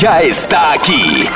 Ya 0.00 0.20
está 0.20 0.74
aquí. 0.74 1.26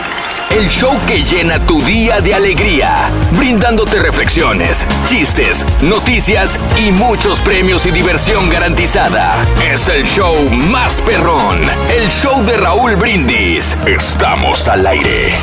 El 0.50 0.68
show 0.68 0.96
que 1.08 1.20
llena 1.24 1.58
tu 1.66 1.82
día 1.82 2.20
de 2.20 2.32
alegría, 2.32 3.10
brindándote 3.36 3.98
reflexiones, 3.98 4.86
chistes, 5.04 5.64
noticias 5.80 6.60
y 6.78 6.92
muchos 6.92 7.40
premios 7.40 7.86
y 7.86 7.90
diversión 7.90 8.48
garantizada. 8.48 9.34
Es 9.68 9.88
el 9.88 10.04
show 10.04 10.48
más 10.48 11.00
perrón, 11.00 11.58
el 11.90 12.08
show 12.08 12.40
de 12.44 12.56
Raúl 12.56 12.94
Brindis. 12.94 13.76
Estamos 13.84 14.68
al 14.68 14.86
aire. 14.86 15.34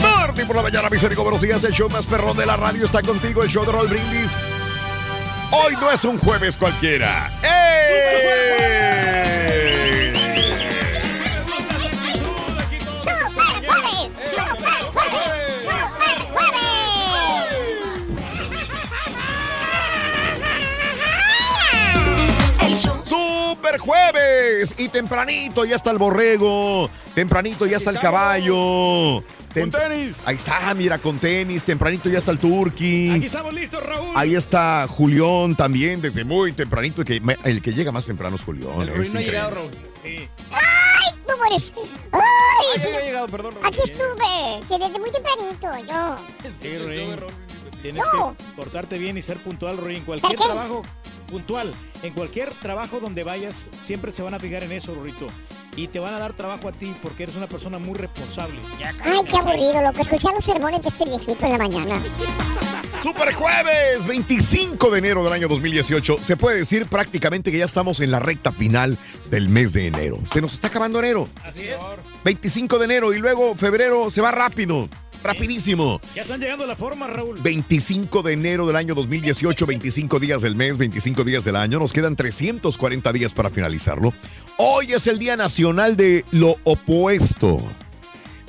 Martín 0.00 0.46
por 0.46 0.56
la 0.56 0.62
mañana, 0.62 0.88
mis 0.88 1.04
amigos, 1.04 1.22
buenos 1.22 1.42
días. 1.42 1.62
El 1.64 1.72
show 1.72 1.90
más 1.90 2.06
perrón 2.06 2.34
de 2.34 2.46
la 2.46 2.56
radio 2.56 2.86
está 2.86 3.02
contigo, 3.02 3.42
el 3.42 3.50
show 3.50 3.66
de 3.66 3.72
Raúl 3.72 3.88
Brindis. 3.88 4.34
Hoy 5.54 5.74
no 5.78 5.90
es 5.90 6.02
un 6.06 6.18
jueves 6.18 6.56
cualquiera. 6.56 7.30
¡Eh! 7.42 7.72
¡Super 23.04 23.78
jueves! 23.78 24.74
Y 24.78 24.88
tempranito 24.88 25.66
ya 25.66 25.76
está 25.76 25.90
el 25.90 25.98
borrego, 25.98 26.88
tempranito 27.14 27.66
ya 27.66 27.76
está 27.76 27.90
el 27.90 27.98
caballo. 27.98 29.22
Con 29.54 29.70
tenis. 29.70 30.20
Ahí 30.24 30.36
está, 30.36 30.72
mira, 30.74 30.98
con 30.98 31.18
tenis. 31.18 31.62
Tempranito 31.62 32.08
ya 32.08 32.18
está 32.18 32.30
el 32.32 32.38
turqui. 32.38 33.10
Aquí 33.10 33.26
estamos 33.26 33.52
listos, 33.52 33.82
Raúl. 33.84 34.12
Ahí 34.14 34.34
está 34.34 34.86
Julián 34.88 35.54
también, 35.56 36.00
desde 36.00 36.24
muy 36.24 36.52
tempranito. 36.52 37.02
El 37.02 37.06
que, 37.06 37.22
el 37.44 37.62
que 37.62 37.72
llega 37.72 37.92
más 37.92 38.06
temprano 38.06 38.36
es 38.36 38.42
Julián. 38.42 38.80
El 38.82 38.88
es 39.02 39.12
no 39.12 39.20
ha 39.20 39.22
llegado, 39.22 39.50
Raúl. 39.50 39.70
Sí. 40.02 40.28
¡Ay! 40.52 41.18
¿Cómo 41.26 41.44
eres? 41.46 41.72
¡Ay! 42.12 42.20
Ay, 42.74 42.80
sí, 42.80 42.88
no 42.90 42.98
ha 42.98 43.00
llegado, 43.02 43.28
perdón, 43.28 43.54
Raúl. 43.54 43.66
Aquí 43.66 43.78
estuve, 43.84 44.60
que 44.68 44.78
desde 44.78 44.98
muy 44.98 45.10
tempranito, 45.10 45.92
yo. 45.92 46.16
Sí, 46.62 46.78
Ruin. 46.78 47.16
Tienes 47.82 48.02
No. 48.14 48.36
que 48.36 48.44
portarte 48.54 48.96
bien 48.98 49.18
y 49.18 49.22
ser 49.22 49.38
puntual, 49.38 49.76
Ruin. 49.76 49.96
En 49.98 50.04
cualquier 50.04 50.38
trabajo 50.38 50.82
puntual, 51.32 51.72
en 52.02 52.12
cualquier 52.12 52.50
trabajo 52.50 53.00
donde 53.00 53.24
vayas, 53.24 53.70
siempre 53.82 54.12
se 54.12 54.22
van 54.22 54.34
a 54.34 54.38
fijar 54.38 54.62
en 54.62 54.72
eso, 54.72 54.94
Rorito. 54.94 55.26
Y 55.74 55.88
te 55.88 55.98
van 55.98 56.12
a 56.12 56.18
dar 56.18 56.34
trabajo 56.34 56.68
a 56.68 56.72
ti 56.72 56.94
porque 57.02 57.22
eres 57.22 57.34
una 57.34 57.48
persona 57.48 57.78
muy 57.78 57.94
responsable. 57.94 58.60
Ya, 58.78 58.92
Ay, 59.02 59.20
qué 59.28 59.38
aburrido, 59.38 59.80
loco, 59.82 60.02
escuchar 60.02 60.34
los 60.34 60.44
sermones 60.44 60.82
de 60.82 60.88
este 60.90 61.04
viejito 61.06 61.46
en 61.46 61.52
la 61.52 61.58
mañana. 61.58 62.02
Super 63.02 63.32
jueves, 63.32 64.06
25 64.06 64.90
de 64.90 64.98
enero 64.98 65.24
del 65.24 65.32
año 65.32 65.48
2018. 65.48 66.18
Se 66.22 66.36
puede 66.36 66.58
decir 66.58 66.86
prácticamente 66.86 67.50
que 67.50 67.58
ya 67.58 67.64
estamos 67.64 68.00
en 68.00 68.10
la 68.10 68.20
recta 68.20 68.52
final 68.52 68.98
del 69.30 69.48
mes 69.48 69.72
de 69.72 69.86
enero. 69.86 70.20
Se 70.30 70.42
nos 70.42 70.52
está 70.52 70.68
acabando 70.68 70.98
enero. 70.98 71.26
Así 71.42 71.62
es. 71.62 71.80
25 72.24 72.78
de 72.78 72.84
enero 72.84 73.14
y 73.14 73.18
luego 73.18 73.56
febrero 73.56 74.10
se 74.10 74.20
va 74.20 74.30
rápido. 74.30 74.88
Rapidísimo. 75.22 76.00
Ya 76.14 76.22
están 76.22 76.40
llegando 76.40 76.64
a 76.64 76.66
la 76.66 76.76
forma, 76.76 77.06
Raúl. 77.06 77.40
25 77.40 78.22
de 78.22 78.32
enero 78.32 78.66
del 78.66 78.76
año 78.76 78.94
2018, 78.94 79.66
25 79.66 80.18
días 80.18 80.42
del 80.42 80.54
mes, 80.54 80.78
25 80.78 81.24
días 81.24 81.44
del 81.44 81.56
año. 81.56 81.78
Nos 81.78 81.92
quedan 81.92 82.16
340 82.16 83.12
días 83.12 83.32
para 83.32 83.50
finalizarlo. 83.50 84.12
Hoy 84.58 84.92
es 84.92 85.06
el 85.06 85.18
Día 85.18 85.36
Nacional 85.36 85.96
de 85.96 86.24
lo 86.30 86.56
Opuesto. 86.64 87.60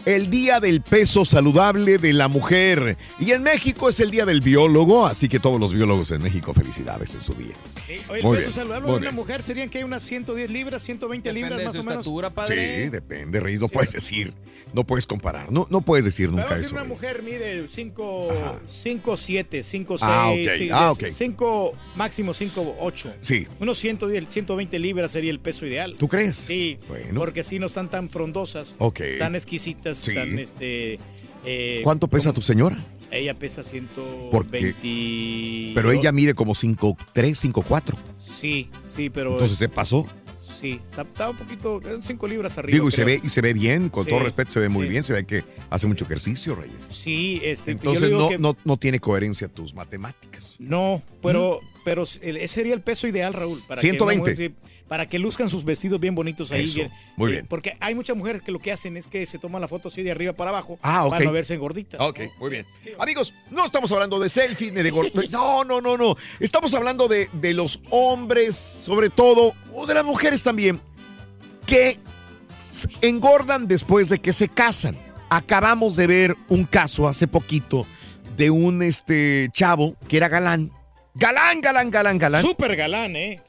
El 0.06 0.30
Día 0.30 0.60
del 0.60 0.82
Peso 0.82 1.24
Saludable 1.24 1.98
de 1.98 2.12
la 2.12 2.28
Mujer. 2.28 2.98
Y 3.20 3.32
en 3.32 3.42
México 3.42 3.88
es 3.88 4.02
el 4.02 4.12
Día 4.12 4.26
del 4.26 4.42
Biólogo, 4.42 5.06
así 5.08 5.30
que 5.30 5.40
todos 5.40 5.58
los 5.62 5.74
biólogos 5.74 6.12
en 6.12 6.22
México, 6.22 6.54
felicidades 6.54 7.16
en 7.16 7.22
su 7.22 7.34
día. 7.36 7.54
Sí, 7.88 7.94
Oye, 8.10 8.22
Muy 8.22 8.32
el 8.38 8.38
peso 8.44 8.50
bien, 8.50 8.54
saludable 8.54 8.82
muy 8.82 8.92
de 8.92 8.98
una 8.98 9.02
bien. 9.12 9.16
mujer 9.16 9.44
serían 9.44 9.70
que 9.70 9.78
hay 9.78 9.84
unas 9.86 10.04
110 10.04 10.50
libras, 10.52 10.84
120 10.84 11.32
libras 11.32 11.64
más 11.64 11.76
o 11.76 11.84
menos. 11.86 12.06
Sí, 12.50 12.90
depende, 12.90 13.40
Rey. 13.40 13.58
No 13.58 13.70
puedes 13.70 13.94
decir, 13.94 14.34
no 14.74 14.84
puedes 14.84 15.08
comparar, 15.08 15.50
no, 15.54 15.68
no 15.70 15.80
puedes 15.80 16.04
decir 16.04 16.30
nunca 16.30 16.50
decir 16.50 16.66
eso. 16.66 16.76
una 16.76 16.84
mujer 16.84 17.24
mide 17.24 17.66
5, 17.70 18.28
5, 18.68 19.18
7, 19.18 19.64
5, 19.64 19.98
6, 20.00 20.10
Ah, 20.12 20.32
ok, 20.32 20.50
ah, 20.74 20.92
ok. 20.92 21.04
5, 21.14 21.74
máximo 21.96 22.34
5, 22.34 22.76
8. 22.82 23.14
Sí. 23.22 23.48
Unos 23.62 23.78
110, 23.80 24.26
120 24.28 24.80
libras 24.80 25.14
sería 25.14 25.32
el 25.32 25.40
peso 25.40 25.66
ideal. 25.66 25.96
¿Tú 25.98 26.10
crees? 26.10 26.36
Sí, 26.36 26.78
Bueno. 26.90 27.22
porque 27.22 27.40
así 27.40 27.58
no 27.58 27.68
están 27.68 27.90
tan 27.90 28.10
frondosas, 28.10 28.76
Ok. 28.80 29.00
tan 29.18 29.36
exquisitas, 29.36 29.93
Sí. 29.98 30.14
tan 30.14 30.38
este... 30.40 31.00
eh, 31.46 31.82
¿Cuánto 31.84 32.08
pesa 32.08 32.32
tu 32.34 32.42
señora? 32.42 32.78
Ella 33.12 33.34
pesa 33.38 33.62
120. 33.64 34.30
Porque- 34.32 34.74
Pero 35.76 35.92
ella 35.92 36.12
mide 36.12 36.34
como 36.34 36.54
5'3, 36.56 36.96
5'4. 37.14 37.96
Sí, 38.40 38.70
sí, 38.86 39.10
pero... 39.10 39.34
Entonces 39.34 39.58
se 39.58 39.70
pasó. 39.70 40.08
Sí, 40.60 40.80
está, 40.86 41.30
un 41.30 41.36
poquito, 41.36 41.82
5 42.02 42.28
libras 42.28 42.58
arriba. 42.58 42.74
Digo, 42.74 42.88
y 42.88 42.92
se 42.92 43.04
ve, 43.04 43.20
y 43.22 43.28
se 43.28 43.42
ve 43.42 43.54
bien, 43.54 43.90
con 43.90 44.06
Sí, 44.06 44.10
todo 44.12 44.22
respeto, 44.22 44.50
se 44.52 44.62
ve 44.62 44.70
muy 44.70 44.84
sí. 44.86 44.90
bien, 44.90 45.04
se 45.04 45.12
ve 45.12 45.26
que 45.26 45.44
hace 45.70 45.88
mucho 45.88 46.06
ejercicio, 46.06 46.56
Reyes. 46.56 46.88
Sí, 46.90 47.42
este, 47.44 47.72
Entonces 47.72 48.10
no, 48.12 48.30
que- 48.30 48.38
no, 48.38 48.56
no 48.64 48.78
tiene 48.78 49.00
coherencia 49.02 49.50
tus 49.50 49.74
matemáticas. 49.74 50.56
No, 50.60 51.04
pero, 51.22 51.60
pero 51.84 52.06
el- 52.22 52.38
ese 52.38 52.48
sería 52.48 52.74
el 52.76 52.82
peso 52.82 53.08
ideal, 53.08 53.34
Raúl. 53.34 53.60
Para 53.68 53.82
que 53.82 53.90
120. 53.90 54.22
una 54.22 54.32
mujer, 54.32 54.38
sí, 54.38 54.56
para 54.94 55.10
que 55.10 55.18
luzcan 55.18 55.50
sus 55.50 55.66
vestidos 55.66 56.00
bien 56.00 56.14
bonitos 56.14 56.52
ahí. 56.52 56.66
Eso, 56.66 56.82
muy 57.16 57.30
Eh, 57.30 57.34
bien. 57.34 57.48
Porque 57.48 57.76
hay 57.80 57.96
muchas 57.96 58.16
mujeres 58.16 58.44
que 58.44 58.52
lo 58.52 58.60
que 58.60 58.72
hacen 58.72 58.96
es 58.96 59.08
que 59.08 59.26
se 59.26 59.40
toman 59.40 59.60
la 59.60 59.68
foto 59.68 59.88
así 59.88 60.04
de 60.04 60.12
arriba 60.12 60.34
para 60.34 60.52
abajo 60.52 60.78
Ah, 60.84 61.06
ok. 61.06 61.10
para 61.10 61.26
no 61.26 61.32
verse 61.32 61.58
gorditas. 61.58 62.00
Ok, 62.00 62.20
muy 62.38 62.52
bien. 62.52 62.66
Amigos, 63.00 63.34
no 63.50 63.66
estamos 63.66 63.92
hablando 63.92 64.20
de 64.20 64.30
selfies 64.30 64.72
ni 64.72 64.84
de 64.84 64.94
gor- 64.94 65.12
No, 65.32 65.64
no, 65.64 65.82
no, 65.82 65.98
no. 65.98 66.16
Estamos 66.40 66.76
hablando 66.76 67.08
de, 67.08 67.28
de 67.34 67.56
los 67.56 67.82
hombres, 67.90 68.56
sobre 68.56 69.10
todo, 69.10 69.56
o 69.74 69.88
de 69.88 69.96
las 69.96 70.06
mujeres 70.06 70.44
también, 70.44 70.80
que 71.66 71.98
engordan 73.02 73.68
después 73.68 74.10
de 74.10 74.20
que 74.20 74.32
se 74.32 74.48
casan. 74.48 74.96
Acabamos 75.32 75.96
de 75.96 76.06
ver 76.06 76.36
un 76.50 76.66
caso 76.66 77.08
hace 77.08 77.28
poquito 77.28 77.88
de 78.38 78.52
un 78.52 78.84
este 78.84 79.50
chavo 79.54 79.96
que 80.08 80.18
era 80.18 80.28
galán. 80.30 80.70
Galán, 81.16 81.62
galán, 81.62 81.90
galán, 81.90 82.18
galán. 82.20 82.42
Súper 82.44 82.76
galán, 82.76 83.16
¿eh? 83.16 83.42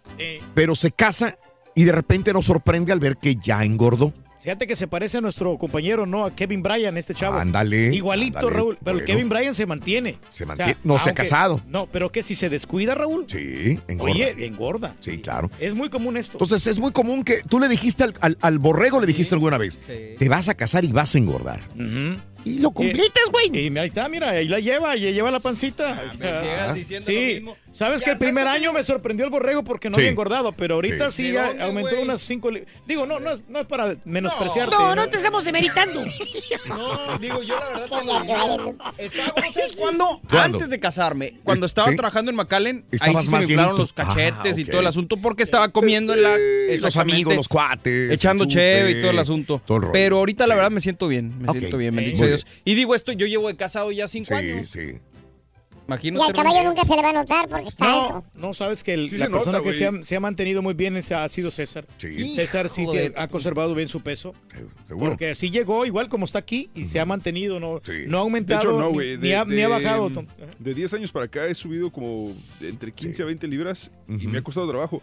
Pero 0.55 0.75
se 0.77 0.91
casa 0.91 1.37
y 1.75 1.85
de 1.85 1.93
repente 1.93 2.33
nos 2.33 2.47
sorprende 2.47 2.93
al 2.93 3.01
ver 3.01 3.17
que 3.17 3.37
ya 3.37 3.65
engordó. 3.65 4.13
Fíjate 4.41 4.67
que 4.67 4.77
se 4.77 4.87
parece 4.87 5.17
a 5.17 5.21
nuestro 5.23 5.57
compañero, 5.57 6.05
¿no? 6.05 6.27
A 6.27 6.31
Kevin 6.37 6.63
Bryan, 6.63 6.99
este 6.99 7.15
chavo. 7.15 7.39
Ándale, 7.39 7.95
Igualito, 7.95 8.41
ándale, 8.41 8.57
Raúl. 8.57 8.79
Pero 8.85 8.97
bueno. 8.97 9.07
Kevin 9.07 9.29
Bryan 9.31 9.55
se 9.55 9.65
mantiene. 9.65 10.19
Se 10.29 10.45
O 10.45 10.47
sea, 10.47 10.47
mantiene. 10.49 10.77
no 10.85 10.99
se 10.99 11.09
ha 11.09 11.15
casado. 11.15 11.63
No, 11.67 11.87
pero 11.87 12.13
que 12.13 12.23
si 12.23 12.35
se 12.35 12.51
descuida, 12.51 12.95
Raúl. 12.95 13.25
Sí, 13.27 13.81
engorda. 13.89 14.13
Oye, 14.13 14.35
engorda. 14.45 14.95
Sí, 15.01 15.17
claro. 15.17 15.51
Es 15.59 15.73
muy 15.75 15.89
común 15.89 16.19
esto. 16.19 16.33
Entonces 16.35 16.67
es 16.67 16.79
muy 16.79 16.93
común 16.93 17.25
que 17.25 17.43
tú 17.49 17.59
le 17.59 17.69
dijiste 17.69 18.05
al, 18.05 18.15
al- 18.21 18.37
al 18.43 18.59
borrego, 18.59 19.01
le 19.01 19.07
dijiste 19.07 19.35
alguna 19.35 19.57
vez, 19.57 19.81
te 20.19 20.29
vas 20.29 20.51
a 20.51 20.55
casar 20.55 20.85
y 20.85 20.93
vas 20.93 21.15
a 21.15 21.19
engordar. 21.19 21.61
Y 22.45 22.59
lo 22.59 22.71
completas, 22.73 23.25
güey. 23.31 23.69
Y 23.69 23.79
ahí 23.79 23.89
está, 23.89 24.09
mira, 24.09 24.31
ahí 24.31 24.49
la 24.49 24.61
lleva, 24.61 24.97
y 24.97 25.13
lleva 25.13 25.31
la 25.31 25.41
pancita. 25.41 26.01
llegas 26.21 26.75
diciendo 26.75 27.07
sí. 27.07 27.15
lo 27.15 27.21
mismo. 27.35 27.57
Sabes 27.73 28.03
que 28.03 28.11
el 28.13 28.19
primer 28.19 28.47
año 28.47 28.73
me 28.73 28.85
sorprendió 28.85 29.25
el 29.25 29.33
borrego 29.33 29.65
porque 29.65 29.91
no 29.91 29.97
Sí. 29.97 30.03
había 30.03 30.11
engordado, 30.13 30.53
pero 30.53 30.77
ahorita 30.77 31.11
Sí. 31.11 31.25
sí, 31.25 31.29
¿De 31.29 31.35
ya 31.35 31.49
dónde, 31.49 31.63
aumentó 31.65 31.91
güey? 31.91 32.03
unas 32.03 32.21
5 32.23 32.51
Digo, 32.87 33.05
no, 33.07 33.19
no, 33.19 33.33
es- 33.33 33.41
no 33.49 33.59
es 33.61 33.67
para 33.67 33.97
menospreciarte. 34.05 34.77
No, 34.77 34.95
no 34.95 35.09
te 35.09 35.17
estamos 35.17 35.43
demeritando. 35.43 36.05
No, 36.69 37.19
digo, 37.19 37.43
yo 37.43 37.59
la 37.59 37.67
verdad 37.71 37.83
Qué 37.85 37.89
cuando 37.89 38.19
natural. 38.21 38.77
estaba, 38.99 39.35
¿sabes 39.53 39.73
cuándo? 39.77 40.21
¿Cuándo? 40.31 40.59
Antes 40.59 40.71
de 40.71 40.79
casarme, 40.81 41.39
cuando 41.43 41.67
Es- 41.67 41.71
estaba 41.71 41.89
¿sí? 41.91 41.97
trabajando 41.97 42.31
en 42.31 42.37
McAllen, 42.37 42.85
ahí 43.01 43.15
sí 43.17 43.27
se 43.27 43.37
me 43.39 43.43
inflaron 43.45 43.77
los 43.79 43.93
cachetes 43.93 44.57
Ah, 44.57 44.61
y 44.61 44.65
todo 44.65 44.81
el 44.81 44.87
asunto 44.87 45.17
porque 45.17 45.43
estaba 45.43 45.69
comiendo 45.71 46.15
en 46.15 46.23
la 46.23 46.37
los 46.81 46.97
amigos, 46.97 47.35
los 47.35 47.49
cuates. 47.49 48.11
echando 48.11 48.45
cheve 48.47 48.93
y 48.93 49.01
todo 49.01 49.11
el 49.11 49.19
asunto. 49.19 49.61
todo 49.67 49.77
el 49.79 49.83
rollo. 49.83 49.93
Pero 49.93 50.19
ahorita 50.19 50.47
la 50.47 50.55
verdad 50.55 50.71
me 50.71 50.81
siento 50.81 51.09
bien, 51.09 51.35
me 51.41 51.51
siento 51.51 51.77
bien, 51.77 51.95
sea 52.17 52.34
Dios. 52.37 52.47
Y 52.65 52.75
digo 52.75 52.95
esto, 52.95 53.13
yo 53.13 53.27
llevo 53.27 53.49
de 53.49 53.57
casado 53.57 53.91
ya 53.93 54.09
cinco 54.09 54.29
Sí, 54.29 54.35
años. 54.35 54.71
sí. 54.71 54.81
Y 55.87 55.87
Imagínate. 55.87 56.25
al 56.25 56.33
caballo 56.33 56.65
nunca 56.67 56.83
se 56.83 56.97
le 56.97 57.03
va 57.03 57.11
a 57.11 57.13
notar 57.13 57.47
porque 57.47 57.69
está 57.69 57.85
No, 57.85 58.03
alto. 58.17 58.25
no, 58.35 58.55
sabes 58.55 58.83
que 58.83 58.95
el- 58.95 59.11
Sí 59.11 59.19
la 59.19 59.29
persona 59.29 59.59
nota, 59.59 59.69
que 59.69 59.75
se 59.75 59.87
ha, 59.87 59.93
se 60.03 60.17
ha 60.17 60.21
mantenido 60.21 60.63
muy 60.63 60.73
bien 60.73 60.97
es- 60.97 61.13
ha 61.13 61.29
sido 61.29 61.51
César. 61.51 61.87
Sí. 61.99 62.35
César 62.37 62.71
sí 62.71 62.87
que 62.91 63.13
ha 63.15 63.29
conservado 63.29 63.75
bien 63.75 63.89
su 63.91 64.01
peso. 64.01 64.35
Seguro. 64.89 65.11
Porque 65.11 65.29
así 65.33 65.51
llegó, 65.51 65.85
igual 65.85 66.09
como 66.09 66.25
está 66.25 66.39
aquí, 66.39 66.71
y 66.75 66.87
se 66.87 67.01
ha 67.01 67.05
mantenido, 67.05 67.61
no, 67.61 67.81
Sí. 67.85 68.05
no 68.07 68.17
ha 68.17 68.21
De 68.21 68.25
aumentado, 68.25 68.61
hecho, 68.63 68.73
no, 68.79 68.87
ni- 68.87 68.93
güey. 68.95 69.11
ni, 69.19 69.29
De, 69.29 69.37
ha, 69.37 69.45
ni 69.45 69.61
ha 69.61 69.69
de- 69.69 69.75
bajado. 69.75 70.09
Tom. 70.09 70.27
De 70.59 70.73
10 70.73 70.95
años 70.95 71.13
para 71.13 71.27
acá 71.27 71.47
he 71.49 71.55
subido 71.55 71.93
como 71.93 72.33
de 72.61 72.71
entre 72.71 72.91
15 72.91 73.23
a 73.23 73.27
20 73.27 73.47
libras 73.47 73.93
y 74.09 74.15
Ujú. 74.15 74.29
me 74.31 74.39
ha 74.39 74.43
costado 74.43 74.67
trabajo. 74.67 75.03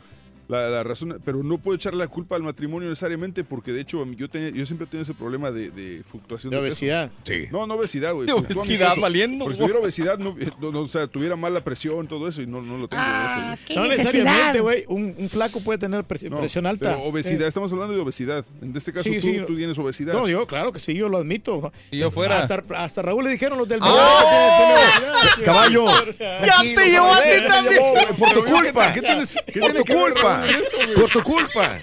La, 0.52 0.70
la 0.70 0.84
razón, 0.84 1.22
pero 1.24 1.44
no 1.44 1.58
puedo 1.60 1.76
echar 1.78 1.94
la 1.94 2.08
culpa 2.10 2.36
al 2.36 2.44
matrimonio 2.44 2.90
necesariamente 2.90 3.44
porque 3.46 3.72
de 3.72 3.80
hecho 3.82 4.06
yo, 4.18 4.30
tenía- 4.30 4.50
yo 4.50 4.66
siempre 4.66 4.86
he 4.86 4.90
tenido 4.90 5.04
ese 5.04 5.14
problema 5.14 5.50
de, 5.50 5.70
de 5.70 6.04
fluctuación 6.04 6.52
De 6.52 6.58
de, 6.58 6.64
peso. 6.64 6.74
obesidad. 6.76 7.12
Sí. 7.24 7.46
No, 7.52 7.66
no 7.68 7.76
obesidad, 7.76 8.14
güey. 8.14 8.28
De 8.28 8.34
obesidad 8.34 8.98
valiendo, 8.98 9.46
Porque 9.46 9.56
si 9.56 9.62
tuviera 9.62 9.80
obesidad, 9.80 10.18
no, 10.20 10.36
eh, 10.40 10.52
no- 10.60 10.72
no, 10.72 10.82
o 10.82 10.88
sea, 10.88 11.08
tuviera 11.08 11.36
mala 11.38 11.64
presión, 11.64 12.08
todo 12.08 12.28
eso 12.28 12.42
y 12.42 12.48
no, 12.48 12.62
no 12.62 12.78
lo 12.78 12.88
tengo. 12.90 13.02
Ah, 13.06 13.54
ese. 13.56 13.66
qué 13.66 13.76
No 13.76 13.84
necesidad. 13.84 14.04
necesariamente, 14.14 14.60
güey. 14.60 14.84
Un, 14.90 15.16
un 15.18 15.30
flaco 15.30 15.62
puede 15.64 15.80
tener 15.80 16.04
presión 16.04 16.34
alta. 16.66 16.96
pero 16.98 17.04
obesidad, 17.04 17.44
Eh, 17.44 17.48
estamos 17.48 17.72
hablando 17.72 17.94
de 17.96 18.02
obesidad. 18.02 18.44
En 18.62 18.76
este 18.76 18.92
caso 18.92 19.04
Sí, 19.06 19.16
tú, 19.16 19.22
sí. 19.22 19.40
tú 19.48 19.56
tienes 19.56 19.78
obesidad. 19.80 20.14
No, 20.14 20.28
yo, 20.28 20.46
claro 20.48 20.74
que 20.74 20.80
sí, 20.80 20.94
yo 20.94 21.08
lo 21.08 21.18
admito. 21.18 21.72
Si 21.92 21.98
yo 21.98 22.12
fuera. 22.12 22.40
Hasta, 22.40 22.62
hasta 22.76 23.02
Raúl 23.02 23.24
le 23.24 23.30
dijeron 23.30 23.58
los 23.58 23.70
del 23.70 23.80
¡Ah! 23.82 23.88
obesidad. 24.26 25.46
Caballo. 25.46 25.86
Ya 26.20 26.60
te 26.76 26.90
llevó 26.90 27.14
a 27.14 27.22
ti 27.22 27.30
caballo, 27.30 27.48
también. 27.48 27.82
Por 28.18 28.30
tu 28.30 28.34
Pero 28.34 28.36
yo, 28.36 28.44
¿qué- 28.44 28.52
culpa. 28.52 28.94
¿Qué 28.94 29.02
tienes? 29.02 29.36
¿Qué 29.46 29.60
Por 29.60 29.72
tiene 29.72 29.80
tu 29.80 29.86
que 29.86 29.94
ver 29.96 30.04
culpa. 30.42 30.96
Por 30.96 31.10
tu 31.10 31.24
culpa. 31.24 31.80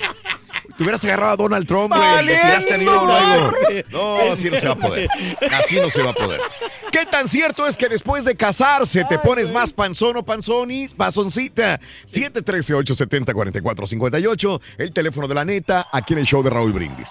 Te 0.76 0.82
hubieras 0.84 1.02
agarrado 1.04 1.32
a 1.32 1.36
Donald 1.36 1.66
Trump, 1.66 1.92
güey. 1.92 2.26
Tiraste 2.26 2.74
a 2.74 2.78
luego. 2.78 3.08
No, 3.90 4.32
así 4.32 4.48
no 4.48 4.56
se 4.58 4.68
va 4.68 4.74
a 4.74 4.76
poder. 4.76 5.08
Así 5.50 5.80
no 5.80 5.90
se 5.90 6.00
va 6.02 6.10
a 6.10 6.14
poder. 6.14 6.40
¿Qué 6.92 7.04
tan 7.04 7.26
cierto 7.26 7.66
es 7.66 7.76
que 7.76 7.88
después 7.88 8.24
de 8.24 8.36
casarse 8.36 9.04
te 9.08 9.18
pones 9.18 9.50
más 9.50 9.72
panzón 9.72 10.18
o 10.18 10.24
panzonis? 10.24 10.94
Panzoncita. 10.94 11.80
713-870-4458. 12.06 14.60
El 14.78 14.92
teléfono 14.92 15.26
de 15.26 15.34
la 15.34 15.44
neta, 15.44 15.88
aquí 15.92 16.12
en 16.12 16.20
el 16.20 16.26
show 16.26 16.44
de 16.44 16.50
Raúl 16.50 16.72
Brindis. 16.72 17.10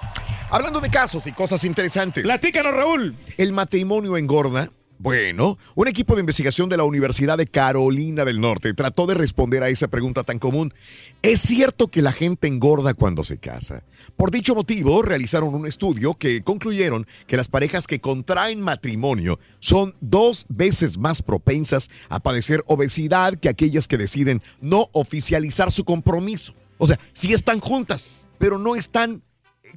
Hablando 0.49 0.79
de 0.79 0.89
casos 0.89 1.27
y 1.27 1.33
cosas 1.33 1.65
interesantes. 1.65 2.23
Platícanos, 2.23 2.73
Raúl. 2.73 3.17
¿El 3.37 3.51
matrimonio 3.51 4.15
engorda? 4.15 4.69
Bueno, 4.99 5.59
un 5.75 5.87
equipo 5.87 6.15
de 6.15 6.21
investigación 6.21 6.69
de 6.69 6.77
la 6.77 6.83
Universidad 6.83 7.37
de 7.37 7.45
Carolina 7.45 8.25
del 8.25 8.41
Norte 8.41 8.73
trató 8.73 9.05
de 9.05 9.13
responder 9.13 9.61
a 9.61 9.69
esa 9.69 9.89
pregunta 9.89 10.23
tan 10.23 10.39
común. 10.39 10.73
¿Es 11.21 11.39
cierto 11.39 11.89
que 11.89 12.01
la 12.01 12.11
gente 12.11 12.47
engorda 12.47 12.95
cuando 12.95 13.23
se 13.23 13.37
casa? 13.37 13.83
Por 14.15 14.31
dicho 14.31 14.55
motivo, 14.55 15.03
realizaron 15.03 15.53
un 15.53 15.67
estudio 15.67 16.15
que 16.15 16.41
concluyeron 16.41 17.05
que 17.27 17.37
las 17.37 17.47
parejas 17.47 17.85
que 17.85 18.01
contraen 18.01 18.59
matrimonio 18.59 19.39
son 19.59 19.95
dos 20.01 20.47
veces 20.49 20.97
más 20.97 21.21
propensas 21.21 21.91
a 22.09 22.19
padecer 22.19 22.63
obesidad 22.65 23.35
que 23.35 23.49
aquellas 23.49 23.87
que 23.87 23.99
deciden 23.99 24.41
no 24.61 24.89
oficializar 24.93 25.71
su 25.71 25.85
compromiso. 25.85 26.55
O 26.79 26.87
sea, 26.87 26.99
sí 27.13 27.33
están 27.33 27.59
juntas, 27.59 28.07
pero 28.39 28.57
no 28.57 28.75
están 28.75 29.21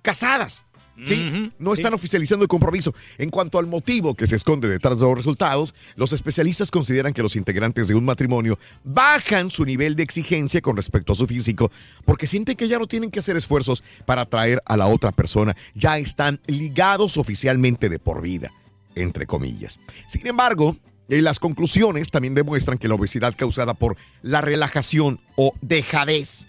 casadas. 0.01 0.65
¿Sí? 1.05 1.53
No 1.59 1.75
sí. 1.75 1.81
están 1.81 1.95
oficializando 1.95 2.45
el 2.45 2.49
compromiso. 2.49 2.95
En 3.19 3.31
cuanto 3.31 3.59
al 3.59 3.67
motivo 3.67 4.15
que 4.15 4.27
se 4.27 4.37
esconde 4.37 4.69
detrás 4.69 4.99
de 4.99 5.05
los 5.05 5.17
resultados, 5.17 5.75
los 5.97 6.13
especialistas 6.13 6.71
consideran 6.71 7.13
que 7.13 7.23
los 7.23 7.37
integrantes 7.37 7.89
de 7.89 7.95
un 7.95 8.05
matrimonio 8.05 8.59
bajan 8.85 9.51
su 9.51 9.65
nivel 9.65 9.97
de 9.97 10.03
exigencia 10.03 10.61
con 10.61 10.77
respecto 10.77 11.13
a 11.13 11.17
su 11.17 11.27
físico 11.27 11.71
porque 12.05 12.27
sienten 12.27 12.57
que 12.57 12.69
ya 12.69 12.79
no 12.79 12.87
tienen 12.87 13.11
que 13.11 13.21
hacer 13.21 13.37
esfuerzos 13.37 13.83
para 14.07 14.23
atraer 14.23 14.63
a 14.67 14.77
la 14.77 14.87
otra 14.87 15.13
persona. 15.13 15.57
Ya 15.75 15.99
están 15.99 16.41
ligados 16.47 17.17
oficialmente 17.17 17.89
de 17.89 17.99
por 17.99 18.23
vida, 18.23 18.51
entre 18.95 19.27
comillas. 19.27 19.81
Sin 20.09 20.27
embargo, 20.27 20.77
eh, 21.09 21.23
las 21.23 21.39
conclusiones 21.39 22.11
también 22.11 22.35
demuestran 22.35 22.79
que 22.79 22.89
la 22.89 22.95
obesidad 22.95 23.35
causada 23.37 23.75
por 23.75 23.97
la 24.23 24.41
relajación 24.41 25.21
o 25.37 25.53
dejadez 25.61 26.47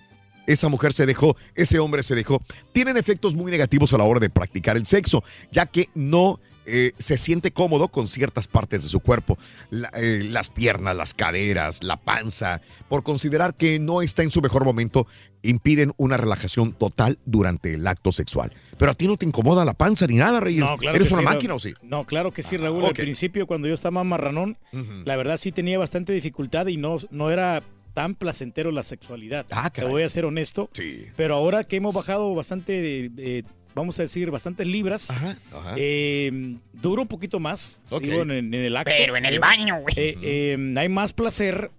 esa 0.47 0.69
mujer 0.69 0.93
se 0.93 1.05
dejó, 1.05 1.35
ese 1.55 1.79
hombre 1.79 2.03
se 2.03 2.15
dejó, 2.15 2.41
tienen 2.73 2.97
efectos 2.97 3.35
muy 3.35 3.51
negativos 3.51 3.93
a 3.93 3.97
la 3.97 4.03
hora 4.03 4.19
de 4.19 4.29
practicar 4.29 4.77
el 4.77 4.85
sexo, 4.85 5.23
ya 5.51 5.65
que 5.65 5.89
no 5.95 6.39
eh, 6.67 6.91
se 6.99 7.17
siente 7.17 7.51
cómodo 7.51 7.88
con 7.88 8.07
ciertas 8.07 8.47
partes 8.47 8.83
de 8.83 8.89
su 8.89 8.99
cuerpo, 8.99 9.35
la- 9.71 9.89
eh, 9.95 10.21
las 10.23 10.51
piernas, 10.51 10.95
las 10.95 11.15
caderas, 11.15 11.83
la 11.83 11.97
panza, 11.97 12.61
por 12.88 13.01
considerar 13.01 13.55
que 13.55 13.79
no 13.79 14.03
está 14.03 14.21
en 14.21 14.29
su 14.29 14.41
mejor 14.43 14.63
momento, 14.63 15.07
impiden 15.41 15.91
una 15.97 16.17
relajación 16.17 16.73
total 16.73 17.17
durante 17.25 17.73
el 17.73 17.87
acto 17.87 18.11
sexual. 18.11 18.53
Pero 18.77 18.91
a 18.91 18.94
ti 18.94 19.07
no 19.07 19.17
te 19.17 19.25
incomoda 19.25 19.65
la 19.65 19.73
panza 19.73 20.05
ni 20.05 20.15
nada, 20.17 20.39
Reyes. 20.39 20.59
No, 20.59 20.77
claro 20.77 20.95
¿Eres 20.95 21.07
que 21.07 21.13
una 21.15 21.21
sí, 21.23 21.25
máquina 21.25 21.49
Raúl. 21.49 21.57
o 21.57 21.59
sí? 21.59 21.73
No, 21.81 22.05
claro 22.05 22.31
que 22.31 22.44
sí, 22.44 22.57
Raúl. 22.57 22.83
ok. 22.83 22.89
Al 22.89 22.94
principio, 22.94 23.47
cuando 23.47 23.67
yo 23.67 23.73
estaba 23.73 23.91
más 23.91 24.05
marranón, 24.05 24.55
la 25.03 25.15
verdad 25.15 25.37
sí 25.37 25.51
tenía 25.51 25.79
bastante 25.79 26.13
dificultad 26.13 26.67
y 26.67 26.77
no, 26.77 26.97
no 27.09 27.31
era 27.31 27.63
tan 27.93 28.15
placentero 28.15 28.71
la 28.71 28.83
sexualidad. 28.83 29.45
Ah, 29.51 29.69
Te 29.69 29.85
voy 29.85 30.03
a 30.03 30.09
ser 30.09 30.25
honesto. 30.25 30.69
Sí. 30.73 31.05
Pero 31.15 31.35
ahora 31.35 31.63
que 31.63 31.75
hemos 31.77 31.93
bajado 31.93 32.33
bastante, 32.35 33.11
eh, 33.17 33.43
vamos 33.75 33.99
a 33.99 34.03
decir, 34.03 34.31
bastantes 34.31 34.65
libras, 34.67 35.09
Ajá, 35.09 35.38
ajá. 35.53 35.73
eh, 35.77 36.55
dura 36.73 37.01
un 37.01 37.07
poquito 37.07 37.39
más 37.39 37.83
Ok. 37.89 38.03
digo, 38.03 38.21
en, 38.23 38.31
en 38.31 38.53
el 38.53 38.75
acto. 38.77 38.91
Pero 38.97 39.15
en 39.17 39.25
el 39.25 39.35
Eh, 39.35 39.39
baño, 39.39 39.79
güey. 39.81 39.93
eh, 39.97 40.17
eh, 40.21 40.73
hay 40.77 40.89
más 40.89 41.13
placer 41.13 41.71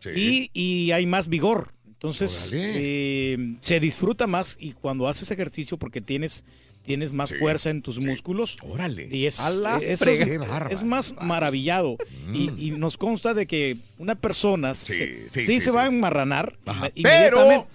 Sí. 0.00 0.10
y, 0.54 0.60
y 0.86 0.92
hay 0.92 1.06
más 1.06 1.28
vigor. 1.28 1.72
Entonces, 1.86 2.50
eh, 2.54 3.56
se 3.60 3.78
disfruta 3.80 4.26
más 4.26 4.56
y 4.58 4.72
cuando 4.72 5.06
haces 5.06 5.30
ejercicio 5.30 5.76
porque 5.76 6.00
tienes, 6.00 6.46
tienes 6.90 7.12
más 7.12 7.28
Sí. 7.28 7.36
fuerza 7.36 7.70
en 7.70 7.82
tus 7.82 8.00
músculos. 8.04 8.56
Órale. 8.62 9.08
Y 9.12 9.26
es, 9.26 9.38
eso 9.82 10.10
es, 10.10 10.82
más 10.82 11.14
maravillado. 11.22 11.96
Y, 12.32 12.50
y 12.58 12.70
nos 12.72 12.96
consta 12.96 13.32
de 13.32 13.46
que 13.46 13.76
una 13.98 14.16
persona 14.16 14.74
Sí, 14.74 14.94
se, 14.94 15.06
sí, 15.06 15.24
sí 15.28 15.46
sí, 15.46 15.60
se 15.60 15.70
sí. 15.70 15.76
va 15.76 15.84
a 15.84 15.86
enmarranar. 15.86 16.58
Ajá. 16.66 16.90
Pero- 16.94 16.96
inmediatamente. 16.96 17.66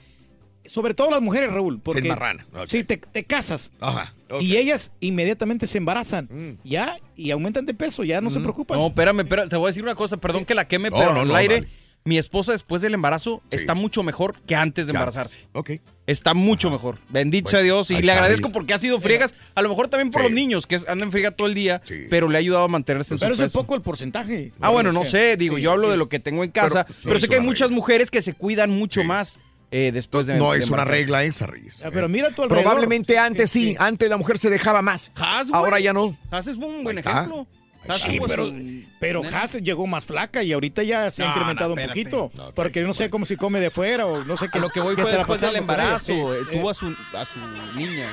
Sobre 0.67 0.93
todo 0.95 1.11
las 1.11 1.21
mujeres, 1.21 1.53
Raúl. 1.53 1.79
Porque 1.79 2.01
enmarrana, 2.01 2.45
ok. 2.53 2.65
Sí, 2.67 2.83
te, 2.83 2.97
te 2.97 3.23
casas. 3.23 3.71
Ajá. 3.79 4.13
Y 4.41 4.57
ellas 4.57 4.91
inmediatamente 4.99 5.67
se 5.67 5.77
embarazan. 5.77 6.27
Mm. 6.29 6.67
Ya, 6.67 6.99
y 7.15 7.29
aumentan 7.31 7.65
de 7.67 7.73
peso, 7.75 8.03
ya 8.03 8.19
no 8.19 8.29
se 8.31 8.39
preocupan. 8.41 8.79
No, 8.79 8.87
espérame, 8.87 9.19
espérame, 9.21 9.47
te 9.47 9.55
voy 9.57 9.65
a 9.65 9.67
decir 9.67 9.83
una 9.83 9.93
cosa, 9.95 10.17
perdón 10.17 10.43
que 10.43 10.55
la 10.55 10.67
queme, 10.67 10.89
No, 10.89 10.97
pero 10.97 11.13
no, 11.13 11.19
al 11.21 11.27
no, 11.27 11.35
aire, 11.35 11.55
dale. 11.61 11.69
mi 12.03 12.17
esposa 12.17 12.51
después 12.51 12.81
del 12.81 12.95
embarazo 12.95 13.43
Sí. 13.51 13.57
está 13.57 13.75
mucho 13.75 14.01
mejor 14.01 14.41
que 14.41 14.55
antes 14.55 14.87
de 14.87 14.93
Ya. 14.93 14.97
embarazarse. 14.99 15.47
Ok. 15.53 15.71
Está 16.07 16.33
mucho 16.35 16.69
mejor. 16.69 16.99
Bendito 17.09 17.45
Bueno, 17.45 17.57
sea 17.57 17.63
Dios. 17.63 17.89
Y 17.89 17.99
le 18.01 18.11
agradezco 18.11 18.51
porque 18.51 18.73
ha 18.75 18.77
sido 18.79 18.99
friegas, 19.01 19.33
a 19.55 19.61
lo 19.63 19.69
mejor 19.69 19.87
también 19.87 20.11
por 20.11 20.21
Sí. 20.21 20.27
los 20.27 20.35
niños, 20.35 20.67
que 20.67 20.79
andan 20.87 21.11
friega 21.11 21.31
todo 21.31 21.47
el 21.47 21.55
día, 21.55 21.81
Sí. 21.83 22.05
pero 22.09 22.29
le 22.29 22.37
ha 22.37 22.39
ayudado 22.39 22.65
a 22.65 22.67
mantenerse 22.67 23.15
en 23.15 23.19
su 23.19 23.23
Pero 23.23 23.33
es 23.33 23.39
un 23.39 23.45
peso. 23.47 23.59
poco 23.59 23.73
el 23.75 23.81
porcentaje. 23.81 24.51
Ah, 24.61 24.69
bueno, 24.69 24.91
no 24.91 25.03
sé, 25.03 25.35
digo, 25.35 25.55
Sí, 25.57 25.63
yo 25.63 25.71
hablo 25.71 25.89
de 25.89 25.97
lo 25.97 26.07
que 26.07 26.19
tengo 26.19 26.43
en 26.43 26.51
casa, 26.51 26.85
Pero- 26.85 26.99
pero, 27.03 27.19
sé 27.19 27.27
que 27.27 27.35
hay 27.35 27.41
muchas 27.41 27.71
mujeres 27.71 28.11
que 28.11 28.21
se 28.21 28.33
cuidan 28.33 28.69
mucho 28.69 29.03
más 29.03 29.39
eh, 29.71 29.89
después 29.91 30.27
de 30.27 30.35
No 30.37 30.51
de 30.53 30.59
es 30.59 30.69
una 30.69 30.85
regla 30.85 31.23
esa, 31.23 31.47
Reyes. 31.47 31.81
Ah, 31.83 31.89
pero 31.91 32.07
mira. 32.07 32.29
Probablemente 32.29 33.17
antes 33.17 33.49
sí, 33.49 33.75
antes 33.79 34.07
la 34.07 34.15
mujer 34.15 34.37
se 34.37 34.49
dejaba 34.49 34.81
más. 34.83 35.11
Has. 35.15 35.51
Ahora 35.51 35.79
ya 35.79 35.91
no. 35.91 36.15
Has 36.31 36.47
es 36.47 36.55
un 36.55 36.83
buen 36.83 36.97
ejemplo. 36.99 37.47
Sí, 37.93 38.19
pero, 38.25 38.51
pero. 38.99 39.21
Haas 39.23 39.53
llegó 39.55 39.87
más 39.87 40.05
flaca 40.05 40.43
y 40.43 40.53
ahorita 40.53 40.83
ya 40.83 41.09
se 41.09 41.23
ha 41.23 41.29
incrementado 41.29 41.75
no, 41.75 41.81
un 41.81 41.87
poquito. 41.87 42.31
No, 42.33 42.51
porque 42.53 42.81
no 42.81 42.93
sé 42.93 43.09
cómo 43.09 43.25
si 43.25 43.35
come 43.35 43.59
de 43.59 43.69
fuera 43.69 44.05
o 44.05 44.23
no 44.23 44.37
sé 44.37 44.49
qué. 44.49 44.57
A 44.57 44.61
lo 44.61 44.69
que 44.69 44.79
voy 44.79 44.95
fue 44.95 45.11
después 45.11 45.41
del 45.41 45.55
embarazo. 45.55 46.13
Eh, 46.33 46.39
sí. 46.49 46.57
Tuvo 46.57 46.69
a 46.69 46.73
su, 46.73 46.87
a 46.87 47.25
su 47.25 47.39
niña. 47.77 48.09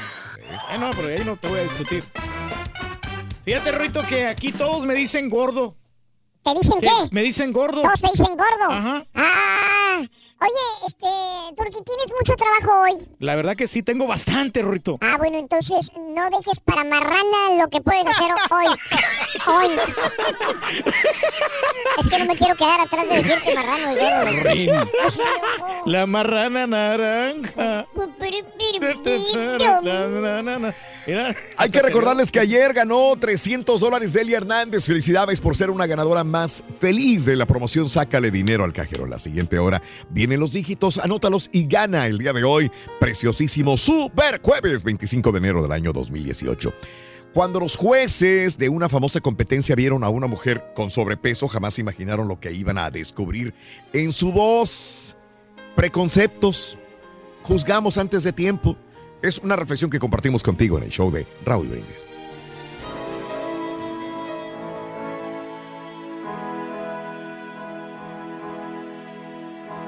Eh, 0.72 0.78
no, 0.78 0.90
pero 0.90 1.08
ahí 1.08 1.22
no 1.24 1.36
te 1.36 1.48
voy 1.48 1.60
a 1.60 1.62
discutir. 1.62 2.04
Fíjate, 3.44 3.72
Rito, 3.72 4.02
que 4.08 4.26
aquí 4.26 4.52
todos 4.52 4.84
me 4.86 4.94
dicen 4.94 5.28
gordo. 5.28 5.76
¿Te 6.42 6.54
dicen 6.54 6.80
¿Qué? 6.80 6.88
qué? 6.88 7.08
Me 7.12 7.22
dicen 7.22 7.52
gordo. 7.52 7.82
Todos 7.82 8.00
te 8.00 8.08
dicen 8.10 8.36
gordo. 8.36 8.70
Ajá. 8.70 9.06
Ah, 9.14 10.02
Oye, 10.42 10.86
este, 10.88 11.06
Turki, 11.56 11.84
tienes 11.84 12.12
mucho 12.18 12.34
trabajo 12.34 12.82
hoy. 12.82 13.06
La 13.20 13.36
verdad 13.36 13.54
que 13.54 13.68
sí, 13.68 13.84
tengo 13.84 14.08
bastante, 14.08 14.60
Rorrito. 14.60 14.98
Ah, 15.00 15.14
bueno, 15.16 15.38
entonces 15.38 15.92
no 15.96 16.30
dejes 16.30 16.58
para 16.58 16.82
marrana 16.82 17.54
lo 17.60 17.68
que 17.68 17.80
puedes 17.80 18.04
hacer 18.06 18.32
hoy. 18.50 18.66
Hoy. 19.46 19.76
Es 21.98 22.08
que 22.08 22.18
no 22.18 22.24
me 22.24 22.34
quiero 22.34 22.56
quedar 22.56 22.80
atrás 22.80 23.08
de 23.08 23.22
decirte 23.22 23.54
marrano 23.54 23.92
ojo. 23.92 24.90
La 25.86 26.06
marrana 26.06 26.66
naranja. 26.66 27.86
Mira, 31.06 31.34
Hay 31.56 31.70
que 31.70 31.82
recordarles 31.82 32.30
que 32.30 32.40
ayer 32.40 32.72
ganó 32.72 33.14
300 33.18 33.80
dólares 33.80 34.12
Delia 34.12 34.36
Hernández. 34.38 34.86
Felicidades 34.86 35.40
por 35.40 35.56
ser 35.56 35.70
una 35.70 35.86
ganadora 35.86 36.24
más 36.24 36.62
feliz 36.80 37.24
de 37.24 37.36
la 37.36 37.46
promoción 37.46 37.88
Sácale 37.88 38.30
dinero 38.30 38.64
al 38.64 38.72
cajero. 38.72 39.06
La 39.06 39.18
siguiente 39.18 39.58
hora 39.58 39.82
los 40.40 40.52
dígitos, 40.52 40.98
anótalos 40.98 41.48
y 41.52 41.66
gana 41.66 42.06
el 42.06 42.18
día 42.18 42.32
de 42.32 42.44
hoy. 42.44 42.70
Preciosísimo 43.00 43.76
Super 43.76 44.40
Jueves 44.42 44.82
25 44.82 45.32
de 45.32 45.38
enero 45.38 45.62
del 45.62 45.72
año 45.72 45.92
2018. 45.92 46.72
Cuando 47.32 47.60
los 47.60 47.76
jueces 47.76 48.58
de 48.58 48.68
una 48.68 48.90
famosa 48.90 49.20
competencia 49.20 49.74
vieron 49.74 50.04
a 50.04 50.10
una 50.10 50.26
mujer 50.26 50.62
con 50.74 50.90
sobrepeso, 50.90 51.48
jamás 51.48 51.78
imaginaron 51.78 52.28
lo 52.28 52.38
que 52.38 52.52
iban 52.52 52.76
a 52.76 52.90
descubrir 52.90 53.54
en 53.94 54.12
su 54.12 54.32
voz. 54.32 55.16
Preconceptos, 55.74 56.78
juzgamos 57.42 57.96
antes 57.96 58.22
de 58.22 58.32
tiempo. 58.32 58.76
Es 59.22 59.38
una 59.38 59.56
reflexión 59.56 59.90
que 59.90 59.98
compartimos 59.98 60.42
contigo 60.42 60.76
en 60.76 60.84
el 60.84 60.90
show 60.90 61.10
de 61.10 61.26
Raúl 61.46 61.68
Brindis. 61.68 62.04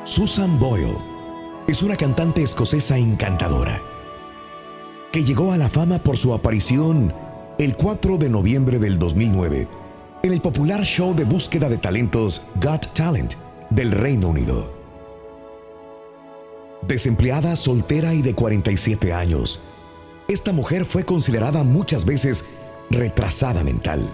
Susan 0.06 0.58
Boyle 0.58 0.98
es 1.66 1.82
una 1.82 1.96
cantante 1.96 2.42
escocesa 2.42 2.98
encantadora 2.98 3.80
que 5.10 5.24
llegó 5.24 5.50
a 5.50 5.56
la 5.56 5.70
fama 5.70 5.98
por 5.98 6.18
su 6.18 6.34
aparición 6.34 7.10
el 7.58 7.74
4 7.74 8.18
de 8.18 8.28
noviembre 8.28 8.78
del 8.78 8.98
2009 8.98 9.66
en 10.22 10.32
el 10.32 10.42
popular 10.42 10.82
show 10.82 11.14
de 11.14 11.24
búsqueda 11.24 11.70
de 11.70 11.78
talentos 11.78 12.42
Got 12.56 12.92
Talent 12.92 13.32
del 13.70 13.92
Reino 13.92 14.28
Unido. 14.28 14.74
Desempleada, 16.86 17.56
soltera 17.56 18.12
y 18.12 18.20
de 18.20 18.34
47 18.34 19.14
años, 19.14 19.62
esta 20.28 20.52
mujer 20.52 20.84
fue 20.84 21.04
considerada 21.04 21.62
muchas 21.64 22.04
veces 22.04 22.44
retrasada 22.90 23.64
mental. 23.64 24.06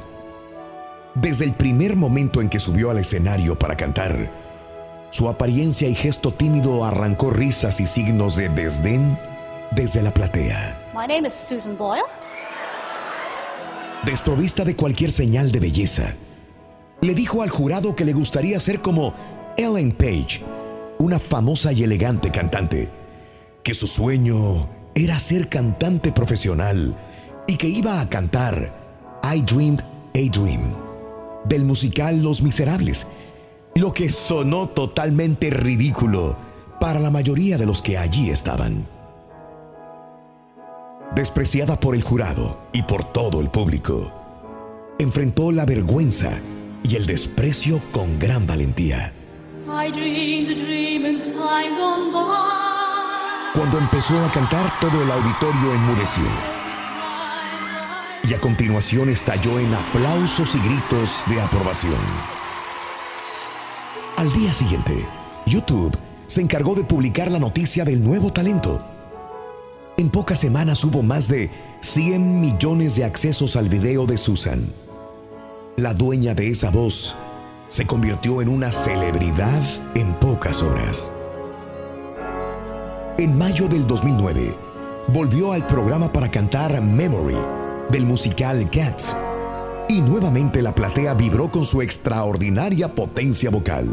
Desde 1.17 1.47
el 1.47 1.53
primer 1.53 1.97
momento 1.97 2.41
en 2.41 2.49
que 2.49 2.61
subió 2.61 2.93
al 2.93 2.99
escenario 2.99 3.59
para 3.59 3.77
cantar, 3.77 4.50
su 5.11 5.29
apariencia 5.29 5.89
y 5.89 5.95
gesto 5.95 6.33
tímido 6.33 6.85
arrancó 6.85 7.31
risas 7.31 7.81
y 7.81 7.87
signos 7.87 8.37
de 8.37 8.49
desdén 8.49 9.19
desde 9.73 10.03
la 10.03 10.13
platea. 10.13 10.91
My 10.95 11.07
name 11.07 11.27
is 11.27 11.35
Susan 11.35 11.77
Boyle. 11.77 12.03
Desprovista 14.05 14.65
de 14.65 14.75
cualquier 14.75 15.13
señal 15.13 15.53
de 15.53 15.61
belleza, 15.61 16.15
le 17.01 17.15
dijo 17.15 17.43
al 17.43 17.51
jurado 17.51 17.95
que 17.95 18.05
le 18.05 18.13
gustaría 18.13 18.59
ser 18.61 18.81
como 18.81 19.13
Ellen 19.57 19.93
Page, 19.93 20.43
una 20.99 21.19
famosa 21.19 21.73
y 21.73 21.83
elegante 21.83 22.31
cantante, 22.31 22.89
que 23.63 23.75
su 23.75 23.87
sueño 23.87 24.67
era 24.95 25.19
ser 25.19 25.49
cantante 25.49 26.13
profesional 26.13 26.95
y 27.47 27.57
que 27.57 27.69
iba 27.69 28.01
a 28.01 28.09
cantar 28.09 28.73
I 29.23 29.43
Dreamed 29.43 29.81
a 30.15 30.39
Dream 30.39 30.91
del 31.45 31.65
musical 31.65 32.23
Los 32.23 32.43
Miserables, 32.43 33.07
lo 33.75 33.93
que 33.93 34.11
sonó 34.11 34.69
totalmente 34.69 35.51
ridículo 35.51 36.37
para 36.81 36.99
la 36.99 37.11
mayoría 37.11 37.59
de 37.59 37.67
los 37.67 37.83
que 37.83 37.99
allí 37.99 38.31
estaban. 38.31 38.87
Despreciada 41.15 41.79
por 41.79 41.95
el 41.95 42.03
jurado 42.03 42.61
y 42.73 42.83
por 42.83 43.13
todo 43.13 43.41
el 43.41 43.51
público, 43.51 44.13
enfrentó 44.99 45.53
la 45.53 45.67
vergüenza 45.67 46.39
y 46.83 46.97
el 46.97 47.07
desprecio 47.07 47.81
con 47.93 48.19
gran 48.19 48.47
valentía. 48.47 49.13
Cuando 53.55 53.79
empezó 53.79 54.25
a 54.25 54.31
cantar, 54.33 54.81
todo 54.81 55.03
el 55.03 55.11
auditorio 55.11 55.75
enmudeció. 55.75 56.25
Y 58.29 58.35
a 58.35 58.41
continuación 58.41 59.09
estalló 59.09 59.59
en 59.59 59.75
aplausos 59.75 60.55
y 60.55 60.59
gritos 60.61 61.25
de 61.27 61.41
aprobación. 61.41 62.40
Al 64.21 64.31
día 64.35 64.53
siguiente, 64.53 65.07
YouTube 65.47 65.97
se 66.27 66.43
encargó 66.43 66.75
de 66.75 66.85
publicar 66.85 67.33
la 67.33 67.39
noticia 67.39 67.87
del 67.87 68.05
nuevo 68.05 68.31
talento. 68.31 68.83
En 69.97 70.11
pocas 70.11 70.39
semanas 70.39 70.85
hubo 70.85 71.03
más 71.03 71.27
de 71.27 71.49
100 71.81 72.39
millones 72.39 72.97
de 72.97 73.05
accesos 73.05 73.57
al 73.57 73.71
video 73.71 74.05
de 74.05 74.19
Susan. 74.19 74.67
La 75.79 75.95
dueña 75.95 76.35
de 76.35 76.51
esa 76.51 76.69
voz 76.69 77.17
se 77.71 77.87
convirtió 77.87 78.43
en 78.43 78.51
una 78.51 78.73
celebridad 78.73 79.63
en 79.95 80.13
pocas 80.17 80.61
horas. 80.63 81.11
En 83.17 83.39
mayo 83.39 83.69
del 83.69 83.87
2009, 83.87 84.55
volvió 85.15 85.53
al 85.53 85.67
programa 85.67 86.13
para 86.13 86.31
cantar 86.31 86.79
Memory 86.83 87.39
del 87.91 88.05
musical 88.05 88.69
Cats 88.69 89.17
y 89.91 90.01
nuevamente 90.01 90.63
la 90.63 90.73
platea 90.73 91.15
vibró 91.15 91.51
con 91.51 91.65
su 91.65 91.83
extraordinaria 91.83 92.95
potencia 92.95 93.51
vocal. 93.51 93.89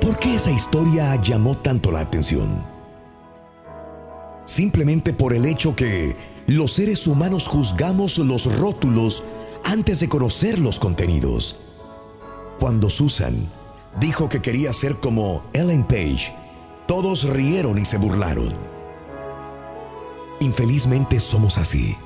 ¿Por 0.00 0.18
qué 0.18 0.34
esa 0.34 0.50
historia 0.50 1.14
llamó 1.22 1.56
tanto 1.58 1.92
la 1.92 2.00
atención? 2.00 2.48
Simplemente 4.46 5.12
por 5.12 5.32
el 5.32 5.46
hecho 5.46 5.76
que 5.76 6.16
los 6.48 6.72
seres 6.72 7.06
humanos 7.06 7.46
juzgamos 7.46 8.18
los 8.18 8.58
rótulos 8.58 9.22
antes 9.64 10.00
de 10.00 10.08
conocer 10.08 10.58
los 10.58 10.78
contenidos. 10.78 11.60
Cuando 12.58 12.90
Susan 12.90 13.36
dijo 13.98 14.28
que 14.28 14.42
quería 14.42 14.72
ser 14.72 14.96
como 14.96 15.42
Ellen 15.52 15.84
Page, 15.84 16.34
todos 16.86 17.24
rieron 17.24 17.78
y 17.78 17.84
se 17.84 17.98
burlaron. 17.98 18.54
Infelizmente 20.40 21.20
somos 21.20 21.58
así. 21.58 21.96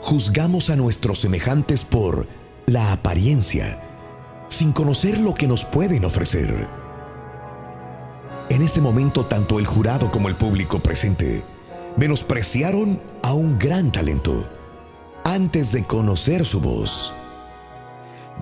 Juzgamos 0.00 0.70
a 0.70 0.76
nuestros 0.76 1.20
semejantes 1.20 1.84
por 1.84 2.26
la 2.66 2.92
apariencia, 2.92 3.80
sin 4.48 4.72
conocer 4.72 5.18
lo 5.18 5.34
que 5.34 5.46
nos 5.46 5.64
pueden 5.64 6.04
ofrecer. 6.04 6.66
En 8.50 8.62
ese 8.62 8.80
momento, 8.80 9.26
tanto 9.26 9.58
el 9.58 9.66
jurado 9.66 10.10
como 10.10 10.28
el 10.28 10.34
público 10.34 10.78
presente 10.78 11.42
menospreciaron 11.96 13.00
a 13.22 13.32
un 13.32 13.58
gran 13.58 13.92
talento 13.92 14.57
antes 15.28 15.72
de 15.72 15.84
conocer 15.84 16.46
su 16.46 16.58
voz. 16.58 17.12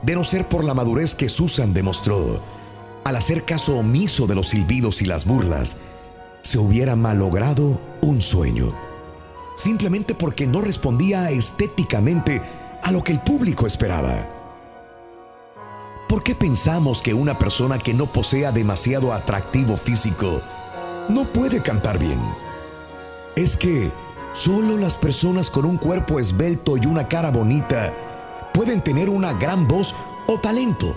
De 0.02 0.14
no 0.14 0.22
ser 0.22 0.46
por 0.46 0.62
la 0.62 0.72
madurez 0.72 1.16
que 1.16 1.28
Susan 1.28 1.74
demostró, 1.74 2.40
al 3.02 3.16
hacer 3.16 3.44
caso 3.44 3.76
omiso 3.78 4.28
de 4.28 4.36
los 4.36 4.50
silbidos 4.50 5.02
y 5.02 5.04
las 5.04 5.24
burlas, 5.24 5.78
se 6.42 6.58
hubiera 6.58 6.94
malogrado 6.94 7.80
un 8.02 8.22
sueño, 8.22 8.72
simplemente 9.56 10.14
porque 10.14 10.46
no 10.46 10.60
respondía 10.60 11.28
estéticamente 11.30 12.40
a 12.84 12.92
lo 12.92 13.02
que 13.02 13.10
el 13.12 13.20
público 13.20 13.66
esperaba. 13.66 14.24
¿Por 16.08 16.22
qué 16.22 16.36
pensamos 16.36 17.02
que 17.02 17.14
una 17.14 17.36
persona 17.36 17.80
que 17.80 17.94
no 17.94 18.06
posea 18.06 18.52
demasiado 18.52 19.12
atractivo 19.12 19.76
físico 19.76 20.40
no 21.08 21.24
puede 21.24 21.62
cantar 21.62 21.98
bien? 21.98 22.20
Es 23.34 23.56
que 23.56 23.90
solo 24.36 24.76
las 24.76 24.96
personas 24.96 25.50
con 25.50 25.64
un 25.64 25.78
cuerpo 25.78 26.20
esbelto 26.20 26.76
y 26.76 26.86
una 26.86 27.08
cara 27.08 27.30
bonita 27.30 27.92
pueden 28.52 28.82
tener 28.82 29.08
una 29.08 29.32
gran 29.32 29.66
voz 29.66 29.94
o 30.26 30.38
talento 30.38 30.96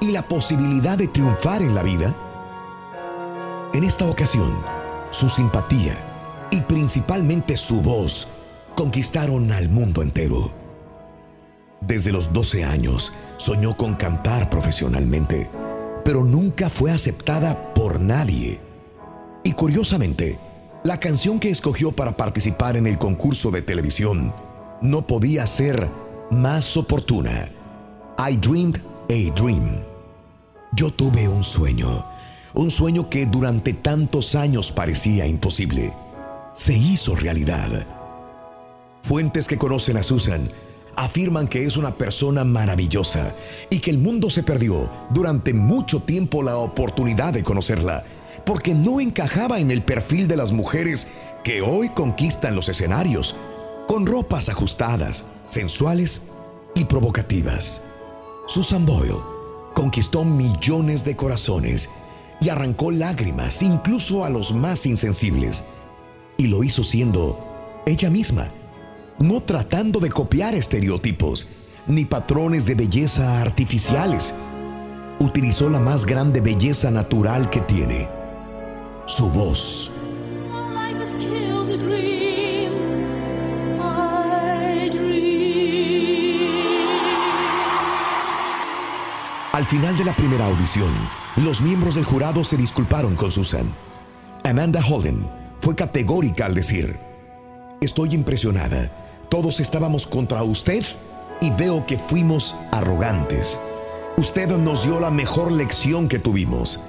y 0.00 0.10
la 0.10 0.22
posibilidad 0.22 0.98
de 0.98 1.08
triunfar 1.08 1.62
en 1.62 1.74
la 1.74 1.82
vida. 1.82 2.14
En 3.72 3.84
esta 3.84 4.04
ocasión, 4.06 4.54
su 5.10 5.28
simpatía 5.28 5.96
y 6.50 6.60
principalmente 6.60 7.56
su 7.56 7.80
voz 7.80 8.28
conquistaron 8.74 9.50
al 9.52 9.68
mundo 9.68 10.02
entero. 10.02 10.50
Desde 11.80 12.12
los 12.12 12.32
12 12.32 12.64
años 12.64 13.12
soñó 13.36 13.76
con 13.76 13.94
cantar 13.94 14.48
profesionalmente, 14.50 15.50
pero 16.04 16.22
nunca 16.22 16.68
fue 16.68 16.90
aceptada 16.90 17.74
por 17.74 18.00
nadie. 18.00 18.60
Y 19.42 19.52
curiosamente, 19.52 20.38
la 20.84 21.00
canción 21.00 21.40
que 21.40 21.48
escogió 21.48 21.92
para 21.92 22.14
participar 22.14 22.76
en 22.76 22.86
el 22.86 22.98
concurso 22.98 23.50
de 23.50 23.62
televisión 23.62 24.34
no 24.82 25.06
podía 25.06 25.46
ser 25.46 25.88
más 26.30 26.76
oportuna. 26.76 27.48
I 28.18 28.36
dreamed 28.36 28.76
a 29.08 29.34
dream. 29.34 29.80
Yo 30.76 30.90
tuve 30.90 31.26
un 31.26 31.42
sueño, 31.42 32.04
Un 32.52 32.70
sueño 32.70 33.08
que 33.08 33.26
durante 33.26 33.72
tantos 33.72 34.34
años 34.36 34.70
parecía 34.70 35.26
imposible, 35.26 35.92
se 36.52 36.76
hizo 36.76 37.16
realidad. 37.16 37.84
Fuentes 39.02 39.48
que 39.48 39.58
conocen 39.58 39.96
a 39.96 40.02
Susan 40.02 40.48
afirman 40.94 41.48
que 41.48 41.64
es 41.64 41.76
una 41.76 41.94
persona 41.94 42.44
maravillosa 42.44 43.34
y 43.70 43.80
que 43.80 43.90
el 43.90 43.98
mundo 43.98 44.30
se 44.30 44.44
perdió 44.44 44.88
durante 45.10 45.52
mucho 45.52 46.02
tiempo 46.02 46.42
la 46.42 46.56
oportunidad 46.58 47.32
de 47.32 47.42
conocerla, 47.42 48.04
porque 48.44 48.74
no 48.74 49.00
encajaba 49.00 49.58
en 49.58 49.70
el 49.70 49.82
perfil 49.82 50.28
de 50.28 50.36
las 50.36 50.52
mujeres 50.52 51.06
que 51.42 51.62
hoy 51.62 51.90
conquistan 51.90 52.56
los 52.56 52.68
escenarios, 52.68 53.34
con 53.86 54.06
ropas 54.06 54.48
ajustadas, 54.48 55.26
sensuales 55.44 56.22
y 56.74 56.84
provocativas. 56.84 57.82
Susan 58.46 58.86
Boyle 58.86 59.18
conquistó 59.74 60.24
millones 60.24 61.04
de 61.04 61.16
corazones 61.16 61.90
y 62.40 62.48
arrancó 62.48 62.90
lágrimas 62.90 63.62
incluso 63.62 64.24
a 64.24 64.30
los 64.30 64.52
más 64.52 64.86
insensibles. 64.86 65.64
Y 66.36 66.46
lo 66.48 66.64
hizo 66.64 66.84
siendo 66.84 67.38
ella 67.86 68.10
misma, 68.10 68.48
no 69.18 69.40
tratando 69.40 70.00
de 70.00 70.10
copiar 70.10 70.54
estereotipos 70.54 71.46
ni 71.86 72.04
patrones 72.04 72.66
de 72.66 72.74
belleza 72.74 73.40
artificiales. 73.40 74.34
Utilizó 75.20 75.70
la 75.70 75.78
más 75.78 76.06
grande 76.06 76.40
belleza 76.40 76.90
natural 76.90 77.50
que 77.50 77.60
tiene, 77.60 78.08
su 79.06 79.28
voz. 79.30 79.90
Al 89.52 89.66
final 89.66 89.96
de 89.96 90.04
la 90.04 90.12
primera 90.14 90.46
audición, 90.46 90.92
los 91.36 91.60
miembros 91.60 91.94
del 91.94 92.04
jurado 92.04 92.42
se 92.42 92.56
disculparon 92.56 93.14
con 93.14 93.30
Susan. 93.30 93.66
Amanda 94.42 94.84
Holden 94.84 95.30
fue 95.60 95.76
categórica 95.76 96.46
al 96.46 96.54
decir, 96.54 96.96
estoy 97.80 98.14
impresionada, 98.14 98.90
todos 99.28 99.60
estábamos 99.60 100.06
contra 100.06 100.42
usted 100.42 100.84
y 101.40 101.50
veo 101.50 101.86
que 101.86 101.98
fuimos 101.98 102.54
arrogantes. 102.72 103.60
Usted 104.16 104.48
nos 104.56 104.84
dio 104.84 104.98
la 104.98 105.10
mejor 105.10 105.52
lección 105.52 106.08
que 106.08 106.18
tuvimos. 106.18 106.80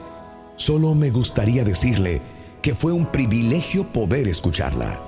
Solo 0.57 0.95
me 0.95 1.09
gustaría 1.09 1.63
decirle 1.63 2.21
que 2.61 2.75
fue 2.75 2.93
un 2.93 3.11
privilegio 3.11 3.91
poder 3.91 4.27
escucharla. 4.27 4.99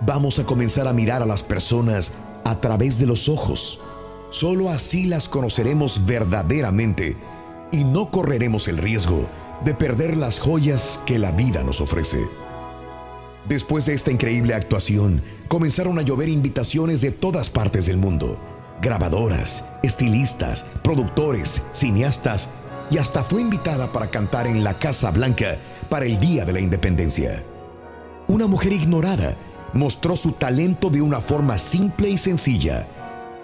Vamos 0.00 0.38
a 0.38 0.44
comenzar 0.44 0.88
a 0.88 0.92
mirar 0.92 1.22
a 1.22 1.26
las 1.26 1.42
personas 1.42 2.12
a 2.44 2.60
través 2.60 2.98
de 2.98 3.06
los 3.06 3.28
ojos. 3.28 3.80
Solo 4.30 4.70
así 4.70 5.04
las 5.04 5.28
conoceremos 5.28 6.04
verdaderamente 6.04 7.16
y 7.70 7.84
no 7.84 8.10
correremos 8.10 8.66
el 8.66 8.78
riesgo 8.78 9.28
de 9.64 9.74
perder 9.74 10.16
las 10.16 10.40
joyas 10.40 11.00
que 11.06 11.18
la 11.18 11.30
vida 11.30 11.62
nos 11.62 11.80
ofrece. 11.80 12.26
Después 13.48 13.86
de 13.86 13.94
esta 13.94 14.10
increíble 14.10 14.54
actuación, 14.54 15.22
comenzaron 15.48 15.98
a 15.98 16.02
llover 16.02 16.28
invitaciones 16.28 17.00
de 17.00 17.10
todas 17.10 17.50
partes 17.50 17.86
del 17.86 17.98
mundo. 17.98 18.38
Grabadoras, 18.82 19.64
estilistas, 19.82 20.64
productores, 20.82 21.62
cineastas 21.72 22.48
y 22.90 22.98
hasta 22.98 23.22
fue 23.22 23.40
invitada 23.40 23.92
para 23.92 24.08
cantar 24.08 24.46
en 24.46 24.64
la 24.64 24.74
Casa 24.74 25.10
Blanca 25.10 25.56
para 25.88 26.04
el 26.04 26.18
Día 26.18 26.44
de 26.44 26.52
la 26.52 26.60
Independencia. 26.60 27.42
Una 28.28 28.46
mujer 28.46 28.72
ignorada 28.72 29.36
mostró 29.72 30.16
su 30.16 30.32
talento 30.32 30.90
de 30.90 31.00
una 31.00 31.20
forma 31.20 31.58
simple 31.58 32.10
y 32.10 32.18
sencilla 32.18 32.86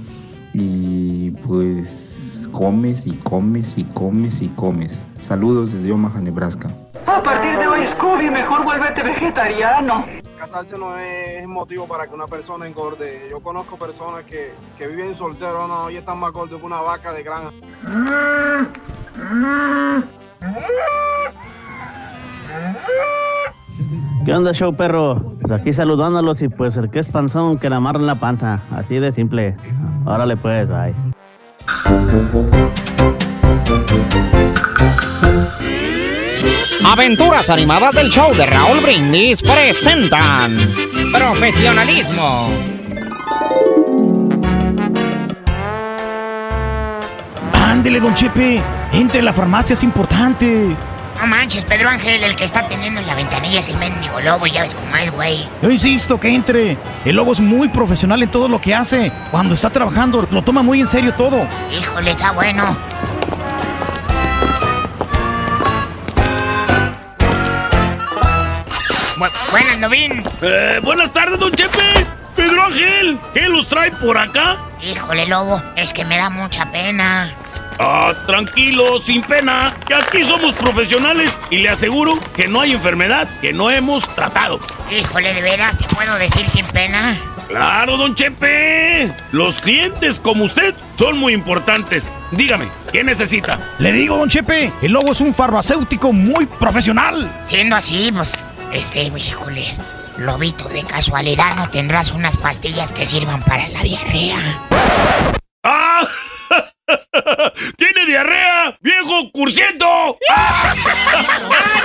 y 0.54 1.30
pues 1.46 2.48
comes 2.52 3.06
y 3.06 3.12
comes 3.12 3.78
y 3.78 3.84
comes 3.84 4.42
y 4.42 4.48
comes. 4.48 4.98
Saludos 5.22 5.72
desde 5.72 5.92
Omaha, 5.92 6.20
Nebraska. 6.20 6.68
A 7.06 7.22
partir 7.22 7.58
de 7.58 7.66
hoy, 7.66 7.80
Scooby, 7.94 8.30
mejor 8.30 8.64
vuélvete 8.64 9.02
vegetariano. 9.02 10.19
Casarse 10.40 10.78
no 10.78 10.96
es 10.96 11.46
motivo 11.46 11.86
para 11.86 12.06
que 12.06 12.14
una 12.14 12.26
persona 12.26 12.66
engorde. 12.66 13.28
Yo 13.30 13.40
conozco 13.40 13.76
personas 13.76 14.24
que, 14.24 14.54
que 14.78 14.86
viven 14.86 15.14
solteros, 15.14 15.68
no, 15.68 15.90
y 15.90 15.96
están 15.96 16.18
más 16.18 16.32
gordos 16.32 16.58
que 16.58 16.64
una 16.64 16.80
vaca 16.80 17.12
de 17.12 17.22
granja. 17.22 17.50
¿Qué 24.24 24.32
onda, 24.32 24.54
show 24.54 24.74
perro? 24.74 25.36
Pues 25.42 25.52
aquí 25.52 25.74
saludándolos 25.74 26.40
y 26.40 26.48
pues 26.48 26.74
el 26.78 26.90
que 26.90 27.00
es 27.00 27.10
panzón 27.10 27.58
que 27.58 27.68
le 27.68 27.76
amarren 27.76 28.06
la 28.06 28.14
panza. 28.14 28.60
Así 28.74 28.94
de 28.94 29.12
simple. 29.12 29.54
Órale 30.06 30.38
pues, 30.38 30.66
bye. 30.70 30.94
Aventuras 36.84 37.50
animadas 37.50 37.94
del 37.94 38.10
show 38.10 38.34
de 38.34 38.46
Raúl 38.46 38.80
Brindis 38.80 39.42
presentan 39.42 40.56
Profesionalismo. 41.12 42.48
Ándele, 47.52 48.00
don 48.00 48.14
Chepe. 48.14 48.60
Entre, 48.92 49.22
la 49.22 49.32
farmacia 49.32 49.74
es 49.74 49.82
importante. 49.82 50.74
No 51.20 51.26
manches, 51.26 51.64
Pedro 51.64 51.88
Ángel, 51.90 52.24
el 52.24 52.34
que 52.34 52.44
está 52.44 52.66
teniendo 52.66 53.00
en 53.00 53.06
la 53.06 53.14
ventanilla 53.14 53.60
es 53.60 53.68
el 53.68 53.76
mendigo 53.76 54.20
lobo, 54.20 54.46
ya 54.46 54.62
ves 54.62 54.74
cómo 54.74 54.96
es, 54.96 55.10
güey. 55.12 55.46
Yo 55.62 55.70
insisto 55.70 56.18
que 56.18 56.34
entre. 56.34 56.78
El 57.04 57.16
lobo 57.16 57.34
es 57.34 57.40
muy 57.40 57.68
profesional 57.68 58.22
en 58.22 58.30
todo 58.30 58.48
lo 58.48 58.60
que 58.60 58.74
hace. 58.74 59.12
Cuando 59.30 59.54
está 59.54 59.68
trabajando, 59.68 60.26
lo 60.30 60.42
toma 60.42 60.62
muy 60.62 60.80
en 60.80 60.88
serio 60.88 61.12
todo. 61.12 61.46
Híjole, 61.78 62.12
está 62.12 62.32
bueno. 62.32 62.76
Bu- 69.20 69.50
buenas, 69.50 69.78
Novín. 69.78 70.24
Eh, 70.40 70.80
buenas 70.82 71.12
tardes, 71.12 71.38
don 71.38 71.52
Chepe. 71.52 72.06
Pedro 72.36 72.64
Ángel, 72.64 73.18
¿qué 73.34 73.48
los 73.50 73.68
trae 73.68 73.90
por 73.92 74.16
acá? 74.16 74.56
Híjole, 74.80 75.26
lobo, 75.26 75.62
es 75.76 75.92
que 75.92 76.06
me 76.06 76.16
da 76.16 76.30
mucha 76.30 76.70
pena. 76.72 77.30
Ah, 77.78 78.14
tranquilo, 78.26 78.98
sin 78.98 79.20
pena, 79.22 79.74
que 79.86 79.94
aquí 79.94 80.24
somos 80.24 80.54
profesionales 80.54 81.30
y 81.50 81.58
le 81.58 81.68
aseguro 81.68 82.18
que 82.34 82.48
no 82.48 82.60
hay 82.62 82.72
enfermedad 82.72 83.28
que 83.42 83.52
no 83.52 83.70
hemos 83.70 84.08
tratado. 84.14 84.58
Híjole, 84.90 85.34
de 85.34 85.42
veras, 85.42 85.76
¿te 85.76 85.84
puedo 85.94 86.16
decir 86.16 86.48
sin 86.48 86.64
pena? 86.66 87.18
Claro, 87.48 87.96
don 87.98 88.14
Chepe. 88.14 89.08
Los 89.32 89.60
clientes 89.60 90.18
como 90.20 90.44
usted 90.44 90.74
son 90.96 91.18
muy 91.18 91.32
importantes. 91.34 92.12
Dígame, 92.30 92.68
¿qué 92.92 93.02
necesita? 93.02 93.58
Le 93.78 93.92
digo, 93.92 94.16
don 94.16 94.28
Chepe, 94.30 94.72
el 94.82 94.92
lobo 94.92 95.12
es 95.12 95.20
un 95.20 95.34
farmacéutico 95.34 96.12
muy 96.12 96.46
profesional. 96.46 97.30
Siendo 97.42 97.76
así, 97.76 98.12
pues, 98.14 98.38
este, 98.72 99.02
híjole. 99.04 99.74
Lobito, 100.18 100.68
de 100.68 100.82
casualidad 100.84 101.56
no 101.56 101.70
tendrás 101.70 102.10
unas 102.10 102.36
pastillas 102.36 102.92
que 102.92 103.06
sirvan 103.06 103.42
para 103.42 103.68
la 103.68 103.82
diarrea. 103.82 104.60
¡Ah! 105.64 106.06
¡Tiene 107.76 108.06
diarrea! 108.06 108.76
¡Viejo 108.80 109.30
cursiento! 109.32 109.86
¡Ah, 110.30 110.74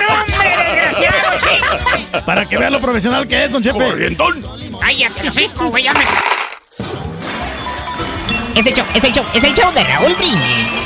no, 0.02 0.15
hombre, 0.21 0.63
desgraciado, 0.65 1.39
chico! 1.39 2.26
Para 2.26 2.45
que 2.45 2.58
vea 2.58 2.69
lo 2.69 2.80
profesional 2.80 3.28
que 3.28 3.45
es, 3.45 3.52
don 3.52 3.63
Chepe. 3.63 3.78
¡Corrientón! 3.78 4.43
Cállate, 4.82 5.32
cinco, 5.32 5.69
güey, 5.69 5.84
ya 5.84 5.93
me... 5.93 6.04
Es 8.60 8.65
el 8.65 8.74
show, 8.74 8.86
es 8.93 9.04
el 9.04 9.13
show, 9.13 9.26
es 9.34 9.43
el 9.43 9.54
show 9.54 9.71
de 9.74 9.84
Raúl 9.84 10.13
Brindis. 10.15 10.86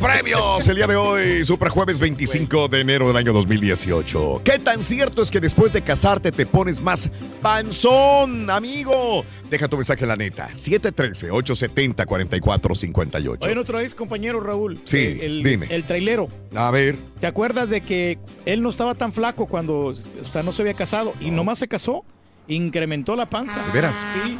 Premios 0.00 0.68
el 0.68 0.76
día 0.76 0.86
de 0.86 0.96
hoy, 0.96 1.44
Super 1.44 1.68
Jueves 1.68 2.00
25 2.00 2.68
de 2.68 2.80
enero 2.80 3.08
del 3.08 3.16
año 3.16 3.32
2018. 3.32 4.42
¿Qué 4.44 4.58
tan 4.58 4.82
cierto 4.82 5.22
es 5.22 5.30
que 5.30 5.40
después 5.40 5.72
de 5.72 5.82
casarte 5.82 6.32
te 6.32 6.46
pones 6.46 6.80
más 6.80 7.10
panzón, 7.42 8.50
amigo? 8.50 9.24
Deja 9.50 9.68
tu 9.68 9.76
mensaje 9.76 10.04
en 10.04 10.08
la 10.08 10.16
neta, 10.16 10.48
713-870-4458. 10.50 13.38
Oye, 13.40 13.54
nuestro 13.54 13.80
ex 13.80 13.94
compañero 13.94 14.40
Raúl. 14.40 14.80
Sí, 14.84 15.18
el, 15.20 15.42
dime. 15.42 15.66
El 15.70 15.84
trailero. 15.84 16.28
A 16.54 16.70
ver, 16.70 16.96
¿Te 17.20 17.26
acuerdas 17.26 17.68
de 17.68 17.80
que 17.80 18.18
él 18.44 18.62
no 18.62 18.70
estaba 18.70 18.94
tan 18.94 19.12
flaco 19.12 19.46
cuando 19.46 19.86
o 19.86 19.94
sea, 20.30 20.42
no 20.42 20.52
se 20.52 20.62
había 20.62 20.74
casado 20.74 21.14
y 21.20 21.30
nomás 21.30 21.58
se 21.58 21.68
casó? 21.68 22.04
Incrementó 22.48 23.16
la 23.16 23.26
panza. 23.26 23.64
¿De 23.66 23.72
veras? 23.72 23.96
Sí. 24.24 24.38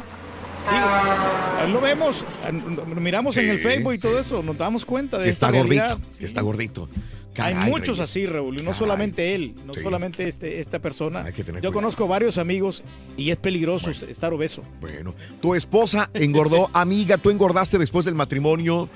Digo, 0.69 0.85
ahí 1.61 1.71
lo 1.71 1.79
vemos, 1.81 2.25
ah, 2.43 2.51
lo 2.51 3.01
miramos 3.01 3.37
en 3.37 3.49
el 3.49 3.59
Facebook 3.59 3.93
y 3.93 3.99
todo 3.99 4.19
eso, 4.19 4.43
nos 4.43 4.57
damos 4.57 4.85
cuenta 4.85 5.17
de 5.17 5.29
esta 5.29 5.47
está 5.47 5.57
gordito, 5.57 5.81
realidad. 5.83 5.97
está 6.19 6.41
gordito. 6.41 6.89
Hay 7.39 7.53
muchos 7.53 7.97
Reyes. 7.97 8.09
así, 8.09 8.25
Raúl, 8.25 8.55
y 8.55 8.63
no 8.63 8.71
Caray. 8.71 8.79
solamente 8.79 9.35
él, 9.35 9.53
no 9.65 9.71
Sí. 9.73 9.81
solamente 9.83 10.27
este, 10.27 10.59
esta 10.59 10.79
persona. 10.79 11.21
Hay 11.23 11.33
que 11.33 11.43
tener 11.43 11.61
Yo 11.61 11.69
cuidado. 11.69 11.73
conozco 11.73 12.07
varios 12.07 12.39
amigos 12.39 12.81
y 13.15 13.29
es 13.29 13.37
peligroso 13.37 13.91
estar 13.91 14.33
obeso. 14.33 14.63
Bueno, 14.81 15.13
tu 15.39 15.53
esposa 15.53 16.09
engordó, 16.15 16.69
amiga, 16.73 17.19
tú 17.19 17.29
engordaste 17.29 17.77
después 17.77 18.05
del 18.05 18.15
matrimonio, 18.15 18.89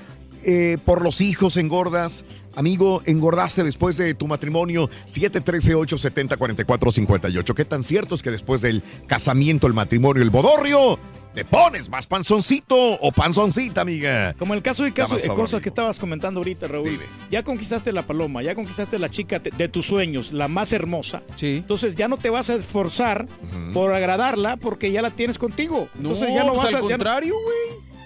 eh, 0.44 0.76
por 0.84 1.02
los 1.02 1.20
hijos 1.20 1.56
engordas, 1.56 2.24
amigo, 2.56 3.00
engordaste 3.06 3.62
después 3.62 3.96
de 3.96 4.12
tu 4.14 4.26
matrimonio, 4.26 4.90
713-870-4458. 5.06 7.54
¿Qué 7.54 7.64
tan 7.64 7.84
cierto 7.84 8.16
es 8.16 8.22
que 8.22 8.32
después 8.32 8.60
del 8.60 8.82
casamiento, 9.06 9.68
el 9.68 9.72
matrimonio, 9.74 10.20
el 10.22 10.30
bodorrio, 10.30 10.98
te 11.34 11.44
pones 11.44 11.88
más 11.88 12.06
panzoncito 12.06 12.76
o 12.76 13.10
panzoncita, 13.12 13.80
amiga? 13.80 14.34
Como 14.38 14.54
el 14.54 14.62
caso 14.62 14.86
y 14.86 14.92
caso, 14.92 15.16
eh, 15.16 15.26
cosas 15.28 15.62
que 15.62 15.70
estabas 15.70 15.98
comentando 15.98 16.40
ahorita, 16.40 16.68
Raúl. 16.68 17.00
Ya 17.30 17.42
conquistaste 17.42 17.92
la 17.92 18.02
paloma, 18.02 18.42
ya 18.42 18.54
conquistaste 18.54 18.98
la 18.98 19.10
chica 19.10 19.40
te- 19.40 19.50
de 19.50 19.68
tus 19.68 19.86
sueños, 19.86 20.32
la 20.32 20.48
más 20.48 20.72
hermosa. 20.72 21.22
Entonces 21.40 21.94
ya 21.94 22.08
no 22.08 22.16
te 22.18 22.28
vas 22.30 22.50
a 22.50 22.54
esforzar 22.54 23.26
por 23.72 23.92
agradarla 23.94 24.56
porque 24.56 24.92
ya 24.92 25.00
la 25.02 25.10
tienes 25.10 25.38
contigo. 25.38 25.88
Entonces 25.96 26.28
No, 26.28 26.34
ya 26.34 26.44
no 26.44 26.52
pues 26.54 26.64
vas 26.64 26.66
al 26.66 26.74
a, 26.74 26.78
ya 26.78 26.82
no- 26.82 26.88
contrario, 26.88 27.34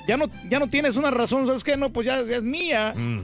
Ya 0.08 0.16
no, 0.16 0.26
ya 0.48 0.60
no 0.60 0.68
tienes 0.68 0.94
una 0.94 1.10
razón, 1.10 1.46
¿sabes 1.48 1.64
qué? 1.64 1.76
No, 1.76 1.90
pues 1.90 2.06
ya, 2.06 2.22
ya 2.22 2.36
es 2.36 2.44
mía. 2.44 2.94
Mm. 2.96 3.18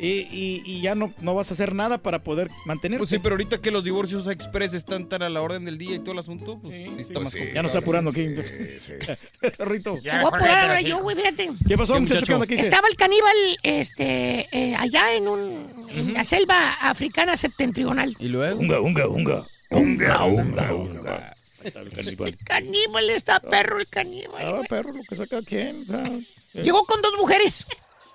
Y, 0.00 0.26
y- 0.30 0.62
y 0.64 0.80
ya 0.80 0.94
no, 0.94 1.12
no 1.20 1.34
vas 1.34 1.50
a 1.50 1.54
hacer 1.54 1.74
nada 1.74 1.98
para 1.98 2.22
poder 2.22 2.50
mantenerte. 2.64 3.00
Pues 3.00 3.10
sí, 3.10 3.18
pero 3.18 3.34
ahorita 3.34 3.60
que 3.60 3.70
los 3.70 3.84
divorcios 3.84 4.26
express 4.28 4.72
están 4.74 5.08
tan 5.08 5.22
a 5.22 5.28
la 5.28 5.42
orden 5.42 5.64
del 5.66 5.76
día 5.76 5.96
y 5.96 5.98
todo 5.98 6.12
el 6.12 6.18
asunto, 6.20 6.58
pues 6.60 6.74
sí, 6.74 6.96
está 6.98 7.20
más 7.20 7.34
Ya 7.34 7.60
no 7.62 7.68
está 7.68 7.80
apurando 7.80 8.10
aquí. 8.10 8.26
Carrito. 9.58 9.94
Me 9.94 10.00
voy 10.00 10.08
a 10.10 10.20
apurar 10.28 10.68
ahora 10.68 10.80
yo, 10.80 10.98
güey, 11.00 11.16
fíjate. 11.16 11.50
¿Qué 11.68 11.76
pasó, 11.76 11.94
¿Qué, 11.94 12.00
muchacho? 12.00 12.38
muchacho? 12.38 12.46
¿Qué. 12.46 12.54
Estaba 12.60 12.88
el 12.88 12.96
caníbal 12.96 13.36
este, 13.62 14.48
eh, 14.52 14.74
allá 14.76 15.14
en, 15.14 15.28
un, 15.28 15.86
en 15.90 16.14
la 16.14 16.24
selva 16.24 16.72
africana 16.80 17.36
septentrional. 17.36 18.16
¿Y 18.18 18.28
luego? 18.28 18.60
Unga, 18.60 18.80
unga, 18.80 19.06
unga. 19.08 19.46
Unga, 19.70 20.24
unga, 20.24 20.74
unga. 20.74 21.36
El 21.62 22.38
caníbal 22.38 23.10
está 23.10 23.38
perro, 23.38 23.78
el 23.78 23.86
caníbal. 23.86 24.42
Ah, 24.42 24.62
perro, 24.68 24.92
lo 24.92 25.02
que 25.08 25.14
saca 25.16 25.42
quién. 25.42 25.82
o 25.82 25.84
sea, 25.84 26.04
eh. 26.06 26.22
Llegó 26.64 26.84
con 26.84 27.00
dos 27.02 27.12
mujeres 27.18 27.66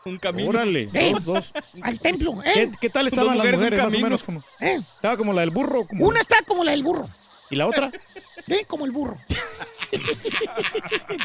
Un 0.08 0.20
camino. 0.20 0.50
Órale, 0.50 0.88
Eh. 0.94 1.12
dos, 1.14 1.24
dos. 1.24 1.52
al 1.82 2.00
templo. 2.00 2.40
¿Qué, 2.54 2.64
¿eh? 2.64 2.72
qué 2.80 2.90
tal 2.92 3.08
estaban 3.08 3.38
las 3.40 3.48
mujeres, 3.48 3.58
un 3.58 3.64
mujeres, 3.66 3.84
más 3.86 3.96
o 3.96 4.04
menos? 4.04 4.24
Como, 4.24 4.44
¿Eh? 4.60 4.80
estaba 4.96 5.18
como 5.18 5.34
la 5.34 5.42
del 5.42 5.50
burro. 5.50 5.88
Como, 5.88 6.06
Una 6.06 6.20
está 6.20 6.36
como 6.46 6.64
la 6.64 6.72
del 6.72 6.84
burro. 6.84 7.10
¿Y 7.50 7.56
la 7.56 7.66
otra? 7.66 7.92
¿eh? 8.48 8.66
Como 8.68 8.86
el 8.86 8.92
burro. 8.92 9.18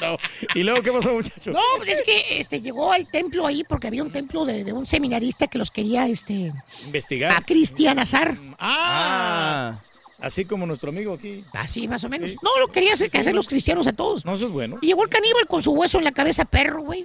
No. 0.00 0.16
¿Y 0.54 0.62
luego 0.62 0.80
qué 0.82 0.92
pasó, 0.92 1.12
muchacho? 1.12 1.50
No, 1.50 1.58
pues 1.78 1.88
es 1.88 2.02
que 2.02 2.38
este, 2.38 2.60
llegó 2.60 2.92
al 2.92 3.06
templo 3.06 3.46
ahí 3.46 3.64
porque 3.64 3.88
había 3.88 4.02
un 4.02 4.12
templo 4.12 4.44
de, 4.44 4.62
de 4.62 4.72
un 4.72 4.86
seminarista 4.86 5.48
que 5.48 5.58
los 5.58 5.70
quería 5.72 6.06
este, 6.06 6.52
Investigar. 6.84 7.32
a 7.32 7.40
Cristian 7.40 7.98
Azar. 7.98 8.38
Ah, 8.60 9.80
así 10.20 10.44
como 10.44 10.66
nuestro 10.66 10.90
amigo 10.90 11.14
aquí. 11.14 11.44
Así 11.52 11.88
más 11.88 12.04
o 12.04 12.08
menos. 12.08 12.32
No, 12.42 12.58
lo 12.60 12.68
quería 12.68 12.92
hacer, 12.92 13.10
que 13.10 13.18
hacer 13.18 13.34
los 13.34 13.48
cristianos 13.48 13.86
a 13.86 13.92
todos. 13.92 14.24
No, 14.24 14.34
eso 14.34 14.46
es 14.46 14.52
bueno. 14.52 14.78
Y 14.80 14.88
llegó 14.88 15.02
el 15.02 15.08
caníbal 15.08 15.46
con 15.46 15.62
su 15.62 15.72
hueso 15.72 15.98
en 15.98 16.04
la 16.04 16.12
cabeza 16.12 16.44
perro, 16.44 16.82
güey. 16.82 17.04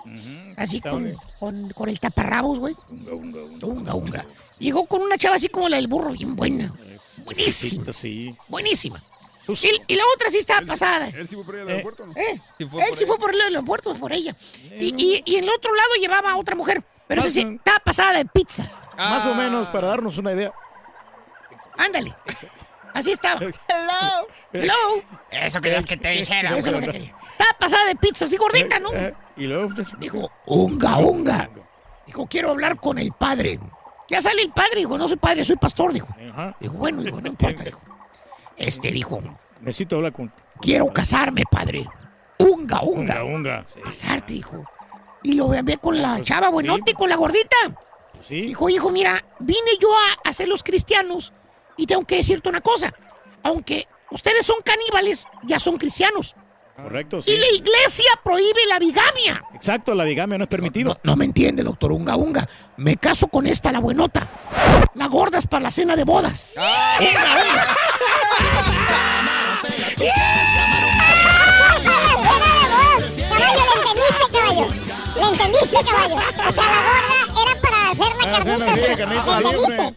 Así 0.57 0.81
con, 0.81 1.15
con, 1.39 1.69
con 1.71 1.89
el 1.89 1.99
taparrabos, 1.99 2.59
güey. 2.59 2.75
Unga, 3.61 3.93
unga. 3.95 4.25
Llegó 4.59 4.85
con 4.85 5.01
una 5.01 5.17
chava 5.17 5.35
así 5.35 5.49
como 5.49 5.67
la 5.69 5.77
del 5.77 5.87
burro, 5.87 6.11
bien 6.11 6.35
buena. 6.35 6.73
Buenísima. 7.25 7.91
Sí. 7.91 8.35
Buenísima. 8.47 9.03
Y, 9.47 9.93
y 9.93 9.95
la 9.95 10.03
otra 10.15 10.29
sí 10.31 10.37
estaba 10.37 10.65
pasada. 10.65 11.09
¿Él 11.09 11.27
sí 11.27 11.35
fue 11.35 11.45
por 11.45 11.55
al 11.55 11.67
aeropuerto 11.67 12.07
no? 12.07 12.13
¿Eh? 12.13 12.41
Sí 12.57 12.65
fue 12.65 12.81
Él 12.81 12.89
por 12.89 12.97
sí 12.97 13.03
ahí. 13.03 13.07
fue 13.07 13.17
por 13.19 13.33
el 13.35 13.41
aeropuerto, 13.41 13.93
por 13.95 14.11
ella. 14.11 14.35
Y, 14.79 14.93
y, 14.97 15.21
y 15.23 15.35
en 15.35 15.43
el 15.43 15.49
otro 15.51 15.73
lado 15.75 15.89
llevaba 16.01 16.31
a 16.31 16.37
otra 16.37 16.55
mujer. 16.55 16.83
Pero 17.07 17.21
esa 17.21 17.29
sí 17.29 17.41
estaba 17.41 17.77
pasada 17.79 18.17
de 18.17 18.25
pizzas. 18.25 18.81
Más 18.97 19.23
o 19.27 19.35
menos, 19.35 19.67
para 19.67 19.89
darnos 19.89 20.17
una 20.17 20.33
idea. 20.33 20.51
Ándale. 21.77 22.15
Así 22.95 23.11
estaba. 23.11 23.39
Hello. 23.67 24.27
Hello. 24.53 25.03
Eso 25.29 25.61
querías 25.61 25.85
que 25.85 25.97
te 25.97 26.09
dijera. 26.09 26.57
Eso 26.57 26.69
es 26.69 26.73
lo 26.75 26.79
que 26.79 26.91
quería. 26.91 27.13
Estaba 27.33 27.59
pasada 27.59 27.85
de 27.85 27.95
pizzas 27.95 28.31
y 28.33 28.37
gordita, 28.37 28.79
¿no? 28.79 28.91
Eh, 28.93 29.13
Y 29.37 29.45
luego, 29.47 29.69
muchacho. 29.69 29.95
Dijo, 29.99 30.31
unga, 30.45 30.97
unga. 30.97 31.49
Dijo, 32.07 32.25
quiero 32.27 32.51
hablar 32.51 32.77
con 32.79 32.97
el 32.97 33.11
padre. 33.11 33.59
Ya 34.09 34.21
sale 34.21 34.41
el 34.43 34.51
padre, 34.51 34.77
dijo, 34.77 34.97
no 34.97 35.07
soy 35.07 35.17
padre, 35.17 35.43
soy 35.43 35.57
pastor, 35.57 35.91
dijo. 35.91 36.07
Dijo, 36.59 36.73
bueno, 36.75 37.01
dijo, 37.01 37.19
no 37.19 37.27
importa, 37.27 37.63
dijo. 37.63 37.81
Este 38.55 38.91
dijo, 38.91 39.19
Necesito 39.61 39.97
hablar 39.97 40.13
con. 40.13 40.31
quiero 40.61 40.87
casarme, 40.93 41.43
padre. 41.51 41.85
Unga, 42.39 42.81
unga. 42.83 43.23
Unga, 43.23 43.23
unga. 43.23 43.65
Casarte, 43.83 44.33
dijo. 44.33 44.63
Y 45.23 45.33
lo 45.33 45.49
ve 45.49 45.77
con 45.77 46.01
la 46.01 46.21
chava 46.21 46.49
buenote 46.49 46.93
con 46.93 47.09
la 47.09 47.15
gordita. 47.17 47.57
pues 48.13 48.27
sí. 48.27 48.41
Dijo, 48.43 48.69
hijo, 48.69 48.89
mira, 48.91 49.21
vine 49.39 49.71
yo 49.81 49.89
a 49.93 50.29
hacer 50.29 50.47
los 50.47 50.61
cristianos 50.63 51.33
y 51.77 51.85
tengo 51.85 52.05
que 52.05 52.17
decirte 52.17 52.49
una 52.49 52.61
cosa. 52.61 52.93
Aunque 53.43 53.87
ustedes 54.11 54.45
son 54.45 54.57
caníbales, 54.63 55.27
ya 55.43 55.59
son 55.59 55.77
cristianos. 55.77 56.35
Correcto, 56.75 57.21
sí. 57.21 57.31
Y 57.31 57.37
la 57.37 57.47
iglesia 57.55 58.11
prohíbe 58.23 58.65
la 58.67 58.79
bigamia. 58.79 59.43
Exacto, 59.53 59.95
la 59.95 60.03
bigamia 60.03 60.37
no 60.37 60.43
es 60.43 60.49
permitido. 60.49 60.89
No, 60.89 61.11
no 61.11 61.15
me 61.15 61.25
entiende, 61.25 61.63
doctor 61.63 61.93
Unga 61.93 62.17
Unga. 62.17 62.47
Me 62.77 62.97
caso 62.97 63.27
con 63.27 63.47
esta, 63.47 63.71
la 63.71 63.79
buenota. 63.79 64.27
La 64.93 65.07
gorda 65.07 65.37
es 65.37 65.47
para 65.47 65.63
la 65.63 65.71
cena 65.71 65.95
de 65.95 66.03
bodas. 66.03 66.53
Unga, 66.99 67.21
unga. 67.21 67.75
Caballo, 73.29 73.63
¿le 73.73 73.79
entendiste, 73.79 74.25
caballo? 74.31 74.67
¿Le 75.15 75.21
entendiste, 75.21 75.77
caballo? 75.83 76.15
O 76.47 76.51
sea, 76.51 76.63
la 76.63 76.81
gorda 76.81 77.14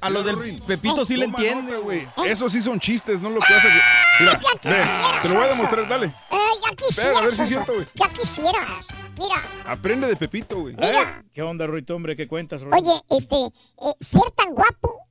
A 0.01 0.11
los 0.11 0.25
del 0.25 0.61
Pepito 0.67 1.05
sí 1.05 1.17
le 1.17 1.27
entiende, 1.27 1.77
güey. 1.77 2.09
Esos 2.25 2.53
sí 2.53 2.63
son 2.63 2.79
chistes, 2.81 3.21
no 3.21 3.31
lo 3.31 3.41
que 3.41 3.55
hace. 3.55 3.69
Mira, 4.21 4.33
ya 4.33 4.49
ve, 4.53 4.61
quisieras, 4.61 5.23
te 5.23 5.29
lo 5.29 5.35
voy 5.35 5.45
a 5.45 5.49
demostrar, 5.49 5.89
dale. 5.89 6.07
Eh, 6.07 6.37
ya 6.63 6.77
quisieras. 6.77 7.17
A 7.17 7.25
ver 7.25 7.35
si 7.35 7.43
es 7.43 7.49
cierto, 7.49 7.75
güey. 7.75 7.87
Ya 7.95 8.09
quisieras. 8.09 8.87
Mira, 9.19 9.43
Aprende 9.67 10.07
de 10.07 10.17
Pepito, 10.17 10.61
güey. 10.61 10.75
mira. 10.75 11.25
¿Qué 11.33 11.43
onda, 11.43 11.67
Ruito, 11.67 11.95
hombre? 11.95 12.17
¿Qué 12.17 12.29
cuentas, 12.29 12.63
Ruito? 12.63 12.77
Oye, 12.77 13.01
este, 13.11 13.37
eh, 13.37 13.95
ser 14.01 14.31
tan 14.37 14.55
guapo 14.55 15.09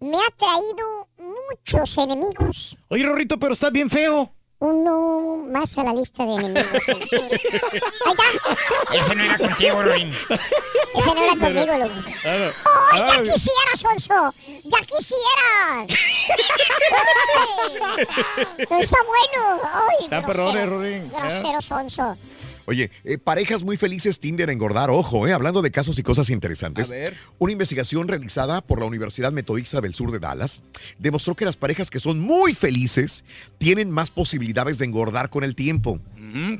me 0.00 0.16
ha 0.16 0.30
traído 0.36 1.08
muchos 1.18 1.96
enemigos. 1.98 2.76
Oye, 2.88 3.04
Rorrito, 3.04 3.38
pero 3.38 3.54
estás 3.54 3.70
bien 3.70 3.88
feo. 3.88 4.34
Uno 4.62 5.42
más 5.50 5.76
a 5.76 5.82
la 5.82 5.92
lista 5.92 6.24
de 6.24 6.34
enemigos. 6.34 6.64
Ahí 6.86 7.00
está. 8.12 8.22
Ese 8.94 9.12
no 9.16 9.24
era 9.24 9.36
contigo, 9.36 9.82
Ruin. 9.82 10.14
Ese 10.94 11.14
no 11.14 11.20
era 11.20 11.32
conmigo. 11.32 11.72
Ah, 12.24 12.52
¡Ay, 12.92 13.00
ya 13.08 13.22
quisieras, 13.22 13.80
Sonso! 13.80 14.32
¡Ya 14.62 14.78
quisieras! 14.86 15.88
¡Está 18.56 18.98
bueno! 19.02 19.60
¡Ay, 19.64 20.06
grosero, 20.06 20.26
perrones, 20.28 20.68
Rorín. 20.68 21.10
Grosero, 21.10 21.60
Sonso. 21.60 22.16
Oye, 22.66 22.90
eh, 23.04 23.18
parejas 23.18 23.64
muy 23.64 23.76
felices 23.76 24.20
tienden 24.20 24.50
a 24.50 24.52
engordar. 24.52 24.90
Ojo, 24.90 25.26
eh, 25.26 25.32
hablando 25.32 25.62
de 25.62 25.70
casos 25.70 25.98
y 25.98 26.02
cosas 26.02 26.30
interesantes. 26.30 26.90
A 26.90 26.94
ver. 26.94 27.16
Una 27.38 27.52
investigación 27.52 28.08
realizada 28.08 28.60
por 28.60 28.80
la 28.80 28.86
Universidad 28.86 29.32
Metodista 29.32 29.80
del 29.80 29.94
Sur 29.94 30.12
de 30.12 30.18
Dallas 30.18 30.62
demostró 30.98 31.34
que 31.34 31.44
las 31.44 31.56
parejas 31.56 31.90
que 31.90 32.00
son 32.00 32.20
muy 32.20 32.54
felices 32.54 33.24
tienen 33.58 33.90
más 33.90 34.10
posibilidades 34.10 34.78
de 34.78 34.84
engordar 34.84 35.30
con 35.30 35.44
el 35.44 35.54
tiempo. 35.54 36.00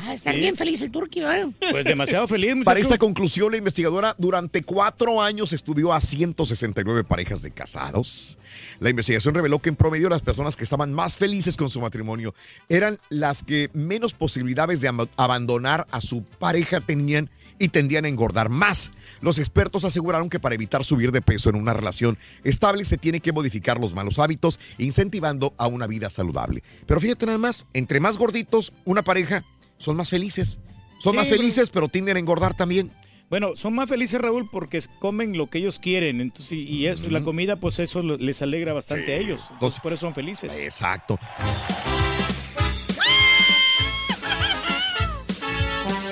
Ah, 0.00 0.14
estar 0.14 0.34
Sí. 0.34 0.40
bien 0.40 0.56
feliz 0.56 0.82
el 0.82 0.90
turqui, 0.90 1.20
¿verdad? 1.20 1.48
Pues 1.70 1.84
demasiado 1.84 2.26
feliz, 2.28 2.54
Para 2.64 2.80
esta 2.80 2.98
conclusión, 2.98 3.50
la 3.52 3.58
investigadora 3.58 4.14
durante 4.18 4.62
cuatro 4.62 5.22
años 5.22 5.52
estudió 5.52 5.92
a 5.92 6.00
169 6.00 7.04
parejas 7.04 7.42
de 7.42 7.50
casados. 7.50 8.38
La 8.80 8.90
investigación 8.90 9.34
reveló 9.34 9.58
que 9.60 9.70
en 9.70 9.76
promedio 9.76 10.08
las 10.08 10.22
personas 10.22 10.56
que 10.56 10.64
estaban 10.64 10.92
más 10.92 11.16
felices 11.16 11.56
con 11.56 11.68
su 11.68 11.80
matrimonio 11.80 12.34
eran 12.68 12.98
las 13.08 13.42
que 13.42 13.70
menos 13.72 14.12
posibilidades 14.12 14.80
de 14.80 14.90
abandonar 15.16 15.86
a 15.90 16.00
su 16.00 16.22
pareja 16.24 16.80
tenían 16.80 17.30
y 17.58 17.68
tendían 17.68 18.04
a 18.04 18.08
engordar 18.08 18.48
más. 18.48 18.90
Los 19.20 19.38
expertos 19.38 19.84
aseguraron 19.84 20.28
que 20.28 20.40
para 20.40 20.54
evitar 20.56 20.84
subir 20.84 21.12
de 21.12 21.22
peso 21.22 21.48
en 21.48 21.54
una 21.56 21.72
relación 21.72 22.18
estable 22.42 22.84
se 22.84 22.98
tiene 22.98 23.20
que 23.20 23.32
modificar 23.32 23.78
los 23.78 23.94
malos 23.94 24.18
hábitos, 24.18 24.58
incentivando 24.78 25.54
a 25.58 25.68
una 25.68 25.86
vida 25.86 26.10
saludable. 26.10 26.62
Pero 26.86 27.00
fíjate 27.00 27.26
nada 27.26 27.38
más, 27.38 27.66
entre 27.72 28.00
más 28.00 28.18
gorditos 28.18 28.72
una 28.84 29.02
pareja, 29.02 29.44
son 29.82 29.96
más 29.96 30.10
felices. 30.10 30.60
Son 31.00 31.12
Sí, 31.12 31.16
más 31.18 31.28
felices, 31.28 31.70
pero 31.70 31.88
tienden 31.88 32.16
a 32.16 32.20
engordar 32.20 32.54
también. 32.56 32.92
Bueno, 33.28 33.56
son 33.56 33.74
más 33.74 33.88
felices, 33.88 34.20
Raúl, 34.20 34.48
porque 34.50 34.80
comen 35.00 35.36
lo 35.36 35.48
que 35.48 35.58
ellos 35.58 35.78
quieren. 35.78 36.20
Entonces, 36.20 36.52
y 36.52 36.62
y 36.62 36.86
es, 36.86 37.10
la 37.10 37.22
comida, 37.22 37.56
pues 37.56 37.78
eso 37.80 38.02
les 38.02 38.42
alegra 38.42 38.72
bastante 38.72 39.12
a 39.12 39.16
ellos. 39.16 39.42
Entonces, 39.52 39.80
por 39.80 39.92
eso 39.92 40.02
son 40.02 40.14
felices. 40.14 40.52
Exacto. 40.52 41.18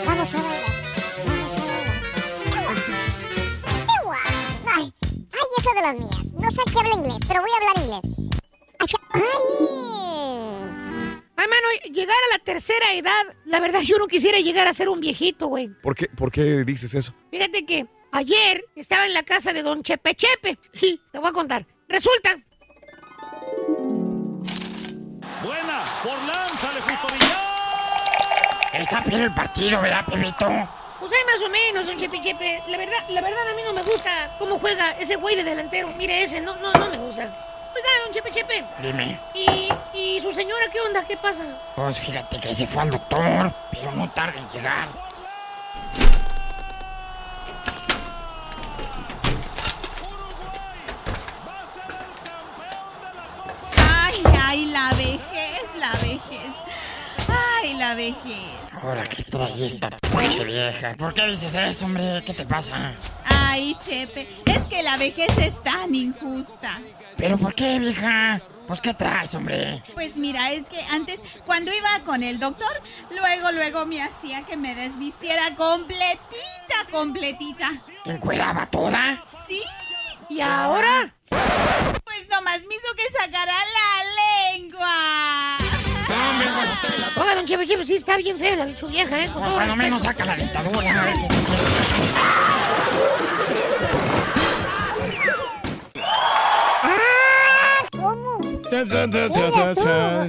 Vamos 0.06 0.34
a 0.34 0.38
bailar. 0.42 0.70
Ay, 4.76 4.92
ay, 5.06 5.46
eso 5.58 5.70
de 5.74 5.80
las 5.82 5.94
mías. 5.96 6.30
No 6.40 6.50
sé 6.50 6.60
qué 6.72 6.78
habla 6.78 6.94
inglés, 6.96 7.16
pero 7.28 7.40
voy 7.42 7.50
a 7.50 7.56
hablar 7.56 7.84
inglés. 7.84 8.00
Ay, 8.78 8.86
Ay, 9.12 10.69
mano, 11.48 11.66
llegar 11.92 12.16
a 12.16 12.38
la 12.38 12.44
tercera 12.44 12.92
edad, 12.94 13.36
la 13.44 13.60
verdad 13.60 13.80
yo 13.80 13.98
no 13.98 14.06
quisiera 14.06 14.38
llegar 14.38 14.66
a 14.66 14.74
ser 14.74 14.88
un 14.88 15.00
viejito, 15.00 15.46
güey. 15.46 15.70
¿Por 15.82 15.94
qué, 15.94 16.08
¿Por 16.08 16.30
qué 16.30 16.64
dices 16.64 16.94
eso? 16.94 17.14
Fíjate 17.30 17.64
que 17.64 17.86
ayer 18.12 18.64
estaba 18.74 19.06
en 19.06 19.14
la 19.14 19.22
casa 19.22 19.52
de 19.52 19.62
don 19.62 19.82
Chepe 19.82 20.14
Chepe. 20.14 20.58
Y 20.82 21.00
te 21.12 21.18
voy 21.18 21.28
a 21.28 21.32
contar. 21.32 21.66
Resulta 21.88 22.36
Buena, 25.42 25.84
Forlán, 26.02 26.58
sale 26.58 26.80
justo 26.82 27.08
Villar. 27.12 27.50
Está 28.74 29.00
bien 29.00 29.22
el 29.22 29.34
partido, 29.34 29.80
¿verdad, 29.80 30.04
Pepito? 30.06 30.46
Pues 31.00 31.12
hay 31.12 31.24
más 31.24 31.42
o 31.42 31.48
menos, 31.48 31.86
don 31.86 31.98
Chepe 31.98 32.20
Chepe. 32.20 32.62
La 32.68 32.76
verdad, 32.76 33.08
la 33.08 33.20
verdad 33.22 33.48
a 33.50 33.54
mí 33.54 33.62
no 33.64 33.72
me 33.72 33.82
gusta 33.82 34.36
cómo 34.38 34.58
juega 34.58 34.92
ese 34.98 35.16
güey 35.16 35.34
de 35.36 35.44
delantero. 35.44 35.88
Mire 35.96 36.22
ese, 36.22 36.40
no, 36.40 36.56
no, 36.56 36.72
no 36.72 36.90
me 36.90 36.98
gusta. 36.98 37.49
Oiga, 37.74 37.88
don 38.04 38.12
Chepe 38.14 38.30
Chepe. 38.32 38.64
Dime. 38.80 39.18
¿Y, 39.34 39.68
y 39.98 40.20
su 40.20 40.32
señora 40.32 40.66
qué 40.72 40.80
onda? 40.80 41.04
¿Qué 41.04 41.16
pasa? 41.16 41.42
Pues 41.76 41.98
fíjate 41.98 42.38
que 42.40 42.54
se 42.54 42.66
fue 42.66 42.82
al 42.82 42.90
doctor, 42.90 43.52
pero 43.70 43.92
no 43.92 44.10
tarda 44.10 44.38
en 44.38 44.48
llegar. 44.50 44.88
Ay, 53.76 54.22
ay, 54.46 54.66
la 54.66 54.92
vejez, 54.94 55.64
la 55.78 55.92
vejez. 56.00 56.52
Ay, 57.28 57.74
la 57.74 57.94
vejez. 57.94 58.69
Ahora 58.82 59.04
que 59.04 59.22
trae 59.24 59.66
esta 59.66 59.90
pinche 59.90 60.44
vieja. 60.44 60.94
¿Por 60.94 61.12
qué 61.12 61.26
dices 61.26 61.54
eso, 61.54 61.84
hombre? 61.84 62.22
¿Qué 62.24 62.32
te 62.32 62.46
pasa? 62.46 62.94
Ay, 63.24 63.76
Chepe, 63.78 64.28
es 64.46 64.58
que 64.68 64.82
la 64.82 64.96
vejez 64.96 65.28
es 65.36 65.62
tan 65.62 65.94
injusta. 65.94 66.80
¿Pero 67.16 67.36
por 67.36 67.54
qué, 67.54 67.78
vieja? 67.78 68.40
Pues 68.66 68.80
¿qué 68.80 68.94
traes, 68.94 69.34
hombre? 69.34 69.82
Pues 69.94 70.16
mira, 70.16 70.52
es 70.52 70.62
que 70.68 70.80
antes, 70.92 71.20
cuando 71.44 71.72
iba 71.74 72.00
con 72.06 72.22
el 72.22 72.38
doctor, 72.38 72.80
luego, 73.10 73.50
luego 73.50 73.84
me 73.84 74.00
hacía 74.02 74.46
que 74.46 74.56
me 74.56 74.74
desvistiera 74.74 75.54
completita, 75.56 76.86
completita. 76.90 77.72
¿Te 78.04 78.12
encueraba 78.12 78.66
toda? 78.66 79.24
Sí. 79.46 79.60
¿Y 80.28 80.40
ahora? 80.40 81.12
Pues 81.28 82.28
nomás 82.30 82.60
me 82.60 82.76
hizo 82.76 82.94
que 82.96 83.18
sacara 83.18 83.52
la 83.52 84.56
lengua. 84.56 85.59
Oiga, 87.16 87.34
don 87.34 87.46
Chepe 87.46 87.66
Chepe, 87.66 87.84
sí 87.84 87.94
está 87.94 88.16
bien 88.16 88.38
fea 88.38 88.56
la, 88.56 88.68
su 88.76 88.86
vieja, 88.86 89.22
¿eh? 89.22 89.28
Con 89.32 89.42
todo 89.42 89.54
cuando 89.54 89.76
menos 89.76 90.02
saca 90.02 90.24
la 90.24 90.36
dentadura. 90.36 91.02
a 91.02 91.04
ver 91.04 91.14
qué 91.14 91.28
se 91.28 91.34
siente. 91.34 91.70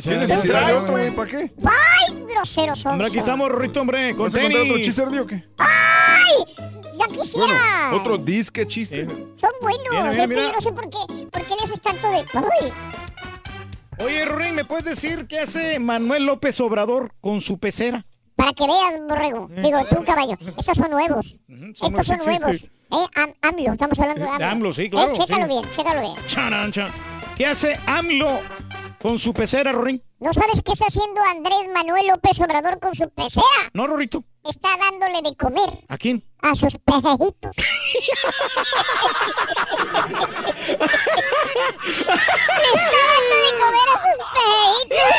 ¿Qué 0.03 0.17
necesidad 0.17 0.67
de 0.67 0.73
otro, 0.73 0.91
güey? 0.91 1.11
¿Para 1.11 1.29
qué? 1.29 1.51
¡Ay, 1.63 2.23
grosero 2.27 2.75
son! 2.75 2.93
Hombre, 2.93 3.07
aquí 3.07 3.19
estamos, 3.19 3.49
Rorrito, 3.49 3.81
hombre, 3.81 4.15
con 4.15 4.25
¿Vas 4.25 4.35
a 4.35 4.41
contar 4.41 4.61
tenis. 4.61 4.71
otro 4.71 4.83
chiste, 4.83 5.19
o 5.19 5.25
qué? 5.25 5.43
¡Ay! 5.57 6.55
¡Ya 6.97 7.07
quisiera! 7.07 7.47
Bueno, 7.47 7.97
otro 7.97 8.17
disque 8.17 8.67
chiste. 8.67 9.05
Son 9.05 9.51
buenos. 9.61 9.81
Mira, 9.91 10.03
mira, 10.03 10.11
es 10.11 10.19
que 10.19 10.27
mira. 10.27 10.41
yo 10.43 10.51
no 10.53 10.61
sé 10.61 10.71
por 10.71 10.89
qué, 10.89 10.97
por 11.31 11.45
qué 11.45 11.55
le 11.55 11.63
haces 11.63 11.81
tanto 11.81 12.09
de... 12.09 12.17
¡Ay! 12.33 12.73
Oye, 14.03 14.25
Rorín, 14.25 14.55
¿me 14.55 14.65
puedes 14.65 14.85
decir 14.85 15.27
qué 15.27 15.39
hace 15.39 15.79
Manuel 15.79 16.25
López 16.25 16.59
Obrador 16.59 17.13
con 17.21 17.41
su 17.41 17.59
pecera? 17.59 18.05
Para 18.35 18.53
que 18.53 18.65
veas, 18.65 18.99
borrego. 19.07 19.47
Digo, 19.61 19.79
tú, 19.89 20.03
caballo. 20.03 20.35
Estos 20.57 20.77
son 20.77 20.89
nuevos. 20.91 21.41
son 21.75 21.89
Estos 21.89 22.07
son 22.07 22.17
nuevos. 22.25 22.63
Eh, 22.63 23.07
Am- 23.15 23.33
AMLO, 23.41 23.73
estamos 23.73 23.99
hablando 23.99 24.23
de 24.25 24.31
AMLO. 24.31 24.45
AMLO, 24.47 24.73
sí, 24.73 24.89
claro, 24.89 25.13
Eh, 25.13 25.17
chécalo 25.17 25.43
sí. 25.45 25.49
bien, 25.49 25.75
chécalo 25.75 26.01
bien. 26.01 26.13
Charan, 26.27 26.71
chan. 26.71 26.91
¿Qué 27.37 27.45
hace 27.45 27.79
AMLO 27.85 28.39
con 29.01 29.17
su 29.19 29.33
pecera, 29.33 29.71
Rorín? 29.71 30.03
¿No 30.19 30.33
sabes 30.33 30.61
qué 30.61 30.73
está 30.73 30.85
haciendo 30.85 31.21
Andrés 31.23 31.67
Manuel 31.73 32.07
López 32.07 32.39
Obrador 32.41 32.79
con 32.79 32.93
su 32.95 33.09
pecera? 33.09 33.45
No, 33.73 33.87
Rorito. 33.87 34.23
Está 34.43 34.69
dándole 34.77 35.21
de 35.21 35.35
comer 35.35 35.83
¿A 35.87 35.97
quién? 35.97 36.23
a 36.41 36.53
sus 36.55 36.77
pejejitos. 36.77 37.55
Le 37.57 37.63
está 42.73 43.01
dando 43.11 43.35
de 43.35 43.51
comer 43.59 43.87
a 43.89 43.97
sus 44.03 44.17
pejejitos. 44.33 45.15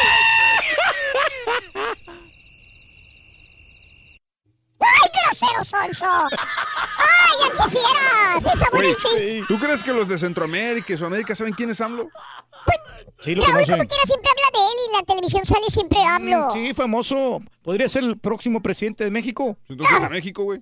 ¡Ay, 4.82 5.10
grosero 5.24 5.64
sonso! 5.64 6.06
¡Ay, 6.98 7.36
ya 7.56 7.64
quisieras! 7.64 8.54
Está 8.54 8.68
bueno 8.70 8.88
el 8.88 8.96
chiste. 8.96 9.44
¿tú 9.48 9.58
crees 9.58 9.82
que 9.84 9.92
los 9.92 10.08
de 10.08 10.18
Centroamérica 10.18 10.92
y 10.92 10.96
Sudamérica 10.98 11.34
saben 11.36 11.54
quién 11.54 11.70
es 11.70 11.80
AMLO? 11.80 12.08
Sí, 13.24 13.34
lo 13.34 13.42
Raúl, 13.42 13.52
conocen. 13.54 13.76
como 13.78 13.88
quiera, 13.88 14.04
siempre 14.04 14.30
habla 14.30 14.58
de 14.58 14.66
él 14.66 14.78
y 14.78 14.90
en 14.94 15.00
la 15.00 15.06
televisión 15.06 15.44
sale 15.44 15.66
siempre 15.70 15.98
AMLO. 16.02 16.48
Mm, 16.48 16.52
Sí, 16.52 16.74
famoso. 16.74 17.40
Podría 17.62 17.88
ser 17.88 18.02
el 18.02 18.18
próximo 18.18 18.60
presidente 18.60 19.04
de 19.04 19.10
México. 19.10 19.56
Entonces, 19.68 20.00
de 20.00 20.08
México, 20.08 20.42
güey. 20.42 20.60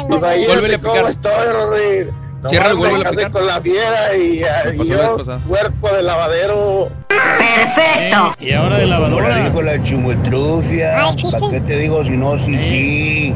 a 0.75 0.77
cómo 0.79 1.07
estoy, 1.07 1.47
Rory. 1.53 2.09
Ciérralo 2.49 2.75
y 2.75 2.77
Nomás 2.77 2.77
vuélvele 2.77 2.97
me 2.97 3.01
a 3.01 3.03
casé 3.03 3.15
picar. 3.15 3.31
con 3.31 3.47
la 3.47 3.61
fiera 3.61 4.15
y 4.15 4.43
vez 4.43 4.79
adiós, 4.79 5.31
cuerpo 5.47 5.89
de 5.89 6.03
lavadero. 6.03 6.89
¡Perfecto! 7.07 8.35
Y 8.39 8.51
ahora 8.51 8.77
de 8.77 8.85
lavadora. 8.85 9.43
dijo 9.45 9.61
la 9.61 9.83
chumutrufia. 9.83 11.07
Ah, 11.07 11.15
¿el 11.17 11.49
qué 11.49 11.59
te 11.61 11.77
digo 11.77 12.03
si 12.03 12.11
no, 12.11 12.37
sí, 12.45 12.57
sí? 12.59 13.35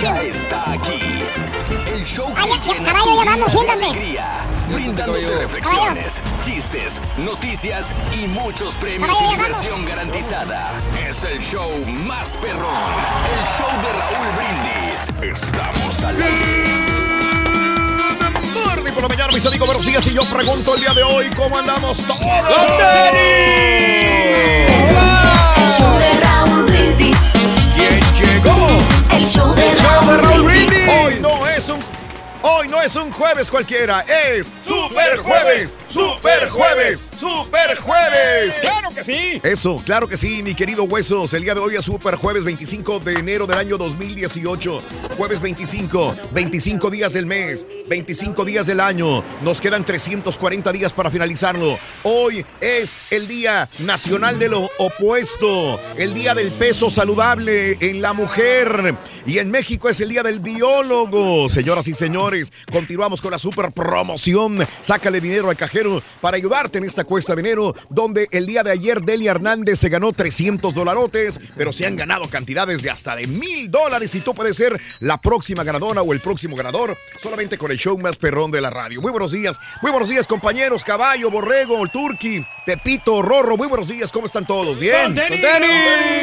Ya 0.00 0.22
está 0.22 0.72
aquí 0.72 1.06
vamos, 3.24 3.52
siéntate. 3.52 3.84
Alegría, 3.86 4.24
brindándote 4.72 5.38
reflexiones, 5.38 6.20
chistes, 6.44 7.00
noticias 7.18 7.94
y 8.12 8.26
muchos 8.28 8.74
premios 8.74 9.16
y 9.20 9.26
diversión 9.34 9.84
garantizada. 9.84 10.72
Es 11.08 11.24
el 11.24 11.40
show 11.40 11.70
más 11.86 12.36
perrón, 12.36 12.74
el 13.32 13.46
show 13.56 13.70
de 13.82 13.92
Raúl 13.92 14.28
Brindis. 14.36 15.12
Estamos 15.40 16.04
al 16.04 16.16
Morning 18.54 18.92
por 18.92 19.02
la 19.02 19.08
mañana, 19.08 19.32
mis 19.32 19.46
amigos, 19.46 19.66
buenos 19.66 19.86
días. 19.86 20.06
Y 20.06 20.14
yo 20.14 20.24
pregunto 20.24 20.74
el 20.74 20.80
día 20.80 20.94
de 20.94 21.02
hoy, 21.02 21.30
¿cómo 21.36 21.58
andamos 21.58 21.98
todos? 21.98 22.20
El 25.56 25.68
show 25.68 25.98
de 25.98 26.25
El 29.16 29.26
show 29.26 29.54
de 29.54 29.74
Raúl. 29.76 30.46
Hoy 30.46 31.20
no 31.22 31.46
es 31.46 31.70
un 31.70 31.80
Hoy 32.66 32.72
no 32.72 32.82
es 32.82 32.96
un 32.96 33.12
jueves 33.12 33.48
cualquiera, 33.48 34.00
es 34.00 34.50
Super 34.64 35.18
Jueves, 35.18 35.76
Super 35.86 36.48
Jueves, 36.48 37.06
Super 37.16 37.78
Jueves. 37.78 38.54
¡Claro 38.60 38.90
que 38.92 39.04
sí! 39.04 39.40
Eso, 39.44 39.80
claro 39.84 40.08
que 40.08 40.16
sí, 40.16 40.42
mi 40.42 40.52
querido 40.52 40.82
Huesos. 40.82 41.32
El 41.34 41.44
día 41.44 41.54
de 41.54 41.60
hoy 41.60 41.76
es 41.76 41.84
Super 41.84 42.16
Jueves 42.16 42.42
25 42.42 42.98
de 42.98 43.12
enero 43.12 43.46
del 43.46 43.58
año 43.58 43.78
2018. 43.78 44.82
Jueves 45.16 45.40
25, 45.40 46.16
25 46.32 46.90
días 46.90 47.12
del 47.12 47.26
mes, 47.26 47.64
25 47.88 48.44
días 48.44 48.66
del 48.66 48.80
año. 48.80 49.22
Nos 49.42 49.60
quedan 49.60 49.84
340 49.84 50.72
días 50.72 50.92
para 50.92 51.08
finalizarlo. 51.08 51.78
Hoy 52.02 52.44
es 52.60 53.12
el 53.12 53.28
Día 53.28 53.70
Nacional 53.78 54.40
de 54.40 54.48
lo 54.48 54.68
Opuesto, 54.78 55.78
el 55.96 56.14
Día 56.14 56.34
del 56.34 56.50
Peso 56.50 56.90
Saludable 56.90 57.78
en 57.80 58.02
la 58.02 58.12
Mujer. 58.12 58.96
Y 59.24 59.38
en 59.38 59.50
México 59.50 59.88
es 59.88 60.00
el 60.00 60.08
Día 60.08 60.22
del 60.22 60.38
Biólogo. 60.38 61.48
Señoras 61.48 61.88
y 61.88 61.94
señores, 61.94 62.52
continuamos 62.70 63.20
con 63.20 63.30
la 63.30 63.38
super 63.38 63.72
promoción. 63.72 64.66
Sácale 64.82 65.20
dinero 65.20 65.50
al 65.50 65.56
cajero 65.56 66.02
para 66.20 66.36
ayudarte 66.36 66.78
en 66.78 66.84
esta 66.84 67.04
cuesta 67.04 67.34
de 67.34 67.40
enero, 67.40 67.74
donde 67.90 68.28
el 68.30 68.46
día 68.46 68.62
de 68.62 68.72
ayer 68.72 69.00
Delia 69.02 69.32
Hernández 69.32 69.78
se 69.78 69.88
ganó 69.88 70.12
300 70.12 70.74
dolarotes, 70.74 71.40
pero 71.56 71.72
se 71.72 71.86
han 71.86 71.96
ganado 71.96 72.28
cantidades 72.28 72.82
de 72.82 72.90
hasta 72.90 73.16
de 73.16 73.26
mil 73.26 73.70
dólares 73.70 74.14
y 74.14 74.20
tú 74.20 74.34
puedes 74.34 74.56
ser 74.56 74.80
la 75.00 75.18
próxima 75.18 75.64
ganadora 75.64 76.02
o 76.02 76.12
el 76.12 76.20
próximo 76.20 76.56
ganador 76.56 76.96
solamente 77.20 77.58
con 77.58 77.70
el 77.70 77.78
show 77.78 77.96
más 77.98 78.16
perrón 78.16 78.50
de 78.50 78.60
la 78.60 78.70
radio. 78.70 79.00
Muy 79.00 79.10
buenos 79.10 79.32
días, 79.32 79.58
muy 79.82 79.90
buenos 79.90 80.08
días 80.08 80.26
compañeros, 80.26 80.84
Caballo, 80.84 81.30
Borrego, 81.30 81.82
el 81.82 81.90
Turqui, 81.90 82.44
Pepito, 82.64 83.22
Rorro, 83.22 83.56
muy 83.56 83.68
buenos 83.68 83.88
días, 83.88 84.12
¿cómo 84.12 84.26
están 84.26 84.46
todos? 84.46 84.78
¿Bien? 84.78 85.04
¡Con 85.06 85.14
tenis! 85.14 85.40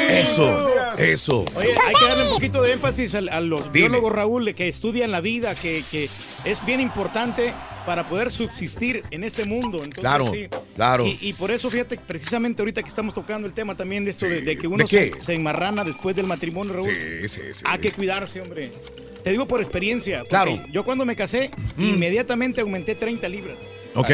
Eso, 0.10 0.72
eso. 0.98 1.46
Oye, 1.56 1.76
hay 1.86 1.94
que 1.96 2.06
darle 2.08 2.28
un 2.28 2.34
poquito 2.34 2.62
de 2.62 2.74
énfasis 2.74 3.16
a, 3.16 3.20
a 3.20 3.40
los 3.40 3.72
biólogos, 3.72 4.12
Raúl, 4.12 4.54
que 4.54 4.68
estudian 4.68 5.12
la 5.12 5.22
vida, 5.22 5.56
que, 5.56 5.84
que 5.90 6.10
es 6.46 6.66
bien 6.66 6.80
importante 6.82 7.54
para 7.86 8.08
poder 8.08 8.32
subsistir 8.32 9.04
en 9.12 9.24
este 9.24 9.44
mundo. 9.46 9.78
Entonces, 9.78 10.00
Claro, 10.02 10.32
sí. 10.32 10.48
claro. 10.76 11.06
Y, 11.06 11.18
y 11.22 11.34
por 11.34 11.52
eso, 11.52 11.70
fíjate, 11.70 11.98
precisamente 11.98 12.62
ahorita 12.62 12.82
que 12.82 12.90
estamos 12.90 13.14
tocando 13.14 13.46
el 13.48 13.54
tema 13.54 13.76
también 13.76 14.06
de 14.06 14.12
esto, 14.12 14.26
de, 14.26 14.42
de 14.42 14.56
que 14.56 14.62
¿De 14.64 14.68
uno 14.68 14.88
se, 14.88 15.20
se 15.22 15.34
enmarrana 15.34 15.84
después 15.84 16.16
del 16.16 16.26
matrimonio, 16.28 16.74
Raúl. 16.74 16.90
Sí, 16.90 17.28
sí, 17.30 17.42
sí. 17.54 17.64
Hay 17.66 17.80
que 17.80 17.92
cuidarse, 17.92 18.40
hombre. 18.42 18.72
Te 19.24 19.32
digo 19.32 19.48
por 19.48 19.62
experiencia. 19.62 20.24
Claro. 20.30 20.62
Yo 20.72 20.84
cuando 20.84 21.06
me 21.06 21.16
casé, 21.16 21.50
Mm. 21.78 21.84
inmediatamente 21.90 22.62
aumenté 22.62 22.96
30 22.96 23.28
libras. 23.30 23.58
¿Ok? 23.96 24.08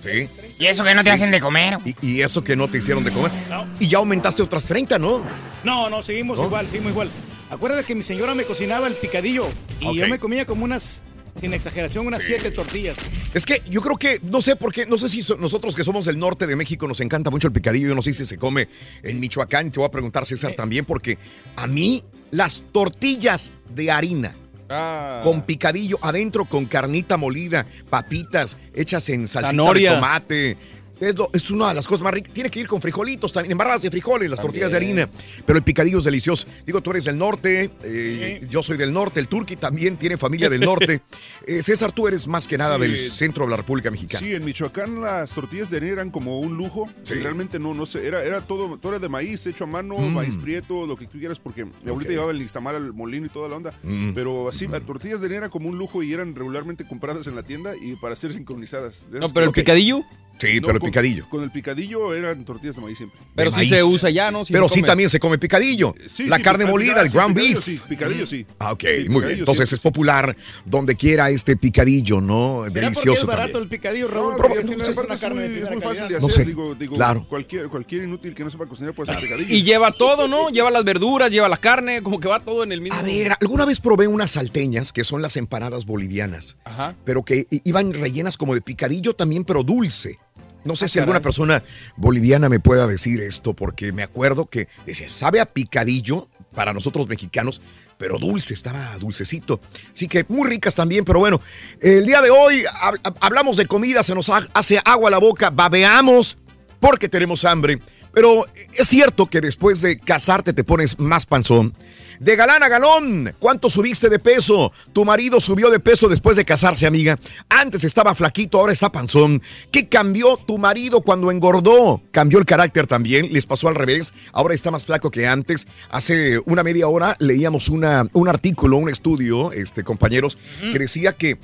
Sí. 0.00 0.26
Y 0.58 0.66
eso 0.66 0.82
que 0.84 0.94
no 0.94 1.04
te 1.04 1.10
hacen 1.10 1.30
de 1.30 1.40
comer. 1.40 1.78
Y, 1.84 1.94
y 2.06 2.22
eso 2.22 2.42
que 2.42 2.56
no 2.56 2.68
te 2.68 2.78
hicieron 2.78 3.04
de 3.04 3.12
comer. 3.12 3.30
Y 3.78 3.88
ya 3.88 3.98
aumentaste 3.98 4.42
otras 4.42 4.64
30, 4.66 4.98
¿no? 4.98 5.22
No, 5.64 5.88
no, 5.90 6.02
seguimos 6.02 6.38
¿No? 6.38 6.46
igual, 6.46 6.66
seguimos 6.66 6.90
igual. 6.92 7.10
Acuérdate 7.50 7.84
que 7.84 7.94
mi 7.94 8.02
señora 8.02 8.34
me 8.34 8.44
cocinaba 8.44 8.86
el 8.86 8.94
picadillo 8.94 9.46
y 9.80 9.96
yo 9.96 10.08
me 10.08 10.18
comía 10.18 10.44
como 10.46 10.64
unas, 10.64 11.02
sin 11.38 11.54
exageración, 11.54 12.06
unas 12.06 12.22
siete 12.22 12.50
tortillas. 12.50 12.96
Es 13.34 13.46
que 13.46 13.62
yo 13.68 13.80
creo 13.80 13.96
que, 13.96 14.20
no 14.22 14.42
sé 14.42 14.56
por 14.56 14.72
qué, 14.72 14.86
no 14.86 14.98
sé 14.98 15.08
si 15.08 15.22
so- 15.22 15.36
nosotros 15.36 15.74
que 15.74 15.84
somos 15.84 16.04
del 16.04 16.18
norte 16.18 16.46
de 16.46 16.56
México 16.56 16.86
nos 16.86 17.00
encanta 17.00 17.30
mucho 17.30 17.46
el 17.48 17.52
picadillo, 17.52 17.88
yo 17.88 17.94
no 17.94 18.02
sé 18.02 18.12
si 18.14 18.24
se 18.26 18.38
come 18.38 18.68
en 19.02 19.18
Michoacán, 19.20 19.70
te 19.70 19.78
voy 19.80 19.86
a 19.86 19.90
preguntar 19.90 20.26
César 20.26 20.54
también, 20.54 20.84
porque 20.84 21.18
a 21.56 21.66
mí 21.66 22.04
las 22.30 22.62
tortillas 22.72 23.52
de 23.74 23.90
harina 23.90 24.34
Ah. 24.74 25.20
con 25.22 25.42
picadillo 25.42 25.98
adentro, 26.00 26.46
con 26.46 26.64
carnita 26.64 27.18
molida, 27.18 27.66
papitas 27.90 28.56
hechas 28.74 29.06
en 29.10 29.28
salsita 29.28 29.48
Zanahoria. 29.50 29.90
de 29.90 29.96
tomate. 29.96 30.56
Es, 31.00 31.16
lo- 31.16 31.30
es 31.32 31.50
una 31.50 31.68
de 31.70 31.74
las 31.74 31.86
cosas 31.88 32.02
más 32.04 32.14
ricas. 32.14 32.32
Tiene 32.32 32.48
que 32.50 32.60
ir 32.60 32.68
con 32.68 32.80
frijolitos 32.80 33.32
también, 33.32 33.52
embarradas 33.52 33.82
de 33.82 33.90
frijoles, 33.90 34.30
las 34.30 34.40
tortillas 34.40 34.70
de 34.70 34.76
harina. 34.76 35.08
Pero 35.44 35.56
el 35.58 35.64
picadillo 35.64 35.98
es 35.98 36.04
delicioso. 36.04 36.46
Digo, 36.64 36.80
tú 36.80 36.92
eres 36.92 37.04
del 37.04 37.18
norte, 37.18 37.70
eh, 37.82 38.46
yo 38.48 38.62
soy 38.62 38.76
del 38.76 38.92
norte, 38.92 39.18
el 39.18 39.26
turqui 39.26 39.56
también 39.56 39.96
tiene 39.96 40.16
familia 40.16 40.48
del 40.48 40.60
norte. 40.60 41.00
Eh, 41.44 41.60
César, 41.60 41.90
tú 41.90 42.06
eres 42.06 42.28
más 42.28 42.46
que 42.46 42.56
nada 42.56 42.76
Sí. 42.76 42.82
del 42.82 42.96
centro 42.96 43.44
de 43.46 43.50
la 43.50 43.56
República 43.56 43.90
Mexicana. 43.90 44.20
Sí, 44.24 44.32
en 44.32 44.44
Michoacán 44.44 45.00
las 45.00 45.32
tortillas 45.32 45.70
de 45.70 45.78
harina 45.78 45.92
eran 45.94 46.10
como 46.12 46.38
un 46.38 46.56
lujo. 46.56 46.88
Sí. 47.02 47.14
Realmente 47.14 47.58
no, 47.58 47.74
no 47.74 47.84
sé, 47.84 48.06
era, 48.06 48.22
era 48.22 48.40
todo, 48.42 48.78
todo 48.78 48.92
era 48.92 48.98
de 49.00 49.08
maíz, 49.08 49.44
hecho 49.48 49.64
a 49.64 49.66
mano, 49.66 49.98
Mm. 49.98 50.14
maíz 50.14 50.36
prieto, 50.36 50.86
lo 50.86 50.96
que 50.96 51.08
tú 51.08 51.18
quieras, 51.18 51.40
porque 51.40 51.64
mi 51.64 51.72
abuelita 51.88 52.12
llevaba 52.12 52.30
el 52.30 52.38
nixtamal 52.38 52.76
al 52.76 52.92
molino 52.92 53.26
y 53.26 53.28
toda 53.28 53.48
la 53.48 53.56
onda. 53.56 53.74
Mm. 53.82 54.12
Pero 54.14 54.48
así, 54.48 54.68
las 54.68 54.82
tortillas 54.82 55.20
de 55.20 55.26
harina 55.26 55.38
eran 55.38 55.50
como 55.50 55.68
un 55.68 55.76
lujo 55.76 56.00
y 56.04 56.12
eran 56.12 56.32
regularmente 56.36 56.86
compradas 56.86 57.26
en 57.26 57.34
la 57.34 57.42
tienda 57.42 57.72
y 57.76 57.96
para 57.96 58.14
ser 58.14 58.32
sincronizadas. 58.32 59.10
De 59.10 59.18
No, 59.18 59.28
pero 59.30 59.46
el 59.46 59.52
que- 59.52 59.62
picadillo. 59.62 60.02
Sí, 60.42 60.60
No, 60.60 60.66
pero 60.66 60.78
el 60.78 60.84
picadillo. 60.84 61.28
Con 61.28 61.42
el 61.44 61.50
picadillo 61.50 62.14
eran 62.14 62.44
tortillas 62.44 62.76
de 62.76 62.82
maíz 62.82 62.98
siempre. 62.98 63.18
Pero 63.34 63.50
De 63.50 63.54
sí 63.56 63.60
maíz. 63.60 63.70
se 63.70 63.84
usa 63.84 64.10
ya, 64.10 64.30
¿no? 64.30 64.42
Pero 64.48 64.68
sí 64.68 64.80
come. 64.80 64.86
también 64.86 65.08
se 65.10 65.20
come 65.20 65.38
picadillo. 65.38 65.94
Sí, 66.08 66.24
la 66.26 66.36
sí, 66.36 66.42
carne 66.42 66.64
picadillo, 66.64 66.72
molida, 66.94 67.02
el 67.02 67.08
ground 67.10 67.34
picadillo 67.34 67.54
beef. 67.60 67.64
sí, 67.64 67.80
picadillo 67.88 68.26
sí. 68.26 68.46
Ah, 68.58 68.72
ok, 68.72 68.84
Sí, 69.02 69.08
muy 69.08 69.22
bien. 69.24 69.38
Entonces 69.40 69.68
sí. 69.68 69.74
es 69.76 69.80
popular 69.80 70.36
donde 70.64 70.94
quiera 70.96 71.30
este 71.30 71.56
picadillo, 71.56 72.20
¿no? 72.20 72.64
¿Será 72.64 72.64
porque 72.64 72.66
es 72.66 72.72
Delicioso 72.74 73.26
barato 73.26 73.52
también. 73.52 73.62
el 73.62 73.68
picadillo, 73.68 74.08
Raúl? 74.08 74.32
No, 74.32 74.36
si 74.36 74.42
no 74.42 74.76
pues, 74.76 74.88
es 74.88 74.96
una 74.96 75.14
es 75.14 75.20
carne 75.20 75.40
muy, 75.48 75.54
de 75.54 75.62
es 75.62 75.70
muy 75.70 75.80
fácil 75.80 76.08
de 76.08 76.16
hacer. 76.16 76.22
No 76.22 76.28
sé. 76.28 76.44
Digo, 76.44 76.74
digo, 76.74 76.94
Claro. 76.96 77.24
cualquier, 77.28 77.68
cualquier 77.68 78.02
inútil 78.04 78.34
que 78.34 78.42
no 78.44 78.50
sepa 78.50 78.66
cocinar 78.66 78.94
puede 78.94 79.12
hacer 79.12 79.22
picadillo. 79.24 79.54
Y 79.54 79.62
lleva 79.62 79.92
todo, 79.92 80.28
¿no? 80.28 80.50
Lleva 80.50 80.70
las 80.70 80.84
verduras, 80.84 81.30
lleva 81.30 81.48
la 81.48 81.56
carne, 81.56 82.02
como 82.02 82.18
que 82.20 82.28
va 82.28 82.40
todo 82.40 82.64
en 82.64 82.72
el 82.72 82.80
mismo. 82.80 82.98
A 82.98 83.02
ver, 83.02 83.32
alguna 83.40 83.64
vez 83.64 83.80
probé 83.80 84.06
unas 84.08 84.32
salteñas 84.32 84.92
que 84.92 85.04
son 85.04 85.22
las 85.22 85.36
empanadas 85.36 85.86
bolivianas, 85.86 86.56
Ajá. 86.64 86.94
pero 87.04 87.22
que 87.24 87.46
iban 87.64 87.92
rellenas 87.92 88.36
como 88.36 88.54
de 88.54 88.60
picadillo 88.60 89.14
también, 89.14 89.44
pero 89.44 89.62
dulce. 89.62 90.18
No 90.64 90.76
sé 90.76 90.84
Ah, 90.84 90.88
si 90.88 90.98
alguna 90.98 91.20
persona 91.20 91.62
boliviana 91.96 92.48
me 92.48 92.60
pueda 92.60 92.86
decir 92.86 93.20
esto, 93.20 93.54
porque 93.54 93.92
me 93.92 94.02
acuerdo 94.02 94.46
que 94.46 94.68
decía, 94.86 95.08
sabe 95.08 95.40
a 95.40 95.46
picadillo 95.46 96.28
para 96.54 96.72
nosotros 96.72 97.08
mexicanos, 97.08 97.62
pero 97.98 98.18
dulce, 98.18 98.54
estaba 98.54 98.96
dulcecito. 98.98 99.60
Así 99.92 100.06
que 100.08 100.24
muy 100.28 100.48
ricas 100.48 100.74
también, 100.74 101.04
pero 101.04 101.18
bueno, 101.20 101.40
el 101.80 102.04
día 102.06 102.20
de 102.20 102.30
hoy 102.30 102.62
hab- 102.64 103.00
hab- 103.02 103.16
hablamos 103.20 103.56
de 103.56 103.66
comida, 103.66 104.02
se 104.02 104.14
nos 104.14 104.28
ha- 104.28 104.48
hace 104.54 104.80
agua 104.84 105.08
a 105.08 105.10
la 105.12 105.18
boca, 105.18 105.50
babeamos 105.50 106.36
porque 106.80 107.08
tenemos 107.08 107.44
hambre. 107.44 107.80
Pero 108.12 108.44
es 108.74 108.88
cierto 108.88 109.26
que 109.26 109.40
después 109.40 109.80
de 109.80 109.98
casarte 109.98 110.52
te 110.52 110.64
pones 110.64 110.98
más 110.98 111.24
panzón. 111.26 111.74
De 112.22 112.36
galán 112.36 112.62
a 112.62 112.68
galón, 112.68 113.34
¿cuánto 113.40 113.68
subiste 113.68 114.08
de 114.08 114.20
peso? 114.20 114.72
Tu 114.92 115.04
marido 115.04 115.40
subió 115.40 115.70
de 115.70 115.80
peso 115.80 116.08
después 116.08 116.36
de 116.36 116.44
casarse, 116.44 116.86
amiga. 116.86 117.18
Antes 117.48 117.82
estaba 117.82 118.14
flaquito, 118.14 118.60
ahora 118.60 118.72
está 118.72 118.92
panzón. 118.92 119.42
¿Qué 119.72 119.88
cambió 119.88 120.36
tu 120.36 120.56
marido 120.56 121.00
cuando 121.00 121.32
engordó? 121.32 122.00
¿Cambió 122.12 122.38
el 122.38 122.44
carácter 122.44 122.86
también? 122.86 123.32
¿Les 123.32 123.44
pasó 123.44 123.66
al 123.66 123.74
revés? 123.74 124.14
Ahora 124.30 124.54
está 124.54 124.70
más 124.70 124.86
flaco 124.86 125.10
que 125.10 125.26
antes. 125.26 125.66
Hace 125.90 126.38
una 126.44 126.62
media 126.62 126.86
hora 126.86 127.16
leíamos 127.18 127.68
una, 127.68 128.06
un 128.12 128.28
artículo, 128.28 128.76
un 128.76 128.88
estudio, 128.88 129.50
este, 129.50 129.82
compañeros, 129.82 130.38
que 130.60 130.78
decía 130.78 131.14
que 131.14 131.38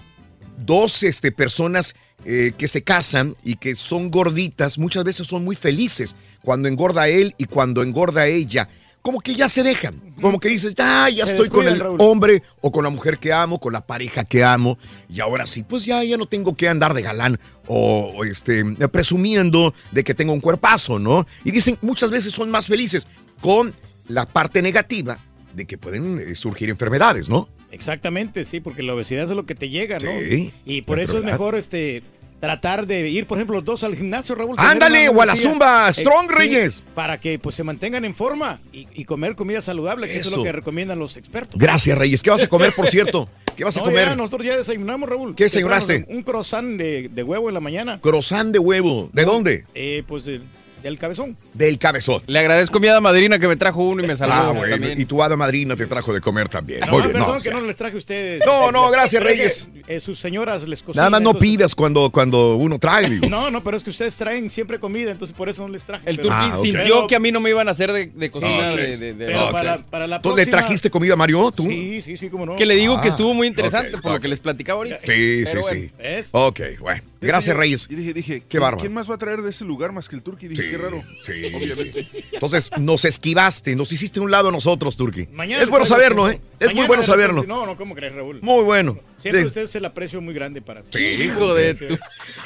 dos 0.65 1.03
este, 1.03 1.33
personas 1.33 1.97
eh, 2.25 2.53
que 2.57 2.69
se 2.69 2.85
casan 2.85 3.35
y 3.43 3.57
que 3.57 3.75
son 3.75 4.13
gorditas, 4.13 4.79
muchas 4.79 5.03
veces 5.03 5.27
son 5.27 5.45
muy 5.45 5.57
felices 5.57 6.15
cuando 6.45 6.69
engorda 6.69 7.09
él 7.09 7.35
y 7.37 7.47
cuando 7.47 7.83
engorda 7.83 8.29
ella. 8.29 8.69
Como 9.03 9.21
que 9.21 9.35
ya 9.35 9.49
se 9.49 9.63
dejan, 9.63 10.01
como 10.21 10.39
que 10.41 10.49
dices, 10.49 10.75
ah, 10.79 11.09
ya 11.09 11.27
Se 11.27 11.33
estoy 11.33 11.49
con 11.49 11.67
el 11.67 11.81
Raúl. 11.81 11.97
hombre 12.01 12.43
o 12.61 12.71
con 12.73 12.85
la 12.85 12.91
mujer 12.91 13.19
que 13.19 13.33
amo, 13.33 13.59
con 13.59 13.73
la 13.73 13.81
pareja 13.81 14.25
que 14.25 14.45
amo, 14.45 14.77
y 15.09 15.21
ahora 15.21 15.47
sí, 15.47 15.63
pues 15.63 15.85
ya, 15.85 16.03
ya 16.05 16.17
no 16.17 16.27
tengo 16.27 16.55
que 16.57 16.69
andar 16.69 16.93
de 16.95 17.03
galán 17.03 17.39
o, 17.67 18.13
o, 18.17 18.25
este, 18.25 18.65
presumiendo 18.93 19.73
de 19.93 20.05
que 20.05 20.15
tengo 20.15 20.33
un 20.33 20.41
cuerpazo, 20.41 20.99
¿no? 20.99 21.27
Y 21.45 21.53
dicen, 21.53 21.79
muchas 21.81 22.11
veces 22.11 22.35
son 22.35 22.51
más 22.51 22.67
felices 22.67 23.07
con 23.41 23.75
la 24.09 24.27
parte 24.27 24.61
negativa 24.63 25.19
de 25.55 25.65
que 25.67 25.79
pueden 25.79 26.19
eh, 26.19 26.35
surgir 26.35 26.69
enfermedades, 26.69 27.29
¿no? 27.29 27.49
Exactamente, 27.71 28.45
sí, 28.45 28.61
porque 28.61 28.83
la 28.83 28.95
obesidad 28.95 29.25
es 29.25 29.31
lo 29.31 29.47
que 29.47 29.55
te 29.55 29.69
llega, 29.69 29.99
¿no? 29.99 30.11
Sí, 30.11 30.53
y 30.65 30.83
por 30.83 30.99
eso 30.99 31.19
es 31.19 31.25
mejor 31.25 31.55
este 31.55 32.03
tratar 32.41 32.87
de 32.87 33.09
ir, 33.09 33.27
por 33.27 33.39
ejemplo, 33.39 33.57
los 33.57 33.65
dos 33.65 33.83
al 33.85 33.97
gimnasio, 33.97 34.35
Raúl. 34.35 34.55
Ándale, 34.59 35.09
o 35.09 35.21
a 35.21 35.27
la. 35.27 35.37
Zumba, 35.37 35.93
Strong 35.93 36.29
sí, 36.31 36.35
Reyes. 36.37 36.85
para 36.95 37.19
que 37.19 37.39
pues 37.39 37.57
se 37.57 37.65
mantengan 37.65 38.05
en 38.05 38.15
forma 38.15 38.61
y, 38.73 38.87
y 38.95 39.05
comer 39.05 39.35
comida 39.35 39.61
saludable, 39.61 40.09
que 40.09 40.19
eso. 40.19 40.31
es 40.31 40.37
lo 40.37 40.43
que 40.43 40.53
recomiendan 40.53 40.99
los 40.99 41.17
expertos. 41.17 41.61
Gracias, 41.61 41.97
Reyes. 41.99 42.23
¿Qué 42.23 42.31
vas 42.31 42.43
a 42.43 42.49
comer, 42.49 42.75
por 42.75 42.87
cierto? 42.87 43.29
¿Qué 43.57 43.65
vas 43.65 43.77
a 43.77 43.81
comer? 43.81 44.09
ya, 44.09 44.15
nosotros 44.17 44.47
ya 44.47 44.57
desayunamos, 44.57 45.09
Raúl. 45.09 45.35
¿Qué 45.35 45.45
desayunaste? 45.45 46.07
Un 46.09 46.23
croissant 46.23 46.77
de, 46.79 47.09
de 47.09 47.23
huevo 47.23 47.49
en 47.49 47.55
la 47.55 47.61
mañana. 47.61 48.01
Croissant 48.01 48.53
de 48.53 48.59
huevo. 48.59 49.11
¿De 49.13 49.25
dónde? 49.25 49.65
Eh, 49.75 50.05
pues 50.07 50.27
eh, 50.29 50.41
del 50.83 50.99
cabezón. 50.99 51.37
Del 51.55 51.79
cabezón. 51.79 52.23
Le 52.27 52.39
agradezco 52.39 52.79
a 52.79 52.81
mi 52.81 52.89
hada 52.89 53.01
madrina 53.01 53.39
que 53.39 53.49
me 53.49 53.57
trajo 53.57 53.83
uno 53.83 54.03
y 54.03 54.07
me 54.07 54.17
salvó. 54.17 54.33
Ah, 54.35 54.53
bueno, 54.53 54.71
también. 54.75 55.01
y 55.01 55.05
tu 55.05 55.23
hada 55.23 55.37
madrina 55.37 55.77
te 55.77 55.87
trajo 55.87 56.13
de 56.13 56.21
comer 56.21 56.49
también. 56.49 56.81
No, 56.81 56.87
Muy 56.93 57.01
bien, 57.03 57.13
perdón 57.13 57.29
no, 57.29 57.33
que 57.35 57.39
o 57.39 57.41
sea, 57.41 57.55
no 57.55 57.61
les 57.67 57.77
traje 57.77 57.95
a 57.95 57.99
ustedes. 57.99 58.43
No, 58.47 58.71
no, 58.73 58.91
gracias, 58.91 59.23
es 59.23 59.29
que, 59.29 59.35
Reyes. 59.35 59.71
eh, 59.89 60.01
sus 60.01 60.19
señoras 60.19 60.67
les 60.69 60.83
cocinan. 60.83 61.01
Nada 61.03 61.11
más 61.11 61.23
no 61.23 61.31
entonces- 61.31 61.51
pidas 61.51 61.75
cuando, 61.75 62.11
cuando 62.11 62.57
uno 62.57 62.79
trae, 62.79 63.09
digo. 63.11 63.29
No, 63.39 63.51
no, 63.51 63.63
pero 63.63 63.77
es 63.77 63.83
que 63.85 63.91
ustedes 63.91 64.17
traen 64.17 64.49
siempre 64.51 64.79
comida, 64.81 65.11
entonces 65.11 65.37
por 65.37 65.49
eso 65.49 65.67
no 65.67 65.73
les 65.73 65.83
traje. 65.85 66.09
El 66.09 66.17
pero- 66.17 66.29
turqui 66.29 66.49
Ah, 66.53 66.59
sintió 66.63 66.83
Pero- 66.83 67.07
que 67.07 67.17
a 67.17 67.21
mí 67.21 67.33
no 67.33 67.41
me 67.41 67.51
iban 67.51 67.69
a 67.69 67.73
hacer 67.73 67.93
de, 67.93 68.07
de 68.07 68.31
cocina 68.31 68.71
Ok. 68.71 68.77
de, 68.77 68.97
de- 68.97 69.15
de- 69.15 69.27
Pero 69.27 69.47
Ok. 69.47 69.53
para, 69.53 69.79
para 69.79 70.07
la 70.07 70.21
¿Tú 70.23 70.31
le 70.31 70.35
próxima- 70.37 70.59
trajiste 70.59 70.91
comida 70.91 71.13
a 71.15 71.17
Mario? 71.17 71.51
¿Tú? 71.51 71.65
Sí, 71.65 72.01
sí, 72.03 72.17
sí, 72.17 72.29
cómo 72.31 72.47
no. 72.47 72.57
Que 72.57 72.67
le 72.67 72.75
digo 72.77 73.01
que 73.01 73.09
Ah, 73.09 73.11
estuvo 73.11 73.35
muy 73.35 73.47
interesante 73.47 73.99
por 73.99 74.13
lo 74.13 74.21
que 74.21 74.29
les 74.29 74.39
platicaba 74.41 74.79
ahorita. 74.79 74.99
Sí, 75.05 75.45
sí, 75.47 75.59
sí. 75.69 75.91
¿ves? 75.99 76.29
Ok, 76.33 76.61
bueno. 76.81 77.03
Gracias, 77.21 77.57
Reyes. 77.57 77.89
Y 77.91 77.97
dije, 77.97 78.13
dije, 78.15 78.41
Qué 78.41 78.47
¿quién, 78.49 78.61
bárbaro. 78.63 78.81
¿quién 78.81 78.93
más 78.95 79.11
va 79.11 79.17
a 79.17 79.19
traer 79.19 79.43
de 79.43 79.51
ese 79.51 79.65
lugar 79.65 79.91
más 79.91 80.09
que 80.09 80.15
el 80.15 80.23
Turqui? 80.23 80.47
Dije, 80.47 80.63
Sí, 80.63 80.68
qué 80.71 80.79
raro. 80.79 81.03
sí, 81.21 81.33
Obviamente. 81.55 82.07
sí. 82.13 82.25
Entonces, 82.33 82.71
nos 82.79 83.05
esquivaste, 83.05 83.75
nos 83.77 83.91
hiciste 83.93 84.21
un 84.21 84.31
lado 84.31 84.49
a 84.49 84.53
nosotros, 84.53 84.97
Turki. 84.97 85.27
Mañana 85.33 85.63
Es 85.63 85.69
bueno 85.71 85.87
saberlo, 85.87 86.29
¿eh? 86.31 86.41
Es 86.61 86.75
muy 86.75 86.87
bueno 86.87 87.03
de 87.03 87.07
saberlo. 87.07 87.45
No, 87.45 87.67
no, 87.67 87.77
¿cómo 87.77 87.95
crees, 87.95 88.15
Raúl? 88.15 88.41
Muy 88.43 88.65
bueno. 88.65 88.99
Siempre 89.19 89.43
Sí. 89.43 89.47
usted 89.49 89.63
es 89.63 89.75
el 89.75 89.85
aprecio 89.85 90.21
muy 90.21 90.33
grande 90.35 90.61
para 90.63 90.83
Sí, 90.93 91.05
Hijo 91.05 91.55
de 91.55 91.75
tu-. 91.75 91.99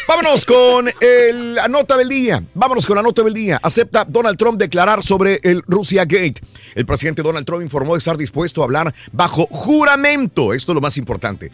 Vámonos 0.08 0.44
con 0.44 0.88
el- 1.00 1.54
la 1.54 1.68
nota 1.68 1.96
del 1.96 2.08
día. 2.08 2.42
Vámonos 2.54 2.86
con 2.86 2.96
la 2.96 3.02
nota 3.02 3.22
del 3.22 3.34
día. 3.34 3.58
Acepta 3.62 4.04
Donald 4.06 4.38
Trump 4.38 4.58
declarar 4.58 5.02
sobre 5.02 5.38
el 5.42 5.62
Russia 5.66 6.04
Gate. 6.04 6.40
El 6.74 6.86
presidente 6.86 7.22
Donald 7.22 7.44
Trump 7.46 7.62
informó 7.62 7.96
estar 7.96 8.16
dispuesto 8.16 8.62
a 8.62 8.64
hablar 8.64 8.94
bajo 9.12 9.46
juramento. 9.50 10.54
Esto 10.54 10.72
es 10.72 10.74
lo 10.74 10.80
más 10.80 10.96
importante. 10.96 11.50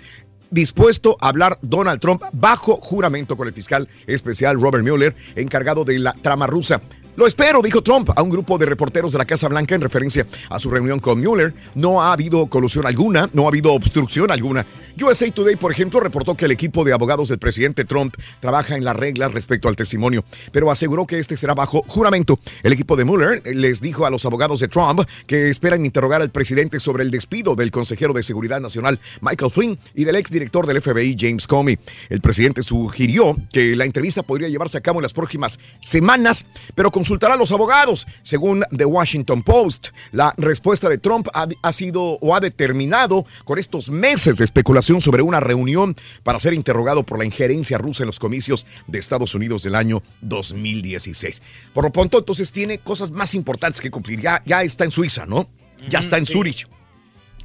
Dispuesto 0.51 1.17
a 1.21 1.29
hablar 1.29 1.59
Donald 1.63 2.01
Trump 2.01 2.23
bajo 2.33 2.77
juramento 2.77 3.37
con 3.37 3.49
el 3.49 3.55
fiscal 3.55 3.89
especial 4.07 4.61
Robert 4.61 4.85
Mueller, 4.85 5.15
encargado 5.37 5.85
de 5.85 5.99
la 5.99 6.13
trama 6.13 6.47
rusa. 6.47 6.81
Lo 7.19 7.27
espero, 7.27 7.61
dijo 7.63 7.83
Trump 7.83 8.11
a 8.15 8.23
un 8.23 8.31
grupo 8.31 8.59
de 8.59 8.67
reporteros 8.67 9.11
de 9.11 9.19
la 9.19 9.25
Casa 9.25 9.49
Blanca 9.49 9.75
en 9.75 9.81
referencia 9.81 10.25
a 10.49 10.61
su 10.61 10.71
reunión 10.71 11.01
con 11.01 11.21
Mueller. 11.21 11.53
No 11.75 12.01
ha 12.01 12.13
habido 12.13 12.47
colusión 12.47 12.87
alguna, 12.87 13.29
no 13.33 13.47
ha 13.47 13.49
habido 13.49 13.73
obstrucción 13.73 14.31
alguna. 14.31 14.65
USA 15.03 15.31
Today, 15.31 15.57
por 15.57 15.73
ejemplo, 15.73 16.01
reportó 16.01 16.37
que 16.37 16.45
el 16.45 16.53
equipo 16.53 16.85
de 16.85 16.93
abogados 16.93 17.29
del 17.29 17.39
presidente 17.39 17.85
Trump 17.85 18.15
trabaja 18.41 18.77
en 18.77 18.85
las 18.85 18.97
reglas 18.97 19.33
respecto 19.33 19.69
al 19.69 19.77
testimonio, 19.77 20.25
pero 20.53 20.71
aseguró 20.71 21.07
que 21.07 21.19
este 21.19 21.37
será 21.37 21.55
bajo 21.55 21.85
juramento. 21.87 22.39
El 22.63 22.73
equipo 22.73 22.97
de 22.97 23.05
Mueller 23.05 23.43
les 23.55 23.81
dijo 23.81 24.07
a 24.07 24.11
los 24.11 24.25
abogados 24.25 24.61
de 24.61 24.69
Trump 24.69 25.01
que 25.27 25.51
esperan 25.51 25.85
interrogar 25.85 26.21
al 26.21 26.31
presidente 26.31 26.79
sobre 26.79 27.03
el 27.03 27.11
despido 27.11 27.57
del 27.57 27.71
consejero 27.71 28.13
de 28.13 28.23
Seguridad 28.23 28.61
Nacional 28.61 29.01
Michael 29.21 29.51
Flynn 29.51 29.79
y 29.95 30.05
del 30.05 30.17
exdirector 30.17 30.67
del 30.67 30.81
FBI 30.81 31.17
James 31.19 31.47
Comey. 31.49 31.79
El 32.11 32.21
presidente 32.21 32.63
sugirió 32.63 33.37
que 33.53 33.77
la 33.77 33.85
entrevista 33.85 34.23
podría 34.23 34.49
llevarse 34.49 34.79
a 34.79 34.83
cabo 34.83 35.01
en 35.01 35.05
las 35.05 35.13
próximas 35.13 35.59
semanas, 35.81 36.45
pero 36.75 36.91
consultará 37.09 37.35
a 37.35 37.37
los 37.39 37.53
abogados. 37.53 38.07
Según 38.23 38.65
The 38.77 38.85
Washington 38.85 39.43
Post, 39.43 39.89
la 40.13 40.35
respuesta 40.37 40.91
de 40.91 40.99
Trump 40.99 41.29
ha, 41.33 41.49
ha 41.63 41.73
sido 41.73 42.03
o 42.03 42.37
ha 42.37 42.41
determinado 42.41 43.25
con 43.45 43.59
estos 43.59 43.89
meses 43.89 44.37
de 44.37 44.45
especulación 44.45 45.01
sobre 45.01 45.23
una 45.23 45.41
reunión 45.41 45.97
para 46.23 46.39
ser 46.39 46.53
interrogado 46.53 47.05
por 47.05 47.19
la 47.19 47.25
injerencia 47.25 47.79
rusa 47.79 48.03
en 48.03 48.09
los 48.09 48.19
comicios 48.19 48.67
de 48.87 48.99
Estados 48.99 49.35
Unidos 49.35 49.63
del 49.63 49.75
año 49.75 50.03
2016. 50.21 51.41
Por 51.73 51.85
lo 51.85 51.93
pronto, 51.93 52.19
entonces 52.19 52.53
tiene 52.53 52.77
cosas 52.77 53.11
más 53.11 53.35
importantes 53.35 53.81
que 53.81 53.91
cumplir. 53.91 54.21
Ya, 54.21 54.43
ya 54.45 54.63
está 54.63 54.85
en 54.85 54.91
Suiza, 54.91 55.25
¿no? 55.25 55.49
Ya 55.89 56.01
está 56.01 56.19
en. 56.19 56.27
Zurich 56.27 56.69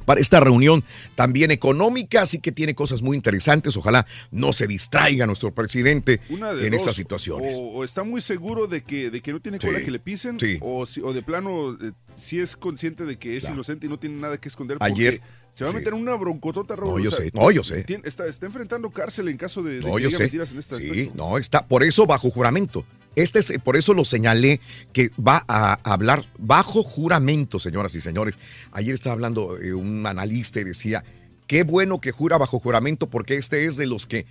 para 0.04 0.20
esta 0.20 0.40
reunión 0.40 0.84
también 1.14 1.50
económica, 1.50 2.22
así 2.22 2.38
que 2.38 2.52
tiene 2.52 2.74
cosas 2.74 3.02
muy 3.02 3.16
interesantes. 3.16 3.76
Ojalá 3.76 4.06
no 4.30 4.52
se 4.52 4.66
distraiga 4.66 5.26
nuestro 5.26 5.52
presidente 5.54 6.20
en 6.28 6.40
dos, 6.40 6.72
estas 6.80 6.96
situaciones. 6.96 7.54
O, 7.56 7.60
o 7.78 7.84
está 7.84 8.04
muy 8.04 8.20
seguro 8.20 8.66
de 8.66 8.82
que, 8.82 9.10
de 9.10 9.20
que 9.20 9.32
no 9.32 9.40
tiene 9.40 9.58
cola 9.58 9.78
Sí, 9.78 9.84
que 9.84 9.90
le 9.90 9.98
pisen, 10.00 10.38
sí. 10.40 10.58
o, 10.60 10.86
si- 10.86 11.00
o 11.00 11.12
de 11.12 11.22
plano 11.22 11.72
eh, 11.74 11.92
sí 12.14 12.40
es 12.40 12.56
consciente 12.56 13.04
de 13.04 13.16
que 13.18 13.36
es 13.36 13.42
Claro. 13.42 13.56
inocente 13.56 13.86
y 13.86 13.88
no 13.88 13.98
tiene 13.98 14.20
nada 14.20 14.38
que 14.38 14.48
esconder. 14.48 14.78
Ayer- 14.80 15.20
se 15.52 15.62
va 15.62 15.70
a 15.70 15.72
meter 15.72 15.92
en 15.94 16.00
una 16.00 16.14
broncotota, 16.16 16.74
Raúl. 16.74 16.94
No, 16.94 16.98
yo 16.98 17.10
o 17.10 17.12
sea, 17.12 17.24
sé, 17.24 17.30
no, 17.32 17.50
yo 17.52 17.62
sé. 17.62 17.84
tiene- 17.84 18.02
está, 18.08 18.26
está 18.26 18.46
enfrentando 18.46 18.90
cárcel 18.90 19.28
en 19.28 19.36
caso 19.36 19.62
de, 19.62 19.74
de 19.78 19.86
No, 19.88 19.94
que 19.96 20.02
yo 20.02 20.10
sé. 20.10 20.24
mentiras 20.24 20.50
en 20.52 20.58
este 20.58 20.76
Sí, 20.78 20.90
aspecto. 20.90 21.14
no, 21.14 21.38
está 21.38 21.64
por 21.64 21.84
eso 21.84 22.06
bajo 22.06 22.28
juramento. 22.30 22.84
Este 23.16 23.38
es, 23.38 23.52
por 23.62 23.76
eso 23.76 23.94
lo 23.94 24.04
señalé 24.04 24.60
que 24.92 25.10
va 25.16 25.44
a 25.46 25.74
hablar 25.84 26.24
bajo 26.38 26.82
juramento, 26.82 27.58
señoras 27.60 27.94
y 27.94 28.00
señores. 28.00 28.36
Ayer 28.72 28.94
estaba 28.94 29.14
hablando 29.14 29.58
eh, 29.58 29.72
un 29.72 30.04
analista 30.06 30.60
y 30.60 30.64
decía, 30.64 31.04
qué 31.46 31.62
bueno 31.62 32.00
que 32.00 32.10
jura 32.10 32.38
bajo 32.38 32.58
juramento 32.58 33.08
porque 33.08 33.36
este 33.36 33.66
es 33.66 33.76
de 33.76 33.86
los 33.86 34.06
que 34.06 34.26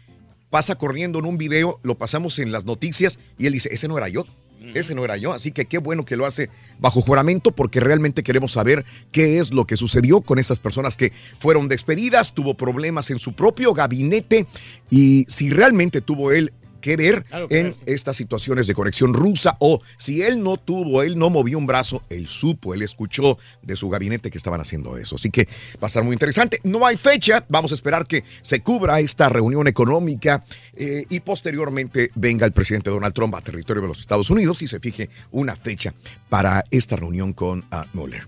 pasa 0.50 0.76
corriendo 0.76 1.20
en 1.20 1.26
un 1.26 1.38
video, 1.38 1.80
lo 1.84 1.98
pasamos 1.98 2.38
en 2.40 2.52
las 2.52 2.66
noticias 2.66 3.20
y 3.40 3.48
él 3.48 3.54
dice, 3.54 3.70
ese 3.72 3.88
no 3.88 3.98
era 3.98 4.10
yo. 4.10 4.26
Ese 4.74 4.96
no 4.96 5.04
era 5.04 5.18
yo, 5.18 5.34
así 5.34 5.52
que 5.52 5.66
qué 5.66 5.78
bueno 5.78 6.06
que 6.06 6.16
lo 6.16 6.26
hace 6.26 6.50
bajo 6.80 7.02
juramento 7.02 7.52
porque 7.52 7.82
realmente 7.82 8.24
queremos 8.24 8.54
saber 8.54 8.86
qué 9.12 9.40
es 9.40 9.52
lo 9.52 9.66
que 9.66 9.76
sucedió 9.76 10.22
con 10.22 10.40
estas 10.40 10.62
personas 10.62 10.96
que 10.96 11.12
fueron 11.38 11.68
despedidas, 11.68 12.34
tuvo 12.34 12.54
problemas 12.54 13.10
en 13.10 13.20
su 13.20 13.34
propio 13.34 13.74
gabinete 13.74 14.48
y 14.90 15.26
si 15.28 15.50
realmente 15.50 16.00
tuvo 16.00 16.32
él 16.32 16.54
que 16.84 16.98
ver 16.98 17.24
Claro 17.24 17.48
que 17.48 17.60
en 17.60 17.74
sí. 17.74 17.82
estas 17.86 18.18
situaciones 18.18 18.68
de 18.68 18.74
conexión 18.74 19.14
rusa 19.14 19.56
o 19.60 19.82
si 19.98 20.22
él 20.22 20.44
no 20.44 20.58
tuvo, 20.58 21.02
él 21.02 21.18
no 21.18 21.30
movió 21.30 21.58
un 21.58 21.66
brazo, 21.66 22.04
él 22.10 22.28
supo, 22.28 22.74
él 22.74 22.82
escuchó 22.82 23.38
de 23.62 23.76
su 23.78 23.90
gabinete 23.90 24.30
que 24.30 24.38
estaban 24.38 24.60
haciendo 24.60 24.98
eso. 24.98 25.16
Así 25.16 25.32
que 25.32 25.46
va 25.82 25.84
a 25.84 25.88
estar 25.88 26.04
muy 26.04 26.14
interesante. 26.14 26.60
No 26.64 26.86
hay 26.86 26.98
fecha, 26.98 27.46
vamos 27.48 27.72
a 27.72 27.76
esperar 27.76 28.06
que 28.06 28.26
se 28.42 28.60
cubra 28.60 29.00
esta 29.00 29.30
reunión 29.30 29.68
económica 29.68 30.44
eh, 30.76 31.06
y 31.10 31.22
posteriormente 31.22 32.12
venga 32.16 32.46
el 32.46 32.52
presidente 32.52 32.90
Donald 32.90 33.14
Trump 33.14 33.34
a 33.36 33.42
territorio 33.42 33.82
de 33.82 33.88
los 33.88 34.00
Estados 34.00 34.30
Unidos 34.30 34.62
y 34.62 34.68
se 34.68 34.82
fije 34.82 35.10
una 35.32 35.56
fecha 35.56 35.94
para 36.28 36.66
esta 36.70 36.98
reunión 36.98 37.32
con 37.32 37.64
ah, 37.72 37.86
Mueller. 37.94 38.28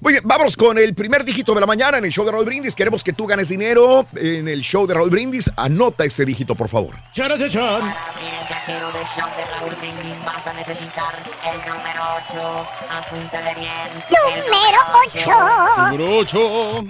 Muy 0.00 0.12
bien, 0.12 0.24
vámonos 0.26 0.56
con 0.56 0.76
el 0.76 0.94
primer 0.94 1.24
dígito 1.24 1.54
de 1.54 1.60
la 1.60 1.66
mañana 1.66 1.96
en 1.96 2.04
el 2.04 2.10
show 2.10 2.26
de 2.26 2.32
Raúl 2.32 2.44
Brindis. 2.44 2.74
Queremos 2.74 3.02
que 3.02 3.14
tú 3.14 3.26
ganes 3.26 3.48
dinero 3.48 4.06
en 4.16 4.48
el 4.48 4.60
show 4.60 4.86
de 4.86 4.92
Raúl 4.92 5.08
Brindis. 5.08 5.50
Anota 5.56 6.04
ese 6.04 6.26
dígito, 6.26 6.54
por 6.54 6.68
favor. 6.68 6.94
Chara, 7.14 7.38
chara, 7.38 7.93
chara. 7.94 8.46
Viajero 8.48 8.92
del 8.92 9.04
show 9.06 9.28
de 9.36 9.44
Raúl 9.46 9.74
Brindis 9.76 10.24
vas 10.24 10.46
a 10.46 10.52
necesitar 10.52 11.22
el 11.44 11.58
número 11.60 12.02
8. 12.28 12.66
Apúntale 12.90 13.54
bien. 13.54 14.04
Número 14.50 14.80
8. 15.06 15.90
Número 15.90 16.18
8. 16.18 16.84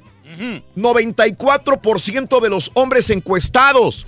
94% 0.77 2.41
de 2.41 2.49
los 2.49 2.71
hombres 2.75 3.11
encuestados 3.11 4.07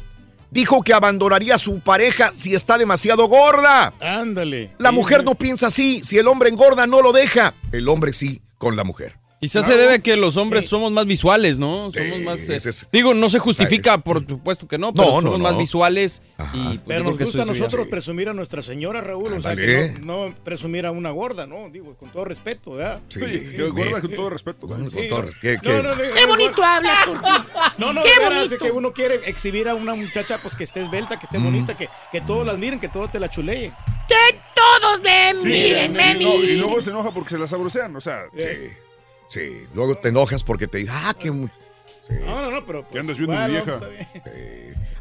dijo 0.51 0.83
que 0.83 0.93
abandonaría 0.93 1.55
a 1.55 1.59
su 1.59 1.81
pareja 1.81 2.31
si 2.33 2.55
está 2.55 2.77
demasiado 2.77 3.27
gorda. 3.27 3.95
Ándale. 4.01 4.73
La 4.79 4.93
mujer 4.93 5.25
no 5.25 5.35
piensa 5.35 5.69
así. 5.69 6.03
Si 6.05 6.19
el 6.19 6.29
hombre 6.29 6.51
engorda, 6.51 6.87
no 6.87 7.01
lo 7.01 7.13
deja. 7.13 7.55
El 7.73 7.89
hombre 7.89 8.13
sí, 8.13 8.42
con 8.63 8.77
la 8.77 8.85
mujer. 8.85 9.17
Quizás 9.41 9.67
se 9.67 9.75
debe 9.77 9.95
a 9.95 9.99
que 9.99 10.15
los 10.15 10.37
hombres 10.37 10.67
somos 10.69 10.93
más 10.93 11.05
visuales, 11.05 11.59
¿no? 11.59 11.91
Somos 11.93 12.21
más. 12.21 12.49
eh, 12.49 12.55
es- 12.55 12.87
digo, 12.93 13.13
no 13.13 13.29
se 13.29 13.41
justifica, 13.41 13.99
por 13.99 14.25
supuesto 14.25 14.69
que 14.69 14.79
no, 14.79 14.93
pero 14.93 15.05
No, 15.05 15.15
no, 15.21 15.21
somos 15.33 15.41
más 15.41 15.53
no. 15.55 15.59
visuales. 15.59 16.23
Y, 16.55 16.63
pues, 16.63 16.81
Pero 16.87 17.05
yo 17.07 17.11
nos 17.11 17.19
gusta 17.19 17.43
a 17.43 17.47
nosotros 17.47 17.79
bien. 17.87 17.91
presumir 17.91 18.29
a 18.29 18.35
nuestra 18.35 18.63
señora, 18.63 19.01
Raúl. 19.01 19.33
O 19.33 19.41
sea, 19.43 19.57
que 19.57 19.97
no, 20.01 20.29
no 20.29 20.35
presumir 20.45 20.87
a 20.87 20.93
una 20.93 21.11
gorda, 21.11 21.45
¿no? 21.49 21.69
Digo, 21.71 21.97
con 21.97 22.11
todo 22.11 22.25
respeto, 22.25 22.75
¿verdad? 22.75 23.01
Sí, 23.09 23.19
Qué 23.19 23.69
gorda 23.69 24.01
con 24.01 24.11
todo 24.15 24.31
respeto. 24.31 24.69
Con 24.69 24.89
Sí, 24.93 25.09
todo- 25.09 25.23
no. 25.25 25.29
¿qué- 25.41 25.55
No, 25.57 25.61
qué? 25.63 25.83
no, 25.83 25.83
no, 25.83 25.97
Qué 25.97 26.27
bonito 26.27 26.63
hablas. 26.63 26.99
No, 27.79 27.93
no, 27.93 28.01
Qué 28.05 28.11
bonito. 28.25 28.59
que 28.59 28.71
uno 28.71 28.93
quiere 28.93 29.23
exhibir 29.29 29.69
a 29.69 29.75
una 29.75 29.97
muchacha 29.97 30.39
pues 30.41 30.55
que 30.55 30.63
esté 30.63 30.83
esbelta, 30.83 31.19
que 31.19 31.25
esté 31.27 31.41
Mm. 31.41 31.45
bonita, 31.45 31.77
que, 31.77 31.89
que 32.13 32.21
todos 32.21 32.47
las 32.47 32.59
miren, 32.59 32.79
que 32.79 32.89
todos 32.89 33.11
te 33.11 33.19
la 33.19 33.29
chuleen. 33.29 33.73
Que 34.07 34.39
todos 34.81 35.03
me 35.03 35.41
Sí, 35.41 35.47
miren, 35.49 36.21
y, 36.21 36.25
no- 36.25 36.39
luego 36.39 36.81
se 36.81 36.91
enoja 36.91 37.13
porque 37.13 37.31
se 37.31 37.39
la 37.39 37.49
sabrosean. 37.49 37.95
O 37.97 38.01
sea, 38.01 38.25
Sí, 38.39 38.47
sí. 39.29 39.65
Luego 39.75 39.97
te 39.97 40.09
enojas 40.11 40.43
porque 40.45 40.67
te 40.67 40.79
dicen, 40.79 40.95
ah, 40.97 41.15
Sí. 42.07 42.15
No, 42.27 42.43
no, 42.43 42.51
no, 42.51 42.67
pero. 42.67 42.83
¿Qué 42.83 42.89
Pues, 42.91 43.01
andas 43.03 43.17
viendo, 43.19 43.37
mi 43.37 43.41
no, 43.43 43.49
vieja? 43.49 43.81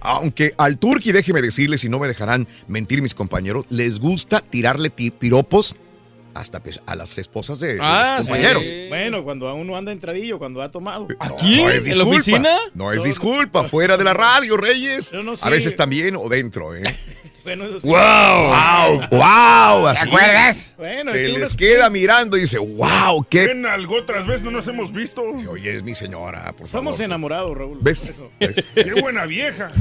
Aunque 0.02 0.54
al 0.58 0.78
Turqui, 0.78 1.12
déjeme 1.12 1.42
decirles, 1.42 1.82
si 1.82 1.90
no 1.90 2.00
me 2.00 2.08
dejarán 2.08 2.48
mentir 2.68 3.02
mis 3.02 3.14
compañeros, 3.14 3.66
les 3.70 4.00
gusta 4.00 4.42
tirarle 4.42 4.90
ti- 4.90 5.12
piropos 5.12 5.76
hasta 6.34 6.60
pues, 6.62 6.80
a 6.86 6.96
las 6.96 7.18
esposas 7.18 7.60
de, 7.60 7.74
de 7.76 7.80
Ah, 7.82 8.16
los 8.18 8.26
sí. 8.28 8.32
compañeros. 8.32 8.64
Bueno, 8.90 9.24
cuando 9.24 9.54
uno 9.54 9.76
anda 9.76 9.92
entradillo, 9.92 10.40
cuando 10.40 10.62
ha 10.62 10.70
tomado. 10.72 11.08
¿Aquí? 11.20 11.62
No 11.62 11.70
es 11.70 11.86
¿En 11.88 11.98
la 11.98 12.04
oficina? 12.06 12.56
No 12.74 12.92
es 12.92 13.04
disculpa, 13.04 13.64
fuera 13.68 13.98
de 13.98 14.04
la 14.04 14.14
radio, 14.14 14.58
Reyes. 14.58 15.12
Yo 15.12 15.24
no 15.24 15.36
sé. 15.36 15.46
A 15.46 15.50
veces 15.50 15.76
también 15.76 16.16
o 16.16 16.30
dentro, 16.30 16.76
¿eh? 16.76 16.84
Bueno, 17.44 17.66
eso 17.66 17.80
sí. 17.80 17.88
¡Wow! 17.88 17.98
¡Wow! 17.98 19.08
¡Wow! 19.12 19.94
¿Te 19.94 20.00
acuerdas? 20.00 20.76
Bueno, 20.78 21.12
Se 21.12 21.18
es 21.18 21.24
que 21.24 21.30
uno 21.32 21.40
les 21.40 21.50
es- 21.50 21.56
queda 21.56 21.90
mirando 21.90 22.38
y 22.38 22.42
dice, 22.42 22.60
¡Wow! 22.60 23.26
¿Qué? 23.30 23.46
¿Quién 23.46 23.66
algo 23.66 23.96
otras 23.98 24.28
veces 24.28 24.44
no 24.44 24.52
nos 24.52 24.68
hemos 24.68 24.92
visto? 24.92 25.24
Oye, 25.50 25.76
es 25.76 25.84
mi 25.84 25.96
señora, 25.96 26.52
por 26.54 26.68
Somos 26.68 26.94
favor. 26.98 27.06
enamorados, 27.06 27.58
Raúl. 27.58 27.80
¿Ves? 27.82 28.12
¡Qué 28.40 29.02
buena 29.02 29.26
vieja! 29.26 29.72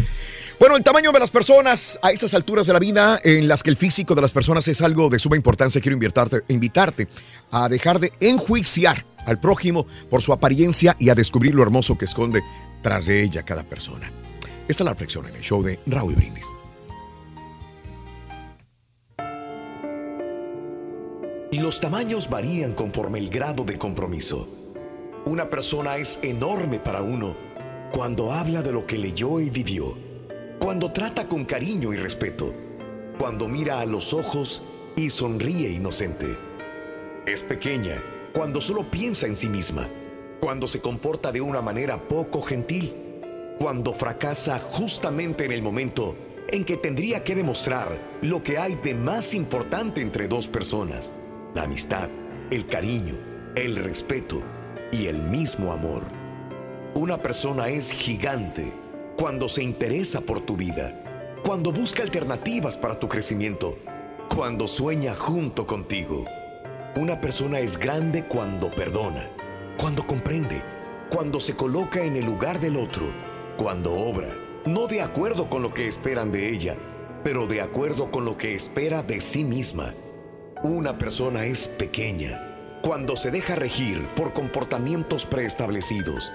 Bueno, 0.58 0.76
el 0.76 0.84
tamaño 0.84 1.10
de 1.12 1.18
las 1.18 1.30
personas 1.30 1.98
a 2.02 2.10
estas 2.10 2.34
alturas 2.34 2.66
de 2.66 2.74
la 2.74 2.78
vida 2.78 3.18
en 3.24 3.48
las 3.48 3.62
que 3.62 3.70
el 3.70 3.76
físico 3.76 4.14
de 4.14 4.20
las 4.20 4.30
personas 4.32 4.68
es 4.68 4.82
algo 4.82 5.08
de 5.08 5.18
suma 5.18 5.36
importancia, 5.36 5.80
quiero 5.80 5.94
invitarte, 5.94 6.42
invitarte 6.48 7.08
a 7.50 7.66
dejar 7.68 7.98
de 7.98 8.12
enjuiciar 8.20 9.06
al 9.24 9.40
prójimo 9.40 9.86
por 10.10 10.20
su 10.22 10.32
apariencia 10.34 10.96
y 10.98 11.08
a 11.08 11.14
descubrir 11.14 11.54
lo 11.54 11.62
hermoso 11.62 11.96
que 11.96 12.04
esconde 12.04 12.42
tras 12.82 13.06
de 13.06 13.22
ella 13.22 13.42
cada 13.42 13.62
persona. 13.64 14.12
Esta 14.68 14.82
es 14.82 14.84
la 14.84 14.92
reflexión 14.92 15.26
en 15.28 15.36
el 15.36 15.42
show 15.42 15.62
de 15.62 15.78
Raúl 15.86 16.14
Brindis. 16.14 16.46
Los 21.52 21.80
tamaños 21.80 22.30
varían 22.30 22.74
conforme 22.74 23.18
el 23.18 23.28
grado 23.28 23.64
de 23.64 23.76
compromiso. 23.76 24.48
Una 25.24 25.50
persona 25.50 25.96
es 25.96 26.20
enorme 26.22 26.78
para 26.78 27.02
uno 27.02 27.34
cuando 27.92 28.30
habla 28.30 28.62
de 28.62 28.70
lo 28.70 28.86
que 28.86 28.96
leyó 28.96 29.40
y 29.40 29.50
vivió, 29.50 29.96
cuando 30.60 30.92
trata 30.92 31.26
con 31.26 31.44
cariño 31.44 31.92
y 31.92 31.96
respeto, 31.96 32.54
cuando 33.18 33.48
mira 33.48 33.80
a 33.80 33.86
los 33.86 34.14
ojos 34.14 34.62
y 34.94 35.10
sonríe 35.10 35.70
inocente. 35.70 36.36
Es 37.26 37.42
pequeña 37.42 38.00
cuando 38.32 38.60
solo 38.60 38.84
piensa 38.84 39.26
en 39.26 39.34
sí 39.34 39.48
misma, 39.48 39.88
cuando 40.38 40.68
se 40.68 40.80
comporta 40.80 41.32
de 41.32 41.40
una 41.40 41.60
manera 41.60 42.00
poco 42.00 42.42
gentil, 42.42 42.94
cuando 43.58 43.92
fracasa 43.92 44.60
justamente 44.60 45.46
en 45.46 45.52
el 45.52 45.62
momento 45.62 46.14
en 46.48 46.64
que 46.64 46.76
tendría 46.76 47.24
que 47.24 47.34
demostrar 47.34 47.98
lo 48.22 48.40
que 48.42 48.56
hay 48.56 48.76
de 48.76 48.94
más 48.94 49.34
importante 49.34 50.00
entre 50.00 50.28
dos 50.28 50.46
personas, 50.46 51.10
la 51.54 51.62
amistad, 51.62 52.08
el 52.50 52.66
cariño, 52.66 53.14
el 53.56 53.76
respeto 53.76 54.42
y 54.92 55.06
el 55.06 55.16
mismo 55.16 55.72
amor. 55.72 56.02
Una 56.94 57.18
persona 57.18 57.68
es 57.68 57.92
gigante 57.92 58.72
cuando 59.16 59.48
se 59.48 59.62
interesa 59.62 60.20
por 60.20 60.40
tu 60.40 60.56
vida, 60.56 61.38
cuando 61.44 61.72
busca 61.72 62.02
alternativas 62.02 62.76
para 62.76 62.98
tu 62.98 63.08
crecimiento, 63.08 63.78
cuando 64.34 64.68
sueña 64.68 65.14
junto 65.14 65.66
contigo. 65.66 66.24
Una 66.96 67.20
persona 67.20 67.60
es 67.60 67.76
grande 67.76 68.24
cuando 68.24 68.70
perdona, 68.70 69.28
cuando 69.76 70.06
comprende, 70.06 70.62
cuando 71.10 71.40
se 71.40 71.54
coloca 71.54 72.04
en 72.04 72.16
el 72.16 72.24
lugar 72.24 72.60
del 72.60 72.76
otro, 72.76 73.06
cuando 73.56 73.92
obra, 73.94 74.28
no 74.66 74.86
de 74.86 75.02
acuerdo 75.02 75.48
con 75.48 75.62
lo 75.62 75.72
que 75.72 75.88
esperan 75.88 76.32
de 76.32 76.50
ella, 76.50 76.76
pero 77.24 77.46
de 77.46 77.60
acuerdo 77.60 78.10
con 78.10 78.24
lo 78.24 78.36
que 78.36 78.54
espera 78.54 79.02
de 79.02 79.20
sí 79.20 79.44
misma. 79.44 79.92
Una 80.62 80.98
persona 80.98 81.46
es 81.46 81.68
pequeña 81.68 82.38
cuando 82.82 83.16
se 83.16 83.30
deja 83.30 83.54
regir 83.54 84.06
por 84.08 84.34
comportamientos 84.34 85.24
preestablecidos. 85.24 86.30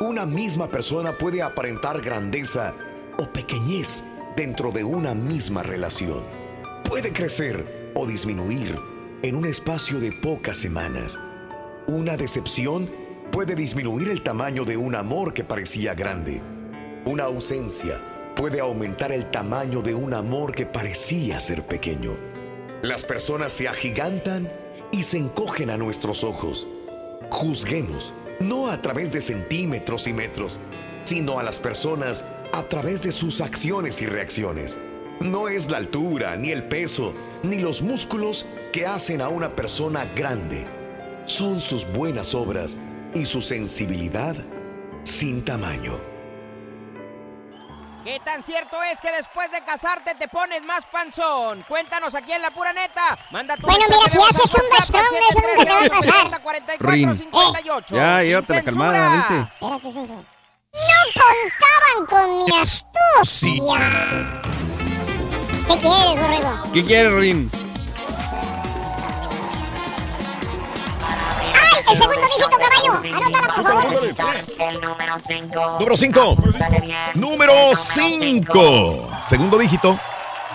Una 0.00 0.24
misma 0.24 0.68
persona 0.68 1.18
puede 1.18 1.42
aparentar 1.42 2.00
grandeza 2.00 2.72
o 3.18 3.26
pequeñez 3.26 4.02
dentro 4.34 4.72
de 4.72 4.82
una 4.82 5.14
misma 5.14 5.62
relación. 5.62 6.22
Puede 6.88 7.12
crecer 7.12 7.92
o 7.92 8.06
disminuir 8.06 8.78
en 9.22 9.36
un 9.36 9.44
espacio 9.44 10.00
de 10.00 10.10
pocas 10.10 10.56
semanas. 10.56 11.20
Una 11.86 12.16
decepción 12.16 12.88
puede 13.30 13.54
disminuir 13.54 14.08
el 14.08 14.22
tamaño 14.22 14.64
de 14.64 14.78
un 14.78 14.94
amor 14.94 15.34
que 15.34 15.44
parecía 15.44 15.94
grande. 15.94 16.40
Una 17.04 17.24
ausencia 17.24 18.00
puede 18.36 18.58
aumentar 18.58 19.12
el 19.12 19.30
tamaño 19.30 19.82
de 19.82 19.94
un 19.94 20.14
amor 20.14 20.52
que 20.52 20.64
parecía 20.64 21.40
ser 21.40 21.62
pequeño. 21.62 22.35
Las 22.82 23.04
personas 23.04 23.52
se 23.52 23.68
agigantan 23.68 24.50
y 24.92 25.02
se 25.02 25.18
encogen 25.18 25.70
a 25.70 25.76
nuestros 25.76 26.22
ojos. 26.22 26.66
Juzguemos, 27.30 28.12
no 28.38 28.70
a 28.70 28.82
través 28.82 29.12
de 29.12 29.20
centímetros 29.20 30.06
y 30.06 30.12
metros, 30.12 30.58
sino 31.04 31.38
a 31.38 31.42
las 31.42 31.58
personas 31.58 32.24
a 32.52 32.62
través 32.64 33.02
de 33.02 33.12
sus 33.12 33.40
acciones 33.40 34.02
y 34.02 34.06
reacciones. 34.06 34.78
No 35.20 35.48
es 35.48 35.70
la 35.70 35.78
altura, 35.78 36.36
ni 36.36 36.50
el 36.50 36.64
peso, 36.64 37.14
ni 37.42 37.58
los 37.58 37.80
músculos 37.80 38.44
que 38.72 38.86
hacen 38.86 39.22
a 39.22 39.28
una 39.28 39.56
persona 39.56 40.04
grande. 40.14 40.64
Son 41.24 41.60
sus 41.60 41.90
buenas 41.92 42.34
obras 42.34 42.76
y 43.14 43.24
su 43.24 43.40
sensibilidad 43.40 44.36
sin 45.02 45.42
tamaño. 45.44 46.15
¿Qué 48.06 48.20
tan 48.20 48.40
cierto 48.44 48.80
es 48.84 49.00
que 49.00 49.10
después 49.10 49.50
de 49.50 49.60
casarte 49.62 50.14
te 50.14 50.28
pones 50.28 50.62
más 50.62 50.84
panzón? 50.92 51.64
Cuéntanos 51.66 52.14
aquí 52.14 52.30
en 52.30 52.40
La 52.40 52.52
Pura 52.52 52.72
Neta. 52.72 53.18
Manda 53.32 53.56
tu 53.56 53.66
Bueno, 53.66 53.84
mira, 53.88 54.08
si 54.08 54.16
haces 54.16 54.54
un 54.54 54.70
destrón, 54.78 55.04
eso 55.28 55.40
nunca 55.40 55.64
te 55.64 55.70
va 55.72 55.80
a 55.80 55.88
pasar. 55.88 56.30
713-870-4458. 56.78 57.88
Rin. 57.88 57.98
Ya, 57.98 58.18
Sin 58.20 58.28
llévatela 58.28 58.62
calmada, 58.62 59.08
vente. 59.10 59.50
Espérate. 59.50 60.26
No 60.72 60.98
contaban 61.16 62.06
con 62.08 62.38
mi 62.38 62.56
astucia. 62.62 63.50
¿Qué 65.66 65.76
quieres, 65.76 66.20
borrego? 66.20 66.62
¿Qué 66.72 66.84
quieres, 66.84 67.12
Rin? 67.12 67.65
El 71.88 71.96
segundo 71.96 72.20
dígito, 72.26 72.48
caballo. 72.50 73.16
Anótala, 73.16 73.54
por 73.54 73.64
favor. 73.64 74.16
El 74.58 74.80
número 74.80 75.14
5. 75.26 75.76
Número 75.78 75.96
5. 75.96 76.36
Número 77.14 77.54
5. 77.74 79.10
Segundo 79.28 79.58
dígito. 79.58 79.98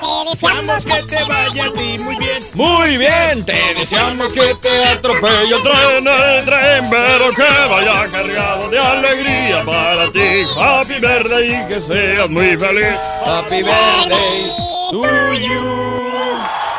Te 0.01 0.29
deseamos 0.31 0.83
que 0.83 1.03
te 1.03 1.23
vaya 1.25 1.65
a 1.65 1.73
ti 1.73 1.97
muy 1.99 2.15
bien. 2.17 2.43
Muy 2.55 2.97
bien, 2.97 3.45
te 3.45 3.53
deseamos 3.75 4.33
que 4.33 4.55
te 4.55 4.85
atropelle 4.85 5.55
el 5.55 5.61
tren, 5.61 6.07
el 6.07 6.45
tren, 6.45 6.89
pero 6.89 7.31
que 7.33 7.67
vaya 7.69 8.09
cargado 8.11 8.69
de 8.69 8.79
alegría 8.79 9.63
para 9.63 10.11
ti. 10.11 10.43
Happy 10.59 10.99
birthday 10.99 11.51
y 11.53 11.67
que 11.67 11.81
seas 11.81 12.29
muy 12.29 12.57
feliz. 12.57 12.97
Happy 13.23 13.61
birthday 13.61 14.51
to 14.89 15.33
you. 15.35 15.90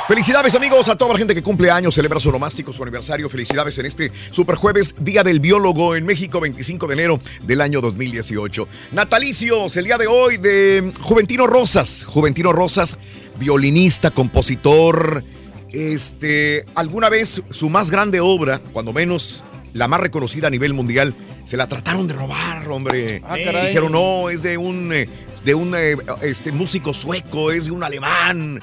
Felicidades 0.08 0.56
amigos 0.56 0.88
a 0.88 0.96
toda 0.96 1.12
la 1.12 1.18
gente 1.18 1.32
que 1.32 1.42
cumple 1.42 1.70
años, 1.70 1.94
celebra 1.94 2.18
su 2.18 2.32
nomástico, 2.32 2.72
su 2.72 2.82
aniversario. 2.82 3.28
Felicidades 3.28 3.78
en 3.78 3.86
este 3.86 4.10
super 4.32 4.56
jueves, 4.56 4.96
Día 4.98 5.22
del 5.22 5.38
Biólogo 5.38 5.94
en 5.94 6.04
México, 6.04 6.40
25 6.40 6.88
de 6.88 6.94
enero 6.94 7.20
del 7.42 7.60
año 7.60 7.80
2018. 7.80 8.66
Natalicios, 8.90 9.76
el 9.76 9.84
día 9.84 9.98
de 9.98 10.08
hoy 10.08 10.38
de 10.38 10.92
Juventino 11.00 11.46
Rosas. 11.46 12.04
Juventino 12.04 12.52
Rosas, 12.52 12.98
violinista, 13.38 14.10
compositor. 14.10 15.22
Este, 15.70 16.66
alguna 16.74 17.08
vez 17.08 17.40
su 17.50 17.70
más 17.70 17.88
grande 17.90 18.20
obra, 18.20 18.60
cuando 18.72 18.92
menos 18.92 19.44
la 19.72 19.86
más 19.86 20.00
reconocida 20.00 20.48
a 20.48 20.50
nivel 20.50 20.74
mundial, 20.74 21.14
se 21.44 21.56
la 21.56 21.68
trataron 21.68 22.08
de 22.08 22.14
robar, 22.14 22.68
hombre. 22.68 23.22
Ah, 23.24 23.36
caray. 23.42 23.68
Dijeron, 23.68 23.92
no, 23.92 24.30
es 24.30 24.42
de 24.42 24.58
un, 24.58 24.92
eh, 24.92 25.08
de 25.44 25.54
un 25.54 25.74
eh, 25.76 25.96
este, 26.22 26.50
músico 26.50 26.92
sueco, 26.92 27.52
es 27.52 27.66
de 27.66 27.70
un 27.70 27.84
alemán. 27.84 28.60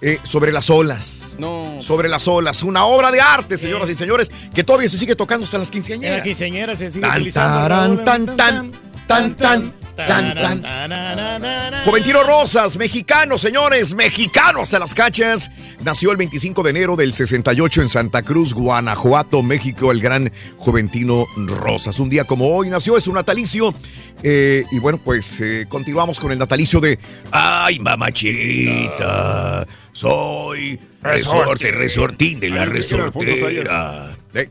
Eh, 0.00 0.18
sobre 0.22 0.52
las 0.52 0.70
olas. 0.70 1.36
No. 1.38 1.76
Sobre 1.80 2.08
las 2.08 2.28
olas. 2.28 2.62
Una 2.62 2.84
obra 2.84 3.10
de 3.10 3.20
arte, 3.20 3.58
señoras 3.58 3.88
y 3.90 3.94
señores, 3.94 4.30
que 4.54 4.62
todavía 4.64 4.88
se 4.88 4.98
sigue 4.98 5.16
tocando 5.16 5.44
hasta 5.44 5.58
las 5.58 5.68
En 5.68 5.72
la 5.72 5.72
quinceañeras. 5.74 6.22
quinceañera 6.22 6.76
se 6.76 6.90
sigue 6.90 7.02
Tan, 7.06 7.16
utilizando. 7.16 7.58
tarán, 7.60 7.96
Raúl, 7.96 8.04
tan, 8.04 8.26
tan, 8.36 8.72
tan, 9.06 9.36
tan, 9.36 9.72
Tan, 9.98 10.32
tan. 10.34 11.84
Juventino 11.84 12.22
Rosas, 12.22 12.76
mexicano, 12.76 13.36
señores, 13.36 13.94
mexicano 13.96 14.62
hasta 14.62 14.78
las 14.78 14.94
cachas. 14.94 15.50
Nació 15.80 16.12
el 16.12 16.16
25 16.16 16.62
de 16.62 16.70
enero 16.70 16.94
del 16.94 17.12
68 17.12 17.82
en 17.82 17.88
Santa 17.88 18.22
Cruz, 18.22 18.54
Guanajuato, 18.54 19.42
México, 19.42 19.90
el 19.90 20.00
gran 20.00 20.32
Juventino 20.56 21.26
Rosas. 21.36 21.98
Un 21.98 22.10
día 22.10 22.22
como 22.24 22.46
hoy 22.54 22.70
nació, 22.70 22.96
es 22.96 23.08
un 23.08 23.14
natalicio. 23.14 23.74
Eh, 24.22 24.64
y 24.70 24.78
bueno, 24.78 24.98
pues 24.98 25.40
eh, 25.40 25.66
continuamos 25.68 26.18
con 26.18 26.32
el 26.32 26.38
natalicio 26.38 26.80
de 26.80 26.98
Ay, 27.30 27.78
mamachita, 27.78 29.66
soy 29.92 30.78
resorte, 31.02 31.70
resortín 31.70 32.40
de 32.40 32.50
la 32.50 32.64
resortera. 32.64 34.16
Eh, 34.34 34.50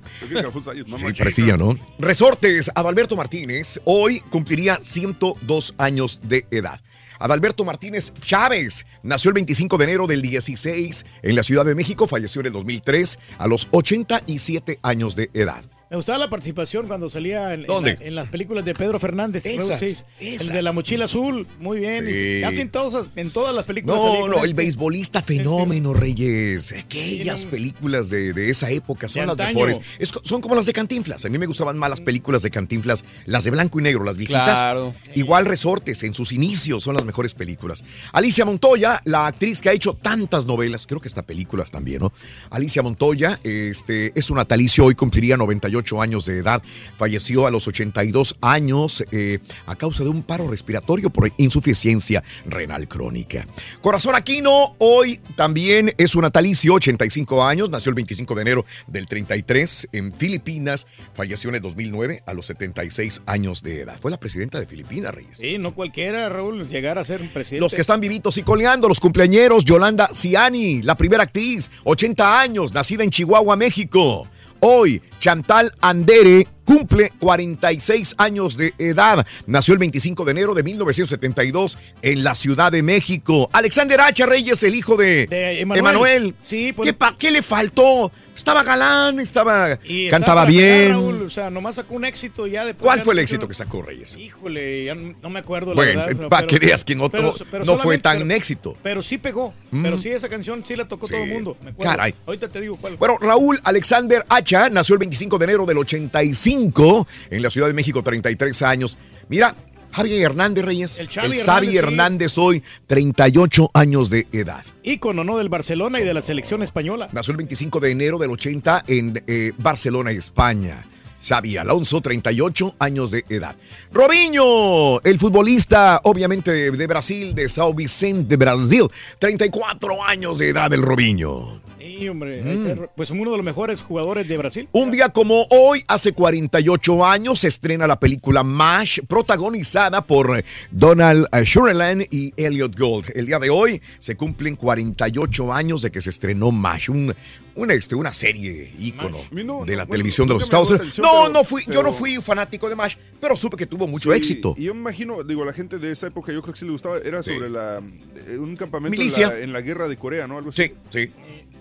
Sí, 0.98 1.14
parecía, 1.18 1.58
¿no? 1.58 1.78
Resortes, 2.00 2.72
Adalberto 2.74 3.16
Martínez 3.16 3.80
hoy 3.86 4.22
cumpliría 4.22 4.80
102 4.82 5.76
años 5.78 6.20
de 6.24 6.46
edad. 6.52 6.80
Adalberto 7.20 7.66
Martínez 7.66 8.14
Chávez 8.22 8.86
nació 9.04 9.30
el 9.30 9.36
25 9.36 9.78
de 9.78 9.84
enero 9.84 10.08
del 10.08 10.22
16 10.22 11.06
en 11.24 11.36
la 11.36 11.44
Ciudad 11.44 11.66
de 11.66 11.76
México, 11.76 12.08
falleció 12.08 12.42
en 12.42 12.48
el 12.48 12.54
2003 12.54 13.20
a 13.38 13.48
los 13.48 13.68
87 13.72 14.80
años 14.84 15.16
de 15.16 15.30
edad. 15.34 15.64
Me 15.90 15.96
gustaba 15.96 16.18
la 16.18 16.30
participación 16.30 16.88
cuando 16.88 17.10
salía 17.10 17.54
en, 17.54 17.62
en 17.62 17.68
¿Dónde? 17.68 17.98
la- 18.00 18.06
en 18.08 18.16
las 18.16 18.28
películas 18.30 18.66
de 18.66 18.74
Pedro 18.74 19.00
Fernández. 19.00 19.46
Esas, 19.46 19.80
Sí, 19.80 19.96
esas. 20.20 20.48
El 20.48 20.54
de 20.54 20.62
la 20.62 20.74
mochila 20.74 21.06
azul, 21.06 21.48
muy 21.60 21.80
bien. 21.80 22.06
Sí. 22.06 22.42
Casi 22.42 22.62
en 22.62 22.70
todas, 22.70 23.10
en 23.16 23.32
todas 23.32 23.56
las 23.56 23.64
películas. 23.66 23.98
No, 23.98 24.28
no, 24.28 24.44
el 24.44 24.54
beisbolista 24.54 25.22
fenómeno, 25.22 25.94
Reyes. 25.94 26.74
Aquellas 26.78 27.46
películas 27.46 28.10
de, 28.10 28.34
de 28.34 28.50
esa 28.50 28.70
época 28.70 29.08
son 29.08 29.22
De 29.22 29.28
las 29.28 29.38
mejores. 29.38 29.80
Es 29.98 30.12
son 30.24 30.42
como 30.42 30.56
las 30.56 30.66
de 30.66 30.74
Cantinflas. 30.74 31.24
A 31.26 31.30
mí 31.30 31.38
me 31.38 31.46
gustaban 31.46 31.78
más 31.78 31.90
las 31.90 32.02
películas 32.02 32.42
de 32.42 32.52
Cantinflas, 32.52 33.06
las 33.26 33.46
de 33.46 33.52
blanco 33.52 33.80
y 33.80 33.84
negro, 33.84 34.04
las 34.04 34.18
viejitas. 34.18 34.44
Claro. 34.60 34.94
Igual 35.16 35.46
Resortes, 35.46 36.04
en 36.04 36.14
sus 36.14 36.32
inicios 36.34 36.84
son 36.84 36.96
las 36.96 37.06
mejores 37.06 37.34
películas. 37.34 37.86
Alicia 38.12 38.44
Montoya, 38.44 39.02
la 39.06 39.28
actriz 39.28 39.62
que 39.62 39.70
ha 39.70 39.74
hecho 39.74 39.94
tantas 39.94 40.46
novelas, 40.46 40.86
creo 40.86 41.00
que 41.00 41.08
hasta 41.08 41.22
películas 41.22 41.72
también, 41.72 42.00
¿no? 42.02 42.12
Alicia 42.50 42.82
Montoya, 42.84 43.40
este, 43.44 44.12
es 44.20 44.30
un 44.30 44.36
natalicio, 44.38 44.84
hoy 44.86 44.96
cumpliría 44.96 45.38
98 45.38 45.77
años 46.02 46.26
de 46.26 46.38
edad. 46.38 46.62
Falleció 46.98 47.48
a 47.48 47.52
los 47.52 47.68
82 47.68 48.38
años 48.42 49.04
eh, 49.12 49.40
a 49.66 49.76
causa 49.76 50.04
de 50.04 50.10
un 50.10 50.24
paro 50.24 50.48
respiratorio 50.48 51.10
por 51.10 51.32
insuficiencia 51.38 52.24
renal 52.46 52.88
crónica. 52.88 53.46
Corazón 53.82 54.16
Aquino, 54.16 54.76
hoy 54.80 55.20
también 55.36 55.94
es 55.98 56.16
un 56.16 56.22
natalicio, 56.22 56.74
85 56.76 57.44
años, 57.44 57.70
nació 57.70 57.90
el 57.90 57.96
25 57.96 58.36
de 58.36 58.42
enero 58.42 58.66
del 58.88 59.08
33 59.08 59.90
en 59.92 60.14
Filipinas, 60.14 60.88
falleció 61.14 61.50
en 61.50 61.56
el 61.56 61.62
2009 61.62 62.24
a 62.26 62.34
los 62.34 62.48
76 62.48 63.22
años 63.26 63.64
de 63.64 63.82
edad. 63.82 63.98
Fue 64.02 64.12
la 64.12 64.20
presidenta 64.20 64.60
de 64.60 64.66
Filipinas, 64.66 65.14
Reyes. 65.14 65.38
Sí, 65.38 65.58
no 65.58 65.74
cualquiera, 65.74 66.30
Raúl, 66.30 66.68
llegar 66.68 66.98
a 66.98 67.06
ser 67.06 67.22
un 67.22 67.30
presidente. 67.30 67.62
Los 67.62 67.74
que 67.74 67.82
están 67.82 68.00
vivitos 68.00 68.38
y 68.38 68.44
coleando, 68.44 68.88
los 68.88 69.00
cumpleañeros, 69.00 69.66
Yolanda 69.66 70.10
Ciani, 70.14 70.82
la 70.82 70.96
primera 70.96 71.24
actriz, 71.24 71.70
80 71.84 72.40
años, 72.40 72.74
nacida 72.74 73.04
en 73.04 73.10
Chihuahua, 73.10 73.56
México. 73.56 74.28
Hoy, 74.60 75.02
Chantal 75.20 75.74
Andere 75.82 76.48
cumple 76.66 77.14
46 77.20 78.16
años 78.18 78.58
de 78.58 78.74
edad. 78.78 79.26
Nació 79.46 79.74
el 79.74 79.80
25 79.80 80.26
de 80.26 80.32
enero 80.32 80.54
de 80.54 80.64
1972 80.64 81.78
en 82.02 82.24
la 82.24 82.36
Ciudad 82.36 82.72
de 82.72 82.84
México. 82.84 83.50
Alexander 83.54 84.02
H. 84.02 84.26
Reyes, 84.26 84.62
el 84.64 84.76
hijo 84.76 84.98
de, 84.98 85.28
De 85.28 85.62
Emanuel. 85.62 86.36
Sí, 86.46 86.74
pues- 86.74 86.88
¿Qué, 86.90 86.94
pa- 86.94 87.16
qué 87.18 87.32
le 87.32 87.42
faltó? 87.42 88.12
Estaba 88.38 88.64
galán, 88.64 89.20
estaba 89.20 89.78
Y 89.84 90.10
cantaba 90.10 90.46
pegar, 90.46 90.64
bien. 90.64 90.92
Raúl, 90.92 91.24
o 91.24 91.30
sea, 91.30 91.50
nomás 91.50 91.76
sacó 91.76 91.96
un 91.96 92.06
éxito 92.06 92.46
ya 92.48 92.64
después. 92.64 92.84
¿Cuál 92.86 93.00
ya 93.00 93.04
fue 93.04 93.14
el 93.14 93.18
no- 93.18 93.22
éxito 93.24 93.48
que 93.48 93.54
sacó 93.56 93.82
Reyes? 93.82 94.16
Híjole, 94.16 94.86
ya 94.86 94.96
no 94.96 95.16
no 95.22 95.30
me 95.30 95.40
acuerdo 95.40 95.72
la 95.72 95.76
Bueno, 95.76 96.06
verdad. 96.06 96.28
para 96.30 96.46
que 96.48 96.60
veas 96.60 96.84
que 96.86 96.96
no, 96.96 97.10
pero- 97.10 97.24
no- 97.30 97.46
pero 97.52 97.66
no 97.66 97.78
fue 97.80 97.98
tan 97.98 98.20
pero- 98.20 98.36
éxito. 98.36 98.78
Pero 98.84 99.02
sí 99.02 99.18
pegó. 99.18 99.54
Mm. 99.72 99.82
Pero 99.84 99.98
sí, 99.98 100.10
esa 100.10 100.30
canción 100.30 100.64
sí 100.64 100.76
la 100.76 100.88
tocó 100.88 101.08
todo 101.08 101.18
el 101.24 101.30
mundo. 101.34 101.58
Me. 101.64 101.74
Caray. 101.76 102.14
Ahorita 102.26 102.48
te 102.48 102.62
digo 102.62 102.78
cuál 102.78 102.98
fue. 102.98 103.08
Bueno, 103.08 103.18
Raúl 103.20 103.60
Alexander 103.64 104.24
Hacha 104.30 104.70
nació 104.70 104.94
el 104.94 105.00
25 105.00 105.38
de 105.40 105.44
enero 105.46 105.66
del 105.66 105.80
85 105.80 107.08
en 107.32 107.42
la 107.42 107.50
Ciudad 107.50 107.68
de 107.68 107.74
México, 107.74 108.02
33 108.04 108.62
años. 108.62 108.98
Mira, 109.30 109.56
Javi 109.92 110.22
Hernández 110.22 110.66
Reyes, 110.66 111.00
El 111.00 111.10
Xavi 111.10 111.38
Xavi 111.38 111.38
Hernández, 111.38 111.72
sí. 111.72 111.78
Hernández 111.78 112.38
hoy, 112.38 112.64
38 112.88 113.72
años 113.74 114.10
de 114.10 114.28
edad. 114.32 114.64
Ícono, 114.84 115.24
¿no? 115.24 115.38
Del 115.38 115.50
Barcelona 115.50 116.00
y 116.00 116.04
de 116.04 116.14
la 116.14 116.22
selección 116.22 116.64
española. 116.64 117.10
Nació 117.12 117.32
el 117.32 117.38
25 117.38 117.80
de 117.80 117.92
enero 117.92 118.18
del 118.18 118.32
80 118.32 118.86
en 118.88 119.24
eh, 119.28 119.54
Barcelona, 119.58 120.12
España. 120.12 120.86
Xavi 121.28 121.58
Alonso, 121.58 122.00
38 122.00 122.76
años 122.80 123.12
de 123.12 123.26
edad. 123.30 123.56
Robinho, 123.92 125.02
el 125.02 125.20
futbolista, 125.20 126.00
obviamente 126.04 126.52
de, 126.52 126.72
de 126.72 126.88
Brasil, 126.88 127.34
de 127.34 127.50
Sao 127.50 127.74
Vicente, 127.74 128.30
de 128.30 128.38
Brasil. 128.38 128.88
34 129.20 130.04
años 130.06 130.38
de 130.38 130.50
edad 130.50 130.72
el 130.74 130.82
Robinho. 130.82 131.67
Sí, 131.98 132.08
hombre. 132.10 132.42
Mm. 132.42 132.88
Pues 132.96 133.10
uno 133.10 133.32
de 133.32 133.38
los 133.38 133.46
mejores 133.46 133.82
jugadores 133.82 134.28
de 134.28 134.38
Brasil. 134.38 134.68
Un 134.72 134.92
día 134.92 135.10
como 135.10 135.46
hoy, 135.50 135.84
hace 135.88 136.14
48 136.14 137.06
años, 137.06 137.40
se 137.40 137.48
estrena 137.48 137.88
la 137.88 138.00
película 138.00 138.44
MASH, 138.44 139.00
protagonizada 139.08 140.06
por 140.06 140.44
Donald 140.72 141.28
eh, 141.32 141.46
Sutherland 141.46 142.06
y 142.12 142.34
Elliot 142.38 142.78
Gold. 142.78 143.12
El 143.16 143.26
día 143.26 143.40
de 143.40 143.50
hoy 143.50 143.82
se 144.00 144.16
cumplen 144.16 144.56
48 144.56 145.54
años 145.54 145.82
de 145.82 145.92
que 145.92 146.02
se 146.02 146.10
estrenó 146.10 146.52
MASH, 146.52 146.90
un, 146.90 147.14
una, 147.56 147.74
este, 147.74 147.96
una 147.96 148.14
serie 148.14 148.72
ícono 148.80 149.18
de 149.66 149.76
la 149.76 149.86
televisión 149.86 150.28
de 150.28 150.36
los 150.36 150.44
Estados 150.44 150.70
Unidos. 150.70 151.00
No, 151.00 151.10
pero- 151.24 151.30
no 151.34 151.44
fui, 151.44 151.64
yo 151.68 151.82
no 151.84 151.92
fui 151.94 152.18
fanático 152.18 152.70
de 152.70 152.76
MASH, 152.76 152.96
pero 153.20 153.36
supe 153.36 153.58
que 153.58 153.66
tuvo 153.66 153.88
mucho 153.88 154.12
Sí, 154.12 154.18
éxito. 154.18 154.54
Y 154.58 154.64
yo 154.66 154.74
me 154.76 154.82
imagino, 154.82 155.24
digo, 155.24 155.44
la 155.44 155.54
gente 155.54 155.78
de 155.80 155.92
esa 155.92 156.08
época, 156.08 156.32
yo 156.32 156.42
creo 156.42 156.54
que 156.54 156.60
sí 156.60 156.66
le 156.66 156.72
gustaba, 156.72 156.98
era 157.00 157.24
Sí. 157.24 157.34
sobre 157.34 157.50
la, 157.50 157.82
eh, 158.28 158.38
un 158.38 158.56
campamento 158.56 159.02
en 159.02 159.12
la, 159.12 159.40
en 159.40 159.54
la 159.54 159.62
guerra 159.62 159.88
de 159.88 159.98
Corea, 159.98 160.28
¿no? 160.28 160.38
Algo 160.38 160.52
así. 160.52 160.64
Sí, 160.68 160.74
sí. 160.92 161.12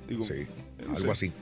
Digo, 0.09 0.23
Sí, 0.25 0.47
no 0.87 0.97
algo 0.97 1.15
sé. 1.15 1.27
así. 1.29 1.33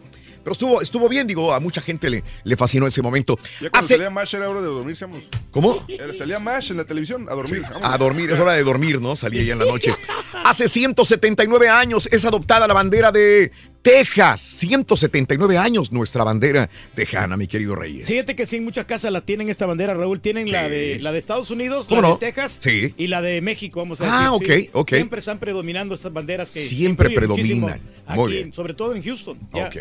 Pero 0.43 0.53
estuvo, 0.53 0.83
estuvo 0.83 1.09
bien, 1.09 1.27
digo, 1.27 1.55
a 1.55 1.59
mucha 1.61 1.81
gente 1.81 2.11
le, 2.11 2.23
le 2.45 2.57
fascinó 2.59 2.87
ese 2.87 3.01
momento. 3.01 3.39
Ya 3.63 3.71
cuando 3.71 3.79
Hace- 3.79 3.95
salía 3.95 4.11
MASH 4.11 4.35
era 4.35 4.51
hora 4.51 4.61
de 4.61 4.67
dormir, 4.67 4.95
seamos. 4.95 5.25
¿Cómo? 5.51 5.83
Era- 5.89 6.13
salía 6.13 6.39
MASH 6.39 6.73
en 6.73 6.77
la 6.77 6.85
televisión 6.85 7.27
a 7.31 7.35
dormir. 7.35 7.63
A 7.83 7.97
dormir, 7.97 8.31
es 8.31 8.39
hora 8.39 8.53
de 8.53 8.63
dormir, 8.63 9.01
¿no? 9.01 9.17
Salía 9.17 9.43
ya 9.43 9.55
en 9.55 9.61
la 9.61 9.65
noche. 9.65 9.95
Hace 10.45 10.69
179 10.69 11.69
años 11.71 12.11
es 12.13 12.27
adoptada 12.27 12.69
la 12.69 12.75
bandera 12.75 13.11
de 13.11 13.53
Texas. 13.81 14.41
179 14.43 15.57
años 15.57 15.93
nuestra 15.93 16.25
bandera 16.25 16.69
tejana, 16.95 17.37
mi 17.39 17.47
querido 17.47 17.75
Reyes. 17.75 18.07
Fíjate 18.07 18.37
que 18.37 18.45
sí, 18.47 18.57
en 18.57 18.65
muchas 18.65 18.85
casas 18.87 19.13
la 19.13 19.23
tienen 19.23 19.49
esta 19.49 19.65
bandera, 19.67 19.95
Raúl. 19.95 20.21
Tienen 20.21 20.51
la 20.53 20.69
de 20.69 20.99
la 21.01 21.13
de 21.13 21.19
Estados 21.19 21.51
Unidos, 21.51 21.87
¿Cómo 21.89 22.03
la 22.03 22.09
no? 22.09 22.15
de 22.15 22.21
Texas 22.21 22.59
Sí. 22.63 22.95
y 22.99 23.07
la 23.07 23.23
de 23.23 23.41
México, 23.41 23.81
vamos 23.81 24.01
a 24.03 24.05
Ah, 24.29 24.31
decir. 24.39 24.47
sí. 24.65 24.69
ok, 24.73 24.77
ok. 24.83 24.89
Siempre 24.91 25.19
están 25.21 25.39
predominando 25.39 25.95
estas 25.95 26.13
banderas 26.13 26.51
que 26.51 26.61
Siempre 26.61 27.09
muchísimo 27.27 27.71
Muy 28.07 28.25
aquí, 28.25 28.33
bien. 28.35 28.53
sobre 28.53 28.75
todo 28.75 28.95
en 28.95 29.03
Houston. 29.03 29.39
Ok. 29.53 29.77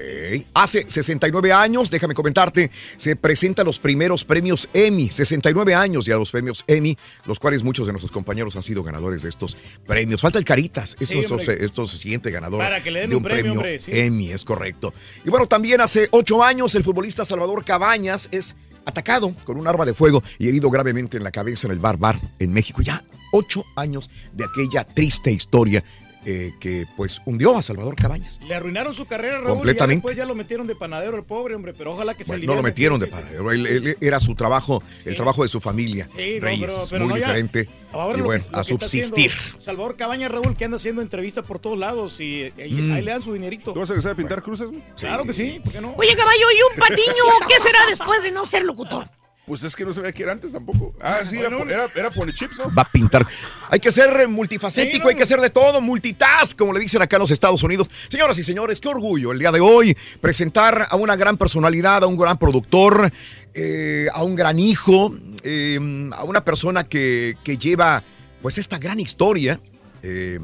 Hace 0.53 0.85
69 0.87 1.51
años, 1.51 1.89
déjame 1.91 2.13
comentarte, 2.13 2.71
se 2.97 3.15
presentan 3.15 3.65
los 3.65 3.79
primeros 3.79 4.23
premios 4.23 4.69
Emmy. 4.73 5.09
69 5.09 5.75
años 5.75 6.05
ya 6.05 6.15
los 6.15 6.31
premios 6.31 6.63
Emmy, 6.67 6.97
los 7.25 7.39
cuales 7.39 7.63
muchos 7.63 7.87
de 7.87 7.93
nuestros 7.93 8.11
compañeros 8.11 8.55
han 8.55 8.61
sido 8.63 8.83
ganadores 8.83 9.21
de 9.21 9.29
estos 9.29 9.57
premios. 9.85 10.21
Falta 10.21 10.39
el 10.39 10.45
Caritas, 10.45 10.95
es 10.99 11.09
Sí, 11.09 11.15
nuestro, 11.15 11.37
hombre. 11.37 11.63
esto 11.65 11.85
siguiente 11.87 12.31
ganador 12.31 12.59
Para 12.59 12.81
que 12.81 12.91
le 12.91 13.01
den 13.01 13.09
de 13.09 13.15
un 13.15 13.23
un 13.23 13.23
premio, 13.23 13.41
premio, 13.43 13.59
hombre, 13.59 13.79
sí. 13.79 13.91
Emmy, 13.93 14.31
es 14.31 14.45
correcto. 14.45 14.93
Y 15.25 15.29
bueno, 15.29 15.47
también 15.47 15.81
hace 15.81 16.07
ocho 16.11 16.43
años 16.43 16.73
el 16.75 16.83
futbolista 16.83 17.25
Salvador 17.25 17.63
Cabañas 17.65 18.29
es 18.31 18.55
atacado 18.85 19.33
con 19.45 19.57
un 19.57 19.67
arma 19.67 19.85
de 19.85 19.93
fuego 19.93 20.21
y 20.39 20.47
herido 20.49 20.69
gravemente 20.69 21.17
en 21.17 21.23
la 21.23 21.31
cabeza 21.31 21.67
en 21.67 21.73
el 21.73 21.79
bar 21.79 21.97
bar 21.97 22.19
en 22.39 22.51
México. 22.51 22.81
Ya 22.81 23.03
ocho 23.31 23.63
años 23.75 24.09
de 24.33 24.43
aquella 24.45 24.83
triste 24.83 25.31
historia 25.31 25.83
eh, 26.25 26.53
que 26.59 26.85
pues 26.95 27.21
hundió 27.25 27.57
a 27.57 27.61
Salvador 27.61 27.95
Cabañas. 27.95 28.39
Le 28.47 28.55
arruinaron 28.55 28.93
su 28.93 29.05
carrera, 29.05 29.39
Raúl. 29.41 29.55
Completamente. 29.57 29.93
Y 29.93 29.95
ya 29.95 30.01
después 30.01 30.17
ya 30.17 30.25
lo 30.25 30.35
metieron 30.35 30.67
de 30.67 30.75
panadero 30.75 31.17
el 31.17 31.23
pobre, 31.23 31.55
hombre, 31.55 31.73
pero 31.73 31.93
ojalá 31.93 32.13
que 32.13 32.23
se 32.23 32.31
Bueno, 32.31 32.45
no 32.45 32.55
lo 32.55 32.63
metieron 32.63 32.99
de 32.99 33.07
paradero. 33.07 33.51
Él, 33.51 33.67
él- 33.67 33.97
era 34.01 34.19
su 34.19 34.35
trabajo, 34.35 34.81
el 35.05 35.15
trabajo 35.15 35.43
de 35.43 35.49
su 35.49 35.59
familia. 35.59 36.07
Sí, 36.07 36.35
no, 36.39 36.45
Reyes, 36.45 36.71
pero- 36.73 36.87
pero 36.89 37.05
muy 37.05 37.13
no, 37.13 37.17
ya. 37.19 37.25
diferente. 37.27 37.69
Ahora 37.91 38.17
y 38.17 38.21
bueno, 38.21 38.43
que- 38.49 38.55
a 38.55 38.59
haciendo 38.61 38.85
subsistir. 38.85 39.31
Salvador 39.59 39.95
Cabañas, 39.95 40.31
Raúl, 40.31 40.55
que 40.57 40.65
anda 40.65 40.77
haciendo 40.77 41.01
entrevistas 41.01 41.45
por 41.45 41.59
todos 41.59 41.77
lados 41.77 42.19
y, 42.19 42.51
y 42.57 42.71
Mm. 42.81 42.93
ahí 42.93 43.01
le 43.03 43.11
dan 43.11 43.21
su 43.21 43.33
dinerito. 43.33 43.73
¿Tú 43.73 43.79
vas 43.79 43.89
a 43.89 43.93
regresar 43.93 44.13
a 44.13 44.15
pintar 44.15 44.41
cruces? 44.41 44.69
Claro 44.99 45.23
que 45.25 45.33
sí, 45.33 45.59
¿por 45.63 45.73
qué 45.73 45.81
no? 45.81 45.93
Oye, 45.97 46.15
caballo, 46.15 46.45
¿y 46.57 46.73
un 46.73 46.79
patiño 46.79 47.23
qué 47.47 47.59
será 47.59 47.79
después 47.87 48.23
de 48.23 48.31
no 48.31 48.45
ser 48.45 48.63
locutor? 48.63 49.05
Pues 49.45 49.61
es 49.63 49.75
que 49.75 49.83
no 49.83 49.93
sabía 49.93 50.13
que 50.13 50.23
era 50.23 50.31
antes 50.31 50.53
tampoco. 50.53 50.93
Ah, 51.01 51.19
sí, 51.25 51.37
era, 51.37 51.49
era, 51.63 51.89
era 51.93 52.11
Ponychips, 52.11 52.57
¿no? 52.59 52.73
Va 52.73 52.83
a 52.83 52.89
pintar. 52.89 53.27
Hay 53.69 53.79
que 53.79 53.91
ser 53.91 54.21
eh, 54.21 54.27
multifacético, 54.27 55.09
hay 55.09 55.15
que 55.15 55.23
hacer 55.23 55.41
de 55.41 55.49
todo, 55.49 55.81
multitask, 55.81 56.57
como 56.57 56.71
le 56.71 56.79
dicen 56.79 57.01
acá 57.01 57.17
en 57.17 57.21
los 57.21 57.31
Estados 57.31 57.61
Unidos. 57.61 57.89
Señoras 58.07 58.37
y 58.39 58.43
señores, 58.43 58.79
qué 58.79 58.87
orgullo 58.87 59.33
el 59.33 59.39
día 59.39 59.51
de 59.51 59.59
hoy 59.59 59.97
presentar 60.21 60.87
a 60.89 60.95
una 60.95 61.17
gran 61.17 61.37
personalidad, 61.37 62.03
a 62.03 62.07
un 62.07 62.17
gran 62.17 62.37
productor, 62.37 63.11
eh, 63.53 64.07
a 64.13 64.23
un 64.23 64.35
gran 64.35 64.59
hijo, 64.59 65.13
eh, 65.43 66.09
a 66.15 66.23
una 66.23 66.45
persona 66.45 66.85
que, 66.85 67.35
que 67.43 67.57
lleva 67.57 68.01
pues 68.41 68.57
esta 68.57 68.77
gran 68.77 69.01
historia. 69.01 69.59
eh, 70.03 70.39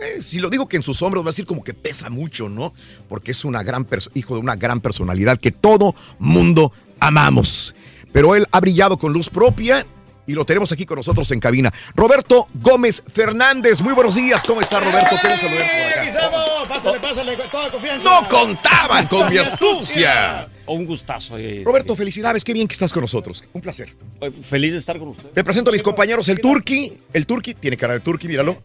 eh, 0.00 0.20
si 0.20 0.40
lo 0.40 0.48
digo 0.48 0.66
que 0.66 0.76
en 0.76 0.82
sus 0.82 1.02
hombros 1.02 1.24
va 1.24 1.28
a 1.28 1.32
decir 1.32 1.46
como 1.46 1.62
que 1.62 1.74
pesa 1.74 2.08
mucho, 2.08 2.48
¿no? 2.48 2.72
Porque 3.08 3.32
es 3.32 3.44
una 3.44 3.62
gran 3.62 3.86
hijo 4.14 4.34
de 4.34 4.40
una 4.40 4.56
gran 4.56 4.80
personalidad 4.80 5.38
que 5.38 5.52
todo 5.52 5.94
mundo 6.18 6.72
amamos. 6.98 7.74
Pero 8.12 8.34
él 8.34 8.46
ha 8.50 8.60
brillado 8.60 8.98
con 8.98 9.12
luz 9.12 9.28
propia 9.28 9.86
y 10.26 10.34
lo 10.34 10.44
tenemos 10.44 10.70
aquí 10.70 10.86
con 10.86 10.96
nosotros 10.96 11.30
en 11.32 11.40
cabina. 11.40 11.72
Roberto 11.96 12.46
Gómez 12.54 13.02
Fernández, 13.12 13.80
muy 13.80 13.94
buenos 13.94 14.14
días. 14.14 14.42
¿Cómo 14.44 14.60
está 14.60 14.78
Roberto? 14.80 15.16
Qué 15.20 15.28
gusto 15.28 15.46
por 15.48 15.56
acá. 15.62 16.66
Pásale, 16.68 17.00
pásale, 17.00 17.36
con 17.36 17.50
toda 17.50 17.70
confianza. 17.70 18.04
No 18.04 18.28
contaban 18.28 19.06
con 19.06 19.28
mi 19.30 19.38
astucia. 19.38 20.48
Un 20.66 20.86
gustazo. 20.86 21.36
eh, 21.36 21.62
Roberto, 21.64 21.96
felicidades, 21.96 22.44
qué 22.44 22.52
bien 22.52 22.68
que 22.68 22.74
estás 22.74 22.92
con 22.92 23.00
nosotros. 23.00 23.42
Un 23.52 23.60
placer. 23.60 23.92
eh, 24.20 24.30
Feliz 24.48 24.72
de 24.72 24.78
estar 24.78 24.96
con 25.00 25.08
usted. 25.08 25.30
Te 25.30 25.42
presento 25.42 25.70
a 25.70 25.72
mis 25.72 25.82
compañeros, 25.82 26.28
el 26.28 26.40
Turqui. 26.40 26.96
El 27.12 27.26
Turqui 27.26 27.54
tiene 27.54 27.76
cara 27.76 27.94
de 27.94 28.00
Turqui, 28.00 28.28
míralo. 28.28 28.56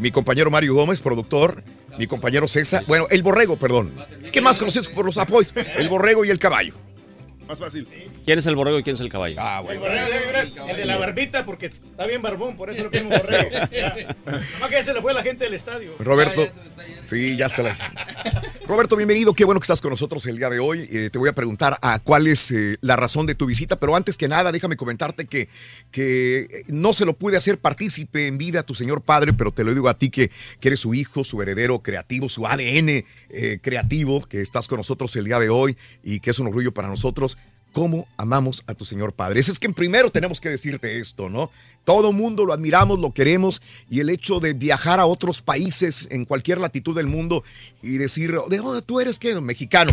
Mi 0.00 0.10
compañero 0.10 0.50
Mario 0.50 0.74
Gómez, 0.74 1.00
productor. 1.00 1.62
Mi 1.98 2.06
compañero 2.06 2.46
César. 2.46 2.84
Bueno, 2.86 3.06
el 3.10 3.22
borrego, 3.22 3.56
perdón. 3.56 3.94
Es 4.22 4.30
que 4.30 4.42
más 4.42 4.58
conocido 4.58 4.84
por 4.94 5.06
los 5.06 5.16
apoyos. 5.16 5.54
El 5.76 5.88
borrego 5.88 6.26
y 6.26 6.30
el 6.30 6.38
caballo. 6.38 6.74
Más 7.48 7.58
fácil. 7.58 7.88
¿Quién 8.26 8.38
es 8.38 8.46
el 8.46 8.54
borrego 8.56 8.78
y 8.78 8.82
quién 8.82 8.96
es 8.96 9.00
el 9.00 9.08
caballo? 9.08 9.36
Ah, 9.38 9.64
El, 9.66 9.78
borrego 9.78 10.06
debe 10.06 10.32
ver, 10.32 10.52
el 10.68 10.76
de 10.76 10.84
la 10.84 10.98
barbita, 10.98 11.46
porque 11.46 11.66
está 11.66 12.06
bien 12.06 12.20
barbón, 12.20 12.56
por 12.58 12.68
eso 12.68 12.84
lo 12.84 12.90
quieren 12.90 13.10
un 13.10 13.18
borrego. 13.18 13.50
Ya. 13.72 14.16
Nomás 14.26 14.70
que 14.70 14.82
se 14.82 14.92
le 14.92 15.00
fue 15.00 15.14
la 15.14 15.22
gente 15.22 15.44
del 15.44 15.54
estadio. 15.54 15.94
Roberto. 15.98 16.46
Sí, 17.00 17.36
ya 17.36 17.48
se 17.48 17.62
las. 17.62 17.80
Roberto, 18.66 18.96
bienvenido. 18.96 19.32
Qué 19.32 19.44
bueno 19.44 19.60
que 19.60 19.64
estás 19.64 19.80
con 19.80 19.90
nosotros 19.90 20.26
el 20.26 20.36
día 20.36 20.50
de 20.50 20.58
hoy. 20.58 20.88
Eh, 20.90 21.10
te 21.10 21.18
voy 21.18 21.28
a 21.28 21.34
preguntar 21.34 21.78
a 21.80 21.98
cuál 22.00 22.26
es 22.26 22.50
eh, 22.50 22.76
la 22.80 22.96
razón 22.96 23.26
de 23.26 23.34
tu 23.34 23.46
visita, 23.46 23.76
pero 23.80 23.96
antes 23.96 24.16
que 24.16 24.28
nada, 24.28 24.52
déjame 24.52 24.76
comentarte 24.76 25.26
que, 25.26 25.48
que 25.90 26.64
no 26.66 26.92
se 26.92 27.04
lo 27.04 27.14
pude 27.16 27.36
hacer 27.36 27.58
partícipe 27.58 28.26
en 28.26 28.36
vida 28.36 28.60
a 28.60 28.62
tu 28.62 28.74
señor 28.74 29.02
padre, 29.02 29.32
pero 29.32 29.52
te 29.52 29.64
lo 29.64 29.72
digo 29.72 29.88
a 29.88 29.98
ti 29.98 30.10
que, 30.10 30.30
que 30.60 30.68
eres 30.68 30.80
su 30.80 30.94
hijo, 30.94 31.24
su 31.24 31.40
heredero 31.40 31.82
creativo, 31.82 32.28
su 32.28 32.46
ADN 32.46 33.04
eh, 33.30 33.58
creativo, 33.62 34.26
que 34.26 34.40
estás 34.42 34.68
con 34.68 34.76
nosotros 34.78 35.14
el 35.16 35.24
día 35.24 35.38
de 35.38 35.48
hoy 35.48 35.76
y 36.02 36.20
que 36.20 36.30
es 36.30 36.38
un 36.38 36.48
orgullo 36.48 36.72
para 36.72 36.88
nosotros. 36.88 37.38
¿Cómo 37.72 38.08
amamos 38.16 38.64
a 38.66 38.74
tu 38.74 38.84
Señor 38.84 39.12
Padre? 39.12 39.40
Ese 39.40 39.50
es 39.50 39.58
que 39.58 39.68
primero 39.70 40.10
tenemos 40.10 40.40
que 40.40 40.48
decirte 40.48 40.98
esto, 40.98 41.28
¿no? 41.28 41.50
Todo 41.84 42.12
mundo 42.12 42.44
lo 42.44 42.52
admiramos, 42.52 42.98
lo 42.98 43.12
queremos 43.12 43.62
y 43.90 44.00
el 44.00 44.10
hecho 44.10 44.40
de 44.40 44.52
viajar 44.52 45.00
a 45.00 45.06
otros 45.06 45.42
países 45.42 46.08
en 46.10 46.24
cualquier 46.24 46.58
latitud 46.58 46.96
del 46.96 47.06
mundo 47.06 47.44
y 47.82 47.98
decir, 47.98 48.34
¿de 48.48 48.56
dónde 48.56 48.82
tú 48.82 49.00
eres 49.00 49.18
qué? 49.18 49.40
Mexicano. 49.40 49.92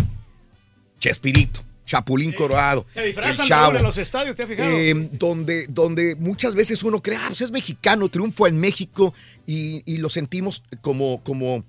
Chespirito, 0.99 1.61
Chapulín 1.85 2.31
Colorado. 2.31 2.85
Se 2.93 3.01
el 3.01 3.07
disfrazan 3.07 3.47
Chavo. 3.47 3.63
Raúl, 3.65 3.77
en 3.77 3.83
los 3.83 3.97
estadios, 3.97 4.35
¿te 4.35 4.43
has 4.43 4.49
fijado? 4.49 4.69
Eh, 4.69 5.09
donde, 5.13 5.67
donde 5.67 6.15
muchas 6.15 6.55
veces 6.55 6.81
uno 6.83 7.01
cree, 7.01 7.17
ah, 7.17 7.25
pues 7.27 7.41
es 7.41 7.51
mexicano, 7.51 8.09
triunfo 8.09 8.47
en 8.47 8.59
México 8.59 9.13
y, 9.45 9.83
y 9.85 9.97
lo 9.97 10.09
sentimos 10.09 10.63
como, 10.81 11.21
como 11.23 11.63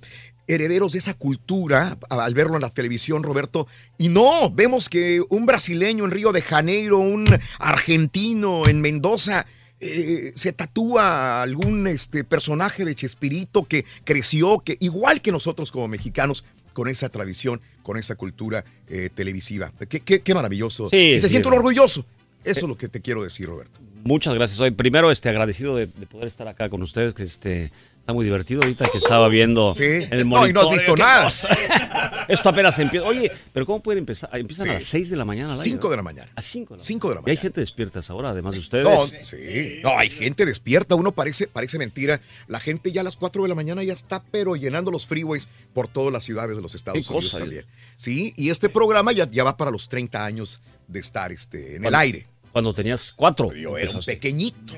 herederos 0.48 0.92
de 0.92 0.98
esa 0.98 1.14
cultura 1.14 1.96
al 2.08 2.34
verlo 2.34 2.54
en 2.56 2.62
la 2.62 2.70
televisión, 2.70 3.22
Roberto. 3.22 3.66
Y 3.98 4.08
no, 4.08 4.50
vemos 4.50 4.88
que 4.88 5.22
un 5.28 5.46
brasileño 5.46 6.04
en 6.04 6.10
Río 6.10 6.32
de 6.32 6.42
Janeiro, 6.42 6.98
un 6.98 7.26
argentino 7.58 8.66
en 8.66 8.80
Mendoza, 8.80 9.46
eh, 9.80 10.32
se 10.34 10.52
tatúa 10.52 11.42
algún 11.42 11.86
este, 11.86 12.24
personaje 12.24 12.84
de 12.84 12.94
Chespirito 12.94 13.64
que 13.64 13.84
creció, 14.04 14.58
que 14.60 14.76
igual 14.80 15.20
que 15.20 15.30
nosotros 15.32 15.70
como 15.70 15.86
mexicanos, 15.88 16.44
con 16.72 16.88
esa 16.88 17.08
tradición, 17.08 17.60
con 17.82 17.96
esa 17.96 18.16
cultura 18.16 18.64
eh, 18.88 19.08
televisiva. 19.14 19.72
Qué, 19.88 20.00
qué- 20.00 20.20
qué 20.20 20.34
maravilloso. 20.34 20.90
Sí, 20.90 20.96
y 21.14 21.18
se 21.18 21.28
sí, 21.28 21.30
siente 21.30 21.48
un 21.48 21.54
orgulloso. 21.54 22.04
Eso 22.44 22.60
es 22.60 22.68
lo 22.68 22.76
que 22.76 22.88
te 22.88 23.00
quiero 23.00 23.22
decir, 23.22 23.46
Roberto. 23.46 23.80
Muchas 24.04 24.34
gracias. 24.34 24.60
Hoy 24.60 24.70
primero 24.70 25.10
este 25.10 25.28
agradecido 25.30 25.74
de, 25.76 25.86
de 25.86 26.06
poder 26.06 26.28
estar 26.28 26.46
acá 26.48 26.68
con 26.68 26.82
ustedes, 26.82 27.12
que 27.14 27.24
este 27.24 27.72
está 28.06 28.12
muy 28.12 28.24
divertido 28.24 28.60
ahorita 28.62 28.88
que 28.92 28.98
estaba 28.98 29.26
viendo 29.26 29.74
Sí. 29.74 29.82
el 29.82 30.28
No, 30.28 30.46
y 30.46 30.52
no 30.52 30.60
has 30.60 30.66
monitor. 30.66 30.72
visto 30.74 30.94
¿Qué 30.94 31.02
nada. 31.02 31.24
cosa? 31.24 31.48
Esto 32.28 32.48
apenas 32.50 32.78
empieza. 32.78 33.04
Oye, 33.04 33.32
pero 33.52 33.66
¿cómo 33.66 33.82
puede 33.82 33.98
empezar? 33.98 34.30
Empiezan 34.32 34.66
Sí. 34.66 34.70
a 34.70 34.74
las 34.74 34.84
6 34.84 35.10
de 35.10 35.16
la 35.16 35.24
mañana. 35.24 35.54
al 35.54 35.58
aire, 35.58 35.70
5 35.70 35.82
¿no? 35.88 35.90
de 35.90 35.96
la 35.96 36.02
mañana. 36.04 36.30
A 36.36 36.40
5 36.40 36.74
de 36.74 36.78
la 36.78 36.84
5 36.84 37.08
de 37.08 37.14
la 37.16 37.20
Y 37.20 37.22
hay 37.22 37.24
mañana. 37.24 37.40
gente 37.42 37.60
despierta 37.60 37.98
a 37.98 38.02
esa 38.02 38.14
hora, 38.14 38.30
además 38.30 38.52
de 38.54 38.60
ustedes. 38.60 38.84
No, 38.84 39.06
sí. 39.24 39.80
No, 39.82 39.98
hay 39.98 40.08
gente 40.08 40.46
despierta. 40.46 40.94
Uno 40.94 41.10
parece, 41.10 41.48
parece 41.48 41.78
mentira. 41.78 42.20
La 42.46 42.60
gente 42.60 42.92
ya 42.92 43.00
a 43.00 43.04
las 43.04 43.16
4 43.16 43.42
de 43.42 43.48
la 43.48 43.56
mañana 43.56 43.82
ya 43.82 43.94
está, 43.94 44.22
pero 44.30 44.54
llenando 44.54 44.92
los 44.92 45.04
freeways 45.08 45.48
por 45.74 45.88
todas 45.88 46.12
las 46.12 46.22
ciudades 46.22 46.54
de 46.54 46.62
los 46.62 46.76
Estados 46.76 47.04
Qué 47.04 47.12
Unidos 47.12 47.32
cosa, 47.32 47.40
también. 47.40 47.64
Sí, 47.96 48.32
y 48.36 48.50
este 48.50 48.68
programa 48.68 49.10
ya, 49.10 49.28
ya 49.28 49.42
va 49.42 49.56
para 49.56 49.72
los 49.72 49.88
30 49.88 50.24
años 50.24 50.60
de 50.86 51.00
estar 51.00 51.32
este, 51.32 51.74
en 51.74 51.84
el 51.86 51.94
aire. 51.96 52.28
Cuando 52.52 52.72
tenías 52.72 53.12
cuatro. 53.14 53.52
Yo 53.52 53.76
era 53.76 53.90
un 53.90 54.00
pequeñito. 54.02 54.74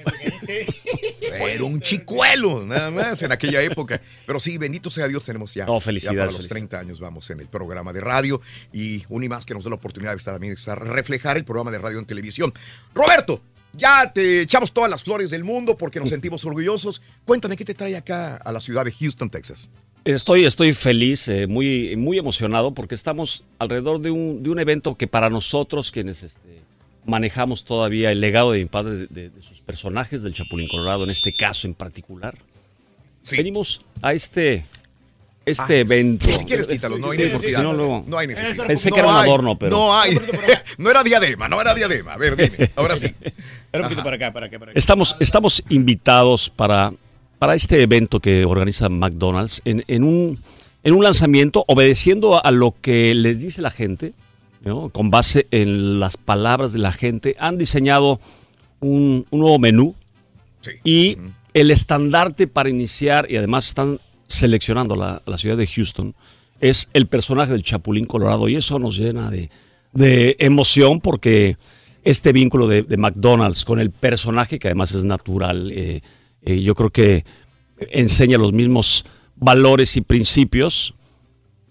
Era 0.48 1.64
un 1.64 1.80
chicuelo, 1.80 2.64
nada 2.64 2.90
más, 2.90 3.22
en 3.22 3.32
aquella 3.32 3.62
época. 3.62 4.00
Pero 4.26 4.40
sí, 4.40 4.58
bendito 4.58 4.90
sea 4.90 5.06
Dios, 5.08 5.24
tenemos 5.24 5.54
ya. 5.54 5.66
No, 5.66 5.74
ya 5.78 5.80
felicidades, 5.80 6.16
para 6.18 6.26
los 6.26 6.34
felicidades. 6.36 6.68
30 6.68 6.78
años 6.80 7.00
vamos 7.00 7.28
en 7.30 7.40
el 7.40 7.46
programa 7.48 7.92
de 7.92 8.00
radio. 8.00 8.40
Y 8.72 9.04
un 9.08 9.24
y 9.24 9.28
más 9.28 9.44
que 9.46 9.54
nos 9.54 9.64
da 9.64 9.70
la 9.70 9.76
oportunidad 9.76 10.12
de 10.12 10.18
estar 10.18 10.34
también, 10.34 10.54
de 10.54 10.60
estar- 10.60 10.78
reflejar 10.82 11.36
el 11.36 11.44
programa 11.44 11.70
de 11.70 11.78
radio 11.78 11.98
en 11.98 12.06
televisión. 12.06 12.52
Roberto, 12.94 13.40
ya 13.72 14.10
te 14.12 14.40
echamos 14.42 14.72
todas 14.72 14.90
las 14.90 15.04
flores 15.04 15.30
del 15.30 15.44
mundo 15.44 15.76
porque 15.76 16.00
nos 16.00 16.08
sentimos 16.08 16.44
orgullosos. 16.44 17.02
Cuéntame, 17.24 17.56
¿qué 17.56 17.64
te 17.64 17.74
trae 17.74 17.96
acá 17.96 18.36
a 18.36 18.52
la 18.52 18.60
ciudad 18.60 18.84
de 18.84 18.92
Houston, 18.92 19.28
Texas? 19.30 19.70
Estoy, 20.04 20.46
estoy 20.46 20.72
feliz, 20.72 21.28
eh, 21.28 21.46
muy, 21.46 21.94
muy 21.96 22.16
emocionado 22.18 22.72
porque 22.72 22.94
estamos 22.94 23.44
alrededor 23.58 24.00
de 24.00 24.10
un, 24.10 24.42
de 24.42 24.48
un 24.48 24.58
evento 24.58 24.96
que 24.96 25.06
para 25.06 25.28
nosotros, 25.28 25.90
quienes 25.90 26.22
este, 26.22 26.47
manejamos 27.08 27.64
todavía 27.64 28.12
el 28.12 28.20
legado 28.20 28.52
de 28.52 28.60
mi 28.60 28.66
padre, 28.66 28.94
de, 28.94 29.06
de- 29.08 29.30
de 29.30 29.42
sus 29.42 29.60
personajes 29.60 30.22
del 30.22 30.34
Chapulín 30.34 30.68
Colorado, 30.68 31.04
en 31.04 31.10
este 31.10 31.32
caso 31.32 31.66
en 31.66 31.74
particular, 31.74 32.34
venimos 33.32 33.82
a 34.02 34.12
este, 34.12 34.64
este 35.44 35.74
Ah, 35.76 35.80
evento. 35.80 36.26
Si 36.30 36.44
quieres, 36.44 36.68
quítalo, 36.68 36.98
no 36.98 37.10
hay 37.10 37.18
Sí, 37.18 37.24
necesidad. 37.24 37.58
si 37.60 37.64
no, 37.64 37.72
luego- 37.74 38.04
No 38.06 38.18
hay 38.18 38.26
necesidad. 38.28 38.66
Pensé 38.66 38.90
No 38.90 38.94
que 38.94 39.00
era 39.00 39.08
un 39.10 39.16
hay, 39.16 39.22
adorno, 39.28 39.58
pero... 39.58 39.76
No 39.76 39.98
hay. 39.98 40.16
No 40.78 40.90
era 40.90 41.02
diadema, 41.02 41.48
no 41.48 41.60
era 41.60 41.74
diadema. 41.74 42.12
A 42.14 42.18
ver, 42.18 42.36
dime. 42.36 42.70
Ahora 42.76 42.96
sí. 42.96 43.06
Espera 43.06 43.82
un 43.82 43.82
poquito 43.84 44.04
para 44.04 44.16
acá, 44.16 44.32
para 44.32 44.46
acá, 44.46 44.58
para 44.60 44.70
acá. 44.70 44.78
Estamos, 44.78 45.16
estamos 45.18 45.64
invitados 45.70 46.50
para, 46.54 46.92
para 47.40 47.54
este 47.56 47.82
evento 47.82 48.20
que 48.20 48.44
organiza 48.44 48.88
McDonald's 48.88 49.60
en, 49.64 49.82
en 49.88 50.04
un, 50.04 50.38
en 50.84 50.94
un 50.94 51.02
lanzamiento 51.02 51.64
obedeciendo 51.66 52.36
a, 52.36 52.40
a 52.40 52.50
lo 52.52 52.76
que 52.80 53.12
les 53.14 53.40
dice 53.40 53.60
la 53.60 53.70
gente, 53.72 54.12
¿no? 54.62 54.88
con 54.90 55.10
base 55.10 55.46
en 55.50 56.00
las 56.00 56.16
palabras 56.16 56.72
de 56.72 56.78
la 56.78 56.92
gente. 56.92 57.36
Han 57.38 57.58
diseñado 57.58 58.20
un, 58.80 59.26
un 59.30 59.40
nuevo 59.40 59.58
menú 59.58 59.94
y 60.84 61.18
el 61.54 61.70
estandarte 61.70 62.46
para 62.46 62.68
iniciar, 62.68 63.30
y 63.30 63.36
además 63.36 63.68
están 63.68 64.00
seleccionando 64.26 64.96
la, 64.96 65.22
la 65.26 65.38
ciudad 65.38 65.56
de 65.56 65.66
Houston, 65.66 66.14
es 66.60 66.88
el 66.92 67.06
personaje 67.06 67.52
del 67.52 67.62
Chapulín 67.62 68.04
Colorado 68.04 68.48
y 68.48 68.56
eso 68.56 68.78
nos 68.78 68.96
llena 68.96 69.30
de, 69.30 69.50
de 69.92 70.36
emoción 70.40 71.00
porque 71.00 71.56
este 72.04 72.32
vínculo 72.32 72.66
de, 72.66 72.82
de 72.82 72.96
McDonald's 72.96 73.64
con 73.64 73.80
el 73.80 73.90
personaje, 73.90 74.58
que 74.58 74.68
además 74.68 74.92
es 74.92 75.04
natural, 75.04 75.70
eh, 75.72 76.02
eh, 76.42 76.62
yo 76.62 76.74
creo 76.74 76.90
que 76.90 77.24
enseña 77.78 78.38
los 78.38 78.52
mismos 78.52 79.04
valores 79.36 79.96
y 79.96 80.00
principios 80.00 80.94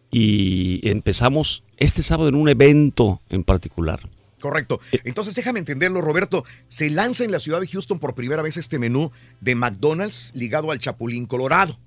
y 0.09 0.87
empezamos 0.87 1.63
este 1.77 2.03
sábado 2.03 2.29
en 2.29 2.35
un 2.35 2.49
evento 2.49 3.21
en 3.29 3.43
particular. 3.43 4.01
Correcto. 4.39 4.79
Entonces 5.03 5.33
déjame 5.33 5.59
entenderlo, 5.59 6.01
Roberto. 6.01 6.43
Se 6.67 6.89
lanza 6.89 7.23
en 7.23 7.31
la 7.31 7.39
ciudad 7.39 7.59
de 7.59 7.67
Houston 7.67 7.99
por 7.99 8.13
primera 8.13 8.41
vez 8.41 8.57
este 8.57 8.77
menú 8.79 9.11
de 9.41 9.55
McDonald's 9.55 10.31
ligado 10.35 10.71
al 10.71 10.79
Chapulín 10.79 11.25
Colorado. 11.25 11.77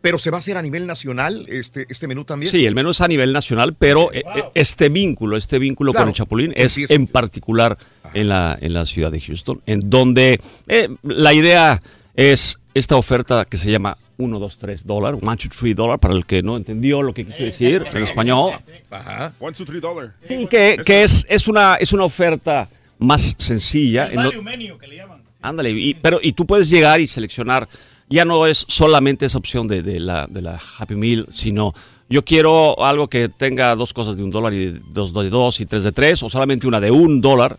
Pero 0.00 0.18
se 0.18 0.30
va 0.30 0.36
a 0.36 0.40
hacer 0.40 0.58
a 0.58 0.62
nivel 0.62 0.86
nacional 0.86 1.46
este, 1.48 1.86
este 1.88 2.06
menú 2.06 2.24
también. 2.24 2.52
Sí, 2.52 2.66
el 2.66 2.74
menú 2.74 2.90
es 2.90 3.00
a 3.00 3.08
nivel 3.08 3.32
nacional, 3.32 3.74
pero 3.74 4.12
eh, 4.12 4.22
eh, 4.36 4.42
este 4.54 4.90
vínculo, 4.90 5.36
este 5.36 5.58
vínculo 5.58 5.92
Claro, 5.92 6.04
con 6.04 6.08
el 6.10 6.14
Chapulín 6.14 6.52
es 6.56 6.90
en 6.90 7.06
particular 7.06 7.78
en 8.12 8.28
la, 8.28 8.58
en 8.60 8.74
la 8.74 8.84
ciudad 8.84 9.10
de 9.10 9.20
Houston, 9.20 9.62
en 9.64 9.88
donde 9.88 10.40
eh, 10.66 10.88
la 11.02 11.32
idea 11.32 11.80
es 12.16 12.58
esta 12.74 12.96
oferta 12.96 13.46
que 13.46 13.56
se 13.56 13.70
llama 13.70 13.96
1, 14.16 14.38
2, 14.38 14.58
3 14.58 14.86
dólares, 14.86 15.20
1, 15.22 15.30
2, 15.36 15.48
3 15.58 15.74
dólares, 15.76 16.00
para 16.00 16.14
el 16.14 16.24
que 16.26 16.42
no 16.42 16.56
entendió 16.56 17.02
lo 17.02 17.12
que 17.12 17.24
quiso 17.26 17.42
decir 17.42 17.84
en 17.92 18.02
español. 18.02 18.52
Ajá. 18.90 19.32
One, 19.40 19.52
two, 19.56 19.64
three 19.66 19.80
dollar. 19.80 20.12
Sí, 20.28 20.46
que, 20.48 20.76
que 20.84 21.02
es, 21.02 21.26
es, 21.28 21.48
una, 21.48 21.74
es 21.74 21.92
una 21.92 22.04
oferta 22.04 22.68
más 22.98 23.34
sencilla. 23.38 24.06
en 24.06 24.14
do- 24.22 24.30
Value 24.30 24.42
menu, 24.42 24.78
que 24.78 24.86
le 24.86 24.96
llaman. 24.96 25.22
Ándale, 25.42 25.70
y, 25.70 25.94
pero 25.94 26.20
y 26.22 26.32
tú 26.32 26.46
puedes 26.46 26.70
llegar 26.70 27.00
y 27.00 27.06
seleccionar, 27.06 27.68
ya 28.08 28.24
no 28.24 28.46
es 28.46 28.64
solamente 28.68 29.26
esa 29.26 29.38
opción 29.38 29.66
de, 29.68 29.82
de 29.82 30.00
la, 30.00 30.26
de 30.26 30.40
la 30.42 30.58
Happy 30.78 30.94
Meal, 30.94 31.26
sino 31.32 31.74
yo 32.08 32.24
quiero 32.24 32.82
algo 32.84 33.08
que 33.08 33.28
tenga 33.28 33.74
dos 33.74 33.92
cosas 33.92 34.16
de 34.16 34.22
un 34.22 34.30
dólar 34.30 34.54
y 34.54 34.80
dos 34.90 35.12
de 35.12 35.28
dos 35.30 35.60
y 35.60 35.66
tres 35.66 35.82
de 35.84 35.92
tres, 35.92 36.22
o 36.22 36.30
solamente 36.30 36.66
una 36.66 36.80
de 36.80 36.90
un 36.90 37.20
dólar, 37.20 37.58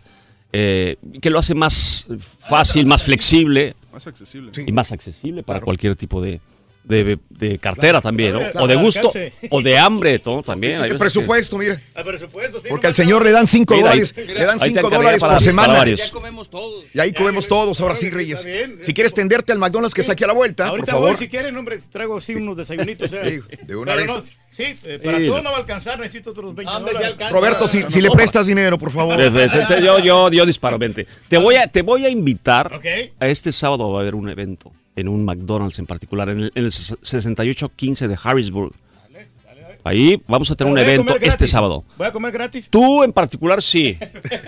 eh, 0.52 0.96
que 1.20 1.30
lo 1.30 1.38
hace 1.38 1.54
más 1.54 2.06
fácil, 2.48 2.86
más 2.86 3.02
flexible 3.02 3.74
Más 3.96 4.06
accesible. 4.06 4.52
y 4.66 4.72
más 4.72 4.92
accesible 4.92 5.42
para 5.42 5.62
cualquier 5.62 5.96
tipo 5.96 6.20
de, 6.20 6.42
de, 6.86 7.18
de 7.30 7.58
cartera 7.58 8.00
también, 8.00 8.32
¿no? 8.32 8.38
Claro, 8.38 8.62
O 8.62 8.66
de 8.68 8.76
gusto, 8.76 9.12
o 9.50 9.60
de 9.62 9.76
hambre, 9.78 10.18
todo 10.18 10.42
también. 10.42 10.80
El 10.84 10.96
presupuesto, 10.96 11.58
mira. 11.58 11.80
Al 11.94 12.04
presupuesto, 12.04 12.60
sí. 12.60 12.68
Porque 12.68 12.86
al 12.86 12.94
señor 12.94 13.24
le 13.24 13.32
dan 13.32 13.46
5 13.46 13.74
Mira, 13.74 13.90
ahí- 13.90 14.00
dólares, 14.00 14.14
le 14.16 14.44
dan 14.44 14.50
ahí 14.54 14.58
te 14.58 14.64
5 14.66 14.78
encargué 14.80 14.96
dólares 14.96 15.20
para- 15.20 15.32
por 15.34 15.42
semana. 15.42 15.68
para 15.68 15.78
varios. 15.80 16.00
Ya 16.00 16.10
comemos 16.10 16.48
todos. 16.48 16.84
Y 16.94 17.00
ahí 17.00 17.12
comemos 17.12 17.48
todos, 17.48 17.80
ahora 17.80 17.94
sí, 17.94 18.08
Reyes. 18.10 18.46
Si 18.82 18.94
quieres 18.94 19.12
tenderte 19.14 19.52
al 19.52 19.58
McDonald's 19.58 19.94
que 19.94 20.02
saque 20.02 20.24
a 20.24 20.28
la 20.28 20.32
vuelta, 20.32 20.64
por 20.64 20.70
Ahorita 20.70 20.92
favor. 20.92 21.10
voy, 21.10 21.18
si 21.18 21.28
quieren, 21.28 21.56
hombre, 21.56 21.78
traigo 21.90 22.20
sí 22.20 22.34
unos 22.36 22.56
desayunitos. 22.56 23.12
¿eh? 23.12 23.20
Digo, 23.30 23.46
de 23.66 23.76
una 23.76 23.94
Pero 23.94 24.06
vez. 24.06 24.16
no, 24.16 24.24
sí, 24.50 24.62
eh, 24.84 25.00
para 25.02 25.18
Sí. 25.18 25.26
todo 25.26 25.42
no 25.42 25.50
va 25.50 25.56
a 25.56 25.60
alcanzar, 25.60 25.98
necesito 25.98 26.30
otros 26.30 26.54
20 26.54 26.72
dólares. 26.72 27.16
Roberto, 27.30 27.66
si, 27.66 27.84
si 27.88 28.00
le 28.00 28.10
prestas 28.10 28.46
dinero, 28.46 28.78
por 28.78 28.90
favor. 28.92 29.18
Yo, 29.82 29.98
yo, 29.98 30.30
yo 30.30 30.46
disparo, 30.46 30.78
vente. 30.78 31.06
Te 31.28 31.36
voy 31.38 31.56
a, 31.56 31.66
te 31.66 31.82
voy 31.82 32.06
a 32.06 32.08
invitar 32.08 32.80
a 33.18 33.28
este 33.28 33.50
sábado 33.52 33.90
va 33.90 33.98
a 33.98 34.02
haber 34.02 34.14
un 34.14 34.28
evento 34.28 34.72
en 34.96 35.08
un 35.08 35.24
McDonald's 35.24 35.78
en 35.78 35.86
particular, 35.86 36.28
en 36.30 36.40
el, 36.40 36.52
en 36.54 36.64
el 36.64 36.72
6815 36.72 38.08
de 38.08 38.18
Harrisburg. 38.22 38.72
Ahí 39.86 40.20
vamos 40.26 40.50
a 40.50 40.56
tener 40.56 40.72
un 40.72 40.78
evento 40.78 41.14
este 41.20 41.46
sábado. 41.46 41.84
¿Voy 41.96 42.08
a 42.08 42.10
comer 42.10 42.32
gratis? 42.32 42.68
Tú 42.68 43.04
en 43.04 43.12
particular 43.12 43.62
sí. 43.62 43.96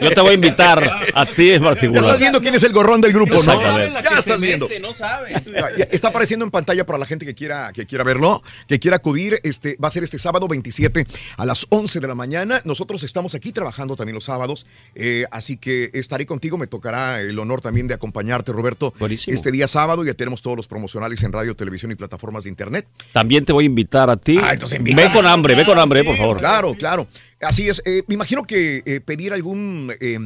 Yo 0.01 0.11
te 0.11 0.21
voy 0.21 0.31
a 0.31 0.35
invitar 0.35 0.83
a 1.15 1.27
ti 1.27 1.51
en 1.51 1.63
Ya 1.63 1.69
particular. 1.69 2.05
estás 2.05 2.19
viendo 2.19 2.41
quién 2.41 2.55
es 2.57 2.63
el 2.65 2.73
gorrón 2.73 3.01
del 3.01 3.13
grupo, 3.13 3.35
¿no? 3.35 3.37
Exactamente. 3.39 3.99
Ya 4.03 4.19
estás 4.19 4.41
viendo. 4.41 4.69
No 4.81 4.93
sabe. 4.93 5.33
Ya- 5.47 5.77
ya 5.77 5.85
Está 5.93 6.09
apareciendo 6.09 6.45
en 6.45 6.51
pantalla 6.51 6.85
para 6.85 6.99
la 6.99 7.07
gente 7.07 7.25
que 7.25 7.35
quiera, 7.37 7.73
que 7.73 7.87
quiera 7.87 8.03
verlo, 8.03 8.43
que 8.67 8.81
quiera 8.81 8.97
acudir. 8.97 9.39
Este, 9.45 9.77
va 9.83 9.87
a 9.89 9.91
ser 9.93 10.03
este 10.03 10.19
sábado 10.19 10.49
27 10.49 11.07
a 11.37 11.47
las 11.47 11.67
11 11.71 12.01
de 12.01 12.09
la 12.09 12.17
mañana. 12.17 12.61
Nosotros 12.65 13.05
estamos 13.05 13.37
aquí 13.37 13.53
trabajando 13.53 13.95
también 13.95 14.15
los 14.17 14.25
sábados, 14.25 14.67
eh, 14.97 15.25
así 15.31 15.57
que 15.57 15.91
estaré 15.95 16.27
contigo. 16.27 16.59
Me 16.59 16.67
tocará 16.67 17.21
el 17.21 17.39
honor 17.39 17.61
también 17.61 17.87
de 17.87 17.95
acompañarte, 17.95 18.51
Roberto, 18.53 18.93
Buenísimo. 18.99 19.35
este 19.35 19.53
día 19.53 19.69
sábado. 19.69 20.05
Ya 20.05 20.15
tenemos 20.15 20.43
todos 20.43 20.57
los 20.57 20.67
promocionales 20.67 21.23
en 21.23 21.33
radio, 21.33 21.55
televisión 21.55 21.93
y 21.93 21.95
plataformas 21.95 22.43
de 22.45 22.51
internet. 22.51 22.89
También 23.13 23.45
te 23.45 23.53
voy 23.53 23.65
a 23.65 23.67
invitar 23.67 24.11
a 24.11 24.17
ti. 24.17 24.39
Ah, 24.43 24.55
entonces 24.55 24.79
invítame. 24.81 25.07
ve 25.09 25.13
con 25.13 25.28
hambre, 25.29 25.55
ve 25.55 25.65
con 25.65 25.79
hambre, 25.79 26.03
por 26.05 26.17
favor. 26.17 26.37
Claro, 26.39 26.75
claro. 26.75 27.07
Así 27.41 27.69
es. 27.69 27.81
Eh, 27.85 28.03
me 28.09 28.15
imagino 28.15 28.43
que 28.43 28.83
eh, 28.85 29.01
pedir 29.01 29.33
algún 29.33 29.93
eh, 30.01 30.19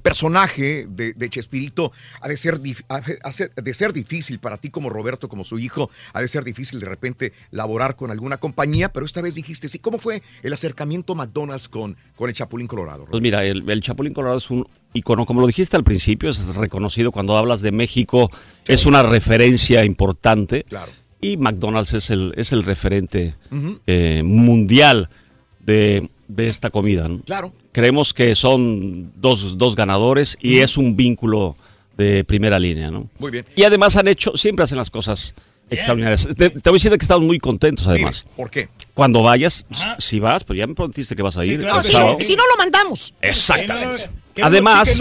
personaje 0.00 0.86
de, 0.88 1.12
de 1.12 1.28
Chespirito 1.30 1.90
ha 2.20 2.28
de, 2.28 2.36
ser 2.36 2.60
dif- 2.60 2.84
ha 2.88 3.00
de- 3.00 3.74
ser- 3.74 3.92
difícil 3.92 4.38
para 4.38 4.56
ti 4.58 4.70
como 4.70 4.88
Roberto, 4.88 5.28
como 5.28 5.44
su 5.44 5.58
hijo. 5.58 5.90
Ha 6.12 6.20
de 6.20 6.28
ser 6.28 6.44
difícil 6.44 6.78
de 6.80 6.86
repente 6.86 7.32
laborar 7.50 7.96
con 7.96 8.10
alguna 8.10 8.36
compañía, 8.36 8.92
pero 8.92 9.06
esta 9.06 9.20
vez 9.20 9.34
dijiste, 9.34 9.68
sí, 9.68 9.78
¿cómo 9.80 9.98
fue 9.98 10.22
el 10.42 10.52
acercamiento 10.52 11.14
McDonald's 11.14 11.68
con, 11.68 11.96
con 12.16 12.28
el 12.28 12.34
Chapulín 12.36 12.68
Colorado? 12.68 13.06
Pues 13.10 13.22
mira, 13.22 13.44
el, 13.44 13.68
el 13.68 13.80
Chapulín 13.80 14.14
Colorado 14.14 14.38
es 14.38 14.48
un 14.50 14.66
icono, 14.92 15.26
como 15.26 15.40
lo 15.40 15.46
dijiste 15.46 15.76
al 15.76 15.84
principio, 15.84 16.30
es 16.30 16.54
reconocido 16.54 17.10
cuando 17.12 17.36
hablas 17.36 17.60
de 17.62 17.72
México, 17.72 18.30
es 18.68 18.86
una 18.86 19.02
referencia 19.02 19.84
importante. 19.84 20.64
Claro. 20.64 20.92
Y 21.22 21.38
McDonald's 21.38 21.94
es 21.94 22.10
el, 22.10 22.34
es 22.36 22.52
el 22.52 22.64
referente 22.64 23.36
eh, 23.86 24.22
mundial 24.24 25.08
de, 25.60 26.10
de 26.28 26.46
esta 26.48 26.68
comida. 26.68 27.08
¿no? 27.08 27.20
Claro. 27.20 27.52
Creemos 27.72 28.12
que 28.12 28.34
son 28.34 29.12
dos, 29.16 29.56
dos 29.56 29.74
ganadores 29.76 30.36
y 30.40 30.58
es 30.58 30.76
un 30.76 30.96
vínculo 30.96 31.56
de 31.96 32.24
primera 32.24 32.58
línea. 32.58 32.90
¿no? 32.90 33.08
Muy 33.18 33.30
bien. 33.30 33.46
Y 33.56 33.62
además 33.62 33.96
han 33.96 34.08
hecho, 34.08 34.36
siempre 34.36 34.64
hacen 34.64 34.78
las 34.78 34.90
cosas 34.90 35.34
extraordinarias. 35.70 36.28
Te, 36.36 36.50
te 36.50 36.68
voy 36.70 36.72
a 36.76 36.78
decir 36.78 36.90
que 36.90 36.96
estamos 37.04 37.24
muy 37.24 37.38
contentos 37.38 37.86
además. 37.86 38.26
¿Por 38.36 38.50
qué? 38.50 38.68
Cuando 38.92 39.22
vayas, 39.22 39.64
si 39.98 40.18
vas, 40.20 40.42
pues 40.44 40.58
ya 40.58 40.66
me 40.66 40.74
prometiste 40.74 41.14
que 41.16 41.22
vas 41.22 41.36
a 41.38 41.44
ir. 41.46 41.60
claro, 41.60 41.78
el 41.78 41.84
sí. 41.84 41.92
sábado. 41.92 42.16
Si 42.20 42.34
no 42.36 42.42
lo 42.50 42.56
mandamos. 42.58 43.14
Exactamente. 43.22 44.10
¿Qué 44.34 44.42
Además, 44.42 45.00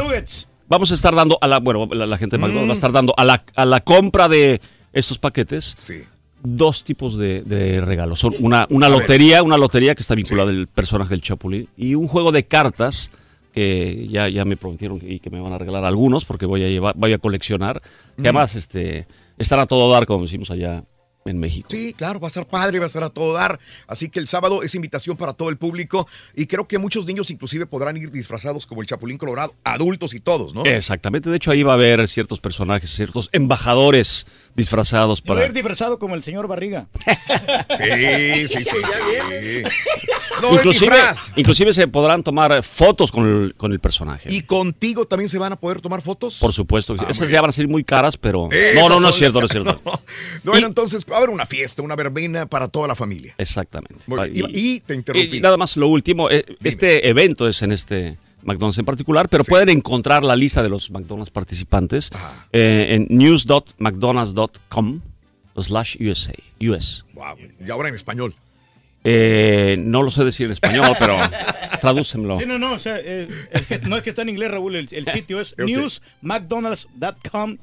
vamos 0.70 0.92
a 0.92 0.94
estar 0.94 1.16
dando 1.16 1.38
a 1.42 1.48
la, 1.48 1.60
bueno, 1.60 1.88
la, 1.92 2.06
la 2.06 2.18
gente 2.18 2.38
de 2.38 2.42
McDonald's 2.42 2.68
Mm. 2.68 2.70
va 2.70 2.74
a 2.74 2.76
estar 2.76 2.92
dando 2.92 3.14
a 3.18 3.26
la, 3.26 3.44
a 3.56 3.66
la 3.66 3.82
compra 3.82 4.30
de 4.30 4.62
estos 4.94 5.18
paquetes 5.20 5.76
Sí. 5.80 6.04
dos 6.44 6.84
tipos 6.84 7.18
de, 7.18 7.42
de 7.44 7.82
regalos. 7.82 8.20
Son 8.20 8.34
una, 8.40 8.66
una 8.70 8.90
ver. 8.90 9.00
lotería, 9.00 9.44
una 9.44 9.58
lotería 9.58 9.96
que 9.96 10.02
está 10.02 10.16
vinculada 10.16 10.50
al 10.50 10.68
personaje 10.68 11.12
del 11.12 11.22
Chapulín 11.22 11.68
y 11.78 11.96
un 11.96 12.08
juego 12.08 12.32
de 12.32 12.44
cartas 12.44 13.12
que 13.54 14.08
ya, 14.10 14.30
ya 14.30 14.46
me 14.46 14.56
prometieron 14.58 15.00
y 15.06 15.20
que 15.20 15.30
me 15.30 15.40
van 15.42 15.52
a 15.54 15.58
regalar 15.58 15.84
algunos 15.86 16.24
porque 16.26 16.46
voy 16.46 16.64
a 16.64 16.68
llevar, 16.70 16.94
voy 16.98 17.14
a 17.14 17.18
coleccionar. 17.18 17.82
Que 18.16 18.22
Mm. 18.22 18.26
además 18.28 18.56
este, 18.56 19.08
están 19.38 19.60
a 19.60 19.66
todo 19.66 19.92
dar, 19.92 20.06
como 20.06 20.24
decimos 20.24 20.50
allá 20.52 20.84
en 21.26 21.40
México. 21.40 21.68
Sí, 21.72 21.94
claro, 21.94 22.20
va 22.20 22.28
a 22.28 22.32
ser 22.32 22.46
padre, 22.48 22.80
va 22.80 22.86
a 22.86 22.88
estar 22.88 23.04
a 23.04 23.10
todo 23.10 23.34
dar. 23.34 23.60
Así 23.88 24.10
que 24.10 24.20
el 24.20 24.28
sábado 24.28 24.64
es 24.64 24.74
invitación 24.76 25.18
para 25.18 25.34
todo 25.34 25.50
el 25.50 25.58
público 25.58 26.08
y 26.36 26.48
creo 26.48 26.68
que 26.68 26.78
muchos 26.78 27.06
niños 27.06 27.30
inclusive 27.32 27.66
podrán 27.66 27.98
ir 27.98 28.12
disfrazados 28.12 28.66
como 28.66 28.82
el 28.82 28.88
Chapulín 28.88 29.18
Colorado, 29.18 29.54
adultos 29.64 30.14
y 30.14 30.20
todos, 30.20 30.54
¿no? 30.54 30.64
Exactamente, 30.66 31.30
de 31.30 31.38
hecho 31.38 31.52
ahí 31.52 31.64
va 31.64 31.74
a 31.74 31.76
haber 31.76 32.08
ciertos 32.08 32.40
personajes, 32.40 32.90
ciertos 32.90 33.30
embajadores 33.32 34.26
disfrazados 34.56 35.22
para... 35.22 35.46
ir 35.46 35.54
disfrazado 35.54 35.98
como 36.00 36.16
el 36.16 36.24
señor 36.24 36.48
Barriga. 36.48 36.88
Sí, 37.78 38.48
sí, 38.48 38.66
sí, 38.66 38.76
sí. 38.76 39.64
No, 40.42 40.54
inclusive, 40.54 40.96
inclusive 41.36 41.74
se 41.74 41.88
podrán 41.88 42.24
tomar 42.24 42.64
fotos 42.64 43.12
con 43.12 43.26
el, 43.26 43.54
con 43.56 43.72
el 43.72 43.80
personaje. 43.80 44.32
¿Y 44.32 44.42
contigo 44.42 45.06
también 45.06 45.30
se 45.30 45.38
van 45.38 45.54
a 45.54 45.56
poder 45.56 45.82
tomar 45.82 46.02
fotos? 46.02 46.38
Por 46.40 46.54
supuesto, 46.54 46.96
Ah, 47.00 47.08
esas 47.10 47.30
ya 47.30 47.42
van 47.42 47.50
a 47.50 47.54
ser 47.54 47.68
muy 47.68 47.84
caras, 47.84 48.18
pero... 48.18 48.50
Esas 48.52 48.84
no, 48.84 48.96
no, 48.96 49.00
no 49.00 49.10
es 49.10 49.16
cierto, 49.16 49.40
no 49.40 49.46
es 49.46 49.52
cierto. 49.52 49.82
No, 50.44 50.52
Bueno, 50.52 50.68
entonces 50.68 51.06
va 51.12 51.18
a 51.18 51.20
haber 51.20 51.30
una 51.30 51.46
fiesta, 51.46 51.82
una 51.82 51.96
verbena 51.96 52.46
para 52.46 52.68
toda 52.68 52.88
la 52.88 52.96
familia. 52.96 53.36
Exactamente. 53.38 54.04
Bien. 54.08 54.32
Y, 54.54 54.76
y 54.76 54.80
te 54.80 54.96
interrumpí. 54.96 55.38
Y 55.38 55.42
nada 55.42 55.58
más 55.58 55.76
lo 55.78 55.88
último, 55.88 56.30
eh, 56.30 56.46
este 56.64 57.08
evento 57.10 57.48
es 57.48 57.62
en 57.62 57.72
este 57.72 58.18
McDonald's 58.44 58.80
en 58.80 58.86
particular, 58.86 59.30
pero 59.30 59.44
pueden 59.44 59.70
encontrar 59.70 60.24
la 60.24 60.36
lista 60.36 60.64
de 60.64 60.70
los 60.70 60.90
McDonald's 60.90 61.30
participantes 61.32 62.10
eh, 62.52 62.88
en 62.92 63.06
news.mcdonalds.com 63.10 65.02
slash 65.58 65.98
USA. 66.00 66.34
US. 66.62 67.06
Wow. 67.14 67.36
Y 67.66 67.70
ahora 67.70 67.90
en 67.90 67.96
español. 67.96 68.34
Eh, 69.04 69.78
no 69.80 70.04
lo 70.04 70.12
sé 70.12 70.24
decir 70.24 70.46
en 70.46 70.52
español, 70.52 70.96
pero 71.00 71.18
tradúcemlo. 71.82 72.40
Sí, 72.40 72.46
no, 72.46 72.60
no, 72.60 72.74
o 72.74 72.80
sea, 72.80 73.00
eh, 73.04 73.28
es 73.52 73.66
que, 73.66 73.80
no 73.80 73.98
es 73.98 74.04
que 74.04 74.12
está 74.12 74.22
en 74.22 74.30
inglés, 74.30 74.52
Raúl, 74.52 74.76
el, 74.76 74.88
el 74.92 75.06
sitio 75.12 75.42
es 75.42 75.54
Ok. 75.54 75.60
newsmcdonalds.com 75.66 77.58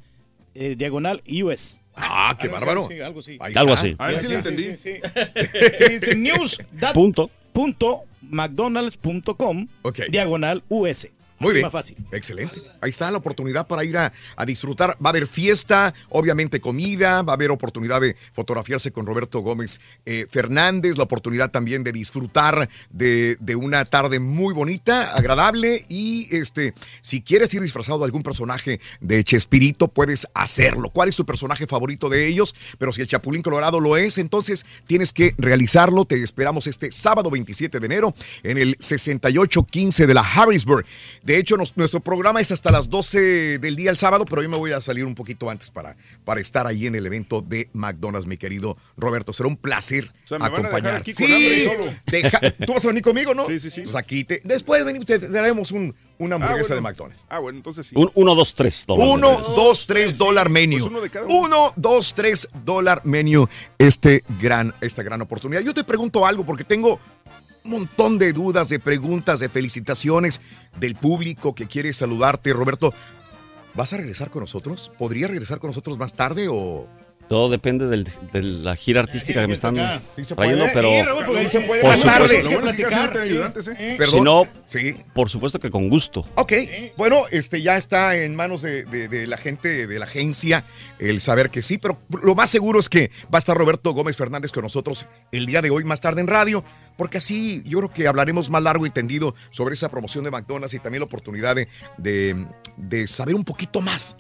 eh, 0.55 0.75
diagonal 0.77 1.23
US. 1.45 1.81
Ah, 2.01 2.37
qué 2.41 2.49
bárbaro. 2.49 2.89
algo 3.05 3.21
así. 3.21 3.37
Ahí 3.41 3.53
Algo 3.57 3.73
así. 3.75 3.95
A 3.99 4.07
ver 4.09 4.21
si 4.21 4.27
Sí, 4.27 4.33
lo 4.33 4.39
entendí. 4.39 4.77
sí, 4.77 5.01
sí. 5.01 6.17
News 6.17 6.59
Punto. 6.95 7.31
punto 7.53 8.03
mcdonalds.com 8.23 9.67
Ok. 9.83 10.01
diagonal 10.11 10.63
US. 10.69 11.09
Muy 11.39 11.53
bien. 11.55 11.65
Más 11.65 11.73
fácil. 11.73 11.97
Excelente. 12.13 12.61
Ahí 12.81 12.91
está 12.91 13.11
la 13.11 13.19
oportunidad 13.19 13.67
para 13.67 13.85
ir 13.85 13.97
a, 13.97 14.13
a 14.37 14.45
disfrutar. 14.47 14.97
Va 15.05 15.09
a 15.09 15.11
haber 15.11 15.27
fiesta, 15.27 15.95
obviamente 16.09 16.61
comida, 16.61 17.23
va 17.23 17.33
a 17.33 17.37
haber 17.37 17.51
oportunidad 17.51 18.01
de 18.01 18.17
fotografiarse 18.33 18.93
con 18.93 19.07
Roberto 19.07 19.41
Gómez 19.41 19.81
eh, 20.07 20.27
Fernández, 20.31 20.97
la 20.97 21.05
oportunidad 21.05 21.51
también 21.51 21.85
de 21.85 21.93
disfrutar 21.93 22.69
de, 22.91 23.37
de 23.41 23.57
una 23.57 23.85
tarde 23.85 24.19
muy 24.19 24.55
bonita, 24.55 25.15
agradable 25.15 25.85
y 25.89 26.29
este, 26.35 26.75
si 27.01 27.23
quieres 27.23 27.53
ir 27.55 27.63
disfrazado 27.63 27.99
de 27.99 28.05
algún 28.07 28.23
personaje 28.23 28.81
de 29.01 29.25
Chespirito, 29.25 29.89
puedes 29.89 30.27
hacerlo. 30.35 30.91
¿Cuál 30.91 31.09
es 31.09 31.17
tu 31.17 31.25
personaje 31.25 31.67
favorito 31.67 32.09
de 32.09 32.27
ellos? 32.27 32.55
Pero 32.79 32.93
si 32.93 33.01
el 33.01 33.09
Chapulín 33.09 33.43
Colorado 33.43 33.81
lo 33.81 33.97
es, 33.97 34.19
entonces 34.19 34.67
tienes 34.87 35.13
que 35.13 35.35
realizarlo. 35.39 36.05
Te 36.05 36.23
esperamos 36.23 36.67
este 36.67 36.93
sábado 36.93 37.31
27 37.31 37.79
de 37.81 37.87
enero 37.87 38.15
en 38.43 38.59
el 38.59 38.77
6815 38.81 40.07
de 40.07 40.15
la 40.15 40.23
Harrisburg. 40.23 40.85
De 41.29 41.37
hecho, 41.39 41.59
nos- 41.59 41.77
nuestro 41.77 42.01
programa 42.01 42.41
es 42.41 42.51
hasta 42.53 42.71
las 42.73 42.89
12 42.89 43.59
del 43.59 43.77
día 43.77 43.91
el 43.91 43.99
sábado, 43.99 44.25
pero 44.25 44.43
yo 44.43 44.49
me 44.49 44.57
voy 44.57 44.73
a 44.73 44.81
salir 44.81 45.05
un 45.05 45.15
poquito 45.15 45.51
antes 45.51 45.71
para, 45.71 45.95
para 46.25 46.41
estar 46.41 46.67
ahí 46.67 46.87
en 46.87 46.95
el 46.95 47.05
evento 47.05 47.43
de 47.43 47.69
McDonald's, 47.75 48.27
mi 48.27 48.39
querido 48.39 48.79
Roberto. 48.97 49.35
Será 49.35 49.47
un 49.47 49.59
placer 49.59 50.11
sea, 50.25 50.39
me 50.39 50.49
van 50.49 50.55
a 50.55 50.57
dejar 50.57 50.73
acompañar. 50.73 50.95
aquí 51.03 51.13
con 51.13 51.25
hambre 51.31 51.59
y 51.59 51.65
solo. 51.67 51.95
deja- 52.07 52.41
tú 52.67 52.73
vas 52.73 52.83
a 52.85 52.89
venir 52.89 53.03
conmigo, 53.03 53.35
¿no? 53.35 53.45
Sí, 53.45 53.61
sí, 53.61 53.69
sí. 53.71 53.83
Pues 53.83 53.95
aquí 53.95 54.25
te, 54.25 54.41
después 54.43 54.83
venimos, 54.87 55.05
te 55.05 55.19
daremos 55.19 55.71
un, 55.71 55.95
una 56.17 56.37
hamburguesa 56.37 56.73
Ah, 56.73 56.77
de 56.77 56.81
bueno. 56.81 56.89
McDonald's. 56.95 57.27
Ah, 57.29 57.39
bueno, 57.41 57.59
entonces 57.59 57.87
sí. 57.87 57.95
Un, 57.95 58.11
uno, 58.15 58.35
dos, 58.35 58.55
tres. 58.55 58.85
dólares. 58.87 59.13
Uno, 59.15 59.39
dos, 59.55 59.87
tres 59.87 60.17
dólar 60.17 60.49
menú. 60.49 60.79
Pues 60.79 60.91
uno 60.91 61.01
de 61.03 61.11
cada 61.11 61.27
uno. 61.27 61.41
Uno, 61.41 61.73
dos, 61.77 62.15
tres 62.15 62.49
dólar 62.65 63.03
menú. 63.05 63.47
Este 63.77 64.25
gran, 64.41 64.75
esta 64.81 65.03
gran 65.03 65.21
oportunidad. 65.21 65.61
Yo 65.61 65.75
te 65.75 65.85
pregunto 65.85 66.25
algo 66.27 66.47
porque 66.47 66.65
tengo 66.65 66.99
montón 67.71 68.19
de 68.19 68.33
dudas, 68.33 68.69
de 68.69 68.79
preguntas, 68.79 69.41
de 69.41 69.49
felicitaciones 69.49 70.41
del 70.79 70.95
público 70.95 71.55
que 71.55 71.67
quiere 71.67 71.93
saludarte. 71.93 72.53
Roberto, 72.53 72.93
¿vas 73.75 73.93
a 73.93 73.97
regresar 73.99 74.31
con 74.31 74.41
nosotros? 74.43 74.91
¿Podría 74.99 75.29
regresar 75.29 75.59
con 75.59 75.69
nosotros 75.69 75.99
más 75.99 76.15
tarde 76.15 76.47
o...? 76.51 76.89
Todo 77.29 77.51
depende 77.51 77.89
del- 77.89 78.09
de 78.33 78.41
la 78.43 78.75
gira 78.75 79.01
artística 79.01 79.43
que 79.43 79.49
me 79.49 79.53
están 79.53 79.75
trayendo, 79.75 80.65
pero 80.73 80.89
Sí, 81.51 81.59
por 83.99 84.07
si 84.09 84.21
no, 84.21 84.47
Sí. 84.65 84.97
por 85.15 85.29
supuesto 85.29 85.59
que 85.61 85.71
con 85.71 85.89
gusto. 85.89 86.27
Ok, 86.37 86.53
bueno, 86.97 87.25
este 87.31 87.63
ya 87.63 87.77
está 87.77 88.17
en 88.17 88.35
manos 88.35 88.63
de, 88.63 88.85
de- 88.85 89.09
de 89.09 89.27
la 89.27 89.37
gente 89.37 89.87
de 89.87 89.99
la 89.99 90.07
agencia 90.07 90.65
el 90.99 91.21
saber 91.21 91.51
que 91.51 91.63
sí, 91.63 91.79
pero 91.79 91.99
lo 92.23 92.35
más 92.35 92.51
seguro 92.51 92.79
es 92.81 92.89
que 92.89 93.11
va 93.33 93.37
a 93.37 93.39
estar 93.39 93.57
Roberto 93.57 93.93
Gómez 93.93 94.17
Fernández 94.17 94.53
con 94.53 94.63
nosotros 94.63 95.07
el 95.33 95.47
día 95.47 95.63
de 95.63 95.71
hoy, 95.71 95.85
más 95.85 96.01
tarde 96.01 96.21
en 96.21 96.27
radio, 96.29 96.65
porque 96.99 97.17
así 97.17 97.63
yo 97.65 97.79
creo 97.79 97.91
que 97.91 98.07
hablaremos 98.09 98.51
más 98.51 98.63
largo 98.63 98.85
y 98.85 98.91
tendido 98.91 99.35
sobre 99.51 99.73
esa 99.73 99.89
promoción 99.89 100.25
de 100.25 100.31
McDonald's 100.31 100.75
y 100.75 100.79
también 100.81 101.01
la 101.01 101.07
oportunidad 101.07 101.57
de, 101.57 101.67
de- 101.97 102.45
de 102.77 103.07
saber 103.09 103.35
un 103.35 103.45
poquito 103.45 103.81
más 103.81 104.17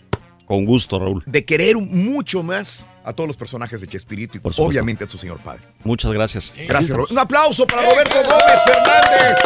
Con 0.46 0.64
gusto, 0.64 0.98
Raúl. 0.98 1.22
de 1.26 1.44
querer 1.44 1.76
mucho 1.76 2.42
más 2.42 2.86
a 3.04 3.12
todos 3.12 3.26
los 3.28 3.36
personajes 3.36 3.80
de 3.82 3.86
Chespirito 3.88 4.38
y 4.38 4.40
Por 4.40 4.54
obviamente 4.58 5.04
a 5.04 5.10
su 5.10 5.18
señor 5.18 5.38
padre. 5.40 5.62
Muchas 5.84 6.10
gracias. 6.12 6.54
Gracias, 6.66 6.96
Roberto. 6.96 7.12
Un 7.12 7.18
aplauso 7.18 7.66
para 7.66 7.82
Roberto 7.82 8.14
Gómez 8.22 8.60
Fernández. 8.64 9.38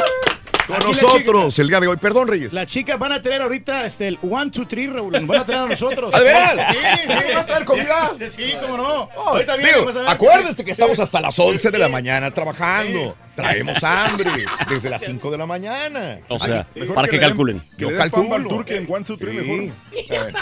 Con 0.73 0.77
Aquí 0.77 0.87
nosotros 1.03 1.59
el 1.59 1.69
día 1.69 1.81
de 1.81 1.87
hoy. 1.87 1.97
Perdón, 1.99 2.29
Reyes. 2.29 2.53
Las 2.53 2.67
chicas 2.67 2.99
van 2.99 3.13
a 3.13 3.21
tener 3.21 3.43
ahorita 3.43 3.85
este, 3.87 4.09
el 4.09 4.19
one, 4.23 4.51
two, 4.51 4.67
three, 4.67 4.87
Raúl. 4.87 5.13
Nos 5.13 5.27
van 5.27 5.41
a 5.41 5.45
traer 5.45 5.63
a 5.63 5.67
nosotros. 5.67 6.11
¿Ah, 6.15 6.19
de 6.19 6.25
veras? 6.25 6.55
Sí, 6.71 6.77
sí. 7.07 7.09
¿Van 7.29 7.37
a 7.37 7.47
traer 7.47 7.65
comida? 7.65 8.11
Sí, 8.31 8.55
cómo 8.61 8.77
no. 8.77 9.09
Ahorita 9.27 9.57
viene, 9.57 9.73
Digo, 9.79 9.91
a 10.07 10.11
acuérdense 10.13 10.57
sí. 10.59 10.65
que 10.65 10.73
estamos 10.73 10.99
hasta 10.99 11.21
las 11.21 11.39
11 11.39 11.71
de 11.71 11.79
la 11.79 11.87
Sí. 11.87 11.93
mañana 11.93 12.31
trabajando. 12.31 13.17
Traemos 13.35 13.83
hambre 13.83 14.31
desde 14.69 14.91
las 14.91 15.03
5 15.03 15.31
de 15.31 15.39
la 15.39 15.47
mañana. 15.47 16.19
O 16.29 16.39
sea, 16.39 16.67
Ay, 16.75 16.89
para 16.95 17.09
que 17.09 17.19
den- 17.19 17.29
calculen. 17.29 17.63
Que 17.77 17.83
Yo 17.83 17.89
al 17.89 17.97
calculo. 18.11 18.49
turque 18.49 18.77
en 18.77 18.87
One, 18.93 19.05
Two, 19.05 19.17
Three, 19.17 19.31
Sí. 19.33 19.37
mejor. 19.39 19.61
Eh, 19.93 20.33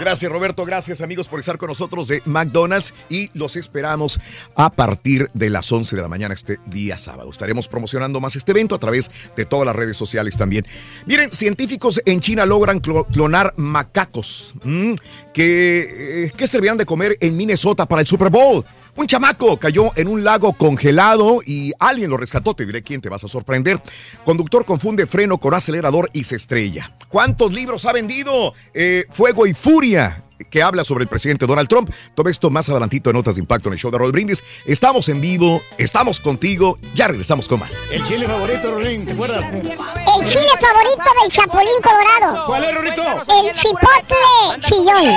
Gracias, 0.00 0.32
Roberto. 0.32 0.64
Gracias, 0.64 1.00
amigos, 1.02 1.28
por 1.28 1.40
estar 1.40 1.58
con 1.58 1.68
nosotros 1.68 2.08
de 2.08 2.22
McDonald's. 2.24 2.94
Y 3.10 3.30
los 3.34 3.56
esperamos 3.56 4.18
a 4.56 4.70
partir 4.70 5.30
de 5.34 5.50
las 5.50 5.70
11 5.70 5.94
de 5.96 6.02
la 6.02 6.08
mañana 6.08 6.34
este 6.34 6.58
día 6.66 6.96
sábado. 6.98 7.30
Estaremos 7.30 7.68
promocionando 7.68 8.20
más 8.20 8.34
este 8.36 8.52
evento 8.52 8.74
a 8.74 8.78
través 8.78 9.10
de 9.36 9.44
todas 9.44 9.66
las 9.66 9.76
redes 9.76 9.96
sociales 9.96 10.36
también. 10.36 10.64
Miren, 11.06 11.30
científicos 11.30 12.00
en 12.06 12.20
China 12.20 12.46
logran 12.46 12.80
clo- 12.80 13.06
clonar 13.12 13.52
macacos 13.56 14.54
mm, 14.64 14.94
que, 15.34 16.24
eh, 16.26 16.32
que 16.36 16.46
servirán 16.46 16.78
de 16.78 16.86
comer 16.86 17.16
en 17.20 17.36
Minnesota 17.36 17.86
para 17.86 18.00
el 18.00 18.06
Super 18.06 18.30
Bowl. 18.30 18.64
Un 18.94 19.06
chamaco 19.06 19.58
cayó 19.58 19.90
en 19.96 20.06
un 20.06 20.22
lago 20.22 20.52
congelado 20.52 21.40
y 21.44 21.72
alguien 21.78 22.10
lo 22.10 22.18
rescató. 22.18 22.54
Te 22.54 22.66
diré 22.66 22.82
quién 22.82 23.00
te 23.00 23.08
vas 23.08 23.24
a 23.24 23.28
sorprender. 23.28 23.80
Conductor 24.24 24.66
confunde 24.66 25.06
freno 25.06 25.38
con 25.38 25.54
acelerador 25.54 26.10
y 26.12 26.24
se 26.24 26.36
estrella. 26.36 26.94
¿Cuántos 27.08 27.54
libros 27.54 27.86
ha 27.86 27.92
vendido? 27.92 28.52
Eh, 28.74 29.06
Fuego 29.10 29.46
y 29.46 29.54
Furia 29.54 30.24
que 30.50 30.62
habla 30.62 30.84
sobre 30.84 31.02
el 31.02 31.08
presidente 31.08 31.46
Donald 31.46 31.68
Trump. 31.68 31.90
Todo 32.14 32.28
esto 32.30 32.50
más 32.50 32.68
adelantito 32.68 33.10
en 33.10 33.16
Notas 33.16 33.36
de 33.36 33.40
Impacto 33.40 33.68
en 33.68 33.74
el 33.74 33.78
show 33.78 33.90
de 33.90 33.98
Roll 33.98 34.12
Brindis. 34.12 34.42
Estamos 34.64 35.08
en 35.08 35.20
vivo, 35.20 35.62
estamos 35.78 36.20
contigo, 36.20 36.78
ya 36.94 37.08
regresamos 37.08 37.48
con 37.48 37.60
más. 37.60 37.70
El 37.90 38.04
chile 38.04 38.26
favorito, 38.26 38.70
Rolín, 38.70 39.04
¿te 39.04 39.12
acuerdas? 39.12 39.44
El 39.52 40.28
chile 40.28 40.52
favorito 40.60 41.04
del 41.22 41.30
Chapulín 41.30 41.80
Colorado. 41.82 42.46
¿Cuál 42.46 42.64
es, 42.64 42.74
Rorito? 42.74 43.02
El 43.02 43.54
chipotle 43.54 44.60
chillón. 44.60 45.14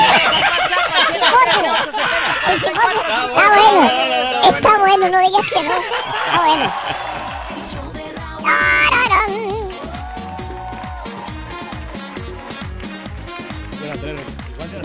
Chipotle. 1.12 1.70
El 2.50 2.60
chipotle. 2.60 3.02
Está 3.28 3.50
bueno. 3.50 3.92
Está 4.50 4.78
bueno, 4.80 5.10
no 5.10 5.20
digas 5.20 5.50
que 5.50 5.64
no. 5.64 5.74
Está 5.74 6.46
bueno. 6.46 6.74
Tararán. 8.44 9.35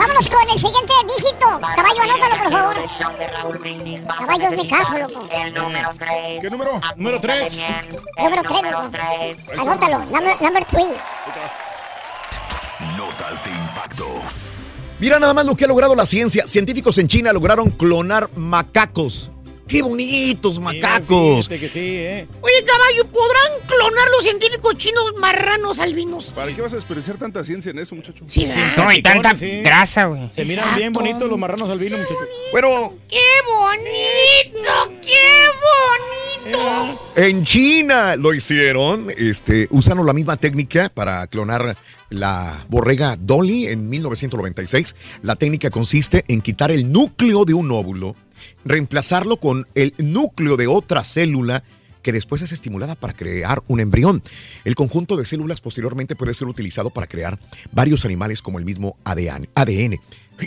Vámonos 0.01 0.30
con 0.30 0.48
el 0.48 0.59
siguiente 0.59 0.94
dígito. 1.14 1.61
Caballo, 1.61 2.03
anótalo, 2.03 2.42
por 2.42 2.53
favor. 2.53 2.76
Show 2.88 3.12
de 4.57 4.68
caso, 4.68 4.98
loco. 4.98 5.28
El 5.30 5.53
número 5.53 5.90
3. 5.98 6.40
¿Qué 6.40 6.48
número? 6.48 6.80
Número 6.96 7.20
tres. 7.20 7.62
Número 8.16 8.42
3, 8.42 8.62
loco. 8.72 9.61
Anótalo. 9.61 9.98
Number, 10.07 10.40
number 10.40 10.64
three. 10.64 10.96
Notas 12.96 13.44
de 13.44 13.51
impacto. 13.51 14.07
Mira 15.01 15.18
nada 15.18 15.34
más 15.34 15.44
lo 15.44 15.55
que 15.55 15.66
ha 15.66 15.68
logrado 15.68 15.94
la 15.94 16.07
ciencia. 16.07 16.46
Científicos 16.46 16.96
en 16.96 17.07
China 17.07 17.34
lograron 17.34 17.70
clonar 17.70 18.30
macacos. 18.36 19.30
¡Qué 19.70 19.82
bonitos 19.82 20.58
macacos! 20.58 21.48
Que 21.48 21.68
sí, 21.68 21.78
¿eh? 21.78 22.26
Oye, 22.40 22.64
caballo, 22.66 23.04
¿podrán 23.08 23.52
clonar 23.68 24.08
los 24.10 24.24
científicos 24.24 24.76
chinos 24.76 25.12
marranos 25.20 25.78
albinos? 25.78 26.32
¿Para 26.32 26.52
qué 26.54 26.60
vas 26.60 26.72
a 26.72 26.76
desperdiciar 26.76 27.18
tanta 27.18 27.44
ciencia 27.44 27.70
en 27.70 27.78
eso, 27.78 27.94
muchacho? 27.94 28.24
Sí. 28.26 28.48
No, 28.76 28.92
y 28.92 29.00
tanta 29.00 29.34
Sí. 29.36 29.60
grasa, 29.62 30.06
güey. 30.06 30.28
Se 30.34 30.44
miran 30.44 30.76
bien 30.76 30.92
bonitos 30.92 31.30
los 31.30 31.38
marranos 31.38 31.70
albinos, 31.70 32.00
muchachos. 32.00 32.26
Bueno, 32.50 32.94
¡Qué 33.08 33.16
bonito! 33.46 35.00
¡Qué 35.02 36.50
bonito! 36.50 37.00
En 37.16 37.44
China 37.44 38.16
lo 38.16 38.34
hicieron. 38.34 39.06
Este, 39.16 39.68
usaron 39.70 40.04
la 40.04 40.12
misma 40.12 40.36
técnica 40.36 40.88
para 40.92 41.26
clonar 41.28 41.76
la 42.08 42.64
borrega 42.68 43.16
Dolly 43.20 43.66
en 43.68 43.88
1996. 43.88 44.96
La 45.22 45.36
técnica 45.36 45.70
consiste 45.70 46.24
en 46.26 46.40
quitar 46.40 46.72
el 46.72 46.90
núcleo 46.90 47.44
de 47.44 47.54
un 47.54 47.70
óvulo, 47.70 48.16
reemplazarlo 48.64 49.36
con 49.36 49.66
el 49.74 49.94
núcleo 49.98 50.56
de 50.56 50.66
otra 50.66 51.04
célula 51.04 51.62
que 52.02 52.12
después 52.12 52.40
es 52.40 52.52
estimulada 52.52 52.94
para 52.94 53.12
crear 53.12 53.62
un 53.68 53.78
embrión. 53.80 54.22
El 54.64 54.74
conjunto 54.74 55.16
de 55.16 55.26
células 55.26 55.61
posteriormente 55.61 56.16
puede 56.16 56.32
ser 56.32 56.48
utilizado 56.48 56.88
para 56.90 57.06
crear 57.06 57.38
varios 57.72 58.04
animales 58.06 58.40
como 58.40 58.58
el 58.58 58.64
mismo 58.64 58.96
ADN. 59.04 59.48
ADN. 59.54 59.98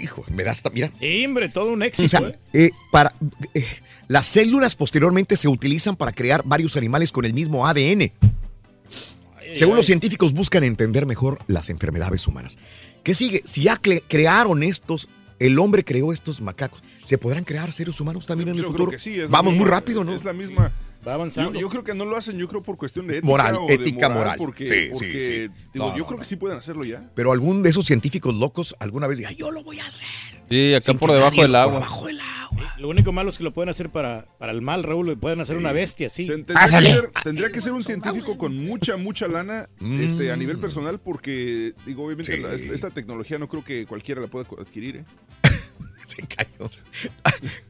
Hijo, 0.02 0.26
me 0.34 0.44
da 0.44 0.52
hasta, 0.52 0.72
mira, 0.72 0.92
hombre, 1.26 1.50
todo 1.50 1.72
un 1.72 1.84
o 1.84 1.86
éxito, 1.86 2.08
sea, 2.08 2.22
¿eh? 2.22 2.40
eh, 2.54 2.72
para, 2.92 3.14
eh, 3.54 3.64
las 4.08 4.26
células 4.26 4.74
posteriormente 4.74 5.38
se 5.38 5.48
utilizan 5.48 5.96
para 5.96 6.12
crear 6.12 6.42
varios 6.44 6.76
animales 6.76 7.12
con 7.12 7.26
el 7.26 7.34
mismo 7.36 7.68
ADN. 7.68 8.12
Según 9.54 9.76
los 9.76 9.86
científicos 9.86 10.34
buscan 10.34 10.64
entender 10.64 11.06
mejor 11.06 11.40
las 11.46 11.70
enfermedades 11.70 12.28
humanas. 12.28 12.58
¿Qué 13.04 13.14
sigue? 13.14 13.44
Si 13.46 13.62
ya 13.64 13.80
cre- 13.80 14.02
crearon 14.08 14.64
estos, 14.64 15.08
el 15.38 15.60
hombre 15.60 15.84
creó 15.84 16.12
estos 16.12 16.42
macacos, 16.42 16.82
¿se 17.04 17.18
podrán 17.18 17.44
crear 17.44 17.72
seres 17.74 18.00
humanos 18.00 18.26
también 18.26 18.50
en 18.50 18.56
el 18.56 18.62
Yo 18.62 18.68
creo 18.68 18.72
futuro? 18.74 18.92
que 18.92 19.00
sí, 19.00 19.14
es 19.20 19.30
la 19.30 19.38
Vamos 19.38 19.54
muy 19.54 19.64
misma- 19.64 19.72
rápido, 19.76 20.04
¿no? 20.04 20.14
Es 20.14 20.24
la 20.26 20.34
misma. 20.34 20.72
Va 21.06 21.16
avanzando. 21.16 21.52
Yo, 21.56 21.60
yo 21.60 21.70
creo 21.70 21.84
que 21.84 21.94
no 21.94 22.06
lo 22.06 22.16
hacen, 22.16 22.38
yo 22.38 22.48
creo 22.48 22.64
por 22.64 22.78
cuestión 22.78 23.08
de 23.08 23.16
ética. 23.18 23.28
Moral, 23.28 23.58
o 23.60 23.68
de 23.68 23.74
ética 23.74 24.08
moral. 24.08 24.38
Porque, 24.38 24.66
Sí, 24.70 24.74
sí, 24.86 24.90
porque, 24.94 25.20
sí. 25.20 25.32
digo, 25.74 25.88
No, 25.90 25.92
yo 25.92 25.98
no, 26.04 26.08
creo 26.08 26.20
que 26.20 26.24
sí 26.24 26.38
pueden 26.38 26.58
hacerlo 26.58 26.86
ya. 26.86 27.12
Pero 27.14 27.34
algún 27.34 27.62
de 27.62 27.70
esos 27.72 27.86
científicos 27.86 28.34
locos 28.34 28.74
alguna 28.80 29.08
vez 29.08 29.18
diga, 29.18 29.32
yo 29.34 29.52
lo 29.52 29.66
voy 29.66 29.82
a 29.82 29.86
hacer. 29.86 30.08
Sí, 30.50 30.74
acá 30.74 30.94
por 30.94 31.12
debajo 31.12 31.42
del 31.42 31.52
por 31.52 31.56
agua. 31.60 31.74
debajo 31.74 32.08
del 32.08 32.20
agua. 32.22 32.74
Lo 32.80 32.88
único 32.88 33.12
malo 33.12 33.32
es 33.32 33.38
que 33.38 33.44
lo 33.44 33.54
pueden 33.54 33.68
hacer 33.68 33.90
para, 33.90 34.24
para 34.40 34.54
el 34.54 34.62
mal, 34.62 34.84
Raúl. 34.84 35.06
lo 35.08 35.18
Pueden 35.20 35.42
hacer 35.42 35.58
una 35.58 35.74
bestia, 35.74 36.10
sí. 36.10 36.26
Ten- 36.26 36.46
Tendría 36.46 36.80
que, 36.80 36.88
ser, 36.88 37.12
tendría 37.22 37.52
que 37.52 37.60
ser 37.62 37.74
un 37.74 37.84
científico 37.84 38.38
con 38.38 38.56
mucha, 38.66 38.96
mucha 38.96 39.28
lana 39.28 39.68
este, 39.82 40.32
a 40.32 40.38
nivel 40.38 40.58
personal 40.58 41.02
porque, 41.02 41.74
digo, 41.86 42.06
obviamente 42.06 42.34
Sí. 42.38 42.42
la- 42.42 42.54
es- 42.54 42.70
esta 42.70 42.92
tecnología 42.92 43.38
no 43.38 43.50
creo 43.50 43.66
que 43.66 43.86
cualquiera 43.86 44.22
la 44.22 44.28
pueda 44.28 44.46
adquirir. 44.58 44.96
¿eh? 44.98 45.06
Se 46.06 46.18
cayó. 46.28 46.70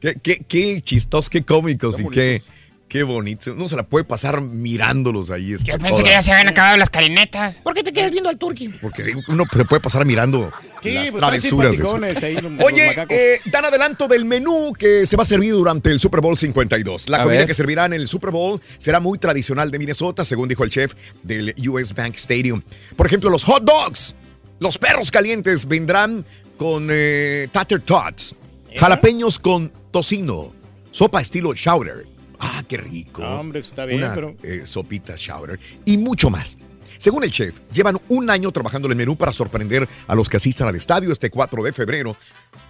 qué, 0.00 0.14
qué, 0.22 0.44
qué 0.46 0.82
chistosos, 0.82 1.30
qué 1.30 1.42
cómicos 1.42 1.98
y 2.00 2.08
qué, 2.08 2.42
qué 2.88 3.02
bonitos. 3.02 3.48
Uno 3.48 3.68
se 3.68 3.76
la 3.76 3.84
puede 3.84 4.04
pasar 4.04 4.40
mirándolos 4.40 5.30
ahí. 5.30 5.50
Yo 5.64 5.78
pensé 5.78 5.88
toda- 5.90 6.02
que 6.04 6.10
ya 6.10 6.22
se 6.22 6.32
habían 6.32 6.48
acabado 6.48 6.76
las 6.76 6.90
carinetas. 6.90 7.58
¿Por 7.62 7.74
qué 7.74 7.82
te 7.82 7.92
quedas 7.92 8.10
viendo 8.10 8.28
al 8.28 8.38
turqui? 8.38 8.68
Porque 8.68 9.14
uno 9.28 9.44
se 9.52 9.64
puede 9.64 9.80
pasar 9.80 10.04
mirando 10.04 10.50
Sí, 10.82 10.92
las 10.92 11.10
pues, 11.10 11.20
travesuras. 11.20 11.76
de 12.20 12.26
ahí, 12.26 12.34
los- 12.36 12.52
Oye, 12.64 12.90
eh, 13.08 13.40
dan 13.50 13.64
adelanto 13.64 14.06
del 14.08 14.24
menú 14.24 14.72
que 14.78 15.06
se 15.06 15.16
va 15.16 15.22
a 15.22 15.26
servir 15.26 15.52
durante 15.52 15.90
el 15.90 15.98
Super 16.00 16.20
Bowl 16.20 16.36
52. 16.36 17.08
La 17.08 17.18
A 17.18 17.22
comida 17.22 17.38
ver. 17.38 17.46
que 17.46 17.54
servirá 17.54 17.86
en 17.86 17.94
el 17.94 18.06
Super 18.08 18.30
Bowl 18.30 18.60
será 18.78 19.00
muy 19.00 19.18
tradicional 19.18 19.70
de 19.70 19.78
Minnesota, 19.78 20.24
según 20.24 20.48
dijo 20.48 20.62
el 20.64 20.70
chef 20.70 20.94
del 21.22 21.54
US 21.68 21.94
Bank 21.94 22.14
Stadium. 22.16 22.62
Por 22.96 23.06
ejemplo, 23.06 23.30
los 23.30 23.44
hot 23.44 23.64
dogs, 23.64 24.14
los 24.60 24.76
perros 24.78 25.10
calientes 25.10 25.66
vendrán 25.66 26.24
con 26.56 26.88
eh, 26.90 27.48
tater 27.52 27.80
tots, 27.80 28.34
jalapeños 28.76 29.38
con 29.38 29.70
tocino, 29.90 30.52
sopa 30.90 31.20
estilo 31.20 31.54
chowder. 31.54 32.06
Ah, 32.38 32.62
qué 32.68 32.76
rico. 32.76 33.22
No, 33.22 33.40
hombre, 33.40 33.60
está 33.60 33.84
bien, 33.86 34.02
Una 34.02 34.14
pero- 34.14 34.34
eh, 34.42 34.62
sopita 34.64 35.14
chowder 35.14 35.58
y 35.84 35.96
mucho 35.98 36.30
más. 36.30 36.56
Según 36.96 37.24
el 37.24 37.30
chef, 37.30 37.54
llevan 37.72 38.00
un 38.08 38.30
año 38.30 38.50
trabajando 38.52 38.86
en 38.86 38.92
el 38.92 38.96
menú 38.96 39.16
para 39.16 39.32
sorprender 39.32 39.86
a 40.06 40.14
los 40.14 40.28
que 40.28 40.36
asistan 40.38 40.68
al 40.68 40.76
estadio 40.76 41.12
este 41.12 41.28
4 41.28 41.62
de 41.62 41.72
febrero. 41.72 42.16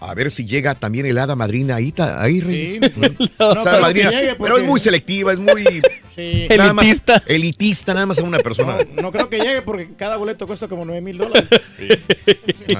A 0.00 0.14
ver 0.14 0.30
si 0.30 0.44
llega 0.46 0.74
también 0.74 1.06
el 1.06 1.18
hada 1.18 1.36
madrina 1.36 1.76
ahí, 1.76 1.92
ahí 1.98 2.40
Reyes. 2.40 2.72
Sí. 2.72 2.80
O 3.38 3.54
No, 3.54 3.60
sea, 3.60 3.72
pero 3.72 3.82
madrina, 3.82 4.10
es 4.20 4.64
muy 4.66 4.80
selectiva, 4.80 5.32
es 5.32 5.38
muy 5.38 5.62
Sí. 6.16 6.46
nada 6.50 6.72
más- 6.72 6.86
Elitista. 6.86 7.22
elitista, 7.26 7.94
nada 7.94 8.06
más 8.06 8.18
a 8.18 8.22
una 8.22 8.38
persona. 8.38 8.78
No, 8.94 9.02
no 9.02 9.12
creo 9.12 9.28
que 9.28 9.38
llegue 9.38 9.62
porque 9.62 9.90
cada 9.94 10.16
boleto 10.16 10.46
cuesta 10.46 10.68
como 10.68 10.84
9 10.84 11.00
mil 11.02 11.18
dólares. 11.18 11.48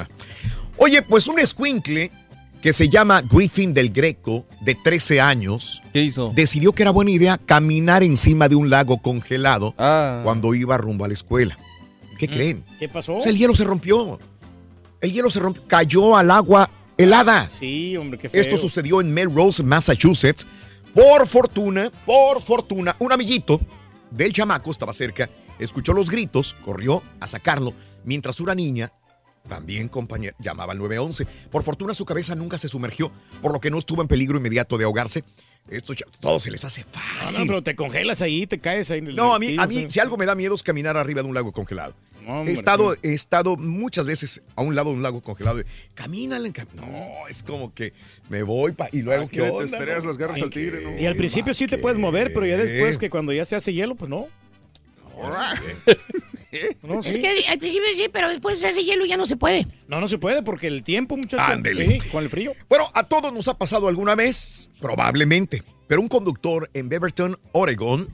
Oye, 0.77 1.01
pues 1.01 1.27
un 1.27 1.39
escuincle 1.39 2.11
que 2.61 2.73
se 2.73 2.89
llama 2.89 3.21
Griffin 3.21 3.73
del 3.73 3.91
Greco, 3.91 4.45
de 4.61 4.73
13 4.75 5.21
años, 5.21 5.81
¿Qué 5.93 6.01
hizo? 6.03 6.31
decidió 6.35 6.73
que 6.73 6.81
era 6.83 6.91
buena 6.91 7.11
idea 7.11 7.37
caminar 7.37 8.01
encima 8.03 8.49
de 8.49 8.55
un 8.55 8.69
lago 8.69 8.97
congelado 9.01 9.75
Ah. 9.77 10.21
cuando 10.23 10.53
iba 10.55 10.77
rumbo 10.77 11.05
a 11.05 11.07
la 11.07 11.13
escuela. 11.13 11.57
¿Qué 12.17 12.27
creen? 12.27 12.63
¿Qué 12.79 12.87
pasó? 12.89 13.13
Pues 13.15 13.27
el 13.27 13.37
hielo 13.37 13.53
se 13.55 13.63
rompió. 13.65 14.19
El 15.01 15.11
hielo 15.11 15.29
se 15.29 15.39
rompió, 15.39 15.63
cayó 15.67 16.15
al 16.17 16.31
agua 16.31 16.69
helada. 16.97 17.47
Sí, 17.47 17.95
hombre, 17.97 18.17
qué 18.17 18.29
feo. 18.29 18.41
Esto 18.41 18.57
sucedió 18.57 19.01
en 19.01 19.13
Melrose, 19.13 19.61
Massachusetts. 19.61 20.47
Por 20.93 21.27
fortuna, 21.27 21.91
por 22.05 22.41
fortuna, 22.41 22.95
un 22.99 23.11
amiguito 23.11 23.59
del 24.09 24.31
chamaco 24.31 24.71
estaba 24.71 24.93
cerca, 24.93 25.29
escuchó 25.59 25.91
los 25.93 26.09
gritos, 26.09 26.55
corrió 26.63 27.03
a 27.19 27.27
sacarlo, 27.27 27.73
mientras 28.05 28.39
una 28.39 28.55
niña, 28.55 28.93
también 29.47 29.87
compañera, 29.87 30.35
llamaba 30.39 30.73
al 30.73 30.79
911. 30.79 31.25
Por 31.51 31.63
fortuna 31.63 31.93
su 31.93 32.05
cabeza 32.05 32.35
nunca 32.35 32.57
se 32.57 32.67
sumergió, 32.67 33.11
por 33.41 33.53
lo 33.53 33.59
que 33.59 33.69
no 33.71 33.77
estuvo 33.77 34.01
en 34.01 34.07
peligro 34.07 34.37
inmediato 34.37 34.77
de 34.77 34.85
ahogarse. 34.85 35.23
Esto 35.69 35.93
ya- 35.93 36.05
todo 36.19 36.39
se 36.39 36.51
les 36.51 36.63
hace 36.63 36.81
No, 36.81 36.87
no, 36.93 37.19
fácil. 37.21 37.47
pero 37.47 37.63
te 37.63 37.75
congelas 37.75 38.21
ahí, 38.21 38.45
te 38.45 38.59
caes 38.59 38.91
ahí. 38.91 38.99
en 38.99 39.07
el- 39.07 39.15
No, 39.15 39.33
a 39.33 39.39
mí, 39.39 39.55
a 39.57 39.65
mí 39.65 39.85
si 39.89 39.99
algo 39.99 40.15
me 40.17 40.25
da 40.27 40.35
miedo 40.35 40.53
es 40.53 40.61
caminar 40.63 40.95
arriba 40.97 41.21
de 41.23 41.27
un 41.27 41.33
lago 41.33 41.51
congelado. 41.51 41.95
Hombre, 42.27 42.51
he 42.51 42.53
estado, 42.55 42.95
he 43.03 43.13
estado 43.13 43.55
muchas 43.55 44.07
veces 44.07 44.41
a 44.55 44.61
un 44.63 44.73
lado 44.75 44.89
de 44.89 44.95
un 44.95 45.03
lago 45.03 45.21
congelado. 45.21 45.61
Camínale, 45.93 46.51
cam-". 46.53 46.67
no, 46.73 47.27
es 47.29 47.43
como 47.43 47.71
que 47.73 47.93
me 48.29 48.41
voy 48.41 48.71
pa- 48.71 48.89
y 48.91 49.01
luego 49.03 49.25
onda, 49.25 49.61
testereas 49.61 50.03
no? 50.03 50.09
las 50.09 50.17
garras 50.17 50.41
al 50.41 50.49
tigre, 50.49 50.83
¿no? 50.83 50.99
Y 50.99 51.05
al 51.05 51.15
principio 51.15 51.53
sí 51.53 51.67
te 51.67 51.77
puedes 51.77 51.99
mover, 51.99 52.33
pero 52.33 52.45
ya 52.47 52.57
después 52.57 52.97
que 52.97 53.09
cuando 53.11 53.31
ya 53.31 53.45
se 53.45 53.55
hace 53.55 53.73
hielo, 53.73 53.93
pues 53.95 54.09
no. 54.09 54.27
No, 56.83 56.99
Es 56.99 57.19
que 57.19 57.45
al 57.47 57.59
principio 57.59 57.87
sí, 57.95 58.07
pero 58.11 58.29
después 58.29 58.59
se 58.59 58.67
hace 58.67 58.83
hielo 58.83 59.05
y 59.05 59.09
ya 59.09 59.17
no 59.17 59.25
se 59.25 59.37
puede. 59.37 59.67
No, 59.87 59.99
no 59.99 60.07
se 60.07 60.17
puede 60.17 60.43
porque 60.43 60.67
el 60.67 60.83
tiempo, 60.83 61.17
muchachos. 61.17 61.45
Ándele. 61.47 61.99
sí, 61.99 62.09
con 62.09 62.23
el 62.23 62.29
frío. 62.29 62.53
Bueno, 62.69 62.89
a 62.93 63.03
todos 63.03 63.33
nos 63.33 63.47
ha 63.47 63.57
pasado 63.57 63.87
alguna 63.87 64.15
vez, 64.15 64.69
probablemente, 64.79 65.63
pero 65.87 66.01
un 66.01 66.07
conductor 66.07 66.69
en 66.73 66.89
Beaverton, 66.89 67.37
Oregon, 67.51 68.07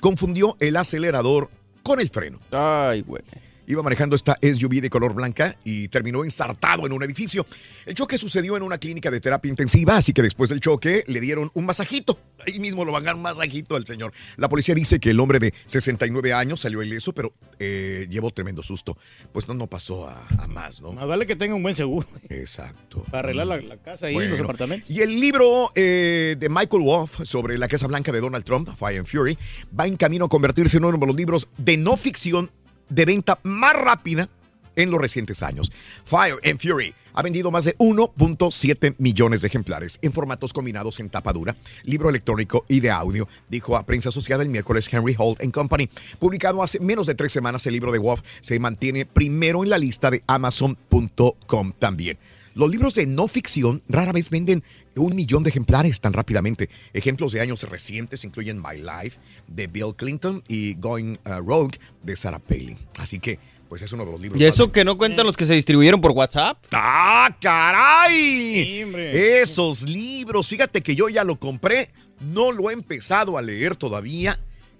confundió 0.00 0.56
el 0.60 0.76
acelerador 0.76 1.50
con 1.82 2.00
el 2.00 2.08
freno. 2.10 2.38
Ay, 2.52 3.02
güey. 3.02 3.22
Iba 3.68 3.82
manejando 3.82 4.16
esta 4.16 4.38
SUV 4.40 4.80
de 4.80 4.88
color 4.88 5.12
blanca 5.12 5.54
y 5.62 5.88
terminó 5.88 6.24
ensartado 6.24 6.86
en 6.86 6.92
un 6.92 7.02
edificio. 7.02 7.44
El 7.84 7.94
choque 7.94 8.16
sucedió 8.16 8.56
en 8.56 8.62
una 8.62 8.78
clínica 8.78 9.10
de 9.10 9.20
terapia 9.20 9.50
intensiva, 9.50 9.98
así 9.98 10.14
que 10.14 10.22
después 10.22 10.48
del 10.48 10.60
choque 10.60 11.04
le 11.06 11.20
dieron 11.20 11.50
un 11.52 11.66
masajito. 11.66 12.18
Ahí 12.46 12.60
mismo 12.60 12.86
lo 12.86 12.92
van 12.92 13.02
a 13.02 13.06
dar 13.06 13.16
un 13.16 13.20
masajito 13.20 13.76
al 13.76 13.84
señor. 13.86 14.14
La 14.38 14.48
policía 14.48 14.74
dice 14.74 14.98
que 14.98 15.10
el 15.10 15.20
hombre 15.20 15.38
de 15.38 15.52
69 15.66 16.32
años 16.32 16.60
salió 16.60 16.82
ileso, 16.82 17.12
pero 17.12 17.34
eh, 17.58 18.06
llevó 18.08 18.30
tremendo 18.30 18.62
susto. 18.62 18.96
Pues 19.32 19.46
no, 19.48 19.52
no 19.52 19.66
pasó 19.66 20.08
a, 20.08 20.26
a 20.38 20.46
más, 20.46 20.80
¿no? 20.80 20.94
Más 20.94 21.06
vale 21.06 21.26
que 21.26 21.36
tenga 21.36 21.54
un 21.54 21.62
buen 21.62 21.74
seguro. 21.74 22.08
Exacto. 22.30 23.04
Para 23.10 23.18
arreglar 23.18 23.48
la, 23.48 23.60
la 23.60 23.76
casa 23.76 24.06
ahí, 24.06 24.14
los 24.14 24.40
apartamentos. 24.40 24.88
Y 24.88 25.02
el 25.02 25.20
libro 25.20 25.72
eh, 25.74 26.36
de 26.38 26.48
Michael 26.48 26.84
Wolff 26.84 27.20
sobre 27.24 27.58
la 27.58 27.68
Casa 27.68 27.86
Blanca 27.86 28.12
de 28.12 28.20
Donald 28.22 28.46
Trump, 28.46 28.70
Fire 28.78 28.98
and 28.98 29.06
Fury, 29.06 29.36
va 29.78 29.86
en 29.86 29.96
camino 29.98 30.24
a 30.24 30.28
convertirse 30.30 30.78
en 30.78 30.86
uno 30.86 30.96
de 30.96 31.06
los 31.06 31.14
libros 31.14 31.48
de 31.58 31.76
no 31.76 31.98
ficción 31.98 32.50
de 32.88 33.04
venta 33.04 33.38
más 33.42 33.74
rápida 33.74 34.28
en 34.76 34.90
los 34.90 35.00
recientes 35.00 35.42
años. 35.42 35.72
Fire 36.04 36.36
and 36.44 36.60
Fury 36.60 36.94
ha 37.12 37.22
vendido 37.22 37.50
más 37.50 37.64
de 37.64 37.76
1.7 37.78 38.94
millones 38.98 39.40
de 39.40 39.48
ejemplares 39.48 39.98
en 40.02 40.12
formatos 40.12 40.52
combinados 40.52 41.00
en 41.00 41.10
tapa 41.10 41.32
dura, 41.32 41.56
libro 41.82 42.08
electrónico 42.08 42.64
y 42.68 42.78
de 42.78 42.92
audio, 42.92 43.26
dijo 43.48 43.76
a 43.76 43.84
prensa 43.84 44.10
asociada 44.10 44.44
el 44.44 44.48
miércoles 44.48 44.88
Henry 44.92 45.16
Holt 45.18 45.40
and 45.42 45.52
Company. 45.52 45.88
Publicado 46.20 46.62
hace 46.62 46.78
menos 46.78 47.08
de 47.08 47.16
tres 47.16 47.32
semanas, 47.32 47.66
el 47.66 47.72
libro 47.72 47.90
de 47.90 47.98
Wolf 47.98 48.22
se 48.40 48.60
mantiene 48.60 49.04
primero 49.04 49.64
en 49.64 49.70
la 49.70 49.78
lista 49.78 50.12
de 50.12 50.22
Amazon.com 50.28 51.72
también. 51.76 52.18
Los 52.58 52.68
libros 52.68 52.96
de 52.96 53.06
no 53.06 53.28
ficción 53.28 53.84
rara 53.88 54.10
vez 54.10 54.30
venden 54.30 54.64
un 54.96 55.14
millón 55.14 55.44
de 55.44 55.50
ejemplares 55.50 56.00
tan 56.00 56.12
rápidamente. 56.12 56.68
Ejemplos 56.92 57.30
de 57.30 57.40
años 57.40 57.62
recientes 57.62 58.24
incluyen 58.24 58.60
My 58.60 58.78
Life 58.78 59.16
de 59.46 59.68
Bill 59.68 59.94
Clinton 59.96 60.42
y 60.48 60.74
Going 60.74 61.18
uh, 61.24 61.40
Rogue 61.46 61.78
de 62.02 62.16
Sarah 62.16 62.40
Palin. 62.40 62.76
Así 62.98 63.20
que, 63.20 63.38
pues 63.68 63.82
es 63.82 63.92
uno 63.92 64.04
de 64.04 64.10
los 64.10 64.20
libros. 64.20 64.40
¿Y 64.40 64.44
más 64.44 64.54
eso 64.54 64.72
que 64.72 64.84
no 64.84 64.98
cuentan 64.98 65.24
los 65.24 65.36
que 65.36 65.46
se 65.46 65.54
distribuyeron 65.54 66.00
por 66.00 66.10
WhatsApp? 66.10 66.58
¡Ah, 66.72 67.32
caray! 67.40 68.84
Esos 69.12 69.88
libros, 69.88 70.48
fíjate 70.48 70.82
que 70.82 70.96
yo 70.96 71.08
ya 71.08 71.22
lo 71.22 71.38
compré, 71.38 71.92
no 72.18 72.50
lo 72.50 72.70
he 72.70 72.72
empezado 72.72 73.38
a 73.38 73.42
leer 73.42 73.76
todavía. 73.76 74.36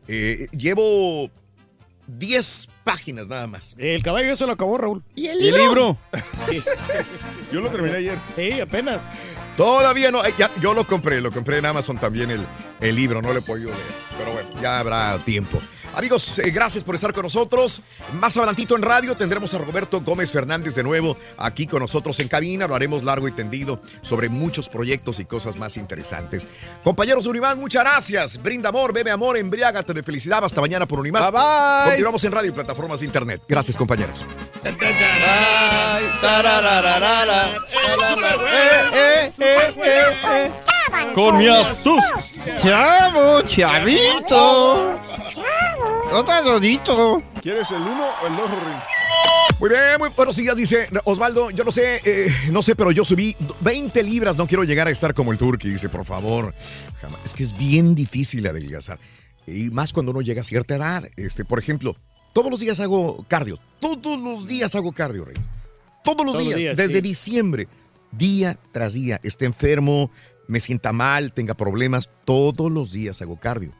Eh, 0.08 0.48
llevo 0.50 1.30
10 2.08 2.68
páginas 2.84 3.28
nada 3.28 3.46
más. 3.46 3.74
El 3.78 4.02
caballo 4.02 4.32
eso 4.32 4.46
lo 4.46 4.52
acabó, 4.52 4.78
Raúl. 4.78 5.02
¿Y 5.14 5.28
el 5.28 5.40
¿Y 5.40 5.48
el 5.48 5.56
libro? 5.56 5.96
Yo 7.52 7.60
lo 7.60 7.70
terminé 7.70 7.98
ayer. 7.98 8.18
Sí, 8.34 8.60
apenas. 8.60 9.02
Todavía 9.56 10.10
no, 10.10 10.24
eh, 10.24 10.32
ya, 10.38 10.52
yo 10.60 10.72
lo 10.72 10.86
compré, 10.86 11.20
lo 11.20 11.32
compré 11.32 11.58
en 11.58 11.66
Amazon 11.66 11.98
también 11.98 12.30
el, 12.30 12.46
el 12.80 12.94
libro, 12.94 13.20
no 13.20 13.32
lo 13.32 13.40
he 13.40 13.42
podido 13.42 13.70
leer. 13.70 13.82
Pero 14.16 14.32
bueno, 14.32 14.48
ya 14.62 14.78
habrá 14.78 15.18
tiempo. 15.24 15.60
Amigos, 15.94 16.38
eh, 16.38 16.50
gracias 16.50 16.84
por 16.84 16.94
estar 16.94 17.12
con 17.12 17.24
nosotros. 17.24 17.82
Más 18.20 18.36
adelantito 18.36 18.76
en 18.76 18.82
radio 18.82 19.16
tendremos 19.16 19.52
a 19.54 19.58
Roberto 19.58 20.00
Gómez 20.00 20.30
Fernández 20.30 20.74
de 20.74 20.82
nuevo 20.82 21.16
aquí 21.36 21.66
con 21.66 21.80
nosotros 21.80 22.18
en 22.20 22.28
cabina. 22.28 22.66
Lo 22.66 22.74
haremos 22.74 23.04
largo 23.04 23.26
y 23.26 23.32
tendido 23.32 23.80
sobre 24.02 24.28
muchos 24.28 24.68
proyectos 24.68 25.18
y 25.20 25.24
cosas 25.24 25.56
más 25.56 25.76
interesantes. 25.76 26.46
Compañeros 26.84 27.24
de 27.24 27.30
Unimás, 27.30 27.56
muchas 27.56 27.82
gracias. 27.82 28.42
Brinda 28.42 28.68
amor, 28.68 28.92
bebe 28.92 29.10
amor, 29.10 29.36
embriágate 29.36 29.92
de 29.92 30.02
felicidad. 30.02 30.44
Hasta 30.44 30.60
mañana 30.60 30.86
por 30.86 31.00
Unimás. 31.00 31.30
Bye, 31.32 31.40
bye. 31.40 31.84
Continuamos 31.90 32.24
en 32.24 32.32
radio 32.32 32.50
y 32.50 32.52
plataformas 32.52 33.00
de 33.00 33.06
internet. 33.06 33.42
Gracias, 33.48 33.76
compañeros. 33.76 34.24
Con 41.14 41.38
mi 41.38 41.48
astucia. 41.48 42.56
Chavo, 42.62 43.42
chavito. 43.42 45.00
No 46.10 46.24
tan 46.24 46.44
bonito. 46.44 47.22
¿Quieres 47.42 47.70
el 47.70 47.82
uno 47.82 48.06
o 48.22 48.26
el 48.26 48.36
dos, 48.36 48.50
Rorín? 48.50 48.76
Muy 49.60 49.70
bien, 49.70 49.80
muy 49.98 50.08
buenos 50.10 50.36
días, 50.36 50.56
dice 50.56 50.88
Osvaldo. 51.04 51.50
Yo 51.50 51.64
no 51.64 51.72
sé, 51.72 52.00
eh, 52.04 52.32
no 52.50 52.62
sé, 52.62 52.74
pero 52.76 52.92
yo 52.92 53.04
subí 53.04 53.36
20 53.60 54.02
libras. 54.02 54.36
No 54.36 54.46
quiero 54.46 54.64
llegar 54.64 54.88
a 54.88 54.90
estar 54.90 55.12
como 55.14 55.32
el 55.32 55.38
turqui. 55.38 55.68
Dice, 55.68 55.88
por 55.88 56.04
favor. 56.04 56.54
Jamás. 57.00 57.20
Es 57.24 57.34
que 57.34 57.42
es 57.42 57.56
bien 57.56 57.94
difícil 57.94 58.46
adelgazar. 58.46 58.98
Y 59.46 59.70
más 59.70 59.92
cuando 59.92 60.12
uno 60.12 60.22
llega 60.22 60.40
a 60.40 60.44
cierta 60.44 60.76
edad. 60.76 61.04
Este, 61.16 61.44
por 61.44 61.58
ejemplo, 61.58 61.96
todos 62.32 62.50
los 62.50 62.60
días 62.60 62.80
hago 62.80 63.24
cardio. 63.28 63.58
Todos 63.80 64.20
los 64.20 64.46
días 64.46 64.74
hago 64.74 64.92
cardio, 64.92 65.24
Reyes. 65.24 65.44
Todos 66.04 66.24
los 66.24 66.34
Todos 66.34 66.36
los 66.36 66.46
días, 66.46 66.58
días, 66.58 66.76
desde 66.76 66.94
sí. 66.94 67.00
diciembre, 67.00 67.68
día 68.12 68.58
tras 68.72 68.94
día. 68.94 69.20
Esté 69.22 69.44
enfermo, 69.44 70.10
me 70.46 70.60
sienta 70.60 70.92
mal, 70.92 71.32
tenga 71.32 71.54
problemas. 71.54 72.08
Todos 72.24 72.70
los 72.72 72.92
días 72.92 73.20
hago 73.20 73.38
cardio. 73.38 73.72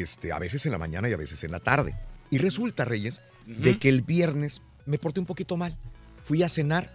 Este, 0.00 0.32
a 0.32 0.38
veces 0.38 0.64
en 0.66 0.72
la 0.72 0.78
mañana 0.78 1.08
y 1.08 1.12
a 1.12 1.16
veces 1.16 1.42
en 1.44 1.50
la 1.50 1.60
tarde. 1.60 1.94
Y 2.30 2.38
resulta, 2.38 2.84
Reyes, 2.84 3.20
de 3.46 3.70
Ujú. 3.70 3.78
que 3.78 3.88
el 3.88 4.02
viernes 4.02 4.62
me 4.86 4.98
porté 4.98 5.20
un 5.20 5.26
poquito 5.26 5.56
mal. 5.56 5.76
Fui 6.24 6.42
a 6.42 6.48
cenar 6.48 6.90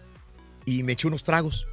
y 0.65 0.83
me 0.83 0.93
eché 0.93 1.07
unos 1.07 1.23
tragos. 1.23 1.67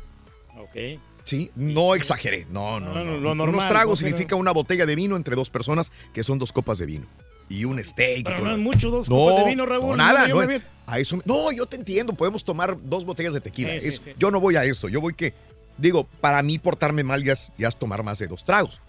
Ok. 0.59 1.01
Sí, 1.25 1.51
no 1.57 1.95
exageré. 1.95 2.47
No, 2.51 2.79
no, 2.81 2.93
No, 2.93 3.05
no. 3.05 3.05
no, 3.12 3.16
lo 3.18 3.35
normal, 3.35 3.55
unos 3.57 3.68
tragos 3.68 3.99
pero- 4.01 4.09
significa 4.11 4.37
una 4.37 4.51
botella 4.53 4.85
de 4.85 4.95
vino 4.95 5.16
entre 5.16 5.35
dos 5.37 5.49
personas, 5.49 5.91
que 6.12 6.22
son 6.22 6.39
dos 6.39 6.53
copas 6.53 6.77
de 6.79 6.87
vino. 6.87 7.07
Y 7.49 7.64
un 7.64 7.83
steak. 7.83 8.25
Pero 8.25 8.41
no 8.41 8.51
es 8.53 8.59
mucho, 8.59 8.91
dos 8.91 9.09
No, 9.09 9.16
copas 9.16 9.45
de 9.45 9.51
vino, 9.51 9.64
Raúl. 9.66 9.89
No, 9.91 9.97
nada. 9.97 10.29
yo 10.29 10.41
no, 10.41 10.47
me 10.47 10.61
a 10.87 10.99
eso, 10.99 11.18
no, 11.25 11.51
yo 11.53 11.64
te 11.66 11.77
entiendo. 11.77 12.12
Podemos 12.14 12.45
tomar 12.45 12.77
dos 12.83 13.05
botellas 13.07 13.33
de 13.33 13.41
tequila. 13.41 13.72
Sí, 13.75 13.81
sí, 13.81 13.89
Eso- 13.89 14.03
sí. 14.05 14.12
Yo 14.18 14.31
no 14.31 14.41
voy 14.41 14.57
a 14.57 14.64
eso. 14.64 14.89
Yo 14.89 15.01
voy 15.01 15.14
que, 15.14 15.33
digo, 15.79 16.05
para 16.20 16.43
mí 16.43 16.59
portarme 16.59 17.03
mal 17.05 17.25
ya 17.25 17.33
es, 17.33 17.53
ya 17.57 17.68
es 17.68 17.77
tomar 17.79 18.03
más 18.03 18.18
de 18.18 18.27
dos 18.27 18.45
tragos. 18.45 18.83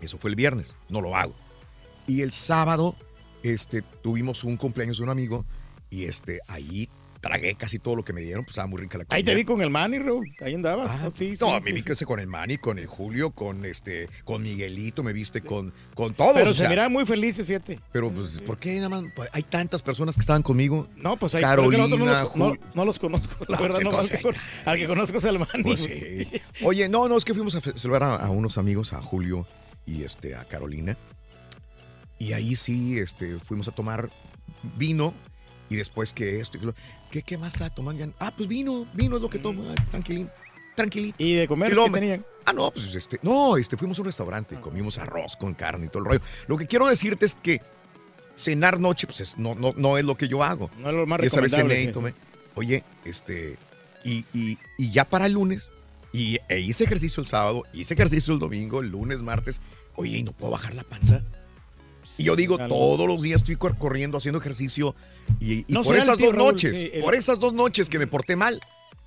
Eso 0.00 0.18
fue 0.18 0.30
el 0.30 0.36
viernes. 0.36 0.74
No 0.88 1.00
lo 1.00 1.16
hago. 1.16 1.34
Y 2.06 2.22
el 2.22 2.32
sábado, 2.32 2.94
este, 3.42 3.82
tuvimos 3.82 4.44
un 4.44 4.56
cumpleaños 4.56 4.98
de 4.98 5.04
un 5.04 5.10
amigo 5.10 5.44
y 5.90 6.04
este, 6.04 6.40
ahí 6.46 6.88
tragué 7.20 7.56
casi 7.56 7.80
todo 7.80 7.96
lo 7.96 8.04
que 8.04 8.12
me 8.12 8.20
dieron. 8.20 8.44
Pues 8.44 8.52
estaba 8.52 8.68
muy 8.68 8.78
rica 8.80 8.98
la 8.98 9.04
comida. 9.04 9.16
Ahí 9.16 9.24
te 9.24 9.34
vi 9.34 9.44
con 9.44 9.60
el 9.60 9.70
Manny, 9.70 9.98
Raúl. 9.98 10.32
Ahí 10.40 10.54
andabas. 10.54 10.88
Ah, 10.92 11.10
sí, 11.12 11.34
no, 11.40 11.48
sí, 11.48 11.60
me 11.64 11.72
vi 11.72 11.82
sí. 11.96 12.04
con 12.04 12.20
el 12.20 12.28
Manny, 12.28 12.58
con 12.58 12.78
el 12.78 12.86
Julio, 12.86 13.32
con 13.32 13.64
este, 13.64 14.08
con 14.24 14.42
Miguelito, 14.42 15.02
me 15.02 15.12
viste 15.12 15.40
con, 15.40 15.72
con 15.94 16.14
todos. 16.14 16.34
Pero 16.34 16.50
o 16.50 16.52
se 16.52 16.60
sea, 16.60 16.68
miraban 16.68 16.92
muy 16.92 17.04
felices, 17.04 17.44
fíjate. 17.44 17.80
Pero, 17.90 18.12
pues, 18.12 18.40
¿por 18.42 18.58
qué 18.58 18.76
nada 18.76 18.88
más? 18.90 19.04
Pues, 19.16 19.28
hay 19.32 19.42
tantas 19.42 19.82
personas 19.82 20.14
que 20.14 20.20
estaban 20.20 20.42
conmigo. 20.42 20.86
No, 20.96 21.16
pues 21.16 21.34
hay 21.34 21.42
Carolina, 21.42 21.88
no 21.88 21.96
los, 21.96 22.16
Jul- 22.32 22.36
no, 22.36 22.56
no 22.74 22.84
los 22.84 22.98
conozco, 23.00 23.44
la 23.48 23.56
No, 23.56 23.62
verdad, 23.62 23.80
no 23.80 23.90
más 23.90 24.08
que 24.08 24.20
al 24.64 24.78
que 24.78 24.86
conozco 24.86 25.18
es 25.18 25.24
el 25.24 25.40
Manny. 25.40 25.62
Pues 25.64 25.80
sí. 25.80 26.28
Oye, 26.64 26.88
no, 26.88 27.08
no, 27.08 27.16
es 27.16 27.24
que 27.24 27.34
fuimos 27.34 27.56
a 27.56 27.60
celebrar 27.60 28.04
a, 28.04 28.16
a 28.26 28.30
unos 28.30 28.56
amigos, 28.58 28.92
a 28.92 29.02
Julio 29.02 29.48
y 29.86 30.02
este, 30.02 30.34
a 30.34 30.44
Carolina. 30.44 30.96
Y 32.18 32.32
ahí 32.32 32.56
sí, 32.56 32.98
este, 32.98 33.38
fuimos 33.38 33.68
a 33.68 33.72
tomar 33.72 34.10
vino 34.76 35.14
y 35.68 35.76
después 35.76 36.12
que 36.12 36.40
esto, 36.40 36.58
y 36.58 36.60
¿qué, 37.10 37.22
qué 37.22 37.36
más 37.38 37.54
está 37.54 37.70
tomando? 37.70 38.12
Ah, 38.18 38.32
pues 38.36 38.48
vino, 38.48 38.86
vino 38.94 39.16
es 39.16 39.22
lo 39.22 39.28
que 39.30 39.38
tomo, 39.38 39.64
ay, 39.68 39.74
tranquilín, 39.90 40.30
tranquilito. 40.74 41.16
¿Y 41.22 41.34
de 41.34 41.48
comer 41.48 41.72
Y 41.72 41.76
qué 41.76 41.90
tenían? 41.90 42.24
Ah, 42.44 42.52
no, 42.52 42.70
pues 42.70 42.94
este, 42.94 43.18
no, 43.22 43.56
este, 43.56 43.76
fuimos 43.76 43.98
a 43.98 44.02
un 44.02 44.06
restaurante, 44.06 44.58
comimos 44.60 44.98
arroz 44.98 45.36
con 45.36 45.52
carne 45.54 45.86
y 45.86 45.88
todo 45.88 46.00
el 46.00 46.08
rollo. 46.08 46.20
Lo 46.46 46.56
que 46.56 46.66
quiero 46.66 46.86
decirte 46.86 47.26
es 47.26 47.34
que 47.34 47.60
cenar 48.36 48.78
noche, 48.78 49.06
pues 49.06 49.20
es- 49.20 49.36
no, 49.38 49.54
no, 49.54 49.74
no 49.76 49.98
es 49.98 50.04
lo 50.04 50.16
que 50.16 50.28
yo 50.28 50.42
hago. 50.44 50.70
No 50.78 50.88
es 50.90 50.94
lo 50.94 51.06
más 51.06 51.20
Y 51.22 51.26
esa 51.26 51.40
vez 51.40 51.52
cené 51.52 51.82
y 51.82 51.92
tomé. 51.92 52.14
Oye, 52.54 52.84
este, 53.04 53.56
y, 54.04 54.24
y- 54.32 54.58
y 54.78 54.92
ya 54.92 55.04
para 55.04 55.26
el 55.26 55.32
lunes, 55.32 55.70
y 56.12 56.38
e 56.48 56.60
hice 56.60 56.84
ejercicio 56.84 57.20
el 57.20 57.26
sábado, 57.26 57.64
hice 57.74 57.94
ejercicio 57.94 58.32
el 58.32 58.38
domingo, 58.38 58.80
el 58.80 58.90
lunes, 58.90 59.20
martes. 59.22 59.60
Oye, 59.96 60.18
y 60.18 60.22
no 60.22 60.32
puedo 60.32 60.52
bajar 60.52 60.74
la 60.74 60.82
panza. 60.84 61.22
Y 62.18 62.24
yo 62.24 62.36
digo, 62.36 62.56
claro. 62.56 62.74
todos 62.74 63.06
los 63.06 63.20
días 63.22 63.40
estoy 63.42 63.56
cor- 63.56 63.76
corriendo, 63.76 64.16
haciendo 64.18 64.38
ejercicio. 64.38 64.94
Y, 65.40 65.52
y 65.60 65.64
No 65.68 65.82
por 65.82 65.96
esas 65.96 66.18
dos 66.18 66.34
Raúl, 66.34 66.52
noches, 66.52 66.76
sí, 66.78 66.90
el- 66.92 67.02
por 67.02 67.14
esas 67.14 67.38
dos 67.40 67.52
noches 67.52 67.88
que 67.88 67.98
me 67.98 68.06
porté 68.06 68.36
mal, 68.36 68.60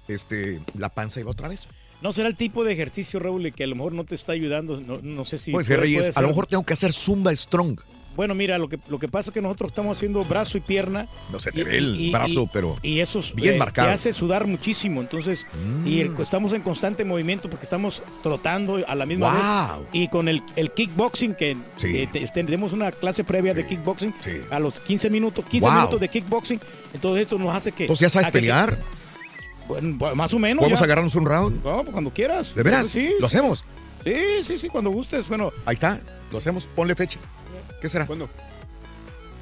este, 0.07 0.60
la 0.78 0.90
panza 0.90 1.20
iba 1.20 1.32
otra 1.32 1.48
vez. 1.48 1.68
No 2.02 2.14
será 2.14 2.28
el 2.30 2.36
tipo 2.36 2.64
de 2.64 2.72
ejercicio, 2.74 3.20
Raúl, 3.20 3.52
que 3.53 3.64
a 3.64 3.68
lo 3.68 3.76
mejor 3.76 3.94
no 3.94 4.03
te 4.06 4.16
está 4.16 4.32
ayudando. 4.34 4.80
No, 4.80 4.99
no 5.02 5.26
sé 5.26 5.38
si. 5.38 5.52
Puede 5.52 5.66
ser, 5.66 5.78
puede- 5.78 5.82
Reyes, 5.88 6.06
puede 6.07 6.20
a 6.20 6.22
lo 6.22 6.28
mejor 6.30 6.48
tengo 6.48 6.64
que 6.66 6.74
hacer 6.74 6.94
Zumba 6.94 7.36
Strong. 7.36 7.80
Bueno, 8.15 8.36
mira, 8.36 8.57
lo 8.57 8.68
que, 8.68 8.77
lo 8.90 8.99
que 8.99 9.07
pasa 9.07 9.30
es 9.30 9.34
que 9.34 9.41
nosotros 9.41 9.69
estamos 9.72 9.98
haciendo 9.98 10.26
brazo 10.26 10.57
y 10.57 10.61
pierna. 10.61 11.07
No 11.31 11.40
se 11.40 11.52
te 11.53 11.64
ve 11.64 11.77
el 11.77 12.10
brazo, 12.11 12.49
pero 12.52 12.77
Y 12.81 12.99
eso 12.99 13.19
es, 13.19 13.34
bien 13.34 13.56
eh, 13.56 13.57
marcado. 13.57 13.88
Mm. 13.88 13.91
te 13.91 13.94
hace 13.94 14.11
sudar 14.14 14.45
muchísimo. 14.45 14.99
Entonces, 14.99 15.48
y 15.86 16.02
el- 16.02 16.15
estamos 16.19 16.52
en 16.53 16.61
constante 16.61 17.06
movimiento 17.06 17.49
porque 17.49 17.64
estamos 17.64 18.03
trotando 18.22 18.84
a 18.86 18.95
la 18.95 19.06
misma 19.06 19.31
Wow. 19.31 19.80
vez. 19.84 19.88
Y 19.94 20.07
con 20.10 20.27
el, 20.27 20.44
el 20.57 20.72
kickboxing, 20.72 21.34
que 21.36 21.56
Sí. 21.77 21.98
eh, 21.98 22.10
te- 22.11 22.27
tenemos 22.27 22.73
una 22.73 22.91
clase 22.91 23.23
previa 23.23 23.53
de 23.53 23.65
kickboxing 23.65 24.14
a 24.52 24.60
los 24.60 24.80
15 24.81 25.10
minutos, 25.10 25.45
15 25.45 25.68
Wow. 25.68 25.76
minutos 25.77 25.99
de 26.02 26.10
kickboxing. 26.10 26.60
Entonces, 26.94 27.23
esto 27.23 27.38
nos 27.38 27.56
hace 27.56 27.72
que. 27.72 27.84
Entonces 27.84 28.02
ya 28.07 28.10
sabes 28.10 28.27
que- 28.27 28.34
pelear. 28.34 28.77
Bueno, 29.68 29.95
pues, 29.99 30.15
más 30.15 30.34
o 30.34 30.40
menos. 30.40 30.60
¿Podemos 30.60 30.80
ya. 30.80 30.86
agarrarnos 30.86 31.15
un 31.15 31.26
round? 31.26 31.64
No, 31.64 31.77
pues 31.84 31.91
cuando 31.91 32.10
quieras. 32.11 32.53
¿De 32.56 32.64
veras? 32.64 32.88
Sí. 32.90 33.11
¿Lo 33.19 33.27
hacemos? 33.27 33.64
Sí, 34.03 34.14
sí, 34.44 34.57
sí, 34.57 34.68
cuando 34.68 34.90
gustes. 34.90 35.27
Bueno, 35.27 35.52
Ahí 35.65 35.76
está. 35.76 36.02
Lo 36.31 36.38
hacemos. 36.40 36.68
Ponle 36.76 36.95
fecha. 36.95 37.19
¿Qué 37.82 37.90
será? 37.90 38.06
¿Cuándo? 38.06 38.30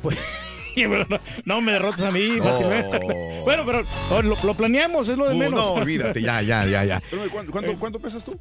bueno, 0.76 1.06
no, 1.10 1.20
no 1.46 1.62
me 1.62 1.72
derrotes 1.74 2.02
a 2.02 2.12
mí 2.12 2.30
No. 2.38 2.44
fácilmente. 2.44 3.00
bueno, 3.44 3.64
pero 3.66 3.82
oh, 4.12 4.22
lo, 4.22 4.38
lo 4.44 4.54
planeamos, 4.54 5.10
es 5.10 5.18
lo 5.18 5.28
de 5.28 5.34
Uh, 5.36 5.38
menos. 5.38 5.60
no, 5.66 5.74
olvídate, 5.74 6.22
ya, 6.22 6.42
ya, 6.42 6.66
ya, 6.66 6.84
ya. 6.84 6.98
Espérame, 6.98 7.30
¿cuánto, 7.30 7.52
cuánto, 7.52 7.80
cuánto 7.80 8.00
pesas 8.00 8.24
tú? 8.24 8.38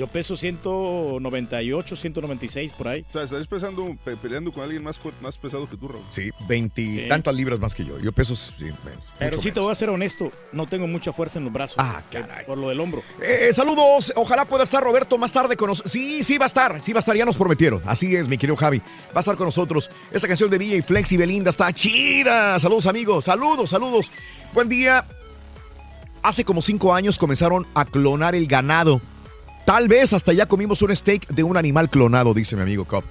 Yo 0.00 0.06
peso 0.06 0.34
198, 0.34 1.94
196 1.94 2.72
por 2.72 2.88
ahí. 2.88 3.04
O 3.10 3.12
sea, 3.12 3.22
estarías 3.24 3.46
pesando, 3.46 3.94
pe- 4.02 4.16
peleando 4.16 4.50
con 4.50 4.62
alguien 4.62 4.82
más, 4.82 4.98
fuerte, 4.98 5.22
más 5.22 5.36
pesado 5.36 5.68
que 5.68 5.76
tú, 5.76 5.88
Raúl. 5.88 6.02
Sí, 6.08 6.30
veintitantas 6.48 7.34
libras 7.34 7.60
más 7.60 7.74
que 7.74 7.84
yo. 7.84 7.98
Yo 7.98 8.10
peso, 8.10 8.34
sí, 8.34 8.64
menos. 8.64 9.04
Pero 9.18 9.42
sí 9.42 9.52
te 9.52 9.60
voy 9.60 9.70
a 9.70 9.74
ser 9.74 9.90
honesto, 9.90 10.32
no 10.52 10.66
tengo 10.66 10.86
mucha 10.86 11.12
fuerza 11.12 11.38
en 11.38 11.44
los 11.44 11.52
brazos. 11.52 11.76
Ah, 11.78 12.00
caray. 12.10 12.46
Por 12.46 12.56
lo 12.56 12.70
del 12.70 12.80
hombro. 12.80 13.02
Eh, 13.22 13.50
saludos, 13.52 14.10
ojalá 14.16 14.46
pueda 14.46 14.64
estar 14.64 14.82
Roberto 14.82 15.18
más 15.18 15.32
tarde 15.32 15.54
con 15.54 15.68
nosotros. 15.68 15.92
Sí, 15.92 16.22
sí 16.22 16.38
va 16.38 16.46
a 16.46 16.48
estar, 16.48 16.80
sí 16.80 16.94
va 16.94 16.98
a 16.98 17.00
estar, 17.00 17.14
ya 17.14 17.26
nos 17.26 17.36
prometieron. 17.36 17.82
Así 17.84 18.16
es, 18.16 18.26
mi 18.26 18.38
querido 18.38 18.56
Javi. 18.56 18.78
Va 18.78 19.16
a 19.16 19.20
estar 19.20 19.36
con 19.36 19.44
nosotros. 19.48 19.90
Esa 20.10 20.26
canción 20.26 20.48
de 20.48 20.58
DJ 20.58 20.80
Flex 20.82 21.12
y 21.12 21.18
Belinda 21.18 21.50
está 21.50 21.70
chida. 21.74 22.58
Saludos, 22.58 22.86
amigos. 22.86 23.26
Saludos, 23.26 23.68
saludos. 23.68 24.10
Buen 24.54 24.70
día. 24.70 25.04
Hace 26.22 26.42
como 26.44 26.62
cinco 26.62 26.94
años 26.94 27.18
comenzaron 27.18 27.66
a 27.74 27.84
clonar 27.84 28.34
el 28.34 28.46
ganado. 28.46 29.02
Tal 29.70 29.86
vez 29.86 30.12
hasta 30.12 30.32
ya 30.32 30.46
comimos 30.46 30.82
un 30.82 30.96
steak 30.96 31.28
de 31.28 31.44
un 31.44 31.56
animal 31.56 31.88
clonado, 31.88 32.34
dice 32.34 32.56
mi 32.56 32.62
amigo 32.62 32.84
Cop. 32.86 33.04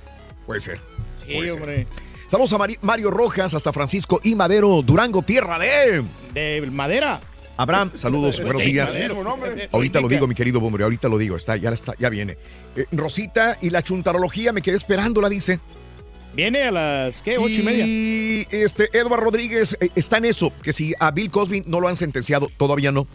Puede 0.45 0.59
ser. 0.59 0.77
Sí, 1.25 1.35
Puede 1.35 1.51
ser. 1.51 1.51
hombre. 1.51 1.87
Saludos 2.27 2.51
a 2.51 2.57
Mari- 2.57 2.77
Mario 2.81 3.11
Rojas, 3.11 3.53
hasta 3.53 3.71
Francisco 3.71 4.19
y 4.25 4.35
Madero, 4.35 4.81
Durango, 4.81 5.21
tierra 5.21 5.57
de... 5.57 6.03
De 6.33 6.67
madera. 6.69 7.21
Abraham, 7.55 7.91
saludos, 7.95 8.43
buenos 8.43 8.61
días. 8.61 8.93
Ahorita 9.71 10.01
lo 10.01 10.09
digo, 10.09 10.27
mi 10.27 10.35
querido 10.35 10.59
hombre, 10.59 10.83
ahorita 10.83 11.07
lo 11.07 11.17
digo, 11.17 11.37
está, 11.37 11.55
ya 11.55 11.69
está, 11.69 11.93
ya 11.97 12.09
viene. 12.09 12.37
Eh, 12.75 12.87
Rosita 12.91 13.57
y 13.61 13.69
la 13.69 13.81
chuntarología, 13.81 14.51
me 14.51 14.61
quedé 14.61 14.75
esperándola, 14.75 15.29
dice. 15.29 15.61
Viene 16.33 16.63
a 16.63 16.71
las, 16.71 17.21
¿qué? 17.23 17.37
Ocho 17.37 17.53
y 17.53 17.63
media. 17.63 17.85
Y 17.87 18.47
este, 18.51 18.89
Edward 18.91 19.21
Rodríguez 19.21 19.77
eh, 19.79 19.91
está 19.95 20.17
en 20.17 20.25
eso, 20.25 20.51
que 20.61 20.73
si 20.73 20.93
a 20.99 21.11
Bill 21.11 21.31
Cosby 21.31 21.63
no 21.67 21.79
lo 21.79 21.87
han 21.87 21.95
sentenciado, 21.95 22.49
todavía 22.57 22.91
no. 22.91 23.07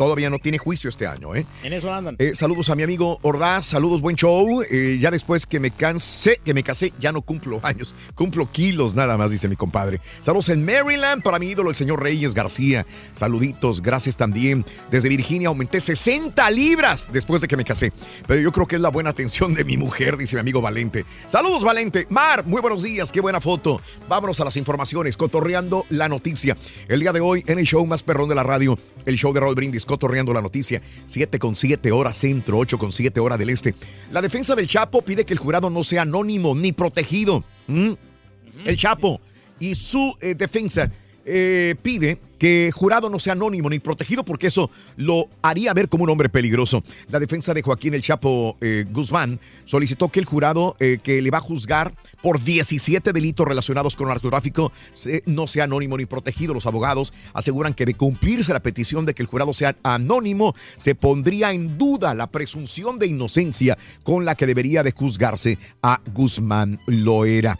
Todavía 0.00 0.30
no 0.30 0.38
tiene 0.38 0.56
juicio 0.56 0.88
este 0.88 1.06
año, 1.06 1.34
¿eh? 1.34 1.44
En 1.62 1.74
eso 1.74 1.92
andan. 1.92 2.16
Eh, 2.18 2.34
saludos 2.34 2.70
a 2.70 2.74
mi 2.74 2.82
amigo 2.82 3.18
Ordaz, 3.20 3.66
saludos, 3.66 4.00
buen 4.00 4.16
show. 4.16 4.62
Eh, 4.62 4.96
ya 4.98 5.10
después 5.10 5.44
que 5.44 5.60
me 5.60 5.72
cansé, 5.72 6.40
que 6.42 6.54
me 6.54 6.62
casé, 6.62 6.94
ya 6.98 7.12
no 7.12 7.20
cumplo 7.20 7.60
años, 7.64 7.94
cumplo 8.14 8.50
kilos 8.50 8.94
nada 8.94 9.18
más, 9.18 9.30
dice 9.30 9.46
mi 9.46 9.56
compadre. 9.56 10.00
Saludos 10.22 10.48
en 10.48 10.64
Maryland 10.64 11.22
para 11.22 11.38
mi 11.38 11.48
ídolo, 11.48 11.68
el 11.68 11.76
señor 11.76 12.02
Reyes 12.02 12.32
García. 12.32 12.86
Saluditos, 13.12 13.82
gracias 13.82 14.16
también. 14.16 14.64
Desde 14.90 15.10
Virginia 15.10 15.48
aumenté 15.48 15.82
60 15.82 16.50
libras 16.50 17.06
después 17.12 17.42
de 17.42 17.48
que 17.48 17.58
me 17.58 17.64
casé. 17.66 17.92
Pero 18.26 18.40
yo 18.40 18.52
creo 18.52 18.66
que 18.66 18.76
es 18.76 18.80
la 18.80 18.88
buena 18.88 19.10
atención 19.10 19.52
de 19.52 19.66
mi 19.66 19.76
mujer, 19.76 20.16
dice 20.16 20.34
mi 20.34 20.40
amigo 20.40 20.62
Valente. 20.62 21.04
Saludos, 21.28 21.62
Valente. 21.62 22.06
Mar, 22.08 22.46
muy 22.46 22.62
buenos 22.62 22.82
días, 22.82 23.12
qué 23.12 23.20
buena 23.20 23.42
foto. 23.42 23.82
Vámonos 24.08 24.40
a 24.40 24.46
las 24.46 24.56
informaciones, 24.56 25.18
cotorreando 25.18 25.84
la 25.90 26.08
noticia. 26.08 26.56
El 26.88 27.00
día 27.00 27.12
de 27.12 27.20
hoy, 27.20 27.44
en 27.46 27.58
el 27.58 27.66
show 27.66 27.84
más 27.84 28.02
perrón 28.02 28.30
de 28.30 28.34
la 28.34 28.44
radio, 28.44 28.78
el 29.04 29.16
show 29.16 29.34
de 29.34 29.40
Raúl 29.40 29.54
Brindis, 29.54 29.89
cotorreando 29.90 30.32
la 30.32 30.40
noticia. 30.40 30.80
7 31.06 31.38
con 31.38 31.54
7 31.56 31.92
horas 31.92 32.16
centro, 32.16 32.58
8 32.58 32.78
con 32.78 32.92
7 32.92 33.20
horas 33.20 33.38
del 33.38 33.50
este. 33.50 33.74
La 34.10 34.22
defensa 34.22 34.54
del 34.54 34.66
Chapo 34.66 35.02
pide 35.02 35.24
que 35.24 35.34
el 35.34 35.38
jurado 35.38 35.68
no 35.68 35.84
sea 35.84 36.02
anónimo 36.02 36.54
ni 36.54 36.72
protegido. 36.72 37.44
El 37.68 38.76
Chapo 38.76 39.20
y 39.58 39.74
su 39.74 40.16
eh, 40.20 40.34
defensa 40.34 40.90
eh, 41.24 41.74
pide 41.82 42.18
que 42.40 42.72
jurado 42.74 43.08
no 43.08 43.20
sea 43.20 43.34
anónimo 43.34 43.70
ni 43.70 43.78
protegido 43.78 44.24
porque 44.24 44.48
eso 44.48 44.70
lo 44.96 45.28
haría 45.42 45.72
ver 45.74 45.88
como 45.88 46.02
un 46.04 46.10
hombre 46.10 46.28
peligroso. 46.28 46.82
La 47.10 47.20
defensa 47.20 47.54
de 47.54 47.62
Joaquín 47.62 47.94
El 47.94 48.02
Chapo 48.02 48.56
eh, 48.60 48.84
Guzmán 48.90 49.38
solicitó 49.66 50.08
que 50.08 50.18
el 50.18 50.24
jurado 50.26 50.74
eh, 50.80 50.98
que 51.02 51.20
le 51.22 51.30
va 51.30 51.38
a 51.38 51.42
juzgar 51.42 51.94
por 52.22 52.42
17 52.42 53.12
delitos 53.12 53.46
relacionados 53.46 53.94
con 53.94 54.08
narcotráfico 54.08 54.72
se- 54.94 55.22
no 55.26 55.46
sea 55.46 55.64
anónimo 55.64 55.96
ni 55.98 56.06
protegido. 56.06 56.54
Los 56.54 56.66
abogados 56.66 57.12
aseguran 57.34 57.74
que 57.74 57.84
de 57.86 57.94
cumplirse 57.94 58.52
la 58.54 58.60
petición 58.60 59.04
de 59.06 59.14
que 59.14 59.22
el 59.22 59.28
jurado 59.28 59.52
sea 59.52 59.76
anónimo, 59.82 60.54
se 60.78 60.94
pondría 60.94 61.52
en 61.52 61.76
duda 61.76 62.14
la 62.14 62.26
presunción 62.26 62.98
de 62.98 63.06
inocencia 63.06 63.76
con 64.02 64.24
la 64.24 64.34
que 64.34 64.46
debería 64.46 64.82
de 64.82 64.92
juzgarse 64.92 65.58
a 65.82 66.00
Guzmán 66.14 66.80
Loera. 66.86 67.58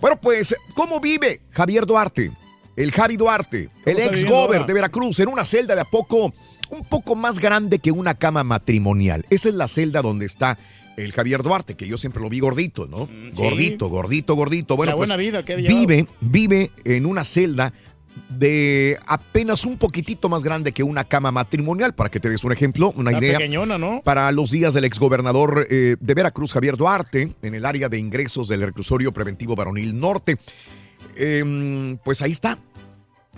Bueno, 0.00 0.18
pues, 0.20 0.56
¿cómo 0.74 1.00
vive 1.00 1.42
Javier 1.50 1.84
Duarte? 1.84 2.32
El 2.76 2.90
Javi 2.92 3.16
Duarte, 3.16 3.68
el 3.84 3.98
ex 3.98 4.24
gober 4.24 4.64
de 4.64 4.72
Veracruz, 4.72 5.20
en 5.20 5.28
una 5.28 5.44
celda 5.44 5.74
de 5.74 5.82
a 5.82 5.84
poco, 5.84 6.32
un 6.70 6.84
poco 6.84 7.14
más 7.14 7.38
grande 7.38 7.78
que 7.78 7.92
una 7.92 8.14
cama 8.14 8.44
matrimonial. 8.44 9.26
Esa 9.30 9.50
es 9.50 9.54
la 9.54 9.68
celda 9.68 10.00
donde 10.00 10.26
está 10.26 10.58
el 10.96 11.12
Javier 11.12 11.42
Duarte, 11.42 11.74
que 11.74 11.86
yo 11.86 11.98
siempre 11.98 12.22
lo 12.22 12.28
vi 12.28 12.40
gordito, 12.40 12.86
¿no? 12.86 13.08
Gordito, 13.34 13.88
gordito, 13.88 14.34
gordito. 14.34 14.76
Bueno, 14.76 14.92
La 14.92 14.96
pues, 14.96 15.08
buena 15.08 15.16
vida 15.16 15.44
que 15.44 15.56
vive, 15.56 16.06
vive 16.20 16.70
en 16.84 17.06
una 17.06 17.24
celda 17.24 17.72
de 18.28 18.98
apenas 19.06 19.64
un 19.64 19.78
poquitito 19.78 20.28
más 20.28 20.42
grande 20.42 20.72
que 20.72 20.82
una 20.82 21.04
cama 21.04 21.30
matrimonial, 21.30 21.94
para 21.94 22.10
que 22.10 22.20
te 22.20 22.28
des 22.28 22.44
un 22.44 22.52
ejemplo, 22.52 22.92
una 22.96 23.12
idea. 23.12 23.38
pequeñona, 23.38 23.78
¿no? 23.78 24.02
Para 24.02 24.30
los 24.32 24.50
días 24.50 24.74
del 24.74 24.84
exgobernador 24.84 25.66
eh, 25.70 25.96
de 25.98 26.14
Veracruz, 26.14 26.52
Javier 26.52 26.76
Duarte, 26.76 27.32
en 27.42 27.54
el 27.54 27.64
área 27.64 27.88
de 27.88 27.98
ingresos 27.98 28.48
del 28.48 28.62
reclusorio 28.62 29.12
preventivo 29.12 29.54
varonil 29.54 29.98
norte. 29.98 30.38
Em, 31.16 31.98
pues 31.98 32.22
ahí 32.22 32.32
está. 32.32 32.58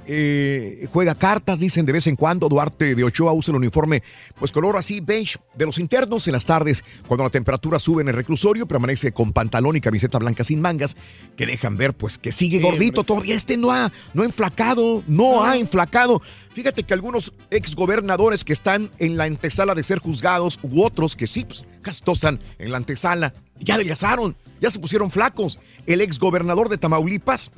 Eh, 0.06 0.86
juega 0.92 1.14
cartas, 1.14 1.60
dicen 1.60 1.86
de 1.86 1.92
vez 1.92 2.06
en 2.06 2.16
cuando. 2.16 2.48
Duarte 2.48 2.94
de 2.94 3.04
Ochoa 3.04 3.32
usa 3.32 3.52
el 3.52 3.56
uniforme, 3.56 4.02
pues 4.38 4.52
color 4.52 4.76
así 4.76 5.00
beige 5.00 5.38
de 5.54 5.66
los 5.66 5.78
internos. 5.78 6.26
En 6.26 6.32
las 6.32 6.44
tardes, 6.46 6.84
cuando 7.06 7.24
la 7.24 7.30
temperatura 7.30 7.78
sube 7.78 8.02
en 8.02 8.08
el 8.08 8.14
reclusorio, 8.14 8.66
permanece 8.66 9.12
con 9.12 9.32
pantalón 9.32 9.76
y 9.76 9.80
camiseta 9.80 10.18
blanca 10.18 10.44
sin 10.44 10.60
mangas, 10.60 10.96
que 11.36 11.46
dejan 11.46 11.76
ver, 11.76 11.94
pues 11.94 12.18
que 12.18 12.32
sigue 12.32 12.58
Sí, 12.58 12.62
gordito. 12.62 13.00
hombre, 13.00 13.14
Todavía 13.14 13.34
este 13.36 13.56
no 13.56 13.70
ha, 13.72 13.92
no 14.12 14.22
ha 14.22 14.26
enflacado, 14.26 15.02
no 15.06 15.44
ha 15.44 15.56
enflacado. 15.56 16.20
Fíjate 16.52 16.82
que 16.82 16.94
algunos 16.94 17.32
exgobernadores 17.50 18.44
que 18.44 18.52
están 18.52 18.90
en 18.98 19.16
la 19.16 19.24
antesala 19.24 19.74
de 19.74 19.82
ser 19.82 19.98
juzgados, 19.98 20.58
u 20.62 20.82
otros 20.82 21.16
que 21.16 21.26
sí, 21.26 21.44
pues, 21.44 21.64
casi 21.82 22.02
todos 22.02 22.18
están 22.18 22.40
en 22.58 22.70
la 22.70 22.78
antesala, 22.78 23.34
ya 23.60 23.74
adelgazaron, 23.74 24.36
ya 24.60 24.70
se 24.70 24.78
pusieron 24.78 25.10
flacos. 25.10 25.58
El 25.86 26.00
exgobernador 26.00 26.68
de 26.68 26.78
Tamaulipas 26.78 27.50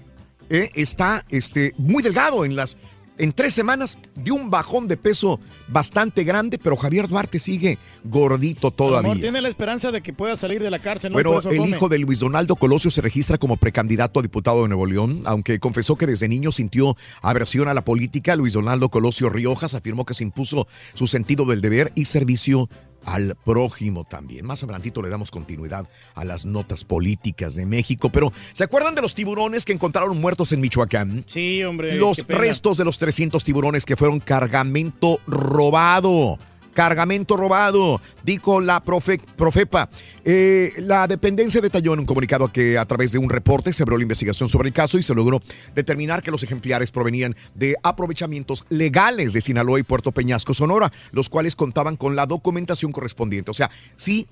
eh, 0.51 0.71
está 0.75 1.25
este, 1.29 1.75
muy 1.79 2.03
delgado 2.03 2.45
en 2.45 2.57
las. 2.57 2.77
En 3.19 3.33
tres 3.33 3.55
semanas 3.55 3.97
dio 4.15 4.35
un 4.35 4.51
bajón 4.51 4.89
de 4.89 4.99
peso 4.99 5.41
bastante 5.69 6.23
grande, 6.23 6.59
pero 6.59 6.77
Javier 6.77 7.09
Duarte 7.09 7.39
sigue 7.39 7.79
gordito 8.05 8.71
todavía. 8.71 9.09
mejor 9.09 9.23
tiene 9.23 9.41
la 9.41 9.49
esperanza 9.49 9.91
de 9.91 10.03
que 10.03 10.13
pueda 10.13 10.37
salir 10.37 10.63
de 10.63 10.71
la 10.71 10.79
cárcel. 10.81 11.15
¿no? 11.15 11.19
Eso 11.19 11.49
el 11.49 11.57
come. 11.57 11.69
hijo 11.71 11.89
de 11.89 11.99
Luis 11.99 12.19
Donaldo 12.19 12.57
Colosio 12.57 12.91
se 12.91 13.01
registra 13.01 13.39
como 13.39 13.57
precandidato 13.57 14.21
a 14.21 14.23
diputado 14.23 14.63
de 14.63 14.69
Nuevo 14.69 14.85
León, 14.85 15.23
aunque 15.25 15.59
confesó 15.59 15.97
que 15.97 16.07
desde 16.07 16.29
niño 16.29 16.53
sintió 16.53 16.95
aversión 17.23 17.69
a 17.69 17.75
la 17.75 17.85
política. 17.85 18.37
Luis 18.37 18.53
Donaldo 18.53 18.91
Colosio 18.91 19.31
Riojas 19.31 19.73
afirmó 19.73 20.05
que 20.05 20.13
se 20.13 20.23
impuso 20.23 20.69
su 20.93 21.07
sentido 21.07 21.47
del 21.47 21.63
deber 21.63 21.93
y 21.95 22.05
servicio 22.05 22.69
al 23.07 23.37
prójimo 23.45 24.05
también. 24.05 24.45
Más 24.45 24.63
adelantito 24.63 25.01
le 25.01 25.09
damos 25.09 25.31
continuidad 25.31 25.89
a 26.15 26.25
las 26.25 26.45
notas 26.45 26.85
políticas 26.85 27.55
de 27.55 27.65
México, 27.65 28.11
pero 28.11 28.33
¿se 28.53 28.65
acuerdan 28.65 28.95
de 28.95 29.03
los 29.03 29.15
tiburones 29.15 29.65
que 29.65 29.73
encontraron 29.73 30.21
muertos 30.21 30.53
en 30.53 30.61
Michoacán? 30.61 31.25
Sí, 31.27 31.63
hombre. 31.65 31.95
Los 31.97 32.27
restos 32.27 32.77
de 32.77 32.85
los 32.85 32.99
300 32.99 33.43
tiburones 33.43 33.87
que 33.87 33.97
fueron 33.97 34.21
cargamento 34.21 35.21
robado. 35.27 36.39
Cargamento 36.77 37.39
robado, 37.39 38.03
dijo 38.23 38.61
la 38.61 38.85
profe- 38.85 39.19
Profepa. 39.35 39.89
Eh, 40.27 40.75
la 40.77 41.07
dependencia 41.07 41.63
detalló 41.63 41.95
en 41.95 42.01
un 42.01 42.05
comunicado 42.07 42.53
que 42.53 42.77
a 42.77 42.85
través 42.85 43.13
de 43.13 43.19
un 43.19 43.31
reporte 43.31 43.73
se 43.73 43.83
abrió 43.83 43.97
la 43.97 44.03
investigación 44.03 44.51
sobre 44.51 44.69
el 44.69 44.75
caso 44.75 44.99
y 44.99 45.03
se 45.03 45.15
logró 45.15 45.41
determinar 45.75 46.23
que 46.23 46.31
los 46.31 46.43
ejemplares 46.43 46.91
provenían 46.91 47.35
de 47.55 47.77
aprovechamientos 47.83 48.67
legales 48.69 49.33
de 49.33 49.41
Sinaloa 49.41 49.81
y 49.81 49.85
Puerto 49.85 50.13
Peñasco, 50.13 50.53
Sonora, 50.53 50.93
los 51.13 51.31
cuales 51.31 51.57
contaban 51.57 51.97
con 51.97 52.15
la 52.15 52.27
documentación 52.27 52.93
correspondiente. 52.93 53.51
O 53.51 53.55
sea, 53.55 53.71
sí 53.97 54.27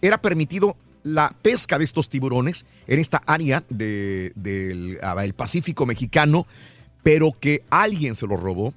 era 0.00 0.22
permitido 0.22 0.76
la 1.02 1.34
pesca 1.42 1.78
de 1.78 1.84
estos 1.84 2.08
tiburones 2.08 2.64
en 2.86 3.00
esta 3.00 3.24
área 3.26 3.64
de- 3.70 4.30
del 4.36 4.98
ah, 5.02 5.16
el 5.24 5.34
Pacífico 5.34 5.84
mexicano, 5.84 6.46
pero 7.02 7.32
que 7.40 7.64
alguien 7.70 8.14
se 8.14 8.28
los 8.28 8.38
robó 8.40 8.72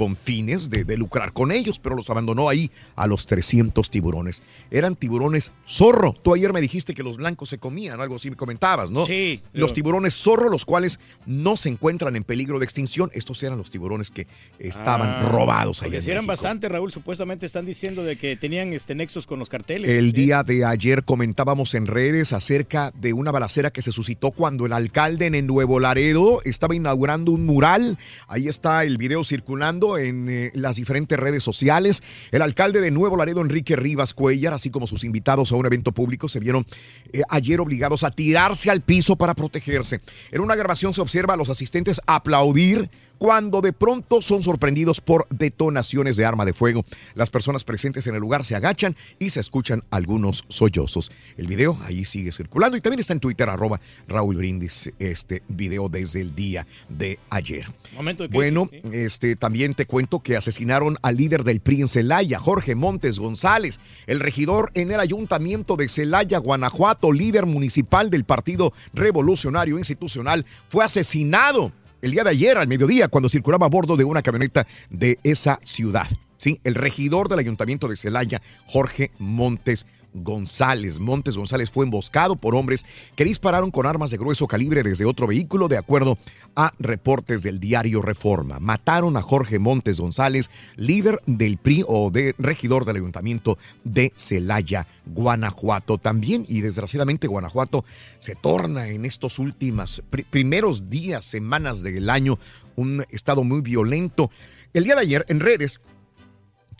con 0.00 0.16
fines 0.16 0.70
de, 0.70 0.84
de 0.84 0.96
lucrar 0.96 1.34
con 1.34 1.52
ellos, 1.52 1.78
pero 1.78 1.94
los 1.94 2.08
abandonó 2.08 2.48
ahí 2.48 2.70
a 2.96 3.06
los 3.06 3.26
300 3.26 3.90
tiburones. 3.90 4.42
Eran 4.70 4.96
tiburones 4.96 5.52
zorro. 5.68 6.14
Tú 6.22 6.32
ayer 6.32 6.54
me 6.54 6.62
dijiste 6.62 6.94
que 6.94 7.02
los 7.02 7.18
blancos 7.18 7.50
se 7.50 7.58
comían, 7.58 8.00
algo 8.00 8.16
así 8.16 8.30
me 8.30 8.36
comentabas, 8.36 8.90
¿no? 8.90 9.04
Sí. 9.04 9.42
Los 9.52 9.74
tiburones 9.74 10.14
zorro, 10.14 10.48
los 10.48 10.64
cuales 10.64 11.00
no 11.26 11.58
se 11.58 11.68
encuentran 11.68 12.16
en 12.16 12.24
peligro 12.24 12.58
de 12.58 12.64
extinción. 12.64 13.10
Estos 13.12 13.42
eran 13.42 13.58
los 13.58 13.70
tiburones 13.70 14.10
que 14.10 14.26
estaban 14.58 15.10
Ah, 15.10 15.28
robados 15.28 15.82
ahí 15.82 16.00
si 16.00 16.10
eran 16.10 16.26
bastante, 16.26 16.66
Raúl, 16.70 16.90
supuestamente 16.90 17.44
están 17.44 17.66
diciendo 17.66 18.02
de 18.02 18.16
que 18.16 18.34
tenían 18.36 18.72
este 18.72 18.94
nexos 18.94 19.26
con 19.26 19.38
los 19.38 19.50
carteles. 19.50 19.90
El 19.90 20.12
día 20.12 20.42
de 20.42 20.64
ayer 20.64 21.04
comentábamos 21.04 21.74
en 21.74 21.84
redes 21.84 22.32
acerca 22.32 22.90
de 22.98 23.12
una 23.12 23.32
balacera 23.32 23.70
que 23.70 23.82
se 23.82 23.92
suscitó 23.92 24.30
cuando 24.30 24.64
el 24.64 24.72
alcalde 24.72 25.26
en 25.26 25.46
Nuevo 25.46 25.78
Laredo 25.78 26.40
estaba 26.46 26.74
inaugurando 26.74 27.32
un 27.32 27.44
mural. 27.44 27.98
Ahí 28.28 28.48
está 28.48 28.82
el 28.84 28.96
video 28.96 29.24
circulando 29.24 29.89
en 29.98 30.28
eh, 30.28 30.50
las 30.54 30.76
diferentes 30.76 31.18
redes 31.18 31.42
sociales. 31.42 32.02
El 32.30 32.42
alcalde 32.42 32.80
de 32.80 32.90
Nuevo 32.90 33.16
Laredo, 33.16 33.40
Enrique 33.40 33.76
Rivas 33.76 34.14
Cuellar, 34.14 34.54
así 34.54 34.70
como 34.70 34.86
sus 34.86 35.04
invitados 35.04 35.52
a 35.52 35.56
un 35.56 35.66
evento 35.66 35.92
público, 35.92 36.28
se 36.28 36.40
vieron 36.40 36.66
eh, 37.12 37.22
ayer 37.28 37.60
obligados 37.60 38.04
a 38.04 38.10
tirarse 38.10 38.70
al 38.70 38.80
piso 38.82 39.16
para 39.16 39.34
protegerse. 39.34 40.00
En 40.30 40.40
una 40.40 40.56
grabación 40.56 40.94
se 40.94 41.00
observa 41.00 41.34
a 41.34 41.36
los 41.36 41.48
asistentes 41.48 42.00
aplaudir 42.06 42.90
cuando 43.20 43.60
de 43.60 43.74
pronto 43.74 44.22
son 44.22 44.42
sorprendidos 44.42 45.02
por 45.02 45.26
detonaciones 45.28 46.16
de 46.16 46.24
arma 46.24 46.46
de 46.46 46.54
fuego. 46.54 46.86
Las 47.14 47.28
personas 47.28 47.64
presentes 47.64 48.06
en 48.06 48.14
el 48.14 48.20
lugar 48.22 48.46
se 48.46 48.56
agachan 48.56 48.96
y 49.18 49.28
se 49.28 49.40
escuchan 49.40 49.84
algunos 49.90 50.46
sollozos. 50.48 51.12
El 51.36 51.46
video 51.46 51.76
ahí 51.84 52.06
sigue 52.06 52.32
circulando 52.32 52.78
y 52.78 52.80
también 52.80 53.00
está 53.00 53.12
en 53.12 53.20
Twitter, 53.20 53.50
arroba 53.50 53.78
Raúl 54.08 54.36
Brindis, 54.36 54.90
este 54.98 55.42
video 55.48 55.90
desde 55.90 56.22
el 56.22 56.34
día 56.34 56.66
de 56.88 57.18
ayer. 57.28 57.66
Momento 57.94 58.22
de 58.22 58.30
crisis, 58.30 58.40
Bueno, 58.40 58.70
sí. 58.72 58.80
este, 58.90 59.36
también 59.36 59.74
te 59.74 59.84
cuento 59.84 60.20
que 60.20 60.38
asesinaron 60.38 60.96
al 61.02 61.18
líder 61.18 61.44
del 61.44 61.60
PRI 61.60 61.82
en 61.82 61.88
Celaya, 61.88 62.38
Jorge 62.38 62.74
Montes 62.74 63.18
González, 63.18 63.80
el 64.06 64.20
regidor 64.20 64.70
en 64.72 64.92
el 64.92 64.98
ayuntamiento 64.98 65.76
de 65.76 65.90
Celaya, 65.90 66.38
Guanajuato, 66.38 67.12
líder 67.12 67.44
municipal 67.44 68.08
del 68.08 68.24
Partido 68.24 68.72
Revolucionario 68.94 69.76
Institucional, 69.76 70.46
fue 70.70 70.86
asesinado 70.86 71.70
el 72.02 72.10
día 72.12 72.24
de 72.24 72.30
ayer 72.30 72.58
al 72.58 72.68
mediodía 72.68 73.08
cuando 73.08 73.28
circulaba 73.28 73.66
a 73.66 73.70
bordo 73.70 73.96
de 73.96 74.04
una 74.04 74.22
camioneta 74.22 74.66
de 74.90 75.18
esa 75.22 75.60
ciudad. 75.64 76.08
Sí, 76.36 76.60
el 76.64 76.74
regidor 76.74 77.28
del 77.28 77.40
ayuntamiento 77.40 77.86
de 77.86 77.96
Celaya, 77.96 78.40
Jorge 78.66 79.10
Montes 79.18 79.86
González. 80.14 80.98
Montes 80.98 81.36
González 81.36 81.70
fue 81.70 81.84
emboscado 81.84 82.36
por 82.36 82.54
hombres 82.54 82.86
que 83.16 83.24
dispararon 83.24 83.70
con 83.70 83.86
armas 83.86 84.10
de 84.10 84.18
grueso 84.18 84.46
calibre 84.46 84.82
desde 84.82 85.04
otro 85.04 85.26
vehículo, 85.26 85.68
de 85.68 85.78
acuerdo 85.78 86.18
a 86.56 86.72
reportes 86.78 87.42
del 87.42 87.60
diario 87.60 88.02
Reforma. 88.02 88.58
Mataron 88.60 89.16
a 89.16 89.22
Jorge 89.22 89.58
Montes 89.58 90.00
González, 90.00 90.50
líder 90.76 91.20
del 91.26 91.58
PRI 91.58 91.84
o 91.86 92.10
de 92.10 92.34
regidor 92.38 92.84
del 92.84 92.96
ayuntamiento 92.96 93.58
de 93.84 94.12
Celaya, 94.16 94.86
Guanajuato. 95.06 95.98
También, 95.98 96.44
y 96.48 96.60
desgraciadamente, 96.60 97.28
Guanajuato 97.28 97.84
se 98.18 98.34
torna 98.34 98.88
en 98.88 99.04
estos 99.04 99.38
últimos 99.38 100.02
pri- 100.10 100.24
primeros 100.24 100.90
días, 100.90 101.24
semanas 101.24 101.82
del 101.82 102.10
año, 102.10 102.38
un 102.76 103.04
estado 103.10 103.44
muy 103.44 103.60
violento. 103.60 104.30
El 104.72 104.84
día 104.84 104.94
de 104.94 105.00
ayer, 105.02 105.26
en 105.28 105.40
redes, 105.40 105.80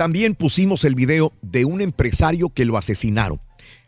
también 0.00 0.34
pusimos 0.34 0.86
el 0.86 0.94
video 0.94 1.34
de 1.42 1.66
un 1.66 1.82
empresario 1.82 2.48
que 2.48 2.64
lo 2.64 2.78
asesinaron. 2.78 3.38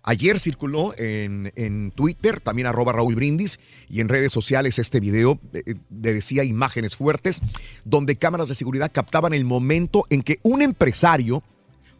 Ayer 0.03 0.39
circuló 0.39 0.93
en, 0.99 1.55
en 1.57 1.91
Twitter, 1.91 2.39
también 2.39 2.67
arroba 2.67 2.93
Raúl 2.93 3.15
Brindis, 3.15 3.61
y 3.89 4.01
en 4.03 4.11
redes 4.11 4.31
sociales 4.31 4.79
este 4.79 5.01
video 5.01 5.41
eh, 5.55 5.63
de- 5.89 6.13
decía 6.13 6.45
imágenes 6.45 6.97
fuertes, 6.97 7.41
donde 7.87 8.17
cámaras 8.17 8.51
de 8.51 8.55
seguridad 8.55 8.93
captaban 8.93 9.33
el 9.33 9.47
momento 9.47 10.05
en 10.11 10.21
que 10.21 10.39
un 10.43 10.61
empresario 10.61 11.43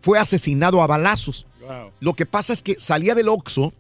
fue 0.03 0.19
asesinado 0.19 0.83
a 0.83 0.87
balazos. 0.87 1.47
Lo 2.01 2.13
que 2.13 2.27
pasa 2.27 2.53
es 2.53 2.63
que 2.63 2.77
salía 2.79 3.15
del 3.15 3.31
Oxxo, 3.31 3.73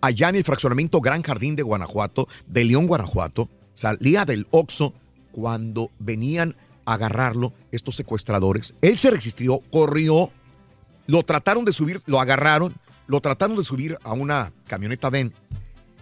allá 0.00 0.28
en 0.28 0.36
el 0.36 0.44
fraccionamiento 0.44 1.00
Gran 1.00 1.22
Jardín 1.24 1.56
de 1.56 1.64
Guanajuato, 1.64 2.28
de 2.46 2.62
León, 2.62 2.86
Guanajuato, 2.86 3.48
salía 3.74 4.24
del 4.24 4.46
Oxxo 4.52 4.94
cuando 5.32 5.90
venían 5.98 6.54
agarrarlo 6.86 7.52
estos 7.70 7.96
secuestradores. 7.96 8.74
Él 8.80 8.96
se 8.96 9.10
resistió, 9.10 9.60
corrió, 9.70 10.30
lo 11.06 11.22
trataron 11.22 11.64
de 11.64 11.72
subir, 11.72 12.00
lo 12.06 12.20
agarraron, 12.20 12.74
lo 13.06 13.20
trataron 13.20 13.56
de 13.56 13.64
subir 13.64 13.98
a 14.02 14.12
una 14.12 14.52
camioneta 14.66 15.10
Ven 15.10 15.34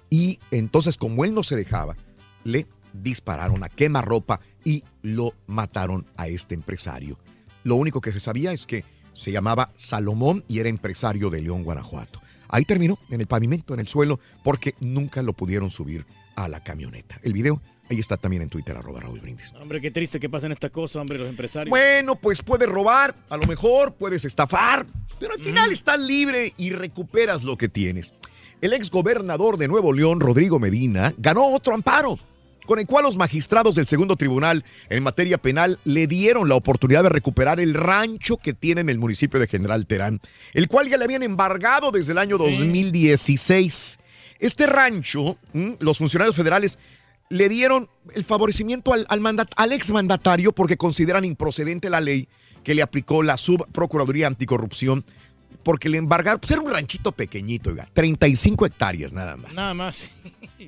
y 0.09 0.39
entonces 0.51 0.97
como 0.97 1.25
él 1.25 1.35
no 1.35 1.43
se 1.43 1.57
dejaba, 1.57 1.97
le 2.45 2.69
dispararon 2.93 3.65
a 3.65 3.69
quemarropa 3.69 4.41
y 4.63 4.85
lo 5.03 5.35
mataron 5.47 6.07
a 6.17 6.29
este 6.29 6.55
empresario. 6.55 7.19
Lo 7.65 7.77
único 7.77 8.01
que 8.01 8.13
se 8.13 8.21
sabía 8.21 8.53
es 8.53 8.67
que 8.67 8.85
se 9.13 9.33
llamaba 9.33 9.73
Salomón 9.77 10.45
y 10.49 10.59
era 10.59 10.69
empresario 10.69 11.31
de 11.31 11.43
León, 11.43 11.65
Guanajuato. 11.65 12.21
Ahí 12.49 12.65
terminó, 12.65 12.99
en 13.11 13.21
el 13.21 13.27
pavimento, 13.27 13.75
en 13.75 13.81
el 13.81 13.89
suelo, 13.89 14.21
porque 14.43 14.75
nunca 14.81 15.23
lo 15.23 15.33
pudieron 15.33 15.71
subir 15.71 16.07
a 16.37 16.49
la 16.49 16.63
camioneta. 16.63 17.19
El 17.23 17.33
video 17.33 17.61
ahí 17.91 17.99
está 17.99 18.17
también 18.17 18.43
en 18.43 18.49
Twitter, 18.49 18.77
arroba 18.77 19.01
Raúl 19.01 19.21
Brindis. 19.21 19.53
Hombre, 19.61 19.81
qué 19.81 19.91
triste 19.91 20.21
que 20.21 20.29
pasen 20.29 20.53
estas 20.53 20.71
cosas, 20.71 20.97
hombre, 20.97 21.19
los 21.19 21.29
empresarios. 21.29 21.71
Bueno, 21.71 22.17
pues 22.17 22.43
puedes 22.43 22.69
robar, 22.69 23.15
a 23.29 23.37
lo 23.37 23.47
mejor 23.47 23.95
puedes 23.95 24.25
estafar, 24.25 24.87
pero 25.19 25.35
al 25.35 25.41
final 25.41 25.71
estás 25.73 25.99
libre 25.99 26.55
y 26.57 26.71
recuperas 26.71 27.45
lo 27.45 27.57
que 27.57 27.69
tienes. 27.69 28.13
El 28.61 28.73
ex 28.73 28.91
gobernador 28.91 29.59
de 29.59 29.69
Nuevo 29.69 29.93
León, 29.93 30.21
Rodrigo 30.21 30.59
Medina, 30.59 31.13
ganó 31.19 31.49
otro 31.49 31.75
amparo, 31.75 32.19
con 32.65 32.79
el 32.79 32.87
cual 32.87 33.05
los 33.05 33.17
magistrados 33.17 33.75
del 33.75 33.87
segundo 33.87 34.17
tribunal 34.17 34.65
en 34.89 35.03
materia 35.03 35.37
penal 35.37 35.79
le 35.85 36.07
dieron 36.07 36.49
la 36.49 36.55
oportunidad 36.55 37.03
de 37.03 37.11
recuperar 37.11 37.61
el 37.61 37.75
rancho 37.75 38.39
que 38.39 38.55
tiene 38.55 38.81
en 38.81 38.89
el 38.89 38.99
municipio 38.99 39.39
de 39.39 39.49
General 39.49 39.87
Terán, 39.87 40.21
el 40.55 40.69
cual 40.69 40.89
ya 40.89 40.97
le 40.97 41.05
habían 41.05 41.23
embargado 41.23 41.91
desde 41.91 42.13
el 42.13 42.19
año 42.19 42.39
2016. 42.39 43.99
Este 44.39 44.67
rancho, 44.67 45.37
los 45.79 45.99
funcionarios 45.99 46.37
federales 46.37 46.79
le 47.35 47.49
dieron 47.49 47.89
el 48.15 48.25
favorecimiento 48.25 48.93
al, 48.93 49.07
al, 49.09 49.21
mandat- 49.21 49.53
al 49.57 49.73
exmandatario 49.73 50.53
porque 50.53 50.77
consideran 50.77 51.25
improcedente 51.25 51.91
la 51.91 52.01
ley 52.01 52.29
que 52.63 52.75
le 52.75 52.83
aplicó 52.83 53.23
la 53.23 53.37
Subprocuraduría 53.37 54.27
Anticorrupción 54.29 55.05
porque 55.63 55.89
le 55.89 55.99
embargaron, 55.99 56.41
pues 56.41 56.51
era 56.53 56.61
un 56.61 56.71
ranchito 56.71 57.11
pequeñito, 57.13 57.71
oiga, 57.71 57.89
35 57.93 58.67
hectáreas 58.67 59.13
nada 59.13 59.37
más. 59.37 59.57
Nada 59.57 59.75
más. 59.75 60.05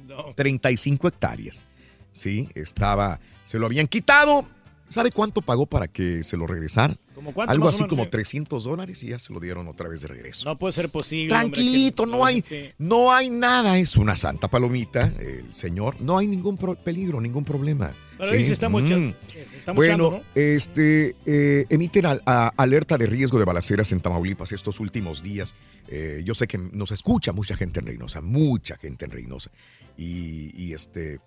No. 0.06 0.34
35 0.36 1.08
hectáreas. 1.08 1.64
Sí, 2.12 2.48
estaba, 2.54 3.18
se 3.44 3.58
lo 3.58 3.66
habían 3.66 3.86
quitado. 3.86 4.46
¿Sabe 4.88 5.10
cuánto 5.10 5.42
pagó 5.42 5.66
para 5.66 5.88
que 5.88 6.22
se 6.24 6.36
lo 6.36 6.46
regresaran? 6.46 6.98
¿Cómo 7.14 7.32
cuánto, 7.32 7.50
Algo 7.50 7.68
así 7.68 7.84
como 7.86 8.04
eh? 8.04 8.08
300 8.10 8.62
dólares 8.64 9.02
y 9.02 9.08
ya 9.08 9.18
se 9.18 9.32
lo 9.32 9.40
dieron 9.40 9.66
otra 9.68 9.88
vez 9.88 10.02
de 10.02 10.08
regreso. 10.08 10.44
No 10.48 10.58
puede 10.58 10.72
ser 10.72 10.90
posible. 10.90 11.34
hombre, 11.34 11.50
Tranquilito, 11.50 12.04
que- 12.04 12.10
no 12.10 12.24
hay, 12.24 12.42
Sí. 12.42 12.70
no 12.78 13.12
hay 13.12 13.30
nada. 13.30 13.78
Es 13.78 13.96
una 13.96 14.14
santa 14.16 14.48
palomita, 14.48 15.12
el 15.18 15.52
señor. 15.54 16.00
No 16.00 16.18
hay 16.18 16.26
ningún 16.26 16.56
peligro, 16.84 17.20
ningún 17.20 17.44
problema. 17.44 17.90
Pero 18.18 18.30
Sí. 18.30 18.36
ahí 18.36 18.44
se 18.44 18.52
está, 18.52 18.68
Mm. 18.68 18.86
se 18.86 19.40
está 19.58 19.72
Bueno, 19.72 20.10
¿no? 20.10 20.22
este, 20.34 21.16
eh, 21.26 21.66
emiten 21.68 22.06
a- 22.06 22.52
alerta 22.56 22.96
de 22.96 23.06
riesgo 23.06 23.38
de 23.38 23.44
balaceras 23.44 23.92
en 23.92 24.00
Tamaulipas 24.00 24.52
estos 24.52 24.78
últimos 24.80 25.22
días. 25.22 25.54
Eh, 25.88 26.22
yo 26.24 26.34
sé 26.34 26.46
que 26.46 26.58
nos 26.58 26.92
escucha 26.92 27.32
mucha 27.32 27.56
gente 27.56 27.80
en 27.80 27.86
Reynosa, 27.86 28.20
mucha 28.20 28.76
gente 28.76 29.04
en 29.06 29.10
Reynosa. 29.10 29.50
Y, 29.96 30.52
y, 30.54 30.72
este, 30.74 31.20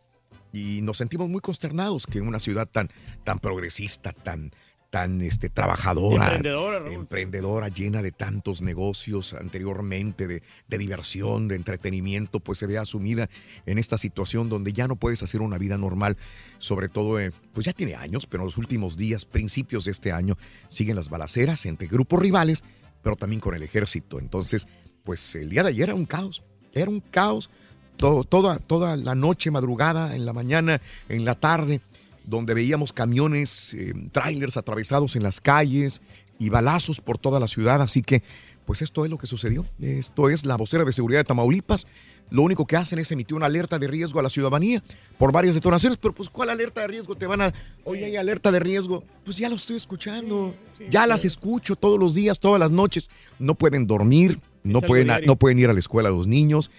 y 0.52 0.82
nos 0.82 0.98
sentimos 0.98 1.30
muy 1.30 1.42
consternados 1.42 2.08
que 2.08 2.20
en 2.20 2.28
una 2.28 2.40
ciudad 2.40 2.68
tan, 2.68 2.90
tan 3.24 3.40
progresista, 3.40 4.14
tan, 4.14 4.52
tan 4.90 5.22
este, 5.22 5.50
trabajadora, 5.50 6.26
Emprendedora, 6.26 6.92
emprendedora, 6.92 7.68
llena 7.68 8.02
de 8.02 8.12
tantos 8.12 8.62
negocios 8.62 9.34
anteriormente, 9.34 10.28
de, 10.28 10.42
de 10.68 10.78
diversión, 10.78 11.48
de 11.48 11.56
entretenimiento, 11.56 12.40
pues 12.40 12.58
se 12.58 12.66
vea 12.66 12.82
asumida 12.82 13.30
en 13.66 13.78
esta 13.78 13.98
situación 13.98 14.50
donde 14.50 14.74
ya 14.74 14.88
no 14.88 14.96
puedes 14.96 15.22
hacer 15.22 15.42
una 15.42 15.58
vida 15.58 15.78
normal, 15.78 16.18
sobre 16.58 16.90
todo, 16.90 17.20
eh, 17.20 17.32
pues 17.54 17.66
ya 17.66 17.74
tiene 17.74 17.96
años, 17.96 18.26
pero 18.26 18.44
en 18.44 18.48
los 18.48 18.58
últimos 18.58 18.98
días, 18.98 19.26
principios 19.26 19.86
de 19.86 19.92
este 19.92 20.12
año, 20.12 20.38
siguen 20.70 20.96
las 20.96 21.10
balaceras 21.10 21.66
entre 21.68 21.88
grupos 21.88 22.20
rivales, 22.20 22.64
pero 23.04 23.16
también 23.16 23.40
con 23.40 23.54
el 23.54 23.62
ejército. 23.62 24.20
Entonces, 24.20 24.68
pues 25.04 25.36
el 25.36 25.50
día 25.50 25.64
de 25.64 25.70
ayer 25.70 25.90
era 25.90 25.96
un 25.96 26.06
caos, 26.06 26.44
era 26.74 26.90
un 26.90 27.00
caos, 27.00 27.52
todo- 28.00 28.24
toda, 28.24 28.60
toda 28.60 28.96
la 28.96 29.14
noche, 29.14 29.52
madrugada, 29.52 30.16
en 30.16 30.26
la 30.26 30.32
mañana, 30.34 30.82
en 31.10 31.26
la 31.26 31.36
tarde, 31.36 31.82
donde 32.24 32.54
veíamos 32.54 32.94
camiones, 32.94 33.74
eh, 33.74 33.94
trailers 34.14 34.56
atravesados 34.58 35.16
en 35.18 35.24
las 35.24 35.42
calles 35.42 36.02
y 36.40 36.50
balazos 36.50 37.02
por 37.02 37.18
toda 37.18 37.40
la 37.40 37.48
ciudad. 37.48 37.82
Así 37.82 38.02
que, 38.02 38.24
pues 38.66 38.82
esto 38.82 39.04
es 39.04 39.12
lo 39.12 39.18
que 39.18 39.28
sucedió. 39.28 39.66
Esto 39.82 40.30
es 40.30 40.46
la 40.46 40.56
vocera 40.56 40.86
de 40.86 40.94
seguridad 40.94 41.20
de 41.20 41.24
Tamaulipas. 41.26 41.88
Lo 42.30 42.44
único 42.44 42.66
que 42.68 42.78
hacen 42.78 43.00
es 43.00 43.12
emitir 43.12 43.36
una 43.36 43.48
alerta 43.48 43.80
de 43.80 43.88
riesgo 43.88 44.20
a 44.20 44.24
la 44.24 44.30
ciudadanía 44.30 44.82
por 45.18 45.32
varias 45.32 45.56
detonaciones. 45.56 45.98
Pero, 45.98 46.14
pues, 46.14 46.30
¿cuál 46.30 46.52
alerta 46.52 46.82
de 46.82 46.88
riesgo 46.88 47.16
te 47.16 47.26
van 47.26 47.42
a.? 47.42 47.54
Oye, 47.84 48.06
hay 48.06 48.16
alerta 48.16 48.52
de 48.52 48.60
riesgo. 48.60 49.04
Pues 49.26 49.38
ya 49.38 49.50
lo 49.50 49.56
estoy 49.56 49.76
escuchando. 49.76 50.56
ya 50.90 51.06
las 51.08 51.26
escucho 51.26 51.76
todos 51.76 52.00
los 52.00 52.14
días, 52.14 52.40
todas 52.40 52.60
las 52.60 52.70
noches. 52.72 53.10
No 53.40 53.56
pueden 53.56 53.88
dormir, 53.88 54.40
no 54.64 54.80
pueden, 54.82 55.08
diario. 55.08 55.28
no 55.28 55.36
pueden 55.36 55.58
ir 55.60 55.68
a 55.70 55.74
la 55.74 55.80
escuela 55.80 56.10
los 56.12 56.28
niños. 56.28 56.70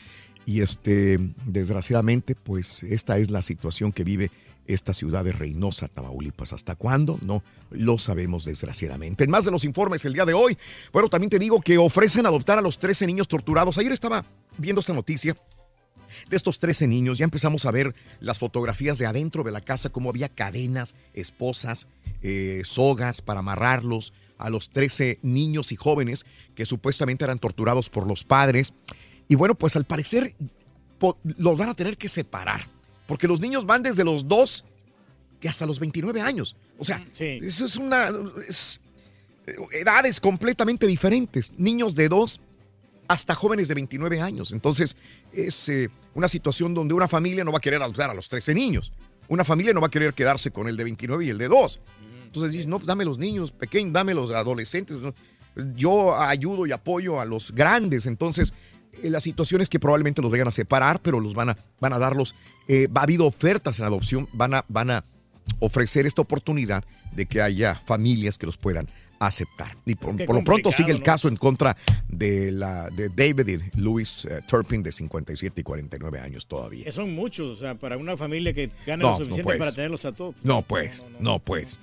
Y 0.46 0.62
este, 0.62 1.18
desgraciadamente, 1.44 2.34
pues 2.34 2.82
esta 2.82 3.18
es 3.18 3.30
la 3.30 3.42
situación 3.42 3.92
que 3.92 4.04
vive 4.04 4.30
esta 4.66 4.94
ciudad 4.94 5.24
de 5.24 5.32
Reynosa, 5.32 5.88
Tamaulipas. 5.88 6.52
¿Hasta 6.52 6.74
cuándo? 6.74 7.18
No 7.22 7.42
lo 7.70 7.98
sabemos 7.98 8.44
desgraciadamente. 8.44 9.24
En 9.24 9.30
más 9.30 9.44
de 9.44 9.50
los 9.50 9.64
informes 9.64 10.04
el 10.04 10.12
día 10.12 10.24
de 10.24 10.34
hoy, 10.34 10.56
bueno, 10.92 11.08
también 11.08 11.30
te 11.30 11.38
digo 11.38 11.60
que 11.60 11.78
ofrecen 11.78 12.26
adoptar 12.26 12.58
a 12.58 12.62
los 12.62 12.78
13 12.78 13.06
niños 13.06 13.28
torturados. 13.28 13.78
Ayer 13.78 13.92
estaba 13.92 14.24
viendo 14.58 14.80
esta 14.80 14.94
noticia 14.94 15.36
de 16.28 16.36
estos 16.36 16.58
13 16.58 16.86
niños. 16.86 17.18
Ya 17.18 17.24
empezamos 17.24 17.66
a 17.66 17.70
ver 17.70 17.94
las 18.20 18.38
fotografías 18.38 18.98
de 18.98 19.06
adentro 19.06 19.42
de 19.42 19.52
la 19.52 19.60
casa, 19.60 19.90
cómo 19.90 20.10
había 20.10 20.28
cadenas, 20.28 20.94
esposas, 21.14 21.88
eh, 22.22 22.62
sogas 22.64 23.22
para 23.22 23.40
amarrarlos 23.40 24.12
a 24.38 24.50
los 24.50 24.70
13 24.70 25.18
niños 25.22 25.70
y 25.72 25.76
jóvenes 25.76 26.24
que 26.54 26.64
supuestamente 26.64 27.24
eran 27.24 27.38
torturados 27.38 27.90
por 27.90 28.06
los 28.06 28.24
padres. 28.24 28.72
Y 29.31 29.36
bueno, 29.36 29.55
pues 29.55 29.77
al 29.77 29.85
parecer 29.85 30.35
los 31.39 31.57
van 31.57 31.69
a 31.69 31.74
tener 31.74 31.97
que 31.97 32.09
separar, 32.09 32.66
porque 33.07 33.28
los 33.28 33.40
niños 33.40 33.65
van 33.65 33.81
desde 33.81 34.02
los 34.02 34.27
2 34.27 34.65
que 35.39 35.48
hasta 35.48 35.66
los 35.66 35.78
29 35.78 36.20
años. 36.20 36.57
O 36.78 36.85
sea, 36.85 37.01
eso 37.16 37.65
es 37.65 37.77
una... 37.77 38.11
es, 38.48 38.81
edades 39.70 40.19
completamente 40.19 40.85
diferentes. 40.85 41.52
Niños 41.57 41.94
de 41.94 42.09
2 42.09 42.40
hasta 43.07 43.36
jóvenes 43.36 43.69
de 43.69 43.74
29 43.74 44.20
años. 44.20 44.51
Entonces, 44.51 44.97
es 45.32 45.69
eh, 45.69 45.90
una 46.15 46.27
situación 46.27 46.74
donde 46.74 46.93
una 46.94 47.07
familia 47.07 47.44
no 47.44 47.52
va 47.52 47.59
a 47.59 47.61
querer 47.61 47.81
adoptar 47.81 48.11
a 48.11 48.15
los 48.15 48.28
13 48.28 48.52
niños. 48.52 48.93
Una 49.28 49.44
familia 49.44 49.73
no 49.73 49.81
va 49.81 49.86
a 49.86 49.90
querer 49.90 50.12
quedarse 50.12 50.51
con 50.51 50.66
el 50.66 50.77
de 50.77 50.82
29 50.82 51.24
y 51.24 51.28
el 51.28 51.39
de 51.39 51.47
2. 51.47 51.82
Entonces 52.27 52.51
dices, 52.51 52.66
no, 52.66 52.81
dame 52.81 53.05
los 53.05 53.16
niños 53.16 53.52
pequeños, 53.52 53.93
dame 53.93 54.12
los 54.12 54.32
adolescentes. 54.32 54.98
Yo 55.77 56.20
ayudo 56.20 56.66
y 56.66 56.73
apoyo 56.73 57.20
a 57.20 57.24
los 57.24 57.52
grandes. 57.52 58.07
Entonces, 58.07 58.52
eh, 59.02 59.10
la 59.10 59.20
situación 59.20 59.60
es 59.60 59.68
que 59.68 59.78
probablemente 59.78 60.22
los 60.22 60.31
vayan 60.31 60.48
a 60.48 60.52
separar, 60.52 61.01
pero 61.01 61.20
los 61.20 61.35
van 61.35 61.51
a, 61.51 61.56
van 61.81 61.93
a 61.93 61.98
darlos. 61.98 62.35
eh, 62.68 62.89
ha 62.94 63.02
habido 63.02 63.27
ofertas 63.27 63.78
en 63.78 63.86
adopción, 63.86 64.28
van 64.32 64.55
a, 64.55 64.64
van 64.68 64.90
a 64.90 65.05
ofrecer 65.59 66.06
esta 66.06 66.22
oportunidad 66.22 66.85
de 67.12 67.27
que 67.27 67.43
haya 67.43 67.74
familias 67.86 68.39
que 68.39 68.47
los 68.47 68.56
puedan 68.56 68.89
aceptar. 69.20 69.77
Y 69.85 69.94
por, 69.94 70.14
lo 70.16 70.43
pronto 70.43 70.72
sigue 70.72 70.93
el 70.93 70.98
¿no? 70.98 71.05
caso 71.05 71.28
en 71.28 71.36
contra 71.36 71.77
de, 72.09 72.51
la, 72.51 72.89
de 72.89 73.10
David 73.10 73.48
y 73.48 73.78
Louis 73.78 74.24
eh, 74.24 74.40
Turpin 74.48 74.82
de 74.82 74.90
57 74.90 75.60
y 75.60 75.64
49 75.64 76.20
años 76.20 76.47
todavía. 76.47 76.85
Que 76.85 76.93
son 76.93 77.14
muchos, 77.14 77.59
o 77.59 77.60
sea, 77.60 77.74
para 77.74 77.98
una 77.98 78.16
familia 78.16 78.55
que 78.55 78.70
gana 78.86 79.02
No, 79.02 79.10
lo 79.10 79.18
no 79.18 79.18
suficiente 79.18 79.59
para 79.59 79.72
tenerlos 79.72 80.05
a 80.06 80.12
todos. 80.12 80.35
No, 80.43 80.62
pues, 80.62 81.05
no, 81.20 81.39
pues. 81.39 81.81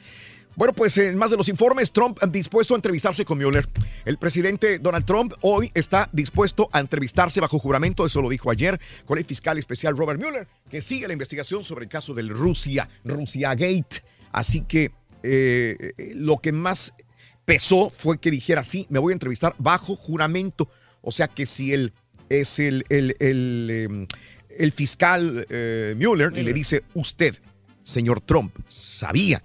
Bueno, 0.57 0.73
pues 0.73 0.97
en 0.97 1.15
más 1.19 1.29
de 1.29 1.37
los 1.37 1.49
informes, 1.49 1.91
Trump 1.91 2.19
dispuesto 2.31 2.73
a 2.73 2.77
entrevistarse 2.77 3.23
con 3.23 3.37
Mueller. 3.37 3.69
El 4.05 4.17
presidente 4.17 4.79
Donald 4.79 5.05
Trump 5.05 5.33
hoy 5.41 5.69
está 5.75 6.09
dispuesto 6.11 6.67
a 6.71 6.79
entrevistarse 6.79 7.39
bajo 7.39 7.59
juramento, 7.59 8.03
eso 8.07 8.23
lo 8.23 8.29
dijo 8.29 8.49
ayer, 8.49 8.81
con 9.05 9.19
el 9.19 9.23
fiscal 9.23 9.59
especial 9.59 9.95
Robert 9.95 10.19
Mueller, 10.19 10.47
que 10.67 10.81
sigue 10.81 11.05
la 11.05 11.13
investigación 11.13 11.63
sobre 11.63 11.83
el 11.83 11.89
caso 11.91 12.15
del 12.15 12.29
Rusia, 12.29 12.89
Rusia 13.05 13.53
Gate. 13.53 14.01
Así 14.31 14.61
que 14.61 14.89
eh, 15.21 15.93
lo 16.15 16.37
que 16.37 16.51
más 16.51 16.95
pesó 17.45 17.91
fue 17.91 18.17
que 18.17 18.31
dijera, 18.31 18.63
sí, 18.63 18.87
me 18.89 18.97
voy 18.97 19.11
a 19.11 19.13
entrevistar 19.13 19.53
bajo 19.59 19.95
juramento. 19.95 20.71
O 21.03 21.11
sea 21.11 21.27
que 21.27 21.45
si 21.45 21.71
él 21.71 21.93
es 22.29 22.57
el, 22.57 22.83
el, 22.89 23.15
el, 23.19 23.69
em, 23.69 24.07
el 24.57 24.71
fiscal 24.71 25.45
eh, 25.51 25.93
Mueller 25.95 26.35
y 26.35 26.41
le 26.41 26.51
dice, 26.51 26.83
usted, 26.95 27.35
señor 27.83 28.21
Trump, 28.21 28.55
sabía 28.67 29.43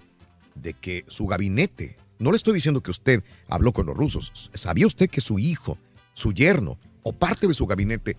de 0.62 0.74
que 0.74 1.04
su 1.08 1.26
gabinete, 1.26 1.96
no 2.18 2.30
le 2.30 2.36
estoy 2.36 2.54
diciendo 2.54 2.82
que 2.82 2.90
usted 2.90 3.22
habló 3.48 3.72
con 3.72 3.86
los 3.86 3.96
rusos, 3.96 4.50
¿sabía 4.54 4.86
usted 4.86 5.10
que 5.10 5.20
su 5.20 5.38
hijo, 5.38 5.76
su 6.14 6.32
yerno 6.32 6.78
o 7.02 7.12
parte 7.12 7.46
de 7.48 7.54
su 7.54 7.66
gabinete 7.66 8.16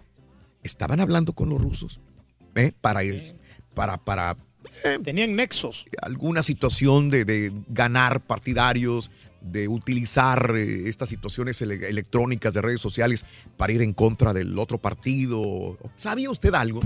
estaban 0.63 0.99
hablando 0.99 1.33
con 1.33 1.49
los 1.49 1.61
rusos? 1.61 2.01
¿Eh? 2.55 2.71
Para, 2.81 3.03
ir- 3.03 3.35
para, 3.73 3.97
para 3.97 4.37
Tenían 5.03 5.35
nexos. 5.35 5.85
alguna 6.01 6.43
situación 6.43 7.09
de, 7.09 7.25
de 7.25 7.51
ganar 7.69 8.21
partidarios, 8.21 9.09
de 9.41 9.67
utilizar 9.67 10.53
eh, 10.55 10.87
estas 10.87 11.09
situaciones 11.09 11.61
ele- 11.61 11.89
electrónicas 11.89 12.53
de 12.53 12.61
redes 12.61 12.79
sociales 12.81 13.25
para 13.57 13.73
ir 13.73 13.81
en 13.81 13.93
contra 13.93 14.33
del 14.33 14.57
otro 14.59 14.77
partido. 14.77 15.77
¿Sabía 15.95 16.29
usted 16.29 16.53
algo? 16.53 16.81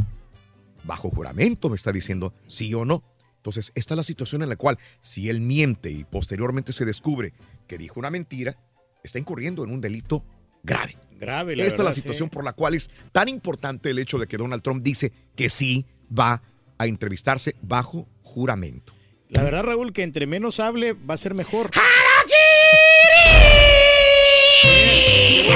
Bajo 0.84 1.10
juramento 1.10 1.70
me 1.70 1.76
está 1.76 1.92
diciendo 1.92 2.34
sí 2.48 2.74
o 2.74 2.86
no. 2.86 3.04
Entonces, 3.48 3.72
esta 3.76 3.94
es 3.94 3.98
la 3.98 4.04
situación 4.04 4.44
en 4.44 4.50
la 4.50 4.58
cual, 4.58 4.78
si 5.00 5.30
él 5.30 5.40
miente 5.40 5.90
y 5.90 6.04
posteriormente 6.04 6.74
se 6.74 6.84
descubre 6.84 7.32
que 7.66 7.78
dijo 7.78 7.98
una 7.98 8.10
mentira, 8.10 8.58
está 9.04 9.20
incurriendo 9.20 9.64
en 9.64 9.72
un 9.72 9.80
delito 9.80 10.26
grave. 10.64 10.98
Grave, 11.18 11.56
la 11.56 11.64
Esta 11.64 11.78
es 11.78 11.86
la 11.86 11.92
situación 11.94 12.28
sí. 12.28 12.36
por 12.36 12.44
la 12.44 12.52
cual 12.52 12.74
es 12.74 12.92
tan 13.14 13.30
importante 13.30 13.90
el 13.90 14.00
hecho 14.00 14.18
de 14.18 14.28
que 14.28 14.36
Donald 14.36 14.62
Trump 14.62 14.84
dice 14.84 15.14
que 15.38 15.50
sí 15.50 15.86
va 16.12 16.42
a 16.78 16.88
entrevistarse 16.88 17.56
bajo 17.62 18.10
juramento. 18.22 18.92
La 19.30 19.44
verdad, 19.44 19.64
Raúl, 19.64 19.94
que 19.94 20.04
entre 20.04 20.28
menos 20.28 20.60
hable 20.60 20.92
va 20.92 21.14
a 21.14 21.18
ser 21.18 21.34
mejor. 21.34 21.72
Eh, 24.64 25.50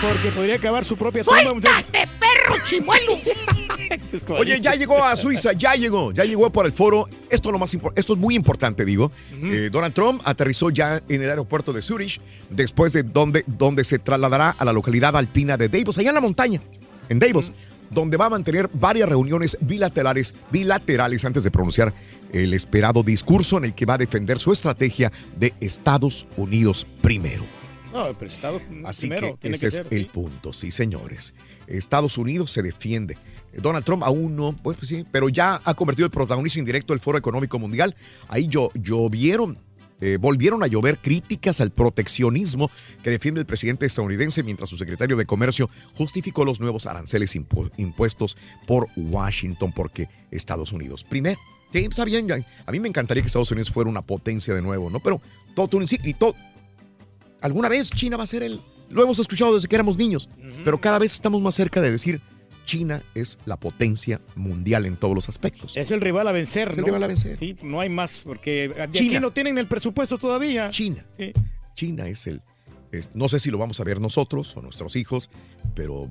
porque 0.00 0.30
podría 0.30 0.56
acabar 0.56 0.84
su 0.84 0.96
propia 0.96 1.22
tumba. 1.24 1.42
¡Suéltate, 1.42 2.08
perro 2.18 2.56
chimuelo! 2.64 3.18
Oye, 4.38 4.60
ya 4.60 4.74
llegó 4.74 5.02
a 5.02 5.16
Suiza, 5.16 5.52
ya 5.52 5.74
llegó, 5.74 6.12
ya 6.12 6.24
llegó 6.24 6.50
por 6.50 6.66
el 6.66 6.72
foro. 6.72 7.08
Esto 7.30 7.48
es 7.48 7.52
lo 7.52 7.58
más 7.58 7.74
impor- 7.74 7.92
esto 7.96 8.14
es 8.14 8.18
muy 8.18 8.34
importante, 8.34 8.84
digo. 8.84 9.12
Eh, 9.42 9.68
Donald 9.70 9.94
Trump 9.94 10.22
aterrizó 10.24 10.70
ya 10.70 11.02
en 11.08 11.22
el 11.22 11.28
aeropuerto 11.30 11.72
de 11.72 11.82
Zurich, 11.82 12.20
después 12.50 12.92
de 12.92 13.02
donde, 13.02 13.44
donde 13.46 13.84
se 13.84 13.98
trasladará 13.98 14.54
a 14.58 14.64
la 14.64 14.72
localidad 14.72 15.16
alpina 15.16 15.56
de 15.56 15.68
Davos, 15.68 15.98
allá 15.98 16.08
en 16.10 16.14
la 16.14 16.20
montaña, 16.20 16.60
en 17.08 17.18
Davos, 17.18 17.52
donde 17.90 18.16
va 18.16 18.26
a 18.26 18.30
mantener 18.30 18.68
varias 18.72 19.08
reuniones 19.08 19.56
bilaterales, 19.60 20.34
bilaterales 20.50 21.24
antes 21.24 21.44
de 21.44 21.50
pronunciar 21.50 21.92
el 22.32 22.52
esperado 22.54 23.02
discurso 23.02 23.58
en 23.58 23.64
el 23.66 23.74
que 23.74 23.86
va 23.86 23.94
a 23.94 23.98
defender 23.98 24.38
su 24.40 24.52
estrategia 24.52 25.12
de 25.36 25.54
Estados 25.60 26.26
Unidos 26.36 26.86
primero. 27.00 27.44
No, 27.94 28.12
pero 28.18 28.30
Estado 28.30 28.60
Así 28.84 29.06
primero 29.08 29.36
que 29.40 29.48
ese 29.48 29.60
que 29.60 29.66
es 29.68 29.74
ser. 29.76 29.86
el 29.90 30.02
sí. 30.02 30.10
punto, 30.12 30.52
sí, 30.52 30.70
señores. 30.70 31.34
Estados 31.66 32.18
Unidos 32.18 32.50
se 32.50 32.60
defiende. 32.62 33.16
Donald 33.56 33.84
Trump 33.84 34.02
aún 34.02 34.34
no, 34.36 34.52
pues, 34.62 34.76
pues 34.76 34.88
sí, 34.88 35.04
pero 35.12 35.28
ya 35.28 35.60
ha 35.64 35.74
convertido 35.74 36.04
el 36.06 36.10
protagonista 36.10 36.58
indirecto 36.58 36.92
del 36.92 37.00
Foro 37.00 37.16
Económico 37.16 37.58
Mundial. 37.58 37.94
Ahí 38.28 38.48
llo- 38.48 38.72
llovieron, 38.74 39.58
eh, 40.00 40.18
volvieron 40.20 40.62
a 40.64 40.66
llover 40.66 40.98
críticas 40.98 41.60
al 41.60 41.70
proteccionismo 41.70 42.68
que 43.02 43.10
defiende 43.10 43.40
el 43.40 43.46
presidente 43.46 43.86
estadounidense 43.86 44.42
mientras 44.42 44.68
su 44.68 44.76
secretario 44.76 45.16
de 45.16 45.24
Comercio 45.24 45.70
justificó 45.94 46.44
los 46.44 46.58
nuevos 46.58 46.86
aranceles 46.86 47.36
impu- 47.36 47.70
impuestos 47.76 48.36
por 48.66 48.88
Washington 48.96 49.72
porque 49.72 50.08
Estados 50.32 50.72
Unidos. 50.72 51.04
Primero, 51.04 51.38
está 51.72 52.04
bien, 52.04 52.28
a 52.66 52.72
mí 52.72 52.80
me 52.80 52.88
encantaría 52.88 53.22
que 53.22 53.28
Estados 53.28 53.52
Unidos 53.52 53.70
fuera 53.70 53.88
una 53.88 54.02
potencia 54.02 54.52
de 54.52 54.62
nuevo, 54.62 54.90
¿no? 54.90 54.98
Pero 55.00 55.20
todo 55.54 55.78
un 55.78 55.86
y 55.88 56.14
todo, 56.14 56.34
alguna 57.44 57.68
vez 57.68 57.90
China 57.90 58.16
va 58.16 58.24
a 58.24 58.26
ser 58.26 58.42
el. 58.42 58.60
Lo 58.90 59.02
hemos 59.02 59.18
escuchado 59.18 59.54
desde 59.54 59.68
que 59.68 59.74
éramos 59.76 59.96
niños, 59.96 60.28
pero 60.64 60.80
cada 60.80 60.98
vez 60.98 61.12
estamos 61.12 61.40
más 61.40 61.54
cerca 61.54 61.80
de 61.80 61.90
decir 61.90 62.20
China 62.64 63.02
es 63.14 63.38
la 63.44 63.56
potencia 63.56 64.20
mundial 64.36 64.86
en 64.86 64.96
todos 64.96 65.14
los 65.14 65.28
aspectos. 65.28 65.76
Es 65.76 65.90
el 65.90 66.00
rival 66.00 66.26
a 66.28 66.32
vencer, 66.32 66.68
Es 66.68 66.74
el 66.74 66.80
¿no? 66.80 66.86
rival 66.86 67.02
a 67.02 67.06
vencer. 67.06 67.38
Sí, 67.38 67.56
no 67.62 67.80
hay 67.80 67.88
más, 67.90 68.22
porque 68.24 68.68
de 68.68 68.82
aquí 68.82 68.98
China. 69.00 69.20
no 69.20 69.30
tienen 69.32 69.58
el 69.58 69.66
presupuesto 69.66 70.16
todavía. 70.18 70.70
China. 70.70 71.04
China 71.74 72.06
es 72.08 72.26
el. 72.26 72.40
No 73.14 73.28
sé 73.28 73.38
si 73.38 73.50
lo 73.50 73.58
vamos 73.58 73.80
a 73.80 73.84
ver 73.84 74.00
nosotros 74.00 74.56
o 74.56 74.62
nuestros 74.62 74.96
hijos, 74.96 75.30
pero 75.74 76.06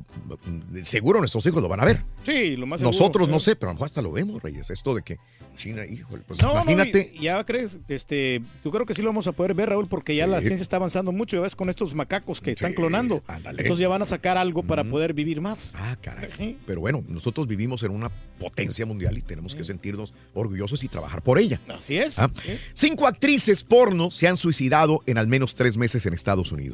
mm, 0.45 0.77
seguro 0.83 1.19
nuestros 1.19 1.45
hijos 1.45 1.61
lo 1.61 1.69
van 1.69 1.79
a 1.81 1.85
ver. 1.85 2.03
Sí, 2.25 2.55
lo 2.55 2.65
más 2.65 2.79
seguro, 2.79 2.91
Nosotros 2.97 3.29
no 3.29 3.39
sé, 3.39 3.55
pero 3.55 3.69
a 3.69 3.73
lo 3.73 3.75
mejor 3.75 3.85
hasta 3.87 4.01
lo 4.01 4.11
vemos, 4.11 4.41
Reyes. 4.41 4.69
Esto 4.69 4.93
de 4.95 5.01
que 5.01 5.17
China, 5.57 5.85
híjole, 5.85 6.23
pues 6.27 6.41
No, 6.41 6.49
no, 6.53 6.61
imagínate. 6.71 7.11
y- 7.15 7.21
ya 7.23 7.43
crees, 7.45 7.79
este, 7.87 8.41
yo 8.63 8.71
creo 8.71 8.85
que 8.85 8.95
sí 8.95 9.01
lo 9.01 9.09
vamos 9.09 9.27
a 9.27 9.31
poder 9.33 9.53
ver, 9.53 9.69
Raúl, 9.69 9.87
porque 9.87 10.15
ya 10.15 10.25
la 10.27 10.39
ciencia 10.41 10.63
está 10.63 10.77
avanzando 10.77 11.11
mucho, 11.11 11.37
ya 11.37 11.41
ves, 11.43 11.55
con 11.55 11.69
estos 11.69 11.93
macacos 11.93 12.41
que 12.41 12.51
están 12.51 12.73
clonando. 12.73 13.23
ándale. 13.27 13.61
Entonces 13.61 13.81
ya 13.81 13.87
van 13.89 14.01
a 14.01 14.05
sacar 14.05 14.37
algo 14.37 14.63
para 14.63 14.83
poder 14.83 15.13
vivir 15.13 15.41
más. 15.41 15.73
Ah, 15.77 15.95
caray. 16.01 16.57
Pero 16.65 16.81
bueno, 16.81 17.03
nosotros 17.07 17.47
vivimos 17.47 17.83
en 17.83 17.91
una 17.91 18.09
potencia 18.39 18.85
mundial 18.85 19.17
y 19.17 19.21
tenemos 19.21 19.55
que 19.55 19.63
sentirnos 19.63 20.13
orgullosos 20.33 20.83
y 20.83 20.87
trabajar 20.87 21.21
por 21.21 21.37
ella. 21.39 21.61
Así 21.67 21.97
es. 21.97 22.17
Ah, 22.19 22.29
Cinco 22.73 23.07
actrices 23.07 23.63
porno 23.63 24.11
se 24.11 24.27
han 24.27 24.37
suicidado 24.37 25.01
en 25.05 25.17
al 25.17 25.27
menos 25.27 25.55
tres 25.55 25.77
meses 25.77 26.05
en 26.05 26.13
Estados 26.13 26.51
Unidos. 26.51 26.72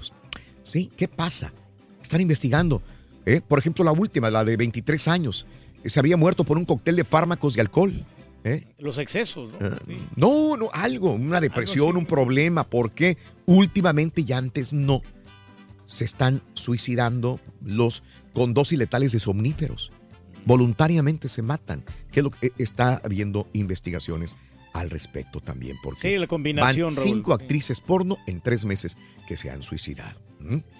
Sí, 0.64 0.92
¿qué 0.96 1.08
pasa? 1.08 1.54
Están 2.02 2.22
investigando. 2.22 2.82
¿eh? 3.26 3.42
Por 3.46 3.60
ejemplo, 3.60 3.84
la 3.84 3.92
última, 3.92 4.30
la 4.30 4.44
de 4.46 4.58
23 4.58 5.08
años, 5.08 5.48
eh, 5.84 5.90
se 5.90 6.00
había 6.00 6.18
muerto 6.18 6.44
por 6.44 6.58
un 6.58 6.66
cóctel 6.66 6.96
de 6.96 7.04
fármacos 7.04 7.58
y 7.58 7.60
alcohol. 7.60 8.06
¿eh? 8.44 8.66
Los 8.78 8.98
excesos, 8.98 9.52
¿no? 9.52 9.58
Ah, 9.66 9.78
No, 10.16 10.58
no, 10.58 10.70
algo, 10.74 11.12
una 11.12 11.42
depresión, 11.42 11.98
un 11.98 12.06
problema, 12.06 12.64
porque 12.64 13.18
últimamente 13.46 14.22
y 14.22 14.32
antes 14.34 14.74
no 14.74 15.02
se 15.86 16.06
están 16.06 16.42
suicidando 16.54 17.40
los 17.64 18.04
con 18.34 18.54
dosis 18.54 18.78
letales 18.78 19.12
de 19.12 19.20
somníferos. 19.20 19.92
Voluntariamente 20.46 21.30
se 21.30 21.42
matan, 21.42 21.84
que 22.12 22.20
es 22.20 22.24
lo 22.24 22.32
que 22.32 22.54
está 22.58 23.02
habiendo 23.04 23.48
investigaciones 23.54 24.38
al 24.74 24.90
respecto 24.90 25.42
también, 25.42 25.78
porque 25.84 26.12
Sí, 26.14 26.18
la 26.18 26.28
combinación, 26.28 26.88
van 26.88 26.96
Raúl. 26.96 27.08
cinco 27.10 27.34
actrices 27.34 27.82
porno 27.82 28.18
en 28.28 28.42
tres 28.42 28.66
meses 28.66 28.98
que 29.28 29.38
se 29.38 29.50
han 29.52 29.64
suicidado. 29.64 30.20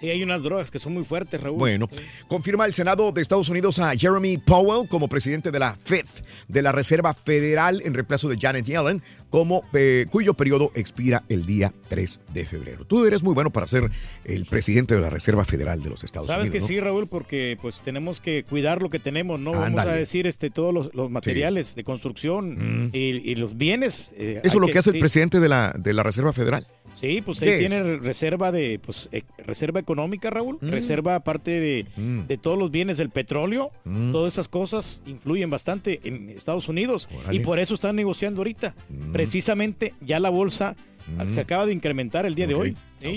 Sí, 0.00 0.08
hay 0.10 0.22
unas 0.22 0.42
drogas 0.42 0.70
que 0.70 0.78
son 0.78 0.94
muy 0.94 1.04
fuertes, 1.04 1.40
Raúl. 1.40 1.58
Bueno, 1.58 1.88
confirma 2.28 2.64
el 2.64 2.72
Senado 2.72 3.12
de 3.12 3.20
Estados 3.22 3.48
Unidos 3.48 3.78
a 3.78 3.94
Jeremy 3.94 4.38
Powell 4.38 4.88
como 4.88 5.08
presidente 5.08 5.50
de 5.50 5.58
la 5.58 5.74
Fed, 5.74 6.06
de 6.48 6.62
la 6.62 6.72
Reserva 6.72 7.14
Federal, 7.14 7.82
en 7.84 7.94
reemplazo 7.94 8.28
de 8.28 8.36
Janet 8.40 8.64
Yellen, 8.64 9.02
como, 9.28 9.62
eh, 9.72 10.06
cuyo 10.10 10.34
periodo 10.34 10.72
expira 10.74 11.22
el 11.28 11.46
día 11.46 11.72
3 11.88 12.20
de 12.34 12.44
febrero. 12.46 12.84
Tú 12.84 13.04
eres 13.04 13.22
muy 13.22 13.34
bueno 13.34 13.50
para 13.50 13.68
ser 13.68 13.90
el 14.24 14.46
presidente 14.46 14.94
de 14.94 15.00
la 15.00 15.10
Reserva 15.10 15.44
Federal 15.44 15.82
de 15.82 15.90
los 15.90 16.02
Estados 16.04 16.26
Sabes 16.26 16.48
Unidos. 16.48 16.52
que 16.54 16.60
¿no? 16.60 16.66
sí, 16.66 16.80
Raúl, 16.80 17.06
porque 17.06 17.56
pues 17.62 17.80
tenemos 17.82 18.20
que 18.20 18.44
cuidar 18.44 18.82
lo 18.82 18.90
que 18.90 18.98
tenemos, 18.98 19.38
¿no? 19.38 19.52
Vamos 19.52 19.80
a 19.82 19.92
decir 19.92 20.26
este 20.26 20.50
todos 20.50 20.74
los, 20.74 20.94
los 20.94 21.10
materiales 21.10 21.74
de 21.74 21.84
construcción 21.84 22.30
Mm. 22.30 22.90
y, 22.92 22.98
y 23.30 23.34
los 23.36 23.56
bienes. 23.56 24.12
eh, 24.16 24.40
Eso 24.42 24.56
es 24.56 24.60
lo 24.60 24.66
que 24.68 24.78
hace 24.78 24.90
el 24.90 24.98
presidente 24.98 25.38
de 25.40 25.48
la, 25.48 25.74
de 25.78 25.92
la 25.92 26.02
Reserva 26.02 26.32
Federal. 26.32 26.66
Sí, 27.00 27.22
pues 27.22 27.38
¿Qué 27.38 27.44
ahí 27.54 27.64
es? 27.64 27.70
tiene 27.70 27.96
reserva 27.96 28.52
de, 28.52 28.78
pues, 28.78 29.08
eh, 29.12 29.22
reserva 29.46 29.80
económica, 29.80 30.28
Raúl, 30.30 30.58
Mm. 30.60 30.68
reserva 30.68 31.14
aparte 31.14 31.50
de, 31.50 31.86
de 32.28 32.36
todos 32.38 32.58
los 32.58 32.70
bienes 32.70 32.98
del 32.98 33.08
petróleo, 33.10 33.70
Mm. 33.84 34.12
todas 34.12 34.34
esas 34.34 34.48
cosas 34.48 35.00
influyen 35.06 35.48
bastante 35.50 36.00
en 36.04 36.28
Estados 36.30 36.68
Unidos 36.68 37.08
y 37.30 37.40
por 37.40 37.58
eso 37.58 37.74
están 37.74 37.96
negociando 37.96 38.40
ahorita. 38.40 38.74
Precisamente 39.12 39.94
ya 40.00 40.20
la 40.20 40.30
bolsa 40.30 40.76
Mm. 41.16 41.30
se 41.30 41.40
acaba 41.40 41.64
de 41.66 41.72
incrementar 41.72 42.26
el 42.26 42.34
día 42.34 42.46
de 42.46 42.54
hoy. 42.54 42.76
¿sí? 43.00 43.16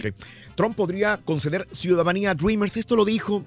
Trump 0.55 0.75
podría 0.75 1.17
conceder 1.17 1.67
ciudadanía 1.71 2.31
a 2.31 2.35
Dreamers. 2.35 2.77
Esto 2.77 2.95
lo 2.95 3.03
dijo. 3.03 3.43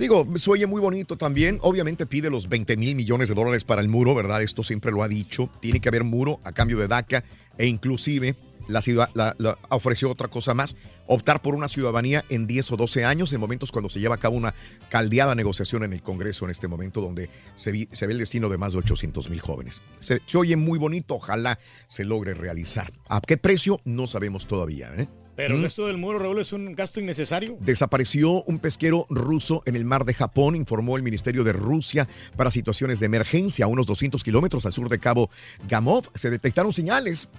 Digo, 0.00 0.26
oye 0.48 0.66
muy 0.66 0.80
bonito 0.80 1.18
también. 1.18 1.58
Obviamente 1.60 2.06
pide 2.06 2.30
los 2.30 2.48
20 2.48 2.78
mil 2.78 2.94
millones 2.94 3.28
de 3.28 3.34
dólares 3.34 3.64
para 3.64 3.82
el 3.82 3.88
muro, 3.88 4.14
¿verdad? 4.14 4.40
Esto 4.42 4.62
siempre 4.62 4.90
lo 4.92 5.02
ha 5.02 5.08
dicho. 5.08 5.50
Tiene 5.60 5.78
que 5.78 5.90
haber 5.90 6.04
muro 6.04 6.40
a 6.42 6.52
cambio 6.52 6.78
de 6.78 6.88
DACA 6.88 7.22
e 7.58 7.66
inclusive 7.66 8.34
la 8.66 8.80
ciudad 8.80 9.10
la- 9.12 9.36
ofreció 9.68 10.10
otra 10.10 10.28
cosa 10.28 10.54
más, 10.54 10.76
optar 11.06 11.42
por 11.42 11.54
una 11.54 11.68
ciudadanía 11.68 12.24
en 12.30 12.46
10 12.46 12.72
o 12.72 12.76
12 12.78 13.04
años, 13.04 13.30
en 13.34 13.40
momentos 13.40 13.72
cuando 13.72 13.90
se 13.90 14.00
lleva 14.00 14.14
a 14.14 14.18
cabo 14.18 14.36
una 14.36 14.54
caldeada 14.88 15.34
negociación 15.34 15.84
en 15.84 15.92
el 15.92 16.00
Congreso 16.02 16.46
en 16.46 16.52
este 16.52 16.66
momento, 16.66 17.02
donde 17.02 17.28
se 17.56 17.70
ve 17.72 17.88
el 18.00 18.18
destino 18.18 18.48
de 18.48 18.56
más 18.56 18.72
de 18.72 18.78
800 18.78 19.28
mil 19.28 19.40
jóvenes. 19.40 19.82
Se, 19.98 20.22
se 20.24 20.38
oye 20.38 20.56
muy 20.56 20.78
bonito, 20.78 21.16
ojalá 21.16 21.58
se 21.88 22.04
logre 22.04 22.32
realizar. 22.32 22.90
¿A 23.08 23.20
qué 23.20 23.36
precio? 23.36 23.80
No 23.84 24.06
sabemos 24.06 24.46
todavía. 24.46 24.90
¿eh? 24.96 25.08
Pero 25.40 25.56
¿Mm? 25.56 25.64
esto 25.64 25.86
del 25.86 25.96
muro, 25.96 26.18
Raúl, 26.18 26.38
es 26.38 26.52
un 26.52 26.74
gasto 26.74 27.00
innecesario. 27.00 27.56
Desapareció 27.60 28.42
un 28.42 28.58
pesquero 28.58 29.06
ruso 29.08 29.62
en 29.64 29.74
el 29.74 29.86
mar 29.86 30.04
de 30.04 30.12
Japón, 30.12 30.54
informó 30.54 30.98
el 30.98 31.02
Ministerio 31.02 31.44
de 31.44 31.54
Rusia 31.54 32.06
para 32.36 32.50
situaciones 32.50 33.00
de 33.00 33.06
emergencia 33.06 33.64
a 33.64 33.68
unos 33.68 33.86
200 33.86 34.22
kilómetros 34.22 34.66
al 34.66 34.74
sur 34.74 34.90
de 34.90 34.98
Cabo 34.98 35.30
Gamov. 35.66 36.10
Se 36.14 36.28
detectaron 36.28 36.74
señales 36.74 37.30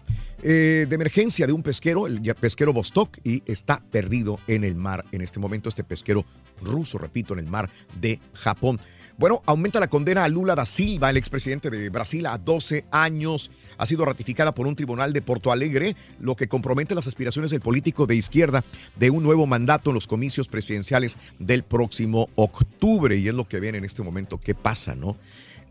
eh, 0.41 0.87
de 0.89 0.95
emergencia 0.95 1.45
de 1.45 1.53
un 1.53 1.61
pesquero, 1.61 2.07
el 2.07 2.21
pesquero 2.33 2.73
Vostok, 2.73 3.19
y 3.23 3.43
está 3.45 3.83
perdido 3.91 4.39
en 4.47 4.63
el 4.63 4.73
mar 4.73 5.05
en 5.11 5.21
este 5.21 5.39
momento. 5.39 5.69
Este 5.69 5.83
pesquero 5.83 6.25
ruso, 6.59 6.97
repito, 6.97 7.33
en 7.33 7.39
el 7.39 7.45
mar 7.45 7.69
de 7.99 8.19
Japón. 8.33 8.79
Bueno, 9.21 9.43
aumenta 9.45 9.79
la 9.79 9.87
condena 9.87 10.23
a 10.23 10.29
Lula 10.29 10.55
da 10.55 10.65
Silva, 10.65 11.11
el 11.11 11.17
expresidente 11.17 11.69
de 11.69 11.91
Brasil, 11.91 12.25
a 12.25 12.39
12 12.39 12.85
años. 12.89 13.51
Ha 13.77 13.85
sido 13.85 14.03
ratificada 14.03 14.51
por 14.51 14.65
un 14.65 14.75
tribunal 14.75 15.13
de 15.13 15.21
Porto 15.21 15.51
Alegre, 15.51 15.95
lo 16.19 16.35
que 16.35 16.47
compromete 16.47 16.95
las 16.95 17.05
aspiraciones 17.05 17.51
del 17.51 17.61
político 17.61 18.07
de 18.07 18.15
izquierda 18.15 18.63
de 18.95 19.11
un 19.11 19.21
nuevo 19.21 19.45
mandato 19.45 19.91
en 19.91 19.93
los 19.93 20.07
comicios 20.07 20.47
presidenciales 20.47 21.19
del 21.37 21.61
próximo 21.61 22.29
octubre. 22.33 23.15
Y 23.15 23.27
es 23.27 23.35
lo 23.35 23.47
que 23.47 23.59
ven 23.59 23.75
en 23.75 23.85
este 23.85 24.01
momento 24.01 24.39
qué 24.43 24.55
pasa, 24.55 24.95
¿no? 24.95 25.15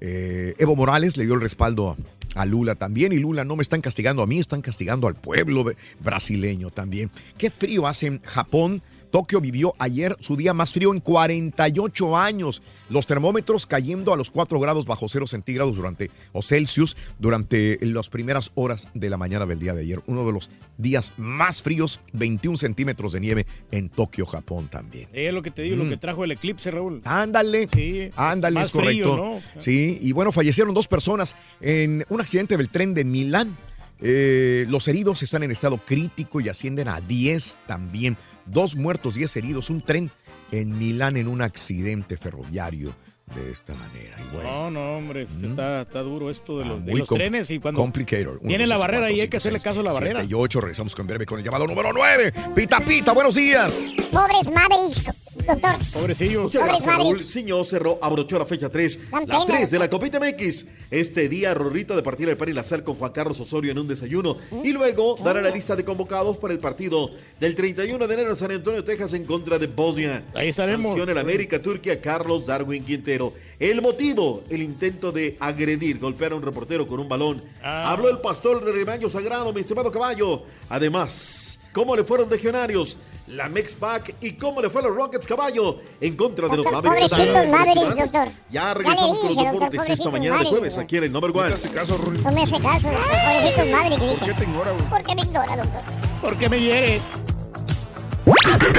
Eh, 0.01 0.55
Evo 0.59 0.77
Morales 0.77 1.17
le 1.17 1.25
dio 1.25 1.35
el 1.35 1.41
respaldo 1.41 1.91
a, 1.91 2.41
a 2.41 2.47
Lula 2.47 2.77
también 2.77 3.13
y 3.13 3.19
Lula 3.19 3.45
no 3.45 3.57
me 3.57 3.63
están 3.63 3.81
castigando 3.81 4.23
a 4.23 4.29
mí, 4.29 4.39
están 4.39 4.63
castigando 4.63 5.09
al 5.09 5.17
pueblo 5.17 5.65
brasileño 5.99 6.71
también. 6.71 7.11
Qué 7.37 7.51
frío 7.51 7.89
hace 7.89 8.07
en 8.07 8.23
Japón. 8.23 8.81
Tokio 9.11 9.41
vivió 9.41 9.75
ayer 9.79 10.17
su 10.21 10.37
día 10.37 10.55
más 10.55 10.73
frío 10.73 10.93
en 10.95 11.01
48 11.01 12.17
años. 12.17 12.63
Los 12.89 13.07
termómetros 13.07 13.67
cayendo 13.67 14.13
a 14.13 14.17
los 14.17 14.31
4 14.31 14.59
grados 14.61 14.87
bajo 14.87 15.09
cero 15.09 15.27
centígrados 15.27 15.77
durante, 15.77 16.11
o 16.33 16.43
Celsius 16.43 16.97
durante 17.19 17.79
las 17.83 18.09
primeras 18.09 18.51
horas 18.55 18.89
de 18.95 19.11
la 19.11 19.17
mañana 19.17 19.47
del 19.47 19.59
día 19.59 19.75
de 19.75 19.83
ayer. 19.83 20.01
Uno 20.07 20.27
de 20.27 20.33
los 20.33 20.51
días 20.79 21.13
más 21.17 21.63
fríos, 21.63 22.01
21 22.13 22.57
centímetros 22.57 23.13
de 23.13 23.21
nieve 23.21 23.47
en 23.71 23.89
Tokio, 23.89 24.27
Japón 24.27 24.69
también. 24.69 25.09
Es 25.13 25.33
lo 25.33 25.43
que 25.43 25.51
te 25.51 25.63
digo, 25.63 25.77
lo 25.77 25.85
Mm. 25.85 25.91
que 25.91 25.97
trajo 25.97 26.25
el 26.25 26.33
eclipse, 26.33 26.71
Raúl. 26.71 27.01
Ándale. 27.05 27.69
Sí, 27.73 28.11
Ándale, 28.17 28.61
es 28.63 28.71
correcto. 28.71 29.15
frío, 29.15 29.17
¿no? 29.17 29.41
Sí, 29.61 29.99
y 30.01 30.13
bueno, 30.13 30.33
fallecieron 30.33 30.73
dos 30.75 30.87
personas 30.89 31.37
en 31.61 32.05
un 32.09 32.21
accidente 32.21 32.57
del 32.57 32.69
tren 32.71 32.95
de 32.95 33.05
Milán. 33.05 33.57
Eh, 34.03 34.65
los 34.69 34.89
heridos 34.89 35.23
están 35.23 35.43
en 35.43 35.51
estado 35.51 35.77
crítico 35.77 36.41
y 36.41 36.49
ascienden 36.49 36.89
a 36.89 37.01
10 37.03 37.59
también. 37.67 38.17
Dos 38.51 38.75
muertos, 38.75 39.15
10 39.15 39.37
heridos. 39.37 39.71
Un 39.71 39.81
tren 39.81 40.11
en 40.51 40.77
Milán 40.77 41.17
en 41.17 41.29
un 41.29 41.41
accidente 41.41 42.17
ferroviario 42.17 42.95
de 43.35 43.51
esta 43.53 43.75
manera. 43.75 44.17
Y 44.19 44.35
bueno, 44.35 44.51
No, 44.51 44.71
no, 44.71 44.97
hombre, 44.97 45.27
pues 45.27 45.43
está, 45.43 45.83
está 45.83 46.01
duro 46.01 46.31
esto 46.31 46.59
de 46.59 46.65
los, 46.65 46.85
de 46.85 46.95
los 46.95 47.09
trenes 47.09 47.51
y 47.51 47.59
cuando 47.59 47.81
complicator. 47.81 48.39
Uno, 48.41 48.49
viene 48.49 48.65
dos, 48.65 48.71
la 48.71 48.79
barrera 48.79 49.01
cuatro, 49.03 49.17
y 49.17 49.21
hay 49.21 49.29
que 49.29 49.37
hacerle 49.37 49.61
caso 49.61 49.81
a 49.81 49.83
la 49.83 49.93
barrera. 49.93 50.25
y 50.25 50.35
8, 50.35 50.61
regresamos 50.61 50.95
con 50.95 51.07
breve 51.07 51.27
con 51.27 51.39
el 51.39 51.45
llamado 51.45 51.67
número 51.67 51.93
9. 51.93 52.33
Pita, 52.55 52.81
pita, 52.81 53.13
buenos 53.13 53.35
días. 53.35 53.79
Pobres 54.11 54.49
Mavericks, 54.53 55.05
doctor. 55.47 55.77
Pobrecillos. 55.93 56.43
Muchas 56.45 56.63
Pobres 56.63 56.83
gracias, 56.83 56.97
Raúl. 56.97 57.23
Señor 57.23 57.65
Cerro 57.67 57.99
abrochó 58.03 58.39
la 58.39 58.45
fecha 58.47 58.69
3, 58.69 59.11
Dan 59.11 59.27
la 59.29 59.41
pena, 59.41 59.59
3 59.59 59.71
de 59.71 59.79
la 59.79 59.89
Copita 59.91 60.19
MX. 60.19 60.67
Este 60.91 61.29
día, 61.29 61.55
Rorrito 61.55 61.95
de 61.95 62.03
partir 62.03 62.29
el 62.29 62.37
pan 62.37 62.49
y 62.49 62.53
la 62.53 62.63
sal 62.65 62.83
con 62.83 62.97
Juan 62.97 63.13
Carlos 63.13 63.39
Osorio 63.41 63.71
en 63.71 63.79
un 63.79 63.87
desayuno. 63.87 64.37
Y 64.65 64.73
luego 64.73 65.17
dará 65.23 65.41
la 65.41 65.51
lista 65.51 65.77
de 65.77 65.85
convocados 65.85 66.37
para 66.39 66.53
el 66.53 66.59
partido 66.59 67.11
del 67.39 67.55
31 67.55 68.07
de 68.09 68.15
enero 68.15 68.31
en 68.31 68.37
San 68.37 68.51
Antonio, 68.51 68.83
Texas, 68.83 69.13
en 69.15 69.25
contra 69.25 69.59
de 69.59 69.67
Bosnia. 69.69 70.25
Ahí 70.35 70.49
estaremos. 70.49 70.87
Sanción 70.87 71.09
el 71.11 71.19
América, 71.19 71.61
Turquía, 71.61 72.01
Carlos 72.01 72.47
Darwin 72.47 72.85
Quintero. 72.85 73.20
El 73.59 73.83
motivo, 73.83 74.43
el 74.49 74.63
intento 74.63 75.13
de 75.13 75.37
agredir, 75.39 75.99
golpear 75.99 76.33
a 76.33 76.37
un 76.37 76.43
reportero 76.43 76.87
con 76.87 76.99
un 77.01 77.09
balón. 77.09 77.43
Ah. 77.63 77.93
Habló 77.93 78.09
el 78.09 78.19
pastor 78.19 78.65
del 78.65 78.75
rebaño 78.75 79.09
sagrado, 79.11 79.53
mi 79.53 79.61
estimado 79.61 79.91
caballo. 79.93 80.43
Además, 80.71 81.59
¿cómo 81.73 81.95
le 81.95 82.05
fueron 82.05 82.31
legionarios? 82.31 82.97
La 83.27 83.49
Mexpac 83.49 84.17
y 84.21 84.33
cómo 84.33 84.61
le 84.61 84.71
fue 84.71 84.81
a 84.81 84.85
los 84.89 84.97
Rockets 84.97 85.27
caballo 85.27 85.79
en 86.01 86.17
contra 86.17 86.49
de 86.49 86.57
los 86.57 86.65
Doctor, 86.65 86.83
Mavericks. 86.83 87.11
pobrecitos. 87.13 87.49
Mavericks, 87.49 87.97
doctor. 87.97 88.29
Ya 88.51 88.75
regresamos 88.75 89.03
le 89.03 89.09
con 89.21 89.29
los 89.29 89.29
dije, 89.29 89.51
doctor, 89.51 89.71
deportes 89.71 89.99
esta 89.99 90.11
mañana 90.11 90.39
de 90.39 90.45
jueves 90.47 90.79
aquí 90.79 90.97
en 90.97 91.05
el 91.05 91.13
Number 91.13 91.31
One. 91.31 91.41
No 91.43 91.47
me 91.49 91.55
hace 91.55 91.69
caso, 91.69 91.97
doctor. 91.97 92.23
Pobrecitos 92.23 93.67
Mavericks, 93.71 94.01
dije. 94.01 94.17
¿Por 94.17 94.27
qué 94.27 94.35
te 94.35 94.43
ignora, 94.45 94.73
güey? 94.73 94.85
¿Por 94.89 95.03
qué 95.03 95.15
me 95.15 95.23
ignora, 95.23 95.57
doctor? 95.57 95.83
¿Por 96.21 96.39
qué 96.39 96.49
me 96.49 96.61
hiere? 96.61 97.01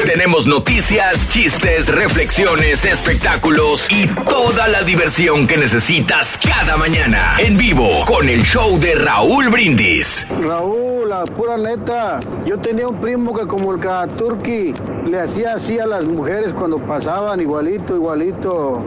Tenemos 0.05 0.45
noticias, 0.45 1.29
chistes, 1.29 1.87
reflexiones, 1.87 2.85
espectáculos 2.85 3.91
y 3.91 4.07
toda 4.07 4.67
la 4.67 4.83
diversión 4.83 5.47
que 5.47 5.57
necesitas 5.57 6.37
cada 6.37 6.77
mañana 6.77 7.35
en 7.39 7.57
vivo 7.57 8.05
con 8.05 8.29
el 8.29 8.43
show 8.43 8.79
de 8.79 8.95
Raúl 8.95 9.49
Brindis. 9.49 10.25
Raúl, 10.41 11.09
la 11.09 11.23
pura 11.23 11.57
neta. 11.57 12.19
Yo 12.45 12.59
tenía 12.59 12.87
un 12.87 13.01
primo 13.01 13.35
que 13.35 13.47
como 13.47 13.73
el 13.73 13.79
Turki 14.15 14.73
le 15.07 15.19
hacía 15.19 15.53
así 15.53 15.79
a 15.79 15.87
las 15.87 16.05
mujeres 16.05 16.53
cuando 16.53 16.77
pasaban, 16.77 17.41
igualito, 17.41 17.95
igualito, 17.95 18.83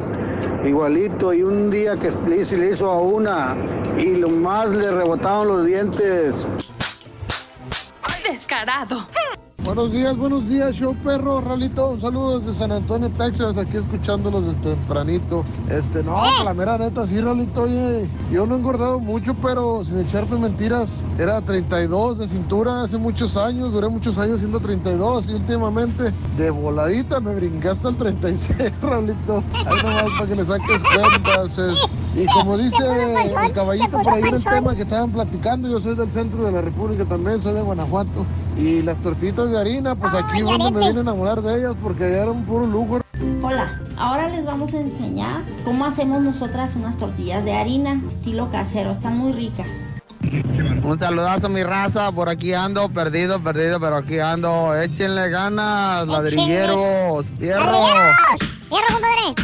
igualito. 0.65 1.35
Y 1.35 1.43
un 1.43 1.71
día 1.71 1.97
que 1.97 2.11
le 2.29 2.37
hizo, 2.37 2.57
le 2.57 2.71
hizo 2.71 2.91
a 2.91 3.01
una 3.01 3.57
y 3.99 4.17
lo 4.17 4.29
más 4.29 4.71
le 4.71 4.91
rebotaron 4.91 5.49
los 5.49 5.67
dientes. 5.67 6.47
Descarado. 8.31 9.07
Buenos 9.65 9.93
días, 9.93 10.15
buenos 10.19 10.47
días, 10.49 10.75
show 10.77 10.95
perro, 11.03 11.41
Ralito. 11.41 11.99
Saludos 11.99 12.45
desde 12.45 12.59
San 12.59 12.71
Antonio, 12.71 13.11
Texas, 13.17 13.57
aquí 13.57 13.79
escuchándolos 13.79 14.45
desde 14.45 14.59
tempranito. 14.75 15.43
Este, 15.71 16.03
no, 16.03 16.21
la 16.45 16.53
mera 16.53 16.77
neta, 16.77 17.07
sí, 17.07 17.19
Ralito, 17.19 17.63
oye, 17.63 18.07
yo 18.31 18.45
no 18.47 18.55
he 18.55 18.59
engordado 18.59 19.01
mucho, 19.01 19.33
pero 19.43 19.83
sin 19.83 20.01
echarte 20.01 20.37
mentiras, 20.37 21.03
era 21.19 21.41
32 21.41 22.19
de 22.19 22.29
cintura 22.29 22.83
hace 22.83 22.99
muchos 22.99 23.39
años, 23.39 23.73
duré 23.73 23.89
muchos 23.89 24.19
años 24.19 24.41
siendo 24.41 24.61
32 24.61 25.31
y 25.31 25.35
últimamente 25.35 26.13
de 26.37 26.51
voladita 26.51 27.19
me 27.21 27.35
brinqué 27.35 27.71
hasta 27.71 27.89
el 27.89 27.97
36, 27.97 28.71
Ralito. 28.83 29.43
Ahí 29.67 29.77
nomás 29.83 30.05
para 30.19 30.29
que 30.29 30.37
le 30.37 30.45
saques 30.45 30.79
cuentas. 30.95 31.59
es- 31.59 31.89
Y 32.17 32.27
como 32.27 32.57
dice 32.59 32.77
el 33.45 33.53
caballito 33.53 33.99
por 33.99 34.13
ahí 34.13 34.23
en 34.23 34.35
el 34.35 34.45
tema 34.45 34.75
que 34.77 34.83
estaban 34.83 35.11
platicando, 35.11 35.69
yo 35.69 35.81
soy 35.81 35.97
del 35.97 36.13
centro 36.13 36.45
de 36.45 36.53
la 36.53 36.61
República 36.61 37.05
también, 37.07 37.41
soy 37.43 37.55
de 37.55 37.63
Guanajuato. 37.63 38.27
Y 38.57 38.83
las 38.83 38.99
tortitas 39.01 39.51
de 39.51 39.54
harina, 39.59 39.95
pues 39.95 40.15
aquí 40.15 40.39
es 40.39 40.45
donde 40.45 40.71
me 40.71 40.87
vine 40.89 40.99
a 40.99 41.03
enamorar 41.03 41.43
de 41.43 41.59
ellas 41.59 41.75
porque 41.83 42.05
allá 42.05 42.23
eran 42.25 42.45
puro 42.45 42.67
lujo. 42.67 43.01
Hola, 43.43 43.81
ahora 43.97 44.29
les 44.29 44.45
vamos 44.45 44.75
a 44.75 44.79
enseñar 44.79 45.43
cómo 45.65 45.85
hacemos 45.85 46.21
nosotras 46.23 46.75
unas 46.77 46.99
tortillas 46.99 47.45
de 47.45 47.55
harina, 47.55 48.01
estilo 48.09 48.51
casero, 48.51 48.91
están 48.91 49.19
muy 49.19 49.33
ricas. 49.33 49.69
Un 50.83 50.99
saludazo 50.99 51.49
mi 51.49 51.63
raza, 51.63 52.11
por 52.11 52.29
aquí 52.29 52.55
ando, 52.55 52.89
perdido, 52.89 53.41
perdido, 53.41 53.79
pero 53.79 53.97
aquí 53.97 54.19
ando. 54.19 54.75
Échenle 54.75 55.29
ganas, 55.29 56.07
ladrilleros, 56.07 57.25
fierro. 57.39 57.87
¡Fierro, 58.69 58.87
compadre! 58.93 59.35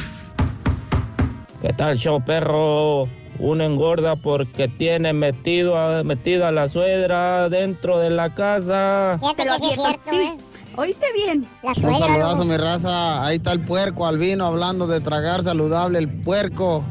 ¿Qué 1.63 1.73
tal, 1.75 1.97
show 1.99 2.23
perro? 2.25 3.07
Uno 3.41 3.65
engorda 3.65 4.17
porque 4.17 4.69
tiene 4.69 5.13
metido 5.13 5.77
a, 5.79 6.05
metido 6.05 6.47
a 6.47 6.53
la 6.53 6.69
suegra 6.69 7.49
dentro 7.49 7.99
de 7.99 8.11
la 8.11 8.35
casa. 8.35 9.17
Fíjate 9.21 9.45
que 9.45 9.59
sí 9.59 9.69
es 9.71 9.75
cierto, 9.77 10.11
¿eh? 10.13 10.37
¿Oíste 10.77 11.07
bien? 11.15 11.47
La 11.63 11.71
Un 11.71 11.75
suegra, 11.75 11.99
saludazo, 12.01 12.31
loco. 12.33 12.45
mi 12.45 12.57
raza. 12.57 13.25
Ahí 13.25 13.37
está 13.39 13.53
el 13.53 13.61
puerco 13.61 14.07
albino 14.07 14.47
hablando 14.47 14.87
de 14.87 15.01
tragar 15.01 15.43
saludable 15.43 15.99
el 15.99 16.09
puerco. 16.09 16.85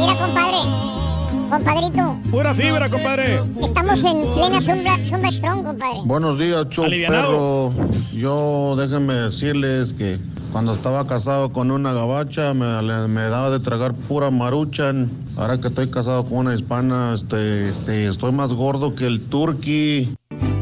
Mira, 0.00 0.14
compadre. 0.16 0.58
Compadrito. 1.50 2.16
Pura 2.30 2.54
fibra, 2.54 2.88
compadre. 2.88 3.40
Estamos 3.62 4.02
en 4.04 4.22
plena 4.34 4.60
sombra, 4.60 5.04
sombra 5.04 5.30
strong, 5.30 5.64
compadre. 5.64 5.98
Buenos 6.04 6.38
días, 6.38 6.66
Alivianado. 6.78 7.70
perro. 7.70 7.88
Yo 8.12 8.74
déjenme 8.76 9.14
decirles 9.14 9.92
que 9.92 10.18
cuando 10.54 10.72
estaba 10.72 11.04
casado 11.08 11.52
con 11.52 11.72
una 11.72 11.92
gabacha 11.92 12.54
me, 12.54 12.64
daba 12.64 13.50
de 13.50 13.58
tragar 13.58 13.92
pura 13.92 14.30
maruchan. 14.30 15.10
Ahora 15.36 15.60
que 15.60 15.66
estoy 15.66 15.90
casado 15.90 16.24
con 16.26 16.34
una 16.46 16.54
hispana, 16.54 17.16
este, 17.16 17.70
este, 17.70 18.06
estoy 18.06 18.30
más 18.30 18.52
gordo 18.52 18.94
que 18.94 19.04
el 19.04 19.20
turqui. 19.22 20.14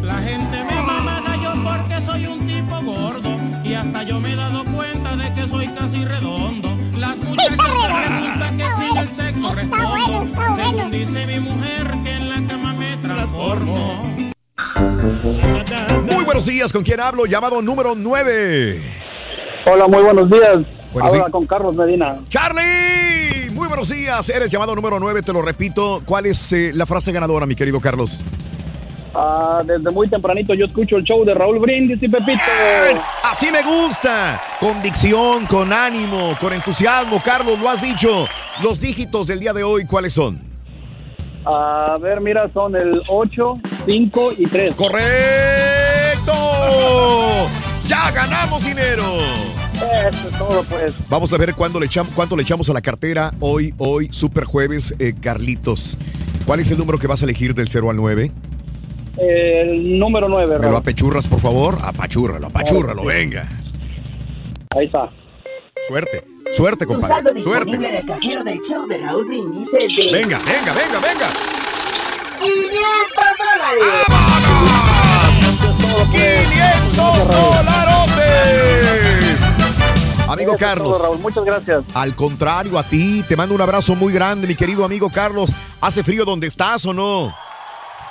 La 0.03 0.15
gente 0.15 0.65
me 0.65 0.81
mama 0.87 1.21
yo 1.43 1.53
porque 1.63 2.01
soy 2.01 2.25
un 2.25 2.47
tipo 2.47 2.75
gordo 2.83 3.37
y 3.63 3.75
hasta 3.75 4.03
yo 4.05 4.19
me 4.19 4.33
he 4.33 4.37
dado 4.37 4.65
cuenta 4.65 5.15
de 5.15 5.35
que 5.35 5.47
soy 5.47 5.69
casi 5.69 6.07
redondo. 6.07 6.71
Las 6.99 7.19
muchachas 7.19 7.51
se 7.51 8.09
preguntan 8.09 8.57
que 8.57 8.65
si 8.65 8.99
el 8.99 9.09
sexo 9.09 9.55
respondo. 9.55 10.27
Según 10.57 10.91
dice 10.91 11.27
mi 11.27 11.39
mujer 11.39 11.95
que 12.03 12.13
en 12.13 12.31
la 12.31 12.47
cama 12.49 12.73
me 12.73 12.97
transformo. 12.97 14.03
Muy 16.11 16.25
buenos 16.25 16.47
días, 16.47 16.73
¿con 16.73 16.83
quién 16.83 16.99
hablo? 16.99 17.27
Llamado 17.27 17.61
número 17.61 17.95
9. 17.95 19.02
Hola, 19.65 19.87
muy 19.87 20.03
buenos 20.03 20.29
días. 20.29 20.59
Buenos 20.93 21.15
Habla 21.15 21.31
con 21.31 21.47
Carlos 21.47 21.77
Medina. 21.77 22.17
¡Charlie! 22.29 23.51
Muy 23.53 23.69
buenos 23.69 23.91
días, 23.91 24.29
eres 24.29 24.51
llamado 24.51 24.75
número 24.75 24.99
9, 24.99 25.23
te 25.23 25.33
lo 25.33 25.41
repito. 25.41 26.03
¿Cuál 26.05 26.27
es 26.27 26.53
eh, 26.53 26.73
la 26.75 26.85
frase 26.85 27.13
ganadora, 27.13 27.47
mi 27.47 27.55
querido 27.55 27.81
Carlos? 27.81 28.21
Ah, 29.15 29.63
desde 29.65 29.91
muy 29.91 30.09
tempranito 30.09 30.55
yo 30.55 30.65
escucho 30.65 30.97
el 30.97 31.05
show 31.05 31.25
de 31.25 31.35
Raúl 31.35 31.59
Brindis 31.59 32.03
y 32.03 32.09
Pepito. 32.09 32.41
Así 33.23 33.53
me 33.53 33.63
gusta. 33.63 34.41
Convicción, 34.59 35.47
con 35.47 35.73
ánimo, 35.73 36.37
con 36.41 36.53
entusiasmo. 36.53 37.23
Carlos, 37.23 37.61
lo 37.61 37.69
has 37.69 37.83
dicho. 37.83 38.27
Los 38.63 38.81
dígitos 38.81 39.29
del 39.29 39.41
día 39.41 39.53
de 39.53 39.63
hoy, 39.63 39.85
¿cuáles 39.85 40.15
son? 40.15 40.41
A 41.45 41.97
ver, 42.01 42.21
mira, 42.21 42.51
son 42.53 42.75
el 42.75 43.03
8, 43.09 43.55
5 43.85 44.33
y 44.39 44.45
3. 44.45 44.75
¡Correcto! 44.75 46.33
¡Ya 47.93 48.11
ganamos 48.11 48.65
dinero! 48.65 49.05
Eso 50.09 50.29
es 50.31 50.39
todo, 50.39 50.65
pues. 50.65 50.95
Vamos 51.11 51.31
a 51.35 51.37
ver 51.37 51.55
cuándo 51.55 51.79
le 51.79 51.87
echam- 51.87 52.09
cuánto 52.15 52.37
le 52.37 52.43
echamos 52.43 52.71
a 52.71 52.73
la 52.73 52.81
cartera 52.81 53.35
hoy, 53.41 53.75
hoy, 53.77 54.09
super 54.13 54.45
jueves, 54.45 54.95
eh, 54.99 55.13
Carlitos. 55.21 55.99
¿Cuál 56.47 56.61
es 56.61 56.71
el 56.71 56.79
número 56.79 56.97
que 56.99 57.07
vas 57.07 57.21
a 57.21 57.25
elegir 57.27 57.55
del 57.55 57.69
0 57.69 57.91
al 57.91 57.97
9? 57.97 58.33
El 59.19 59.99
número 59.99 60.27
9, 60.31 60.59
¿Me 60.59 60.71
lo 60.71 60.79
apechurras, 60.79 61.27
por 61.27 61.39
favor? 61.41 61.77
Apachúrralo, 61.83 62.47
apachúrralo, 62.47 63.05
venga. 63.05 63.47
Ahí 64.75 64.87
está. 64.87 65.11
Suerte, 65.87 66.25
suerte, 66.53 66.87
Tu 66.87 66.93
saldo 66.95 67.09
compadre. 67.11 67.35
disponible 67.35 67.77
Suerte. 67.77 67.89
en 67.89 67.95
el 67.95 68.07
cajero 68.07 68.43
del 68.45 68.59
show 68.61 68.87
de 68.89 68.99
Raúl 69.01 69.27
Brindis 69.27 69.69
es 69.69 69.89
de... 70.13 70.19
Venga, 70.19 70.39
venga, 70.39 70.73
venga, 70.73 70.99
venga. 70.99 71.35
500 72.39 72.57
dólares. 73.39 74.82
¡500 76.13 77.29
dolarotes! 77.29 79.39
Amigo 80.29 80.57
Carlos. 80.59 80.97
todo, 80.99 81.03
Raúl. 81.05 81.19
Muchas 81.19 81.45
gracias. 81.45 81.85
Al 81.95 82.15
contrario, 82.17 82.79
a 82.79 82.83
ti, 82.85 83.23
te 83.29 83.37
mando 83.37 83.55
un 83.55 83.61
abrazo 83.61 83.95
muy 83.95 84.13
grande, 84.13 84.47
mi 84.47 84.55
querido 84.55 84.85
amigo 84.85 85.11
Carlos. 85.11 85.51
¿Hace 85.81 86.03
frío 86.03 86.25
donde 86.25 86.47
estás 86.47 86.87
o 86.87 86.95
no? 86.95 87.35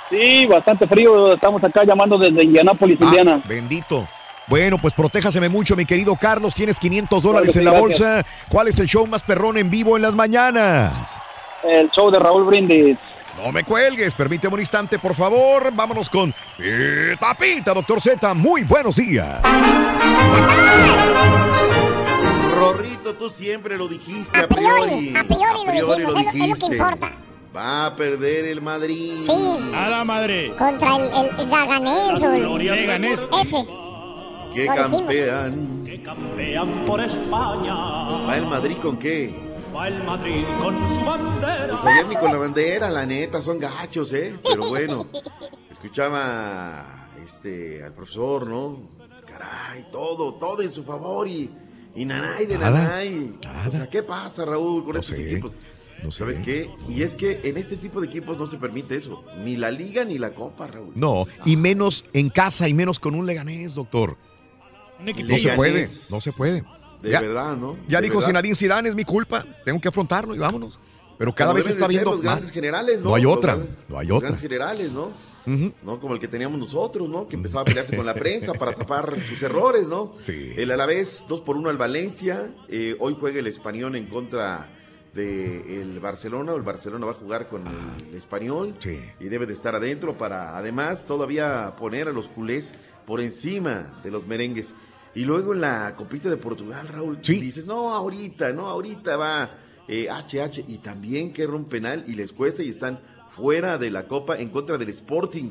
Sí, 0.08 0.46
bastante 0.46 0.86
frío. 0.86 1.32
Estamos 1.34 1.62
acá 1.64 1.84
llamando 1.84 2.18
desde 2.18 2.44
Indianápolis, 2.44 3.00
Indiana. 3.00 3.40
Ah, 3.42 3.46
Bendito. 3.48 4.06
Bueno, 4.46 4.76
pues 4.78 4.92
protéjaseme 4.92 5.48
mucho, 5.48 5.74
mi 5.74 5.84
querido 5.86 6.14
Carlos. 6.16 6.54
Tienes 6.54 6.78
500 6.78 7.22
dólares 7.22 7.52
Claro 7.52 7.60
en 7.60 7.60
sí, 7.60 7.64
la 7.64 7.70
gracias. 7.80 8.00
bolsa. 8.22 8.26
¿Cuál 8.48 8.68
es 8.68 8.78
el 8.78 8.86
show 8.86 9.06
más 9.06 9.22
perrón 9.22 9.56
en 9.56 9.70
vivo 9.70 9.96
en 9.96 10.02
las 10.02 10.14
mañanas? 10.14 10.92
El 11.64 11.90
show 11.90 12.10
de 12.10 12.18
Raúl 12.18 12.44
Brindis. 12.44 12.98
No 13.36 13.50
me 13.50 13.64
cuelgues, 13.64 14.14
permíteme 14.14 14.54
un 14.54 14.60
instante, 14.60 14.98
por 14.98 15.14
favor. 15.14 15.72
Vámonos 15.74 16.08
con 16.10 16.32
Pita 16.56 17.34
Pita, 17.34 17.74
doctor 17.74 18.00
Z. 18.00 18.34
Muy 18.34 18.62
buenos 18.64 18.96
días. 18.96 19.40
Rorrito, 22.54 23.14
tú 23.14 23.28
siempre 23.30 23.76
lo 23.76 23.88
dijiste 23.88 24.38
a, 24.38 24.42
A 24.44 24.46
priori, 24.48 25.14
a 25.16 25.24
priori 25.24 25.64
lo 25.66 25.72
dijimos, 25.72 25.98
es 25.98 26.04
lo- 26.04 26.16
es 26.18 26.24
lo 26.24 26.30
que 26.32 26.38
dijiste. 26.38 26.66
importa. 26.66 27.12
Va 27.54 27.86
a 27.86 27.96
perder 27.96 28.46
el 28.46 28.62
Madrid. 28.62 29.24
Sí. 29.26 29.58
A 29.74 29.88
la 29.90 30.04
madre. 30.04 30.54
Contra 30.58 30.96
el, 30.96 31.02
el 31.40 31.50
Gaganés 31.50 32.22
o 32.22 32.32
el... 32.32 32.64
Leganés. 32.64 33.20
Ese. 33.40 33.66
¡Qué 34.54 34.64
Lo 34.66 34.72
dijimos. 34.72 34.98
campeón! 35.00 35.82
Campean 36.04 36.84
por 36.86 37.00
España. 37.00 37.74
¿Va 37.74 38.36
el 38.36 38.46
Madrid 38.46 38.76
con 38.82 38.98
qué? 38.98 39.32
Va 39.74 39.88
el 39.88 40.02
Madrid 40.04 40.44
con 40.62 40.88
su 40.88 41.00
bandera. 41.04 41.68
Pues 41.70 41.84
ayer 41.84 42.06
ni 42.06 42.16
con 42.16 42.30
la 42.32 42.38
bandera, 42.38 42.90
la 42.90 43.06
neta, 43.06 43.40
son 43.40 43.58
gachos, 43.58 44.12
¿eh? 44.12 44.38
Pero 44.44 44.68
bueno, 44.68 45.06
escuchaba 45.70 47.08
este, 47.24 47.82
al 47.82 47.92
profesor, 47.94 48.46
¿no? 48.48 48.80
Caray, 49.26 49.86
todo, 49.90 50.34
todo 50.34 50.60
en 50.62 50.72
su 50.72 50.84
favor 50.84 51.26
y, 51.26 51.50
y 51.94 52.04
nanay 52.04 52.46
de 52.46 52.58
Nada, 52.58 52.82
nanay. 52.82 53.38
O 53.66 53.70
sea, 53.70 53.88
¿qué 53.88 54.02
pasa, 54.02 54.44
Raúl, 54.44 54.84
con 54.84 54.92
No 54.94 55.00
estos 55.00 55.16
sé, 55.16 55.30
equipos? 55.32 55.54
no 56.02 56.12
sé. 56.12 56.18
¿Sabes 56.18 56.40
qué? 56.40 56.70
Y 56.88 57.02
es 57.02 57.14
que 57.14 57.40
en 57.44 57.56
este 57.56 57.76
tipo 57.78 58.00
de 58.02 58.08
equipos 58.08 58.36
no 58.36 58.46
se 58.46 58.58
permite 58.58 58.96
eso. 58.96 59.24
Ni 59.38 59.56
la 59.56 59.70
liga 59.70 60.04
ni 60.04 60.18
la 60.18 60.34
copa, 60.34 60.66
Raúl. 60.66 60.92
No, 60.94 61.24
y 61.46 61.56
menos 61.56 62.04
en 62.12 62.28
casa 62.28 62.68
y 62.68 62.74
menos 62.74 62.98
con 62.98 63.14
un 63.14 63.24
leganés, 63.26 63.74
doctor. 63.74 64.18
No 65.00 65.38
se 65.38 65.52
puede, 65.54 65.88
no 66.10 66.20
se 66.20 66.32
puede. 66.32 66.62
De 67.02 67.10
Ya- 67.10 67.20
verdad, 67.20 67.56
¿no? 67.56 67.76
Ya 67.88 67.98
De 68.00 68.04
dijo 68.04 68.16
verdad. 68.18 68.28
Zinedine 68.28 68.54
Zidane, 68.54 68.88
es 68.88 68.94
mi 68.94 69.04
culpa. 69.04 69.44
Tengo 69.64 69.80
que 69.80 69.88
afrontarlo 69.88 70.34
y 70.34 70.38
vámonos. 70.38 70.78
Pero 71.18 71.34
cada 71.34 71.50
Como 71.50 71.56
vez 71.58 71.66
está 71.68 71.86
de 71.86 71.90
viendo 71.92 72.12
los 72.12 72.22
grandes 72.22 72.50
generales, 72.50 72.98
¿no? 73.00 73.10
No 73.10 73.14
hay 73.14 73.22
Los 73.22 73.32
otra, 73.36 73.56
no 73.88 73.98
hay 73.98 74.06
los 74.06 74.16
otra. 74.16 74.28
grandes 74.28 74.40
generales, 74.40 74.92
¿no? 74.92 75.10
¿no? 75.84 76.00
Como 76.00 76.14
el 76.14 76.20
que 76.20 76.26
teníamos 76.28 76.58
nosotros, 76.58 77.08
¿no? 77.08 77.28
Que 77.28 77.36
empezaba 77.36 77.62
a 77.62 77.64
pelearse 77.64 77.96
con 77.96 78.06
la 78.06 78.14
prensa 78.14 78.52
para 78.54 78.72
tapar 78.72 79.16
sus 79.28 79.40
errores, 79.42 79.86
¿no? 79.86 80.14
Sí. 80.18 80.52
El 80.56 80.70
Alavés, 80.70 81.24
2 81.28 81.40
por 81.42 81.56
1 81.56 81.68
al 81.70 81.76
Valencia. 81.76 82.52
Eh, 82.68 82.96
hoy 82.98 83.16
juega 83.20 83.38
el 83.40 83.46
Español 83.46 83.94
en 83.96 84.06
contra 84.06 84.68
del 85.14 86.00
Barcelona. 86.00 86.52
El 86.54 86.62
Barcelona 86.62 87.06
va 87.06 87.12
a 87.12 87.16
jugar 87.16 87.48
con 87.48 87.62
el 88.08 88.14
Español. 88.16 88.74
Sí. 88.78 88.98
Y 89.20 89.24
debe 89.28 89.46
de 89.46 89.52
estar 89.52 89.74
adentro 89.74 90.16
para, 90.16 90.56
además, 90.56 91.04
todavía 91.06 91.74
poner 91.76 92.08
a 92.08 92.12
los 92.12 92.28
culés 92.28 92.74
por 93.06 93.20
encima 93.20 94.00
de 94.02 94.10
los 94.10 94.26
merengues. 94.26 94.74
Y 95.14 95.24
luego 95.24 95.52
en 95.52 95.60
la 95.60 95.94
copita 95.94 96.30
de 96.30 96.36
Portugal, 96.36 96.88
Raúl, 96.88 97.20
dices, 97.20 97.66
no, 97.66 97.92
ahorita, 97.92 98.52
no, 98.52 98.68
ahorita 98.68 99.16
va 99.16 99.58
eh, 99.86 100.08
HH. 100.08 100.64
Y 100.68 100.78
también 100.78 101.32
que 101.32 101.46
un 101.46 101.66
penal 101.66 102.04
y 102.06 102.14
les 102.14 102.32
cuesta 102.32 102.62
y 102.62 102.68
están 102.68 103.00
fuera 103.28 103.78
de 103.78 103.90
la 103.90 104.06
copa 104.06 104.38
en 104.38 104.50
contra 104.50 104.78
del 104.78 104.88
Sporting. 104.90 105.50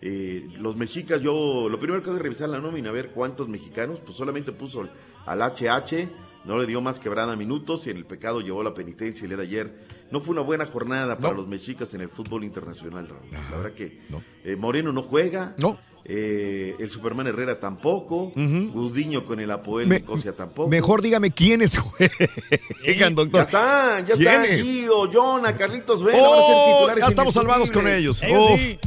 Eh, 0.00 0.48
los 0.58 0.76
mexicas, 0.76 1.20
yo 1.20 1.68
lo 1.68 1.78
primero 1.78 2.02
que 2.02 2.10
hago 2.10 2.16
es 2.16 2.22
revisar 2.22 2.48
la 2.48 2.60
nómina, 2.60 2.90
a 2.90 2.92
ver 2.92 3.10
cuántos 3.10 3.48
mexicanos, 3.48 4.00
pues 4.04 4.16
solamente 4.16 4.52
puso 4.52 4.88
al 5.26 5.42
HH, 5.42 6.08
no 6.48 6.58
le 6.58 6.66
dio 6.66 6.80
más 6.80 6.98
quebrada 6.98 7.36
minutos 7.36 7.86
y 7.86 7.90
en 7.90 7.98
el 7.98 8.06
pecado 8.06 8.40
llevó 8.40 8.62
la 8.64 8.72
penitencia 8.74 9.22
el 9.24 9.28
día 9.28 9.36
de 9.36 9.42
ayer. 9.44 9.78
No 10.10 10.18
fue 10.20 10.32
una 10.32 10.40
buena 10.40 10.64
jornada 10.66 11.18
para 11.18 11.34
los 11.34 11.46
mexicas 11.46 11.92
en 11.92 12.00
el 12.00 12.08
fútbol 12.08 12.42
internacional, 12.42 13.06
Raúl. 13.06 13.30
La 13.30 13.56
verdad 13.58 13.72
que 13.74 14.00
eh, 14.44 14.56
Moreno 14.56 14.90
no 14.90 15.02
juega. 15.02 15.54
No. 15.58 15.78
Eh, 16.06 16.74
el 16.78 16.88
Superman 16.88 17.26
Herrera 17.26 17.60
tampoco. 17.60 18.32
Gudiño 18.34 19.26
con 19.26 19.40
el 19.40 19.50
Apoel 19.50 19.86
Me- 19.88 19.96
Nicosia 19.96 20.34
tampoco. 20.34 20.70
Mejor 20.70 21.02
dígame 21.02 21.30
quiénes 21.32 21.76
juegan, 21.76 23.14
doctor. 23.14 23.42
Ya 23.42 23.42
están, 23.42 24.06
ya 24.06 24.14
están. 24.14 24.64
Gio, 24.64 25.10
Jonah, 25.12 25.54
Carlitos 25.54 26.02
Vela, 26.02 26.18
Oh, 26.18 26.30
van 26.30 26.40
a 26.40 26.46
ser 26.46 26.72
titulares 26.74 27.02
ya 27.04 27.08
estamos 27.08 27.34
salvados 27.34 27.70
con 27.70 27.86
ellos. 27.86 28.22
Ellos 28.22 28.58
sí. 28.58 28.78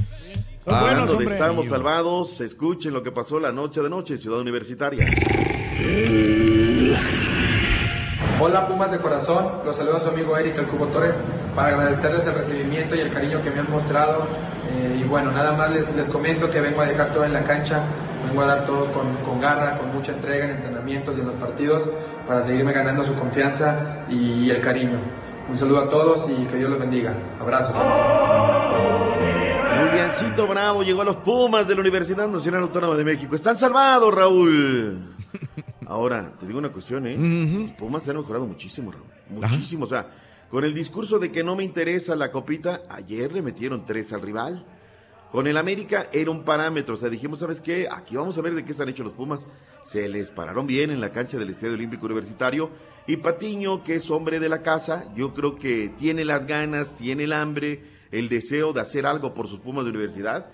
Buenos, 0.65 1.09
de 1.09 1.15
hombre. 1.15 1.33
estamos 1.35 1.67
salvados, 1.67 2.41
escuchen 2.41 2.93
lo 2.93 3.01
que 3.03 3.11
pasó 3.11 3.39
la 3.39 3.51
noche 3.51 3.81
de 3.81 3.89
noche 3.89 4.15
en 4.15 4.19
Ciudad 4.21 4.39
Universitaria. 4.39 5.07
Hola 8.43 8.65
Pumas 8.65 8.89
de 8.89 8.97
corazón, 8.97 9.61
los 9.63 9.75
saluda 9.75 9.99
su 9.99 10.09
amigo 10.09 10.35
Eric 10.35 10.57
El 10.57 10.65
Cubo 10.65 10.87
Torres 10.87 11.15
para 11.55 11.67
agradecerles 11.67 12.25
el 12.25 12.33
recibimiento 12.33 12.95
y 12.95 12.99
el 13.01 13.11
cariño 13.11 13.39
que 13.43 13.51
me 13.51 13.59
han 13.59 13.69
mostrado. 13.69 14.23
Eh, 14.67 14.97
y 14.99 15.03
bueno, 15.03 15.31
nada 15.31 15.51
más 15.51 15.69
les, 15.69 15.95
les 15.95 16.09
comento 16.09 16.49
que 16.49 16.59
vengo 16.59 16.81
a 16.81 16.87
dejar 16.87 17.13
todo 17.13 17.23
en 17.23 17.33
la 17.33 17.43
cancha, 17.43 17.83
vengo 18.27 18.41
a 18.41 18.47
dar 18.47 18.65
todo 18.65 18.91
con, 18.93 19.15
con 19.17 19.39
garra, 19.39 19.77
con 19.77 19.93
mucha 19.93 20.13
entrega 20.13 20.45
en 20.45 20.55
entrenamientos 20.55 21.19
y 21.19 21.21
en 21.21 21.27
los 21.27 21.35
partidos 21.35 21.87
para 22.25 22.41
seguirme 22.41 22.73
ganando 22.73 23.03
su 23.03 23.13
confianza 23.13 24.05
y 24.09 24.49
el 24.49 24.59
cariño. 24.59 24.97
Un 25.47 25.55
saludo 25.55 25.81
a 25.81 25.89
todos 25.89 26.27
y 26.27 26.43
que 26.45 26.57
Dios 26.57 26.71
los 26.71 26.79
bendiga. 26.79 27.13
Abrazos. 27.39 27.75
Juliancito 29.79 30.47
Bravo 30.47 30.83
llegó 30.83 31.01
a 31.01 31.05
los 31.05 31.17
Pumas 31.17 31.67
de 31.67 31.75
la 31.75 31.81
Universidad 31.81 32.27
Nacional 32.27 32.63
Autónoma 32.63 32.95
de 32.95 33.03
México. 33.03 33.35
Están 33.35 33.57
salvados, 33.57 34.13
Raúl. 34.13 34.97
Ahora, 35.85 36.33
te 36.39 36.45
digo 36.45 36.59
una 36.59 36.71
cuestión, 36.71 37.07
¿eh? 37.07 37.75
Pumas 37.77 38.03
se 38.03 38.11
han 38.11 38.17
mejorado 38.17 38.45
muchísimo, 38.45 38.91
Raúl. 38.91 39.05
Muchísimo. 39.29 39.85
O 39.85 39.87
sea, 39.87 40.07
con 40.49 40.63
el 40.63 40.73
discurso 40.73 41.19
de 41.19 41.31
que 41.31 41.43
no 41.43 41.55
me 41.55 41.63
interesa 41.63 42.15
la 42.15 42.31
copita, 42.31 42.81
ayer 42.89 43.31
le 43.31 43.41
metieron 43.41 43.85
tres 43.85 44.11
al 44.13 44.21
rival. 44.21 44.65
Con 45.31 45.47
el 45.47 45.55
América 45.55 46.07
era 46.11 46.29
un 46.29 46.43
parámetro, 46.43 46.95
o 46.95 46.97
sea, 46.97 47.07
dijimos, 47.07 47.39
¿sabes 47.39 47.61
qué? 47.61 47.87
Aquí 47.89 48.17
vamos 48.17 48.37
a 48.37 48.41
ver 48.41 48.53
de 48.53 48.65
qué 48.65 48.71
están 48.71 48.89
hechos 48.89 49.05
los 49.05 49.15
Pumas. 49.15 49.47
Se 49.85 50.09
les 50.09 50.29
pararon 50.29 50.67
bien 50.67 50.91
en 50.91 50.99
la 50.99 51.13
cancha 51.13 51.37
del 51.37 51.49
Estadio 51.49 51.75
Olímpico 51.75 52.05
Universitario. 52.05 52.69
Y 53.07 53.15
Patiño, 53.15 53.81
que 53.81 53.95
es 53.95 54.11
hombre 54.11 54.41
de 54.41 54.49
la 54.49 54.61
casa, 54.61 55.05
yo 55.15 55.33
creo 55.33 55.55
que 55.55 55.93
tiene 55.97 56.25
las 56.25 56.45
ganas, 56.45 56.95
tiene 56.97 57.23
el 57.23 57.31
hambre, 57.31 57.90
el 58.11 58.29
deseo 58.29 58.73
de 58.73 58.81
hacer 58.81 59.05
algo 59.05 59.33
por 59.33 59.47
sus 59.47 59.59
Pumas 59.59 59.83
de 59.85 59.91
universidad. 59.91 60.47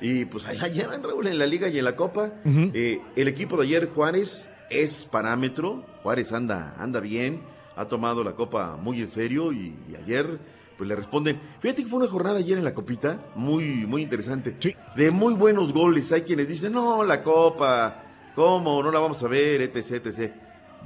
Y 0.00 0.24
pues 0.24 0.46
ahí 0.46 0.56
la 0.56 0.68
llevan, 0.68 1.02
Raúl, 1.02 1.26
en 1.26 1.38
la 1.38 1.46
liga 1.46 1.68
y 1.68 1.78
en 1.78 1.84
la 1.84 1.96
copa. 1.96 2.32
Eh, 2.44 3.00
el 3.16 3.28
equipo 3.28 3.56
de 3.56 3.64
ayer, 3.64 3.90
Juárez, 3.90 4.48
es 4.70 5.06
parámetro. 5.10 5.84
Juárez 6.02 6.32
anda, 6.32 6.74
anda 6.78 7.00
bien, 7.00 7.42
ha 7.76 7.86
tomado 7.86 8.24
la 8.24 8.32
copa 8.32 8.76
muy 8.76 9.00
en 9.00 9.08
serio 9.08 9.52
y, 9.52 9.76
y 9.90 9.96
ayer 9.96 10.38
pues 10.80 10.88
le 10.88 10.96
responden. 10.96 11.38
Fíjate 11.60 11.82
que 11.82 11.90
fue 11.90 11.98
una 11.98 12.08
jornada 12.08 12.38
ayer 12.38 12.56
en 12.56 12.64
la 12.64 12.72
copita, 12.72 13.20
muy, 13.34 13.86
muy 13.86 14.00
interesante. 14.00 14.56
De 14.96 15.10
muy 15.10 15.34
buenos 15.34 15.74
goles. 15.74 16.10
Hay 16.10 16.22
quienes 16.22 16.48
dicen, 16.48 16.72
no, 16.72 17.04
la 17.04 17.22
copa, 17.22 18.02
¿cómo? 18.34 18.82
No 18.82 18.90
la 18.90 18.98
vamos 18.98 19.22
a 19.22 19.28
ver, 19.28 19.60
etc, 19.60 20.06
etc. 20.06 20.32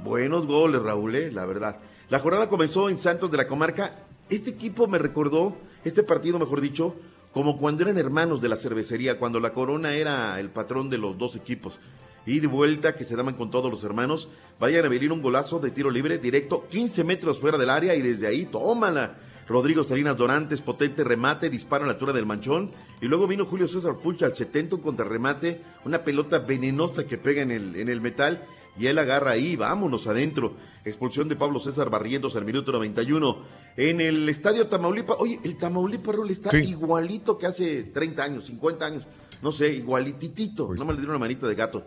Buenos 0.03 0.45
goles, 0.47 0.81
Raúl, 0.81 1.15
eh, 1.15 1.31
la 1.31 1.45
verdad. 1.45 1.79
La 2.09 2.19
jornada 2.19 2.49
comenzó 2.49 2.89
en 2.89 2.97
Santos 2.97 3.31
de 3.31 3.37
la 3.37 3.47
Comarca. 3.47 4.04
Este 4.29 4.49
equipo 4.49 4.87
me 4.87 4.97
recordó, 4.97 5.55
este 5.83 6.01
partido, 6.01 6.39
mejor 6.39 6.59
dicho, 6.59 6.95
como 7.31 7.57
cuando 7.57 7.83
eran 7.83 7.97
hermanos 7.97 8.41
de 8.41 8.49
la 8.49 8.55
cervecería, 8.55 9.19
cuando 9.19 9.39
la 9.39 9.53
Corona 9.53 9.93
era 9.93 10.39
el 10.39 10.49
patrón 10.49 10.89
de 10.89 10.97
los 10.97 11.17
dos 11.17 11.35
equipos. 11.35 11.79
Y 12.25 12.39
de 12.39 12.47
vuelta 12.47 12.95
que 12.95 13.03
se 13.03 13.15
daban 13.15 13.35
con 13.35 13.51
todos 13.51 13.69
los 13.69 13.83
hermanos. 13.83 14.29
Vayan 14.59 14.85
a 14.85 14.89
venir 14.89 15.11
un 15.11 15.21
golazo 15.21 15.59
de 15.59 15.69
tiro 15.69 15.91
libre 15.91 16.17
directo, 16.17 16.65
15 16.69 17.03
metros 17.03 17.39
fuera 17.39 17.59
del 17.59 17.69
área 17.69 17.93
y 17.93 18.01
desde 18.01 18.25
ahí, 18.25 18.45
tómala. 18.45 19.17
Rodrigo 19.47 19.83
Salinas 19.83 20.17
Dorantes, 20.17 20.61
potente 20.61 21.03
remate, 21.03 21.51
disparo 21.51 21.83
a 21.83 21.87
la 21.87 21.93
altura 21.93 22.13
del 22.13 22.25
manchón. 22.25 22.71
Y 22.99 23.05
luego 23.05 23.27
vino 23.27 23.45
Julio 23.45 23.67
César 23.67 23.93
Fulcha 23.93 24.25
al 24.25 24.35
70, 24.35 24.77
un 24.77 24.81
contrarremate, 24.81 25.61
una 25.83 26.03
pelota 26.03 26.39
venenosa 26.39 27.05
que 27.05 27.19
pega 27.19 27.43
en 27.43 27.51
el, 27.51 27.75
en 27.75 27.89
el 27.89 28.01
metal. 28.01 28.43
Y 28.77 28.87
él 28.87 28.97
agarra 28.97 29.31
ahí, 29.31 29.55
vámonos 29.55 30.05
adentro. 30.07 30.53
Expulsión 30.83 31.27
de 31.29 31.35
Pablo 31.35 31.59
César 31.59 31.89
Barrientos 31.89 32.35
al 32.35 32.45
minuto 32.45 32.71
91. 32.71 33.37
En 33.77 34.01
el 34.01 34.27
estadio 34.29 34.67
Tamaulipas, 34.67 35.17
oye, 35.19 35.39
el 35.43 35.57
Tamaulipas 35.57 36.15
Raúl 36.15 36.29
está 36.29 36.51
Sí. 36.51 36.57
igualito 36.69 37.37
que 37.37 37.45
hace 37.47 37.83
30 37.83 38.23
años, 38.23 38.45
50 38.45 38.85
años. 38.85 39.03
No 39.41 39.51
sé, 39.51 39.73
igualititito. 39.73 40.73
no 40.75 40.85
me 40.85 40.93
le 40.93 40.99
dieron 40.99 41.15
una 41.15 41.19
manita 41.19 41.45
de 41.47 41.55
gato. 41.55 41.85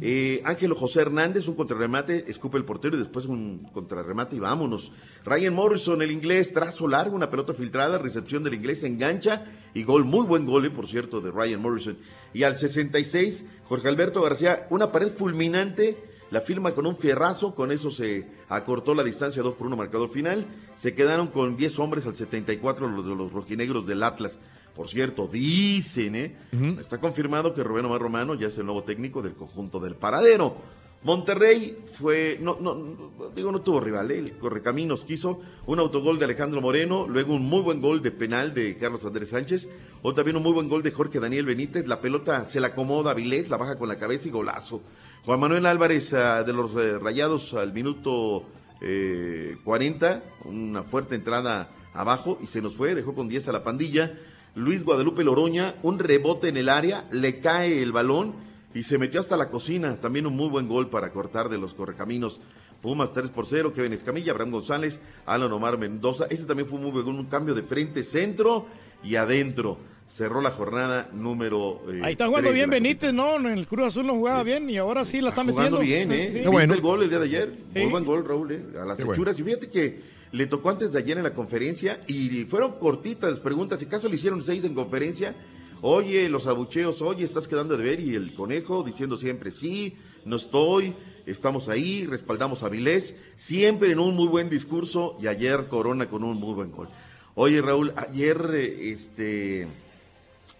Eh, 0.00 0.42
Ángelo 0.44 0.74
José 0.74 1.00
Hernández, 1.00 1.46
un 1.48 1.54
contrarremate, 1.54 2.24
escupe 2.30 2.58
el 2.58 2.64
portero 2.64 2.96
y 2.96 2.98
después 3.00 3.26
un 3.26 3.66
contrarremate 3.72 4.36
y 4.36 4.38
vámonos. 4.38 4.92
Ryan 5.24 5.54
Morrison, 5.54 6.02
el 6.02 6.10
inglés, 6.10 6.52
trazo 6.52 6.86
largo, 6.88 7.16
una 7.16 7.30
pelota 7.30 7.54
filtrada, 7.54 7.98
recepción 7.98 8.42
del 8.44 8.54
inglés, 8.54 8.82
engancha 8.84 9.44
y 9.74 9.82
gol, 9.84 10.04
muy 10.04 10.26
buen 10.26 10.44
gol, 10.44 10.66
eh, 10.66 10.70
por 10.70 10.86
cierto, 10.88 11.20
de 11.20 11.30
Ryan 11.30 11.60
Morrison. 11.62 11.96
Y 12.34 12.42
al 12.42 12.56
66, 12.58 13.44
Jorge 13.68 13.88
Alberto 13.88 14.20
García, 14.22 14.66
una 14.70 14.92
pared 14.92 15.08
fulminante, 15.10 15.96
la 16.30 16.40
firma 16.40 16.72
con 16.72 16.86
un 16.86 16.96
fierrazo, 16.96 17.54
con 17.54 17.72
eso 17.72 17.90
se 17.90 18.26
acortó 18.48 18.94
la 18.94 19.02
distancia 19.02 19.42
2 19.42 19.54
por 19.54 19.66
1 19.66 19.76
marcador 19.76 20.10
final. 20.10 20.46
Se 20.76 20.94
quedaron 20.94 21.28
con 21.28 21.56
10 21.56 21.78
hombres 21.80 22.06
al 22.06 22.14
74 22.14 22.88
los 22.88 23.04
de 23.04 23.14
los 23.14 23.32
rojinegros 23.32 23.86
del 23.86 24.02
Atlas. 24.02 24.38
Por 24.74 24.88
cierto, 24.88 25.26
dicen, 25.26 26.14
¿eh? 26.14 26.36
Está 26.80 26.98
confirmado 26.98 27.52
que 27.52 27.64
Rubén 27.64 27.84
Omar 27.84 28.00
Romano 28.00 28.34
ya 28.34 28.46
es 28.46 28.56
el 28.58 28.66
nuevo 28.66 28.84
técnico 28.84 29.20
del 29.20 29.34
conjunto 29.34 29.80
del 29.80 29.96
Paradero. 29.96 30.56
Monterrey 31.02 31.78
fue, 31.94 32.38
no, 32.42 32.58
no, 32.60 32.74
no, 32.74 33.30
digo, 33.34 33.50
no 33.50 33.62
tuvo 33.62 33.80
rival, 33.80 34.10
¿eh? 34.10 34.18
el 34.18 34.36
Correcaminos 34.36 35.06
quiso 35.06 35.40
un 35.66 35.78
autogol 35.78 36.18
de 36.18 36.26
Alejandro 36.26 36.60
Moreno, 36.60 37.06
luego 37.08 37.34
un 37.34 37.46
muy 37.46 37.62
buen 37.62 37.80
gol 37.80 38.02
de 38.02 38.10
penal 38.10 38.52
de 38.52 38.76
Carlos 38.76 39.06
Andrés 39.06 39.30
Sánchez, 39.30 39.70
o 40.02 40.12
también 40.12 40.36
un 40.36 40.42
muy 40.42 40.52
buen 40.52 40.68
gol 40.68 40.82
de 40.82 40.90
Jorge 40.90 41.18
Daniel 41.18 41.46
Benítez, 41.46 41.86
la 41.86 42.02
pelota 42.02 42.44
se 42.44 42.60
la 42.60 42.68
acomoda 42.68 43.12
a 43.12 43.14
Vilés, 43.14 43.48
la 43.48 43.56
baja 43.56 43.78
con 43.78 43.88
la 43.88 43.98
cabeza 43.98 44.28
y 44.28 44.30
golazo. 44.30 44.82
Juan 45.26 45.38
Manuel 45.38 45.66
Álvarez 45.66 46.14
ah, 46.14 46.42
de 46.44 46.54
los 46.54 46.74
eh, 46.76 46.98
Rayados 46.98 47.52
al 47.52 47.74
minuto 47.74 48.44
eh, 48.80 49.58
40, 49.64 50.22
una 50.46 50.82
fuerte 50.82 51.14
entrada 51.14 51.68
abajo 51.92 52.38
y 52.42 52.46
se 52.46 52.62
nos 52.62 52.74
fue, 52.74 52.94
dejó 52.94 53.14
con 53.14 53.28
10 53.28 53.48
a 53.48 53.52
la 53.52 53.62
pandilla. 53.62 54.18
Luis 54.54 54.82
Guadalupe 54.82 55.22
Loroña, 55.22 55.74
un 55.82 55.98
rebote 55.98 56.48
en 56.48 56.56
el 56.56 56.70
área, 56.70 57.04
le 57.12 57.38
cae 57.40 57.82
el 57.82 57.92
balón 57.92 58.34
y 58.72 58.84
se 58.84 58.96
metió 58.96 59.20
hasta 59.20 59.36
la 59.36 59.50
cocina. 59.50 60.00
También 60.00 60.26
un 60.26 60.34
muy 60.36 60.48
buen 60.48 60.68
gol 60.68 60.88
para 60.88 61.12
cortar 61.12 61.50
de 61.50 61.58
los 61.58 61.74
correcaminos. 61.74 62.40
Pumas 62.80 63.12
3 63.12 63.28
por 63.28 63.46
0, 63.46 63.74
Kevin 63.74 63.92
Escamilla, 63.92 64.32
Abraham 64.32 64.52
González, 64.52 65.02
Alan 65.26 65.52
Omar 65.52 65.76
Mendoza. 65.76 66.24
Ese 66.30 66.46
también 66.46 66.66
fue 66.66 66.78
muy 66.78 66.92
buen 66.92 67.06
un 67.06 67.26
cambio 67.26 67.54
de 67.54 67.62
frente, 67.62 68.02
centro 68.02 68.66
y 69.04 69.16
adentro. 69.16 69.76
Cerró 70.10 70.40
la 70.40 70.50
jornada 70.50 71.08
número. 71.12 71.82
eh, 71.88 72.00
Ahí 72.02 72.12
está 72.12 72.26
jugando 72.26 72.50
bien 72.50 72.68
la 72.68 72.74
Benítez, 72.74 73.12
¿no? 73.12 73.36
En 73.36 73.46
el 73.46 73.68
Cruz 73.68 73.86
Azul 73.86 74.04
no 74.08 74.14
jugaba 74.14 74.42
bien 74.42 74.68
y 74.68 74.76
ahora 74.76 75.04
sí 75.04 75.20
la 75.20 75.28
está 75.28 75.44
metiendo. 75.44 75.76
Jugando 75.78 75.86
bien, 75.86 76.10
¿eh? 76.10 76.42
Sí. 76.44 76.50
¿Viste 76.50 76.74
el 76.74 76.80
gol 76.80 77.02
el 77.04 77.10
día 77.10 77.20
de 77.20 77.26
ayer? 77.26 77.54
Sí. 77.72 77.78
Muy 77.82 77.90
buen 77.92 78.04
gol, 78.04 78.24
Raúl, 78.26 78.50
¿eh? 78.50 78.60
A 78.80 78.84
las 78.86 78.96
Qué 78.96 79.04
bueno. 79.04 79.14
hechuras. 79.22 79.38
Y 79.38 79.44
fíjate 79.44 79.70
que 79.70 80.00
le 80.32 80.46
tocó 80.48 80.70
antes 80.70 80.90
de 80.92 80.98
ayer 80.98 81.16
en 81.16 81.22
la 81.22 81.32
conferencia 81.32 82.00
y 82.08 82.42
fueron 82.46 82.72
cortitas 82.80 83.30
las 83.30 83.38
preguntas. 83.38 83.78
Si 83.78 83.86
acaso 83.86 84.08
le 84.08 84.16
hicieron 84.16 84.42
seis 84.42 84.64
en 84.64 84.74
conferencia, 84.74 85.36
oye, 85.80 86.28
los 86.28 86.48
abucheos, 86.48 87.00
oye, 87.02 87.22
estás 87.24 87.46
quedando 87.46 87.76
de 87.76 87.84
ver. 87.84 88.00
Y 88.00 88.16
el 88.16 88.34
conejo 88.34 88.82
diciendo 88.82 89.16
siempre, 89.16 89.52
sí, 89.52 89.94
no 90.24 90.34
estoy, 90.34 90.92
estamos 91.24 91.68
ahí, 91.68 92.04
respaldamos 92.04 92.64
a 92.64 92.68
Vilés. 92.68 93.14
Siempre 93.36 93.92
en 93.92 94.00
un 94.00 94.16
muy 94.16 94.26
buen 94.26 94.50
discurso 94.50 95.16
y 95.22 95.28
ayer 95.28 95.68
Corona 95.68 96.08
con 96.08 96.24
un 96.24 96.36
muy 96.36 96.52
buen 96.54 96.72
gol. 96.72 96.88
Oye, 97.36 97.62
Raúl, 97.62 97.92
ayer, 97.96 98.50
eh, 98.54 98.90
este 98.90 99.68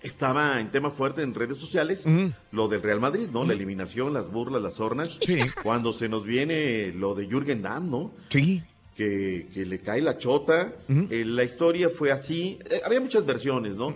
estaba 0.02 0.60
en 0.60 0.70
tema 0.70 0.90
fuerte 0.90 1.22
en 1.22 1.35
redes 1.35 1.59
sociales 1.59 2.05
lo 2.52 2.68
del 2.68 2.82
Real 2.82 3.01
Madrid, 3.01 3.28
¿no? 3.32 3.44
La 3.44 3.52
eliminación, 3.52 4.12
las 4.14 4.31
burlas, 4.31 4.62
las 4.62 4.81
hornas. 4.81 5.18
Cuando 5.62 5.93
se 5.93 6.09
nos 6.09 6.24
viene 6.24 6.93
lo 6.93 7.14
de 7.14 7.27
Jürgen 7.27 7.62
Damm, 7.62 7.90
¿no? 7.90 8.12
Sí. 8.28 8.62
Que, 8.97 9.48
que 9.55 9.64
le 9.64 9.78
cae 9.78 10.02
la 10.02 10.18
chota. 10.18 10.72
Eh, 10.89 11.24
la 11.27 11.44
historia 11.44 11.89
fue 11.89 12.12
así. 12.12 12.59
Eh, 12.70 12.81
había 12.85 13.01
muchas 13.01 13.24
versiones, 13.24 13.74
¿no? 13.74 13.94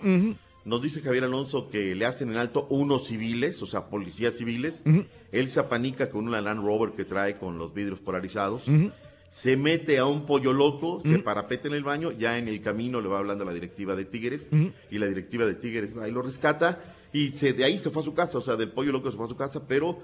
Nos 0.65 0.81
dice 0.81 1.01
Javier 1.01 1.25
Alonso 1.25 1.69
que 1.69 1.93
le 1.93 2.05
hacen 2.05 2.31
en 2.31 2.37
alto 2.37 2.65
unos 2.71 3.05
civiles, 3.07 3.61
o 3.61 3.67
sea, 3.67 3.85
policías 3.85 4.35
civiles. 4.35 4.83
Él 5.31 5.47
se 5.49 5.59
apanica 5.59 6.09
con 6.09 6.27
una 6.27 6.41
Land 6.41 6.63
Rover 6.63 6.91
que 6.93 7.05
trae 7.05 7.37
con 7.37 7.57
los 7.59 7.73
vidrios 7.73 7.99
polarizados. 7.99 8.63
Se 9.35 9.57
mete 9.57 9.97
a 9.97 10.05
un 10.05 10.25
pollo 10.25 10.53
loco, 10.53 11.01
se 11.01 11.19
parapeta 11.19 11.67
en 11.67 11.73
el 11.73 11.83
baño, 11.83 12.13
ya 12.13 12.37
en 12.37 12.47
el 12.47 12.61
camino 12.61 13.01
le 13.01 13.09
va 13.09 13.17
hablando 13.17 13.43
a 13.43 13.47
la 13.47 13.53
directiva 13.53 13.93
de 13.93 14.05
Tigres 14.05 14.47
y 14.89 14.97
la 14.97 15.07
directiva 15.07 15.45
de 15.45 15.55
Tigres 15.55 15.97
ahí 15.97 16.09
lo 16.09 16.21
rescata 16.21 16.81
y 17.11 17.31
se, 17.31 17.51
de 17.51 17.65
ahí 17.65 17.77
se 17.77 17.89
fue 17.89 18.01
a 18.01 18.05
su 18.05 18.13
casa, 18.13 18.37
o 18.37 18.41
sea, 18.41 18.55
del 18.55 18.71
pollo 18.71 18.93
loco 18.93 19.11
se 19.11 19.17
fue 19.17 19.25
a 19.25 19.29
su 19.29 19.35
casa, 19.35 19.67
pero 19.67 19.99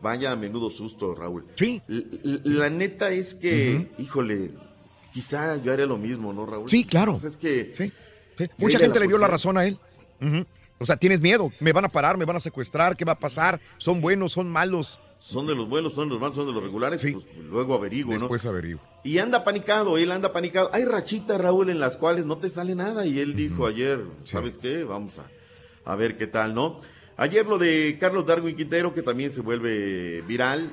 vaya 0.00 0.30
a 0.30 0.36
menudo 0.36 0.70
susto, 0.70 1.12
Raúl. 1.12 1.44
Sí. 1.56 1.82
La 1.88 2.70
neta 2.70 3.10
es 3.10 3.34
que, 3.34 3.88
híjole, 3.98 4.52
quizá 5.12 5.56
yo 5.56 5.72
haría 5.72 5.86
lo 5.86 5.96
mismo, 5.96 6.32
¿no, 6.32 6.46
Raúl? 6.46 6.70
Sí, 6.70 6.84
claro. 6.84 7.18
Es 7.20 7.36
que 7.36 7.72
Sí. 7.74 7.92
Mucha 8.58 8.78
gente 8.78 9.00
le 9.00 9.08
dio 9.08 9.18
la 9.18 9.26
razón 9.26 9.58
a 9.58 9.66
él. 9.66 9.76
O 10.78 10.86
sea, 10.86 10.96
tienes 10.96 11.20
miedo, 11.20 11.50
me 11.58 11.72
van 11.72 11.84
a 11.84 11.88
parar, 11.88 12.16
me 12.16 12.24
van 12.24 12.36
a 12.36 12.40
secuestrar, 12.40 12.96
¿qué 12.96 13.04
va 13.04 13.14
a 13.14 13.18
pasar? 13.18 13.58
¿Son 13.78 14.00
buenos, 14.00 14.30
son 14.30 14.48
malos? 14.48 15.00
Son 15.18 15.46
de 15.46 15.54
los 15.54 15.68
buenos, 15.68 15.94
son 15.94 16.08
de 16.08 16.14
los 16.14 16.20
malos, 16.20 16.36
son 16.36 16.46
de 16.46 16.52
los 16.52 16.62
regulares, 16.62 17.02
pues 17.02 17.24
luego 17.48 17.74
averiguo, 17.74 18.14
¿no? 18.14 18.20
Después 18.20 18.46
averiguo. 18.46 18.80
Y 19.04 19.18
anda 19.18 19.42
panicado, 19.44 19.98
él 19.98 20.12
anda 20.12 20.32
panicado. 20.32 20.70
Hay 20.72 20.84
rachitas, 20.84 21.40
Raúl, 21.40 21.70
en 21.70 21.80
las 21.80 21.96
cuales 21.96 22.24
no 22.24 22.38
te 22.38 22.50
sale 22.50 22.74
nada. 22.74 23.04
Y 23.06 23.18
él 23.18 23.34
dijo 23.34 23.66
ayer, 23.66 24.04
¿sabes 24.22 24.58
qué? 24.58 24.84
Vamos 24.84 25.18
a, 25.18 25.28
a 25.90 25.96
ver 25.96 26.16
qué 26.16 26.26
tal, 26.26 26.54
¿no? 26.54 26.80
Ayer 27.16 27.46
lo 27.46 27.58
de 27.58 27.96
Carlos 28.00 28.26
Darwin 28.26 28.56
Quintero, 28.56 28.94
que 28.94 29.02
también 29.02 29.32
se 29.32 29.40
vuelve 29.40 30.22
viral. 30.22 30.70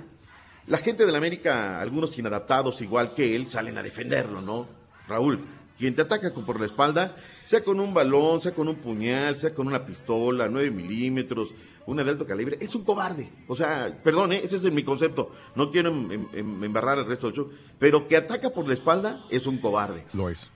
La 0.68 0.78
gente 0.78 1.06
de 1.06 1.12
la 1.12 1.18
América, 1.18 1.80
algunos 1.82 2.18
inadaptados 2.18 2.82
igual 2.82 3.14
que 3.14 3.36
él, 3.36 3.48
salen 3.48 3.78
a 3.78 3.84
defenderlo, 3.84 4.42
¿no? 4.42 4.68
Raúl, 5.08 5.40
quien 5.78 5.96
te 5.96 6.04
ataca 6.04 6.34
con 6.34 6.46
por 6.46 6.60
la 6.60 6.66
espalda, 6.66 7.16
sea 7.46 7.64
con 7.64 7.80
un 7.80 7.94
balón, 7.94 8.42
sea 8.42 8.54
con 8.54 8.68
un 8.68 8.76
puñal, 8.76 9.36
sea 9.36 9.54
con 9.54 9.68
una 9.68 9.86
pistola, 9.86 10.48
9 10.48 10.72
milímetros, 10.72 11.50
una 11.88 12.04
de 12.04 12.12
alto 12.12 12.26
calibre, 12.26 12.58
es 12.60 12.74
un 12.76 12.84
cobarde. 12.84 13.30
O 13.48 13.56
sea, 13.56 13.96
perdón, 14.04 14.34
¿eh? 14.34 14.42
ese 14.44 14.56
es 14.58 14.64
mi 14.72 14.84
concepto. 14.84 15.32
No 15.56 15.70
quiero 15.72 15.90
em- 15.90 16.12
em- 16.12 16.28
em- 16.34 16.64
embarrar 16.64 16.98
el 16.98 17.06
resto 17.06 17.28
del 17.28 17.36
show, 17.36 17.50
pero 17.80 18.08
que 18.08 18.18
ataca 18.18 18.50
por 18.50 18.68
la 18.68 18.74
espalda 18.74 19.24
es 19.30 19.46
un 19.48 19.60
cobarde. 19.60 20.06
Lo 20.14 20.30
es. 20.30 20.52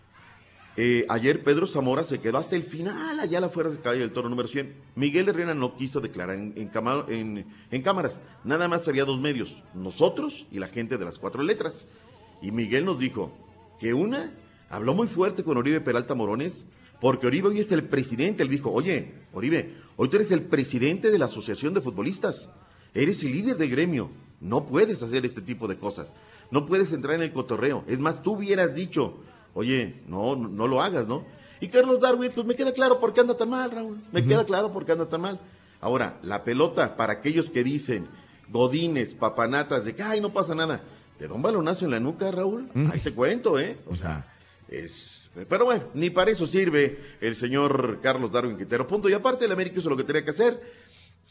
Eh, 0.78 1.06
ayer 1.10 1.44
Pedro 1.44 1.68
Zamora 1.68 2.04
se 2.06 2.20
quedó 2.22 2.38
hasta 2.38 2.56
el 2.56 2.64
final, 2.64 3.20
allá 3.20 3.40
a 3.40 3.42
la 3.42 3.50
fuera 3.50 3.70
de 3.70 3.80
calle 3.80 4.00
del 4.00 4.12
toro 4.14 4.30
número 4.30 4.48
100. 4.48 4.74
Miguel 4.96 5.28
Herrera 5.28 5.54
no 5.54 5.76
quiso 5.76 6.00
declarar 6.00 6.36
en, 6.38 6.54
en 6.56 6.70
cama- 6.70 7.06
en- 7.10 7.46
en 7.70 7.82
cámaras. 7.82 8.22
Nada 8.46 8.68
más 8.70 8.88
había 8.88 9.04
dos 9.04 9.20
medios, 9.20 9.62
nosotros 9.74 10.46
y 10.52 10.60
la 10.60 10.68
gente 10.70 10.98
de 10.98 11.04
las 11.06 11.20
cuatro 11.20 11.44
letras. 11.44 11.88
Y 12.42 12.52
Miguel 12.52 12.86
nos 12.86 12.98
dijo 12.98 13.34
que 13.80 13.94
una 13.94 14.32
habló 14.70 14.94
muy 14.94 15.08
fuerte 15.08 15.44
con 15.44 15.58
Oribe 15.58 15.82
Peralta 15.82 16.16
Morones, 16.16 16.66
porque 17.02 17.28
Oribe 17.28 17.50
hoy 17.50 17.60
es 17.60 17.72
el 17.74 17.84
presidente. 17.84 18.44
Él 18.44 18.50
dijo, 18.50 18.72
oye, 18.72 19.14
Oribe, 19.34 19.76
hoy 20.00 20.08
tú 20.08 20.16
eres 20.16 20.32
el 20.32 20.44
presidente 20.44 21.12
de 21.12 21.20
la 21.20 21.26
Asociación 21.26 21.74
de 21.74 21.82
Futbolistas. 21.82 22.50
Eres 22.94 23.22
el 23.24 23.34
líder 23.34 23.58
del 23.58 23.70
gremio. 23.70 24.10
No 24.40 24.66
puedes 24.66 25.04
hacer 25.04 25.26
este 25.26 25.42
tipo 25.42 25.68
de 25.68 25.78
cosas. 25.78 26.08
No 26.52 26.66
puedes 26.66 26.94
entrar 26.94 27.16
en 27.16 27.22
el 27.24 27.34
cotorreo. 27.34 27.84
Es 27.86 28.00
más, 28.00 28.24
tú 28.24 28.34
hubieras 28.34 28.74
dicho, 28.74 29.18
oye, 29.54 30.02
no, 30.08 30.38
no, 30.38 30.48
no 30.48 30.68
lo 30.68 30.82
hagas, 30.82 31.06
¿no? 31.06 31.26
Y 31.60 31.68
Carlos 31.68 32.00
Darwin, 32.00 32.32
pues 32.34 32.48
me 32.48 32.56
queda 32.56 32.72
claro 32.72 33.00
por 33.02 33.14
qué 33.14 33.20
anda 33.20 33.36
tan 33.36 33.50
mal, 33.50 33.70
Raúl. 33.70 33.98
Me 34.14 34.24
queda 34.24 34.46
claro 34.46 34.72
por 34.72 34.86
qué 34.86 34.94
anda 34.94 35.10
tan 35.10 35.22
mal. 35.22 35.40
Ahora, 35.82 36.18
la 36.24 36.44
pelota, 36.44 36.96
para 36.96 37.14
aquellos 37.14 37.50
que 37.50 37.64
dicen, 37.64 38.08
godines, 38.50 39.14
papanatas, 39.14 39.84
de 39.86 39.94
que, 39.96 40.02
ay, 40.02 40.22
no 40.22 40.32
pasa 40.32 40.56
nada. 40.56 40.82
De 41.20 41.28
don 41.28 41.42
balonazo 41.42 41.84
en 41.84 41.92
la 41.92 42.00
nuca, 42.00 42.32
Raúl. 42.32 42.70
Ahí 42.92 43.00
te 43.00 43.12
cuento, 43.12 43.60
¿eh? 43.60 43.78
O 43.88 43.96
sea, 43.96 44.34
es... 44.70 45.19
Pero 45.48 45.66
bueno, 45.66 45.84
ni 45.94 46.10
para 46.10 46.32
eso 46.32 46.48
sirve 46.48 47.00
el 47.22 47.36
señor 47.36 48.00
Carlos 48.02 48.32
Darwin 48.32 48.58
Quintero. 48.58 48.88
Punto. 48.88 49.10
Y 49.10 49.14
aparte, 49.14 49.46
el 49.46 49.52
América 49.52 49.80
hizo 49.80 49.90
lo 49.90 49.98
que 49.98 50.04
tenía 50.04 50.24
que 50.24 50.32
hacer. 50.32 50.62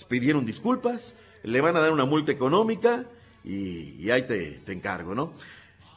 Pidieron 0.09 0.47
disculpas, 0.47 1.15
le 1.43 1.61
van 1.61 1.77
a 1.77 1.81
dar 1.81 1.93
una 1.93 2.05
multa 2.05 2.31
económica 2.31 3.07
y, 3.45 4.09
ahí 4.11 4.23
te, 4.23 4.61
te 4.65 4.73
encargo, 4.73 5.15
¿no? 5.15 5.33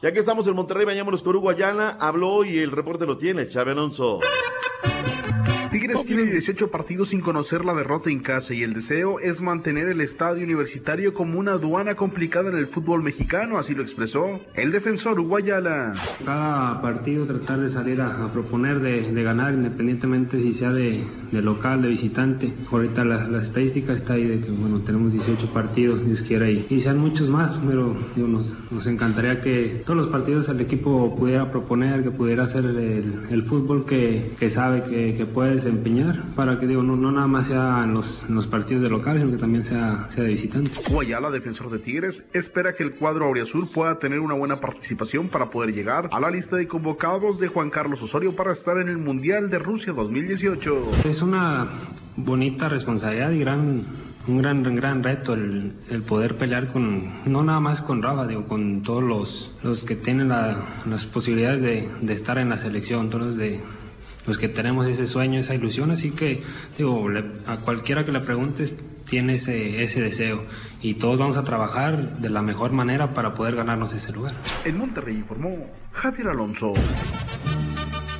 Ya 0.01 0.11
que 0.11 0.19
estamos 0.19 0.47
en 0.47 0.55
Monterrey, 0.55 0.85
bañámonos 0.85 1.21
con 1.21 1.35
Hugo. 1.35 1.51
Habló 1.51 2.43
y 2.43 2.57
el 2.57 2.71
reporte 2.71 3.05
lo 3.05 3.17
tiene, 3.17 3.47
Chávez 3.47 3.73
Alonso. 3.73 4.19
Tigres 5.71 6.05
tiene 6.05 6.25
18 6.25 6.69
partidos 6.69 7.09
sin 7.09 7.21
conocer 7.21 7.63
la 7.63 7.73
derrota 7.73 8.09
en 8.09 8.19
casa 8.19 8.53
y 8.53 8.61
el 8.61 8.73
deseo 8.73 9.21
es 9.21 9.41
mantener 9.41 9.87
el 9.87 10.01
estadio 10.01 10.43
universitario 10.43 11.13
como 11.13 11.39
una 11.39 11.53
aduana 11.53 11.95
complicada 11.95 12.49
en 12.49 12.57
el 12.57 12.67
fútbol 12.67 13.01
mexicano, 13.03 13.57
así 13.57 13.73
lo 13.73 13.81
expresó 13.81 14.41
el 14.53 14.73
defensor 14.73 15.21
Guayala. 15.21 15.93
Cada 16.25 16.81
partido 16.81 17.25
tratar 17.25 17.61
de 17.61 17.71
salir 17.71 18.01
a, 18.01 18.25
a 18.25 18.33
proponer 18.33 18.81
de, 18.81 19.13
de, 19.13 19.23
ganar 19.23 19.53
independientemente 19.53 20.41
si 20.41 20.51
sea 20.51 20.73
de, 20.73 21.05
de 21.31 21.41
local, 21.41 21.81
de 21.81 21.87
visitante. 21.87 22.51
Ahorita 22.69 23.05
la, 23.05 23.29
la, 23.29 23.41
estadística 23.41 23.93
está 23.93 24.15
ahí 24.15 24.25
de 24.25 24.41
que 24.41 24.51
bueno, 24.51 24.81
tenemos 24.81 25.13
18 25.13 25.53
partidos, 25.53 26.05
Dios 26.05 26.21
quiera, 26.23 26.51
y, 26.51 26.67
y 26.69 26.81
sean 26.81 26.97
muchos 26.97 27.29
más, 27.29 27.57
pero 27.65 27.95
digo, 28.13 28.27
nos, 28.27 28.53
nos, 28.71 28.87
encantaría 28.87 29.39
que 29.39 29.83
todos 29.85 29.97
los 29.97 30.09
partidos 30.09 30.49
el 30.49 30.59
equipo 30.59 31.15
pudiera 31.15 31.49
proponer, 31.49 32.03
que 32.03 32.11
pudiera 32.11 32.43
hacer 32.43 32.65
el, 32.65 33.23
el 33.29 33.43
fútbol 33.43 33.85
que, 33.85 34.33
que 34.37 34.49
sabe 34.49 34.83
que, 34.83 35.13
que 35.13 35.25
puede 35.25 35.60
desempeñar 35.63 36.23
para 36.35 36.59
que 36.59 36.67
digo 36.67 36.83
no, 36.83 36.95
no 36.95 37.11
nada 37.11 37.27
más 37.27 37.47
sea 37.47 37.83
en 37.83 37.93
los, 37.93 38.23
en 38.27 38.35
los, 38.35 38.47
partidos 38.47 38.83
de 38.83 38.89
local, 38.89 39.17
sino 39.17 39.31
que 39.31 39.37
también 39.37 39.63
sea, 39.63 40.07
sea 40.09 40.23
de 40.23 40.29
visitante. 40.29 40.71
Guayala, 40.89 41.29
defensor 41.29 41.69
de 41.69 41.79
Tigres, 41.79 42.25
espera 42.33 42.73
que 42.73 42.83
el 42.83 42.93
cuadro 42.93 43.25
auriazul 43.25 43.67
pueda 43.67 43.99
tener 43.99 44.19
una 44.19 44.33
buena 44.33 44.59
participación 44.59 45.29
para 45.29 45.49
poder 45.49 45.73
llegar 45.73 46.09
a 46.11 46.19
la 46.19 46.31
lista 46.31 46.55
de 46.55 46.67
convocados 46.67 47.39
de 47.39 47.47
Juan 47.47 47.69
Carlos 47.69 48.01
Osorio 48.01 48.35
para 48.35 48.51
estar 48.51 48.77
en 48.77 48.89
el 48.89 48.97
Mundial 48.97 49.49
de 49.49 49.59
Rusia 49.59 49.93
2018. 49.93 50.91
Es 51.05 51.21
una 51.21 51.67
bonita 52.15 52.69
responsabilidad 52.69 53.31
y 53.31 53.39
gran 53.39 53.85
un 54.27 54.37
gran, 54.37 54.63
gran 54.75 55.03
reto 55.03 55.33
el, 55.33 55.73
el, 55.89 56.03
poder 56.03 56.37
pelear 56.37 56.67
con, 56.67 57.11
no 57.25 57.43
nada 57.43 57.59
más 57.59 57.81
con 57.81 58.03
Rafa, 58.03 58.27
digo, 58.27 58.43
con 58.43 58.83
todos 58.83 59.03
los, 59.03 59.53
los 59.63 59.83
que 59.83 59.95
tienen 59.95 60.29
la, 60.29 60.79
las 60.85 61.05
posibilidades 61.05 61.61
de, 61.61 61.89
de, 62.01 62.13
estar 62.13 62.37
en 62.37 62.49
la 62.49 62.57
selección, 62.57 63.09
todos 63.09 63.27
los 63.27 63.37
de, 63.37 63.61
los 64.25 64.37
que 64.37 64.47
tenemos 64.47 64.87
ese 64.87 65.07
sueño, 65.07 65.39
esa 65.39 65.55
ilusión, 65.55 65.91
así 65.91 66.11
que 66.11 66.43
digo, 66.77 67.09
le, 67.09 67.23
a 67.47 67.57
cualquiera 67.57 68.05
que 68.05 68.11
le 68.11 68.19
preguntes 68.19 68.77
tiene 69.09 69.35
ese, 69.35 69.83
ese 69.83 70.01
deseo 70.01 70.45
y 70.81 70.93
todos 70.95 71.17
vamos 71.17 71.37
a 71.37 71.43
trabajar 71.43 72.19
de 72.19 72.29
la 72.29 72.41
mejor 72.41 72.71
manera 72.71 73.13
para 73.13 73.33
poder 73.33 73.55
ganarnos 73.55 73.93
ese 73.93 74.13
lugar. 74.13 74.33
En 74.63 74.77
Monterrey 74.77 75.15
informó 75.15 75.69
Javier 75.91 76.29
Alonso. 76.29 76.73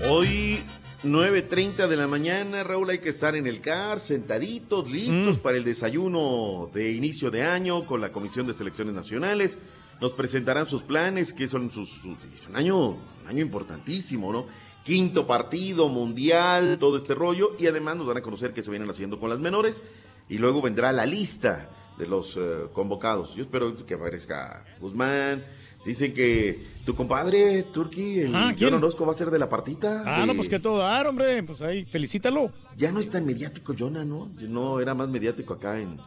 Hoy 0.09 0.59
9.30 1.03 1.87
de 1.87 1.97
la 1.97 2.07
mañana, 2.07 2.63
Raúl, 2.63 2.89
hay 2.89 2.99
que 2.99 3.09
estar 3.09 3.35
en 3.35 3.47
el 3.47 3.61
CAR, 3.61 3.99
sentaditos, 3.99 4.91
listos 4.91 5.37
mm. 5.37 5.41
para 5.41 5.57
el 5.57 5.63
desayuno 5.63 6.69
de 6.73 6.91
inicio 6.91 7.31
de 7.31 7.43
año 7.43 7.85
con 7.85 8.01
la 8.01 8.11
Comisión 8.11 8.45
de 8.45 8.53
Selecciones 8.53 8.93
Nacionales. 8.93 9.57
Nos 9.99 10.13
presentarán 10.13 10.67
sus 10.67 10.83
planes, 10.83 11.33
que 11.33 11.47
son 11.47 11.71
sus, 11.71 11.89
sus 11.89 12.17
un 12.49 12.55
año, 12.55 12.89
un 12.89 13.27
año 13.27 13.41
importantísimo, 13.41 14.31
¿no? 14.31 14.45
Quinto 14.83 15.27
partido 15.27 15.87
mundial, 15.89 16.77
todo 16.79 16.97
este 16.97 17.13
rollo, 17.15 17.51
y 17.59 17.67
además 17.67 17.97
nos 17.97 18.07
van 18.07 18.17
a 18.17 18.21
conocer 18.21 18.53
qué 18.53 18.63
se 18.63 18.71
vienen 18.71 18.89
haciendo 18.89 19.19
con 19.19 19.29
las 19.29 19.39
menores, 19.39 19.81
y 20.29 20.37
luego 20.37 20.61
vendrá 20.61 20.91
la 20.91 21.05
lista 21.05 21.69
de 21.97 22.07
los 22.07 22.35
uh, 22.37 22.69
convocados. 22.73 23.35
Yo 23.35 23.43
espero 23.43 23.85
que 23.85 23.93
aparezca 23.93 24.63
Guzmán. 24.79 25.43
Dicen 25.85 26.13
que 26.13 26.59
tu 26.85 26.93
compadre, 26.93 27.63
Turki, 27.63 28.19
el 28.19 28.35
Ah. 28.35 28.53
Orozco 28.71 29.03
va 29.03 29.13
a 29.13 29.15
ser 29.15 29.31
de 29.31 29.39
la 29.39 29.49
partita. 29.49 30.03
Ah, 30.05 30.21
de- 30.21 30.27
no, 30.27 30.35
pues 30.35 30.47
que 30.47 30.59
todo 30.59 30.77
dar, 30.77 31.07
hombre. 31.07 31.41
Pues 31.41 31.59
ahí, 31.63 31.83
felicítalo. 31.85 32.51
Ya 32.77 32.91
no 32.91 32.99
es 32.99 33.09
tan 33.09 33.25
mediático, 33.25 33.73
Jonah, 33.77 34.05
¿no? 34.05 34.29
No 34.41 34.79
era 34.79 34.93
más 34.93 35.09
mediático 35.09 35.55
acá 35.55 35.79
en, 35.79 35.97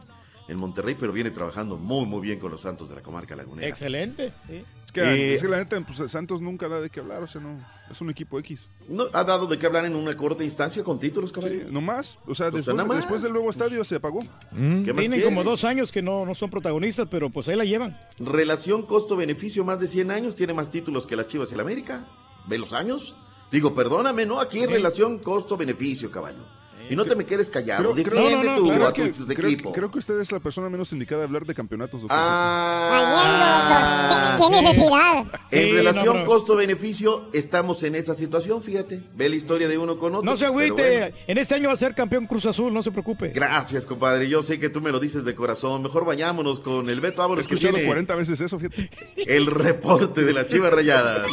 en 0.47 0.57
Monterrey, 0.57 0.95
pero 0.97 1.11
viene 1.11 1.29
trabajando 1.29 1.75
muy, 1.75 2.05
muy 2.05 2.21
bien 2.21 2.39
con 2.39 2.51
los 2.51 2.61
Santos 2.61 2.87
de 2.87 2.95
la 2.95 3.01
comarca 3.03 3.35
lagunera. 3.35 3.67
Excelente. 3.67 4.31
sí. 4.47 4.63
Es 5.01 5.07
que, 5.07 5.29
Eh, 5.31 5.33
es 5.33 5.41
que 5.41 5.47
la 5.47 5.57
neta, 5.57 5.79
pues 5.81 6.11
Santos 6.11 6.41
nunca 6.41 6.67
da 6.67 6.79
de 6.81 6.89
qué 6.89 6.99
hablar, 6.99 7.23
o 7.23 7.27
sea, 7.27 7.41
no. 7.41 7.59
Es 7.89 8.01
un 8.01 8.09
equipo 8.09 8.39
X. 8.39 8.69
¿No 8.87 9.05
ha 9.13 9.23
dado 9.23 9.45
de 9.47 9.57
qué 9.57 9.65
hablar 9.67 9.85
en 9.85 9.95
una 9.95 10.15
corta 10.15 10.43
instancia 10.43 10.83
con 10.83 10.99
títulos, 10.99 11.31
caballero? 11.31 11.67
No 11.69 11.81
más. 11.81 12.17
O 12.25 12.33
sea, 12.33 12.49
Pues 12.49 12.65
después, 12.65 12.97
después 12.97 13.21
del 13.21 13.33
nuevo 13.33 13.49
estadio 13.49 13.83
se 13.83 13.95
apagó. 13.95 14.23
¿Qué 14.51 14.93
más 14.93 14.97
Tienen 14.97 15.21
como 15.21 15.43
dos 15.43 15.63
años 15.63 15.91
que 15.91 16.01
no, 16.01 16.25
no 16.25 16.33
son 16.33 16.49
protagonistas, 16.49 17.07
pero 17.09 17.29
pues 17.29 17.47
ahí 17.47 17.55
la 17.55 17.65
llevan. 17.65 17.99
Relación 18.17 18.83
costo-beneficio, 18.83 19.63
más 19.63 19.79
de 19.79 19.87
100 19.87 20.11
años, 20.11 20.35
tiene 20.35 20.53
más 20.53 20.71
títulos 20.71 21.05
que 21.05 21.15
las 21.15 21.27
Chivas 21.27 21.51
y 21.51 21.53
el 21.55 21.59
América. 21.59 22.05
¿Ve 22.47 22.57
los 22.57 22.73
años? 22.73 23.15
Digo, 23.51 23.75
perdóname, 23.75 24.25
¿no? 24.25 24.39
Aquí 24.39 24.65
relación 24.65 25.19
costo-beneficio, 25.19 26.09
caballo. 26.09 26.43
Y 26.89 26.95
no 26.95 27.05
te 27.05 27.15
me 27.15 27.25
quedes 27.25 27.49
callado. 27.49 27.93
Defiende 27.93 28.55
tu, 28.55 28.69
creo 28.69 28.87
a 28.87 28.93
tu, 28.93 29.03
que, 29.03 29.09
tu 29.11 29.25
creo, 29.27 29.49
equipo. 29.49 29.71
creo 29.71 29.91
que 29.91 29.99
usted 29.99 30.19
es 30.19 30.31
la 30.31 30.39
persona 30.39 30.69
menos 30.69 30.91
indicada 30.93 31.21
de 31.21 31.25
hablar 31.27 31.45
de 31.45 31.53
campeonatos. 31.55 32.01
doctor. 32.01 32.17
Ah, 32.19 34.35
¿Qué, 34.37 34.43
qué 34.43 34.61
necesidad? 34.61 35.25
En 35.51 35.75
relación 35.75 36.19
no, 36.19 36.25
costo-beneficio, 36.25 37.29
estamos 37.33 37.81
en 37.83 37.95
esa 37.95 38.15
situación, 38.15 38.61
fíjate. 38.61 39.01
Ve 39.15 39.29
la 39.29 39.35
historia 39.35 39.67
de 39.67 39.77
uno 39.77 39.97
con 39.97 40.15
otro. 40.15 40.29
No 40.29 40.37
se 40.37 40.45
agüite. 40.45 40.99
bueno. 40.99 41.15
En 41.27 41.37
este 41.37 41.55
año 41.55 41.67
va 41.69 41.73
a 41.73 41.77
ser 41.77 41.95
campeón 41.95 42.27
Cruz 42.27 42.45
Azul, 42.45 42.73
no 42.73 42.83
se 42.83 42.91
preocupe. 42.91 43.29
Gracias, 43.29 43.85
compadre. 43.85 44.29
Yo 44.29 44.43
sé 44.43 44.59
que 44.59 44.69
tú 44.69 44.81
me 44.81 44.91
lo 44.91 44.99
dices 44.99 45.25
de 45.25 45.35
corazón. 45.35 45.81
Mejor 45.81 46.05
vayámonos 46.05 46.59
con 46.59 46.89
el 46.89 46.99
Beto 47.01 47.21
He 47.21 47.25
Ábalos. 47.25 47.47
que 47.47 47.55
escuchado 47.55 47.73
tiene 47.75 47.87
40 47.87 48.15
veces 48.15 48.41
eso, 48.41 48.59
fíjate. 48.59 48.89
El 49.25 49.47
reporte 49.47 50.23
de 50.23 50.33
las 50.33 50.47
Chivas 50.47 50.71
Rayadas. 50.71 51.27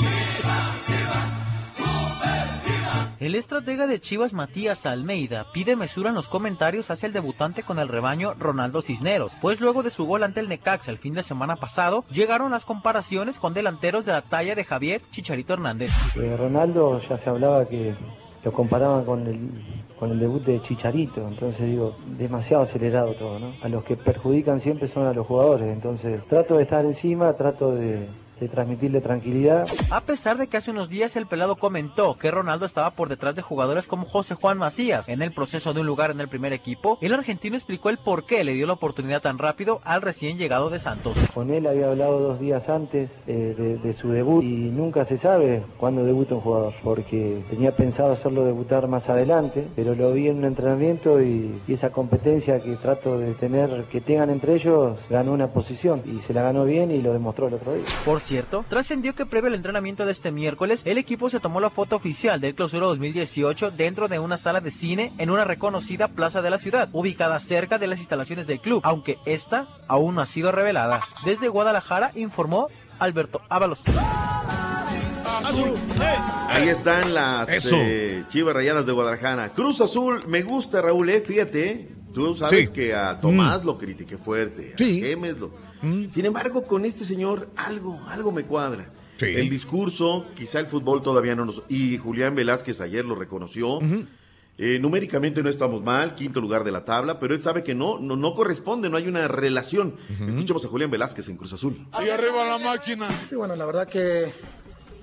El 3.22 3.36
estratega 3.36 3.86
de 3.86 4.00
Chivas 4.00 4.34
Matías 4.34 4.84
Almeida 4.84 5.46
pide 5.52 5.76
mesura 5.76 6.08
en 6.08 6.16
los 6.16 6.28
comentarios 6.28 6.90
hacia 6.90 7.06
el 7.06 7.12
debutante 7.12 7.62
con 7.62 7.78
el 7.78 7.86
rebaño 7.86 8.34
Ronaldo 8.36 8.82
Cisneros, 8.82 9.30
pues 9.40 9.60
luego 9.60 9.84
de 9.84 9.90
su 9.90 10.06
gol 10.06 10.24
ante 10.24 10.40
el 10.40 10.48
Necaxa 10.48 10.90
el 10.90 10.98
fin 10.98 11.14
de 11.14 11.22
semana 11.22 11.54
pasado, 11.54 12.04
llegaron 12.10 12.50
las 12.50 12.64
comparaciones 12.64 13.38
con 13.38 13.54
delanteros 13.54 14.06
de 14.06 14.10
la 14.10 14.22
talla 14.22 14.56
de 14.56 14.64
Javier 14.64 15.02
Chicharito 15.12 15.52
Hernández. 15.52 15.92
Eh, 16.16 16.36
Ronaldo 16.36 17.00
ya 17.08 17.16
se 17.16 17.30
hablaba 17.30 17.64
que 17.64 17.94
lo 18.42 18.52
comparaban 18.52 19.04
con 19.04 19.24
el, 19.24 19.50
con 20.00 20.10
el 20.10 20.18
debut 20.18 20.44
de 20.44 20.60
Chicharito, 20.60 21.24
entonces 21.28 21.64
digo, 21.64 21.94
demasiado 22.18 22.64
acelerado 22.64 23.14
todo, 23.14 23.38
¿no? 23.38 23.52
A 23.62 23.68
los 23.68 23.84
que 23.84 23.94
perjudican 23.94 24.58
siempre 24.58 24.88
son 24.88 25.06
a 25.06 25.12
los 25.12 25.24
jugadores, 25.28 25.72
entonces 25.72 26.26
trato 26.26 26.56
de 26.56 26.64
estar 26.64 26.84
encima, 26.84 27.32
trato 27.34 27.72
de, 27.72 28.08
de 28.42 28.48
transmitirle 28.48 29.00
tranquilidad. 29.00 29.68
A 29.90 30.00
pesar 30.00 30.36
de 30.36 30.48
que 30.48 30.56
hace 30.56 30.72
unos 30.72 30.88
días 30.88 31.14
el 31.14 31.26
pelado 31.26 31.56
comentó 31.56 32.18
que 32.18 32.30
Ronaldo 32.30 32.66
estaba 32.66 32.90
por 32.90 33.08
detrás 33.08 33.36
de 33.36 33.42
jugadores 33.42 33.86
como 33.86 34.04
José 34.04 34.34
Juan 34.34 34.58
Macías 34.58 35.08
en 35.08 35.22
el 35.22 35.32
proceso 35.32 35.72
de 35.72 35.80
un 35.80 35.86
lugar 35.86 36.10
en 36.10 36.20
el 36.20 36.28
primer 36.28 36.52
equipo, 36.52 36.98
el 37.00 37.14
argentino 37.14 37.56
explicó 37.56 37.88
el 37.88 37.98
por 37.98 38.24
qué 38.26 38.42
le 38.42 38.54
dio 38.54 38.66
la 38.66 38.72
oportunidad 38.72 39.22
tan 39.22 39.38
rápido 39.38 39.80
al 39.84 40.02
recién 40.02 40.38
llegado 40.38 40.70
de 40.70 40.80
Santos. 40.80 41.16
Con 41.32 41.50
él 41.50 41.66
había 41.68 41.88
hablado 41.88 42.18
dos 42.18 42.40
días 42.40 42.68
antes 42.68 43.10
eh, 43.26 43.54
de, 43.56 43.78
de 43.78 43.92
su 43.92 44.08
debut 44.08 44.42
y 44.42 44.70
nunca 44.70 45.04
se 45.04 45.18
sabe 45.18 45.62
cuándo 45.78 46.04
debuta 46.04 46.34
un 46.34 46.40
jugador, 46.40 46.74
porque 46.82 47.42
tenía 47.48 47.76
pensado 47.76 48.12
hacerlo 48.12 48.44
debutar 48.44 48.88
más 48.88 49.08
adelante, 49.08 49.68
pero 49.76 49.94
lo 49.94 50.12
vi 50.12 50.28
en 50.28 50.38
un 50.38 50.44
entrenamiento 50.46 51.22
y, 51.22 51.60
y 51.68 51.72
esa 51.72 51.90
competencia 51.90 52.58
que 52.60 52.74
trato 52.74 53.18
de 53.18 53.34
tener, 53.34 53.84
que 53.84 54.00
tengan 54.00 54.30
entre 54.30 54.54
ellos, 54.54 54.98
ganó 55.08 55.32
una 55.32 55.48
posición 55.48 56.02
y 56.06 56.20
se 56.26 56.34
la 56.34 56.42
ganó 56.42 56.64
bien 56.64 56.90
y 56.90 57.00
lo 57.00 57.12
demostró 57.12 57.46
el 57.46 57.54
otro 57.54 57.74
día. 57.74 57.84
Por 58.04 58.20
cierto, 58.32 58.64
trascendió 58.68 59.14
que 59.14 59.26
previo 59.26 59.48
al 59.48 59.54
entrenamiento 59.54 60.06
de 60.06 60.12
este 60.12 60.32
miércoles, 60.32 60.80
el 60.86 60.96
equipo 60.96 61.28
se 61.28 61.38
tomó 61.38 61.60
la 61.60 61.68
foto 61.68 61.96
oficial 61.96 62.40
del 62.40 62.54
clausura 62.54 62.86
2018 62.86 63.72
dentro 63.72 64.08
de 64.08 64.18
una 64.18 64.38
sala 64.38 64.62
de 64.62 64.70
cine 64.70 65.12
en 65.18 65.28
una 65.28 65.44
reconocida 65.44 66.08
plaza 66.08 66.40
de 66.40 66.48
la 66.48 66.56
ciudad, 66.56 66.88
ubicada 66.92 67.38
cerca 67.40 67.76
de 67.78 67.88
las 67.88 67.98
instalaciones 67.98 68.46
del 68.46 68.60
club, 68.60 68.80
aunque 68.84 69.18
esta 69.26 69.68
aún 69.86 70.14
no 70.14 70.22
ha 70.22 70.26
sido 70.26 70.50
revelada. 70.50 71.00
Desde 71.26 71.48
Guadalajara 71.48 72.10
informó 72.14 72.68
Alberto 72.98 73.42
Ábalos. 73.50 73.80
Ahí 76.48 76.68
están 76.68 77.12
las 77.12 77.48
eh, 77.72 78.24
Chivas 78.28 78.54
Rayadas 78.54 78.86
de 78.86 78.92
Guadalajara. 78.92 79.50
Cruz 79.50 79.80
Azul, 79.82 80.20
me 80.26 80.40
gusta, 80.42 80.80
Raúl, 80.80 81.10
eh, 81.10 81.20
fíjate. 81.20 81.70
eh. 81.70 81.88
Tú 82.14 82.34
sabes 82.34 82.66
Sí. 82.68 82.72
que 82.72 82.94
a 82.94 83.18
Tomás 83.20 83.64
lo 83.64 83.76
critiqué 83.78 84.16
fuerte. 84.18 84.72
a 84.74 84.78
Sí. 84.78 85.00
Gémez 85.00 85.36
lo- 85.38 85.50
Sin 85.82 86.24
embargo, 86.24 86.62
con 86.64 86.84
este 86.84 87.04
señor, 87.04 87.48
algo, 87.56 88.00
algo 88.06 88.32
me 88.32 88.44
cuadra. 88.44 88.88
Sí. 89.16 89.26
El 89.26 89.50
discurso, 89.50 90.26
quizá 90.34 90.60
el 90.60 90.66
fútbol 90.66 91.02
todavía 91.02 91.34
no 91.34 91.44
nos. 91.44 91.62
Y 91.68 91.98
Julián 91.98 92.34
Velázquez 92.34 92.80
ayer 92.80 93.04
lo 93.04 93.14
reconoció. 93.14 93.80
Eh, 94.58 94.78
numéricamente 94.78 95.42
no 95.42 95.48
estamos 95.48 95.82
mal, 95.82 96.14
quinto 96.14 96.40
lugar 96.40 96.62
de 96.62 96.70
la 96.70 96.84
tabla, 96.84 97.18
pero 97.18 97.34
él 97.34 97.42
sabe 97.42 97.62
que 97.62 97.74
no, 97.74 97.98
no, 97.98 98.16
no 98.16 98.34
corresponde, 98.34 98.90
no 98.90 98.96
hay 98.96 99.08
una 99.08 99.26
relación. 99.26 99.96
Escuchemos 100.26 100.64
a 100.64 100.68
Julián 100.68 100.90
Velázquez 100.90 101.28
en 101.28 101.36
Cruz 101.36 101.52
Azul. 101.52 101.86
Ahí 101.92 102.10
arriba 102.10 102.44
la 102.44 102.58
máquina. 102.58 103.10
Sí, 103.22 103.34
bueno, 103.34 103.56
la 103.56 103.64
verdad 103.64 103.88
que 103.88 104.32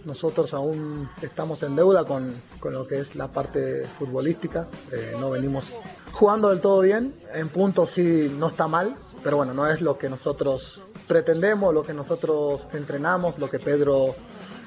nosotros 0.05 0.53
aún 0.53 1.09
estamos 1.21 1.63
en 1.63 1.75
deuda 1.75 2.05
con, 2.05 2.41
con 2.59 2.73
lo 2.73 2.87
que 2.87 2.99
es 2.99 3.15
la 3.15 3.31
parte 3.31 3.85
futbolística. 3.97 4.67
Eh, 4.91 5.13
no 5.19 5.31
venimos 5.31 5.73
jugando 6.11 6.49
del 6.49 6.61
todo 6.61 6.81
bien. 6.81 7.13
En 7.33 7.49
puntos 7.49 7.89
sí 7.89 8.31
no 8.37 8.47
está 8.47 8.67
mal, 8.67 8.95
pero 9.23 9.37
bueno, 9.37 9.53
no 9.53 9.67
es 9.67 9.81
lo 9.81 9.97
que 9.97 10.09
nosotros 10.09 10.81
pretendemos, 11.07 11.73
lo 11.73 11.83
que 11.83 11.93
nosotros 11.93 12.67
entrenamos, 12.73 13.37
lo 13.39 13.49
que 13.49 13.59
Pedro 13.59 14.15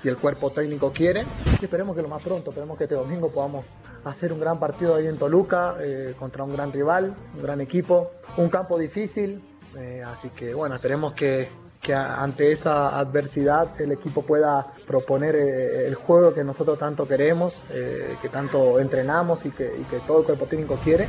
y 0.05 0.09
el 0.09 0.17
cuerpo 0.17 0.51
técnico 0.51 0.93
quiere. 0.93 1.25
Esperemos 1.61 1.95
que 1.95 2.03
lo 2.03 2.09
más 2.09 2.23
pronto, 2.23 2.51
esperemos 2.51 2.77
que 2.77 2.85
este 2.85 2.97
domingo 2.97 3.31
podamos 3.31 3.75
hacer 4.05 4.33
un 4.33 4.41
gran 4.41 4.59
partido 4.59 4.97
ahí 4.97 5.07
en 5.07 5.17
Toluca 5.17 5.77
eh, 5.81 6.15
contra 6.19 6.45
un 6.45 6.53
gran 6.53 6.73
rival, 6.73 7.15
un 7.35 7.43
gran 7.43 7.61
equipo, 7.61 8.11
un 8.37 8.49
campo 8.49 8.79
difícil. 8.79 9.43
eh, 9.79 10.03
así 10.05 10.29
que 10.31 10.55
bueno, 10.55 10.75
esperemos 10.75 11.15
que, 11.15 11.51
que 11.81 11.95
ante 11.95 12.53
esa 12.53 12.99
adversidad 12.99 13.81
el 13.81 13.93
equipo 13.93 14.23
pueda 14.23 14.75
proponer 14.87 15.37
eh, 15.37 15.87
el 15.87 15.95
juego 15.95 16.35
que 16.35 16.45
nosotros 16.45 16.79
tanto 16.79 17.07
queremos, 17.07 17.55
que 17.71 18.29
tanto 18.29 18.81
entrenamos 18.81 19.47
y 19.47 19.51
que, 19.51 19.77
y 19.79 19.85
que 19.85 20.01
todo 20.01 20.21
el 20.21 20.25
cuerpo 20.27 20.47
técnico 20.47 20.77
quiere. 20.83 21.07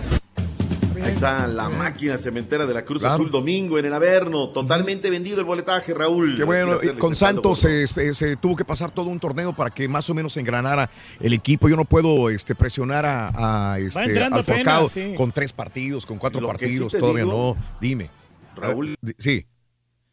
Ahí 1.04 1.12
está 1.14 1.48
la 1.48 1.70
máquina 1.70 2.18
cementera 2.18 2.66
de 2.66 2.74
la 2.74 2.86
Cruz 2.86 3.00
Claro. 3.00 3.16
Azul 3.16 3.30
domingo 3.32 3.78
en 3.78 3.86
el 3.86 3.94
Averno. 3.94 4.50
Totalmente 4.50 5.10
vendido 5.10 5.40
el 5.40 5.46
boletaje, 5.46 5.94
Raúl. 5.94 6.36
Qué 6.36 6.44
bueno, 6.44 6.78
con 6.98 7.16
Santos 7.16 7.60
se, 7.60 7.86
se- 7.88 8.14
se 8.14 8.36
tuvo 8.38 8.56
que 8.56 8.64
pasar 8.66 8.92
todo 8.92 9.08
un 9.10 9.20
torneo 9.20 9.54
para 9.54 9.70
que 9.70 9.88
más 9.88 10.10
o 10.10 10.14
menos 10.14 10.38
engranara 10.38 10.90
el 11.20 11.34
equipo. 11.34 11.68
Yo 11.68 11.76
no 11.76 11.86
puedo 11.86 12.30
este, 12.30 12.56
presionar 12.56 13.06
a, 13.06 13.74
a, 13.74 13.80
este, 13.80 14.00
al 14.00 14.44
Forcado 14.44 14.86
apenas, 14.88 14.92
sí. 14.92 15.14
con 15.16 15.32
tres 15.32 15.52
partidos, 15.54 16.06
con 16.06 16.18
cuatro 16.18 16.40
Lo 16.42 16.48
que 16.54 16.68
sí 16.70 16.80
partidos, 16.80 16.94
todavía 17.00 17.24
digo, 17.26 17.56
no. 17.58 17.78
Dime. 17.82 18.10
Raúl. 18.56 18.96
Ah, 19.06 19.12
Sí. 19.18 19.46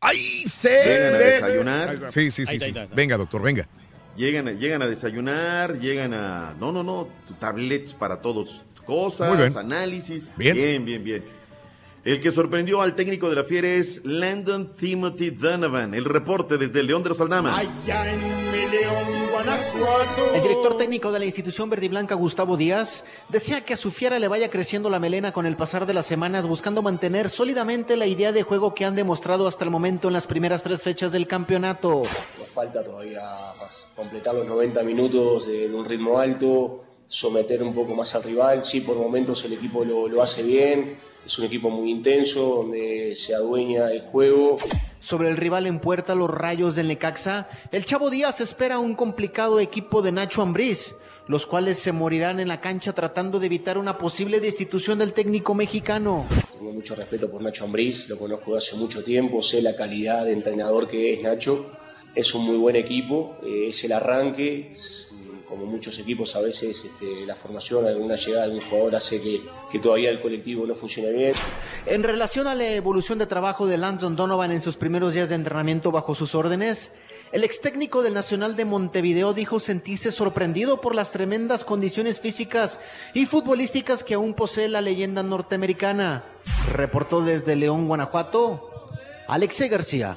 ¡Ay, 0.02 0.44
se 0.46 0.70
Llegan 0.70 1.14
a 1.14 1.18
desayunar. 1.18 1.98
Sí, 2.10 2.30
sí, 2.30 2.46
sí. 2.46 2.52
Ahí 2.52 2.60
sí. 2.60 2.66
está, 2.68 2.80
ahí 2.80 2.84
está. 2.84 2.96
Venga, 2.96 3.16
doctor, 3.18 3.42
venga. 3.42 3.68
Llegan, 4.16 4.58
llegan 4.58 4.82
a 4.82 4.86
desayunar, 4.86 5.78
llegan 5.78 6.14
a... 6.14 6.54
No, 6.58 6.72
no, 6.72 6.82
no, 6.82 7.08
tablets 7.38 7.92
para 7.92 8.20
todos. 8.22 8.62
Cosas, 8.90 9.36
bien. 9.36 9.56
análisis. 9.56 10.32
Bien. 10.36 10.54
bien, 10.54 10.84
bien, 10.84 11.04
bien. 11.04 11.24
El 12.02 12.20
que 12.20 12.32
sorprendió 12.32 12.82
al 12.82 12.96
técnico 12.96 13.30
de 13.30 13.36
la 13.36 13.44
Fiera 13.44 13.68
es 13.68 14.04
Landon 14.04 14.74
Timothy 14.74 15.30
Donovan. 15.30 15.94
El 15.94 16.04
reporte 16.04 16.58
desde 16.58 16.80
el 16.80 16.88
León 16.88 17.04
de 17.04 17.10
los 17.10 17.20
Aldama. 17.20 17.56
Allá 17.56 18.12
en 18.12 18.50
mi 18.50 18.66
León, 18.66 19.28
Guanajuato. 19.30 20.34
El 20.34 20.42
director 20.42 20.76
técnico 20.76 21.12
de 21.12 21.20
la 21.20 21.24
institución 21.24 21.70
verdiblanca, 21.70 22.16
Gustavo 22.16 22.56
Díaz, 22.56 23.04
desea 23.28 23.64
que 23.64 23.74
a 23.74 23.76
su 23.76 23.92
fiera 23.92 24.18
le 24.18 24.26
vaya 24.26 24.50
creciendo 24.50 24.90
la 24.90 24.98
melena 24.98 25.30
con 25.30 25.46
el 25.46 25.56
pasar 25.56 25.86
de 25.86 25.94
las 25.94 26.06
semanas, 26.06 26.48
buscando 26.48 26.82
mantener 26.82 27.30
sólidamente 27.30 27.96
la 27.96 28.06
idea 28.06 28.32
de 28.32 28.42
juego 28.42 28.74
que 28.74 28.84
han 28.84 28.96
demostrado 28.96 29.46
hasta 29.46 29.64
el 29.64 29.70
momento 29.70 30.08
en 30.08 30.14
las 30.14 30.26
primeras 30.26 30.64
tres 30.64 30.82
fechas 30.82 31.12
del 31.12 31.28
campeonato. 31.28 32.02
Nos 32.38 32.48
falta 32.52 32.82
todavía 32.82 33.22
más 33.60 33.88
completar 33.94 34.34
los 34.34 34.48
90 34.48 34.82
minutos 34.82 35.46
de 35.46 35.72
un 35.72 35.84
ritmo 35.84 36.18
alto, 36.18 36.89
someter 37.10 37.62
un 37.62 37.74
poco 37.74 37.94
más 37.94 38.14
al 38.14 38.22
rival. 38.22 38.62
Sí, 38.62 38.80
por 38.80 38.96
momentos 38.96 39.44
el 39.44 39.52
equipo 39.52 39.84
lo, 39.84 40.08
lo 40.08 40.22
hace 40.22 40.42
bien. 40.44 40.96
Es 41.26 41.38
un 41.38 41.44
equipo 41.44 41.68
muy 41.68 41.90
intenso, 41.90 42.62
donde 42.62 43.14
se 43.14 43.34
adueña 43.34 43.90
el 43.90 44.02
juego. 44.02 44.56
Sobre 45.00 45.28
el 45.28 45.36
rival 45.36 45.66
en 45.66 45.80
puerta, 45.80 46.14
los 46.14 46.30
rayos 46.30 46.76
del 46.76 46.88
Necaxa, 46.88 47.48
el 47.72 47.84
Chavo 47.84 48.08
Díaz 48.10 48.40
espera 48.40 48.78
un 48.78 48.94
complicado 48.94 49.60
equipo 49.60 50.02
de 50.02 50.12
Nacho 50.12 50.40
Ambriz, 50.40 50.94
los 51.26 51.46
cuales 51.46 51.78
se 51.78 51.92
morirán 51.92 52.40
en 52.40 52.48
la 52.48 52.60
cancha 52.60 52.94
tratando 52.94 53.38
de 53.38 53.46
evitar 53.46 53.76
una 53.76 53.98
posible 53.98 54.40
destitución 54.40 54.98
del 54.98 55.12
técnico 55.12 55.54
mexicano. 55.54 56.26
Tengo 56.52 56.72
mucho 56.72 56.94
respeto 56.94 57.30
por 57.30 57.42
Nacho 57.42 57.64
Ambriz, 57.64 58.08
lo 58.08 58.18
conozco 58.18 58.56
hace 58.56 58.76
mucho 58.76 59.02
tiempo, 59.02 59.42
sé 59.42 59.60
la 59.60 59.76
calidad 59.76 60.24
de 60.24 60.32
entrenador 60.32 60.88
que 60.88 61.12
es 61.14 61.22
Nacho. 61.22 61.72
Es 62.14 62.34
un 62.34 62.44
muy 62.44 62.56
buen 62.56 62.76
equipo, 62.76 63.36
eh, 63.42 63.66
es 63.68 63.84
el 63.84 63.92
arranque. 63.92 64.70
es, 64.70 65.09
como 65.50 65.66
muchos 65.66 65.98
equipos, 65.98 66.36
a 66.36 66.40
veces 66.40 66.84
este, 66.84 67.26
la 67.26 67.34
formación, 67.34 67.86
alguna 67.86 68.14
llegada 68.14 68.44
algún 68.44 68.60
jugador 68.60 68.94
hace 68.94 69.20
que, 69.20 69.42
que 69.70 69.80
todavía 69.80 70.08
el 70.08 70.22
colectivo 70.22 70.64
no 70.64 70.76
funcione 70.76 71.10
bien. 71.10 71.32
En 71.86 72.04
relación 72.04 72.46
a 72.46 72.54
la 72.54 72.68
evolución 72.68 73.18
de 73.18 73.26
trabajo 73.26 73.66
de 73.66 73.76
Landon 73.76 74.14
Donovan 74.14 74.52
en 74.52 74.62
sus 74.62 74.76
primeros 74.76 75.12
días 75.12 75.28
de 75.28 75.34
entrenamiento 75.34 75.90
bajo 75.90 76.14
sus 76.14 76.36
órdenes, 76.36 76.92
el 77.32 77.44
ex 77.44 77.60
técnico 77.60 78.02
del 78.02 78.14
Nacional 78.14 78.56
de 78.56 78.64
Montevideo 78.64 79.34
dijo 79.34 79.60
sentirse 79.60 80.12
sorprendido 80.12 80.80
por 80.80 80.94
las 80.94 81.12
tremendas 81.12 81.64
condiciones 81.64 82.20
físicas 82.20 82.80
y 83.12 83.26
futbolísticas 83.26 84.02
que 84.04 84.14
aún 84.14 84.34
posee 84.34 84.68
la 84.68 84.80
leyenda 84.80 85.22
norteamericana. 85.22 86.24
Reportó 86.72 87.22
desde 87.22 87.56
León, 87.56 87.88
Guanajuato, 87.88 88.88
Alexei 89.28 89.68
García. 89.68 90.16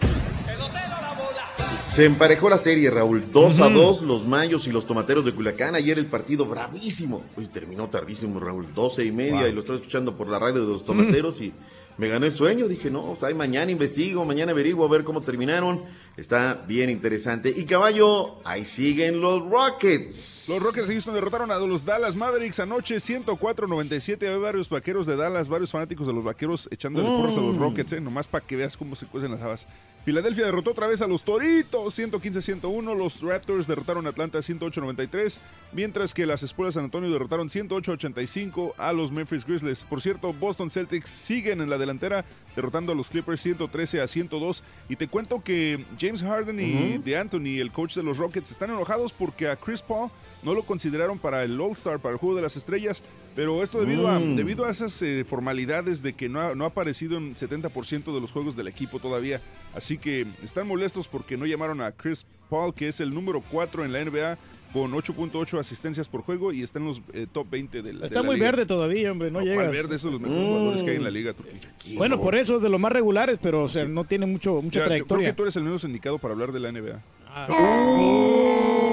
Se 1.94 2.06
emparejó 2.06 2.50
la 2.50 2.58
serie, 2.58 2.90
Raúl. 2.90 3.24
2 3.32 3.60
a 3.60 3.70
2, 3.70 4.02
los 4.02 4.26
Mayos 4.28 4.66
y 4.66 4.72
los 4.72 4.88
Tomateros 4.88 5.26
de 5.26 5.32
Culiacán. 5.32 5.76
Ayer 5.76 6.00
el 6.00 6.08
partido 6.08 6.46
bravísimo. 6.46 7.24
Uy, 7.38 7.46
terminó 7.48 7.88
tardísimo, 7.88 8.40
Raúl. 8.40 8.66
12 8.74 9.06
y 9.06 9.12
media 9.12 9.42
Wow. 9.42 9.48
y 9.48 9.52
lo 9.52 9.60
estoy 9.60 9.76
escuchando 9.78 10.16
por 10.18 10.28
la 10.28 10.40
radio 10.40 10.62
de 10.66 10.72
los 10.74 10.84
Tomateros 10.84 11.40
y 11.40 11.54
me 11.98 12.08
ganó 12.08 12.26
el 12.26 12.32
sueño. 12.34 12.68
Dije, 12.68 12.90
no, 12.90 13.12
o 13.12 13.16
sea, 13.18 13.34
mañana 13.34 13.72
investigo, 13.72 14.24
mañana 14.26 14.52
averiguo 14.52 14.86
a 14.86 14.90
ver 14.90 15.04
cómo 15.04 15.22
terminaron. 15.22 15.82
Está 16.16 16.64
bien 16.68 16.92
interesante. 16.92 17.52
Y 17.56 17.66
caballo, 17.66 18.36
ahí 18.46 18.66
siguen 18.66 19.20
los 19.20 19.42
Rockets. 19.50 20.46
Los 20.48 20.62
Rockets 20.62 20.88
de 20.88 20.94
Houston 20.94 21.16
derrotaron 21.16 21.50
a 21.52 21.58
los 21.58 21.86
Dallas 21.86 22.16
Mavericks 22.16 22.60
anoche 22.60 22.98
104-97. 22.98 24.28
Hay 24.32 24.38
varios 24.40 24.70
vaqueros 24.70 25.08
de 25.08 25.16
Dallas, 25.16 25.50
varios 25.50 25.72
fanáticos 25.72 26.06
de 26.06 26.14
los 26.14 26.24
vaqueros 26.24 26.70
echándole 26.72 27.08
porras 27.08 27.38
a 27.38 27.42
los 27.42 27.56
Mm. 27.56 27.60
Rockets, 27.60 27.94
¿eh? 27.94 28.02
nomás 28.02 28.28
para 28.28 28.46
que 28.46 28.56
veas 28.56 28.78
cómo 28.78 28.96
se 28.96 29.08
cuecen 29.08 29.32
las 29.32 29.42
habas. 29.42 29.68
Filadelfia 30.06 30.46
derrotó 30.46 30.72
otra 30.72 30.86
vez 30.86 31.02
a 31.02 31.08
los 31.08 31.24
Toritos 31.24 31.98
115-101. 31.98 32.94
Los 32.96 33.22
Raptors 33.22 33.66
derrotaron 33.68 34.06
a 34.06 34.10
Atlanta 34.10 34.40
108-93. 34.40 35.40
Mientras 35.72 36.14
que 36.14 36.26
las 36.26 36.44
Espuelas 36.44 36.74
de 36.76 36.80
San 36.80 36.84
Antonio 36.86 37.10
derrotaron 37.10 37.50
108-85 37.50 38.74
a 38.78 38.92
los 38.94 39.12
Memphis 39.12 39.46
Grizzlies. 39.46 39.84
Por 39.86 40.02
cierto, 40.02 40.34
Boston 40.34 40.70
Celtics 40.70 41.10
siguen 41.10 41.62
en 41.62 41.70
la 41.70 41.78
delantera 41.84 42.26
derrotando 42.56 42.92
a 42.92 42.96
los 42.96 43.10
Clippers 43.10 43.42
113 43.42 44.02
a 44.02 44.08
102. 44.08 44.64
Y 44.90 44.96
te 44.96 45.08
cuento 45.08 45.44
que 45.44 45.86
James 46.00 46.22
Harden 46.24 46.60
y 46.60 46.98
de 46.98 47.18
Anthony, 47.18 47.60
el 47.60 47.72
coach 47.72 47.96
de 47.96 48.04
los 48.04 48.18
Rockets, 48.18 48.52
están 48.52 48.70
enojados 48.72 49.14
porque 49.14 49.48
a 49.50 49.56
Chris 49.56 49.82
Paul 49.82 50.10
no 50.44 50.54
lo 50.54 50.64
consideraron 50.64 51.18
para 51.20 51.44
el 51.44 51.60
All-Star, 51.60 52.00
para 52.00 52.14
el 52.14 52.20
Juego 52.20 52.36
de 52.36 52.42
las 52.42 52.56
Estrellas. 52.58 53.04
Pero 53.36 53.64
esto 53.64 53.80
debido, 53.80 54.08
a, 54.08 54.20
Mm. 54.20 54.36
debido 54.36 54.66
a 54.66 54.70
esas 54.72 55.02
eh, 55.02 55.26
formalidades 55.28 56.04
de 56.04 56.14
que 56.14 56.30
no 56.30 56.40
ha, 56.40 56.54
no 56.56 56.66
ha 56.66 56.68
aparecido 56.68 57.18
en 57.18 57.34
70% 57.36 58.14
de 58.14 58.22
los 58.22 58.32
juegos 58.32 58.56
del 58.56 58.68
equipo 58.68 59.00
todavía. 59.00 59.42
Así 59.74 59.98
que 59.98 60.28
están 60.44 60.68
molestos 60.68 61.08
porque 61.08 61.36
no 61.36 61.46
llamaron 61.48 61.82
a 61.82 61.92
Chris 61.92 62.28
Paul, 62.50 62.74
que 62.76 62.88
es 62.90 63.00
el 63.00 63.12
número 63.14 63.42
4 63.52 63.84
en 63.86 63.92
la 63.94 64.00
NBA, 64.06 64.38
con 64.74 64.92
8.8 64.92 65.60
asistencias 65.60 66.08
por 66.08 66.22
juego 66.24 66.52
y 66.52 66.64
está 66.64 66.80
en 66.80 66.86
los 66.86 67.02
eh, 67.14 67.28
top 67.32 67.48
20 67.52 67.82
del 67.84 68.00
de 68.00 68.08
Está 68.08 68.20
la 68.22 68.26
muy 68.26 68.36
liga. 68.36 68.48
verde 68.48 68.66
todavía, 68.66 69.12
hombre, 69.12 69.30
no, 69.32 69.40
No, 69.40 69.46
llega. 69.46 69.56
¿cuál 69.62 69.70
verde? 69.72 70.00
Son 70.00 70.12
los 70.14 70.20
mejores 70.20 70.48
jugadores 70.48 70.84
que 70.84 70.90
hay 70.92 70.96
en 70.98 71.04
la 71.04 71.12
liga. 71.12 71.34
Turquía. 71.34 71.98
Bueno, 71.98 72.20
por 72.20 72.34
eso 72.36 72.58
es 72.58 72.64
de 72.64 72.70
los 72.70 72.80
más 72.80 72.92
regulares, 72.92 73.38
pero 73.42 73.64
o 73.64 73.70
sea, 73.70 73.86
no 73.86 74.04
tiene 74.04 74.26
mucho, 74.26 74.56
mucha 74.62 74.64
Ya, 74.64 74.70
yo 74.70 74.72
creo 74.74 74.88
trayectoria. 74.88 75.28
que 75.30 75.34
tú 75.34 75.44
eres 75.44 75.56
el 75.56 75.64
menos 75.64 75.84
indicado 75.84 76.18
para 76.18 76.34
hablar 76.34 76.52
de 76.52 76.60
la 76.60 76.72
NBA. 76.72 77.02
Ah. 77.36 77.48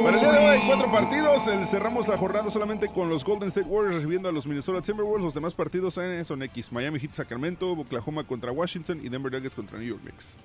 Para 0.02 0.16
el 0.16 0.20
día 0.20 0.32
de 0.32 0.48
hoy 0.50 0.58
cuatro 0.66 0.90
partidos. 0.90 1.46
El- 1.46 1.66
cerramos 1.66 2.08
la 2.08 2.16
jornada 2.16 2.50
solamente 2.50 2.88
con 2.88 3.08
los 3.08 3.24
Golden 3.24 3.48
State 3.48 3.66
Warriors 3.68 3.96
recibiendo 3.96 4.28
a 4.28 4.32
los 4.32 4.46
Minnesota 4.46 4.80
Timberwolves. 4.82 5.24
Los 5.24 5.34
demás 5.34 5.54
partidos 5.54 5.98
son 6.24 6.42
X. 6.42 6.72
Miami 6.72 6.98
Heat 7.00 7.12
Sacramento, 7.12 7.72
Oklahoma 7.72 8.24
contra 8.24 8.50
Washington 8.52 9.00
y 9.04 9.08
Denver 9.08 9.30
Nuggets 9.32 9.54
contra 9.54 9.78
New 9.78 9.88
York 9.88 10.00
Knicks. 10.02 10.36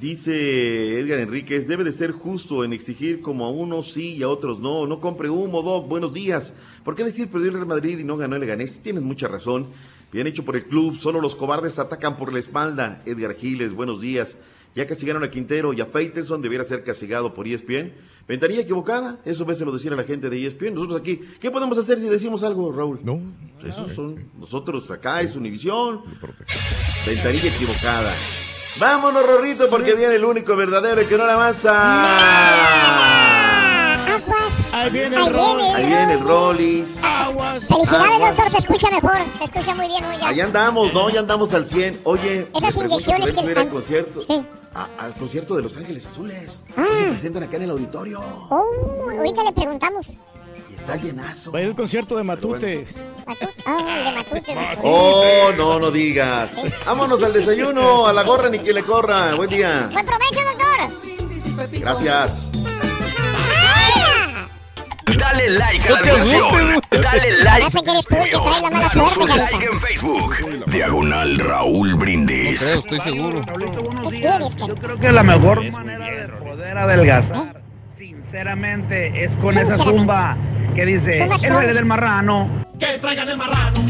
Dice 0.00 0.98
Edgar 0.98 1.20
Enríquez, 1.20 1.68
debe 1.68 1.84
de 1.84 1.92
ser 1.92 2.12
justo 2.12 2.64
en 2.64 2.72
exigir 2.72 3.20
como 3.20 3.44
a 3.44 3.50
unos 3.50 3.92
sí 3.92 4.14
y 4.14 4.22
a 4.22 4.30
otros 4.30 4.58
no. 4.58 4.86
No 4.86 4.98
compre 4.98 5.28
humo, 5.28 5.60
Doc. 5.60 5.88
Buenos 5.88 6.14
días. 6.14 6.54
¿Por 6.84 6.96
qué 6.96 7.04
decir 7.04 7.28
perdió 7.28 7.48
el 7.48 7.54
Real 7.56 7.66
Madrid 7.66 7.98
y 7.98 8.04
no 8.04 8.16
ganó 8.16 8.36
el 8.36 8.40
Leganés? 8.40 8.78
Tienes 8.78 9.02
mucha 9.02 9.28
razón. 9.28 9.66
Bien 10.10 10.26
hecho 10.26 10.42
por 10.42 10.56
el 10.56 10.64
club. 10.64 10.98
Solo 10.98 11.20
los 11.20 11.36
cobardes 11.36 11.78
atacan 11.78 12.16
por 12.16 12.32
la 12.32 12.38
espalda. 12.38 13.02
Edgar 13.04 13.34
Giles, 13.34 13.74
buenos 13.74 14.00
días. 14.00 14.38
Ya 14.74 14.86
castigaron 14.86 15.22
a 15.22 15.28
Quintero 15.28 15.74
y 15.74 15.82
a 15.82 15.86
Faitelson, 15.86 16.40
debiera 16.40 16.64
ser 16.64 16.82
castigado 16.82 17.34
por 17.34 17.46
ESPN. 17.46 17.92
Ventanilla 18.26 18.62
equivocada, 18.62 19.18
eso 19.26 19.44
veces 19.44 19.66
lo 19.66 19.72
decir 19.72 19.92
a 19.92 19.96
la 19.96 20.04
gente 20.04 20.30
de 20.30 20.46
ESPN. 20.46 20.76
Nosotros 20.76 20.98
aquí, 20.98 21.20
¿qué 21.40 21.50
podemos 21.50 21.76
hacer 21.76 21.98
si 21.98 22.08
decimos 22.08 22.42
algo, 22.42 22.72
Raúl? 22.72 23.00
No. 23.02 23.20
Esos 23.62 23.92
son, 23.92 24.30
nosotros 24.38 24.90
acá 24.90 25.20
es 25.20 25.36
Univisión. 25.36 26.00
Ventanilla 27.06 27.54
equivocada. 27.54 28.14
Vámonos, 28.78 29.26
Rorrito, 29.26 29.68
porque 29.68 29.94
viene 29.94 30.14
el 30.14 30.24
único 30.24 30.56
verdadero 30.56 31.02
y 31.02 31.06
que 31.06 31.16
no 31.18 31.26
la 31.26 31.34
avanza. 31.34 31.72
Aguas. 34.14 34.70
Ahí 34.72 34.90
viene 34.90 35.16
Ahí 35.16 35.26
el 35.26 35.32
viene. 35.32 35.74
Ahí 35.74 35.92
el 36.14 36.20
Rollis. 36.20 37.02
Aguas. 37.04 37.64
Felicidades, 37.66 38.10
Aguas. 38.12 38.36
doctor. 38.36 38.50
Se 38.52 38.58
escucha 38.58 38.90
mejor. 38.90 39.18
Se 39.38 39.44
escucha 39.44 39.74
muy 39.74 39.88
bien, 39.88 40.04
oiga. 40.04 40.28
Allá 40.28 40.44
andamos, 40.44 40.92
¿no? 40.94 41.10
Ya 41.10 41.20
andamos 41.20 41.52
al 41.52 41.66
100. 41.66 42.00
Oye, 42.04 42.48
Esas 42.54 42.76
inyecciones 42.76 43.28
si 43.28 43.34
que 43.34 43.58
al 43.60 43.68
concierto. 43.68 44.22
Sí. 44.26 44.42
a- 44.74 44.88
al 44.98 45.14
concierto 45.14 45.56
de 45.56 45.62
Los 45.62 45.76
Ángeles 45.76 46.06
Azules. 46.06 46.60
Ah. 46.76 46.84
Se 46.96 47.04
presentan 47.10 47.42
acá 47.42 47.56
en 47.56 47.62
el 47.62 47.70
auditorio. 47.70 48.20
Oh, 48.50 49.10
ahorita 49.18 49.42
le 49.44 49.52
preguntamos. 49.52 50.10
Está 50.80 50.96
llenazo. 50.96 51.52
Va 51.52 51.58
a 51.58 51.62
ir 51.62 51.68
al 51.68 51.74
concierto 51.74 52.16
de 52.16 52.24
Matute. 52.24 52.86
Oh, 53.66 53.84
de 53.84 54.12
Matute. 54.12 54.54
doctor. 54.54 54.78
Oh, 54.82 55.50
no, 55.56 55.78
no 55.78 55.90
digas. 55.90 56.52
Vámonos 56.86 57.22
al 57.22 57.32
desayuno, 57.32 58.06
a 58.06 58.12
la 58.12 58.22
gorra 58.24 58.48
ni 58.48 58.58
que 58.58 58.72
le 58.72 58.82
corra. 58.82 59.34
Buen 59.34 59.50
día. 59.50 59.88
Buen 59.92 60.06
provecho, 60.06 60.40
doctor. 60.40 61.78
Gracias. 61.80 62.46
Dale 65.18 65.50
like 65.50 65.86
a 65.86 65.90
la 65.92 65.98
No 65.98 66.02
diversión. 66.04 66.80
Dale 66.90 67.30
like. 67.42 67.44
Parece 67.44 67.82
que 67.82 67.90
eres 67.90 68.06
tú 68.06 68.14
el 68.16 68.22
que 68.24 68.30
trae 68.30 68.62
la 68.62 68.70
mala 68.70 68.88
suerte, 68.88 69.26
like 69.36 69.64
en 69.66 69.80
Facebook. 69.80 70.36
Diagonal 70.66 71.38
Raúl 71.38 71.94
Brindis. 71.96 72.62
estoy 72.62 73.00
seguro. 73.00 73.40
¿Qué 74.08 74.20
quieres, 74.20 74.56
Yo 74.56 74.74
creo 74.74 74.96
que 74.96 75.12
la 75.12 75.22
mejor 75.22 75.70
manera 75.72 76.06
de 76.06 76.28
poder 76.28 76.78
adelgazar, 76.78 77.59
sinceramente, 78.30 79.24
es 79.24 79.36
con 79.36 79.58
esa 79.58 79.76
zumba 79.76 80.36
que 80.76 80.86
dice 80.86 81.20
el 81.20 81.52
baile 81.52 81.74
del 81.74 81.84
marrano. 81.84 82.48
Que 82.78 82.96
traigan 83.00 83.28
el 83.28 83.36
marrano. 83.36 83.80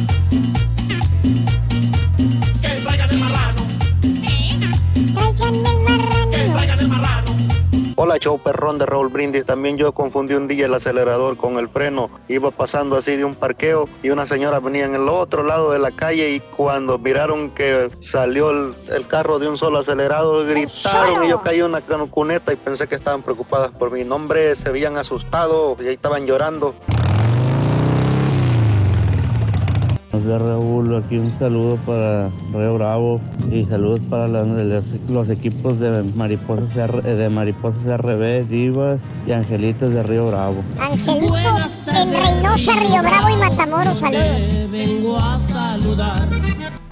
Hola, 8.02 8.16
show 8.16 8.38
perrón 8.38 8.78
de 8.78 8.86
Raúl 8.86 9.08
Brindis. 9.08 9.44
También 9.44 9.76
yo 9.76 9.92
confundí 9.92 10.32
un 10.32 10.48
día 10.48 10.64
el 10.64 10.72
acelerador 10.72 11.36
con 11.36 11.58
el 11.58 11.68
freno. 11.68 12.08
Iba 12.28 12.50
pasando 12.50 12.96
así 12.96 13.14
de 13.14 13.26
un 13.26 13.34
parqueo 13.34 13.90
y 14.02 14.08
una 14.08 14.24
señora 14.26 14.58
venía 14.58 14.86
en 14.86 14.94
el 14.94 15.06
otro 15.06 15.42
lado 15.42 15.70
de 15.70 15.78
la 15.78 15.90
calle 15.90 16.30
y 16.30 16.40
cuando 16.40 16.98
miraron 16.98 17.50
que 17.50 17.90
salió 18.00 18.52
el, 18.52 18.74
el 18.88 19.06
carro 19.06 19.38
de 19.38 19.48
un 19.48 19.58
solo 19.58 19.80
acelerado, 19.80 20.46
gritaron 20.46 21.26
y 21.26 21.28
yo 21.28 21.42
caí 21.42 21.60
en 21.60 21.66
una 21.66 21.82
cuneta 21.82 22.54
y 22.54 22.56
pensé 22.56 22.88
que 22.88 22.94
estaban 22.94 23.20
preocupadas 23.20 23.70
por 23.72 23.90
mi 23.90 24.02
nombre. 24.02 24.56
Se 24.56 24.70
habían 24.70 24.96
asustado 24.96 25.76
y 25.78 25.86
ahí 25.86 25.94
estaban 25.96 26.24
llorando. 26.24 26.74
Buenos 30.12 30.26
días 30.26 30.42
Raúl, 30.42 30.96
aquí 30.96 31.18
un 31.18 31.32
saludo 31.32 31.76
para 31.86 32.30
Río 32.52 32.74
Bravo 32.74 33.20
y 33.52 33.64
saludos 33.66 34.00
para 34.10 34.26
los, 34.26 34.86
los 35.08 35.28
equipos 35.30 35.78
de 35.78 36.02
Mariposas, 36.16 36.74
R- 36.76 37.02
de 37.14 37.28
Mariposas 37.30 37.84
RB, 37.86 38.44
Divas 38.48 39.00
y 39.26 39.30
Angelitos 39.32 39.92
de 39.94 40.02
Río 40.02 40.26
Bravo. 40.26 40.64
Angelitos 40.80 41.80
en 41.94 42.12
Reynosa, 42.12 42.72
Río 42.74 43.02
Bravo 43.02 43.28
y 43.28 43.36
Matamoros, 43.36 43.98
saludos. 43.98 44.24
Vengo 44.72 45.16
a 45.16 45.38
saludar. 45.38 46.28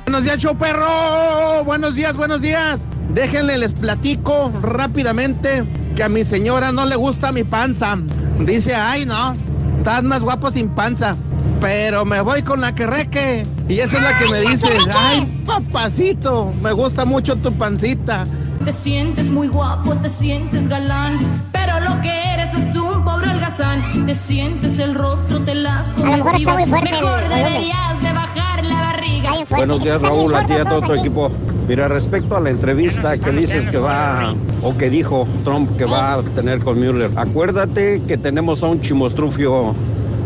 Buenos 0.04 0.22
días, 0.24 0.38
show 0.38 0.56
perro. 0.56 1.64
Buenos 1.64 1.96
días, 1.96 2.14
buenos 2.16 2.40
días. 2.40 2.86
Déjenle, 3.14 3.58
les 3.58 3.74
platico 3.74 4.52
rápidamente 4.62 5.64
que 5.96 6.04
a 6.04 6.08
mi 6.08 6.22
señora 6.24 6.70
no 6.70 6.86
le 6.86 6.94
gusta 6.94 7.32
mi 7.32 7.42
panza. 7.42 7.98
Dice, 8.46 8.76
ay, 8.76 9.04
no, 9.06 9.34
estás 9.78 10.04
más 10.04 10.22
guapo 10.22 10.52
sin 10.52 10.68
panza. 10.68 11.16
Pero 11.60 12.04
me 12.04 12.20
voy 12.20 12.42
con 12.42 12.60
la 12.60 12.74
que 12.74 12.86
reque. 12.86 13.46
Y 13.68 13.80
esa 13.80 13.96
es 13.96 14.02
la 14.02 14.18
que 14.18 14.28
me 14.30 14.40
dice, 14.50 14.68
ay, 14.94 15.42
papacito, 15.44 16.52
me 16.62 16.72
gusta 16.72 17.04
mucho 17.04 17.36
tu 17.36 17.52
pancita. 17.52 18.26
Te 18.64 18.72
sientes 18.72 19.26
muy 19.30 19.48
guapo, 19.48 19.94
te 19.96 20.10
sientes 20.10 20.68
galán, 20.68 21.18
pero 21.52 21.80
lo 21.80 22.00
que 22.00 22.10
eres 22.34 22.52
es 22.54 22.76
un 22.76 23.04
pobre 23.04 23.30
holgazán. 23.30 24.06
Te 24.06 24.14
sientes 24.14 24.78
el 24.78 24.94
rostro, 24.94 25.40
te 25.40 25.54
las 25.54 25.92
A 25.92 26.00
lo 26.00 26.16
mejor 26.16 26.34
está 26.34 26.54
muy 26.54 26.66
fuerte 26.66 26.88
el 26.90 26.94
Mejor 26.96 27.28
deberías 27.28 28.02
de 28.02 28.12
bajar 28.12 28.64
la 28.64 28.74
barriga. 28.74 29.32
Buenos 29.50 29.82
días 29.82 30.00
Raúl, 30.02 30.34
a 30.34 30.44
ti 30.44 30.52
y 30.54 30.56
a 30.56 30.64
todo 30.64 30.80
tu 30.82 30.94
equipo. 30.94 31.30
Mira, 31.68 31.86
respecto 31.86 32.34
a 32.34 32.40
la 32.40 32.48
entrevista 32.48 33.14
que 33.18 33.30
dices 33.30 33.68
que 33.68 33.76
va, 33.76 34.34
o 34.62 34.76
que 34.78 34.88
dijo 34.88 35.28
Trump 35.44 35.76
que 35.76 35.84
va 35.84 36.14
a 36.14 36.22
tener 36.22 36.60
con 36.60 36.78
Mueller, 36.78 37.10
acuérdate 37.14 38.02
que 38.08 38.16
tenemos 38.16 38.62
a 38.62 38.68
un 38.68 38.80
chimostrufio 38.80 39.74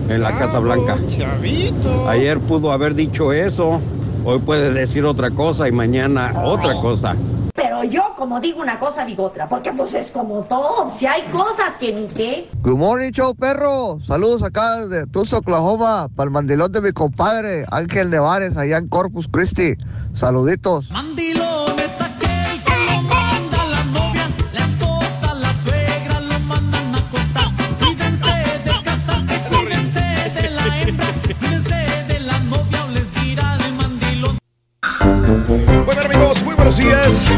en 0.08 0.22
la 0.22 0.36
Casa 0.36 0.58
Blanca. 0.58 0.96
Ayer 2.08 2.38
pudo 2.40 2.72
haber 2.72 2.94
dicho 2.94 3.32
eso, 3.32 3.80
hoy 4.24 4.38
puede 4.38 4.72
decir 4.72 5.04
otra 5.04 5.30
cosa 5.30 5.68
y 5.68 5.72
mañana 5.72 6.32
otra 6.44 6.80
cosa. 6.80 7.14
Pero 7.54 7.84
yo, 7.84 8.02
como 8.16 8.40
digo 8.40 8.60
una 8.60 8.78
cosa, 8.78 9.04
digo 9.04 9.24
otra, 9.24 9.48
porque 9.48 9.72
pues 9.72 9.92
es 9.94 10.10
como 10.12 10.42
todo. 10.44 10.98
Si 10.98 11.06
hay 11.06 11.30
cosas 11.30 11.74
que 11.78 11.92
ni 11.92 12.08
qué. 12.08 12.50
Good 12.62 12.76
morning, 12.76 13.10
show 13.10 13.34
perro. 13.34 13.98
Saludos 14.00 14.42
acá 14.42 14.86
de 14.86 15.06
Tulsa, 15.06 15.38
Oklahoma, 15.38 16.08
para 16.16 16.28
el 16.28 16.30
mandilón 16.30 16.72
de 16.72 16.80
mi 16.80 16.92
compadre 16.92 17.66
Ángel 17.70 18.10
Nevares, 18.10 18.56
allá 18.56 18.78
en 18.78 18.88
Corpus 18.88 19.28
Christi. 19.30 19.74
Saluditos. 20.14 20.90
Mandilones 20.90 21.81
Bueno, 35.26 36.00
amigos, 36.04 36.42
muy 36.42 36.54
buenos 36.54 36.76
días. 36.78 37.30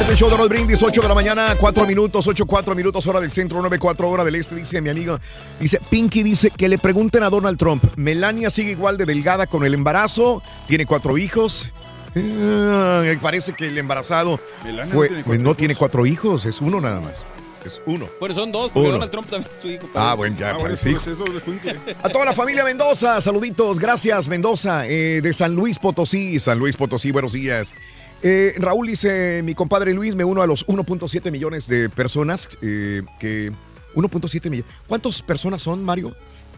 Es 0.00 0.08
el 0.08 0.16
show 0.16 0.28
de 0.28 0.36
Raúl 0.36 0.48
Brindis, 0.48 0.82
8 0.82 1.00
de 1.02 1.08
la 1.08 1.14
mañana, 1.14 1.54
4 1.58 1.86
minutos, 1.86 2.26
8, 2.26 2.46
4 2.46 2.74
minutos, 2.74 3.06
hora 3.06 3.20
del 3.20 3.30
centro, 3.30 3.60
9, 3.60 3.78
4 3.78 4.10
hora 4.10 4.24
del 4.24 4.34
este, 4.34 4.56
dice 4.56 4.80
mi 4.80 4.90
amigo. 4.90 5.20
Dice, 5.60 5.78
Pinky 5.90 6.24
dice 6.24 6.50
que 6.50 6.68
le 6.68 6.78
pregunten 6.78 7.22
a 7.22 7.30
Donald 7.30 7.56
Trump, 7.58 7.84
Melania 7.96 8.50
sigue 8.50 8.72
igual 8.72 8.98
de 8.98 9.06
delgada 9.06 9.46
con 9.46 9.64
el 9.64 9.72
embarazo, 9.72 10.42
tiene 10.66 10.84
cuatro 10.84 11.16
hijos. 11.16 11.70
Eh, 12.16 13.18
parece 13.22 13.52
que 13.52 13.68
el 13.68 13.78
embarazado 13.78 14.38
fue- 14.86 15.08
tiene 15.08 15.38
no 15.38 15.54
tiene 15.54 15.74
cuatro 15.76 16.06
hijos, 16.06 16.44
es 16.44 16.60
uno 16.60 16.80
nada 16.80 17.00
más. 17.00 17.24
Es 17.64 17.80
uno. 17.86 18.06
Bueno, 18.20 18.34
son 18.34 18.52
dos, 18.52 18.70
porque 18.70 18.80
Uno. 18.88 18.92
Donald 18.92 19.10
Trump 19.10 19.28
también 19.30 19.50
es 19.56 19.62
su 19.62 19.68
hijo. 19.68 19.88
Ah, 19.94 20.14
bueno, 20.14 20.36
ya 20.38 20.50
Ah, 20.50 20.52
bueno, 20.52 20.64
parece. 20.76 20.92
pues 20.92 21.06
de 21.06 21.96
A 22.02 22.08
toda 22.10 22.24
la 22.26 22.34
familia 22.34 22.62
Mendoza, 22.64 23.20
saluditos, 23.20 23.78
gracias 23.78 24.28
Mendoza, 24.28 24.86
eh, 24.86 25.20
de 25.22 25.32
San 25.32 25.54
Luis 25.54 25.78
Potosí, 25.78 26.38
San 26.40 26.58
Luis 26.58 26.76
Potosí, 26.76 27.10
buenos 27.10 27.32
días. 27.32 27.74
Eh, 28.22 28.54
Raúl 28.58 28.86
dice, 28.86 29.42
mi 29.44 29.54
compadre 29.54 29.92
Luis, 29.94 30.14
me 30.14 30.24
uno 30.24 30.42
a 30.42 30.46
los 30.46 30.66
1.7 30.66 31.30
millones 31.30 31.66
de 31.68 31.88
personas 31.88 32.48
eh, 32.62 33.02
que... 33.18 33.52
1.7 33.94 34.50
millones. 34.50 34.72
¿Cuántas 34.88 35.22
personas 35.22 35.62
son, 35.62 35.84
Mario? 35.84 36.14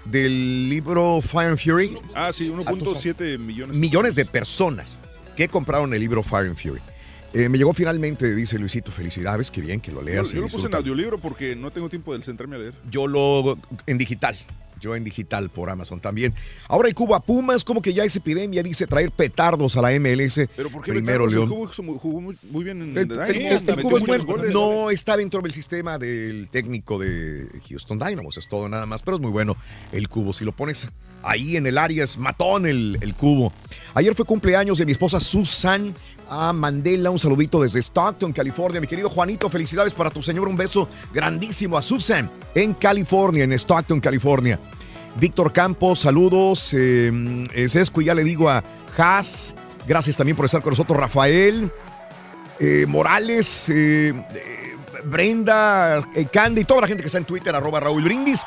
Del 0.06 0.70
libro 0.70 1.20
Fire 1.20 1.50
and 1.50 1.58
Fury. 1.58 1.98
Ah, 2.14 2.32
sí, 2.32 2.48
1.7 2.48 3.38
millones. 3.38 3.76
Millones 3.76 4.14
de 4.14 4.24
personas 4.24 4.98
que 5.36 5.46
compraron 5.48 5.92
el 5.92 6.00
libro 6.00 6.22
Fire 6.22 6.46
and 6.48 6.56
Fury. 6.56 6.80
Eh, 7.36 7.50
me 7.50 7.58
llegó 7.58 7.74
finalmente, 7.74 8.34
dice 8.34 8.58
Luisito, 8.58 8.90
felicidades, 8.90 9.50
qué 9.50 9.60
bien 9.60 9.78
que 9.78 9.92
lo 9.92 10.00
leas. 10.00 10.32
yo 10.32 10.40
lo 10.40 10.48
puse 10.48 10.68
en 10.68 10.74
audiolibro 10.74 11.18
porque 11.18 11.54
no 11.54 11.70
tengo 11.70 11.90
tiempo 11.90 12.16
de 12.16 12.24
sentarme 12.24 12.56
a 12.56 12.58
leer. 12.60 12.74
Yo 12.90 13.06
lo 13.06 13.58
en 13.86 13.98
digital. 13.98 14.34
Yo 14.80 14.94
en 14.96 15.04
digital 15.04 15.50
por 15.50 15.68
Amazon 15.68 16.00
también. 16.00 16.32
Ahora 16.68 16.88
el 16.88 16.94
Cuba 16.94 17.20
Pumas, 17.20 17.62
como 17.64 17.82
que 17.82 17.92
ya 17.92 18.04
es 18.04 18.16
epidemia, 18.16 18.62
dice 18.62 18.86
traer 18.86 19.10
petardos 19.10 19.76
a 19.76 19.82
la 19.82 19.90
MLS. 19.98 20.48
Pero 20.56 20.70
¿por 20.70 20.82
qué 20.82 20.92
Primero? 20.92 21.26
León. 21.26 21.42
El 21.44 21.48
Cubo 21.48 21.98
jugó, 21.98 22.20
muy, 22.22 22.36
muy 22.50 22.64
bien 22.64 22.80
en 22.80 22.96
El, 22.96 23.08
The 23.08 23.14
el- 23.14 23.32
Dynamo, 23.32 23.48
el 23.50 23.56
hasta 23.56 23.76
Cuba 23.82 24.16
es 24.16 24.24
goles. 24.24 24.52
No 24.54 24.90
está 24.90 25.16
dentro 25.18 25.42
del 25.42 25.52
sistema 25.52 25.98
del 25.98 26.48
técnico 26.50 26.98
de 26.98 27.48
Houston 27.68 27.98
Dynamos, 27.98 28.38
es 28.38 28.48
todo 28.48 28.66
nada 28.68 28.86
más, 28.86 29.02
pero 29.02 29.16
es 29.16 29.22
muy 29.22 29.30
bueno 29.30 29.56
el 29.92 30.08
cubo. 30.08 30.32
Si 30.34 30.44
lo 30.44 30.52
pones 30.52 30.88
ahí 31.22 31.56
en 31.56 31.66
el 31.66 31.76
área, 31.78 32.04
es 32.04 32.16
matón 32.18 32.66
el, 32.66 32.98
el 33.00 33.14
cubo. 33.14 33.52
Ayer 33.94 34.14
fue 34.14 34.24
cumpleaños 34.26 34.78
de 34.78 34.84
mi 34.86 34.92
esposa 34.92 35.20
Susan 35.20 35.94
a 36.28 36.52
Mandela. 36.52 37.10
Un 37.10 37.18
saludito 37.18 37.60
desde 37.62 37.80
Stockton, 37.80 38.32
California. 38.32 38.80
Mi 38.80 38.86
querido 38.86 39.08
Juanito, 39.10 39.48
felicidades 39.50 39.94
para 39.94 40.10
tu 40.10 40.22
señor. 40.22 40.48
Un 40.48 40.56
beso 40.56 40.88
grandísimo 41.12 41.76
a 41.76 41.82
Susan 41.82 42.30
en 42.54 42.74
California, 42.74 43.44
en 43.44 43.52
Stockton, 43.52 44.00
California. 44.00 44.58
Víctor 45.18 45.52
Campos, 45.52 46.00
saludos. 46.00 46.70
Eh, 46.72 47.66
Sesco, 47.68 48.00
ya 48.00 48.14
le 48.14 48.24
digo 48.24 48.50
a 48.50 48.62
Haas. 48.96 49.54
Gracias 49.86 50.16
también 50.16 50.36
por 50.36 50.44
estar 50.46 50.62
con 50.62 50.72
nosotros, 50.72 50.98
Rafael. 50.98 51.70
eh, 52.58 52.86
Morales, 52.88 53.68
eh, 53.68 54.08
eh, 54.34 54.76
Brenda, 55.04 55.98
eh, 56.14 56.26
Candy 56.32 56.64
toda 56.64 56.80
la 56.82 56.86
gente 56.86 57.02
que 57.02 57.08
está 57.08 57.18
en 57.18 57.24
Twitter, 57.24 57.54
arroba 57.54 57.80
Raúl 57.80 58.02
Brindis. 58.02 58.42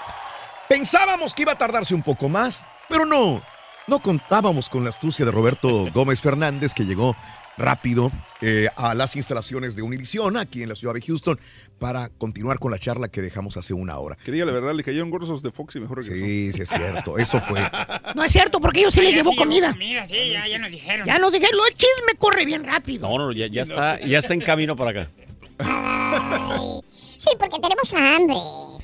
Pensábamos 0.67 1.33
que 1.33 1.43
iba 1.43 1.53
a 1.53 1.57
tardarse 1.57 1.95
un 1.95 2.03
poco 2.03 2.29
más, 2.29 2.65
pero 2.87 3.05
no. 3.05 3.41
No 3.87 3.99
contábamos 3.99 4.69
con 4.69 4.83
la 4.83 4.91
astucia 4.91 5.25
de 5.25 5.31
Roberto 5.31 5.85
Gómez 5.93 6.21
Fernández, 6.21 6.73
que 6.75 6.85
llegó 6.85 7.15
rápido 7.59 8.11
eh, 8.41 8.69
a 8.75 8.95
las 8.95 9.15
instalaciones 9.15 9.75
de 9.75 9.81
Univisión, 9.81 10.37
aquí 10.37 10.63
en 10.63 10.69
la 10.69 10.75
ciudad 10.75 10.93
de 10.93 11.01
Houston, 11.01 11.39
para 11.77 12.09
continuar 12.09 12.57
con 12.57 12.71
la 12.71 12.79
charla 12.79 13.09
que 13.09 13.21
dejamos 13.21 13.57
hace 13.57 13.73
una 13.73 13.97
hora. 13.99 14.17
Que 14.23 14.31
diga 14.31 14.45
la 14.45 14.51
verdad, 14.51 14.73
le 14.73 14.83
cayeron 14.83 15.11
gordos 15.11 15.43
de 15.43 15.51
Fox 15.51 15.75
y 15.75 15.79
mejor 15.79 15.99
regresó. 15.99 16.25
Sí, 16.25 16.51
sí 16.53 16.61
es 16.61 16.69
cierto, 16.69 17.17
eso 17.17 17.39
fue. 17.39 17.59
No 18.15 18.23
es 18.23 18.31
cierto, 18.31 18.59
porque 18.59 18.79
ellos 18.79 18.93
sí 18.93 19.01
les 19.01 19.13
llevó 19.13 19.31
sí 19.31 19.35
llevó 19.35 19.43
comida. 19.43 19.71
comida, 19.71 20.05
sí, 20.05 20.31
ya, 20.31 20.47
ya 20.47 20.57
nos 20.57 20.71
dijeron. 20.71 21.05
Ya 21.05 21.19
nos 21.19 21.33
dijeron, 21.33 21.59
el 21.67 21.73
chisme 21.75 22.13
corre 22.17 22.45
bien 22.45 22.63
rápido. 22.63 23.07
No, 23.07 23.17
no, 23.17 23.31
ya, 23.31 23.47
ya 23.47 23.63
está, 23.63 23.99
ya 23.99 24.19
está 24.19 24.33
en 24.33 24.41
camino 24.41 24.75
para 24.75 24.91
acá. 24.91 25.11
Sí, 27.19 27.29
porque 27.37 27.57
tenemos 27.59 27.93
hambre. 27.93 28.35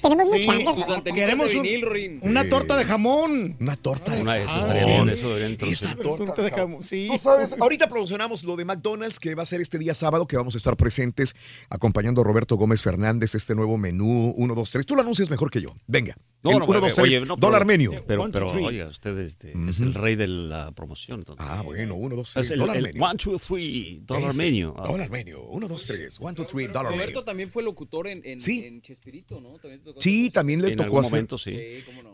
Tenemos 0.01 0.27
mucha 0.27 0.51
hambre. 0.51 1.13
Queremos 1.13 1.51
un- 1.55 2.19
una 2.21 2.47
torta 2.49 2.75
de 2.77 2.83
jamón. 2.83 3.55
Una 3.61 3.75
torta 3.77 4.13
de 4.13 4.21
Una, 4.21 4.37
eso 4.37 4.47
jamón. 4.49 4.61
estaría 4.61 4.85
bien, 4.85 5.09
eso 5.09 5.27
deberían 5.29 5.51
introducir. 5.51 5.87
Esa 5.87 5.95
torta, 5.97 6.41
de 6.43 6.51
jamón, 6.51 6.83
sí. 6.83 7.07
No 7.09 7.17
sabes, 7.17 7.55
ahorita 7.59 7.87
promocionamos 7.87 8.43
lo 8.43 8.55
de 8.57 8.65
McDonald's 8.65 9.19
que 9.19 9.33
va 9.35 9.43
a 9.43 9.45
ser 9.45 9.61
este 9.61 9.77
día 9.79 9.95
sábado, 9.95 10.27
que 10.27 10.35
vamos 10.35 10.53
a 10.55 10.57
estar 10.57 10.75
presentes 10.75 11.33
acompañando 11.69 12.21
a 12.21 12.23
Roberto 12.25 12.57
Gómez 12.57 12.81
Fernández, 12.81 13.35
este 13.35 13.55
nuevo 13.55 13.77
menú 13.77 14.33
1, 14.35 14.53
2, 14.53 14.69
3. 14.69 14.85
Tú 14.85 14.95
lo 14.95 15.01
anuncias 15.01 15.29
mejor 15.29 15.49
que 15.49 15.61
yo. 15.61 15.69
Venga. 15.87 16.17
No, 16.43 16.51
El 16.51 16.59
no, 16.59 16.65
1, 16.65 16.73
oye, 16.77 16.79
2, 16.89 16.93
3, 16.95 16.99
oye, 17.07 17.25
no, 17.25 17.35
dólar 17.37 17.65
menú. 17.65 17.91
Pero, 18.05 18.29
pero 18.31 18.51
oiga, 18.51 18.85
usted 18.87 19.17
este, 19.17 19.53
es 19.67 19.79
el 19.79 19.95
rey 19.95 20.15
de 20.15 20.27
la 20.27 20.71
promoción. 20.73 21.19
entonces. 21.21 21.43
Ah, 21.49 21.63
bueno, 21.63 21.95
1, 21.95 22.15
2, 22.15 22.27
Es 22.27 22.33
3, 22.33 22.51
el, 22.51 22.59
dólar 22.59 22.77
el 22.77 22.83
menú. 22.83 23.03
one, 23.03 23.17
two, 23.17 23.39
three, 23.39 24.01
dólar 24.05 24.29
Ese, 24.29 24.37
menú. 24.51 24.75
Ah. 24.77 24.87
Dólar 24.87 25.09
menú. 25.09 25.39
1, 25.49 25.67
2, 25.67 25.85
3. 25.87 26.19
1, 26.19 26.33
2, 26.33 26.47
3, 26.47 26.67
dólar 26.67 26.91
menú. 26.91 26.97
Roberto 27.01 27.23
también 27.23 27.49
fue 27.49 27.63
locutor 27.63 28.05
en, 28.07 28.21
en, 28.25 28.39
Sí. 28.39 28.63
en 28.65 28.81
Chespirito, 28.81 29.39
¿no? 29.39 29.57
También 29.59 29.81
Sí, 29.99 30.29
también 30.31 30.61
le 30.61 30.69
En 30.69 30.77
tocó 30.77 30.85
algún 30.85 30.99
hacer. 31.01 31.11
momento, 31.11 31.37
sí. 31.37 31.57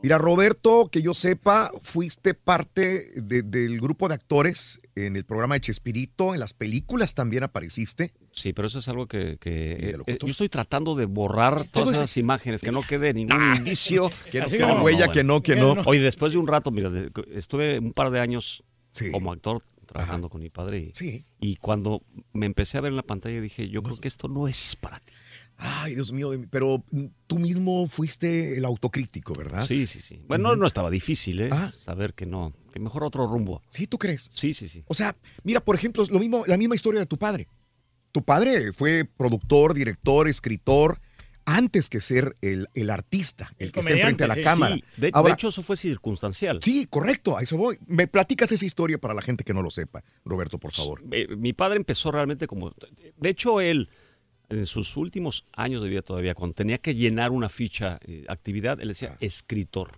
Mira, 0.04 0.18
Roberto, 0.18 0.90
que 0.92 1.02
yo 1.02 1.14
sepa, 1.14 1.72
fuiste 1.82 2.34
parte 2.34 3.12
de- 3.16 3.42
del 3.44 3.80
grupo 3.80 4.08
de 4.08 4.16
actores 4.16 4.82
en 4.96 5.16
el 5.16 5.24
programa 5.26 5.56
de 5.56 5.62
Chespirito, 5.62 6.34
en 6.34 6.40
las 6.40 6.54
películas 6.54 7.14
también 7.16 7.44
apareciste. 7.44 8.12
Sí, 8.32 8.54
pero 8.54 8.68
eso 8.68 8.80
es 8.80 8.88
algo 8.88 9.08
que, 9.08 9.38
que, 9.40 9.74
eh, 9.74 9.98
eh, 10.08 10.18
yo 10.22 10.28
estoy 10.28 10.50
tratando 10.50 10.96
de 10.96 11.06
borrar 11.06 11.68
todas 11.70 11.90
ese- 11.90 11.98
esas 12.04 12.18
imágenes, 12.18 12.62
que 12.62 12.72
no 12.72 12.82
quede 12.82 13.14
ningún 13.14 13.56
indicio. 13.58 14.10
Que 14.32 14.40
no 14.42 14.48
quede 14.48 14.82
huella, 14.82 15.10
que 15.12 15.24
no, 15.24 15.42
que 15.42 15.56
no. 15.56 15.74
Oye, 15.86 16.02
después 16.02 16.32
de 16.34 16.38
un 16.40 16.48
rato, 16.48 16.72
mira, 16.72 16.90
de- 16.90 17.12
estuve 17.34 17.80
un 17.80 17.94
par 17.94 18.12
de 18.12 18.20
años 18.20 18.64
como 19.12 19.32
actor 19.32 19.64
trabajando 19.86 20.30
con 20.30 20.42
mi 20.42 20.50
padre 20.50 20.78
y, 20.80 20.92
Sí. 20.94 21.26
y 21.42 21.58
cuando 21.58 22.02
me 22.32 22.46
empecé 22.46 22.78
a 22.78 22.82
ver 22.82 22.92
en 22.92 22.96
la 22.96 23.04
pantalla 23.04 23.42
dije, 23.42 23.68
yo 23.68 23.84
creo 23.84 23.98
que 24.00 24.08
esto 24.08 24.30
no 24.30 24.48
es 24.48 24.78
para 24.78 25.00
ti. 25.02 25.12
Ay, 25.64 25.94
Dios 25.94 26.12
mío, 26.12 26.32
de 26.32 26.40
mí, 26.40 26.48
pero 26.50 26.84
tú 27.28 27.38
mismo 27.38 27.88
fuiste 27.88 28.58
el 28.58 28.66
autocrítico, 28.66 29.36
¿verdad? 29.36 29.64
Sí, 29.68 29.86
sí, 29.86 30.00
sí. 30.02 30.20
Bueno, 30.28 30.50
no, 30.50 30.56
no 30.56 30.66
estaba 30.68 30.90
difícil, 30.90 31.40
¿eh? 31.42 31.50
Ah. 31.52 31.72
Saber 31.86 32.16
que 32.16 32.26
no, 32.26 32.52
que 32.74 32.80
mejor 32.80 33.04
otro 33.04 33.28
rumbo. 33.28 33.62
¿Sí, 33.70 33.86
tú 33.86 34.00
crees? 34.00 34.32
Sí, 34.34 34.56
sí, 34.56 34.68
sí. 34.68 34.84
O 34.88 34.96
sea, 34.96 35.16
mira, 35.44 35.60
por 35.60 35.76
ejemplo, 35.76 36.04
lo 36.10 36.18
mismo, 36.20 36.44
la 36.48 36.58
misma 36.58 36.74
historia 36.74 37.00
de 37.00 37.06
tu 37.06 37.18
padre. 37.18 37.48
Tu 38.12 38.24
padre 38.24 38.74
fue 38.74 39.06
productor, 39.06 39.76
director, 39.76 40.28
escritor, 40.28 41.00
antes 41.46 41.90
que 41.90 42.00
ser 42.02 42.36
el, 42.42 42.68
el 42.74 42.90
artista, 42.90 43.52
el, 43.58 43.72
que 43.72 43.80
está 43.82 43.92
enfrente 43.92 44.24
a 44.24 44.28
la 44.28 44.36
Sí, 44.36 44.42
cámara. 44.42 44.76
sí. 44.76 44.84
De, 44.98 45.08
de 45.08 45.12
Ahora, 45.14 45.34
hecho, 45.34 45.50
eso 45.50 45.62
fue 45.62 45.78
circunstancial. 45.78 46.60
sí, 46.64 46.88
correcto, 46.90 47.38
a 47.38 47.42
eso 47.44 47.56
voy. 47.58 47.78
Me 47.88 48.08
platicas 48.08 48.52
esa 48.52 48.66
historia 48.66 48.98
para 48.98 49.14
la 49.14 49.22
gente 49.22 49.44
que 49.44 49.54
no 49.54 49.62
lo 49.62 49.70
sepa, 49.72 50.04
Roberto, 50.26 50.58
por 50.60 50.72
favor. 50.72 51.04
Eh, 51.12 51.28
mi 51.38 51.54
padre 51.54 51.78
empezó 51.78 52.12
realmente 52.12 52.48
como... 52.48 52.74
De 53.18 53.30
hecho, 53.30 53.62
él, 53.62 53.90
en 54.52 54.66
sus 54.66 54.96
últimos 54.98 55.46
años 55.54 55.82
de 55.82 55.90
vida 55.90 56.02
todavía, 56.02 56.36
cuando 56.36 56.54
tenía 56.54 56.78
que 56.78 56.96
llenar 56.96 57.32
una 57.32 57.50
ficha, 57.50 58.00
eh, 58.06 58.26
actividad, 58.28 58.80
él 58.82 58.90
decía 58.90 59.18
escritor. 59.20 59.92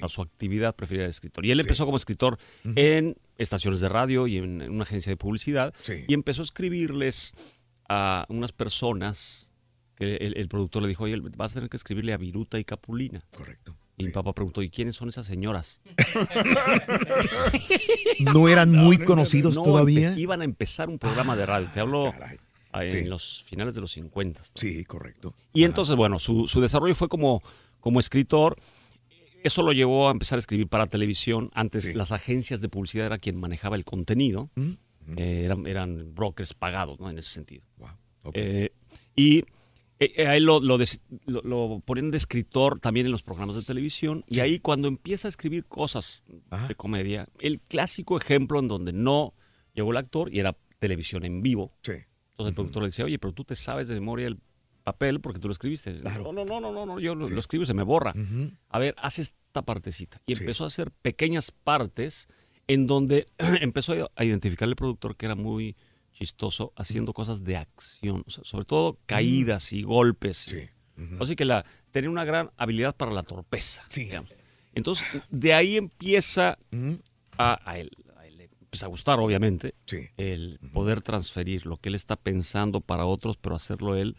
A 0.00 0.08
su 0.08 0.22
actividad 0.22 0.76
preferida 0.76 1.04
de 1.04 1.10
escritor. 1.10 1.44
Y 1.44 1.50
él 1.50 1.58
Sí. 1.58 1.62
empezó 1.62 1.84
como 1.86 1.96
escritor 1.96 2.38
en 2.76 3.16
estaciones 3.36 3.80
de 3.80 3.88
radio 3.88 4.28
y 4.28 4.36
en, 4.36 4.62
en 4.62 4.70
una 4.70 4.84
agencia 4.84 5.10
de 5.10 5.16
publicidad. 5.16 5.74
Sí. 5.82 6.04
Y 6.06 6.14
empezó 6.14 6.42
a 6.42 6.44
escribirles 6.44 7.32
a 7.88 8.26
unas 8.28 8.52
personas 8.52 9.50
que 9.96 10.16
el, 10.18 10.36
el 10.36 10.46
productor 10.48 10.82
le 10.82 10.88
dijo, 10.88 11.02
oye, 11.04 11.20
vas 11.36 11.50
a 11.50 11.54
tener 11.54 11.68
que 11.68 11.76
escribirle 11.78 12.12
a 12.12 12.16
Viruta 12.16 12.60
y 12.60 12.64
Capulina. 12.64 13.20
Correcto. 13.36 13.74
Y 13.98 14.04
mi 14.04 14.12
papá 14.12 14.32
preguntó, 14.34 14.62
¿y 14.62 14.70
quiénes 14.70 14.94
son 14.94 15.08
esas 15.08 15.26
señoras? 15.26 15.80
¿No 18.20 18.48
eran 18.48 18.72
muy 18.72 18.98
conocidos 18.98 19.54
No, 19.56 19.62
todavía? 19.62 20.16
iban 20.16 20.42
a 20.42 20.44
empezar 20.44 20.88
un 20.88 20.98
programa 20.98 21.36
de 21.36 21.46
radio. 21.46 21.68
Te 21.72 21.80
hablo 21.80 22.08
ah, 22.08 22.32
en 22.84 22.90
Sí. 22.90 23.04
los 23.04 23.42
finales 23.44 23.74
de 23.74 23.80
los 23.80 23.92
50. 23.92 24.42
Sí, 24.54 24.84
correcto. 24.84 25.34
Y 25.52 25.64
entonces, 25.64 25.96
bueno, 25.96 26.18
su, 26.18 26.48
su 26.48 26.60
desarrollo 26.60 26.94
fue 26.94 27.08
como, 27.08 27.42
como 27.80 28.00
escritor. 28.00 28.56
Eso 29.42 29.62
lo 29.62 29.72
llevó 29.72 30.08
a 30.08 30.12
empezar 30.12 30.36
a 30.36 30.40
escribir 30.40 30.66
para 30.68 30.86
televisión. 30.86 31.50
Antes 31.54 31.94
las 31.94 32.10
agencias 32.12 32.60
de 32.60 32.68
publicidad 32.68 33.06
era 33.06 33.18
quien 33.18 33.38
manejaba 33.38 33.76
el 33.76 33.84
contenido. 33.84 34.50
Mm, 34.56 34.72
Eh, 35.16 35.42
eran, 35.44 35.66
eran 35.68 36.14
brokers 36.16 36.52
pagados, 36.52 36.98
¿no? 36.98 37.08
En 37.08 37.16
ese 37.18 37.30
sentido. 37.30 37.62
Eh, 38.34 38.70
y 39.14 39.44
eh, 40.00 40.26
a 40.26 40.36
él 40.36 40.42
lo, 40.42 40.58
lo 40.58 40.78
des- 40.78 41.00
lo- 41.26 41.42
lo 41.42 41.80
ponían 41.84 42.10
de 42.10 42.16
escritor 42.16 42.80
también 42.80 43.06
en 43.06 43.12
los 43.12 43.22
programas 43.22 43.54
de 43.54 43.62
televisión. 43.62 44.24
Y 44.26 44.40
ahí 44.40 44.58
cuando 44.58 44.88
empieza 44.88 45.28
a 45.28 45.30
escribir 45.30 45.64
cosas 45.66 46.24
de 46.66 46.74
comedia, 46.74 47.28
el 47.38 47.60
clásico 47.60 48.18
ejemplo 48.18 48.58
en 48.58 48.66
donde 48.66 48.92
no 48.92 49.32
llegó 49.74 49.92
el 49.92 49.96
actor 49.98 50.34
y 50.34 50.40
era 50.40 50.56
televisión 50.80 51.24
en 51.24 51.40
vivo. 51.40 51.72
Entonces 52.38 52.50
el 52.50 52.54
productor 52.54 52.82
le 52.82 52.88
decía, 52.88 53.04
oye, 53.06 53.18
pero 53.18 53.32
tú 53.32 53.44
te 53.44 53.56
sabes 53.56 53.88
de 53.88 53.94
memoria 53.94 54.26
el 54.26 54.38
papel 54.84 55.20
porque 55.20 55.40
tú 55.40 55.48
lo 55.48 55.52
escribiste. 55.52 55.94
No, 55.94 56.32
no, 56.32 56.44
no, 56.44 56.60
no, 56.60 56.70
no, 56.72 56.86
no, 56.86 57.00
yo 57.00 57.14
lo, 57.14 57.28
lo 57.28 57.40
escribo 57.40 57.64
y 57.64 57.66
se 57.66 57.74
me 57.74 57.82
borra. 57.82 58.12
A 58.68 58.78
ver, 58.78 58.94
haz 58.98 59.18
esta 59.18 59.62
partecita. 59.62 60.20
Y 60.26 60.34
empezó 60.42 60.64
a 60.64 60.66
hacer 60.66 60.90
pequeñas 60.90 61.50
partes 61.50 62.28
en 62.68 62.86
donde 62.86 63.26
empezó 63.60 64.10
a- 64.14 64.24
identificar 64.24 64.68
el 64.68 64.76
productor 64.76 65.16
que 65.16 65.26
era 65.26 65.34
muy 65.34 65.76
chistoso 66.12 66.72
haciendo 66.76 67.12
cosas 67.12 67.42
de 67.44 67.56
acción, 67.56 68.22
o 68.26 68.30
sea, 68.30 68.44
sobre 68.44 68.64
todo 68.64 68.98
caídas 69.06 69.72
y 69.72 69.82
golpes. 69.82 70.46
Así 71.20 71.36
que 71.36 71.44
la, 71.44 71.64
tenía 71.90 72.08
una 72.10 72.24
gran 72.24 72.50
habilidad 72.56 72.94
para 72.96 73.12
la 73.12 73.22
torpeza. 73.22 73.84
digamos. 74.04 74.30
Entonces, 74.74 75.06
de 75.30 75.54
ahí 75.54 75.76
empieza 75.76 76.58
a 77.38 77.78
él 77.78 77.90
empieza 78.76 78.86
a 78.86 78.90
gustar, 78.90 79.18
obviamente, 79.20 79.74
el 80.16 80.58
poder 80.72 81.00
transferir 81.00 81.64
lo 81.66 81.76
que 81.78 81.88
él 81.88 81.94
está 81.94 82.16
pensando 82.16 82.80
para 82.80 83.06
otros, 83.06 83.36
pero 83.38 83.56
hacerlo 83.56 83.96
él, 83.96 84.16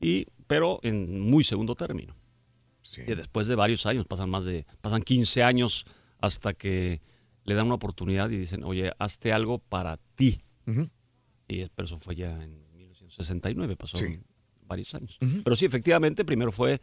y, 0.00 0.26
pero 0.46 0.80
en 0.82 1.20
muy 1.20 1.44
segundo 1.44 1.74
término. 1.76 2.16
Y 3.06 3.14
después 3.14 3.46
de 3.46 3.54
varios 3.54 3.86
años, 3.86 4.04
pasan 4.06 4.28
más 4.30 4.44
de, 4.44 4.66
pasan 4.80 5.02
15 5.02 5.42
años 5.44 5.84
hasta 6.20 6.54
que 6.54 7.00
le 7.44 7.54
dan 7.54 7.66
una 7.66 7.76
oportunidad 7.76 8.28
y 8.30 8.36
dicen, 8.36 8.64
oye, 8.64 8.90
hazte 8.98 9.32
algo 9.32 9.58
para 9.58 9.98
ti. 10.16 10.40
Y 11.48 11.60
es- 11.60 11.70
pero 11.70 11.86
eso 11.86 11.98
fue 11.98 12.16
ya 12.16 12.30
en 12.42 12.66
1969, 12.74 13.76
pasó 13.76 13.96
varios 14.66 14.94
años. 14.94 15.16
Pero 15.44 15.54
sí, 15.56 15.66
efectivamente, 15.66 16.24
primero 16.24 16.50
fue 16.52 16.80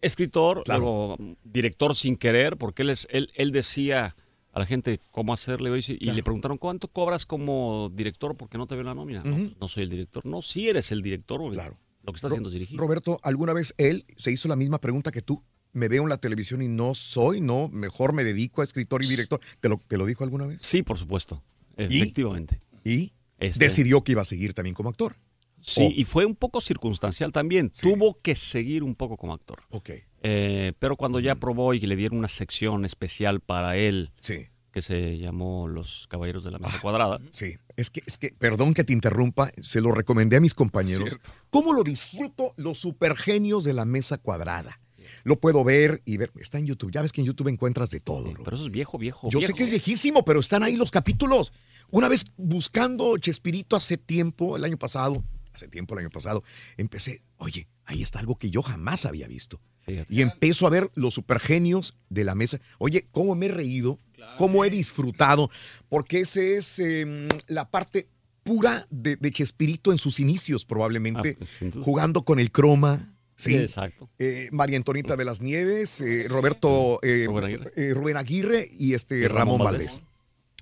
escritor, 0.00 0.62
luego 0.78 1.16
mm, 1.18 1.32
director 1.44 1.94
sin 1.94 2.16
querer, 2.16 2.56
porque 2.56 2.82
él, 2.82 2.90
es, 2.90 3.06
él, 3.10 3.30
él 3.34 3.52
decía 3.52 4.16
a 4.52 4.58
la 4.60 4.66
gente 4.66 5.00
cómo 5.10 5.32
hacerle 5.32 5.70
y, 5.78 6.10
le 6.10 6.22
preguntaron, 6.22 6.58
¿cuánto 6.58 6.88
cobras 6.88 7.24
como 7.26 7.90
director 7.94 8.36
porque 8.36 8.58
no 8.58 8.66
te 8.66 8.74
veo 8.74 8.84
la 8.84 8.94
nómina? 8.94 9.22
No, 9.24 9.50
no 9.60 9.68
soy 9.68 9.84
el 9.84 9.90
director. 9.90 10.24
No, 10.26 10.42
sí 10.42 10.68
eres 10.68 10.92
el 10.92 11.02
director. 11.02 11.40
Claro. 11.52 11.78
Lo 12.04 12.12
que 12.12 12.16
está 12.16 12.28
haciendo 12.28 12.48
es 12.48 12.52
dirigir. 12.54 12.78
Roberto, 12.78 13.20
¿alguna 13.22 13.52
vez 13.52 13.74
él 13.78 14.04
se 14.16 14.32
hizo 14.32 14.48
la 14.48 14.56
misma 14.56 14.78
pregunta 14.78 15.10
que 15.10 15.22
tú? 15.22 15.42
Me 15.72 15.88
veo 15.88 16.02
en 16.02 16.10
la 16.10 16.18
televisión 16.18 16.60
y 16.60 16.68
no 16.68 16.94
soy, 16.94 17.40
no, 17.40 17.68
mejor 17.68 18.12
me 18.12 18.24
dedico 18.24 18.60
a 18.60 18.64
escritor 18.64 19.02
y 19.02 19.08
director. 19.08 19.40
¿Te 19.60 19.68
lo, 19.70 19.80
te 19.88 19.96
lo 19.96 20.04
dijo 20.04 20.22
alguna 20.24 20.46
vez? 20.46 20.58
Sí, 20.60 20.82
por 20.82 20.98
supuesto. 20.98 21.42
Efectivamente. 21.76 22.60
¿Y? 22.84 23.12
Este- 23.38 23.64
Decidió 23.64 24.04
que 24.04 24.12
iba 24.12 24.22
a 24.22 24.26
seguir 24.26 24.52
también 24.52 24.74
como 24.74 24.90
actor. 24.90 25.16
Sí, 25.60 25.80
Oh. 25.80 25.92
y 25.94 26.04
fue 26.04 26.26
un 26.26 26.34
poco 26.34 26.60
circunstancial 26.60 27.30
también. 27.32 27.70
Tuvo 27.70 28.18
que 28.20 28.34
seguir 28.34 28.82
un 28.82 28.94
poco 28.96 29.16
como 29.16 29.32
actor. 29.32 29.62
Ok. 29.70 29.90
Eh, 30.22 30.72
pero 30.78 30.96
cuando 30.96 31.20
ya 31.20 31.34
probó 31.34 31.74
y 31.74 31.80
le 31.80 31.96
dieron 31.96 32.18
una 32.18 32.28
sección 32.28 32.84
especial 32.84 33.40
para 33.40 33.76
él, 33.76 34.12
Sí. 34.20 34.46
que 34.72 34.80
se 34.80 35.18
llamó 35.18 35.68
Los 35.68 36.06
Caballeros 36.08 36.44
de 36.44 36.50
la 36.52 36.58
Mesa 36.58 36.80
Cuadrada. 36.80 37.20
Sí, 37.30 37.56
es 37.76 37.90
que, 37.90 38.02
es 38.06 38.16
que, 38.18 38.30
perdón 38.38 38.72
que 38.72 38.84
te 38.84 38.92
interrumpa, 38.92 39.50
se 39.60 39.80
lo 39.80 39.92
recomendé 39.92 40.36
a 40.36 40.40
mis 40.40 40.54
compañeros. 40.54 41.08
Cierto. 41.10 41.30
¿Cómo 41.50 41.72
lo 41.74 41.82
disfruto 41.82 42.54
los 42.56 42.78
supergenios 42.78 43.64
de 43.64 43.72
la 43.74 43.84
mesa 43.84 44.16
cuadrada? 44.18 44.80
Lo 45.24 45.38
puedo 45.40 45.62
ver 45.64 46.00
y 46.04 46.16
ver. 46.16 46.30
Está 46.40 46.58
en 46.58 46.66
YouTube. 46.66 46.90
Ya 46.92 47.02
ves 47.02 47.12
que 47.12 47.20
en 47.20 47.26
YouTube 47.26 47.48
encuentras 47.48 47.90
de 47.90 48.00
todo. 48.00 48.32
Pero 48.44 48.56
eso 48.56 48.64
es 48.66 48.70
viejo, 48.72 48.96
viejo. 48.98 49.28
Yo 49.28 49.40
sé 49.42 49.52
que 49.52 49.64
es 49.64 49.70
viejísimo, 49.70 50.24
pero 50.24 50.40
están 50.40 50.62
ahí 50.62 50.76
los 50.76 50.90
capítulos. 50.90 51.52
Una 51.90 52.08
vez 52.08 52.26
buscando 52.36 53.18
Chespirito 53.18 53.76
hace 53.76 53.98
tiempo, 53.98 54.56
el 54.56 54.64
año 54.64 54.78
pasado, 54.78 55.22
hace 55.52 55.68
tiempo 55.68 55.94
el 55.94 56.00
año 56.00 56.10
pasado, 56.10 56.44
empecé, 56.78 57.22
oye, 57.36 57.68
ahí 57.84 58.00
está 58.00 58.20
algo 58.20 58.36
que 58.36 58.50
yo 58.50 58.62
jamás 58.62 59.04
había 59.04 59.26
visto. 59.28 59.60
Y 60.08 60.22
empiezo 60.22 60.66
a 60.66 60.70
ver 60.70 60.90
los 60.94 61.14
supergenios 61.14 61.96
de 62.08 62.24
la 62.24 62.34
mesa. 62.34 62.60
Oye, 62.78 63.06
cómo 63.10 63.34
me 63.34 63.46
he 63.46 63.48
reído, 63.50 63.98
cómo 64.38 64.64
he 64.64 64.70
disfrutado, 64.70 65.50
porque 65.88 66.20
ese 66.20 66.56
es 66.56 66.78
eh, 66.78 67.28
la 67.48 67.68
parte 67.68 68.08
pura 68.44 68.86
de, 68.90 69.16
de 69.16 69.30
Chespirito 69.30 69.92
en 69.92 69.98
sus 69.98 70.18
inicios, 70.20 70.64
probablemente, 70.64 71.36
Ah, 71.40 71.44
pues, 71.60 71.74
jugando 71.84 72.22
con 72.22 72.38
el 72.38 72.50
croma. 72.50 73.14
Sí, 73.36 73.56
exacto. 73.56 74.08
Eh, 74.18 74.48
María 74.52 74.76
Antonita 74.76 75.16
de 75.16 75.24
las 75.24 75.40
Nieves, 75.40 76.00
eh, 76.00 76.26
Roberto 76.28 77.00
eh, 77.02 77.24
Rubén 77.26 77.44
Aguirre. 77.44 77.94
Rubén 77.94 78.16
Aguirre 78.16 78.68
y 78.78 78.94
este 78.94 79.18
Y 79.18 79.26
Ramón, 79.26 79.58
Ramón 79.58 79.58
Valdés. 79.64 79.94
Valdés. 79.94 80.08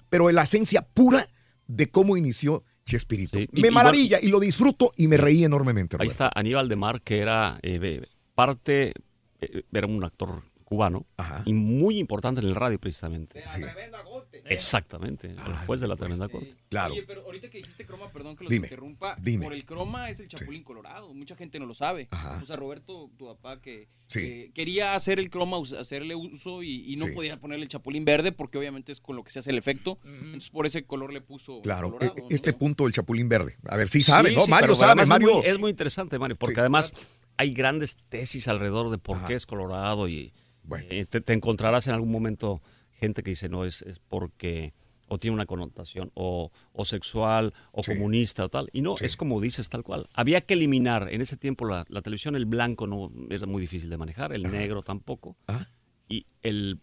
Pero 0.08 0.30
la 0.30 0.42
esencia 0.44 0.82
pura 0.82 1.26
de 1.66 1.90
cómo 1.90 2.16
inició 2.16 2.64
Chespirito. 2.86 3.38
y- 3.38 3.48
me 3.52 3.68
y 3.68 3.70
maravilla 3.70 4.18
y 4.22 4.28
lo 4.28 4.40
disfruto 4.40 4.92
y 4.96 5.08
me 5.08 5.16
reí 5.18 5.44
enormemente. 5.44 5.96
Ahí 6.00 6.08
está 6.08 6.30
Aníbal 6.34 6.68
de 6.68 6.76
Mar, 6.76 7.02
que 7.02 7.18
era 7.20 7.60
parte, 8.34 8.94
era 9.72 9.86
un 9.86 10.02
actor 10.04 10.42
cubano 10.64 11.04
y 11.44 11.52
muy 11.52 11.98
importante 11.98 12.40
en 12.40 12.46
el 12.46 12.54
radio 12.54 12.78
precisamente. 12.78 13.42
Exactamente, 14.44 15.28
el 15.28 15.38
juez 15.66 15.80
de 15.80 15.88
la 15.88 15.96
tremenda 15.96 16.28
corte. 16.28 16.54
Claro. 16.68 16.92
Oye, 16.94 17.02
pero 17.02 17.22
ahorita 17.24 17.50
que 17.50 17.58
dijiste 17.58 17.84
croma, 17.84 18.10
perdón 18.12 18.36
que 18.36 18.44
los 18.44 18.50
Dime, 18.50 18.66
interrumpa. 18.66 19.16
dime. 19.20 19.44
Por 19.44 19.52
el 19.52 19.64
croma 19.64 20.08
es 20.10 20.20
el 20.20 20.28
chapulín 20.28 20.62
colorado. 20.62 21.12
Mucha 21.12 21.34
gente 21.36 21.58
no 21.58 21.66
lo 21.66 21.74
sabe. 21.74 22.06
Ajá. 22.12 22.38
O 22.40 22.44
sea, 22.44 22.54
Roberto, 22.56 23.10
tu 23.16 23.26
papá, 23.26 23.60
que 23.60 23.88
Sí. 24.06 24.20
eh, 24.20 24.50
quería 24.54 24.94
hacer 24.94 25.18
el 25.18 25.30
croma, 25.30 25.56
hacerle 25.78 26.14
uso 26.14 26.62
y, 26.62 26.92
y 26.92 26.96
no 26.96 27.06
Sí. 27.06 27.12
podía 27.12 27.38
ponerle 27.40 27.64
el 27.64 27.68
chapulín 27.68 28.04
verde 28.04 28.30
porque 28.32 28.58
obviamente 28.58 28.92
es 28.92 29.00
con 29.00 29.16
lo 29.16 29.24
que 29.24 29.30
se 29.32 29.40
hace 29.40 29.50
el 29.50 29.58
efecto. 29.58 29.98
Entonces 30.04 30.50
por 30.50 30.66
ese 30.66 30.84
color 30.84 31.12
le 31.12 31.20
puso 31.20 31.60
Claro, 31.62 31.90
colorado. 31.92 32.14
e- 32.28 32.34
este 32.34 32.52
punto 32.52 32.84
del 32.84 32.92
Chapulín 32.92 33.28
Verde. 33.28 33.56
A 33.68 33.76
ver, 33.76 33.88
sí 33.88 34.02
sabe, 34.02 34.32
¿no? 34.32 34.42
sí, 34.42 34.50
Mario 34.50 34.74
sabe, 34.76 35.02
es 35.02 35.08
Mario. 35.08 35.34
muy- 35.38 35.46
Es 35.46 35.58
muy, 35.58 35.70
interesante, 35.70 36.18
Mario, 36.18 36.36
porque 36.36 36.54
Sí. 36.54 36.60
además 36.60 36.92
hay 37.40 37.54
grandes 37.54 37.96
tesis 38.10 38.48
alrededor 38.48 38.90
de 38.90 38.98
por 38.98 39.26
qué 39.26 39.32
es 39.34 39.46
colorado 39.46 40.08
y 40.08 40.34
eh, 40.90 41.06
te, 41.06 41.22
te 41.22 41.32
encontrarás 41.32 41.86
en 41.86 41.94
algún 41.94 42.12
momento 42.12 42.60
gente 42.90 43.22
que 43.22 43.30
dice, 43.30 43.48
no, 43.48 43.64
es, 43.64 43.80
es 43.80 43.98
porque 43.98 44.74
o 45.08 45.16
tiene 45.16 45.36
una 45.36 45.46
connotación 45.46 46.10
o, 46.12 46.52
o 46.74 46.84
sexual 46.84 47.54
o 47.72 47.82
comunista 47.82 48.44
o 48.44 48.50
tal. 48.50 48.68
Y 48.74 48.82
no, 48.82 48.94
es 49.00 49.16
como 49.16 49.40
dices 49.40 49.70
tal 49.70 49.82
cual. 49.84 50.10
Había 50.12 50.42
que 50.42 50.52
eliminar 50.52 51.08
en 51.10 51.22
ese 51.22 51.38
tiempo 51.38 51.64
la, 51.64 51.86
la 51.88 52.02
televisión, 52.02 52.36
el 52.36 52.44
blanco 52.44 52.86
no 52.86 53.10
era 53.30 53.46
muy 53.46 53.62
difícil 53.62 53.88
de 53.88 53.96
manejar, 53.96 54.34
el 54.34 54.42
negro 54.42 54.82
tampoco. 54.82 55.38
Y 56.10 56.26
el 56.42 56.78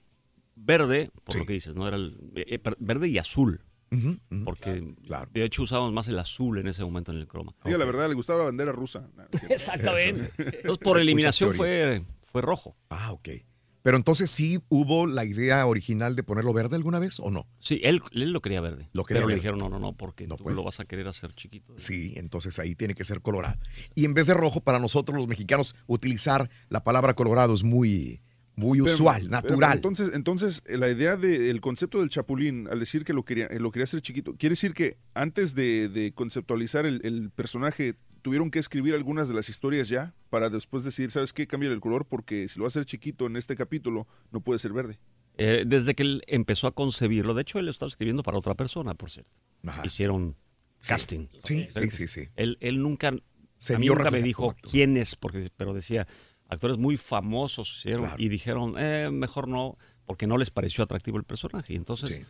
verde, 0.55 1.11
por 1.23 1.35
lo 1.35 1.45
que 1.45 1.53
dices, 1.53 1.75
no 1.75 1.87
era 1.87 1.97
el 1.97 2.17
eh, 2.35 2.45
eh, 2.47 2.75
verde 2.79 3.09
y 3.09 3.19
azul. 3.19 3.61
Porque 4.43 4.83
de 5.31 5.43
hecho 5.45 5.63
usábamos 5.63 5.93
más 5.93 6.07
el 6.07 6.19
azul 6.19 6.57
en 6.57 6.67
ese 6.67 6.83
momento 6.83 7.11
en 7.11 7.19
el 7.19 7.27
croma. 7.27 7.55
Diga 7.63 7.77
la 7.77 7.85
verdad, 7.85 8.07
le 8.09 8.15
gustaba 8.15 8.39
la 8.39 8.45
bandera 8.45 8.71
rusa. 8.71 9.07
Exactamente. 9.49 10.31
Entonces, 10.37 10.77
por 10.77 10.99
eliminación 10.99 11.53
fue, 11.53 12.03
fue 12.21 12.41
rojo. 12.41 12.75
Ah, 12.89 13.11
ok. 13.11 13.29
Pero 13.87 13.95
entonces 13.95 14.29
sí 14.29 14.59
hubo 14.67 15.07
la 15.07 15.23
idea 15.23 15.65
original 15.65 16.13
de 16.17 16.21
ponerlo 16.21 16.51
verde 16.51 16.75
alguna 16.75 16.99
vez 16.99 17.21
o 17.21 17.31
no? 17.31 17.47
Sí, 17.59 17.79
él, 17.85 18.01
él 18.11 18.33
lo 18.33 18.41
quería 18.41 18.59
verde. 18.59 18.89
Lo 18.91 19.05
quería 19.05 19.21
pero 19.21 19.29
le 19.29 19.35
verde. 19.35 19.43
dijeron, 19.43 19.59
no, 19.59 19.69
no, 19.69 19.79
no, 19.79 19.95
porque 19.95 20.27
tú 20.27 20.49
lo 20.49 20.61
vas 20.61 20.81
a 20.81 20.85
querer 20.85 21.07
hacer 21.07 21.31
chiquito. 21.31 21.71
Sí, 21.77 22.13
entonces 22.17 22.59
ahí 22.59 22.75
tiene 22.75 22.95
que 22.95 23.05
ser 23.05 23.21
colorado. 23.21 23.57
Y 23.95 24.03
en 24.03 24.13
vez 24.13 24.27
de 24.27 24.33
rojo, 24.33 24.59
para 24.59 24.79
nosotros 24.79 25.17
los 25.17 25.29
mexicanos, 25.29 25.73
utilizar 25.85 26.49
la 26.67 26.83
palabra 26.83 27.13
colorado 27.13 27.53
es 27.53 27.63
muy, 27.63 28.19
muy 28.57 28.79
Pero- 28.81 28.91
usual, 28.93 29.19
pero 29.21 29.31
natural. 29.31 29.75
entonces, 29.77 30.11
entonces 30.13 30.63
eh, 30.65 30.77
la 30.77 30.89
idea 30.89 31.15
del 31.15 31.61
concepto 31.61 31.99
del 32.01 32.09
chapulín, 32.09 32.67
al 32.69 32.79
decir 32.79 33.05
que 33.05 33.13
lo 33.13 33.23
quería, 33.23 33.45
eh, 33.47 33.59
lo 33.59 33.71
quería 33.71 33.85
hacer 33.85 34.01
chiquito, 34.01 34.35
quiere 34.35 34.53
decir 34.53 34.73
que 34.73 34.97
antes 35.13 35.53
de, 35.55 35.87
de 35.89 36.11
conceptualizar 36.13 36.85
el, 36.85 36.99
el 37.05 37.29
personaje, 37.29 37.93
tuvieron 38.23 38.49
que 38.51 38.59
escribir 38.59 38.93
algunas 38.95 39.29
de 39.29 39.35
las 39.35 39.47
historias 39.47 39.87
ya 39.89 40.13
para 40.29 40.49
después 40.49 40.83
decidir, 40.83 41.11
¿sabes 41.11 41.31
qué? 41.33 41.47
Cambia 41.47 41.69
el 41.69 41.79
color 41.79 42.05
porque 42.07 42.47
si 42.49 42.57
lo 42.59 42.63
va 42.63 42.67
a 42.67 42.69
hacer 42.69 42.83
chiquito 42.83 43.25
en 43.27 43.37
este 43.37 43.55
capítulo, 43.55 44.05
no 44.31 44.41
puede 44.41 44.59
ser 44.59 44.73
verde. 44.73 44.99
Eh, 45.37 45.63
desde 45.67 45.93
que 45.93 46.01
él 46.03 46.23
empezó 46.27 46.65
a 46.67 46.73
concebirlo, 46.73 47.35
de 47.35 47.43
hecho 47.43 47.59
él 47.59 47.65
lo 47.65 47.71
estaba 47.71 47.87
escribiendo 47.89 48.23
para 48.23 48.39
otra 48.39 48.55
persona, 48.55 48.95
por 48.95 49.11
cierto. 49.11 49.31
Hicieron 49.83 50.35
casting. 50.85 51.27
Sí, 51.43 51.67
sí, 51.69 51.91
sí, 51.91 52.07
sí. 52.07 52.21
Él, 52.35 52.57
él 52.59 52.81
nunca, 52.81 53.11
Se 53.59 53.75
a 53.75 53.77
mí 53.77 53.83
vio 53.85 53.93
nunca 53.95 54.09
me 54.11 54.21
dijo 54.23 54.55
quién 54.61 54.97
es, 54.97 55.15
porque, 55.15 55.51
pero 55.55 55.73
decía, 55.73 56.07
actores 56.49 56.77
muy 56.77 56.97
famosos 56.97 57.77
hicieron 57.77 58.09
y 58.17 58.29
dijeron, 58.29 58.75
eh, 58.77 59.09
mejor 59.11 59.47
no, 59.47 59.77
porque 60.05 60.27
no 60.27 60.37
les 60.37 60.49
pareció 60.51 60.83
atractivo 60.83 61.17
el 61.17 61.23
personaje. 61.23 61.73
Y 61.73 61.75
entonces 61.75 62.25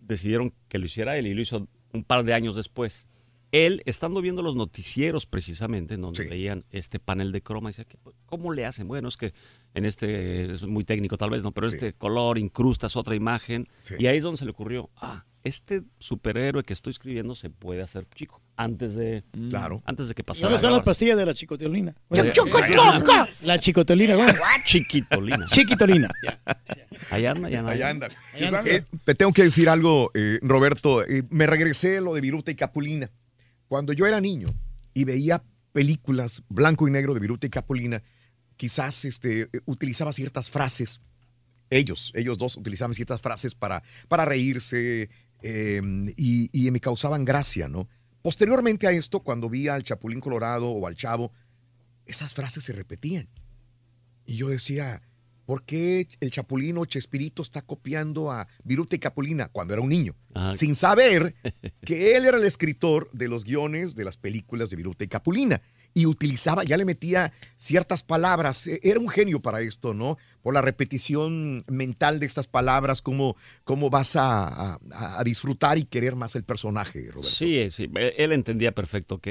decidieron 0.00 0.52
que 0.68 0.78
lo 0.78 0.86
hiciera 0.86 1.16
él 1.16 1.26
y 1.26 1.34
lo 1.34 1.40
hizo 1.40 1.66
un 1.92 2.04
par 2.04 2.24
de 2.24 2.34
años 2.34 2.56
después. 2.56 3.06
Él, 3.52 3.82
estando 3.86 4.20
viendo 4.20 4.42
los 4.42 4.56
noticieros 4.56 5.24
precisamente, 5.24 5.94
en 5.94 6.00
donde 6.02 6.24
veían 6.28 6.64
este 6.70 6.98
panel 6.98 7.32
de 7.32 7.42
croma, 7.42 7.70
decía, 7.70 7.84
"¿Qué- 7.84 7.98
¿cómo 8.26 8.52
le 8.52 8.66
hacen? 8.66 8.88
Bueno, 8.88 9.08
es 9.08 9.16
que 9.16 9.32
en 9.72 9.84
este, 9.84 10.50
es 10.50 10.62
muy 10.64 10.84
técnico 10.84 11.16
tal 11.16 11.30
vez, 11.30 11.42
¿no? 11.42 11.52
Pero 11.52 11.68
Sí. 11.68 11.74
este 11.74 11.92
color 11.92 12.38
incrustas 12.38 12.96
otra 12.96 13.14
imagen. 13.14 13.68
Sí. 13.82 13.94
Y 13.98 14.06
ahí 14.08 14.18
es 14.18 14.22
donde 14.24 14.38
se 14.38 14.44
le 14.44 14.50
ocurrió, 14.50 14.90
ah, 14.96 15.24
este 15.46 15.82
superhéroe 15.98 16.64
que 16.64 16.72
estoy 16.72 16.90
escribiendo 16.90 17.34
se 17.34 17.50
puede 17.50 17.82
hacer 17.82 18.06
chico. 18.14 18.42
Antes 18.56 18.94
de, 18.94 19.22
claro. 19.50 19.82
antes 19.84 20.08
de 20.08 20.14
que 20.14 20.24
pasara. 20.24 20.46
¿Dónde 20.46 20.56
están 20.56 20.70
la 20.70 20.78
las 20.78 20.84
pastillas 20.84 21.16
de 21.16 21.26
la 21.26 21.34
chicotolina? 21.34 21.94
Chocochoco. 22.32 23.28
La 23.42 23.58
chicotolina, 23.58 24.14
güey. 24.14 24.28
Chiquitolina. 24.64 25.46
Chiquitolina. 25.46 26.08
Allá 27.10 27.32
anda, 27.32 27.50
ya 27.50 27.60
anda. 27.60 27.72
Allá 27.72 27.90
anda. 27.90 28.08
Allá 28.34 28.48
anda. 28.48 28.62
Eh, 28.64 28.84
te 29.04 29.14
tengo 29.14 29.32
que 29.32 29.42
decir 29.42 29.68
algo, 29.68 30.10
eh, 30.14 30.38
Roberto. 30.42 31.04
Eh, 31.04 31.22
me 31.30 31.46
regresé 31.46 31.98
a 31.98 32.00
lo 32.00 32.14
de 32.14 32.22
Viruta 32.22 32.50
y 32.50 32.54
Capulina. 32.54 33.10
Cuando 33.68 33.92
yo 33.92 34.06
era 34.06 34.20
niño 34.20 34.48
y 34.94 35.04
veía 35.04 35.42
películas 35.72 36.42
blanco 36.48 36.88
y 36.88 36.90
negro 36.90 37.12
de 37.12 37.20
Viruta 37.20 37.46
y 37.46 37.50
Capulina, 37.50 38.02
quizás 38.56 39.04
este, 39.04 39.50
utilizaba 39.66 40.12
ciertas 40.12 40.50
frases. 40.50 41.02
Ellos, 41.68 42.12
ellos 42.14 42.38
dos 42.38 42.56
utilizaban 42.56 42.94
ciertas 42.94 43.20
frases 43.20 43.54
para, 43.54 43.82
para 44.08 44.24
reírse 44.24 45.10
eh, 45.42 45.80
y, 46.16 46.50
y 46.52 46.70
me 46.70 46.80
causaban 46.80 47.24
gracia, 47.24 47.68
¿no? 47.68 47.88
Posteriormente 48.22 48.88
a 48.88 48.90
esto, 48.90 49.20
cuando 49.20 49.48
vi 49.48 49.68
al 49.68 49.84
Chapulín 49.84 50.20
Colorado 50.20 50.68
o 50.68 50.86
al 50.86 50.96
Chavo, 50.96 51.32
esas 52.06 52.34
frases 52.34 52.64
se 52.64 52.72
repetían. 52.72 53.28
Y 54.26 54.36
yo 54.36 54.48
decía, 54.48 55.00
¿por 55.44 55.64
qué 55.64 56.08
el 56.20 56.30
Chapulín 56.30 56.76
o 56.78 56.84
Chespirito 56.84 57.42
está 57.42 57.62
copiando 57.62 58.32
a 58.32 58.48
Viruta 58.64 58.96
y 58.96 58.98
Capulina 58.98 59.48
cuando 59.48 59.74
era 59.74 59.82
un 59.82 59.88
niño? 59.88 60.16
Ajá. 60.34 60.54
Sin 60.54 60.74
saber 60.74 61.36
que 61.84 62.16
él 62.16 62.24
era 62.24 62.36
el 62.36 62.44
escritor 62.44 63.08
de 63.12 63.28
los 63.28 63.44
guiones 63.44 63.94
de 63.94 64.04
las 64.04 64.16
películas 64.16 64.70
de 64.70 64.76
Viruta 64.76 65.04
y 65.04 65.08
Capulina. 65.08 65.62
Y 65.98 66.04
utilizaba, 66.04 66.62
ya 66.62 66.76
le 66.76 66.84
metía 66.84 67.32
ciertas 67.56 68.02
palabras. 68.02 68.66
E- 68.66 68.80
Era 68.82 69.00
un 69.00 69.08
genio 69.08 69.40
para 69.40 69.62
esto, 69.62 69.94
¿no? 69.94 70.18
Por 70.42 70.52
la 70.52 70.60
repetición 70.60 71.64
mental 71.68 72.20
de 72.20 72.26
estas 72.26 72.46
palabras, 72.46 73.00
cómo, 73.00 73.34
cómo 73.64 73.88
vas 73.88 74.14
a, 74.14 74.74
a- 74.74 74.78
a 75.18 75.24
disfrutar 75.24 75.78
y 75.78 75.84
querer 75.84 76.14
más 76.14 76.36
el 76.36 76.44
personaje, 76.44 77.00
Roberto. 77.10 77.22
Sí, 77.30 77.68
sí, 77.70 77.90
él 77.94 78.12
él 78.18 78.32
entendía 78.32 78.72
perfecto 78.72 79.18
que 79.20 79.30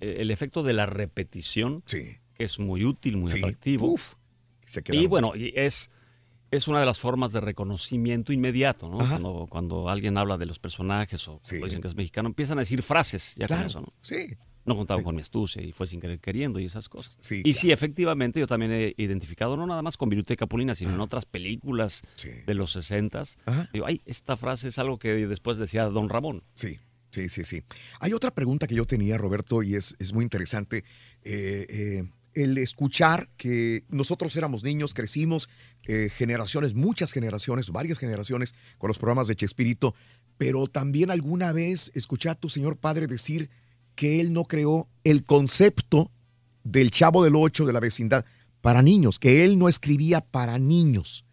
eh, 0.00 0.16
el 0.20 0.30
efecto 0.30 0.62
de 0.62 0.72
la 0.72 0.86
repetición, 0.86 1.82
que 1.82 2.18
es 2.38 2.58
muy 2.58 2.84
útil, 2.86 3.18
muy 3.18 3.30
atractivo. 3.38 3.94
se 4.64 4.82
y 4.92 5.06
bueno, 5.06 5.36
y 5.36 5.52
es, 5.54 5.90
es 6.50 6.66
una 6.66 6.80
de 6.80 6.86
las 6.86 6.98
formas 6.98 7.32
de 7.32 7.40
reconocimiento 7.40 8.32
inmediato, 8.32 8.88
¿no? 8.88 8.98
Cuando, 8.98 9.46
cuando 9.50 9.88
alguien 9.90 10.16
habla 10.16 10.38
de 10.38 10.46
los 10.46 10.58
personajes 10.58 11.28
o 11.28 11.34
o 11.34 11.40
dicen 11.66 11.82
que 11.82 11.88
es 11.88 11.94
mexicano, 11.94 12.28
empiezan 12.28 12.56
a 12.56 12.62
decir 12.62 12.82
frases 12.82 13.34
ya 13.36 13.46
Claro, 13.46 13.62
con 13.64 13.70
eso, 13.70 13.80
¿no? 13.82 13.92
Sí. 14.00 14.34
No 14.66 14.76
contaban 14.76 15.04
con 15.04 15.14
mi 15.14 15.22
astucia 15.22 15.62
y 15.62 15.72
fue 15.72 15.86
sin 15.86 16.00
querer 16.00 16.18
queriendo 16.18 16.58
y 16.58 16.64
esas 16.66 16.88
cosas. 16.88 17.16
Sí, 17.20 17.42
y 17.44 17.52
sí, 17.52 17.70
efectivamente, 17.70 18.40
yo 18.40 18.46
también 18.46 18.72
he 18.72 18.94
identificado, 18.96 19.56
no 19.56 19.66
nada 19.66 19.80
más 19.80 19.96
con 19.96 20.08
Viruta 20.08 20.34
y 20.34 20.36
Capulina, 20.36 20.74
sino 20.74 20.92
en 20.92 21.00
otras 21.00 21.24
películas 21.24 22.02
de 22.46 22.54
los 22.54 22.72
60 22.72 23.06
Digo, 23.72 23.86
ay, 23.86 24.02
esta 24.04 24.36
frase 24.36 24.68
es 24.68 24.78
algo 24.78 24.98
que 24.98 25.26
después 25.26 25.56
decía 25.56 25.84
Don 25.84 26.08
Ramón. 26.08 26.42
Sí, 26.54 26.78
sí, 27.10 27.28
sí, 27.28 27.44
sí. 27.44 27.62
Hay 28.00 28.12
otra 28.12 28.34
pregunta 28.34 28.66
que 28.66 28.74
yo 28.74 28.86
tenía, 28.86 29.16
Roberto, 29.18 29.62
y 29.62 29.74
es, 29.74 29.96
es 29.98 30.12
muy 30.12 30.24
interesante. 30.24 30.84
Eh, 31.22 31.66
eh, 31.68 32.10
el 32.34 32.58
escuchar 32.58 33.30
que 33.38 33.84
nosotros 33.88 34.36
éramos 34.36 34.62
niños, 34.62 34.92
crecimos 34.92 35.48
eh, 35.86 36.10
generaciones, 36.14 36.74
muchas 36.74 37.12
generaciones, 37.12 37.70
varias 37.70 37.98
generaciones 37.98 38.54
con 38.76 38.88
los 38.88 38.98
programas 38.98 39.26
de 39.26 39.36
Chespirito, 39.36 39.94
pero 40.36 40.66
también 40.66 41.10
alguna 41.10 41.52
vez 41.52 41.90
escuché 41.94 42.28
a 42.28 42.34
tu 42.34 42.50
señor 42.50 42.76
padre 42.76 43.06
decir 43.06 43.48
que 43.96 44.20
él 44.20 44.32
no 44.32 44.44
creó 44.44 44.88
el 45.02 45.24
concepto 45.24 46.12
del 46.62 46.90
chavo 46.92 47.24
del 47.24 47.34
ocho 47.34 47.66
de 47.66 47.72
la 47.72 47.80
vecindad 47.80 48.24
para 48.60 48.82
niños, 48.82 49.18
que 49.18 49.44
él 49.44 49.58
no 49.58 49.68
escribía 49.68 50.20
para 50.20 50.58
niños. 50.58 51.24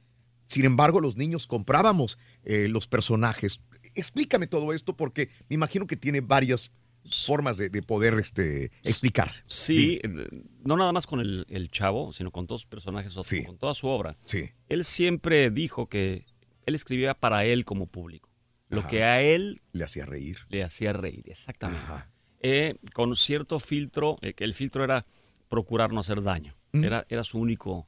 Sin 0.48 0.66
embargo, 0.66 1.00
los 1.00 1.16
niños 1.18 1.48
comprábamos 1.48 2.18
eh, 2.44 2.68
los 2.68 2.88
personajes. 2.88 3.62
Explícame 3.96 4.48
todo 4.48 4.74
esto 4.74 4.96
porque 4.96 5.30
me 5.50 5.56
imagino 5.56 5.88
que 5.88 5.96
tiene 5.96 6.22
varias 6.22 6.72
formas 7.26 7.58
de, 7.58 7.70
de 7.70 7.82
poder 7.82 8.14
este, 8.20 8.72
explicarse. 8.84 9.44
Sí, 9.48 10.00
eh, 10.04 10.10
no 10.64 10.78
nada 10.78 10.94
más 10.94 11.06
con 11.08 11.20
el, 11.20 11.46
el 11.50 11.70
chavo, 11.70 12.14
sino 12.14 12.32
con 12.32 12.48
todos 12.48 12.62
sus 12.62 12.70
personajes, 12.70 13.18
o 13.18 13.24
con 13.46 13.58
toda 13.58 13.74
su 13.74 13.88
obra. 13.88 14.16
Sí. 14.26 14.52
Él 14.70 14.86
siempre 14.86 15.50
dijo 15.50 15.90
que 15.90 16.26
él 16.66 16.76
escribía 16.76 17.14
para 17.14 17.44
él 17.46 17.66
como 17.66 17.88
público. 17.88 18.30
Lo 18.70 18.82
Ajá. 18.82 18.90
que 18.90 19.04
a 19.04 19.22
él 19.22 19.62
Le 19.72 19.84
hacía 19.84 20.06
reír. 20.06 20.38
le 20.50 20.64
hacía 20.64 20.94
reír, 20.94 21.24
exactamente. 21.28 21.84
Eh, 22.44 22.76
con 22.94 23.16
cierto 23.16 23.60
filtro, 23.60 24.18
eh, 24.22 24.34
que 24.34 24.44
el 24.44 24.54
filtro 24.54 24.84
era 24.84 25.06
procurar 25.50 25.92
no 25.92 26.02
hacer 26.02 26.22
daño. 26.22 26.56
Era, 26.74 27.06
era 27.10 27.24
su 27.24 27.38
único 27.40 27.88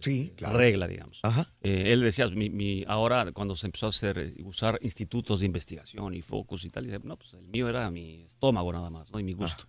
Sí, 0.00 0.32
claro. 0.36 0.58
regla, 0.58 0.86
digamos. 0.88 1.20
Ajá. 1.22 1.52
Eh, 1.62 1.92
él 1.92 2.00
decía, 2.02 2.28
mi, 2.28 2.50
mi- 2.50 2.84
ahora 2.86 3.30
cuando 3.32 3.54
se 3.56 3.66
empezó 3.66 3.86
a 3.86 3.88
hacer, 3.90 4.18
eh, 4.18 4.34
usar 4.42 4.78
institutos 4.82 5.40
de 5.40 5.46
investigación 5.46 6.14
y 6.14 6.20
focus 6.20 6.64
y 6.64 6.70
tal, 6.70 6.84
dice, 6.84 6.98
no, 7.04 7.16
pues 7.16 7.32
el 7.34 7.46
mío 7.48 7.68
era 7.68 7.90
mi 7.90 8.24
estómago 8.24 8.72
nada 8.72 8.90
más, 8.90 9.10
¿no? 9.12 9.18
Y 9.20 9.22
mi 9.24 9.32
gusto. 9.32 9.64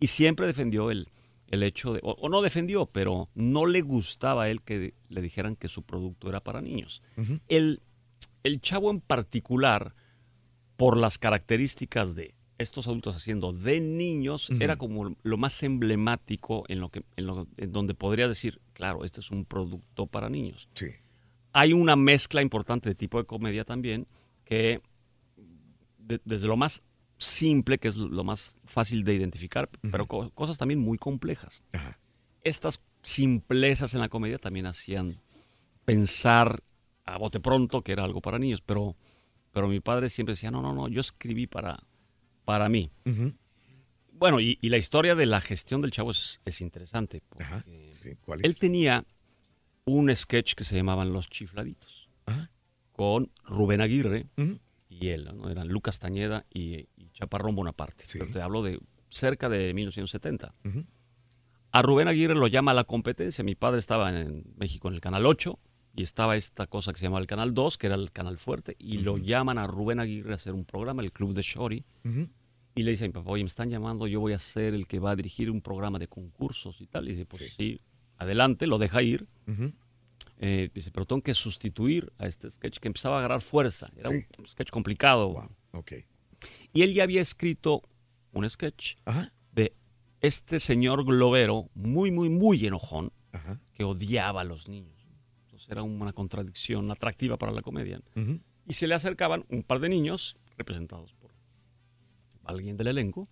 Y 0.00 0.06
siempre 0.08 0.46
defendió 0.46 0.90
el, 0.90 1.08
el 1.48 1.62
hecho 1.62 1.92
de, 1.92 2.00
o, 2.02 2.12
o 2.12 2.28
no 2.30 2.40
defendió, 2.42 2.86
pero 2.86 3.28
no 3.34 3.66
le 3.66 3.82
gustaba 3.82 4.44
a 4.44 4.48
él 4.50 4.62
que 4.62 4.94
le 5.08 5.20
dijeran 5.20 5.54
que 5.54 5.68
su 5.68 5.82
producto 5.82 6.28
era 6.30 6.40
para 6.42 6.62
niños. 6.62 7.02
El, 7.46 7.82
el 8.42 8.60
chavo 8.62 8.90
en 8.90 9.00
particular, 9.00 9.94
por 10.76 10.96
las 10.96 11.18
características 11.18 12.14
de 12.14 12.34
estos 12.58 12.86
adultos 12.86 13.16
haciendo 13.16 13.52
de 13.52 13.80
niños, 13.80 14.48
era 14.60 14.76
como 14.76 15.14
lo 15.22 15.36
más 15.36 15.62
emblemático 15.62 16.64
en 16.68 16.80
lo 16.80 16.88
que, 16.88 17.02
en 17.16 17.26
lo, 17.26 17.46
en 17.56 17.72
donde 17.72 17.94
podría 17.94 18.28
decir, 18.28 18.60
claro, 18.72 19.04
este 19.04 19.20
es 19.20 19.30
un 19.30 19.44
producto 19.44 20.06
para 20.06 20.28
niños. 20.30 20.68
Sí. 20.74 20.86
Hay 21.52 21.72
una 21.72 21.96
mezcla 21.96 22.40
importante 22.42 22.88
de 22.88 22.94
tipo 22.94 23.18
de 23.18 23.24
comedia 23.26 23.64
también, 23.64 24.06
que 24.44 24.80
de- 25.98 26.20
desde 26.24 26.46
lo 26.46 26.56
más 26.56 26.82
simple, 27.18 27.78
que 27.78 27.88
es 27.88 27.96
lo 27.96 28.24
más 28.24 28.56
fácil 28.64 29.04
de 29.04 29.14
identificar, 29.14 29.68
pero 29.90 30.06
co- 30.06 30.30
cosas 30.30 30.56
también 30.58 30.80
muy 30.80 30.98
complejas. 30.98 31.62
Estas 32.42 32.80
simplezas 33.02 33.94
en 33.94 34.00
la 34.00 34.08
comedia 34.08 34.38
también 34.38 34.66
hacían 34.66 35.20
pensar 35.84 36.62
a 37.04 37.18
bote 37.18 37.40
pronto 37.40 37.82
que 37.82 37.92
era 37.92 38.04
algo 38.04 38.20
para 38.20 38.38
niños, 38.38 38.60
pero, 38.60 38.96
pero 39.52 39.68
mi 39.68 39.80
padre 39.80 40.10
siempre 40.10 40.34
decía, 40.34 40.50
no, 40.50 40.60
no, 40.62 40.74
no, 40.74 40.88
yo 40.88 41.00
escribí 41.00 41.46
para, 41.46 41.82
para 42.46 42.70
mí. 42.70 42.90
Bueno, 44.12 44.40
y, 44.40 44.58
y 44.62 44.70
la 44.70 44.78
historia 44.78 45.14
de 45.14 45.26
la 45.26 45.42
gestión 45.42 45.82
del 45.82 45.90
chavo 45.90 46.10
es, 46.12 46.40
es 46.46 46.62
interesante. 46.62 47.20
porque 47.28 47.44
¿cuál 48.22 48.40
Él 48.42 48.52
es? 48.52 48.58
tenía 48.58 49.04
un 49.84 50.14
sketch 50.14 50.54
que 50.54 50.64
se 50.64 50.74
llamaban 50.76 51.12
Los 51.12 51.28
Chifladitos, 51.28 52.08
con 52.92 53.30
Rubén 53.44 53.82
Aguirre 53.82 54.26
y 54.88 55.08
él, 55.08 55.28
¿no? 55.36 55.50
Eran 55.50 55.68
Lucas 55.68 55.98
Tañeda 55.98 56.46
y, 56.52 56.88
y 56.96 57.10
Chaparrón 57.12 57.54
Bonaparte. 57.54 58.04
Pero 58.10 58.26
te 58.32 58.40
hablo 58.40 58.62
de 58.62 58.80
cerca 59.10 59.48
de 59.50 59.74
1970. 59.74 60.54
A 61.72 61.82
Rubén 61.82 62.08
Aguirre 62.08 62.34
lo 62.34 62.46
llama 62.46 62.70
a 62.70 62.74
la 62.74 62.84
competencia. 62.84 63.44
Mi 63.44 63.54
padre 63.54 63.80
estaba 63.80 64.18
en 64.18 64.44
México 64.56 64.88
en 64.88 64.94
el 64.94 65.00
Canal 65.02 65.26
8 65.26 65.58
y 65.94 66.02
estaba 66.02 66.36
esta 66.36 66.66
cosa 66.66 66.92
que 66.92 66.98
se 66.98 67.04
llamaba 67.04 67.20
el 67.20 67.26
Canal 67.26 67.52
2, 67.52 67.76
que 67.76 67.86
era 67.86 67.96
el 67.96 68.10
Canal 68.12 68.38
Fuerte, 68.38 68.76
y 68.78 68.98
lo 68.98 69.18
llaman 69.18 69.58
a 69.58 69.66
Rubén 69.66 70.00
Aguirre 70.00 70.32
a 70.32 70.36
hacer 70.36 70.54
un 70.54 70.64
programa, 70.64 71.02
el 71.02 71.12
Club 71.12 71.34
de 71.34 71.42
Shori. 71.42 71.84
Y 72.76 72.82
le 72.84 72.90
dice 72.92 73.04
a 73.04 73.08
mi 73.08 73.12
papá, 73.14 73.30
oye, 73.30 73.42
me 73.42 73.48
están 73.48 73.70
llamando, 73.70 74.06
yo 74.06 74.20
voy 74.20 74.34
a 74.34 74.38
ser 74.38 74.74
el 74.74 74.86
que 74.86 74.98
va 75.00 75.10
a 75.12 75.16
dirigir 75.16 75.50
un 75.50 75.60
programa 75.62 75.98
de 75.98 76.06
concursos 76.08 76.80
y 76.80 76.86
tal. 76.86 77.08
Y 77.08 77.12
dice, 77.12 77.24
pues 77.26 77.52
sí, 77.56 77.80
adelante, 78.18 78.66
lo 78.68 78.78
deja 78.78 79.02
ir. 79.02 79.26
Eh, 80.38 80.68
dice, 80.74 80.90
pero 80.90 81.06
tengo 81.06 81.22
que 81.22 81.32
sustituir 81.32 82.12
a 82.18 82.26
este 82.26 82.50
sketch 82.50 82.78
que 82.78 82.88
empezaba 82.88 83.16
a 83.16 83.18
agarrar 83.20 83.40
fuerza. 83.40 83.90
Era 83.96 84.10
Sí. 84.10 84.26
un 84.38 84.46
sketch 84.46 84.70
complicado. 84.70 85.48
Ok. 85.72 85.92
Y 86.74 86.82
él 86.82 86.92
ya 86.92 87.04
había 87.04 87.22
escrito 87.22 87.82
un 88.32 88.48
sketch 88.50 88.96
de 89.52 89.74
este 90.20 90.60
señor 90.60 91.04
globero 91.06 91.70
muy, 91.74 92.10
muy, 92.10 92.28
muy 92.28 92.64
enojón 92.66 93.10
que 93.72 93.84
odiaba 93.84 94.42
a 94.42 94.44
los 94.44 94.68
niños. 94.68 94.94
Entonces 95.44 95.70
era 95.70 95.82
una 95.82 96.12
contradicción 96.12 96.90
atractiva 96.90 97.38
para 97.38 97.52
la 97.52 97.62
comedia. 97.62 98.02
Y 98.68 98.74
se 98.74 98.86
le 98.86 98.94
acercaban 98.94 99.46
un 99.48 99.62
par 99.62 99.80
de 99.80 99.88
niños 99.88 100.36
representados 100.58 101.14
alguien 102.48 102.76
del 102.76 102.88
elenco. 102.88 103.28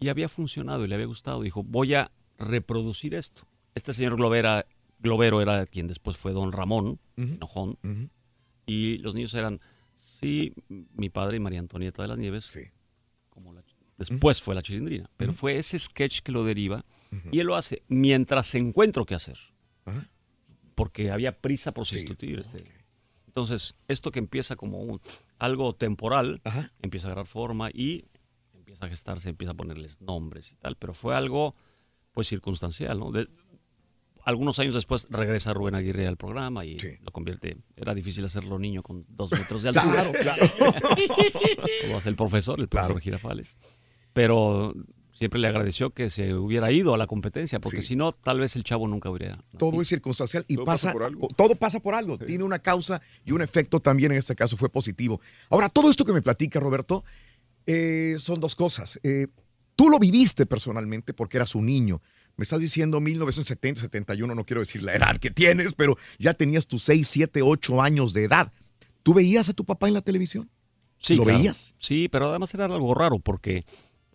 Y 0.00 0.08
había 0.08 0.28
funcionado 0.28 0.84
y 0.84 0.88
le 0.88 0.94
había 0.94 1.06
gustado. 1.06 1.42
Dijo, 1.42 1.62
voy 1.62 1.94
a 1.94 2.10
reproducir 2.38 3.14
esto. 3.14 3.46
Este 3.74 3.92
señor 3.94 4.16
globera, 4.16 4.66
globero 4.98 5.40
era 5.40 5.66
quien 5.66 5.86
después 5.88 6.16
fue 6.16 6.32
don 6.32 6.52
Ramón, 6.52 6.98
enojón. 7.16 7.78
Y 8.66 8.98
los 8.98 9.14
niños 9.14 9.34
eran, 9.34 9.60
sí, 9.96 10.52
mi 10.68 11.10
padre 11.10 11.36
y 11.36 11.40
María 11.40 11.60
Antonieta 11.60 12.02
de 12.02 12.08
las 12.08 12.18
Nieves. 12.18 12.44
Como 13.30 13.52
la- 13.52 13.62
después 13.98 14.42
fue 14.42 14.54
la 14.54 14.62
chilindrina. 14.62 15.10
Pero 15.16 15.32
fue 15.32 15.58
ese 15.58 15.78
sketch 15.78 16.20
que 16.20 16.32
lo 16.32 16.44
deriva. 16.44 16.84
Y 17.30 17.38
él 17.40 17.46
lo 17.46 17.54
hace 17.56 17.82
mientras 17.88 18.46
se 18.48 18.58
encuentro 18.58 19.04
qué 19.06 19.14
hacer. 19.14 19.38
Porque 20.74 21.10
había 21.10 21.38
prisa 21.40 21.72
por 21.72 21.86
sustituir 22.00 22.40
este. 22.40 22.64
Entonces, 23.26 23.76
esto 23.88 24.10
que 24.10 24.18
empieza 24.18 24.56
como 24.56 24.80
un, 24.80 25.00
algo 25.38 25.74
temporal, 25.74 26.40
empieza 26.82 27.06
a 27.06 27.10
agarrar 27.10 27.26
forma 27.26 27.70
y 27.70 28.06
empieza 28.74 28.86
a 28.86 28.88
gestarse, 28.88 29.28
empieza 29.28 29.52
a 29.52 29.56
ponerles 29.56 30.00
nombres 30.00 30.52
y 30.52 30.56
tal. 30.56 30.76
Pero 30.76 30.94
fue 30.94 31.14
algo, 31.14 31.54
pues, 32.12 32.28
circunstancial, 32.28 32.98
¿no? 32.98 33.10
De- 33.12 33.26
algunos 34.24 34.58
años 34.58 34.74
después 34.74 35.06
regresa 35.10 35.52
Rubén 35.52 35.74
Aguirre 35.74 36.06
al 36.06 36.16
programa 36.16 36.64
y 36.64 36.78
lo 37.02 37.12
convierte. 37.12 37.58
Era 37.76 37.92
difícil 37.94 38.24
hacerlo 38.24 38.58
niño 38.58 38.82
con 38.82 39.04
dos 39.08 39.30
metros 39.30 39.62
de 39.62 39.68
altura. 39.74 39.92
Claro, 39.92 40.12
claro. 40.12 40.46
Como 41.82 41.98
hace 41.98 42.08
el 42.08 42.16
profesor, 42.16 42.58
el 42.60 42.68
profesor 42.68 43.00
Girafales. 43.00 43.56
Pero 44.14 44.72
siempre 45.12 45.38
le 45.40 45.46
agradeció 45.48 45.90
que 45.90 46.08
se 46.08 46.34
hubiera 46.34 46.72
ido 46.72 46.94
a 46.94 46.96
la 46.96 47.06
competencia, 47.06 47.60
porque 47.60 47.82
si 47.82 47.96
no, 47.96 48.12
tal 48.12 48.40
vez 48.40 48.56
el 48.56 48.64
chavo 48.64 48.88
nunca 48.88 49.10
hubiera. 49.10 49.44
Todo 49.58 49.82
es 49.82 49.88
circunstancial 49.88 50.44
y 50.48 50.54
Todo 50.56 50.64
pasa 50.64 50.88
pasa, 50.88 50.92
por 50.94 51.02
algo. 51.04 51.28
todo 51.36 51.54
pasa 51.54 51.80
por 51.80 51.94
algo. 51.94 52.16
Tiene 52.18 52.44
una 52.44 52.60
causa 52.60 53.02
y 53.26 53.32
un 53.32 53.42
efecto 53.42 53.80
también 53.80 54.12
en 54.12 54.18
este 54.18 54.34
caso 54.34 54.56
fue 54.56 54.70
positivo. 54.70 55.20
Ahora, 55.50 55.68
todo 55.68 55.90
esto 55.90 56.04
que 56.04 56.12
me 56.14 56.22
platica 56.22 56.60
Roberto 56.60 57.04
eh, 57.66 58.16
son 58.18 58.40
dos 58.40 58.54
cosas. 58.54 59.00
Eh, 59.02 59.26
tú 59.76 59.88
lo 59.90 59.98
viviste 59.98 60.46
personalmente 60.46 61.14
porque 61.14 61.36
eras 61.38 61.54
un 61.54 61.66
niño. 61.66 62.00
Me 62.36 62.42
estás 62.42 62.60
diciendo 62.60 63.00
1970, 63.00 63.80
71, 63.82 64.34
no 64.34 64.44
quiero 64.44 64.60
decir 64.60 64.82
la 64.82 64.94
edad 64.94 65.16
que 65.18 65.30
tienes, 65.30 65.72
pero 65.74 65.96
ya 66.18 66.34
tenías 66.34 66.66
tus 66.66 66.82
6, 66.84 67.06
7, 67.06 67.42
8 67.42 67.80
años 67.82 68.12
de 68.12 68.24
edad. 68.24 68.52
¿Tú 69.02 69.14
veías 69.14 69.48
a 69.48 69.52
tu 69.52 69.64
papá 69.64 69.86
en 69.88 69.94
la 69.94 70.00
televisión? 70.00 70.50
Sí, 70.98 71.14
¿Lo 71.16 71.24
claro. 71.24 71.38
veías? 71.38 71.74
Sí, 71.78 72.08
pero 72.08 72.30
además 72.30 72.52
era 72.54 72.64
algo 72.64 72.94
raro 72.94 73.18
porque 73.20 73.64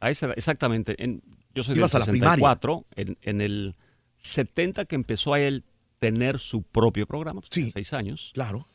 a 0.01 0.09
esa 0.09 0.25
edad- 0.27 0.35
exactamente, 0.37 1.01
en, 1.03 1.21
yo 1.55 1.63
soy 1.63 1.73
del 1.75 1.79
Ibas 1.79 1.95
a 1.95 1.99
la 1.99 2.05
primaria. 2.05 2.45
64, 2.55 2.85
en, 2.95 3.17
en 3.21 3.41
el 3.41 3.75
70 4.17 4.85
que 4.85 4.95
empezó 4.95 5.33
a 5.33 5.39
él 5.39 5.63
tener 5.99 6.39
su 6.39 6.63
propio 6.63 7.05
programa, 7.07 7.41
pues, 7.41 7.49
tenía 7.51 7.71
seis 7.71 7.93
años. 7.93 8.31
Claro. 8.33 8.67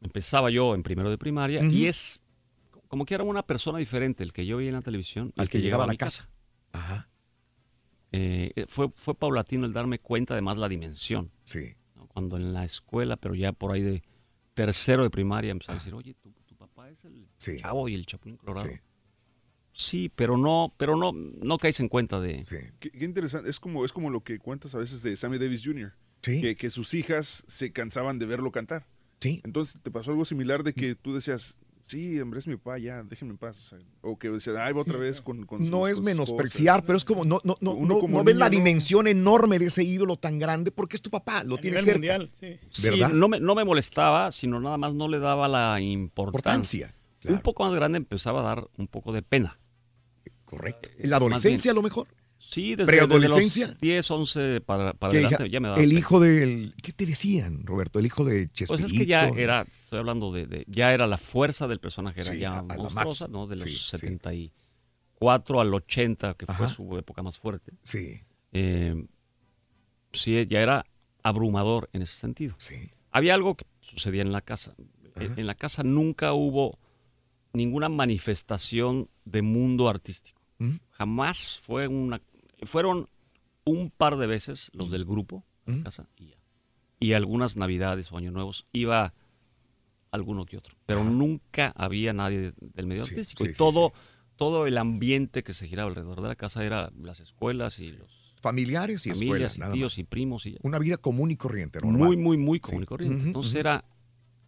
Empezaba 0.00 0.50
yo 0.50 0.74
en 0.74 0.82
primero 0.82 1.10
de 1.10 1.18
primaria 1.18 1.62
y 1.64 1.86
es 1.86 2.20
como 2.94 3.06
que 3.06 3.14
era 3.16 3.24
una 3.24 3.44
persona 3.44 3.80
diferente 3.80 4.22
el 4.22 4.32
que 4.32 4.46
yo 4.46 4.58
veía 4.58 4.68
en 4.68 4.76
la 4.76 4.80
televisión 4.80 5.32
Al 5.36 5.48
que 5.48 5.60
llegaba 5.60 5.82
a 5.82 5.88
la 5.88 5.94
mi 5.94 5.96
casa. 5.96 6.30
Ajá. 6.70 7.08
Eh, 8.12 8.66
fue, 8.68 8.88
fue 8.94 9.16
paulatino 9.16 9.66
el 9.66 9.72
darme 9.72 9.98
cuenta 9.98 10.34
además 10.34 10.58
la 10.58 10.68
dimensión. 10.68 11.32
Sí. 11.42 11.74
¿no? 11.96 12.06
Cuando 12.06 12.36
en 12.36 12.52
la 12.52 12.64
escuela, 12.64 13.16
pero 13.16 13.34
ya 13.34 13.50
por 13.50 13.72
ahí 13.72 13.82
de 13.82 14.04
tercero 14.54 15.02
de 15.02 15.10
primaria, 15.10 15.50
empecé 15.50 15.72
a 15.72 15.74
decir, 15.74 15.92
oye, 15.92 16.14
tu, 16.14 16.30
tu 16.46 16.54
papá 16.54 16.88
es 16.88 17.04
el 17.04 17.26
chavo 17.36 17.88
y 17.88 17.94
el 17.94 18.06
chapulín 18.06 18.36
colorado. 18.36 18.70
Sí. 19.72 20.08
pero 20.14 20.38
no, 20.38 20.72
pero 20.76 20.96
no, 20.96 21.10
no 21.10 21.58
caes 21.58 21.80
en 21.80 21.88
cuenta 21.88 22.20
de... 22.20 22.44
Qué, 22.78 22.92
qué 22.92 23.04
interesante. 23.04 23.50
Es 23.50 23.58
como, 23.58 23.84
es 23.84 23.92
como 23.92 24.08
lo 24.08 24.22
que 24.22 24.38
cuentas 24.38 24.76
a 24.76 24.78
veces 24.78 25.02
de 25.02 25.16
Sammy 25.16 25.38
Davis 25.38 25.64
Jr. 25.64 25.94
Que, 26.20 26.54
que 26.54 26.70
sus 26.70 26.94
hijas 26.94 27.42
se 27.48 27.72
cansaban 27.72 28.20
de 28.20 28.26
verlo 28.26 28.52
cantar. 28.52 28.86
Sí. 29.18 29.40
Entonces 29.42 29.80
te 29.82 29.90
pasó 29.90 30.12
algo 30.12 30.24
similar 30.24 30.62
de 30.62 30.74
que 30.74 30.94
tú 30.94 31.12
decías, 31.12 31.56
sí, 31.84 32.20
hombre, 32.20 32.40
es 32.40 32.46
mi 32.46 32.56
papá, 32.56 32.78
ya, 32.78 33.02
déjenme 33.04 33.32
en 33.32 33.38
paz. 33.38 33.58
O, 33.58 33.62
sea, 33.62 33.78
o 34.02 34.18
que 34.18 34.28
decías, 34.30 34.56
ay, 34.56 34.72
va 34.72 34.80
otra 34.80 34.98
vez 34.98 35.20
con, 35.20 35.44
con 35.46 35.70
No 35.70 35.80
sus- 35.86 35.90
es 35.90 36.00
menospreciar, 36.00 36.76
cosas". 36.76 36.86
pero 36.86 36.96
es 36.96 37.04
como 37.04 37.24
no, 37.24 37.40
no, 37.44 37.56
no, 37.60 37.70
Uno 37.72 37.94
no, 37.94 38.00
como 38.00 38.18
no 38.18 38.24
ves 38.24 38.36
la 38.36 38.50
dimensión 38.50 39.06
enorme 39.06 39.58
de 39.58 39.66
ese 39.66 39.84
ídolo 39.84 40.16
tan 40.16 40.38
grande 40.38 40.70
porque 40.72 40.96
es 40.96 41.02
tu 41.02 41.10
papá, 41.10 41.44
lo 41.44 41.58
tienes 41.58 41.84
cerca. 41.84 42.18
Sí, 42.32 42.58
¿Verdad? 42.82 43.10
no 43.10 43.28
me, 43.28 43.38
no 43.40 43.54
me 43.54 43.64
molestaba, 43.64 44.32
sino 44.32 44.58
nada 44.60 44.76
más 44.78 44.94
no 44.94 45.06
le 45.08 45.18
daba 45.20 45.46
la 45.48 45.80
importancia. 45.80 46.94
Un 47.26 47.40
poco 47.40 47.64
más 47.64 47.74
grande 47.74 47.96
empezaba 47.98 48.40
a 48.40 48.42
dar 48.42 48.68
un 48.76 48.86
poco 48.88 49.12
de 49.12 49.22
pena. 49.22 49.58
Correcto. 50.44 50.90
¿En 50.98 51.08
la 51.10 51.16
adolescencia 51.16 51.70
a 51.70 51.74
lo 51.74 51.82
mejor? 51.82 52.06
Sí, 52.54 52.76
desde, 52.76 52.86
¿Preadolescencia? 52.86 53.64
desde 53.66 53.72
los 53.74 53.80
10, 53.80 54.10
11 54.10 54.60
para, 54.60 54.92
para 54.94 55.10
¿Qué 55.12 55.18
adelante 55.18 55.50
ya 55.50 55.60
me 55.60 55.68
daba 55.68 55.80
el 55.80 55.88
pena. 55.88 55.98
hijo 55.98 56.20
del... 56.20 56.74
¿Qué 56.82 56.92
te 56.92 57.04
decían, 57.06 57.66
Roberto? 57.66 57.98
El 57.98 58.06
hijo 58.06 58.24
de 58.24 58.48
Chespirito. 58.50 58.74
Pues 58.82 58.92
es 58.92 58.98
que 58.98 59.06
ya 59.06 59.26
era, 59.28 59.66
estoy 59.82 59.98
hablando 59.98 60.30
de, 60.32 60.46
de- 60.46 60.64
ya 60.68 60.92
era 60.94 61.06
la 61.06 61.18
fuerza 61.18 61.66
del 61.68 61.80
personaje, 61.80 62.20
era 62.20 62.32
Sí, 62.32 62.38
ya 62.38 62.62
monstruosa. 62.62 63.26
¿no? 63.28 63.46
De 63.46 63.56
los 63.56 63.64
Sí, 63.64 63.70
sí. 63.76 63.84
74 63.90 65.60
al 65.60 65.74
80, 65.74 66.34
que 66.34 66.46
fue 66.46 66.54
Ajá. 66.66 66.68
su 66.68 66.96
época 66.98 67.22
más 67.22 67.38
fuerte. 67.38 67.72
Sí. 67.82 68.20
Eh, 68.52 69.04
sí, 70.12 70.46
ya 70.48 70.60
era 70.60 70.84
abrumador 71.22 71.88
en 71.92 72.02
ese 72.02 72.14
sentido. 72.18 72.56
Había 73.10 73.34
algo 73.34 73.56
que 73.56 73.66
sucedía 73.80 74.22
en 74.22 74.32
la 74.32 74.40
casa. 74.42 74.74
En 75.16 75.46
la 75.46 75.54
casa 75.54 75.82
nunca 75.82 76.32
hubo 76.32 76.78
ninguna 77.52 77.88
manifestación 77.88 79.08
de 79.24 79.42
mundo 79.42 79.88
artístico. 79.88 80.40
Jamás 80.90 81.58
fue 81.60 81.88
una... 81.88 82.20
Fueron 82.64 83.08
un 83.64 83.90
par 83.90 84.16
de 84.16 84.26
veces 84.26 84.70
los 84.74 84.90
del 84.90 85.04
grupo 85.04 85.44
a 85.66 85.70
la 85.72 85.82
casa 85.84 86.08
y 86.16 86.26
ya. 86.28 86.36
Y 87.00 87.12
algunas 87.14 87.56
navidades 87.56 88.10
o 88.12 88.16
años 88.16 88.32
nuevos 88.32 88.66
iba 88.72 89.14
alguno 90.10 90.46
que 90.46 90.56
otro. 90.56 90.74
Pero 90.86 91.02
nunca 91.04 91.72
había 91.76 92.12
nadie 92.12 92.38
de- 92.40 92.52
del 92.60 92.86
medio 92.86 93.02
artístico. 93.02 93.44
sí, 93.44 93.50
y 93.50 93.54
todo, 93.54 93.92
todo 94.36 94.66
el 94.66 94.78
ambiente 94.78 95.42
que 95.42 95.52
se 95.52 95.66
giraba 95.66 95.88
alrededor 95.88 96.22
de 96.22 96.28
la 96.28 96.36
casa 96.36 96.64
era 96.64 96.90
las 97.00 97.20
escuelas 97.20 97.78
y 97.80 97.88
los 97.92 98.34
Familiares 98.40 99.06
y 99.06 99.10
familias 99.10 99.52
escuelas, 99.52 99.74
y 99.74 99.78
tíos 99.78 99.98
y 99.98 100.04
primos 100.04 100.44
y 100.46 100.52
ya. 100.52 100.58
Una 100.62 100.78
vida 100.78 100.98
común 100.98 101.30
y 101.30 101.36
corriente, 101.36 101.80
normal. 101.80 101.98
Muy, 101.98 102.16
muy, 102.18 102.36
muy 102.36 102.60
común 102.60 102.82
y 102.82 102.86
corriente. 102.86 103.26
Entonces 103.26 103.54
era 103.54 103.84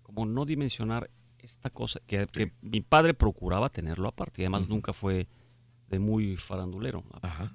como 0.03 0.27
no 0.27 0.45
dimensionar 0.45 1.11
esta 1.39 1.71
cosa 1.71 2.01
que, 2.07 2.27
que 2.27 2.53
mi 2.61 2.81
padre 2.83 3.15
procuraba 3.15 3.71
tenerlo 3.71 4.09
aparte 4.09 4.43
y 4.43 4.45
además 4.45 4.69
nunca 4.69 4.93
fue 4.93 5.27
de 5.89 5.99
muy 5.99 6.37
farandulero. 6.37 7.05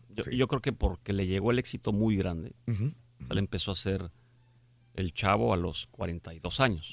yo, 0.10 0.32
yo 0.32 0.48
creo 0.48 0.62
que 0.62 0.74
porque 0.74 1.14
le 1.14 1.28
llegó 1.28 1.52
el 1.52 1.60
éxito 1.60 1.92
muy 1.92 2.16
grande, 2.16 2.56
Ujú, 2.68 2.94
él 3.30 3.38
empezó 3.38 3.72
a 3.72 3.76
ser 3.76 4.12
el 4.94 5.14
chavo 5.14 5.54
a 5.54 5.58
los 5.58 5.88
42 5.88 6.60
años. 6.60 6.92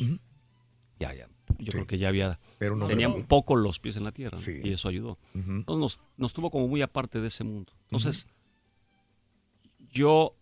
Ya, 0.98 1.14
ya. 1.14 1.28
Yo 1.58 1.72
creo 1.72 1.86
que 1.86 1.98
ya 1.98 2.08
había, 2.08 2.38
Pero 2.58 2.76
no 2.76 2.86
tenía 2.86 3.08
un 3.08 3.24
poco 3.24 3.56
los 3.56 3.80
pies 3.80 3.96
en 3.96 4.04
la 4.04 4.12
tierra 4.12 4.38
y 4.62 4.72
eso 4.72 4.88
ayudó. 4.88 5.18
Entonces 5.34 5.80
nos, 5.80 6.00
nos 6.16 6.32
tuvo 6.32 6.50
como 6.50 6.68
muy 6.68 6.82
aparte 6.82 7.20
de 7.20 7.28
ese 7.28 7.42
mundo. 7.42 7.72
Entonces, 7.84 8.28
yo, 9.90 10.36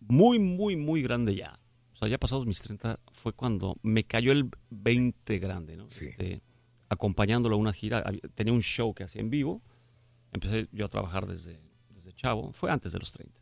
muy, 0.00 0.38
muy, 0.38 0.76
muy 0.76 1.02
grande 1.02 1.34
ya, 1.34 1.58
o 1.92 1.96
sea, 1.96 2.08
ya 2.08 2.18
pasados 2.18 2.46
mis 2.46 2.60
30, 2.60 3.00
fue 3.12 3.32
cuando 3.32 3.76
me 3.82 4.04
cayó 4.04 4.32
el 4.32 4.50
20 4.70 5.38
grande, 5.38 5.76
¿no? 5.76 5.86
Este, 5.86 6.42
acompañándolo 6.88 7.56
a 7.56 7.58
una 7.58 7.72
gira, 7.72 8.04
tenía 8.34 8.52
un 8.52 8.62
show 8.62 8.94
que 8.94 9.04
hacía 9.04 9.20
en 9.20 9.30
vivo, 9.30 9.62
empecé 10.32 10.68
yo 10.72 10.86
a 10.86 10.88
trabajar 10.88 11.26
desde, 11.26 11.60
desde 11.90 12.12
chavo, 12.14 12.52
fue 12.52 12.70
antes 12.70 12.92
de 12.92 12.98
los 12.98 13.12
30. 13.12 13.40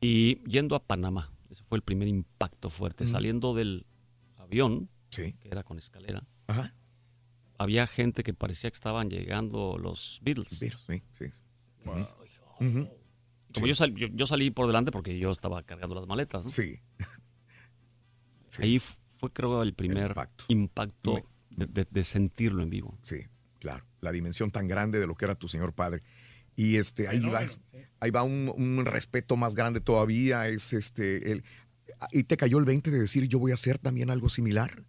Y 0.00 0.42
yendo 0.48 0.74
a 0.74 0.82
Panamá, 0.82 1.32
ese 1.50 1.62
fue 1.64 1.76
el 1.78 1.82
primer 1.82 2.08
impacto 2.08 2.68
fuerte, 2.70 3.04
Ujú. 3.04 3.12
saliendo 3.12 3.54
del 3.54 3.86
avión, 4.36 4.88
Sí. 5.10 5.34
que 5.34 5.48
era 5.48 5.62
con 5.62 5.78
escalera, 5.78 6.26
Ajá. 6.48 6.74
había 7.58 7.86
gente 7.86 8.22
que 8.24 8.34
parecía 8.34 8.70
que 8.70 8.74
estaban 8.74 9.08
llegando 9.10 9.78
los 9.78 10.18
Beatles. 10.22 10.58
Beatles, 10.58 10.82
sí, 10.88 11.02
sí. 11.12 11.26
Wow. 11.84 12.06
Ujú. 12.60 12.88
Como 13.54 13.66
yo, 13.66 13.74
sal- 13.74 13.94
yo, 13.94 14.08
yo 14.08 14.26
salí 14.26 14.50
por 14.50 14.66
delante 14.66 14.90
porque 14.90 15.18
yo 15.18 15.30
estaba 15.30 15.62
cargando 15.62 15.94
las 15.94 16.06
maletas, 16.06 16.42
¿no? 16.44 16.48
Sí. 16.48 16.80
Ahí 18.58 18.78
fue, 18.78 19.30
creo, 19.32 19.62
el 19.62 19.74
primer 19.74 20.14
impacto, 20.48 21.14
de, 21.50 21.66
de- 21.66 21.86
de 21.90 22.04
sentirlo 22.04 22.62
en 22.62 22.70
vivo. 22.70 22.98
Sí, 23.02 23.16
claro. 23.62 23.84
La 24.00 24.10
dimensión 24.10 24.50
tan 24.50 24.66
grande 24.66 24.98
de 24.98 25.06
lo 25.06 25.14
que 25.14 25.24
era 25.24 25.36
tu 25.36 25.46
señor 25.48 25.72
padre. 25.72 26.02
Y 26.56 26.76
este, 26.76 27.06
ahí 27.06 27.20
va, 27.28 27.42
ahí 28.00 28.10
va 28.10 28.24
un, 28.24 28.52
un 28.56 28.84
respeto 28.84 29.36
más 29.36 29.54
grande 29.54 29.80
todavía. 29.80 30.48
Es 30.48 30.72
este, 30.72 31.30
el, 31.30 31.44
y 32.10 32.24
te 32.24 32.36
cayó 32.36 32.58
el 32.58 32.64
20 32.64 32.90
de 32.90 32.98
decir, 32.98 33.28
yo 33.28 33.38
voy 33.38 33.52
a 33.52 33.54
hacer 33.54 33.78
también 33.78 34.10
algo 34.10 34.28
similar. 34.28 34.82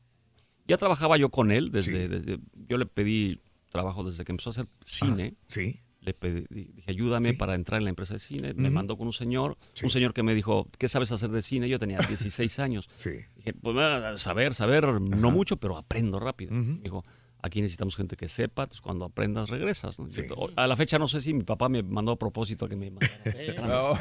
Ya 0.68 0.78
trabajaba 0.78 1.18
yo 1.18 1.30
con 1.30 1.52
él 1.52 1.72
desde, 1.72 2.08
desde- 2.10 2.40
yo 2.68 2.78
le 2.78 2.86
pedí 2.88 3.40
trabajo 3.70 4.04
desde 4.04 4.26
que 4.26 4.32
empezó 4.32 4.50
a 4.50 4.52
hacer 4.52 4.68
cine. 4.86 5.36
sí. 5.48 5.80
Le 6.02 6.14
pedí, 6.14 6.44
dije, 6.50 6.84
ayúdame 6.92 7.34
para 7.34 7.56
entrar 7.56 7.78
en 7.78 7.86
la 7.86 7.90
empresa 7.90 8.16
de 8.16 8.20
cine. 8.20 8.54
Me 8.56 8.70
mandó 8.70 8.98
con 8.98 9.08
un 9.08 9.14
señor, 9.14 9.58
un 9.82 9.90
señor 9.90 10.14
que 10.14 10.22
me 10.22 10.36
dijo, 10.36 10.68
¿qué 10.78 10.90
sabes 10.90 11.14
hacer 11.14 11.30
de 11.30 11.42
cine? 11.42 11.70
Yo 11.70 11.80
tenía 11.80 11.98
16 12.00 12.60
años. 12.60 12.90
Sí. 12.94 13.12
Dije, 13.38 13.54
pues 13.54 13.78
ah, 13.80 14.18
saber, 14.18 14.54
saber, 14.54 15.00
no 15.00 15.32
mucho, 15.32 15.56
pero 15.56 15.78
aprendo 15.78 16.20
rápido. 16.20 16.52
Dijo, 16.82 17.06
aquí 17.44 17.62
necesitamos 17.62 17.96
gente 17.96 18.16
que 18.16 18.28
sepa, 18.28 18.66
pues 18.68 18.82
cuando 18.82 19.06
aprendas 19.06 19.50
regresas. 19.50 20.00
¿no? 20.00 20.08
A 20.56 20.66
la 20.66 20.76
fecha 20.76 20.98
no 20.98 21.08
sé 21.08 21.22
si 21.22 21.34
mi 21.36 21.44
papá 21.44 21.70
me 21.70 21.84
mandó 21.84 22.14
a 22.14 22.18
propósito 22.18 22.66
a 22.66 22.70
que 22.70 22.76
me 22.76 22.90
mandara. 22.90 23.22
No, 23.68 23.94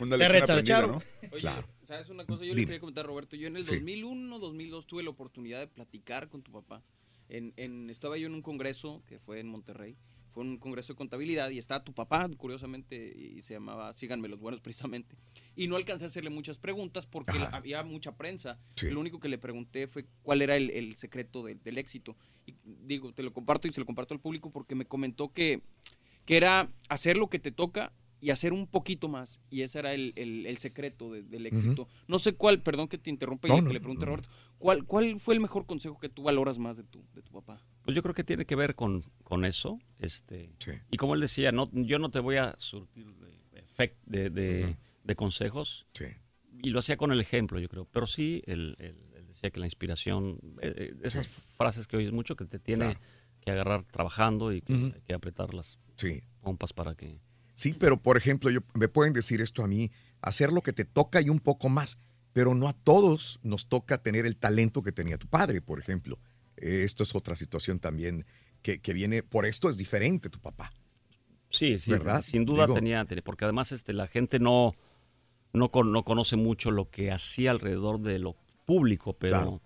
una 0.00 0.16
Te 0.16 0.18
lección 0.18 0.32
reta 0.40 0.46
de 0.46 0.52
aprendida, 0.52 0.62
Charo. 0.80 0.92
¿no? 0.94 1.02
Oye, 1.32 1.40
Claro. 1.40 1.68
¿sabes 1.84 2.08
una 2.08 2.24
cosa? 2.24 2.42
Yo 2.44 2.48
Dime. 2.54 2.60
le 2.62 2.66
quería 2.66 2.80
comentar, 2.80 3.04
Roberto. 3.06 3.36
Yo 3.36 3.46
en 3.48 3.56
el 3.56 3.64
Sí. 3.64 3.74
2001, 3.74 4.38
2002 4.38 4.86
tuve 4.86 5.02
la 5.02 5.10
oportunidad 5.10 5.60
de 5.60 5.66
platicar 5.68 6.28
con 6.28 6.42
tu 6.42 6.50
papá. 6.52 6.82
En, 7.28 7.52
en- 7.56 7.90
estaba 7.90 8.16
yo 8.18 8.26
en 8.26 8.34
un 8.34 8.42
congreso 8.42 9.02
que 9.06 9.18
fue 9.18 9.40
en 9.40 9.48
Monterrey. 9.48 9.96
Fue 10.34 10.42
un 10.42 10.56
congreso 10.56 10.92
de 10.92 10.96
contabilidad 10.96 11.48
y 11.50 11.58
estaba 11.58 11.84
tu 11.84 11.92
papá, 11.94 12.28
curiosamente, 12.36 13.14
y 13.16 13.40
se 13.42 13.54
llamaba 13.54 13.92
Síganme 13.94 14.26
los 14.28 14.40
Buenos, 14.40 14.60
precisamente. 14.62 15.16
Y 15.54 15.68
no 15.68 15.76
alcancé 15.76 16.04
a 16.04 16.08
hacerle 16.08 16.30
muchas 16.30 16.58
preguntas 16.58 17.06
porque 17.06 17.30
Ajá. 17.38 17.56
había 17.56 17.82
mucha 17.84 18.16
prensa. 18.16 18.58
Sí. 18.74 18.90
Lo 18.90 18.98
único 19.00 19.20
que 19.20 19.28
le 19.28 19.38
pregunté 19.38 19.86
fue 19.86 20.06
cuál 20.22 20.42
era 20.42 20.56
el, 20.56 20.70
el 20.70 20.96
secreto 20.96 21.44
de- 21.44 21.54
del 21.54 21.78
éxito. 21.78 22.16
Y 22.46 22.54
digo, 22.64 23.12
te 23.12 23.22
lo 23.22 23.32
comparto 23.32 23.68
y 23.68 23.72
se 23.72 23.78
lo 23.80 23.86
comparto 23.86 24.12
al 24.12 24.20
público 24.20 24.50
porque 24.50 24.74
me 24.74 24.84
comentó 24.86 25.32
que, 25.32 25.62
que 26.24 26.36
era 26.36 26.68
hacer 26.88 27.16
lo 27.16 27.28
que 27.30 27.38
te 27.38 27.52
toca 27.52 27.92
y 28.20 28.30
hacer 28.30 28.52
un 28.52 28.66
poquito 28.66 29.06
más. 29.08 29.40
Y 29.50 29.62
ese 29.62 29.78
era 29.78 29.94
el, 29.94 30.12
el- 30.16 30.46
el 30.46 30.58
secreto 30.58 31.12
de- 31.12 31.22
del 31.22 31.46
éxito. 31.46 31.86
No 32.08 32.18
sé 32.18 32.32
cuál, 32.34 32.60
perdón 32.60 32.88
que 32.88 32.98
te 32.98 33.08
interrumpa 33.10 33.46
y 33.46 33.50
No, 33.52 33.56
que 33.58 33.62
no, 33.62 33.72
le 33.72 33.78
pregunte 33.80 34.02
a 34.04 34.06
no. 34.06 34.16
Roberto, 34.16 34.28
¿cuál, 34.58 34.84
¿cuál 34.84 35.20
fue 35.20 35.34
el 35.34 35.40
mejor 35.40 35.64
consejo 35.66 36.00
que 36.00 36.08
tú 36.08 36.24
valoras 36.24 36.58
más 36.58 36.76
de 36.76 36.82
tu, 36.82 37.04
de 37.14 37.22
tu 37.22 37.30
papá? 37.30 37.62
Pues 37.84 37.94
yo 37.94 38.02
creo 38.02 38.14
que 38.14 38.24
tiene 38.24 38.46
que 38.46 38.56
ver 38.56 38.74
con, 38.74 39.02
con 39.22 39.44
eso. 39.44 39.78
Este, 39.98 40.50
Y 40.90 40.96
como 40.96 41.14
él 41.14 41.20
decía, 41.20 41.52
no, 41.52 41.70
yo 41.72 41.98
no 41.98 42.10
te 42.10 42.18
voy 42.20 42.36
a 42.36 42.54
surtir 42.58 43.06
de, 43.16 43.62
efect- 43.62 43.96
de, 44.06 44.30
de- 44.30 44.78
de 45.02 45.16
consejos. 45.16 45.86
Y 46.62 46.70
lo 46.70 46.78
hacía 46.78 46.96
con 46.96 47.12
el 47.12 47.20
ejemplo, 47.20 47.58
yo 47.60 47.68
creo. 47.68 47.84
Pero 47.84 48.06
sí, 48.06 48.42
él, 48.46 48.76
él- 48.78 48.96
él 49.16 49.26
decía 49.26 49.50
que 49.50 49.60
la 49.60 49.66
inspiración, 49.66 50.38
eh, 50.62 50.72
eh, 50.76 50.94
esas 51.02 51.26
frases 51.26 51.86
que 51.86 51.96
oyes 51.98 52.12
mucho, 52.12 52.36
que 52.36 52.46
te 52.46 52.58
tiene 52.58 52.84
Claro. 52.86 53.00
que 53.40 53.50
agarrar 53.50 53.84
trabajando 53.84 54.52
y 54.52 54.62
que 54.62 54.72
Ujú. 54.72 54.86
hay 54.94 55.02
que 55.02 55.12
apretar 55.14 55.52
las 55.52 55.78
Sí. 55.96 56.22
pompas 56.40 56.72
para 56.72 56.94
que... 56.94 57.20
Sí, 57.54 57.74
pero 57.78 58.00
por 58.00 58.16
ejemplo, 58.16 58.50
yo, 58.50 58.60
me 58.74 58.88
pueden 58.88 59.12
decir 59.12 59.40
esto 59.42 59.62
a 59.62 59.68
mí, 59.68 59.90
hacer 60.22 60.52
lo 60.52 60.62
que 60.62 60.72
te 60.72 60.84
toca 60.86 61.20
y 61.20 61.28
un 61.28 61.38
poco 61.38 61.68
más, 61.68 62.00
pero 62.32 62.54
no 62.54 62.66
a 62.68 62.72
todos 62.72 63.38
nos 63.42 63.68
toca 63.68 63.98
tener 64.02 64.24
el 64.26 64.36
talento 64.36 64.82
que 64.82 64.90
tenía 64.90 65.18
tu 65.18 65.28
padre, 65.28 65.60
por 65.60 65.78
ejemplo. 65.78 66.18
Eh, 66.64 66.82
esto 66.84 67.02
es 67.02 67.14
otra 67.14 67.36
situación 67.36 67.78
también 67.78 68.24
que, 68.62 68.78
que 68.80 68.94
viene, 68.94 69.22
por 69.22 69.44
esto 69.44 69.68
es 69.68 69.76
diferente 69.76 70.30
tu 70.30 70.40
papá. 70.40 70.72
Sí, 71.50 71.78
sí, 71.78 71.90
¿Verdad? 71.92 72.22
sin 72.22 72.44
duda 72.46 72.64
Digo- 72.64 72.74
tenía, 72.74 73.06
porque 73.22 73.44
además 73.44 73.70
este, 73.70 73.92
la 73.92 74.06
gente 74.08 74.38
no, 74.38 74.74
no, 75.52 75.70
con- 75.70 75.92
no 75.92 76.02
conoce 76.04 76.36
mucho 76.36 76.70
lo 76.70 76.88
que 76.90 77.12
hacía 77.12 77.50
alrededor 77.50 78.00
de 78.00 78.18
lo 78.18 78.34
público, 78.64 79.12
pero, 79.12 79.36
Claro. 79.36 79.60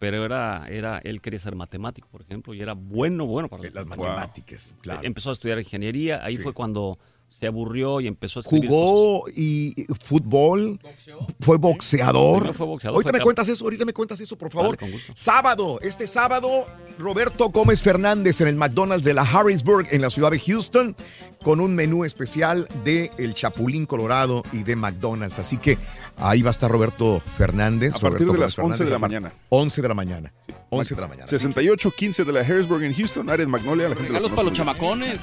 pero 0.00 0.24
era, 0.24 0.66
era, 0.68 0.98
él 1.04 1.20
quería 1.22 1.38
ser 1.38 1.54
matemático, 1.54 2.08
por 2.10 2.22
ejemplo, 2.22 2.52
y 2.54 2.60
era 2.60 2.72
bueno, 2.74 3.24
bueno 3.24 3.48
para 3.48 3.62
Las 3.70 3.86
Wow. 3.86 3.96
matemáticas, 3.96 4.74
claro. 4.80 5.00
Empezó 5.04 5.30
a 5.30 5.34
estudiar 5.34 5.58
ingeniería, 5.60 6.22
ahí 6.24 6.36
Sí. 6.36 6.42
fue 6.42 6.52
cuando 6.52 6.98
se 7.32 7.46
aburrió 7.46 8.00
y 8.00 8.06
empezó 8.06 8.38
a 8.38 8.42
escribir 8.42 8.68
Jugó 8.68 9.24
y 9.34 9.74
y 9.82 9.86
fútbol, 10.04 10.78
fue 11.40 11.56
boxeador. 11.56 12.34
Primero 12.38 12.54
fue 12.54 12.66
boxeador, 12.66 12.94
ahorita 12.96 13.08
fue 13.08 13.12
me 13.12 13.18
cap- 13.18 13.24
cuentas 13.24 13.48
eso, 13.48 13.64
ahorita 13.64 13.84
me 13.84 13.92
cuentas 13.92 14.20
eso, 14.20 14.36
por 14.36 14.50
favor. 14.50 14.68
Vale, 14.76 14.78
con 14.78 14.90
gusto. 14.92 15.12
Sábado, 15.16 15.78
este 15.82 16.06
sábado, 16.06 16.66
Roberto 16.98 17.48
Gómez 17.48 17.80
Fernández 17.82 18.40
en 18.40 18.48
el 18.48 18.56
McDonald's 18.56 19.04
de 19.04 19.14
la 19.14 19.22
Harrisburg 19.22 19.86
en 19.90 20.02
la 20.02 20.10
ciudad 20.10 20.30
de 20.30 20.38
Houston 20.38 20.94
con 21.42 21.60
un 21.60 21.74
menú 21.74 22.04
especial 22.04 22.68
de 22.84 23.10
el 23.18 23.34
Chapulín 23.34 23.86
Colorado 23.86 24.42
y 24.52 24.62
de 24.62 24.76
McDonald's. 24.76 25.38
Así 25.38 25.56
que 25.56 25.78
ahí 26.18 26.42
va 26.42 26.50
a 26.50 26.52
estar 26.52 26.70
Roberto 26.70 27.22
Fernández. 27.36 27.90
A 27.90 27.98
partir 27.98 28.26
Roberto 28.26 28.32
de 28.32 28.38
las 28.38 28.56
Gómez 28.56 28.80
11 28.80 28.84
de 28.84 28.90
la 28.90 28.98
Fernández, 28.98 29.20
mañana. 29.20 29.34
11 29.48 29.82
de 29.82 29.88
la 29.88 29.94
mañana. 29.94 30.32
11 30.70 30.94
de 30.94 31.00
la 31.00 31.08
mañana. 31.08 31.26
68-15 31.26 32.24
de 32.24 32.32
la 32.32 32.40
Harrisburg 32.40 32.82
en 32.84 32.94
Houston, 32.94 33.28
área 33.28 33.44
de 33.44 33.50
Magnolia. 33.50 33.88
La 33.88 33.96
gente 33.96 34.20
lo 34.20 34.28
para 34.30 34.44
los 34.44 34.52
chamacones. 34.52 35.20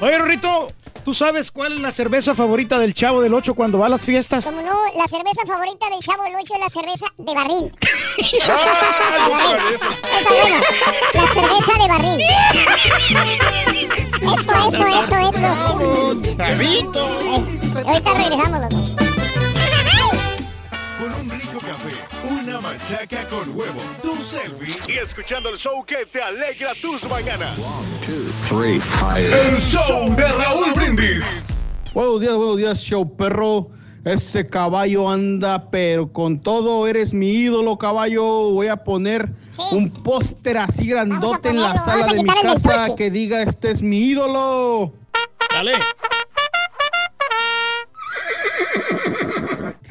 Oye, 0.00 0.18
Rorrito, 0.18 0.72
¿tú 1.04 1.14
sabes 1.14 1.50
cuál 1.50 1.74
es 1.74 1.80
la 1.80 1.92
cerveza 1.92 2.34
favorita 2.34 2.78
del 2.78 2.92
Chavo 2.92 3.22
del 3.22 3.32
Ocho 3.34 3.54
cuando 3.54 3.78
va 3.78 3.86
a 3.86 3.88
las 3.88 4.02
fiestas? 4.02 4.44
Como 4.44 4.60
no, 4.60 4.76
la 4.98 5.06
cerveza 5.06 5.42
favorita 5.46 5.88
del 5.88 6.00
Chavo 6.00 6.24
del 6.24 6.34
Ocho 6.34 6.54
es 6.54 6.60
la 6.60 6.68
cerveza 6.68 7.06
de 7.16 7.34
barril. 7.34 7.72
¡Ah! 8.48 9.58
De 10.18 10.28
bueno. 10.28 10.60
La 11.14 11.26
cerveza 11.26 11.72
de 11.80 11.88
barril. 11.88 12.20
Eso, 14.22 14.52
eso, 14.68 14.86
eso, 14.86 15.16
eso. 15.30 16.36
Chavito. 16.36 17.06
Ahorita 17.84 18.14
regresamos 18.14 18.60
los 18.60 18.68
dos. 18.70 19.11
Con 21.02 21.12
un 21.14 21.30
rico 21.30 21.58
café, 21.58 21.96
una 22.30 22.60
machaca 22.60 23.26
con 23.26 23.56
huevo, 23.56 23.80
tu 24.00 24.22
selfie 24.22 24.76
y 24.86 24.98
escuchando 24.98 25.48
el 25.48 25.56
show 25.56 25.84
que 25.84 26.06
te 26.06 26.22
alegra 26.22 26.74
tus 26.80 27.08
mañanas. 27.08 27.58
El 29.16 29.60
show 29.60 30.14
de 30.14 30.28
Raúl 30.28 30.72
Brindis. 30.76 31.64
Buenos 31.92 32.20
días, 32.20 32.36
buenos 32.36 32.56
días, 32.56 32.78
show 32.78 33.16
perro. 33.16 33.70
Ese 34.04 34.46
caballo 34.46 35.10
anda, 35.10 35.70
pero 35.72 36.12
con 36.12 36.38
todo 36.38 36.86
eres 36.86 37.12
mi 37.12 37.32
ídolo, 37.32 37.78
caballo. 37.78 38.22
Voy 38.52 38.68
a 38.68 38.76
poner 38.76 39.28
un 39.72 39.90
póster 39.90 40.56
así 40.56 40.86
grandote 40.86 41.48
en 41.48 41.62
la 41.62 41.84
sala 41.84 42.12
de 42.12 42.22
mi 42.22 42.28
casa 42.28 42.94
que 42.96 43.10
diga 43.10 43.42
este 43.42 43.72
es 43.72 43.82
mi 43.82 43.98
ídolo. 43.98 44.92
Dale. 45.52 45.72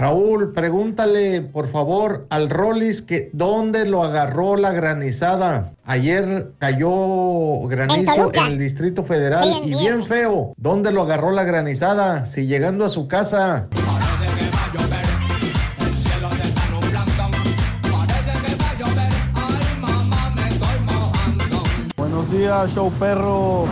Raúl, 0.02 0.52
pregúntale 0.53 1.41
por 1.41 1.69
favor 1.69 2.26
al 2.32 2.49
Rollis 2.49 3.03
que 3.03 3.30
dónde 3.34 3.86
lo 3.86 4.03
agarró 4.03 4.57
la 4.57 4.72
granizada. 4.72 5.73
Ayer 5.86 6.53
cayó 6.57 7.68
granizo 7.68 8.32
en 8.34 8.45
el 8.45 8.57
Distrito 8.57 9.03
Federal 9.03 9.44
Sí, 9.44 9.61
y 9.64 9.76
bien 9.76 10.03
feo. 10.07 10.56
¿Dónde 10.57 10.91
lo 10.91 11.03
agarró 11.03 11.30
la 11.30 11.44
granizada? 11.44 12.26
Si 12.26 12.48
llegando 12.48 12.84
a 12.84 12.90
su 12.90 13.07
casa. 13.07 13.68
Buenos 21.95 22.32
días, 22.32 22.73
show 22.73 22.91
perro. 22.99 23.65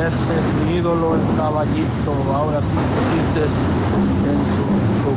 Ese 0.00 0.40
es 0.40 0.54
mi 0.64 0.76
ídolo, 0.76 1.14
el 1.14 1.36
caballito. 1.36 2.12
Ahora 2.32 2.62
sí 2.62 2.74
pusiste 2.96 4.25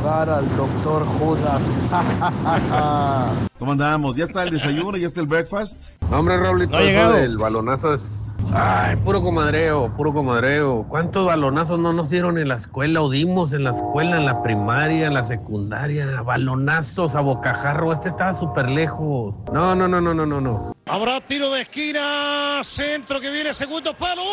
al 0.09 0.57
doctor 0.57 1.05
Judas. 1.19 1.61
¿Cómo 3.59 3.73
andamos? 3.73 4.15
¿Ya 4.15 4.23
está 4.23 4.41
el 4.41 4.49
desayuno? 4.49 4.97
¿Ya 4.97 5.05
está 5.05 5.21
el 5.21 5.27
breakfast? 5.27 5.91
No, 6.09 6.19
hombre, 6.19 6.37
Raulito, 6.37 6.71
No 6.71 6.79
eso 6.79 7.13
del 7.13 7.37
balonazo 7.37 7.93
es. 7.93 8.33
Ay, 8.51 8.95
puro 8.97 9.21
comadreo, 9.21 9.95
puro 9.95 10.11
comadreo. 10.11 10.83
¿Cuántos 10.89 11.27
balonazos 11.27 11.79
no 11.79 11.93
nos 11.93 12.09
dieron 12.09 12.39
en 12.39 12.47
la 12.47 12.55
escuela 12.55 13.01
o 13.01 13.09
dimos 13.11 13.53
en 13.53 13.63
la 13.65 13.69
escuela, 13.69 14.17
en 14.17 14.25
la 14.25 14.41
primaria, 14.41 15.05
en 15.05 15.13
la 15.13 15.21
secundaria? 15.21 16.23
Balonazos 16.23 17.15
a 17.15 17.21
bocajarro, 17.21 17.93
este 17.93 18.09
estaba 18.09 18.33
súper 18.33 18.67
lejos. 18.67 19.35
No, 19.53 19.75
no, 19.75 19.87
no, 19.87 20.01
no, 20.01 20.15
no, 20.15 20.25
no, 20.25 20.41
no. 20.41 20.73
Habrá 20.89 21.21
tiro 21.21 21.51
de 21.51 21.61
esquina, 21.61 22.61
centro 22.63 23.21
que 23.21 23.29
viene, 23.29 23.53
segundo 23.53 23.95
palo. 23.95 24.23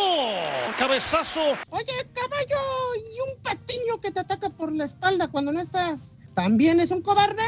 Cabezazo. 0.79 1.41
Oye, 1.69 1.93
caballo, 2.15 2.59
y 2.97 3.21
un 3.31 3.43
patiño 3.43 4.01
que 4.01 4.11
te 4.11 4.21
ataca 4.21 4.49
por 4.49 4.73
la 4.73 4.85
espalda 4.87 5.29
cuando 5.29 5.53
no 5.53 5.61
estás. 5.61 6.19
¿También 6.35 6.81
es 6.81 6.91
un 6.93 7.03
cobarde? 7.03 7.43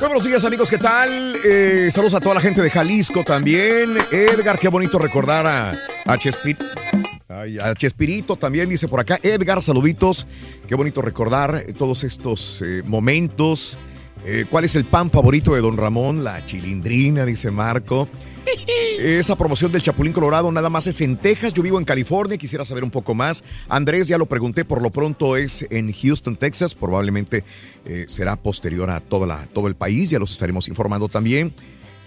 Muy 0.00 0.08
buenos 0.08 0.24
días 0.24 0.44
amigos, 0.44 0.68
¿qué 0.68 0.78
tal? 0.78 1.36
Eh, 1.44 1.88
saludos 1.92 2.14
a 2.14 2.20
toda 2.20 2.34
la 2.34 2.40
gente 2.40 2.60
de 2.60 2.68
Jalisco 2.70 3.22
también. 3.22 3.96
Edgar, 4.10 4.58
qué 4.58 4.68
bonito 4.68 4.98
recordar 4.98 5.46
a, 5.46 5.70
a, 5.70 6.16
Chespir- 6.18 6.58
ay, 7.28 7.60
a 7.60 7.74
Chespirito 7.74 8.34
también, 8.36 8.68
dice 8.68 8.88
por 8.88 8.98
acá. 8.98 9.20
Edgar, 9.22 9.62
saluditos. 9.62 10.26
Qué 10.66 10.74
bonito 10.74 11.00
recordar 11.00 11.62
todos 11.78 12.02
estos 12.02 12.60
eh, 12.62 12.82
momentos. 12.84 13.78
Eh, 14.26 14.46
¿Cuál 14.48 14.64
es 14.64 14.74
el 14.74 14.84
pan 14.86 15.10
favorito 15.10 15.54
de 15.54 15.60
Don 15.60 15.76
Ramón? 15.76 16.24
La 16.24 16.44
chilindrina, 16.46 17.26
dice 17.26 17.50
Marco. 17.50 18.08
Esa 18.98 19.36
promoción 19.36 19.70
del 19.70 19.82
Chapulín 19.82 20.14
Colorado 20.14 20.50
nada 20.50 20.70
más 20.70 20.86
es 20.86 21.02
en 21.02 21.18
Texas. 21.18 21.52
Yo 21.52 21.62
vivo 21.62 21.78
en 21.78 21.84
California, 21.84 22.38
quisiera 22.38 22.64
saber 22.64 22.84
un 22.84 22.90
poco 22.90 23.14
más. 23.14 23.44
Andrés, 23.68 24.08
ya 24.08 24.16
lo 24.16 24.24
pregunté, 24.24 24.64
por 24.64 24.80
lo 24.80 24.88
pronto 24.88 25.36
es 25.36 25.66
en 25.68 25.92
Houston, 25.92 26.36
Texas. 26.36 26.74
Probablemente 26.74 27.44
eh, 27.84 28.06
será 28.08 28.36
posterior 28.36 28.88
a 28.88 29.00
toda 29.00 29.26
la, 29.26 29.46
todo 29.52 29.68
el 29.68 29.74
país, 29.74 30.08
ya 30.08 30.18
los 30.18 30.32
estaremos 30.32 30.68
informando 30.68 31.08
también. 31.10 31.52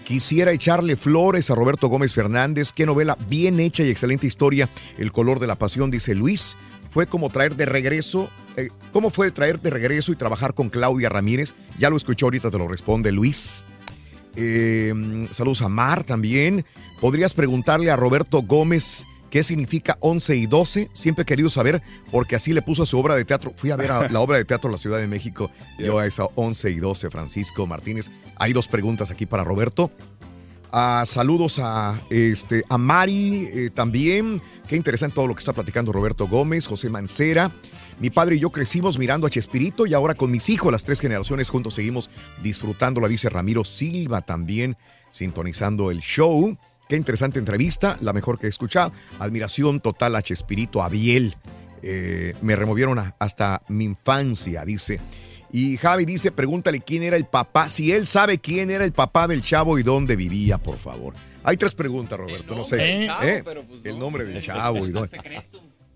Quisiera 0.08 0.52
echarle 0.52 0.96
flores 0.96 1.50
a 1.50 1.54
Roberto 1.54 1.88
Gómez 1.88 2.14
Fernández. 2.14 2.72
Qué 2.72 2.86
novela 2.86 3.18
bien 3.28 3.60
hecha 3.60 3.82
y 3.82 3.90
excelente 3.90 4.26
historia. 4.26 4.66
El 4.96 5.12
color 5.12 5.38
de 5.38 5.46
la 5.46 5.56
pasión, 5.56 5.90
dice 5.90 6.14
Luis. 6.14 6.56
Fue 6.88 7.06
como 7.06 7.28
traer 7.28 7.56
de 7.56 7.66
regreso. 7.66 8.30
eh, 8.56 8.70
¿Cómo 8.90 9.10
fue 9.10 9.30
traer 9.32 9.60
de 9.60 9.68
regreso 9.68 10.10
y 10.10 10.16
trabajar 10.16 10.54
con 10.54 10.70
Claudia 10.70 11.10
Ramírez? 11.10 11.52
Ya 11.78 11.90
lo 11.90 11.98
escuchó 11.98 12.24
ahorita, 12.24 12.50
te 12.50 12.56
lo 12.56 12.66
responde 12.66 13.12
Luis. 13.12 13.66
Eh, 14.34 15.28
saludos 15.30 15.60
a 15.60 15.68
Mar 15.68 16.04
también. 16.04 16.64
¿Podrías 17.02 17.34
preguntarle 17.34 17.90
a 17.90 17.96
Roberto 17.96 18.40
Gómez 18.40 19.04
qué 19.30 19.42
significa 19.42 19.96
11 20.00 20.36
y 20.36 20.46
12? 20.46 20.90
Siempre 20.92 21.22
he 21.22 21.26
querido 21.26 21.50
saber 21.50 21.82
porque 22.10 22.36
así 22.36 22.52
le 22.52 22.62
puso 22.62 22.82
a 22.82 22.86
su 22.86 22.98
obra 22.98 23.14
de 23.16 23.24
teatro. 23.24 23.52
Fui 23.56 23.70
a 23.70 23.76
ver 23.76 23.90
a 23.90 24.08
la 24.10 24.20
obra 24.20 24.36
de 24.36 24.44
teatro 24.44 24.68
en 24.68 24.72
la 24.72 24.78
Ciudad 24.78 24.98
de 24.98 25.06
México. 25.06 25.50
Yo 25.78 25.98
a 25.98 26.06
esa 26.06 26.24
11 26.34 26.70
y 26.70 26.76
12, 26.76 27.10
Francisco 27.10 27.66
Martínez. 27.66 28.10
Hay 28.36 28.52
dos 28.52 28.68
preguntas 28.68 29.10
aquí 29.10 29.26
para 29.26 29.44
Roberto. 29.44 29.90
Ah, 30.70 31.04
saludos 31.06 31.58
a, 31.62 31.98
este, 32.10 32.62
a 32.68 32.76
Mari 32.76 33.48
eh, 33.52 33.70
también. 33.74 34.42
Qué 34.66 34.76
interesante 34.76 35.14
todo 35.14 35.26
lo 35.26 35.34
que 35.34 35.40
está 35.40 35.54
platicando 35.54 35.92
Roberto 35.92 36.28
Gómez, 36.28 36.66
José 36.66 36.90
Mancera. 36.90 37.50
Mi 38.00 38.10
padre 38.10 38.36
y 38.36 38.38
yo 38.38 38.50
crecimos 38.50 38.98
mirando 38.98 39.26
a 39.26 39.30
Chespirito 39.30 39.86
y 39.86 39.94
ahora 39.94 40.14
con 40.14 40.30
mis 40.30 40.48
hijos, 40.50 40.70
las 40.70 40.84
tres 40.84 41.00
generaciones 41.00 41.48
juntos 41.48 41.74
seguimos 41.74 42.10
disfrutándola, 42.42 43.08
dice 43.08 43.28
Ramiro 43.28 43.64
Silva 43.64 44.20
también, 44.20 44.76
sintonizando 45.10 45.90
el 45.90 46.00
show. 46.00 46.56
Qué 46.88 46.96
interesante 46.96 47.38
entrevista, 47.38 47.98
la 48.00 48.12
mejor 48.12 48.38
que 48.38 48.46
he 48.46 48.50
escuchado. 48.50 48.92
Admiración 49.18 49.78
total 49.80 50.16
a 50.16 50.22
Chespirito, 50.22 50.82
a 50.82 50.88
Biel. 50.88 51.34
Eh, 51.82 52.34
me 52.42 52.56
removieron 52.56 52.98
a- 52.98 53.14
hasta 53.18 53.62
mi 53.68 53.84
infancia, 53.84 54.64
dice. 54.64 55.00
Y 55.52 55.76
Javi 55.76 56.04
dice, 56.04 56.32
pregúntale 56.32 56.80
quién 56.80 57.02
era 57.02 57.16
el 57.16 57.24
papá, 57.26 57.68
si 57.68 57.92
él 57.92 58.06
sabe 58.06 58.38
quién 58.38 58.70
era 58.70 58.84
el 58.84 58.92
papá 58.92 59.26
del 59.28 59.42
chavo 59.42 59.78
y 59.78 59.82
dónde 59.82 60.16
vivía, 60.16 60.58
por 60.58 60.76
favor. 60.76 61.14
Hay 61.44 61.56
tres 61.56 61.74
preguntas, 61.74 62.18
Roberto, 62.18 62.54
no 62.54 62.64
sé. 62.64 63.04
chavo, 63.06 63.22
¿eh? 63.26 63.42
pero 63.44 63.66
pues 63.66 63.80
El 63.84 63.94
no. 63.94 64.00
nombre 64.00 64.24
del 64.24 64.42
chavo 64.42 64.86
y 64.86 64.90
dónde. 64.90 65.16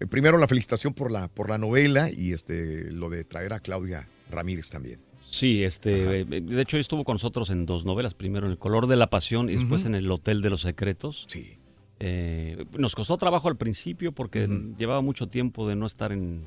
Eh, 0.01 0.06
Primero 0.06 0.39
la 0.39 0.48
felicitación 0.48 0.94
por 0.94 1.10
la, 1.10 1.28
por 1.28 1.48
la 1.51 1.59
novela 1.59 2.10
y 2.10 2.32
este, 2.32 2.90
lo 2.90 3.09
de 3.10 3.24
traer 3.24 3.52
a 3.52 3.60
Claudia 3.60 4.09
Ramírez 4.31 4.69
también. 4.70 5.01
Sí, 5.33 5.65
este, 5.65 6.21
eh, 6.21 6.25
de 6.27 6.61
hecho 6.61 6.77
estuvo 6.77 7.05
con 7.05 7.15
nosotros 7.15 7.49
en 7.49 7.65
dos 7.65 7.87
novelas, 7.87 8.13
primero 8.13 8.45
en 8.45 8.53
El 8.53 8.59
color 8.59 8.87
de 8.87 8.97
la 8.97 9.09
pasión 9.09 9.49
y 9.49 9.57
después 9.57 9.87
en 9.87 9.95
El 9.95 10.11
hotel 10.11 10.43
de 10.43 10.51
los 10.51 10.61
secretos. 10.61 11.25
Sí. 11.27 11.57
Eh, 12.01 12.67
nos 12.77 12.95
costó 12.95 13.17
trabajo 13.17 13.49
al 13.49 13.57
principio 13.57 14.13
porque 14.13 14.47
llevaba 14.77 15.01
mucho 15.01 15.29
tiempo 15.29 15.67
de 15.67 15.75
no 15.75 15.87
estar 15.87 16.13
en, 16.13 16.43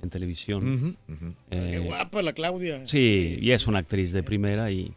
en 0.00 0.10
televisión. 0.10 0.96
Eh, 1.50 1.70
Qué 1.72 1.78
guapa 1.80 2.22
la 2.22 2.32
Claudia. 2.32 2.86
Sí, 2.86 3.36
y 3.40 3.50
es 3.50 3.66
una 3.66 3.80
actriz 3.80 4.12
de 4.12 4.22
primera 4.22 4.70
y, 4.70 4.92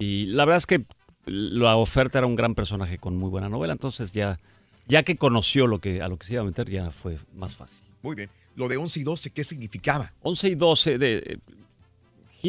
y 0.00 0.26
la 0.26 0.44
verdad 0.44 0.58
es 0.58 0.66
que 0.66 0.84
la 1.26 1.76
oferta 1.76 2.18
era 2.18 2.26
un 2.26 2.34
gran 2.34 2.56
personaje 2.56 2.98
con 2.98 3.16
muy 3.16 3.30
buena 3.30 3.48
novela, 3.48 3.74
entonces 3.74 4.10
ya, 4.10 4.40
ya 4.88 5.04
que 5.04 5.16
conoció 5.16 5.68
lo 5.68 5.78
que, 5.80 6.02
a 6.02 6.08
lo 6.08 6.16
que 6.16 6.26
se 6.26 6.32
iba 6.32 6.42
a 6.42 6.46
meter 6.46 6.68
ya 6.68 6.90
fue 6.90 7.16
más 7.32 7.54
fácil. 7.54 7.78
Muy 8.02 8.16
bien. 8.16 8.28
Lo 8.56 8.66
de 8.66 8.76
11 8.76 9.00
y 9.00 9.02
12, 9.04 9.30
¿qué 9.30 9.44
significaba? 9.44 10.12
11 10.22 10.48
y 10.48 10.54
12, 10.56 10.98
de, 10.98 11.38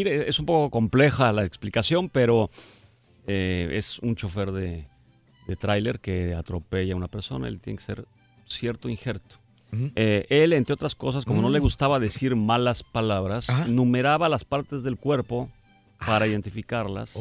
eh, 0.02 0.26
es 0.28 0.40
un 0.40 0.46
poco 0.46 0.70
compleja 0.70 1.32
la 1.32 1.46
explicación, 1.46 2.10
pero 2.10 2.50
eh, 3.28 3.70
es 3.74 4.00
un 4.00 4.16
chofer 4.16 4.52
de, 4.52 4.88
de 5.48 5.56
tráiler 5.56 6.00
que 6.00 6.34
atropella 6.36 6.94
a 6.94 6.98
una 6.98 7.08
persona, 7.08 7.48
él 7.48 7.60
tiene 7.60 7.78
que 7.78 7.84
ser 7.84 8.06
cierto 8.46 8.90
injerto. 8.90 9.38
Eh, 9.96 10.28
él, 10.30 10.54
entre 10.54 10.74
otras 10.74 10.94
cosas, 10.94 11.26
como 11.26 11.42
no 11.42 11.50
le 11.50 11.60
Mm. 11.60 11.64
gustaba 11.64 12.00
decir 12.00 12.36
malas 12.36 12.84
palabras, 12.84 13.50
numeraba 13.68 14.30
las 14.30 14.44
partes 14.44 14.84
del 14.84 14.98
cuerpo 14.98 15.50
para 16.06 16.28
identificarlas. 16.28 17.16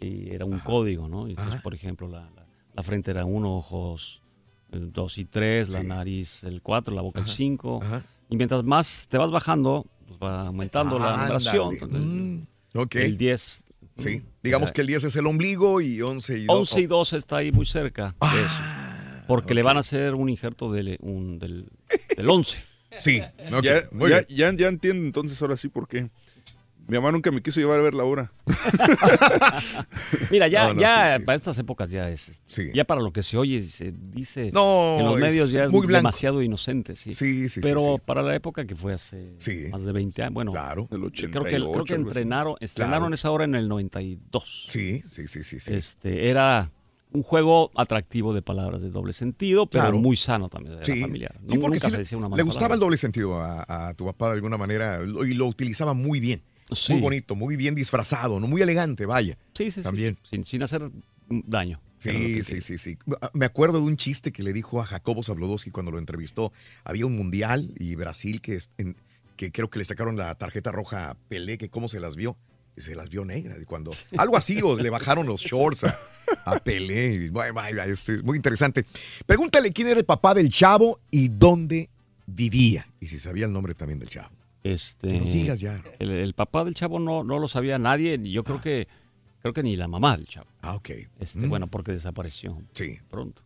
Y 0.00 0.30
era 0.30 0.44
un 0.46 0.60
código, 0.60 1.08
¿no? 1.08 1.26
Entonces, 1.28 1.60
por 1.60 1.74
ejemplo, 1.74 2.08
la, 2.08 2.20
la- 2.34 2.46
la 2.74 2.82
frente 2.82 3.10
era 3.10 3.26
uno, 3.26 3.56
ojos 3.58 4.22
el 4.70 4.90
dos 4.90 5.18
y 5.18 5.26
tres, 5.26 5.68
la 5.68 5.82
nariz 5.82 6.44
el 6.44 6.62
cuatro, 6.62 6.94
la 6.94 7.02
boca 7.02 7.20
el 7.20 7.26
cinco. 7.26 7.82
Y 8.30 8.36
mientras 8.38 8.64
más 8.64 9.06
te 9.10 9.18
vas 9.18 9.30
bajando, 9.30 9.84
pues 10.18 10.30
va 10.32 10.46
aumentando 10.48 10.98
la 10.98 11.12
Ándale. 11.26 11.32
numeración. 11.34 11.72
Entonces, 11.74 12.00
Mm, 12.00 12.42
ok. 12.78 12.94
El 12.96 13.16
10. 13.18 13.64
Sí. 13.98 14.22
Digamos 14.42 14.72
que 14.72 14.80
el 14.80 14.86
10 14.86 15.04
es 15.04 15.16
el 15.16 15.26
ombligo 15.26 15.80
y 15.80 16.00
11 16.00 16.38
y 16.38 16.44
12. 16.46 16.58
11 16.58 16.80
y 16.80 16.86
12 16.86 17.16
está 17.18 17.36
ahí 17.38 17.52
muy 17.52 17.66
cerca 17.66 18.14
de 18.20 18.40
eso. 18.40 19.24
Porque 19.26 19.54
le 19.54 19.62
van 19.62 19.76
a 19.76 19.80
hacer 19.80 20.14
un 20.14 20.28
injerto 20.28 20.72
del, 20.72 20.98
un- 21.00 21.38
del, 21.38 21.68
del 22.16 22.28
11. 22.30 22.58
Sí, 22.90 23.18
ya, 23.20 23.62
ya, 23.62 24.26
ya, 24.28 24.52
ya 24.54 24.68
entiendo 24.68 25.04
entonces 25.06 25.40
ahora 25.40 25.56
sí 25.56 25.68
por 25.68 25.88
qué. 25.88 26.10
Mi 26.88 26.96
mamá 26.98 27.12
nunca 27.12 27.30
me 27.30 27.40
quiso 27.42 27.60
llevar 27.60 27.78
a 27.78 27.82
ver 27.82 27.94
la 27.94 28.04
hora. 28.04 28.32
Mira, 30.30 30.48
ya, 30.48 30.68
No, 30.68 30.74
no, 30.74 30.80
ya 30.80 31.12
sí, 31.14 31.18
sí. 31.20 31.24
para 31.24 31.36
estas 31.36 31.58
épocas 31.58 31.88
ya 31.90 32.08
es. 32.10 32.32
Ya 32.74 32.84
para 32.84 33.00
lo 33.00 33.12
que 33.12 33.22
se 33.22 33.36
oye 33.38 33.56
y 33.56 33.62
se 33.62 33.92
dice 33.92 34.50
No, 34.52 34.98
en 34.98 35.06
los 35.06 35.18
medios 35.18 35.50
ya 35.50 35.64
es 35.64 35.70
muy 35.70 35.86
demasiado 35.86 36.42
inocente, 36.42 36.96
sí. 36.96 37.14
Sí, 37.14 37.48
sí, 37.48 37.60
Pero 37.60 37.98
para 37.98 38.22
la 38.22 38.34
época 38.34 38.64
que 38.66 38.74
fue 38.76 38.94
hace 38.94 39.36
más 39.70 39.82
de 39.84 39.92
20 39.92 40.22
años, 40.22 40.34
bueno, 40.34 40.52
Claro. 40.52 40.86
creo 40.88 41.10
que, 41.10 41.30
creo 41.30 41.42
88, 41.42 41.84
que 41.84 41.94
entrenaron, 41.94 42.54
estrenaron 42.60 43.00
Claro. 43.02 43.14
esa 43.14 43.30
hora 43.30 43.44
en 43.44 43.54
el 43.54 43.68
92. 43.68 44.64
Sí, 44.68 45.02
sí, 45.06 45.28
sí, 45.28 45.44
sí. 45.44 45.60
sí. 45.60 45.72
Este, 45.74 46.28
era 46.30 46.70
un 47.12 47.22
juego 47.22 47.70
atractivo 47.76 48.32
de 48.34 48.40
palabras 48.42 48.80
de 48.82 48.90
doble 48.90 49.12
sentido, 49.12 49.66
pero 49.66 49.84
Claro. 49.84 49.98
muy 49.98 50.16
sano 50.16 50.48
también, 50.48 50.76
era 50.76 50.84
Sí. 50.84 51.00
familiar. 51.00 51.32
Sí, 51.46 51.58
porque 51.58 51.76
Nunca 51.76 51.88
sí 51.88 51.90
se 51.92 51.98
decía 51.98 52.18
una 52.18 52.28
mala 52.28 52.38
Le 52.38 52.42
gustaba 52.42 52.68
palabra. 52.68 52.74
el 52.76 52.80
doble 52.80 52.96
sentido 52.96 53.38
a, 53.40 53.88
a 53.88 53.94
tu 53.94 54.04
papá 54.06 54.28
de 54.28 54.34
alguna 54.34 54.56
manera 54.56 55.00
y 55.02 55.34
lo 55.34 55.46
utilizaba 55.46 55.92
muy 55.94 56.20
bien. 56.20 56.42
Sí. 56.74 56.92
Muy 56.94 57.02
bonito, 57.02 57.34
muy 57.34 57.56
bien 57.56 57.74
disfrazado, 57.74 58.38
¿no? 58.40 58.46
muy 58.46 58.62
elegante, 58.62 59.06
vaya. 59.06 59.36
Sí, 59.54 59.64
sí, 59.66 59.72
sí. 59.72 59.82
También. 59.82 60.16
Sin, 60.22 60.44
sin 60.44 60.62
hacer 60.62 60.90
daño. 61.28 61.80
Sí, 61.98 62.42
sí, 62.42 62.60
sí, 62.60 62.78
sí. 62.78 62.98
Me 63.32 63.46
acuerdo 63.46 63.78
de 63.78 63.84
un 63.84 63.96
chiste 63.96 64.32
que 64.32 64.42
le 64.42 64.52
dijo 64.52 64.80
a 64.80 64.84
Jacobo 64.84 65.22
Zabludowski 65.22 65.70
cuando 65.70 65.92
lo 65.92 65.98
entrevistó. 65.98 66.52
Había 66.82 67.06
un 67.06 67.16
mundial 67.16 67.72
y 67.78 67.94
Brasil 67.94 68.40
que, 68.40 68.56
es- 68.56 68.72
en- 68.76 68.96
que 69.36 69.52
creo 69.52 69.70
que 69.70 69.78
le 69.78 69.84
sacaron 69.84 70.16
la 70.16 70.34
tarjeta 70.34 70.72
roja 70.72 71.10
a 71.10 71.14
Pelé, 71.14 71.58
que 71.58 71.68
cómo 71.68 71.88
se 71.88 72.00
las 72.00 72.16
vio. 72.16 72.36
Y 72.76 72.80
se 72.80 72.94
las 72.96 73.08
vio 73.10 73.24
negras. 73.24 73.58
Y 73.62 73.66
cuando, 73.66 73.90
algo 74.16 74.36
así, 74.36 74.60
o 74.62 74.76
le 74.76 74.88
bajaron 74.90 75.26
los 75.26 75.42
shorts 75.42 75.84
a, 75.84 75.96
a 76.46 76.58
Pelé. 76.58 77.28
Bueno, 77.30 77.60
este, 77.86 78.20
muy 78.22 78.36
interesante. 78.36 78.84
Pregúntale 79.26 79.70
quién 79.72 79.88
era 79.88 80.00
el 80.00 80.06
papá 80.06 80.32
del 80.34 80.48
chavo 80.48 80.98
y 81.10 81.28
dónde 81.28 81.88
vivía. 82.26 82.88
Y 82.98 83.06
si 83.08 83.18
sabía 83.18 83.44
el 83.46 83.52
nombre 83.52 83.74
también 83.74 83.98
del 83.98 84.08
chavo. 84.08 84.34
Este, 84.64 85.20
digas 85.20 85.60
ya. 85.60 85.82
El, 85.98 86.10
el 86.10 86.34
papá 86.34 86.64
del 86.64 86.74
chavo 86.74 86.98
no, 87.00 87.24
no 87.24 87.38
lo 87.38 87.48
sabía 87.48 87.78
nadie. 87.78 88.18
Yo 88.22 88.44
creo 88.44 88.60
que 88.60 88.86
creo 89.40 89.52
que 89.52 89.62
ni 89.62 89.76
la 89.76 89.88
mamá 89.88 90.16
del 90.16 90.26
chavo. 90.26 90.46
Ah, 90.60 90.74
ok. 90.76 90.90
Este, 91.18 91.40
Mm. 91.40 91.48
Bueno, 91.50 91.66
porque 91.66 91.92
desapareció 91.92 92.62
Sí. 92.72 92.98
pronto. 93.10 93.42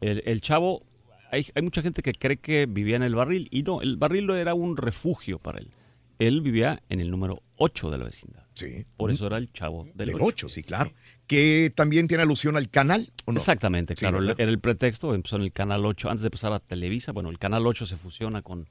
El, 0.00 0.22
el 0.24 0.40
chavo, 0.40 0.82
hay, 1.30 1.46
hay 1.54 1.62
mucha 1.62 1.82
gente 1.82 2.02
que 2.02 2.12
cree 2.12 2.36
que 2.36 2.66
vivía 2.66 2.96
en 2.96 3.02
el 3.02 3.14
barril 3.14 3.48
y 3.50 3.62
no, 3.62 3.80
el 3.80 3.96
barril 3.96 4.28
era 4.30 4.54
un 4.54 4.76
refugio 4.76 5.38
para 5.38 5.58
él. 5.58 5.70
Él 6.18 6.40
vivía 6.42 6.80
en 6.88 7.00
el 7.00 7.10
número 7.10 7.42
8 7.56 7.90
de 7.90 7.98
la 7.98 8.04
vecindad. 8.04 8.42
Sí. 8.54 8.84
Por 8.96 9.10
eso 9.10 9.26
era 9.26 9.38
el 9.38 9.52
chavo 9.52 9.84
del, 9.94 10.08
Del 10.08 10.16
8. 10.16 10.24
8, 10.26 10.48
sí, 10.48 10.62
claro. 10.62 10.92
Que 11.26 11.72
también 11.74 12.06
tiene 12.06 12.22
alusión 12.22 12.56
al 12.56 12.68
canal, 12.68 13.12
¿o 13.24 13.32
no? 13.32 13.38
Exactamente, 13.40 13.94
claro. 13.94 14.22
era 14.22 14.34
el 14.50 14.60
pretexto, 14.60 15.14
empezó 15.14 15.36
en 15.36 15.42
el 15.42 15.50
Canal 15.52 15.84
8, 15.84 16.10
antes 16.10 16.22
de 16.22 16.30
pasar 16.30 16.52
a 16.52 16.60
Televisa. 16.60 17.10
Bueno, 17.12 17.30
el 17.30 17.38
Canal 17.38 17.66
8 17.66 17.86
se 17.86 17.96
fusiona 17.96 18.42
con 18.42 18.68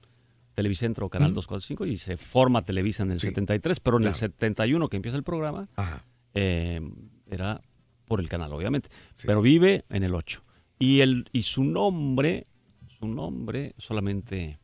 Televicentro, 0.54 1.10
Canal 1.10 1.34
245, 1.34 1.86
y 1.86 1.98
se 1.98 2.18
forma 2.18 2.64
Televisa 2.64 3.04
en 3.04 3.12
el 3.12 3.20
73, 3.20 3.80
pero 3.80 3.98
en 3.98 4.04
el 4.04 4.10
claro. 4.10 4.18
71, 4.18 4.90
que 4.90 4.96
empieza 4.98 5.18
el 5.18 5.24
programa, 5.24 5.70
eh, 6.34 6.82
era 7.30 7.62
por 8.06 8.20
el 8.20 8.28
canal, 8.30 8.52
obviamente. 8.54 8.90
Pero 9.26 9.42
vive 9.42 9.86
en 9.90 10.04
el 10.04 10.14
8. 10.14 10.44
Y, 10.80 11.02
el, 11.02 11.30
y 11.32 11.44
su 11.44 11.64
nombre, 11.64 12.48
su 13.00 13.08
nombre 13.08 13.74
solamente... 13.78 14.60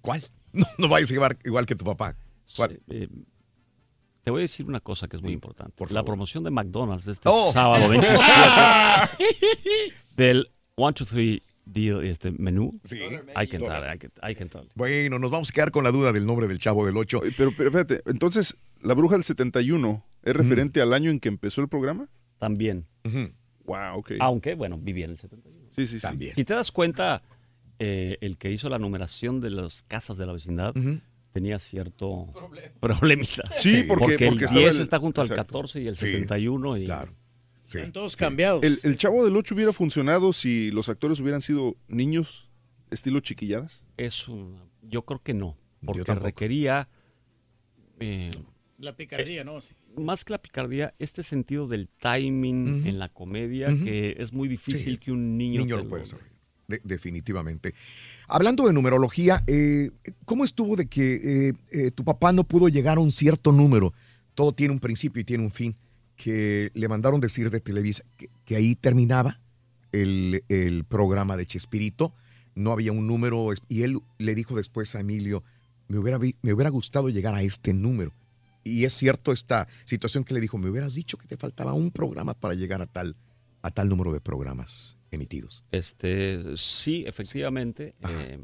¿Cuál? 0.00 0.22
No, 0.54 0.66
no 0.76 0.88
vayas 0.88 1.10
a 1.10 1.14
llevar 1.14 1.38
igual 1.44 1.64
que 1.64 1.74
tu 1.74 1.82
papá. 1.86 2.14
¿Cuál? 2.54 2.78
Eh, 2.90 3.08
te 4.22 4.30
voy 4.30 4.40
a 4.40 4.42
decir 4.42 4.66
una 4.66 4.80
cosa 4.80 5.08
que 5.08 5.16
es 5.16 5.22
muy 5.22 5.32
importante. 5.32 5.82
La 5.88 6.04
promoción 6.04 6.44
de 6.44 6.50
McDonald's 6.50 7.06
este 7.08 7.26
Oh. 7.32 7.50
sábado 7.50 7.88
27 7.88 8.20
del 10.16 10.50
1, 10.76 10.92
2, 10.98 11.08
3 11.08 11.40
deal, 11.64 12.04
este 12.04 12.30
menú. 12.32 12.80
Sí. 12.84 12.98
Hay 13.34 13.48
que 13.48 13.56
entrar, 13.56 13.84
hay 13.84 13.98
que, 13.98 14.10
hay 14.20 14.34
que 14.34 14.42
entrar. 14.42 14.64
Bueno, 14.74 15.18
nos 15.18 15.30
vamos 15.30 15.50
a 15.50 15.52
quedar 15.52 15.70
con 15.70 15.84
la 15.84 15.90
duda 15.90 16.12
del 16.12 16.26
nombre 16.26 16.48
del 16.48 16.58
chavo 16.58 16.84
del 16.86 16.96
8. 16.96 17.20
Pero, 17.36 17.52
pero 17.56 17.70
fíjate, 17.70 18.02
entonces, 18.06 18.56
¿la 18.82 18.94
bruja 18.94 19.14
del 19.16 19.24
71 19.24 20.04
es 20.22 20.34
referente 20.34 20.80
al 20.80 20.92
año 20.92 21.10
en 21.10 21.20
que 21.20 21.28
empezó 21.28 21.60
el 21.60 21.68
programa? 21.68 22.08
También. 22.38 22.86
Wow, 23.64 23.98
ok. 23.98 24.12
Aunque, 24.20 24.54
bueno, 24.54 24.76
vivía 24.78 25.04
en 25.04 25.12
el 25.12 25.18
71. 25.18 25.66
Sí, 25.70 25.86
sí, 25.86 25.96
sí. 25.96 26.00
También. 26.02 26.34
Si 26.34 26.44
te 26.44 26.52
das 26.54 26.72
cuenta, 26.72 27.22
eh, 27.78 28.18
el 28.20 28.36
que 28.38 28.50
hizo 28.50 28.68
la 28.68 28.78
numeración 28.78 29.40
de 29.40 29.50
las 29.50 29.82
casas 29.84 30.16
de 30.16 30.26
la 30.26 30.32
vecindad 30.32 30.74
tenía 31.32 31.58
cierto 31.58 32.26
problemita. 32.80 33.42
Sí, 33.56 33.84
porque- 33.88 34.14
el 34.14 34.28
porque 34.30 34.44
estaba 34.46 34.60
10 34.60 34.76
el- 34.76 34.82
está 34.82 34.98
junto 34.98 35.20
al 35.22 35.28
exacto. 35.28 35.44
14 35.54 35.80
y 35.80 35.86
el 35.88 35.96
Sí, 35.96 36.06
71 36.12 36.76
y 36.76 36.86
Están 37.66 37.92
todos 37.92 38.16
cambiados. 38.16 38.62
¿El, 38.64 38.80
el 38.82 38.96
Chavo 38.96 39.24
del 39.24 39.36
8 39.36 39.54
hubiera 39.54 39.72
funcionado 39.72 40.32
si 40.32 40.70
los 40.70 40.88
actores 40.88 41.20
hubieran 41.20 41.40
sido 41.42 41.76
niños, 41.88 42.50
estilo 42.90 43.20
chiquilladas? 43.20 43.84
es 43.96 44.28
un, 44.28 44.58
yo 44.82 45.04
creo 45.04 45.22
que 45.22 45.32
no, 45.34 45.56
porque 45.84 46.12
requería 46.14 46.88
eh, 48.00 48.30
La 48.78 48.96
picardía, 48.96 49.44
¿no? 49.44 49.60
Sí. 49.60 49.74
más 49.96 50.24
que 50.24 50.32
la 50.32 50.42
picardía, 50.42 50.94
este 50.98 51.22
sentido 51.22 51.68
del 51.68 51.88
timing 51.88 52.86
en 52.86 52.98
la 52.98 53.08
comedia 53.08 53.68
que 53.68 54.16
es 54.18 54.32
muy 54.32 54.48
difícil 54.48 54.94
Sí. 54.94 54.98
que 54.98 55.12
un 55.12 55.36
niño, 55.38 55.60
Niño 55.60 55.76
lo 55.78 55.88
puede. 55.88 56.04
De- 56.68 56.80
definitivamente. 56.84 57.74
Hablando 58.28 58.66
de 58.66 58.72
numerología, 58.72 59.42
eh, 59.46 59.90
¿cómo 60.24 60.44
estuvo 60.44 60.74
de 60.76 60.86
que 60.86 61.48
eh, 61.48 61.52
eh, 61.70 61.90
tu 61.90 62.04
papá 62.04 62.32
no 62.32 62.44
pudo 62.44 62.68
llegar 62.68 62.98
a 62.98 63.00
un 63.00 63.12
cierto 63.12 63.52
número? 63.52 63.92
Todo 64.34 64.52
tiene 64.52 64.72
un 64.72 64.80
principio 64.80 65.20
y 65.20 65.24
tiene 65.24 65.44
un 65.44 65.50
fin. 65.50 65.76
Que 66.22 66.70
le 66.74 66.86
mandaron 66.88 67.20
decir 67.20 67.50
de 67.50 67.58
Televisa 67.60 68.04
que, 68.16 68.28
que 68.44 68.54
ahí 68.54 68.76
terminaba 68.76 69.40
el, 69.90 70.44
el 70.48 70.84
programa 70.84 71.36
de 71.36 71.46
Chespirito. 71.46 72.14
No 72.54 72.70
había 72.70 72.92
un 72.92 73.08
número. 73.08 73.48
Y 73.68 73.82
él 73.82 73.98
le 74.18 74.34
dijo 74.36 74.54
después 74.54 74.94
a 74.94 75.00
Emilio: 75.00 75.42
me 75.88 75.98
hubiera, 75.98 76.20
me 76.20 76.52
hubiera 76.52 76.70
gustado 76.70 77.08
llegar 77.08 77.34
a 77.34 77.42
este 77.42 77.72
número. 77.74 78.12
Y 78.62 78.84
es 78.84 78.92
cierto 78.92 79.32
esta 79.32 79.66
situación 79.84 80.22
que 80.22 80.32
le 80.34 80.40
dijo: 80.40 80.58
me 80.58 80.70
hubieras 80.70 80.94
dicho 80.94 81.18
que 81.18 81.26
te 81.26 81.36
faltaba 81.36 81.72
un 81.72 81.90
programa 81.90 82.34
para 82.34 82.54
llegar 82.54 82.80
a 82.82 82.86
tal, 82.86 83.16
a 83.62 83.72
tal 83.72 83.88
número 83.88 84.12
de 84.12 84.20
programas 84.20 84.96
emitidos. 85.10 85.64
Este, 85.72 86.56
sí, 86.56 87.02
efectivamente. 87.04 87.94
eh, 88.08 88.38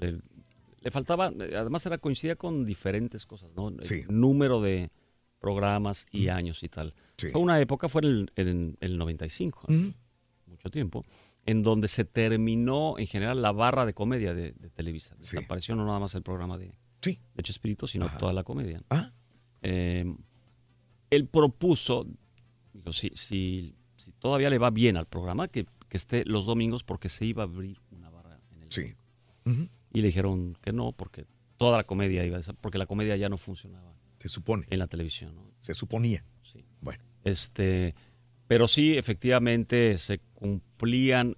le, 0.00 0.18
le 0.80 0.90
faltaba, 0.90 1.26
además 1.26 1.86
era 1.86 1.98
coincidía 1.98 2.34
con 2.34 2.64
diferentes 2.64 3.26
cosas, 3.26 3.50
¿no? 3.54 3.68
El 3.68 3.84
Sí. 3.84 4.02
número 4.08 4.60
de 4.60 4.90
programas 5.40 6.06
y 6.12 6.28
años 6.28 6.62
y 6.62 6.68
tal. 6.68 6.94
Sí. 7.16 7.30
Fue 7.30 7.40
una 7.40 7.60
época, 7.60 7.88
fue 7.88 8.02
en 8.02 8.08
el, 8.08 8.32
en 8.36 8.76
el 8.80 8.98
95, 8.98 9.62
hace 9.68 9.94
mucho 10.46 10.70
tiempo, 10.70 11.02
en 11.46 11.62
donde 11.62 11.88
se 11.88 12.04
terminó 12.04 12.98
en 12.98 13.06
general 13.06 13.42
la 13.42 13.52
barra 13.52 13.86
de 13.86 13.94
comedia 13.94 14.34
de, 14.34 14.52
de 14.52 14.70
Televisa. 14.70 15.16
Desapareció 15.16 15.74
no 15.76 15.84
nada 15.86 15.98
más 15.98 16.14
el 16.14 16.22
programa 16.22 16.58
de, 16.58 16.72
Sí. 17.00 17.18
de 17.34 17.42
Chespirito, 17.42 17.86
sino 17.86 18.08
toda 18.18 18.32
la 18.32 18.44
comedia. 18.44 18.82
Ah. 18.90 19.10
Eh, 19.62 20.04
él 21.10 21.26
propuso, 21.26 22.06
digo, 22.72 22.92
si, 22.92 23.10
si, 23.14 23.74
si 23.96 24.12
todavía 24.12 24.50
le 24.50 24.58
va 24.58 24.70
bien 24.70 24.96
al 24.96 25.06
programa, 25.06 25.48
que, 25.48 25.66
que 25.88 25.96
esté 25.96 26.24
los 26.24 26.46
domingos 26.46 26.84
porque 26.84 27.08
se 27.08 27.24
iba 27.24 27.42
a 27.42 27.46
abrir 27.46 27.80
una 27.90 28.10
barra 28.10 28.38
en 28.54 28.62
el 28.62 28.70
Sí. 28.72 28.94
Y 29.92 30.00
le 30.02 30.06
dijeron 30.06 30.56
que 30.62 30.72
no, 30.72 30.92
porque 30.92 31.26
toda 31.56 31.78
la 31.78 31.84
comedia 31.84 32.24
iba 32.24 32.38
a 32.38 32.42
porque 32.60 32.78
la 32.78 32.86
comedia 32.86 33.16
ya 33.16 33.28
no 33.28 33.36
funcionaba. 33.36 33.92
Se 34.20 34.28
supone. 34.28 34.66
En 34.70 34.78
la 34.78 34.86
televisión, 34.86 35.34
¿no? 35.34 35.50
Se 35.60 35.74
suponía. 35.74 36.24
Sí. 36.42 36.64
Bueno. 36.80 37.02
Este, 37.24 37.94
pero 38.46 38.68
sí, 38.68 38.96
efectivamente, 38.96 39.98
se 39.98 40.20
cumplían, 40.34 41.36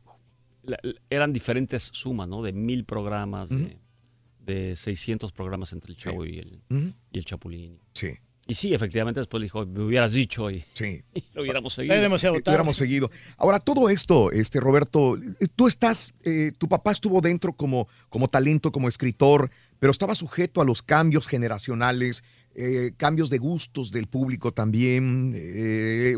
eran 1.10 1.32
diferentes 1.32 1.90
sumas, 1.92 2.28
¿no? 2.28 2.42
De 2.42 2.52
mil 2.52 2.84
programas, 2.84 3.48
de, 3.50 3.78
de 4.40 4.76
600 4.76 5.32
programas 5.32 5.72
entre 5.72 5.90
el 5.92 5.96
Chavo 5.96 6.24
y, 6.24 6.38
el, 6.38 6.62
Ujú. 6.70 6.92
y 7.12 7.18
el 7.18 7.24
Chapulín. 7.24 7.78
Sí. 7.94 8.08
Y 8.48 8.54
sí, 8.56 8.74
efectivamente, 8.74 9.20
después 9.20 9.40
le 9.40 9.44
dijo, 9.46 9.64
me 9.66 9.84
hubieras 9.84 10.12
dicho 10.12 10.50
y, 10.50 10.64
Sí. 10.74 11.02
y 11.14 11.24
lo 11.32 11.42
hubiéramos 11.42 11.74
seguido. 11.74 11.94
Eh, 11.94 12.08
hubiéramos 12.46 12.76
seguido. 12.76 13.10
Ahora, 13.36 13.60
todo 13.60 13.88
esto, 13.88 14.32
este 14.32 14.58
Roberto, 14.60 15.16
tú 15.54 15.68
estás, 15.68 16.12
eh, 16.24 16.52
tu 16.58 16.68
papá 16.68 16.90
estuvo 16.92 17.20
dentro 17.20 17.52
como, 17.52 17.86
como 18.08 18.28
talento, 18.28 18.72
como 18.72 18.88
escritor, 18.88 19.50
pero 19.78 19.90
estaba 19.92 20.14
sujeto 20.14 20.60
a 20.60 20.64
los 20.64 20.82
cambios 20.82 21.26
generacionales, 21.28 22.24
eh, 22.54 22.92
cambios 22.98 23.30
de 23.30 23.38
gustos 23.38 23.90
del 23.92 24.06
público 24.06 24.52
también. 24.52 25.32
eh, 25.34 26.14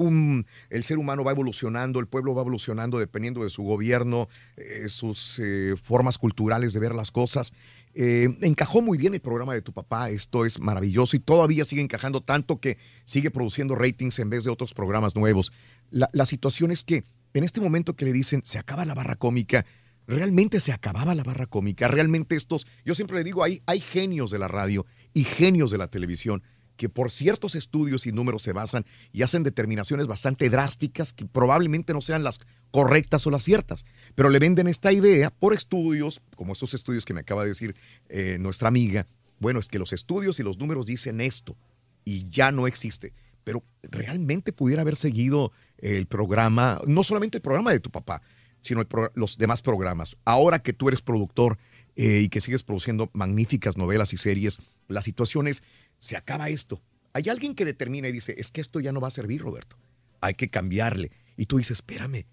el 0.71 0.83
ser 0.83 0.99
humano 0.99 1.23
va 1.23 1.31
evolucionando, 1.31 2.01
el 2.01 2.07
pueblo 2.07 2.35
va 2.35 2.43
evolucionando 2.43 2.99
dependiendo 2.99 3.45
de 3.45 3.51
su 3.51 3.63
gobierno, 3.63 4.29
eh, 4.57 4.89
sus 4.89 5.41
formas 5.83 6.19
culturales 6.19 6.73
de 6.73 6.81
ver 6.81 6.95
las 6.95 7.11
cosas. 7.11 7.53
Encajó 7.95 8.83
muy 8.83 8.99
bien 8.99 9.15
el 9.15 9.21
programa 9.21 9.55
de 9.55 9.63
tu 9.63 9.73
papá, 9.73 10.11
esto 10.11 10.45
es 10.45 10.59
maravilloso 10.59 11.17
y 11.17 11.21
todavía 11.21 11.65
sigue 11.65 11.83
encajando 11.83 12.21
tanto 12.21 12.59
que 12.59 12.77
sigue 13.05 13.31
produciendo 13.31 13.77
ratings 13.77 14.19
en 14.19 14.31
vez 14.31 14.43
de 14.43 14.51
otros 14.51 14.75
programas 14.75 15.15
nuevos. 15.15 15.53
La 15.91 16.27
situación 16.27 16.73
es 16.73 16.83
que 16.83 17.05
en 17.35 17.45
este 17.45 17.61
momento 17.61 17.95
que 17.95 18.05
le 18.05 18.13
dicen 18.13 18.43
se 18.45 18.59
acaba 18.59 18.85
la 18.85 18.95
barra 18.95 19.15
cómica, 19.15 19.65
realmente 20.07 20.60
se 20.60 20.73
acababa 20.73 21.15
la 21.15 21.23
barra 21.23 21.47
cómica, 21.47 21.89
realmente 21.89 22.36
estos, 22.36 22.66
yo 22.84 22.94
siempre 22.94 23.18
le 23.18 23.24
digo, 23.24 23.42
hay, 23.42 23.62
hay 23.66 23.81
genios 23.81 24.31
de 24.31 24.39
la 24.39 24.49
radio 24.49 24.86
y 25.12 25.24
genios 25.24 25.70
de 25.70 25.78
la 25.78 25.89
televisión 25.89 26.42
que 26.76 26.89
por 26.89 27.10
ciertos 27.10 27.55
estudios 27.55 28.07
y 28.07 28.12
números 28.12 28.42
se 28.42 28.52
basan 28.52 28.84
y 29.12 29.23
hacen 29.23 29.42
determinaciones 29.42 30.07
bastante 30.07 30.50
drásticas 30.50 31.12
que 31.12 31.24
probablemente 31.24 31.92
no 31.92 32.00
sean 32.00 32.24
las 32.24 32.41
correctas 32.70 33.26
o 33.26 33.31
las 33.31 33.44
ciertas, 33.44 33.86
pero 34.15 34.28
le 34.28 34.41
venden 34.41 34.66
esta 34.66 34.92
idea 34.92 35.31
por 35.31 35.55
estudios, 35.55 36.20
como 36.36 36.52
estos 36.52 36.74
estudios 36.74 37.05
que 37.05 37.15
me 37.15 37.20
acaba 37.20 37.42
de 37.42 37.49
decir 37.49 37.76
eh, 38.08 38.39
nuestra 38.41 38.68
amiga, 38.68 39.07
bueno, 39.39 39.60
es 39.60 39.68
que 39.68 39.78
los 39.78 39.92
estudios 39.92 40.41
y 40.41 40.42
los 40.42 40.58
números 40.58 40.86
dicen 40.86 41.20
esto 41.20 41.57
y 42.05 42.28
ya 42.28 42.50
no 42.50 42.66
existe, 42.66 43.12
pero 43.44 43.62
realmente 43.83 44.52
pudiera 44.52 44.83
haber 44.83 44.97
seguido 44.97 45.52
el 45.78 46.07
programa, 46.07 46.81
no 46.86 47.05
solamente 47.05 47.39
el 47.39 47.42
programa 47.42 47.70
de 47.70 47.81
tu 47.81 47.91
papá, 47.91 48.23
sino 48.65 48.84
los 49.15 49.39
demás 49.39 49.62
programas. 49.62 50.17
Ahora 50.25 50.59
que 50.60 50.73
tú 50.73 50.89
eres 50.89 51.02
productor 51.02 51.59
eh, 51.94 52.23
y 52.25 52.28
que 52.28 52.41
sigues 52.41 52.65
produciendo 52.65 53.10
magníficas 53.12 53.76
novelas 53.76 54.12
y 54.12 54.17
series, 54.17 54.59
la 54.89 55.02
situación 55.02 55.47
es, 55.47 55.62
se 56.01 56.17
acaba 56.17 56.49
esto. 56.49 56.81
Hay 57.12 57.28
alguien 57.28 57.55
que 57.55 57.65
determina 57.65 58.09
y 58.09 58.12
dice, 58.12 58.34
es 58.39 58.51
que 58.51 58.60
esto 58.60 58.81
ya 58.81 58.91
no 58.91 59.01
va 59.01 59.09
a 59.09 59.12
servir, 59.12 59.41
Roberto. 59.43 59.76
Hay 60.20 60.34
que 60.34 60.49
cambiarle. 60.51 61.12
Y 61.36 61.47
tú 61.47 61.59
dices, 61.59 61.78
espérame, 61.78 62.25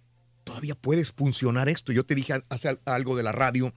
todavía 0.43 0.73
puedes 0.73 1.11
funcionar 1.11 1.69
esto. 1.69 1.91
Yo 1.91 2.05
te 2.05 2.15
dije 2.15 2.33
hace 2.49 2.69
al- 2.69 2.81
algo 2.85 3.15
de 3.15 3.23
la 3.23 3.31
radio 3.31 3.73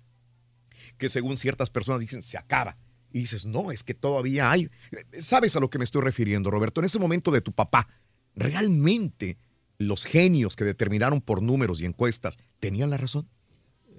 que 0.96 1.08
según 1.08 1.36
ciertas 1.36 1.68
personas 1.70 2.00
dicen, 2.00 2.22
se 2.22 2.38
acaba. 2.38 2.78
Y 3.12 3.20
dices, 3.20 3.44
no, 3.46 3.70
es 3.70 3.82
que 3.84 3.94
todavía 3.94 4.50
hay. 4.50 4.70
¿Sabes 5.18 5.54
a 5.56 5.60
lo 5.60 5.68
que 5.70 5.78
me 5.78 5.84
estoy 5.84 6.02
refiriendo, 6.02 6.50
Roberto? 6.50 6.80
En 6.80 6.86
ese 6.86 6.98
momento 6.98 7.30
de 7.30 7.40
tu 7.42 7.52
papá, 7.52 7.88
¿realmente 8.34 9.36
los 9.78 10.04
genios 10.04 10.56
que 10.56 10.64
determinaron 10.64 11.20
por 11.20 11.42
números 11.42 11.80
y 11.80 11.86
encuestas 11.86 12.38
tenían 12.60 12.90
la 12.90 12.96
razón? 12.96 13.28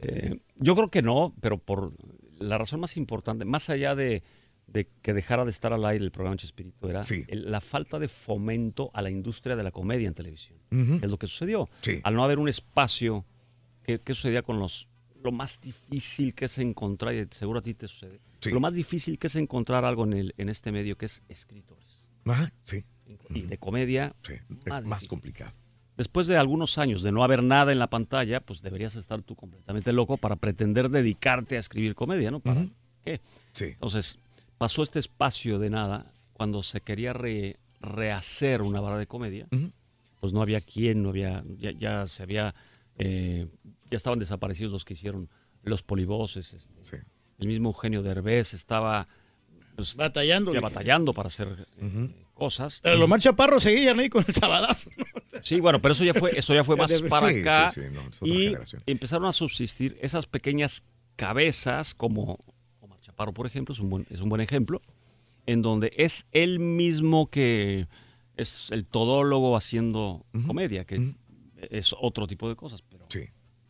Eh, 0.02 0.40
yo 0.58 0.76
creo 0.76 0.90
que 0.90 1.02
no, 1.02 1.34
pero 1.42 1.58
por 1.58 1.94
la 2.38 2.58
razón 2.58 2.80
más 2.80 2.98
importante, 2.98 3.46
más 3.46 3.70
allá 3.70 3.96
de, 3.96 4.24
de 4.68 4.88
que 5.02 5.14
dejara 5.14 5.46
de 5.46 5.52
estar 5.52 5.74
al 5.74 5.86
aire 5.86 6.04
el 6.04 6.12
programa 6.12 6.38
Chespirito, 6.38 6.90
era 6.90 7.02
el- 7.28 7.50
la 7.52 7.62
falta 7.62 7.98
de 8.00 8.08
fomento 8.08 8.92
a 8.94 9.02
la 9.02 9.10
industria 9.10 9.56
de 9.56 9.64
la 9.64 9.72
comedia 9.72 10.08
en 10.08 10.14
televisión. 10.14 10.58
Es 10.72 11.10
lo 11.10 11.18
que 11.18 11.28
sucedió. 11.28 11.70
Sí. 11.82 12.00
Al 12.04 12.16
no 12.16 12.24
haber 12.24 12.40
un 12.40 12.50
espacio, 12.50 13.26
¿qué, 13.84 14.00
qué 14.00 14.14
sucedía 14.14 14.42
con 14.42 14.60
los... 14.60 14.88
Lo 15.24 15.32
más 15.32 15.60
difícil 15.60 16.36
que 16.36 16.46
es 16.46 16.58
encontrar, 16.60 17.16
y 17.16 17.26
seguro 17.32 17.60
a 17.60 17.62
ti 17.64 17.74
te 17.74 17.88
sucede, 17.88 18.20
lo 18.52 18.60
más 18.60 18.76
difícil 18.76 19.18
que 19.18 19.26
es 19.28 19.36
encontrar 19.36 19.84
algo 19.86 20.04
en, 20.04 20.14
el, 20.14 20.34
en 20.38 20.50
este 20.50 20.72
medio 20.72 20.98
que 21.00 21.08
es 21.08 21.24
escritores. 21.30 22.06
Ajá, 22.26 22.52
sí. 22.64 22.84
Y 23.32 23.42
de 23.42 23.58
comedia, 23.58 24.16
es 24.30 24.42
más 24.50 24.84
más 24.84 24.84
difícil. 25.00 25.10
complicado. 25.10 25.52
Después 25.98 26.28
de 26.28 26.36
algunos 26.38 26.78
años 26.78 27.02
de 27.04 27.12
no 27.12 27.24
haber 27.24 27.42
nada 27.42 27.72
en 27.72 27.80
la 27.80 27.88
pantalla, 27.90 28.42
pues 28.42 28.62
deberías 28.62 28.96
estar 28.96 29.22
tú 29.22 29.36
completamente 29.36 29.94
loco 29.94 30.18
para 30.18 30.36
pretender 30.36 30.90
dedicarte 30.90 31.56
a 31.56 31.60
escribir 31.60 31.96
comedia, 31.96 32.32
¿no? 32.32 32.40
¿Para 32.42 32.66
qué? 33.04 33.22
Sí. 33.54 33.66
Entonces, 33.66 34.20
pasó 34.58 34.84
este 34.84 35.00
espacio 35.00 35.58
de 35.60 35.70
nada 35.70 36.12
cuando 36.34 36.64
se 36.64 36.82
quería 36.82 37.14
re- 37.14 37.58
rehacer 37.80 38.62
una 38.62 38.82
barra 38.82 38.98
de 38.98 39.08
comedia. 39.08 39.48
Pues 40.20 40.34
no 40.34 40.42
había 40.42 40.60
quien, 40.60 41.02
no 41.04 41.10
había, 41.10 41.44
ya, 41.60 41.72
ya 41.72 42.08
se 42.08 42.24
había, 42.24 42.56
eh, 42.98 43.48
ya 43.90 43.96
estaban 43.98 44.20
desaparecidos 44.20 44.72
los 44.74 44.84
que 44.84 44.94
hicieron 44.94 45.30
los 45.64 45.82
polivoces. 45.84 46.54
este, 46.54 47.04
El 47.40 47.48
mismo 47.48 47.70
Eugenio 47.70 48.02
Derbez 48.04 48.54
estaba 48.54 49.08
pues, 49.76 49.96
batallando, 49.96 50.54
ya 50.54 50.62
batallando 50.62 51.14
para 51.14 51.28
hacer 51.28 51.68
eh, 51.78 52.10
cosas. 52.34 52.80
Pero 52.84 52.98
los 52.98 53.08
más 53.08 53.22
chaparros 53.22 53.64
seguían 53.64 54.00
ahí 54.00 54.10
con 54.10 54.26
el 54.28 54.34
sabadazo. 54.34 54.90
Sí, 55.46 55.60
bueno, 55.62 55.80
pero 55.82 55.94
eso 55.94 56.04
ya 56.04 56.14
fue, 56.14 56.38
eso 56.38 56.54
ya 56.54 56.64
fue 56.64 56.76
más 56.78 56.92
Sí, 56.92 57.04
para 57.08 57.30
sí, 57.32 57.40
acá. 57.42 57.70
sí, 57.72 57.82
no, 57.94 58.02
es 58.02 58.16
otra 58.22 58.28
y 58.28 58.46
generación. 58.48 58.84
empezaron 58.88 59.28
a 59.28 59.32
subsistir 59.32 59.98
esas 60.02 60.26
pequeñas 60.26 60.84
cabezas, 61.16 61.94
como 61.94 62.40
Omar 62.82 63.00
Chaparro, 63.00 63.34
por 63.34 63.46
ejemplo, 63.48 63.74
es 63.74 63.80
un 63.80 63.90
buen, 63.90 64.06
es 64.10 64.22
un 64.22 64.30
buen 64.30 64.42
ejemplo, 64.42 64.82
en 65.46 65.62
donde 65.62 65.94
es 65.98 66.26
él 66.32 66.60
mismo 66.60 67.30
que 67.30 67.88
es 68.36 68.70
el 68.72 68.86
todólogo 68.86 69.56
haciendo 69.56 70.26
comedia, 70.48 70.84
que 70.86 71.14
es 71.70 71.96
otro 72.00 72.28
tipo 72.28 72.50
de 72.50 72.56
cosas. 72.56 72.82
Pero 72.82 73.06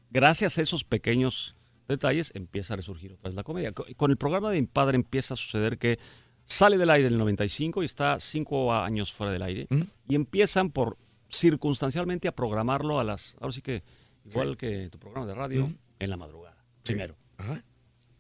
gracias 0.10 0.58
a 0.58 0.62
esos 0.62 0.84
pequeños 0.84 1.56
detalles 1.88 2.32
empieza 2.36 2.74
a 2.74 2.78
resurgir 2.78 3.14
otra 3.14 3.30
vez 3.30 3.36
la 3.36 3.44
comedia. 3.44 3.72
Co- 3.74 3.86
Con 3.98 4.10
el 4.12 4.18
programa 4.18 4.50
de 4.52 4.62
Mi 4.62 4.68
Padre 4.68 4.96
empieza 4.96 5.34
a 5.36 5.38
suceder 5.38 5.78
que 5.78 6.00
sale 6.46 6.78
del 6.78 6.90
aire 6.90 7.08
en 7.08 7.14
el 7.14 7.20
95 7.20 7.84
y 7.84 7.86
está 7.86 8.20
cinco 8.20 8.74
años 8.74 9.12
fuera 9.12 9.32
del 9.34 9.42
aire 9.44 9.68
y 10.08 10.16
empiezan 10.16 10.70
por 10.72 10.98
circunstancialmente 11.36 12.28
a 12.28 12.36
programarlo 12.36 13.00
a 13.00 13.04
las, 13.04 13.36
ahora 13.40 13.54
sí 13.54 13.62
que 13.62 13.84
igual 14.30 14.58
que 14.58 14.90
tu 14.90 15.00
programa 15.00 15.26
de 15.26 15.36
radio, 15.36 15.72
en 16.00 16.10
la 16.10 16.18
madrugada, 16.18 16.66
primero. 16.84 17.16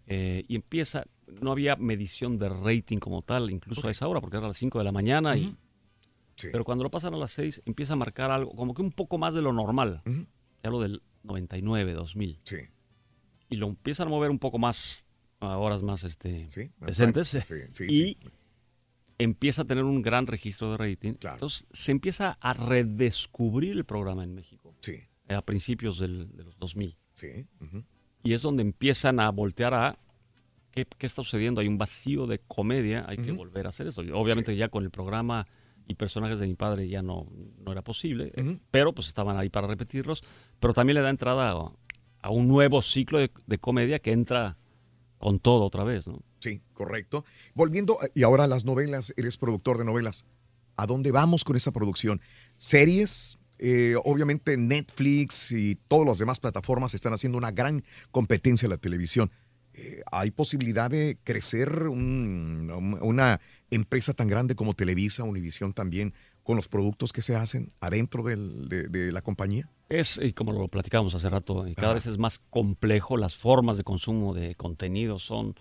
Eh, 0.08 0.46
y 0.48 0.56
empieza, 0.56 1.06
no 1.28 1.52
había 1.52 1.76
medición 1.76 2.38
de 2.38 2.50
rating 2.50 3.00
como 3.00 3.22
tal, 3.22 3.50
incluso 3.50 3.88
a 3.88 3.92
esa 3.92 4.08
hora, 4.08 4.22
porque 4.22 4.38
era 4.38 4.46
a 4.46 4.50
las 4.50 4.58
5 4.58 4.78
de 4.78 4.84
la 4.84 4.92
mañana. 4.92 5.36
y, 5.36 5.56
Pero 6.40 6.64
cuando 6.64 6.84
lo 6.84 6.92
pasan 6.92 7.14
a 7.16 7.18
las 7.18 7.32
6, 7.32 7.64
empieza 7.66 7.94
a 7.94 7.96
marcar 7.96 8.30
algo, 8.32 8.52
como 8.56 8.74
que 8.74 8.82
un 8.82 8.92
poco 8.92 9.18
más 9.18 9.34
de 9.34 9.42
lo 9.42 9.52
normal. 9.52 10.02
Te 10.62 10.68
hablo 10.68 10.80
del 10.80 11.02
99, 11.24 11.94
2000. 11.94 12.40
Sí. 12.44 12.58
Y 13.50 13.56
lo 13.58 13.68
empiezan 13.68 14.08
a 14.08 14.12
mover 14.12 14.30
un 14.30 14.40
poco 14.40 14.60
más, 14.60 15.06
a 15.40 15.58
horas 15.58 15.82
más 15.82 16.04
este, 16.04 16.48
decentes. 16.80 17.34
right. 17.34 17.44
Sí, 17.44 17.56
sí, 17.72 17.84
y 17.90 17.98
sí. 17.98 18.18
Empieza 19.18 19.62
a 19.62 19.66
tener 19.66 19.84
un 19.84 20.02
gran 20.02 20.28
registro 20.28 20.72
de 20.72 20.78
rating. 20.78 21.14
Entonces 21.22 21.66
se 21.72 21.92
empieza 21.92 22.38
a 22.42 22.54
redescubrir 22.54 23.72
el 23.74 23.86
programa 23.86 24.24
en 24.24 24.34
México. 24.34 24.76
Sí. 24.82 25.00
A 25.30 25.42
principios 25.42 26.00
del- 26.00 26.36
de 26.36 26.44
los 26.44 26.58
2000. 26.60 26.98
Sí. 27.14 27.48
ujú. 27.62 27.84
Y 28.24 28.34
es 28.34 28.42
donde 28.42 28.62
empiezan 28.64 29.20
a 29.20 29.30
voltear 29.32 29.74
a 29.74 30.00
¿qué, 30.72 30.86
qué 30.86 31.06
está 31.06 31.24
sucediendo? 31.24 31.62
Hay 31.62 31.68
un 31.68 31.78
vacío 31.78 32.28
de 32.28 32.40
comedia, 32.40 33.06
hay 33.08 33.18
que 33.18 33.32
volver 33.32 33.66
a 33.68 33.70
hacer 33.70 33.88
eso. 33.88 34.02
Obviamente 34.14 34.56
ya 34.56 34.68
con 34.70 34.84
el 34.84 34.90
programa 34.92 35.48
y 35.88 35.94
personajes 35.96 36.40
de 36.40 36.48
mi 36.48 36.56
padre 36.56 36.90
ya 36.90 37.02
no, 37.04 37.28
no 37.64 37.72
era 37.72 37.84
posible, 37.84 38.32
eh, 38.36 38.60
pero 38.72 38.92
pues 38.94 39.08
estaban 39.08 39.38
ahí 39.38 39.50
para 39.50 39.68
repetirlos. 39.68 40.24
Pero 40.60 40.74
también 40.74 40.96
le 40.96 41.02
da 41.02 41.10
entrada 41.12 41.52
a, 41.52 41.72
a 42.22 42.30
un 42.32 42.48
nuevo 42.48 42.82
ciclo 42.82 43.20
de, 43.20 43.32
de 43.46 43.58
comedia 43.60 44.00
que 44.00 44.12
entra 44.12 44.58
con 45.26 45.40
todo 45.40 45.64
otra 45.64 45.84
vez, 45.84 46.06
¿no? 46.06 46.22
Sí, 46.38 46.62
correcto. 46.74 47.26
Volviendo, 47.56 47.98
y 48.14 48.22
ahora 48.22 48.46
las 48.46 48.64
novelas, 48.64 49.12
eres 49.18 49.38
productor 49.38 49.80
de 49.80 49.84
novelas. 49.84 50.24
¿A 50.78 50.86
dónde 50.86 51.10
vamos 51.12 51.44
con 51.44 51.56
esa 51.56 51.72
producción? 51.72 52.22
¿Series? 52.60 53.40
Eh, 53.58 53.96
obviamente 54.04 54.56
Netflix 54.56 55.52
y 55.52 55.78
todas 55.88 56.06
las 56.06 56.20
demás 56.20 56.40
plataformas 56.40 56.94
están 56.94 57.12
haciendo 57.12 57.40
una 57.40 57.50
gran 57.50 57.84
competencia 58.12 58.68
en 58.68 58.70
la 58.70 58.78
televisión. 58.78 59.32
Eh, 59.74 60.04
¿Hay 60.12 60.30
posibilidad 60.30 60.92
de 60.92 61.18
crecer 61.24 61.88
un- 61.88 62.70
un- 62.70 63.00
una 63.02 63.42
empresa 63.72 64.14
tan 64.14 64.28
grande 64.28 64.54
como 64.54 64.76
Televisa, 64.76 65.24
Univisión 65.24 65.74
también, 65.74 66.14
con 66.44 66.56
los 66.56 66.68
productos 66.68 67.14
que 67.14 67.24
se 67.24 67.36
hacen 67.36 67.74
adentro 67.80 68.22
de, 68.22 68.36
de 68.36 69.12
la 69.12 69.24
compañía? 69.24 69.72
Es, 69.90 70.20
y 70.22 70.34
como 70.34 70.52
lo 70.52 70.68
platicábamos 70.68 71.14
hace 71.16 71.30
rato, 71.30 71.68
y 71.68 71.76
cada 71.76 71.94
vez 71.94 72.08
es 72.08 72.18
más 72.18 72.40
complejo, 72.40 73.18
las 73.18 73.36
formas 73.36 73.78
de 73.78 73.84
consumo 73.84 74.34
de 74.34 74.56
contenido 74.56 75.20
son 75.20 75.56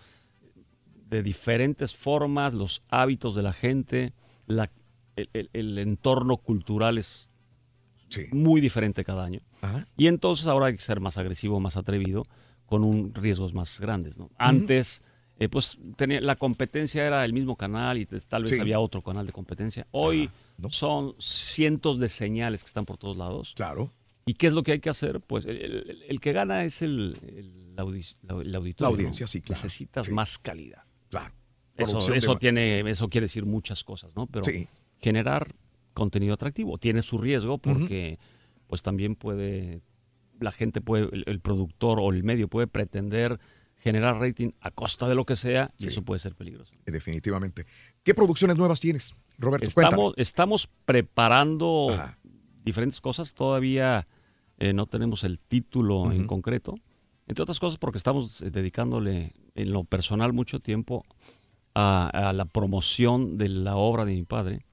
de 1.09 1.23
diferentes 1.23 1.95
formas, 1.95 2.55
los 2.55 2.81
hábitos 2.89 3.35
de 3.35 3.43
la 3.43 3.53
gente, 3.53 4.13
la- 4.47 4.71
el, 5.17 5.29
el- 5.33 5.51
el 5.53 5.79
entorno 5.79 6.39
cultural 6.39 6.99
es 6.99 7.29
muy 8.33 8.61
diferente 8.61 9.05
cada 9.05 9.25
año. 9.25 9.41
Y 9.97 10.07
entonces 10.07 10.47
ahora 10.47 10.67
hay 10.67 10.75
que 10.77 10.83
ser 10.83 11.01
más 11.01 11.19
agresivo, 11.19 11.61
más 11.61 11.77
atrevido, 11.77 12.25
con 12.67 12.85
un 12.85 13.13
riesgos 13.15 13.53
más 13.55 13.79
grandes. 13.81 14.17
¿no? 14.17 14.31
Antes, 14.39 15.03
eh, 15.39 15.49
pues 15.49 15.77
tenía, 15.97 16.21
la 16.21 16.37
competencia 16.37 17.05
era 17.07 17.25
el 17.25 17.33
mismo 17.33 17.57
canal 17.57 17.99
y 17.99 18.07
tal 18.07 18.43
vez 18.45 18.53
Sí. 18.55 18.61
había 18.61 18.79
otro 18.81 19.03
canal 19.03 19.27
de 19.27 19.33
competencia. 19.33 19.87
Hoy 19.91 20.31
son 20.71 21.15
cientos 21.19 21.99
de 21.99 22.09
señales 22.09 22.63
que 22.63 22.69
están 22.69 22.87
por 22.87 22.97
todos 22.97 23.17
lados. 23.17 23.53
Claro. 23.55 23.91
¿Y 24.27 24.35
qué 24.35 24.47
es 24.47 24.53
lo 24.55 24.63
que 24.63 24.73
hay 24.73 24.81
que 24.81 24.91
hacer? 24.91 25.21
Pues 25.21 25.45
el, 25.45 25.57
el- 25.61 26.03
el 26.09 26.21
que 26.21 26.33
gana 26.33 26.65
es 26.65 26.81
el, 26.83 27.19
el 27.27 27.75
audi- 27.77 28.17
la- 28.23 28.41
el 28.41 28.55
auditorio. 28.55 28.91
La 28.91 28.97
audiencia, 28.97 29.25
¿no? 29.25 29.29
sí, 29.29 29.41
claro. 29.43 29.63
Necesitas 29.63 30.07
Sí. 30.07 30.13
más 30.13 30.39
calidad. 30.39 30.85
Claro. 31.11 31.35
Eso, 31.77 32.13
eso 32.15 32.37
tiene, 32.37 32.89
eso 32.89 33.09
quiere 33.09 33.27
decir 33.27 33.45
muchas 33.45 33.83
cosas, 33.85 34.15
¿no? 34.17 34.27
Pero 34.29 34.45
Sí. 34.45 34.67
generar 35.01 35.55
contenido 35.93 36.35
atractivo 36.35 36.79
tiene 36.79 37.03
su 37.03 37.19
riesgo 37.19 37.59
porque 37.59 38.19
pues 38.69 38.83
también 38.83 39.15
puede, 39.17 39.83
la 40.41 40.53
gente 40.53 40.81
puede, 40.81 41.09
el, 41.27 41.41
productor 41.41 41.99
o 42.01 42.11
el 42.11 42.23
medio 42.25 42.49
puede 42.49 42.67
pretender 42.67 43.39
generar 43.77 44.19
rating 44.19 44.53
a 44.61 44.71
costa 44.71 45.07
de 45.09 45.15
lo 45.15 45.27
que 45.27 45.37
sea 45.37 45.73
y 45.79 45.89
eso 45.89 46.03
puede 46.03 46.19
ser 46.21 46.35
peligroso. 46.35 46.73
Eh, 46.87 46.91
Definitivamente. 46.93 47.67
¿Qué 48.03 48.15
producciones 48.15 48.57
nuevas 48.57 48.81
tienes, 48.81 49.15
Roberto? 49.39 49.69
Cuéntame. 49.75 49.95
Estamos, 49.95 50.15
estamos 50.17 50.69
preparando 50.87 51.89
diferentes 52.65 53.01
cosas. 53.01 53.35
Todavía 53.35 54.07
eh, 54.65 54.73
no 54.73 54.87
tenemos 54.87 55.25
el 55.25 55.39
título 55.39 56.11
en 56.11 56.27
concreto. 56.27 56.75
Entre 57.27 57.43
otras 57.43 57.61
cosas 57.61 57.79
porque 57.79 57.99
estamos 57.99 58.41
eh, 58.41 58.51
dedicándole 58.51 59.33
en 59.55 59.73
lo 59.73 59.85
personal 59.85 60.33
mucho 60.33 60.59
tiempo 60.59 61.05
a, 61.75 62.09
a 62.09 62.33
la 62.33 62.47
promoción 62.47 63.37
de 63.37 63.51
la 63.51 63.77
obra 63.77 64.07
de 64.07 64.13
mi 64.13 64.23
padre, 64.25 64.65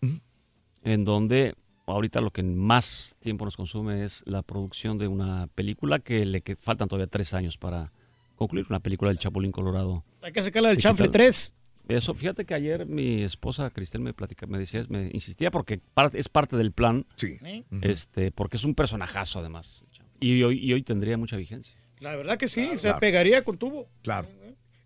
en 0.84 1.04
donde 1.04 1.56
ahorita 1.88 2.22
lo 2.22 2.32
que 2.32 2.42
más 2.42 3.18
tiempo 3.20 3.44
nos 3.44 3.58
consume 3.58 4.06
es 4.06 4.24
la 4.26 4.44
producción 4.44 4.98
de 4.98 5.08
una 5.10 5.48
película 5.56 6.00
que 6.00 6.26
le 6.26 6.42
que 6.42 6.56
faltan 6.56 6.88
todavía 6.88 7.08
tres 7.08 7.34
años 7.34 7.58
para 7.58 7.92
concluir, 8.36 8.66
una 8.70 8.80
película 8.80 9.10
del 9.12 9.20
Chapulín 9.20 9.52
Colorado. 9.52 10.06
Hay 10.22 10.32
que 10.32 10.42
sacarla 10.42 10.70
del 10.70 10.78
Digital. 10.78 10.96
chanfle 10.96 11.10
3. 11.10 11.54
Eso, 11.88 12.14
fíjate 12.14 12.46
que 12.46 12.54
ayer 12.54 12.86
mi 12.86 13.24
esposa 13.24 13.70
Cristel 13.70 14.02
me 14.02 14.14
platica, 14.14 14.46
me 14.48 14.58
decía, 14.58 14.86
me 14.90 15.10
insistía 15.14 15.52
porque 15.52 15.82
es 16.14 16.30
parte 16.30 16.56
del 16.58 16.72
plan. 16.72 17.06
Sí. 17.16 17.38
Este, 17.82 18.32
porque 18.32 18.58
es 18.58 18.64
un 18.64 18.76
personajazo 18.76 19.40
además. 19.40 19.84
Y 20.20 20.44
hoy, 20.44 20.60
y 20.60 20.72
hoy 20.74 20.84
tendría 20.84 21.18
mucha 21.18 21.36
vigencia. 21.38 21.76
La 22.00 22.16
verdad 22.16 22.38
que 22.38 22.48
sí, 22.48 22.68
se 22.74 22.80
Claro. 22.80 23.00
pegaría 23.00 23.44
con 23.44 23.58
tubo. 23.58 23.88
Claro. 24.02 24.28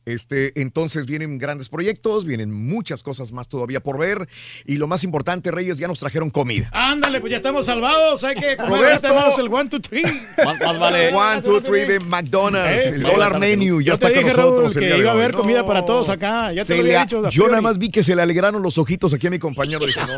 Este, 0.06 0.60
entonces 0.62 1.06
vienen 1.08 1.38
grandes 1.40 1.68
proyectos, 1.70 2.26
vienen 2.26 2.52
muchas 2.54 3.02
cosas 3.04 3.32
más 3.32 3.48
todavía 3.48 3.82
por 3.82 3.98
ver. 3.98 4.28
Y 4.66 4.78
lo 4.78 4.88
más 4.88 5.04
importante, 5.04 5.50
Reyes, 5.52 5.78
ya 5.78 5.88
nos 5.88 6.00
trajeron 6.00 6.30
comida. 6.30 6.70
Ándale, 6.72 7.20
pues 7.20 7.32
ya 7.32 7.38
estamos 7.38 7.66
salvados. 7.66 8.24
Hay 8.24 8.36
que 8.36 8.56
comer 8.56 8.70
Roberto. 8.82 9.08
hermanos, 9.08 9.40
el 9.40 9.54
one, 9.54 9.70
two, 9.70 9.82
three. 9.82 10.04
Más, 10.04 10.60
más 10.60 10.80
vale. 10.80 11.14
One, 11.14 11.42
two, 11.42 11.62
three 11.62 11.86
de 11.86 12.00
McDonald's. 12.00 12.86
Eh, 12.86 12.88
el 12.96 13.04
vale, 13.04 13.14
dólar 13.14 13.34
vale. 13.34 13.48
menu 13.58 13.82
ya 13.82 13.94
está 13.94 14.10
te 14.10 14.16
con 14.16 14.24
nosotros. 14.26 14.74
Raúl, 14.76 14.84
el 14.84 14.90
que 14.92 14.98
iba 15.00 15.10
a 15.12 15.14
haber 15.14 15.32
comida 15.34 15.66
para 15.66 15.86
todos 15.86 16.10
acá. 16.10 16.54
Ya 16.54 16.62
te 16.64 16.68
Se 16.68 16.78
lo 16.78 16.84
le 16.84 16.98
había 16.98 17.06
dicho. 17.06 17.30
yo 17.30 17.48
nada 17.48 17.62
más 17.62 17.78
vi 17.78 17.90
que 17.90 18.04
se 18.04 18.16
le 18.16 18.22
alegraron 18.22 18.62
los 18.62 18.78
ojitos 18.78 19.14
aquí 19.14 19.28
a 19.28 19.32
mi 19.32 19.40
compañero. 19.40 19.86
Dije, 19.86 20.00
no. 20.02 20.16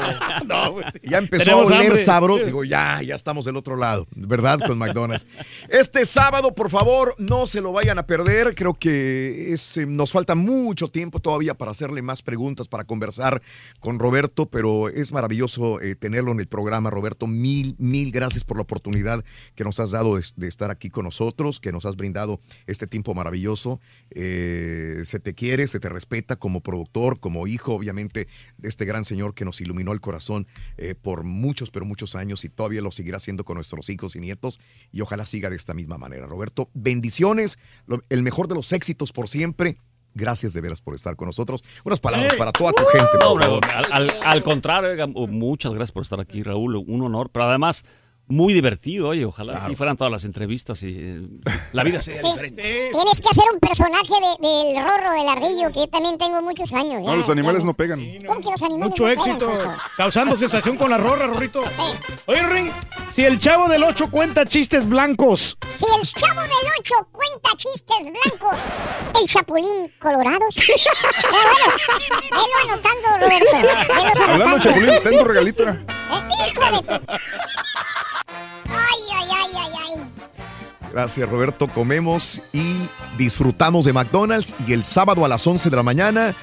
No, 0.67 0.73
pues 0.73 0.85
sí. 0.93 0.99
Ya 1.03 1.17
empezó 1.17 1.43
Tenemos 1.45 1.71
a 1.71 1.75
oler 1.75 1.87
hambre. 1.87 2.03
sabroso. 2.03 2.45
Digo, 2.45 2.63
ya, 2.63 3.01
ya 3.01 3.15
estamos 3.15 3.45
del 3.45 3.55
otro 3.57 3.75
lado, 3.75 4.07
¿verdad? 4.15 4.59
Con 4.65 4.77
McDonald's. 4.77 5.25
Este 5.69 6.05
sábado, 6.05 6.53
por 6.53 6.69
favor, 6.69 7.15
no 7.17 7.47
se 7.47 7.61
lo 7.61 7.71
vayan 7.73 7.97
a 7.99 8.05
perder. 8.05 8.53
Creo 8.55 8.73
que 8.73 9.53
es, 9.53 9.76
nos 9.85 10.11
falta 10.11 10.35
mucho 10.35 10.87
tiempo 10.87 11.19
todavía 11.19 11.53
para 11.53 11.71
hacerle 11.71 12.01
más 12.01 12.21
preguntas, 12.21 12.67
para 12.67 12.85
conversar 12.85 13.41
con 13.79 13.99
Roberto, 13.99 14.49
pero 14.49 14.89
es 14.89 15.11
maravilloso 15.11 15.81
eh, 15.81 15.95
tenerlo 15.95 16.31
en 16.31 16.39
el 16.39 16.47
programa, 16.47 16.89
Roberto. 16.89 17.27
Mil, 17.27 17.75
mil 17.77 18.11
gracias 18.11 18.43
por 18.43 18.57
la 18.57 18.63
oportunidad 18.63 19.23
que 19.55 19.63
nos 19.63 19.79
has 19.79 19.91
dado 19.91 20.15
de, 20.15 20.47
estar 20.47 20.71
aquí 20.71 20.89
con 20.89 21.05
nosotros, 21.05 21.59
que 21.59 21.71
nos 21.71 21.85
has 21.85 21.95
brindado 21.95 22.39
este 22.65 22.87
tiempo 22.87 23.13
maravilloso. 23.13 23.79
Eh, 24.11 25.01
se 25.03 25.19
te 25.19 25.33
quiere, 25.33 25.67
se 25.67 25.79
te 25.79 25.89
respeta 25.89 26.37
como 26.37 26.61
productor, 26.61 27.19
como 27.19 27.47
hijo, 27.47 27.73
obviamente, 27.73 28.27
de 28.57 28.69
este 28.69 28.85
gran 28.85 29.05
señor 29.05 29.33
que 29.33 29.45
nos 29.45 29.61
iluminó 29.61 29.91
el 29.91 30.01
corazón 30.01 30.47
eh, 30.77 30.95
por 30.95 31.23
muchos, 31.23 31.71
pero 31.71 31.85
muchos 31.85 32.15
años 32.15 32.45
y 32.45 32.49
todavía 32.49 32.81
lo 32.81 32.91
seguirá 32.91 33.17
haciendo 33.17 33.43
con 33.43 33.55
nuestros 33.55 33.89
hijos 33.89 34.15
y 34.15 34.19
nietos 34.19 34.59
y 34.91 35.01
ojalá 35.01 35.25
siga 35.25 35.49
de 35.49 35.55
esta 35.55 35.73
misma 35.73 35.97
manera. 35.97 36.27
Roberto, 36.27 36.69
bendiciones, 36.73 37.59
el 38.09 38.23
mejor 38.23 38.47
de 38.47 38.55
los 38.55 38.71
éxitos 38.71 39.11
por 39.11 39.27
siempre. 39.27 39.66
Gracias 40.13 40.53
de 40.53 40.61
veras 40.61 40.81
por 40.81 40.95
estar 40.95 41.15
con 41.15 41.27
nosotros. 41.27 41.63
Unas 41.83 41.99
palabras 41.99 42.33
para 42.35 42.51
toda 42.51 42.71
tu 42.71 42.83
gente. 42.85 43.07
No, 43.19 43.33
por 43.33 43.43
favor. 43.43 43.65
al, 43.71 43.85
al- 43.91 44.19
al 44.25 44.43
contrario, 44.43 45.07
muchas 45.27 45.73
gracias 45.73 45.91
por 45.91 46.03
estar 46.03 46.19
aquí, 46.19 46.41
Raúl. 46.43 46.75
Un 46.77 47.01
honor, 47.03 47.29
pero 47.31 47.45
además 47.45 47.85
muy 48.29 48.53
divertido. 48.53 49.09
Oye, 49.09 49.25
ojalá 49.25 49.57
así 49.65 49.75
fueran 49.75 49.95
todas 49.97 50.11
las 50.11 50.23
entrevistas 50.25 50.83
y 50.83 50.87
eh, 50.97 51.21
la 51.71 51.83
vida 51.83 52.01
sería 52.01 52.21
Sí. 52.21 52.27
diferente. 52.27 52.89
Tienes 52.93 53.21
que 53.21 53.29
hacer 53.29 53.43
un 53.53 53.59
personaje 53.59 54.13
de- 54.41 54.47
del 54.47 54.83
rorro, 54.83 55.11
del 55.13 55.27
ardillo, 55.29 55.67
que 55.71 55.79
yo 55.79 55.87
también 55.87 56.17
tengo 56.17 56.41
muchos 56.41 56.71
años. 56.73 57.01
No, 57.03 57.11
ya, 57.11 57.15
los 57.15 57.29
animales 57.29 57.61
ya. 57.63 57.67
no 57.67 57.73
pegan. 57.73 58.01
¿Cómo 58.25 58.41
que 58.41 58.51
los 58.51 58.61
animales 58.61 58.89
Mucho 58.89 59.03
no 59.03 59.09
éxito, 59.09 59.53
causando 59.95 60.35
sensación 60.37 60.75
con 60.77 60.89
la 60.89 60.97
rorra, 60.97 61.27
Rorrito. 61.27 61.61
Oye, 62.25 62.43
Ring, 62.47 62.71
si 63.09 63.23
el 63.23 63.37
chavo 63.37 63.67
del 63.69 63.83
8 63.83 64.09
cuenta 64.11 64.45
chistes 64.45 64.87
blancos, 64.87 65.57
Si 65.69 65.85
el 65.85 66.01
chavo 66.07 66.41
del 66.41 66.51
8 66.79 66.95
cuenta 67.11 67.49
chistes 67.57 67.97
blancos, 68.01 68.59
el 69.21 69.27
chapulín 69.27 69.91
colorado. 69.99 70.39
Pero 70.55 70.73
bueno, 71.31 72.21
velo 72.31 72.73
anotando, 72.73 73.25
Roberto. 73.25 74.23
Hablando 74.31 74.55
de. 74.57 74.61
Chapulín, 74.61 75.03
ten 75.03 75.17
tu 75.17 75.23
regalito. 75.25 75.63
Eh, 75.69 75.77
hijo 76.49 76.71
de 76.71 76.81
tu- 76.99 77.05
Ay, 78.89 79.01
ay, 79.15 79.29
ay, 79.55 79.71
ay. 79.85 80.11
Gracias, 80.91 81.29
Roberto. 81.29 81.67
Comemos 81.67 82.41
y 82.53 82.87
disfrutamos 83.17 83.85
de 83.85 83.93
McDonald's 83.93 84.55
y 84.67 84.73
el 84.73 84.83
sábado 84.83 85.25
a 85.25 85.27
las 85.27 85.45
11 85.45 85.69
de 85.69 85.75
la 85.75 85.83
mañana 85.83 86.35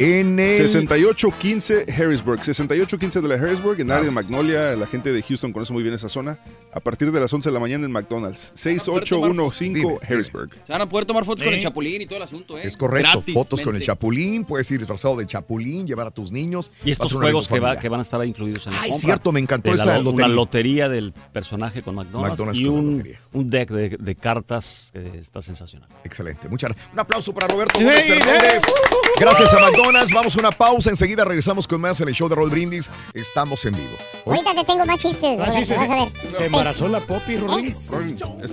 En 0.00 0.38
el... 0.40 0.56
6815 0.56 1.84
Harrisburg. 1.92 2.42
6815 2.44 3.20
de 3.20 3.28
la 3.28 3.34
Harrisburg, 3.34 3.80
en 3.80 3.86
el 3.88 3.92
área 3.92 4.04
de 4.06 4.10
Magnolia. 4.10 4.74
La 4.74 4.86
gente 4.86 5.12
de 5.12 5.22
Houston 5.22 5.52
conoce 5.52 5.72
muy 5.72 5.82
bien 5.82 5.94
esa 5.94 6.08
zona. 6.08 6.38
A 6.72 6.80
partir 6.80 7.12
de 7.12 7.20
las 7.20 7.32
11 7.32 7.48
de 7.50 7.52
la 7.52 7.60
mañana 7.60 7.84
en 7.84 7.92
McDonald's. 7.92 8.52
6815 8.54 9.98
Harrisburg. 10.08 10.50
Se 10.66 10.72
van 10.72 10.80
a 10.80 10.88
poder 10.88 11.04
tomar 11.06 11.24
fotos 11.24 11.44
con 11.44 11.52
el 11.52 11.60
chapulín 11.60 12.00
y 12.02 12.06
todo 12.06 12.16
el 12.16 12.22
asunto, 12.22 12.56
¿eh? 12.58 12.62
Es 12.64 12.76
correcto, 12.76 13.10
Gratis, 13.18 13.34
fotos 13.34 13.60
con 13.62 13.76
el 13.76 13.82
chapulín, 13.82 14.44
puedes 14.44 14.70
ir 14.70 14.78
disfrazado 14.78 15.16
de 15.16 15.26
chapulín, 15.26 15.86
llevar 15.86 16.06
a 16.06 16.10
tus 16.10 16.32
niños. 16.32 16.70
Y 16.84 16.90
estos 16.92 17.12
juegos 17.12 17.46
que, 17.48 17.54
va- 17.54 17.60
familiar. 17.68 17.82
que 17.82 17.88
van 17.88 18.00
a 18.00 18.02
estar 18.02 18.20
ahí 18.20 18.28
incluidos 18.30 18.66
en 18.66 18.72
la 18.72 18.80
Ay, 18.82 18.90
compra. 18.90 19.06
cierto, 19.06 19.32
me 19.32 19.40
encantó 19.40 19.70
De 19.70 19.76
la 19.76 19.82
esa 19.84 19.96
lo- 19.98 20.02
lotería. 20.04 20.26
Una 20.26 20.34
lotería 20.34 20.88
del 20.88 21.12
personaje 21.32 21.82
con 21.82 21.94
McDonald's, 21.94 22.30
McDonald's 22.38 22.58
y 22.60 22.64
con 22.64 22.74
la 22.74 22.80
un, 22.80 23.16
un 23.32 23.50
deck 23.50 23.70
de, 23.70 23.88
de 23.98 24.14
cartas 24.14 24.90
que 24.92 25.18
está 25.18 25.42
sensacional. 25.42 25.88
Excelente, 26.04 26.48
muchas 26.48 26.70
gracias. 26.70 26.90
Un 26.92 27.00
aplauso 27.00 27.34
para 27.34 27.48
Roberto 27.48 27.78
Sí, 27.78 27.84
Gómez 27.84 28.02
sí. 28.06 28.72
Gracias 29.20 29.52
a 29.52 29.60
McDonald's. 29.60 29.89
Vamos 30.12 30.36
a 30.36 30.38
una 30.38 30.50
pausa. 30.52 30.90
Enseguida 30.90 31.24
regresamos 31.24 31.66
con 31.66 31.80
más 31.80 32.00
en 32.00 32.08
el 32.08 32.14
show 32.14 32.28
de 32.28 32.34
Roll 32.36 32.50
Brindis. 32.50 32.88
Estamos 33.14 33.64
en 33.64 33.74
vivo. 33.74 33.96
Ahorita 34.26 34.54
te 34.54 34.64
tengo 34.64 34.86
más 34.86 34.98
chistes, 35.00 35.38
Ah, 35.40 35.50
sí, 35.50 35.64
Roberto, 35.64 35.66
sí, 35.66 35.74
vas 35.74 35.90
a 35.90 35.94
ver. 36.04 36.12
Se 36.38 36.46
embarazó 36.46 36.88
la 36.88 37.00
Poppy, 37.00 37.36
Rolín. 37.36 37.74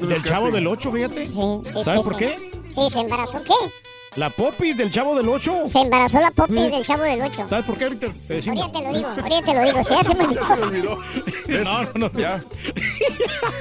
Del 0.08 0.24
chavo 0.24 0.52
del 0.52 0.68
8, 0.68 0.92
fíjate. 0.92 1.28
Sí, 1.28 1.34
¿Sabes 1.36 1.86
sí, 1.86 2.04
por 2.04 2.14
sí. 2.14 2.20
qué? 2.20 2.52
Sí, 2.74 2.90
se 2.92 3.00
embarazó. 3.00 3.44
¿Qué? 3.44 3.54
La 4.16 4.32
Poppy 4.32 4.74
del 4.74 4.92
chavo 4.92 5.16
del 5.16 5.30
8. 5.30 5.68
Se 5.68 5.80
embarazó 5.80 6.20
la 6.20 6.32
Poppy 6.32 6.56
Sí. 6.56 6.70
del 6.72 6.86
chavo 6.86 7.04
del 7.04 7.22
8. 7.22 7.46
¿Sabes 7.50 7.66
por 7.66 7.78
qué 7.78 7.84
ahorita 7.84 8.08
te 8.28 8.34
decimos? 8.34 8.60
Ahorita 8.62 8.80
te 8.80 8.86
lo 8.86 8.94
digo, 8.98 9.08
ahorita 9.10 9.42
te 9.44 9.54
lo 9.54 9.62
digo. 9.62 9.84
Se 10.04 10.56
me 10.56 10.64
olvidó. 10.64 11.00
No, 11.64 11.84
no, 11.84 11.90
no. 12.10 12.12
Ya. 12.20 12.42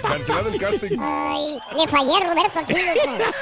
Cancelado 0.03 0.49
el 0.49 0.59
casting. 0.59 0.99
Ay, 0.99 1.59
le 1.77 1.87
fallé, 1.89 2.21
Roberto, 2.21 2.59
aquí. 2.59 2.75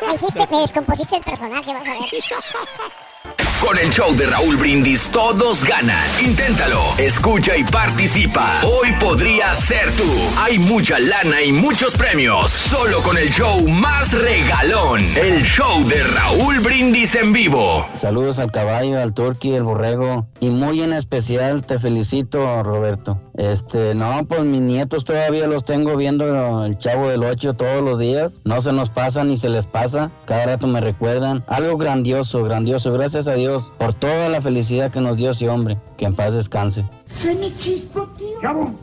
Me 0.09 0.15
hiciste, 0.15 0.47
me 0.51 0.59
descompusiste 0.59 1.17
el 1.17 1.23
personaje, 1.23 1.73
vas 1.73 1.87
a 1.87 1.93
ver. 1.93 2.01
Con 3.61 3.79
el 3.79 3.89
show 3.89 4.15
de 4.15 4.27
Raúl 4.27 4.57
Brindis 4.57 5.09
todos 5.11 5.65
ganan. 5.65 5.97
Inténtalo, 6.23 6.83
escucha 6.99 7.57
y 7.57 7.65
participa. 7.65 8.61
Hoy 8.63 8.93
podría 9.01 9.55
ser 9.55 9.91
tú. 9.93 10.05
Hay 10.39 10.59
mucha 10.59 10.99
lana 10.99 11.41
y 11.43 11.53
muchos 11.53 11.95
premios. 11.97 12.51
Solo 12.51 13.01
con 13.03 13.17
el 13.17 13.31
show 13.31 13.67
más 13.69 14.13
regalón. 14.13 15.01
El 15.17 15.43
show 15.43 15.83
de 15.89 16.03
Raúl 16.03 16.61
Brindis 16.61 17.15
en 17.15 17.33
vivo. 17.33 17.87
Saludos 17.99 18.39
al 18.39 18.51
caballo, 18.51 19.01
al 19.01 19.15
turqui, 19.15 19.55
al 19.57 19.63
borrego. 19.63 20.27
Y 20.41 20.51
muy 20.51 20.83
en 20.83 20.93
especial 20.93 21.65
te 21.65 21.79
felicito, 21.79 22.63
Roberto. 22.63 23.19
Este, 23.37 23.95
no, 23.95 24.27
pues 24.27 24.43
mis 24.45 24.61
nietos 24.61 25.05
todavía 25.05 25.47
los 25.47 25.65
tengo 25.65 25.97
viendo 25.97 26.65
el 26.65 26.79
chavo 26.79 27.09
del 27.09 27.25
8 27.25 27.55
todos 27.55 27.83
los 27.83 27.99
días. 27.99 28.33
No 28.45 28.61
se 28.61 28.73
nos 28.73 28.91
pasa 28.91 29.25
ni 29.25 29.39
se 29.39 29.49
les 29.49 29.67
pasa. 29.67 30.11
Cada 30.27 30.45
rato 30.47 30.67
me 30.67 30.81
recuerdan. 30.81 31.45
Algo 31.47 31.79
grandioso, 31.79 32.45
grandioso. 32.45 32.93
Gracias 32.93 33.27
a 33.27 33.35
Dios 33.35 33.44
por 33.79 33.95
toda 33.95 34.29
la 34.29 34.41
felicidad 34.41 34.91
que 34.91 35.01
nos 35.01 35.17
dio 35.17 35.31
ese 35.33 35.49
hombre. 35.49 35.79
Que 35.97 36.05
en 36.07 36.15
paz 36.15 36.35
descanse. 36.35 36.85
Se 37.07 37.35
me 37.35 37.53
chispo, 37.55 38.07
tío. 38.19 38.75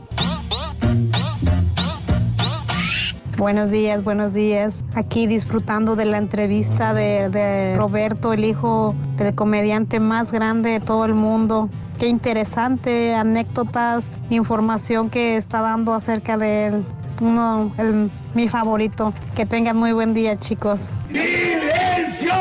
Buenos 3.37 3.71
días, 3.71 4.03
buenos 4.03 4.33
días. 4.33 4.73
Aquí 4.93 5.25
disfrutando 5.25 5.95
de 5.95 6.05
la 6.05 6.17
entrevista 6.19 6.93
de, 6.93 7.29
de 7.29 7.75
Roberto, 7.75 8.33
el 8.33 8.45
hijo 8.45 8.93
del 9.17 9.33
comediante 9.33 9.99
más 9.99 10.31
grande 10.31 10.71
de 10.71 10.79
todo 10.79 11.05
el 11.05 11.15
mundo. 11.15 11.69
Qué 11.97 12.07
interesante, 12.07 13.15
anécdotas, 13.15 14.03
información 14.29 15.09
que 15.09 15.37
está 15.37 15.61
dando 15.61 15.93
acerca 15.93 16.37
de 16.37 16.67
él. 16.67 16.85
Uno, 17.19 17.71
el- 17.77 18.11
mi 18.35 18.47
favorito. 18.47 19.13
Que 19.35 19.45
tengan 19.45 19.77
muy 19.77 19.91
buen 19.91 20.13
día, 20.13 20.39
chicos. 20.39 20.81
¡Silencio! 21.09 22.31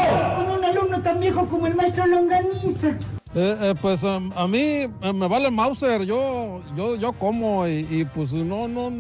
Tan 1.03 1.21
viejo 1.21 1.47
como 1.47 1.67
el 1.67 1.75
maestro 1.75 2.07
Longaniza. 2.07 2.89
Eh, 3.35 3.57
eh, 3.61 3.75
pues 3.81 4.03
um, 4.03 4.33
a 4.37 4.49
mí 4.49 4.59
eh, 4.59 5.13
me 5.15 5.29
vale 5.29 5.51
Mauser, 5.53 6.03
yo, 6.03 6.61
yo, 6.77 6.97
yo 6.97 7.13
como 7.13 7.67
y, 7.69 7.87
y, 7.89 8.05
pues 8.05 8.33
no, 8.33 8.67
no, 8.67 8.91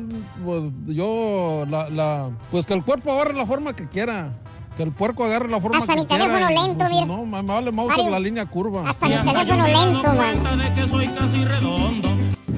pues 0.45 0.71
yo, 0.87 1.65
la, 1.69 1.91
la, 1.91 2.31
pues 2.53 2.65
que 2.65 2.75
el 2.75 2.85
cuerpo 2.85 3.11
agarre 3.11 3.35
la 3.35 3.45
forma 3.45 3.75
que 3.75 3.89
quiera, 3.89 4.33
que 4.77 4.85
el 4.85 4.93
puerco 4.93 5.25
agarre 5.25 5.49
la 5.49 5.61
forma 5.61 5.79
Hasta 5.79 5.95
que 5.95 6.01
mi 6.03 6.07
quiera. 6.07 6.27
teléfono 6.27 6.51
y, 6.51 6.55
lento, 6.55 6.85
pues. 6.89 7.07
No, 7.09 7.27
me, 7.27 7.43
me 7.43 7.53
vale 7.53 7.73
Mauser 7.73 7.97
Mario. 7.99 8.11
la 8.13 8.21
línea 8.21 8.47
curva. 8.47 8.89
Hasta 8.89 9.09
mi 9.09 9.17
teléfono 9.17 9.67
lento, 9.67 10.15
man. 10.15 10.59
de 10.59 10.75
que 10.81 10.89
soy 10.89 11.09
casi 11.09 11.45
redondo. 11.45 12.09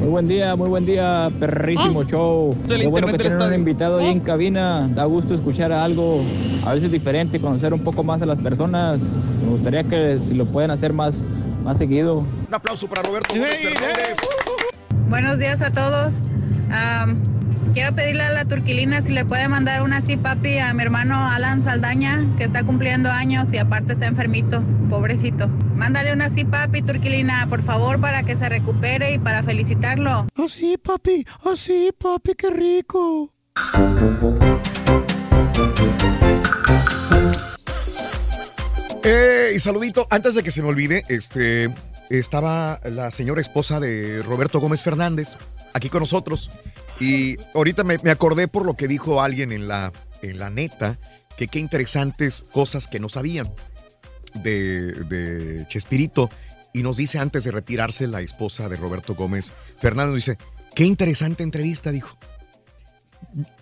Muy 0.03 0.11
buen 0.11 0.27
día, 0.27 0.57
muy 0.57 0.69
buen 0.69 0.85
día, 0.85 1.31
perrísimo 1.39 2.03
show. 2.03 2.57
del 2.67 2.81
Qué 2.81 2.87
bueno 2.89 3.07
que 3.07 3.19
tienen 3.19 3.41
un 3.41 3.55
invitado 3.55 3.99
ahí 3.99 4.09
en 4.09 4.19
cabina. 4.19 4.91
Da 4.93 5.05
gusto 5.05 5.33
escuchar 5.33 5.71
algo 5.71 6.25
a 6.67 6.75
veces 6.75 6.91
diferente, 6.91 7.41
conocer 7.41 7.73
un 7.73 7.85
poco 7.85 8.03
más 8.03 8.21
a 8.21 8.27
las 8.27 8.41
personas. 8.41 9.01
Me 9.01 9.51
gustaría 9.51 9.85
que 9.85 10.19
si 10.27 10.35
lo 10.35 10.45
pueden 10.47 10.73
hacer 10.73 10.93
más, 10.93 11.23
más 11.63 11.79
seguido. 11.79 12.17
Un 12.49 12.53
aplauso 12.53 12.89
para 12.89 13.03
Roberto 13.03 13.33
Gómez 13.33 13.55
Fernández. 13.61 14.17
Buenos 15.09 15.39
días 15.39 15.63
a 15.63 15.71
todos. 15.71 16.25
Quiero 17.73 17.95
pedirle 17.95 18.23
a 18.25 18.33
la 18.33 18.45
Turquilina 18.45 19.03
si 19.03 19.13
le 19.13 19.25
puede 19.25 19.49
mandar 19.49 19.83
una 19.83 19.99
así, 19.99 20.17
papi, 20.17 20.59
a 20.59 20.73
mi 20.75 20.83
hermano 20.83 21.27
Alan 21.27 21.65
Saldaña, 21.65 22.27
que 22.37 22.45
está 22.45 22.63
cumpliendo 22.65 23.11
años 23.11 23.53
y 23.53 23.59
aparte 23.59 23.95
está 23.95 24.07
enfermito, 24.07 24.63
pobrecito. 24.91 25.49
Mándale 25.75 26.13
una 26.13 26.27
así, 26.27 26.45
papi, 26.45 26.83
Turquilina, 26.83 27.47
por 27.49 27.63
favor, 27.63 28.01
para 28.01 28.23
que 28.23 28.37
se 28.37 28.49
recupere 28.49 29.15
y 29.15 29.19
para 29.19 29.43
felicitarlo. 29.43 30.27
Así, 30.37 30.77
papi, 30.77 31.27
así, 31.45 31.91
papi, 31.99 32.35
qué 32.35 32.51
rico. 32.51 33.33
Eh, 39.05 39.53
y 39.57 39.61
saludito, 39.61 40.07
antes 40.11 40.35
de 40.35 40.43
que 40.43 40.51
se 40.51 40.63
me 40.63 40.69
olvide, 40.69 41.05
este, 41.09 41.71
estaba 42.11 42.81
la 42.85 43.11
señora 43.11 43.41
esposa 43.41 43.81
de 43.81 44.23
Roberto 44.23 44.61
Gómez 44.61 44.83
Fernández 44.83 45.37
aquí 45.73 45.89
con 45.89 46.01
nosotros. 46.01 46.51
Y 47.01 47.37
ahorita 47.55 47.85
me, 47.85 47.95
acordé 48.11 48.49
por 48.49 48.65
lo 48.65 48.75
que 48.75 48.89
dijo 48.89 49.23
alguien 49.23 49.53
en 49.53 49.69
la, 49.69 49.93
en 50.23 50.39
la 50.39 50.51
neta, 50.51 50.99
que 51.37 51.49
qué 51.49 51.59
interesantes 51.59 52.45
cosas 52.53 52.87
que 52.87 53.01
no 53.01 53.09
sabían 53.09 53.53
de, 54.35 54.93
de 54.93 55.67
Chespirito. 55.69 56.31
Y 56.73 56.83
nos 56.83 56.97
dice 56.97 57.19
antes 57.19 57.45
de 57.45 57.51
retirarse 57.51 58.07
la 58.07 58.21
esposa 58.23 58.69
de 58.69 58.77
Roberto 58.77 59.15
Gómez 59.15 59.53
Fernández, 59.81 60.15
dice, 60.15 60.39
qué 60.75 60.85
interesante 60.85 61.43
entrevista, 61.43 61.91
dijo. 61.93 62.17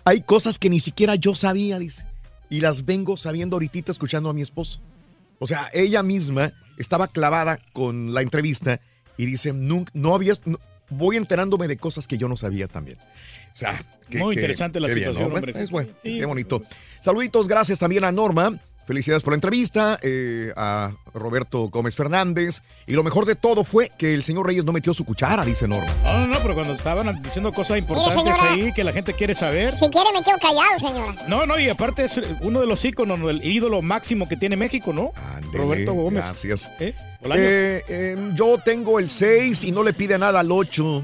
Hay 0.05 0.21
cosas 0.21 0.59
que 0.59 0.69
ni 0.69 0.79
siquiera 0.79 1.15
yo 1.15 1.35
sabía, 1.35 1.79
dice. 1.79 2.05
Y 2.49 2.61
las 2.61 2.85
vengo 2.85 3.17
sabiendo 3.17 3.55
ahorita 3.55 3.91
escuchando 3.91 4.29
a 4.29 4.33
mi 4.33 4.41
esposa. 4.41 4.79
O 5.39 5.47
sea, 5.47 5.69
ella 5.73 6.03
misma 6.03 6.51
estaba 6.77 7.07
clavada 7.07 7.59
con 7.73 8.13
la 8.13 8.21
entrevista 8.21 8.79
y 9.17 9.25
dice, 9.25 9.53
nunca, 9.53 9.91
no 9.95 10.13
había, 10.13 10.33
no- 10.45 10.59
voy 10.91 11.17
enterándome 11.17 11.67
de 11.67 11.77
cosas 11.77 12.05
que 12.07 12.17
yo 12.17 12.27
no 12.27 12.37
sabía 12.37 12.67
también. 12.67 12.97
O 12.99 13.55
sea, 13.55 13.83
que- 14.09 14.19
Muy 14.19 14.35
que- 14.35 14.41
interesante 14.41 14.79
la 14.79 14.87
bien, 14.87 14.99
situación, 14.99 15.29
¿no? 15.29 15.35
hombre. 15.35 15.51
Es 15.59 15.71
bueno, 15.71 15.89
Sí. 16.03 16.19
qué 16.19 16.25
bonito. 16.25 16.61
Saluditos, 16.99 17.47
gracias 17.47 17.79
también 17.79 18.03
a 18.03 18.11
Norma. 18.11 18.59
Felicidades 18.85 19.23
por 19.23 19.33
la 19.33 19.35
entrevista, 19.35 19.99
eh, 20.01 20.51
a 20.55 20.91
Roberto 21.13 21.69
Gómez 21.69 21.95
Fernández. 21.95 22.63
Y 22.87 22.93
lo 22.93 23.03
mejor 23.03 23.25
de 23.25 23.35
todo 23.35 23.63
fue 23.63 23.91
que 23.97 24.13
el 24.13 24.23
señor 24.23 24.47
Reyes 24.47 24.65
no 24.65 24.73
metió 24.73 24.93
su 24.93 25.05
cuchara, 25.05 25.45
dice 25.45 25.67
Norma. 25.67 25.93
No, 26.03 26.19
no, 26.19 26.27
no, 26.27 26.39
pero 26.41 26.55
cuando 26.55 26.73
estaban 26.73 27.21
diciendo 27.21 27.53
cosas 27.53 27.77
importantes 27.77 28.21
señora. 28.21 28.51
ahí 28.51 28.73
que 28.73 28.83
la 28.83 28.91
gente 28.91 29.13
quiere 29.13 29.35
saber. 29.35 29.77
Si 29.77 29.89
quiere 29.89 30.09
me 30.13 30.23
quedo 30.23 30.37
callado, 30.41 30.79
señora. 30.79 31.15
No, 31.27 31.45
no, 31.45 31.59
y 31.59 31.69
aparte 31.69 32.05
es 32.05 32.19
uno 32.41 32.59
de 32.59 32.67
los 32.67 32.83
íconos, 32.83 33.19
¿no? 33.19 33.29
el 33.29 33.43
ídolo 33.45 33.81
máximo 33.81 34.27
que 34.27 34.35
tiene 34.35 34.55
México, 34.55 34.93
¿no? 34.93 35.11
Roberto 35.53 35.93
Gómez. 35.93 36.23
Gracias. 36.23 36.69
¿Eh? 36.79 36.93
Eh, 37.23 37.83
eh, 37.87 38.31
yo 38.35 38.57
tengo 38.57 38.99
el 38.99 39.09
6 39.09 39.63
y 39.63 39.71
no 39.71 39.83
le 39.83 39.93
pide 39.93 40.17
nada 40.17 40.39
al 40.39 40.51
8. 40.51 41.03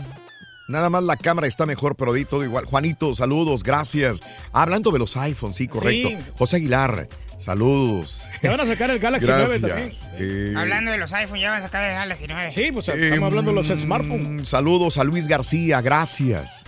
Nada 0.68 0.90
más 0.90 1.04
la 1.04 1.16
cámara 1.16 1.48
está 1.48 1.66
mejor, 1.66 1.96
pero 1.96 2.12
di 2.14 2.26
todo 2.26 2.44
igual. 2.44 2.66
Juanito, 2.66 3.16
saludos, 3.16 3.64
gracias. 3.64 4.22
Hablando 4.52 4.92
de 4.92 5.00
los 5.00 5.16
iPhones, 5.16 5.56
sí, 5.56 5.68
correcto. 5.68 6.10
Sí. 6.10 6.18
José 6.38 6.58
Aguilar, 6.58 7.08
saludos. 7.38 8.24
Te 8.42 8.48
van 8.50 8.60
a 8.60 8.66
sacar 8.66 8.90
el 8.90 9.00
Galaxy 9.00 9.28
Gracias. 9.28 9.62
9 9.62 9.68
también. 9.68 9.92
Eh, 10.20 10.54
Hablando 10.58 10.92
de 10.92 10.98
los 10.98 11.14
iPhones, 11.14 11.42
ya 11.42 11.50
van 11.52 11.60
a 11.60 11.66
sacar 11.66 11.84
el 11.84 11.94
Galaxy 11.94 12.26
9. 12.28 12.52
Sí, 12.54 12.72
pues 12.72 12.88
eh, 12.90 13.04
estamos 13.10 13.28
hablando 13.28 13.52
de 13.52 13.56
los 13.56 13.70
mm, 13.70 13.78
smartphones. 13.80 14.50
Saludos 14.50 14.98
a 14.98 15.04
Luis 15.04 15.28
García, 15.28 15.82
gracias. 15.82 16.66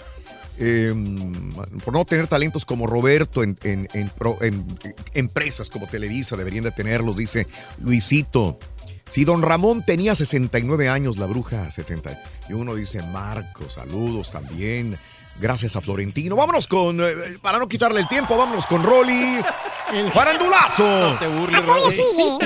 Eh, 0.61 0.93
por 1.85 1.93
no 1.93 2.03
tener 2.05 2.27
talentos 2.27 2.65
como 2.65 2.85
Roberto 2.85 3.43
en, 3.43 3.57
en- 3.63 3.87
en 3.93 4.09
pro- 4.09 4.37
en- 4.41 4.77
en 4.83 4.95
empresas 5.13 5.69
como 5.69 5.87
Televisa, 5.87 6.35
deberían 6.35 6.65
de 6.65 6.71
tenerlos, 6.71 7.15
dice 7.17 7.47
Luisito. 7.81 8.59
Si 9.09 9.25
don 9.25 9.41
Ramón 9.41 9.83
tenía 9.83 10.13
69 10.13 10.87
años, 10.89 11.17
la 11.17 11.25
bruja 11.25 11.71
70. 11.71 12.21
Y 12.49 12.53
uno 12.53 12.75
dice, 12.75 13.01
Marco, 13.03 13.67
saludos 13.69 14.31
también. 14.31 14.95
Gracias 15.39 15.75
a 15.75 15.81
Florentino. 15.81 16.35
Vámonos 16.35 16.67
con, 16.67 16.99
eh, 17.01 17.13
para 17.41 17.57
no 17.59 17.67
quitarle 17.67 18.01
el 18.01 18.07
tiempo, 18.07 18.35
vámonos 18.37 18.65
con 18.67 18.83
Rolis. 18.83 19.45
El 19.93 20.11
farandulazo. 20.11 21.17
te 21.19 21.27
burles, 21.27 21.61
Todavía 21.61 21.91
sigue. 21.91 22.37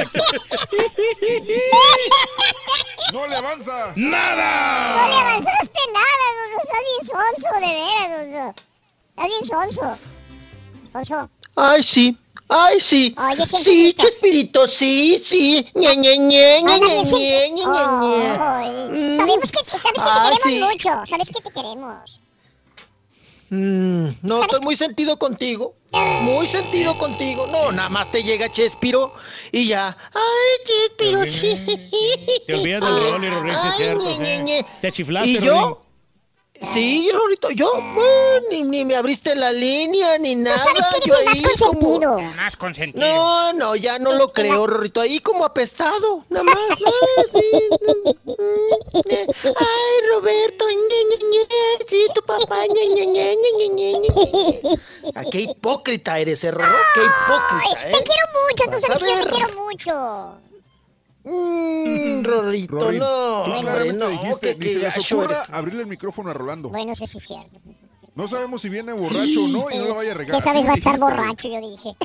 ¡No 3.12 3.28
le 3.28 3.36
avanza! 3.36 3.94
No 3.96 4.10
le 4.10 5.16
avanzaste 5.16 5.80
nada, 5.94 6.26
Dudu. 6.38 6.58
Estás 6.62 6.80
bien 6.88 7.04
sonso, 7.12 7.54
de 7.56 7.72
veras, 7.74 8.26
Dudu. 8.26 8.54
Estás 9.10 9.28
bien 9.28 9.46
sonso. 9.46 9.98
Sonso. 10.92 11.30
Ay, 11.56 11.84
sí. 11.84 12.18
Ay, 12.50 12.80
sí. 12.80 13.16
Oye, 13.18 13.46
sí, 13.48 13.94
Chespirito. 13.94 14.04
Chespirito, 14.04 14.68
sí, 14.68 15.24
sí. 15.26 15.66
Ñe, 15.76 15.96
Ñe, 15.96 16.18
Ñe, 16.18 16.62
Ñe, 16.62 16.80
Ñe, 16.80 17.06
siempre. 17.06 17.50
Ñe, 17.52 17.66
Ñe, 17.66 17.66
Ñe. 17.66 18.38
Ay, 18.40 19.18
Sabemos 19.18 19.52
que, 19.52 19.60
sabes 19.66 19.82
que 19.82 20.02
te 20.02 20.02
queremos 20.04 20.42
sí. 20.44 20.60
mucho. 20.60 20.90
Sabes 21.08 21.30
que 21.30 21.42
te 21.42 21.52
queremos. 21.52 22.23
Mm, 23.54 24.08
no, 24.24 24.42
estoy 24.42 24.62
muy 24.62 24.76
sentido 24.76 25.18
contigo. 25.18 25.76
Muy 26.22 26.48
sentido 26.48 26.98
contigo. 26.98 27.46
No, 27.52 27.72
nada 27.72 27.88
más 27.88 28.10
te 28.10 28.24
llega 28.24 28.52
Chespiro 28.52 29.14
y 29.52 29.68
ya. 29.68 29.96
Ay, 30.12 30.66
Chespiro. 30.66 31.20
Te 32.48 32.56
olvidas 32.56 32.82
del 32.82 33.12
rol 33.12 33.24
y 33.24 33.30
Rorín, 33.30 33.54
sí 33.54 33.60
es 33.60 33.66
Ay, 33.66 33.78
cierto. 33.78 34.04
ñe, 34.06 34.12
sí. 34.16 34.20
ñe, 34.22 34.40
ñe. 34.40 34.66
Te 34.82 34.92
chiflaste, 34.92 35.30
¿Y 35.30 35.40
yo? 35.40 35.83
Sí, 36.72 37.10
Rorito, 37.14 37.50
yo 37.52 37.72
ni, 38.50 38.64
ni 38.64 38.86
me 38.86 38.96
abriste 38.96 39.36
la 39.36 39.52
línea 39.52 40.18
ni 40.18 40.36
nada. 40.36 40.58
sabes 40.58 40.86
que 40.88 40.98
eres 40.98 41.08
yo 41.10 41.18
el 41.18 41.26
más 41.26 41.42
consentido. 41.42 42.14
como- 42.16 42.34
Más 42.34 42.58
consentido. 42.58 43.06
No, 43.06 43.54
no, 43.54 43.76
ya 43.76 44.00
no 44.00 44.14
lo 44.14 44.32
creo, 44.32 44.66
Rorito. 44.66 45.02
Ahí 45.02 45.20
como 45.20 45.44
apestado, 45.46 46.24
nada 46.30 46.44
más. 46.44 46.56
Sí, 47.34 47.42
Ay, 49.44 50.10
Roberto, 50.10 50.66
ñe, 50.70 50.76
ñe, 51.10 51.18
ñe, 51.32 51.48
sí, 51.88 52.08
tu 52.14 52.22
papá, 52.24 52.58
ñe, 52.68 52.88
ñe, 52.88 53.06
ñe, 53.08 53.36
ñe, 53.36 53.52
ñe, 53.58 53.70
ñe, 53.70 54.00
ñe. 54.00 54.80
Ah, 55.16 55.24
qué 55.30 55.42
hipócrita 55.42 56.18
eres, 56.20 56.44
eh, 56.44 56.52
Rorro. 56.52 56.68
Qué 56.94 57.02
hipócrita, 57.02 57.90
¿eh? 57.90 57.92
Te 57.94 58.04
quiero 58.04 58.26
mucho, 58.42 58.64
tú 58.66 58.80
sabes 58.80 59.04
a 59.04 59.20
que 59.22 59.24
te 59.30 59.36
quiero 59.36 59.64
mucho. 59.64 60.38
Mm, 61.24 62.24
Rorrito, 62.24 62.80
Rorín, 62.80 63.00
no. 63.00 63.06
tú 63.46 63.52
hombre, 63.52 63.62
claramente 63.62 64.00
no, 64.00 64.10
dijiste, 64.10 64.58
que- 64.58 64.66
ni 64.66 64.72
se 64.74 64.80
que 64.80 64.86
les 64.86 64.96
gacho 64.96 65.18
ocurra 65.20 65.36
eres. 65.44 65.50
abrirle 65.54 65.82
el 65.82 65.88
micrófono 65.88 66.30
a 66.30 66.34
Rolando. 66.34 66.70
Bueno, 66.70 66.92
eso 66.94 67.08
sí 67.08 67.18
es 67.18 67.24
cierto. 67.26 67.60
No 68.16 68.28
sabemos 68.28 68.62
si 68.62 68.70
viene 68.70 68.94
borracho 68.94 69.46
o 69.46 69.48
no 69.48 69.72
y 69.72 69.78
no 69.78 69.86
lo 69.86 69.96
vaya 69.96 70.12
a 70.12 70.14
regar. 70.14 70.36
¿Qué 70.36 70.42
sabes? 70.42 70.66
Va 70.68 70.72
a 70.72 70.76
estar 70.76 71.00
borracho, 71.00 71.48
yo 71.48 71.62
dije. 71.70 71.96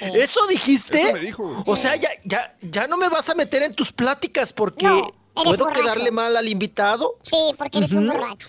¿Eso 0.14 0.46
dijiste? 0.46 1.00
Eso 1.02 1.12
me 1.12 1.18
dijo. 1.20 1.62
O 1.66 1.76
sea, 1.76 1.96
ya, 1.96 2.08
ya, 2.24 2.56
ya 2.62 2.86
no 2.86 2.96
me 2.96 3.08
vas 3.08 3.28
a 3.28 3.34
meter 3.34 3.62
en 3.62 3.74
tus 3.74 3.92
pláticas 3.92 4.52
porque 4.52 4.86
No, 4.86 5.10
puedo 5.34 5.58
borracho. 5.64 5.80
quedarle 5.82 6.10
mal 6.10 6.36
al 6.36 6.48
invitado. 6.48 7.18
Sí, 7.22 7.36
porque 7.58 7.78
eres 7.78 7.92
un 7.92 8.06
borracho. 8.08 8.48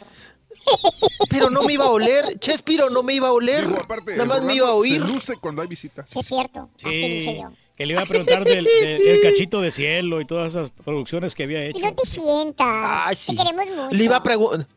Pero 1.30 1.50
no 1.50 1.64
me 1.64 1.74
iba 1.74 1.86
a 1.86 1.90
oler. 1.90 2.38
Chespiro 2.40 2.90
no 2.90 3.02
me 3.04 3.16
iba 3.16 3.30
a 3.30 3.32
oler. 3.32 3.66
Digo, 3.68 3.80
aparte, 3.82 4.12
Nada 4.14 4.26
más 4.26 4.42
me 4.44 4.56
iba 4.56 4.68
a 4.68 4.74
oír. 4.74 5.02
Se 5.02 5.08
luce 5.08 5.38
cuando 5.38 5.62
hay 5.62 5.68
visitas. 5.68 6.10
Sí, 6.10 6.20
es 6.20 6.26
cierto. 6.28 6.70
Así 6.78 6.90
dije 6.90 7.40
yo. 7.42 7.52
Que 7.80 7.86
le 7.88 7.94
iba 7.94 8.02
a 8.04 8.06
preguntar 8.06 8.44
del, 8.44 8.66
del- 8.82 9.04
del 9.04 9.22
cachito 9.22 9.62
de 9.62 9.72
cielo 9.72 10.20
y 10.22 10.26
todas 10.26 10.52
esas 10.52 10.70
producciones 10.84 11.34
que 11.34 11.44
había 11.44 11.64
hecho. 11.64 11.80
Y 11.80 11.82
no 11.82 11.96
te 11.96 12.06
sientas. 12.06 12.68
Ay, 12.70 13.16
sí. 13.16 13.36
Te 13.36 13.42
queremos 13.44 13.66
mucho. 13.76 13.96
Le 13.96 14.04
iba 14.04 14.18
a 14.18 14.22
preguntar. 14.24 14.68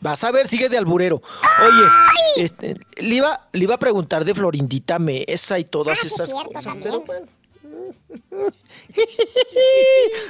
Vas 0.00 0.22
a 0.24 0.30
ver, 0.30 0.46
sigue 0.46 0.68
de 0.68 0.76
alburero. 0.78 1.20
Oye, 1.66 2.44
este, 2.44 2.76
le, 2.98 3.14
iba, 3.16 3.48
le 3.52 3.64
iba 3.64 3.74
a 3.74 3.78
preguntar 3.78 4.24
de 4.24 4.34
Florindita 4.34 4.98
Mesa 4.98 5.58
y 5.58 5.64
todas 5.64 5.98
Ah, 5.98 6.00
sí, 6.02 6.06
esas 6.14 6.30
cierto, 6.30 6.50
cosas. 6.50 6.64
también. 6.64 6.82
pero 6.82 7.00
bueno. 7.00 7.26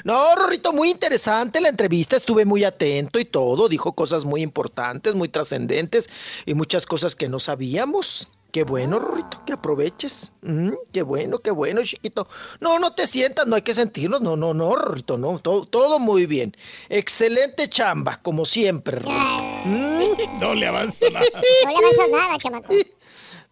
No, 0.05 0.35
Rorrito, 0.37 0.73
muy 0.73 0.91
interesante 0.91 1.61
la 1.61 1.69
entrevista, 1.69 2.17
estuve 2.17 2.45
muy 2.45 2.65
atento 2.65 3.19
y 3.19 3.25
todo, 3.25 3.69
dijo 3.69 3.93
cosas 3.93 4.25
muy 4.25 4.41
importantes, 4.43 5.15
muy 5.15 5.29
trascendentes 5.29 6.09
y 6.47 6.55
muchas 6.55 6.87
cosas 6.87 7.15
que 7.17 7.29
no 7.29 7.39
sabíamos. 7.41 8.29
Qué 8.51 8.65
bueno, 8.65 8.99
Rorrito, 8.99 9.43
que 9.45 9.53
aproveches. 9.53 10.33
Mm, 10.43 10.71
qué 10.93 11.03
bueno, 11.03 11.41
qué 11.41 11.51
bueno, 11.51 11.83
chiquito. 11.83 12.27
No, 12.61 12.79
no 12.79 12.95
te 12.95 13.07
sientas, 13.07 13.47
no 13.47 13.57
hay 13.57 13.63
que 13.63 13.75
sentirnos. 13.75 14.23
No, 14.23 14.37
no, 14.37 14.55
no, 14.55 14.75
Rorrito, 14.75 15.19
no. 15.19 15.39
Todo, 15.39 15.67
todo 15.67 15.99
muy 15.99 16.27
bien. 16.27 16.57
Excelente 16.89 17.69
chamba, 17.69 18.21
como 18.23 18.47
siempre, 18.47 18.99
Rorrito. 18.99 19.43
Mm. 19.65 20.41
No 20.41 20.55
le 20.55 20.67
avanza 20.67 21.07
nada. 21.11 21.27
No 21.65 21.71
le 21.71 21.77
avanzas 21.77 22.09
nada, 22.11 22.39
chamaco. 22.39 22.75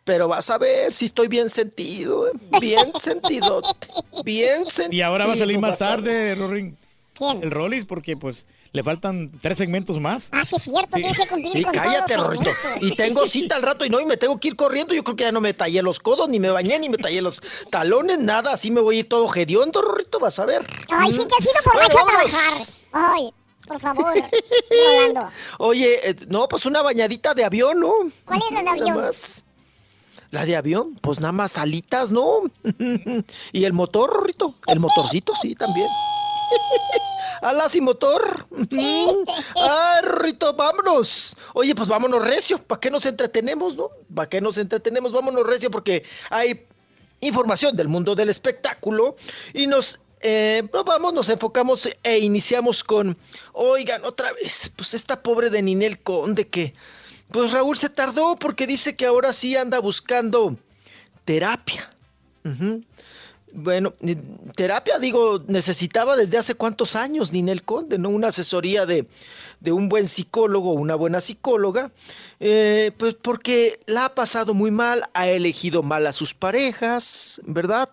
Pero 0.04 0.28
vas 0.28 0.50
a 0.50 0.58
ver 0.58 0.92
si 0.92 1.06
estoy 1.06 1.28
bien 1.28 1.48
sentido, 1.48 2.28
¿eh? 2.28 2.32
bien 2.60 2.92
sentido, 3.00 3.62
bien 4.24 4.66
sentido. 4.66 4.96
Y 4.96 5.00
ahora 5.00 5.26
va 5.26 5.32
a 5.32 5.36
salir 5.36 5.58
más 5.58 5.78
tarde, 5.78 6.34
Rorín. 6.34 6.76
¿Quién? 7.14 7.42
El 7.42 7.50
Rollis, 7.50 7.86
porque 7.86 8.16
pues 8.16 8.44
le 8.74 8.82
faltan 8.82 9.30
tres 9.40 9.56
segmentos 9.56 10.00
más. 10.00 10.30
Ah, 10.32 10.44
sí 10.44 10.56
es 10.56 10.62
cierto, 10.64 10.96
tienes 10.96 11.16
que 11.16 11.28
cumplir 11.28 11.52
Sí, 11.52 11.62
con 11.62 11.72
cállate, 11.74 12.16
todo. 12.16 12.24
Rorrito. 12.24 12.50
Y 12.80 12.96
tengo 12.96 13.24
cita 13.28 13.54
al 13.54 13.62
rato 13.62 13.84
y 13.84 13.88
no, 13.88 14.00
y 14.00 14.04
me 14.04 14.16
tengo 14.16 14.40
que 14.40 14.48
ir 14.48 14.56
corriendo. 14.56 14.92
Yo 14.96 15.04
creo 15.04 15.14
que 15.14 15.22
ya 15.22 15.30
no 15.30 15.40
me 15.40 15.54
tallé 15.54 15.80
los 15.80 16.00
codos, 16.00 16.28
ni 16.28 16.40
me 16.40 16.50
bañé, 16.50 16.80
ni 16.80 16.88
me 16.88 16.98
tallé 16.98 17.22
los 17.22 17.40
talones, 17.70 18.18
nada. 18.18 18.52
Así 18.52 18.72
me 18.72 18.80
voy 18.80 18.96
a 18.96 19.00
ir 19.00 19.08
todo 19.08 19.32
hediondo, 19.32 19.80
Rorrito, 19.80 20.18
vas 20.18 20.40
a 20.40 20.44
ver. 20.44 20.66
Ay, 20.90 21.12
sí 21.12 21.24
te 21.24 21.34
has 21.38 21.44
ido 21.44 21.54
Bueno, 21.64 21.88
borracho 21.88 21.98
a 22.00 22.04
trabajar. 22.04 22.52
Ay, 22.90 23.30
por 23.64 23.80
favor, 23.80 24.12
Rolando. 24.12 25.30
Oye, 25.58 26.10
eh, 26.10 26.16
no, 26.26 26.48
pues 26.48 26.66
una 26.66 26.82
bañadita 26.82 27.32
de 27.32 27.44
avión, 27.44 27.78
¿no? 27.78 27.92
¿Cuál 28.24 28.40
es 28.42 28.50
la 28.54 28.58
de 28.58 28.64
Nada 28.64 28.80
avión? 28.80 28.96
más. 29.02 29.44
¿La 30.32 30.44
de 30.44 30.56
avión? 30.56 30.98
Pues 31.00 31.20
nada 31.20 31.30
más 31.30 31.58
alitas, 31.58 32.10
¿no? 32.10 32.42
y 33.52 33.64
el 33.64 33.72
motor, 33.72 34.10
Rorrito. 34.12 34.56
El 34.66 34.80
motorcito, 34.80 35.32
sí, 35.40 35.54
también. 35.54 35.86
Alas 37.44 37.76
y 37.76 37.80
motor. 37.82 38.46
Ah, 39.56 40.00
Rito, 40.02 40.54
vámonos. 40.54 41.36
Oye, 41.52 41.74
pues 41.74 41.88
vámonos 41.88 42.24
recio. 42.24 42.58
¿Para 42.58 42.80
qué 42.80 42.90
nos 42.90 43.04
entretenemos, 43.04 43.76
no? 43.76 43.90
¿Para 44.14 44.30
qué 44.30 44.40
nos 44.40 44.56
entretenemos? 44.56 45.12
Vámonos 45.12 45.46
recio 45.46 45.70
porque 45.70 46.04
hay 46.30 46.66
información 47.20 47.76
del 47.76 47.88
mundo 47.88 48.14
del 48.14 48.30
espectáculo 48.30 49.16
y 49.52 49.66
nos 49.66 50.00
eh, 50.22 50.62
vamos, 50.86 51.12
nos 51.12 51.28
enfocamos 51.28 51.86
e 52.02 52.18
iniciamos 52.18 52.82
con, 52.82 53.18
oigan, 53.52 54.06
otra 54.06 54.32
vez, 54.32 54.72
pues 54.74 54.94
esta 54.94 55.22
pobre 55.22 55.50
de 55.50 55.60
Ninel 55.60 56.00
Conde 56.00 56.48
que, 56.48 56.72
pues 57.30 57.52
Raúl 57.52 57.76
se 57.76 57.90
tardó 57.90 58.36
porque 58.36 58.66
dice 58.66 58.96
que 58.96 59.04
ahora 59.04 59.34
sí 59.34 59.54
anda 59.54 59.80
buscando 59.80 60.56
terapia. 61.26 61.90
Ujú. 62.42 62.82
Bueno, 63.56 63.94
ni- 64.00 64.16
terapia, 64.56 64.98
digo, 64.98 65.40
necesitaba 65.46 66.16
desde 66.16 66.38
hace 66.38 66.54
cuántos 66.56 66.96
años 66.96 67.32
Ninel 67.32 67.62
Conde, 67.62 67.98
¿no? 67.98 68.08
Una 68.08 68.28
asesoría 68.28 68.84
de, 68.84 69.06
de 69.64 69.72
un 69.72 69.88
buen 69.88 70.06
psicólogo, 70.06 70.72
una 70.72 70.94
buena 70.94 71.20
psicóloga, 71.20 71.90
eh, 72.38 72.92
pues 72.98 73.14
porque 73.14 73.80
la 73.86 74.04
ha 74.04 74.14
pasado 74.14 74.52
muy 74.52 74.70
mal, 74.70 75.04
ha 75.14 75.26
elegido 75.26 75.82
mal 75.82 76.06
a 76.06 76.12
sus 76.12 76.34
parejas, 76.34 77.40
¿verdad? 77.46 77.88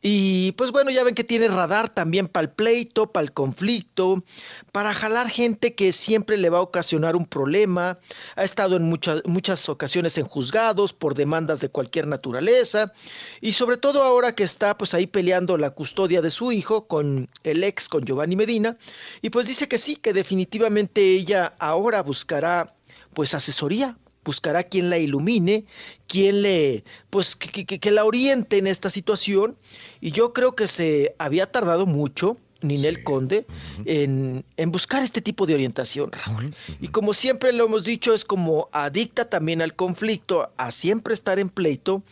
Y 0.00 0.52
pues 0.52 0.70
bueno, 0.70 0.92
ya 0.92 1.02
ven 1.02 1.16
que 1.16 1.24
tiene 1.24 1.48
radar 1.48 1.88
también 1.88 2.28
para 2.28 2.44
el 2.44 2.50
pleito, 2.50 3.10
para 3.10 3.24
el 3.24 3.32
conflicto, 3.32 4.22
para 4.70 4.94
jalar 4.94 5.28
gente 5.28 5.74
que 5.74 5.90
siempre 5.90 6.36
le 6.36 6.48
va 6.48 6.58
a 6.58 6.62
ocasionar 6.62 7.16
un 7.16 7.26
problema, 7.26 7.98
ha 8.36 8.44
estado 8.44 8.76
en 8.76 8.84
muchas, 8.84 9.22
muchas 9.26 9.68
ocasiones 9.68 10.16
en 10.16 10.26
juzgados 10.26 10.92
por 10.92 11.16
demandas 11.16 11.60
de 11.60 11.70
cualquier 11.70 12.06
naturaleza, 12.06 12.92
y 13.40 13.54
sobre 13.54 13.78
todo 13.78 14.04
ahora 14.04 14.36
que 14.36 14.44
está 14.44 14.78
pues 14.78 14.94
ahí 14.94 15.08
peleando 15.08 15.56
la 15.56 15.70
custodia 15.70 16.22
de 16.22 16.30
su 16.30 16.52
hijo 16.52 16.86
con 16.86 17.28
el 17.42 17.64
ex, 17.64 17.88
con 17.88 18.04
Giovanni 18.04 18.36
Medina, 18.36 18.76
y 19.22 19.30
pues 19.30 19.48
dice 19.48 19.66
que 19.66 19.78
sí, 19.78 19.96
que 19.96 20.12
definitivamente 20.12 20.99
ella 21.00 21.54
ahora 21.58 22.02
buscará 22.02 22.74
pues 23.14 23.34
asesoría, 23.34 23.96
buscará 24.24 24.62
quien 24.64 24.88
la 24.90 24.98
ilumine, 24.98 25.64
quien 26.06 26.42
le, 26.42 26.84
pues 27.10 27.34
que, 27.36 27.64
que- 27.66 27.78
que 27.80 27.90
la 27.90 28.04
oriente 28.04 28.58
en 28.58 28.66
esta 28.66 28.90
situación, 28.90 29.56
y 30.00 30.10
yo 30.12 30.32
creo 30.32 30.54
que 30.54 30.66
se 30.68 31.14
había 31.18 31.46
tardado 31.46 31.86
mucho. 31.86 32.36
Ninel 32.62 33.02
Conde, 33.04 33.46
en, 33.86 34.44
en 34.58 34.70
buscar 34.70 35.02
este 35.02 35.22
tipo 35.22 35.46
de 35.46 35.54
orientación, 35.54 36.12
Raúl. 36.12 36.54
Y 36.78 36.88
como 36.88 37.14
siempre 37.14 37.54
lo 37.54 37.64
hemos 37.64 37.84
dicho, 37.84 38.12
es 38.12 38.26
como 38.26 38.68
adicta 38.70 39.30
también 39.30 39.62
al 39.62 39.74
conflicto, 39.74 40.52
a 40.58 40.70
siempre 40.70 41.14
estar 41.14 41.38
en 41.38 41.48
pleito. 41.48 42.02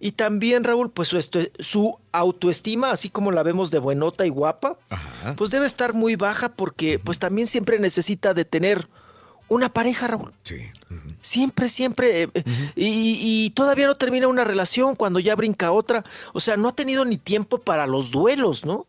Y 0.00 0.12
también, 0.12 0.64
Raúl, 0.64 0.90
pues 0.90 1.08
su, 1.58 1.98
autoestima, 2.12 2.90
así 2.92 3.10
como 3.10 3.32
la 3.32 3.42
vemos 3.42 3.70
de 3.70 3.78
buenota 3.78 4.26
y 4.26 4.28
guapa, 4.28 4.78
pues 5.36 5.50
debe 5.50 5.66
estar 5.66 5.94
muy 5.94 6.16
baja 6.16 6.50
porque 6.50 6.98
pues 6.98 7.18
también 7.18 7.46
siempre 7.46 7.78
necesita 7.78 8.34
de 8.34 8.44
tener 8.44 8.88
una 9.48 9.72
pareja, 9.72 10.06
Raúl. 10.06 10.32
Siempre, 11.22 11.68
siempre. 11.68 12.22
eh, 12.22 12.28
eh, 12.34 12.44
y, 12.76 13.18
y 13.20 13.50
todavía 13.50 13.86
no 13.86 13.94
termina 13.94 14.28
una 14.28 14.44
relación 14.44 14.94
cuando 14.94 15.18
ya 15.18 15.34
brinca 15.34 15.72
otra. 15.72 16.04
O 16.32 16.40
sea, 16.40 16.56
no 16.56 16.68
ha 16.68 16.72
tenido 16.74 17.04
ni 17.04 17.16
tiempo 17.16 17.58
para 17.58 17.86
los 17.86 18.10
duelos, 18.10 18.64
¿no? 18.64 18.86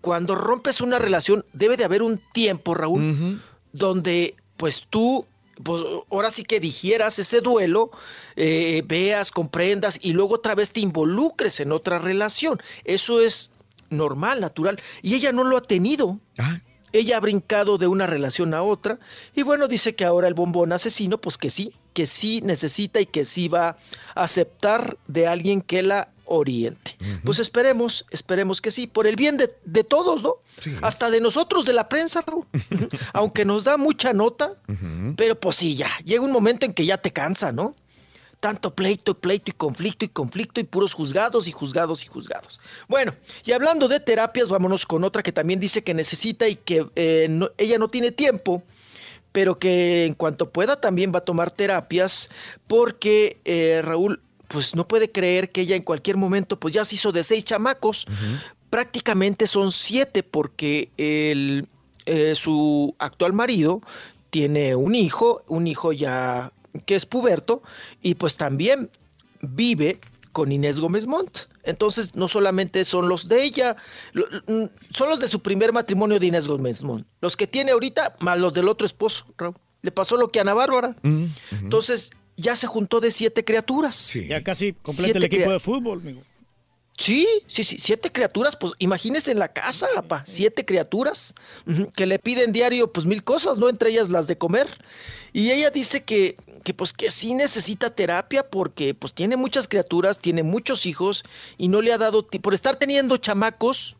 Cuando 0.00 0.34
rompes 0.34 0.80
una 0.80 0.98
relación, 0.98 1.44
debe 1.52 1.76
de 1.76 1.84
haber 1.84 2.02
un 2.02 2.20
tiempo, 2.32 2.74
Raúl, 2.74 3.40
donde 3.72 4.34
pues 4.56 4.86
tú, 4.90 5.26
pues 5.62 5.82
ahora 6.10 6.30
sí 6.30 6.44
que 6.44 6.60
digieras 6.60 7.18
ese 7.18 7.40
duelo, 7.40 7.90
eh, 8.36 8.82
veas, 8.86 9.30
comprendas 9.30 9.98
y 10.00 10.12
luego 10.12 10.36
otra 10.36 10.54
vez 10.54 10.72
te 10.72 10.80
involucres 10.80 11.60
en 11.60 11.72
otra 11.72 11.98
relación. 11.98 12.60
Eso 12.84 13.20
es 13.20 13.52
normal, 13.90 14.40
natural. 14.40 14.80
Y 15.02 15.14
ella 15.14 15.32
no 15.32 15.44
lo 15.44 15.56
ha 15.56 15.62
tenido. 15.62 16.18
Ella 16.92 17.16
ha 17.16 17.20
brincado 17.20 17.78
de 17.78 17.86
una 17.86 18.06
relación 18.06 18.52
a 18.52 18.62
otra 18.62 18.98
y 19.34 19.42
bueno, 19.42 19.66
dice 19.66 19.94
que 19.94 20.04
ahora 20.04 20.28
el 20.28 20.34
bombón 20.34 20.72
asesino, 20.72 21.18
pues 21.18 21.38
que 21.38 21.48
sí, 21.48 21.74
que 21.94 22.06
sí 22.06 22.42
necesita 22.42 23.00
y 23.00 23.06
que 23.06 23.24
sí 23.24 23.48
va 23.48 23.78
a 24.14 24.22
aceptar 24.22 24.98
de 25.06 25.26
alguien 25.26 25.62
que 25.62 25.82
la 25.82 26.11
oriente. 26.24 26.96
Pues 27.24 27.38
esperemos, 27.38 28.06
esperemos 28.10 28.60
que 28.60 28.70
sí, 28.70 28.86
por 28.86 29.06
el 29.06 29.16
bien 29.16 29.36
de, 29.36 29.54
de 29.64 29.84
todos, 29.84 30.22
¿no? 30.22 30.36
Hasta 30.82 31.10
de 31.10 31.20
nosotros, 31.20 31.64
de 31.64 31.72
la 31.72 31.88
prensa, 31.88 32.22
Raúl. 32.26 32.46
Aunque 33.12 33.44
nos 33.44 33.64
da 33.64 33.76
mucha 33.76 34.12
nota, 34.12 34.54
pero 35.16 35.38
pues 35.38 35.56
sí, 35.56 35.74
ya, 35.76 35.90
llega 36.04 36.22
un 36.24 36.32
momento 36.32 36.64
en 36.66 36.72
que 36.74 36.86
ya 36.86 36.98
te 36.98 37.12
cansa, 37.12 37.52
¿no? 37.52 37.74
tanto 38.40 38.74
pleito, 38.74 39.14
pleito 39.20 39.52
y 39.52 39.54
conflicto 39.54 40.04
y 40.04 40.08
conflicto 40.08 40.58
y 40.60 40.64
puros 40.64 40.94
juzgados 40.94 41.46
y 41.46 41.52
juzgados 41.52 42.02
y 42.04 42.08
juzgados. 42.08 42.58
Bueno, 42.88 43.14
y 43.44 43.52
hablando 43.52 43.86
de 43.86 44.00
terapias, 44.00 44.48
vámonos 44.48 44.84
con 44.84 45.04
otra 45.04 45.22
que 45.22 45.30
también 45.30 45.60
dice 45.60 45.84
que 45.84 45.94
necesita 45.94 46.48
y 46.48 46.56
que 46.56 46.88
eh, 46.96 47.28
no- 47.30 47.50
ella 47.56 47.78
no 47.78 47.86
tiene 47.86 48.10
tiempo, 48.10 48.64
pero 49.30 49.60
que 49.60 50.06
en 50.06 50.14
cuanto 50.14 50.50
pueda 50.50 50.80
también 50.80 51.12
va 51.14 51.18
a 51.18 51.24
tomar 51.24 51.52
terapias 51.52 52.30
porque 52.66 53.38
eh, 53.44 53.80
Raúl 53.84 54.20
pues 54.52 54.74
no 54.74 54.86
puede 54.86 55.10
creer 55.10 55.50
que 55.50 55.62
ella 55.62 55.76
en 55.76 55.82
cualquier 55.82 56.16
momento 56.16 56.60
pues 56.60 56.74
ya 56.74 56.84
se 56.84 56.96
hizo 56.96 57.10
de 57.12 57.22
seis 57.22 57.44
chamacos. 57.44 58.06
Prácticamente 58.70 59.46
son 59.46 59.72
siete 59.72 60.22
porque 60.22 60.90
el, 60.96 61.68
eh, 62.06 62.34
su 62.34 62.94
actual 62.98 63.32
marido 63.32 63.80
tiene 64.30 64.74
un 64.74 64.94
hijo, 64.94 65.42
un 65.48 65.66
hijo 65.66 65.92
ya 65.92 66.52
que 66.86 66.94
es 66.94 67.06
puberto 67.06 67.62
y 68.02 68.14
pues 68.14 68.36
también 68.36 68.90
vive 69.40 70.00
con 70.32 70.52
Inés 70.52 70.80
Gómez 70.80 71.06
Montt. 71.06 71.40
Entonces, 71.64 72.16
no 72.16 72.26
solamente 72.26 72.84
son 72.84 73.08
los 73.08 73.28
de 73.28 73.44
ella, 73.44 73.76
mm, 74.14 74.64
son 74.94 75.10
los 75.10 75.20
de 75.20 75.28
su 75.28 75.40
primer 75.40 75.72
matrimonio 75.72 76.18
de 76.18 76.26
Inés 76.26 76.48
Gómez 76.48 76.82
Montt. 76.82 77.06
Los 77.20 77.36
que 77.36 77.46
tiene 77.46 77.72
ahorita, 77.72 78.16
más 78.20 78.38
los 78.40 78.52
del 78.52 78.68
otro 78.68 78.86
esposo, 78.86 79.26
Raúl. 79.36 79.54
Le 79.82 79.90
pasó 79.90 80.16
lo 80.16 80.28
que 80.28 80.38
a 80.38 80.42
Ana 80.42 80.54
Bárbara. 80.54 80.96
Entonces, 81.50 82.12
ya 82.36 82.56
se 82.56 82.66
juntó 82.66 83.00
de 83.00 83.10
siete 83.10 83.44
criaturas. 83.44 83.96
Ya 84.28 84.42
casi 84.42 84.72
completa 84.72 85.18
el 85.18 85.24
equipo 85.24 85.50
de 85.50 85.60
fútbol, 85.60 86.00
amigo. 86.00 86.22
Sí, 86.98 87.26
sí, 87.48 87.64
sí, 87.64 87.78
siete 87.80 88.12
criaturas, 88.12 88.54
pues 88.54 88.74
imagínese 88.78 89.32
en 89.32 89.38
la 89.38 89.48
casa, 89.48 89.88
papá, 89.94 90.22
siete 90.26 90.64
criaturas 90.66 91.34
que 91.96 92.04
le 92.06 92.18
piden 92.18 92.52
diario 92.52 92.92
pues 92.92 93.06
mil 93.06 93.24
cosas, 93.24 93.56
¿no? 93.58 93.70
Entre 93.70 93.90
ellas 93.90 94.10
las 94.10 94.26
de 94.26 94.36
comer. 94.36 94.68
Y 95.32 95.50
ella 95.50 95.70
dice 95.70 96.02
que, 96.04 96.36
que 96.62 96.74
pues 96.74 96.92
que 96.92 97.10
sí 97.10 97.32
necesita 97.32 97.88
terapia 97.90 98.48
porque 98.48 98.92
pues 98.92 99.14
tiene 99.14 99.36
muchas 99.38 99.66
criaturas, 99.68 100.18
tiene 100.18 100.42
muchos 100.42 100.84
hijos 100.84 101.24
y 101.56 101.68
no 101.68 101.80
le 101.80 101.94
ha 101.94 101.98
dado, 101.98 102.24
ti- 102.26 102.38
por 102.38 102.52
estar 102.52 102.76
teniendo 102.76 103.16
chamacos, 103.16 103.96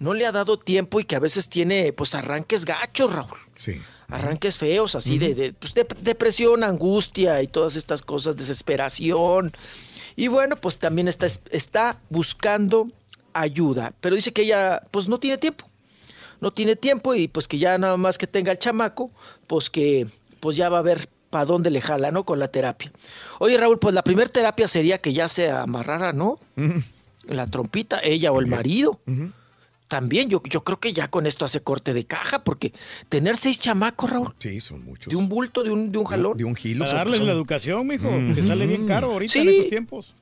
no 0.00 0.12
le 0.12 0.26
ha 0.26 0.32
dado 0.32 0.58
tiempo 0.58 0.98
y 0.98 1.04
que 1.04 1.14
a 1.14 1.20
veces 1.20 1.48
tiene 1.48 1.92
pues 1.92 2.16
arranques 2.16 2.64
gachos, 2.64 3.12
Raúl. 3.12 3.38
Sí. 3.56 3.80
Arranques 4.08 4.58
feos, 4.58 4.94
así 4.94 5.18
de, 5.18 5.34
de, 5.34 5.52
pues, 5.52 5.74
de- 5.74 5.86
depresión, 6.02 6.62
angustia 6.62 7.42
y 7.42 7.46
todas 7.48 7.74
estas 7.76 8.02
cosas, 8.02 8.36
desesperación. 8.36 9.50
Y 10.14 10.28
bueno, 10.28 10.56
pues 10.56 10.78
también 10.78 11.08
está, 11.08 11.26
está 11.50 11.98
buscando 12.10 12.88
ayuda, 13.32 13.92
pero 14.00 14.14
dice 14.16 14.32
que 14.32 14.42
ella 14.42 14.82
pues 14.90 15.08
no 15.08 15.18
tiene 15.18 15.38
tiempo. 15.38 15.66
No 16.40 16.52
tiene 16.52 16.76
tiempo 16.76 17.14
y 17.14 17.28
pues 17.28 17.48
que 17.48 17.58
ya 17.58 17.76
nada 17.78 17.96
más 17.96 18.18
que 18.18 18.26
tenga 18.26 18.52
el 18.52 18.58
chamaco, 18.58 19.10
pues 19.46 19.70
que 19.70 20.06
pues 20.40 20.56
ya 20.56 20.68
va 20.68 20.78
a 20.78 20.82
ver 20.82 21.08
para 21.30 21.44
dónde 21.46 21.70
le 21.70 21.80
jala, 21.80 22.10
¿no? 22.10 22.24
Con 22.24 22.38
la 22.38 22.48
terapia. 22.48 22.92
Oye, 23.40 23.56
Raúl, 23.56 23.78
pues 23.78 23.94
la 23.94 24.02
primera 24.04 24.30
terapia 24.30 24.68
sería 24.68 24.98
que 24.98 25.12
ya 25.14 25.28
se 25.28 25.50
amarrara, 25.50 26.12
¿no? 26.12 26.38
La 27.24 27.46
trompita, 27.46 28.00
ella 28.02 28.32
o 28.32 28.38
el 28.40 28.46
marido. 28.46 29.00
También 29.88 30.28
yo, 30.28 30.42
yo 30.44 30.64
creo 30.64 30.80
que 30.80 30.92
ya 30.92 31.08
con 31.08 31.26
esto 31.26 31.44
hace 31.44 31.60
corte 31.60 31.94
de 31.94 32.04
caja, 32.04 32.42
porque 32.42 32.72
tener 33.08 33.36
seis 33.36 33.60
chamacos, 33.60 34.10
Raúl. 34.10 34.34
Sí, 34.38 34.60
son 34.60 34.84
muchos. 34.84 35.10
De 35.10 35.16
un 35.16 35.28
bulto, 35.28 35.62
de 35.62 35.70
un, 35.70 35.90
de 35.90 35.98
un 35.98 36.04
jalón. 36.04 36.36
De 36.36 36.44
un 36.44 36.56
gilo. 36.56 36.84
Para 36.84 36.98
darles 36.98 37.20
la 37.20 37.32
educación, 37.32 37.86
mijo, 37.86 38.10
Mm. 38.10 38.34
que 38.34 38.42
sale 38.42 38.66
bien 38.66 38.86
caro 38.88 39.12
ahorita 39.12 39.32
Sí. 39.32 39.38
en 39.40 39.48
estos 39.48 39.68
tiempos. 39.68 40.14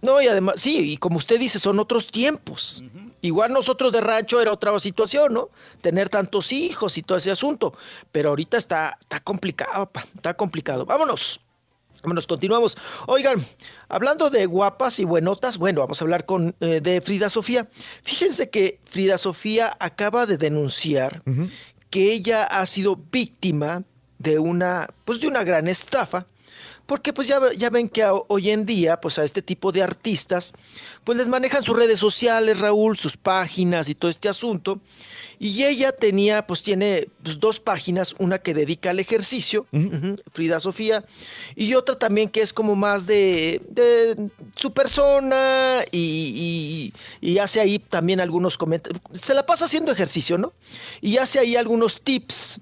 No, 0.00 0.20
y 0.20 0.28
además, 0.28 0.56
sí, 0.60 0.92
y 0.92 0.96
como 0.98 1.16
usted 1.16 1.38
dice, 1.40 1.58
son 1.58 1.78
otros 1.78 2.08
tiempos. 2.10 2.84
Igual 3.22 3.52
nosotros 3.54 3.90
de 3.90 4.02
rancho 4.02 4.38
era 4.38 4.52
otra 4.52 4.78
situación, 4.78 5.32
¿no? 5.32 5.48
Tener 5.80 6.10
tantos 6.10 6.52
hijos 6.52 6.98
y 6.98 7.02
todo 7.02 7.16
ese 7.16 7.30
asunto. 7.30 7.72
Pero 8.12 8.28
ahorita 8.28 8.58
está, 8.58 8.98
está 9.00 9.20
complicado, 9.20 9.86
papá, 9.86 10.06
está 10.14 10.34
complicado. 10.34 10.84
Vámonos. 10.84 11.40
Vámonos, 12.04 12.26
continuamos. 12.26 12.76
Oigan, 13.06 13.42
hablando 13.88 14.28
de 14.28 14.44
guapas 14.44 14.98
y 14.98 15.04
buenotas, 15.04 15.56
bueno, 15.56 15.80
vamos 15.80 16.02
a 16.02 16.04
hablar 16.04 16.26
con, 16.26 16.54
eh, 16.60 16.80
de 16.82 17.00
Frida 17.00 17.30
Sofía. 17.30 17.66
Fíjense 18.02 18.50
que 18.50 18.78
Frida 18.84 19.16
Sofía 19.16 19.74
acaba 19.80 20.26
de 20.26 20.36
denunciar 20.36 21.22
que 21.88 22.12
ella 22.12 22.44
ha 22.44 22.66
sido 22.66 22.96
víctima 23.10 23.84
de 24.18 24.38
una, 24.38 24.86
pues 25.06 25.18
de 25.18 25.28
una 25.28 25.44
gran 25.44 25.66
estafa 25.66 26.26
porque 26.86 27.14
pues 27.14 27.26
ya, 27.26 27.40
ya 27.56 27.70
ven 27.70 27.88
que 27.88 28.02
a- 28.02 28.12
hoy 28.12 28.50
en 28.50 28.66
día, 28.66 29.00
pues 29.00 29.18
a 29.18 29.24
este 29.24 29.40
tipo 29.40 29.72
de 29.72 29.82
artistas, 29.82 30.52
pues 31.02 31.16
les 31.16 31.28
manejan 31.28 31.62
sus 31.62 31.74
redes 31.74 31.98
sociales, 31.98 32.60
Raúl, 32.60 32.98
sus 32.98 33.16
páginas 33.16 33.88
y 33.88 33.94
todo 33.94 34.10
este 34.10 34.28
asunto. 34.28 34.80
Y 35.38 35.64
ella 35.64 35.92
tenía, 35.92 36.46
pues 36.46 36.62
tiene 36.62 37.08
pues, 37.22 37.40
dos 37.40 37.60
páginas, 37.60 38.14
una 38.18 38.38
que 38.38 38.54
dedica 38.54 38.90
al 38.90 39.00
ejercicio, 39.00 39.66
Frida 40.32 40.60
Sofía, 40.60 41.04
y 41.56 41.74
otra 41.74 41.98
también 41.98 42.28
que 42.28 42.40
es 42.40 42.52
como 42.52 42.74
más 42.76 43.06
de, 43.06 43.60
de 43.68 44.30
su 44.56 44.72
persona 44.72 45.80
y, 45.90 46.92
y- 47.20 47.28
y 47.32 47.38
hace 47.38 47.60
ahí 47.60 47.78
también 47.78 48.20
algunos 48.20 48.56
comentarios. 48.58 49.02
Se 49.12 49.34
la 49.34 49.44
pasa 49.44 49.64
haciendo 49.66 49.92
ejercicio, 49.92 50.38
¿no? 50.38 50.52
Y 51.00 51.16
hace 51.18 51.38
ahí 51.40 51.56
algunos 51.56 52.00
tips 52.00 52.60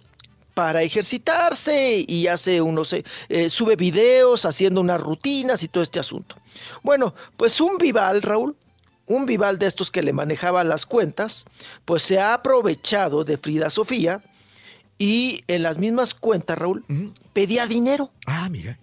para 0.54 0.82
ejercitarse 0.82 2.04
y 2.06 2.26
hace 2.26 2.60
unos, 2.60 2.92
eh, 2.92 3.04
eh, 3.28 3.48
sube 3.48 3.74
videos 3.76 4.44
haciendo 4.44 4.80
unas 4.80 5.00
rutinas 5.00 5.62
y 5.62 5.68
todo 5.68 5.82
este 5.82 5.98
asunto. 5.98 6.36
Bueno, 6.82 7.14
pues 7.36 7.58
un 7.60 7.78
Vival, 7.78 8.20
Raúl, 8.22 8.54
un 9.06 9.26
Vival 9.26 9.58
de 9.58 9.66
estos 9.66 9.90
que 9.90 10.02
le 10.02 10.12
manejaba 10.12 10.64
las 10.64 10.86
cuentas, 10.86 11.44
pues 11.84 12.02
se 12.02 12.18
ha 12.20 12.34
aprovechado 12.34 13.24
de 13.24 13.36
Frida 13.38 13.70
Sofía 13.70 14.22
y 14.98 15.42
en 15.48 15.62
las 15.62 15.78
mismas 15.78 16.14
cuentas, 16.14 16.56
Raúl, 16.58 16.84
pedía 17.32 17.66
dinero. 17.66 18.10
Ah, 18.26 18.48
mira. 18.48 18.78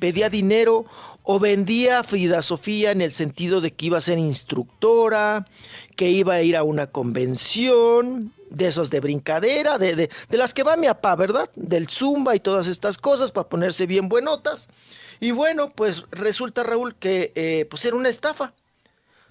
Pedía 0.00 0.28
dinero 0.30 0.84
o 1.22 1.38
vendía 1.38 2.00
a 2.00 2.04
Frida 2.04 2.42
Sofía 2.42 2.90
en 2.92 3.00
el 3.00 3.12
sentido 3.12 3.60
de 3.60 3.72
que 3.72 3.86
iba 3.86 3.98
a 3.98 4.00
ser 4.02 4.18
instructora, 4.18 5.46
que 5.96 6.10
iba 6.10 6.34
a 6.34 6.42
ir 6.42 6.56
a 6.56 6.62
una 6.62 6.86
convención, 6.88 8.32
de 8.50 8.68
esos 8.68 8.90
de 8.90 9.00
brincadera, 9.00 9.76
de, 9.78 9.96
de- 9.96 10.10
de 10.28 10.36
las 10.36 10.54
que 10.54 10.62
va 10.62 10.76
mi 10.76 10.86
papá, 10.86 11.16
¿verdad? 11.16 11.50
Del 11.56 11.88
zumba 11.88 12.36
y 12.36 12.40
todas 12.40 12.68
estas 12.68 12.96
cosas 12.96 13.32
para 13.32 13.48
ponerse 13.48 13.86
bien 13.86 14.08
buenotas. 14.08 14.68
Y 15.18 15.32
bueno, 15.32 15.70
pues 15.72 16.04
resulta, 16.12 16.62
Raúl, 16.62 16.94
que 16.94 17.32
eh, 17.34 17.66
pues 17.68 17.84
era 17.84 17.96
una 17.96 18.08
estafa, 18.08 18.52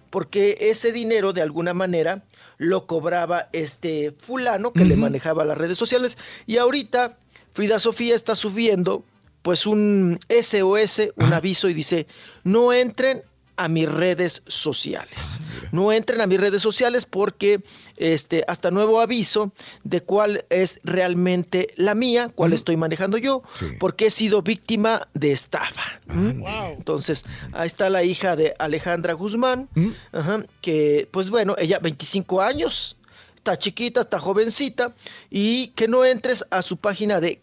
porque 0.10 0.58
ese 0.60 0.92
dinero 0.92 1.34
de 1.34 1.42
alguna 1.42 1.74
manera 1.74 2.24
lo 2.58 2.88
cobraba 2.88 3.50
este 3.54 4.12
fulano 4.12 4.72
que 4.72 4.86
le 4.86 4.96
manejaba 4.96 5.46
las 5.46 5.58
redes 5.58 5.78
sociales. 5.78 6.18
Y 6.46 6.58
ahorita 6.58 7.18
Frida 7.54 7.80
Sofía 7.80 8.16
está 8.16 8.36
subiendo 8.36 9.04
pues 9.42 9.68
un 9.68 10.20
SOS, 10.28 11.10
un 11.18 11.34
aviso 11.34 11.70
y 11.70 11.74
dice, 11.74 12.08
no 12.44 12.74
entren 12.74 13.24
a 13.58 13.68
mis 13.68 13.90
redes 13.90 14.44
sociales. 14.48 15.42
no 15.72 15.92
entren 15.92 16.22
a 16.22 16.28
mis 16.28 16.40
redes 16.40 16.62
sociales 16.62 17.06
porque 17.06 17.64
este 17.98 18.44
hasta 18.48 18.72
nuevo 18.72 19.02
aviso 19.02 19.52
de 19.84 20.02
cuál 20.02 20.46
es 20.50 20.80
realmente 20.84 21.68
la 21.76 21.96
mía, 21.96 22.30
cuál 22.34 22.54
estoy 22.54 22.78
manejando 22.78 23.18
yo, 23.18 23.44
porque 23.80 24.08
he 24.08 24.10
sido 24.10 24.42
víctima 24.42 25.08
de 25.14 25.32
estafa. 25.32 26.00
¿Mm? 26.08 26.44
Entonces, 26.78 27.26
ahí 27.54 27.68
está 27.68 27.90
la 27.90 28.04
hija 28.04 28.36
de 28.36 28.54
Alejandra 28.60 29.14
Guzmán, 29.14 29.70
ajá, 30.12 30.44
que 30.62 31.08
pues 31.12 31.30
bueno, 31.30 31.56
ella 31.58 31.80
25 31.80 32.42
años, 32.42 32.98
está 33.38 33.58
chiquita, 33.58 34.02
está 34.02 34.20
jovencita, 34.20 34.94
y 35.30 35.68
que 35.70 35.88
no 35.88 36.04
entres 36.04 36.46
a 36.50 36.62
su 36.62 36.78
página 36.78 37.20
de 37.20 37.42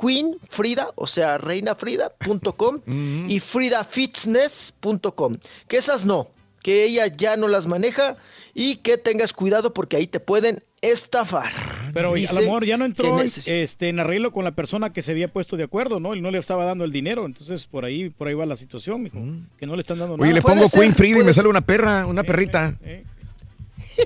Queen 0.00 0.36
Frida, 0.50 0.90
o 0.94 1.06
sea, 1.06 1.38
reinafrida.com 1.38 2.80
y 3.28 3.40
fridafitness.com. 3.40 5.38
Que 5.68 5.76
esas 5.76 6.04
no, 6.04 6.28
que 6.62 6.84
ella 6.84 7.06
ya 7.06 7.36
no 7.36 7.48
las 7.48 7.66
maneja 7.66 8.16
y 8.54 8.76
que 8.76 8.98
tengas 8.98 9.32
cuidado 9.32 9.72
porque 9.72 9.96
ahí 9.96 10.06
te 10.06 10.20
pueden 10.20 10.62
estafar. 10.82 11.52
Pero 11.94 12.14
Dice 12.14 12.36
a 12.36 12.40
lo 12.40 12.46
mejor 12.46 12.64
ya 12.64 12.76
no 12.76 12.84
entró 12.84 13.20
este, 13.20 13.88
en 13.88 14.00
arreglo 14.00 14.32
con 14.32 14.44
la 14.44 14.52
persona 14.52 14.92
que 14.92 15.02
se 15.02 15.12
había 15.12 15.28
puesto 15.28 15.56
de 15.56 15.64
acuerdo, 15.64 16.00
¿no? 16.00 16.12
Él 16.12 16.22
no 16.22 16.30
le 16.30 16.38
estaba 16.38 16.64
dando 16.64 16.84
el 16.84 16.92
dinero, 16.92 17.24
entonces 17.24 17.66
por 17.66 17.84
ahí, 17.84 18.10
por 18.10 18.28
ahí 18.28 18.34
va 18.34 18.46
la 18.46 18.56
situación, 18.56 19.02
mijo, 19.02 19.18
que 19.58 19.66
no 19.66 19.74
le 19.76 19.80
están 19.80 19.98
dando 19.98 20.14
Oye, 20.14 20.24
nada. 20.24 20.34
le 20.34 20.42
pongo 20.42 20.68
Queen 20.68 20.94
Frida 20.94 21.20
y 21.20 21.24
me 21.24 21.32
sale 21.32 21.48
una 21.48 21.62
perra, 21.62 22.06
una 22.06 22.22
perrita. 22.22 22.76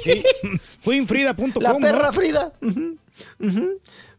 Sí. 0.02 0.22
Queenfrida.com, 0.84 1.62
La 1.62 1.76
perra 1.78 2.06
¿no? 2.08 2.12
Frida. 2.12 2.52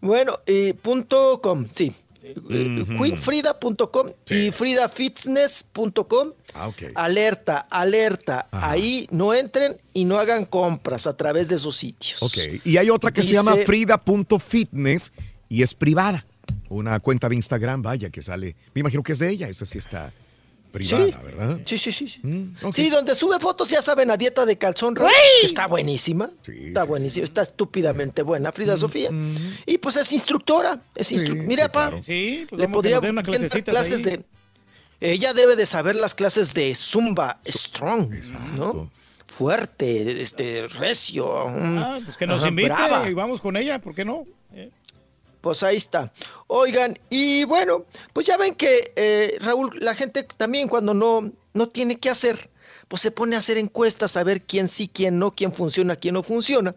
Bueno, 0.01 0.39
y 0.45 0.73
punto 0.73 1.39
com, 1.41 1.67
sí. 1.71 1.93
Eh, 2.23 2.85
Queenfrida.com 2.87 4.07
y 4.29 4.51
fridafitness.com. 4.51 6.31
Ah, 6.53 6.67
ok. 6.67 6.83
Alerta, 6.95 7.67
alerta. 7.69 8.47
Ahí 8.51 9.07
no 9.11 9.33
entren 9.33 9.73
y 9.93 10.05
no 10.05 10.17
hagan 10.19 10.45
compras 10.45 11.07
a 11.07 11.17
través 11.17 11.47
de 11.47 11.55
esos 11.55 11.75
sitios. 11.75 12.21
Ok. 12.21 12.37
Y 12.63 12.77
hay 12.77 12.89
otra 12.89 13.11
que 13.11 13.23
se 13.23 13.33
llama 13.33 13.55
frida.fitness 13.65 15.11
y 15.49 15.63
es 15.63 15.73
privada. 15.73 16.25
Una 16.69 16.99
cuenta 16.99 17.27
de 17.29 17.35
Instagram, 17.35 17.81
vaya, 17.81 18.09
que 18.09 18.21
sale. 18.21 18.55
Me 18.73 18.79
imagino 18.79 19.03
que 19.03 19.13
es 19.13 19.19
de 19.19 19.29
ella, 19.29 19.47
esa 19.49 19.65
sí 19.65 19.77
está. 19.77 20.11
Privada, 20.71 21.05
Sí. 21.05 21.15
¿verdad? 21.23 21.59
Sí, 21.65 21.77
sí, 21.77 21.91
sí. 21.91 22.07
sí. 22.07 22.19
Mm. 22.23 22.55
Sí, 22.71 22.89
donde 22.89 23.15
sube 23.15 23.39
fotos, 23.39 23.69
ya 23.69 23.81
saben, 23.81 24.09
a 24.11 24.17
dieta 24.17 24.45
de 24.45 24.57
calzón. 24.57 24.95
Que 24.95 25.03
Está 25.43 25.67
buenísima. 25.67 26.31
está 26.47 26.83
buenísima. 26.85 27.23
Está 27.25 27.41
estúpidamente 27.41 28.21
buena, 28.21 28.51
Frida 28.51 28.77
Sofía. 28.77 29.09
Y 29.65 29.77
pues 29.77 29.97
es 29.97 30.11
instructora. 30.11 30.79
Es 30.95 31.11
instru- 31.11 31.43
Mira, 31.43 31.71
pa. 31.71 32.01
Sí, 32.01 32.45
pues 32.49 32.59
le 32.61 32.67
podría 32.67 32.99
clasecitas 32.99 33.73
clases 33.73 33.97
ahí. 33.97 34.03
de. 34.03 34.23
Ella 35.03 35.33
debe 35.33 35.55
de 35.55 35.65
saber 35.65 35.95
las 35.95 36.13
clases 36.13 36.53
de 36.53 36.75
Zumba 36.75 37.39
Strong, 37.47 38.13
¿no? 38.55 38.91
Fuerte, 39.27 40.21
este, 40.21 40.67
recio. 40.67 41.47
Ah, 41.47 41.99
pues 42.05 42.17
que 42.17 42.27
nos 42.27 42.39
Ajá, 42.41 42.49
invite 42.49 42.69
brava. 42.69 43.09
y 43.09 43.13
vamos 43.13 43.41
con 43.41 43.55
ella, 43.57 43.79
¿por 43.79 43.95
qué 43.95 44.05
no? 44.05 44.25
Eh. 44.53 44.69
Pues 45.41 45.63
ahí 45.63 45.77
está. 45.77 46.13
Oigan, 46.47 46.97
y 47.09 47.43
bueno, 47.45 47.85
pues 48.13 48.27
ya 48.27 48.37
ven 48.37 48.55
que 48.55 48.93
eh, 48.95 49.37
Raúl, 49.41 49.77
la 49.81 49.95
gente 49.95 50.23
también 50.37 50.67
cuando 50.67 50.93
no, 50.93 51.31
no 51.53 51.69
tiene 51.69 51.99
qué 51.99 52.09
hacer, 52.09 52.49
pues 52.87 53.01
se 53.01 53.11
pone 53.11 53.35
a 53.35 53.39
hacer 53.39 53.57
encuestas 53.57 54.17
a 54.17 54.23
ver 54.23 54.43
quién 54.43 54.67
sí, 54.67 54.87
quién 54.87 55.17
no, 55.17 55.31
quién 55.31 55.51
funciona, 55.51 55.95
quién 55.95 56.13
no 56.13 56.23
funciona. 56.23 56.75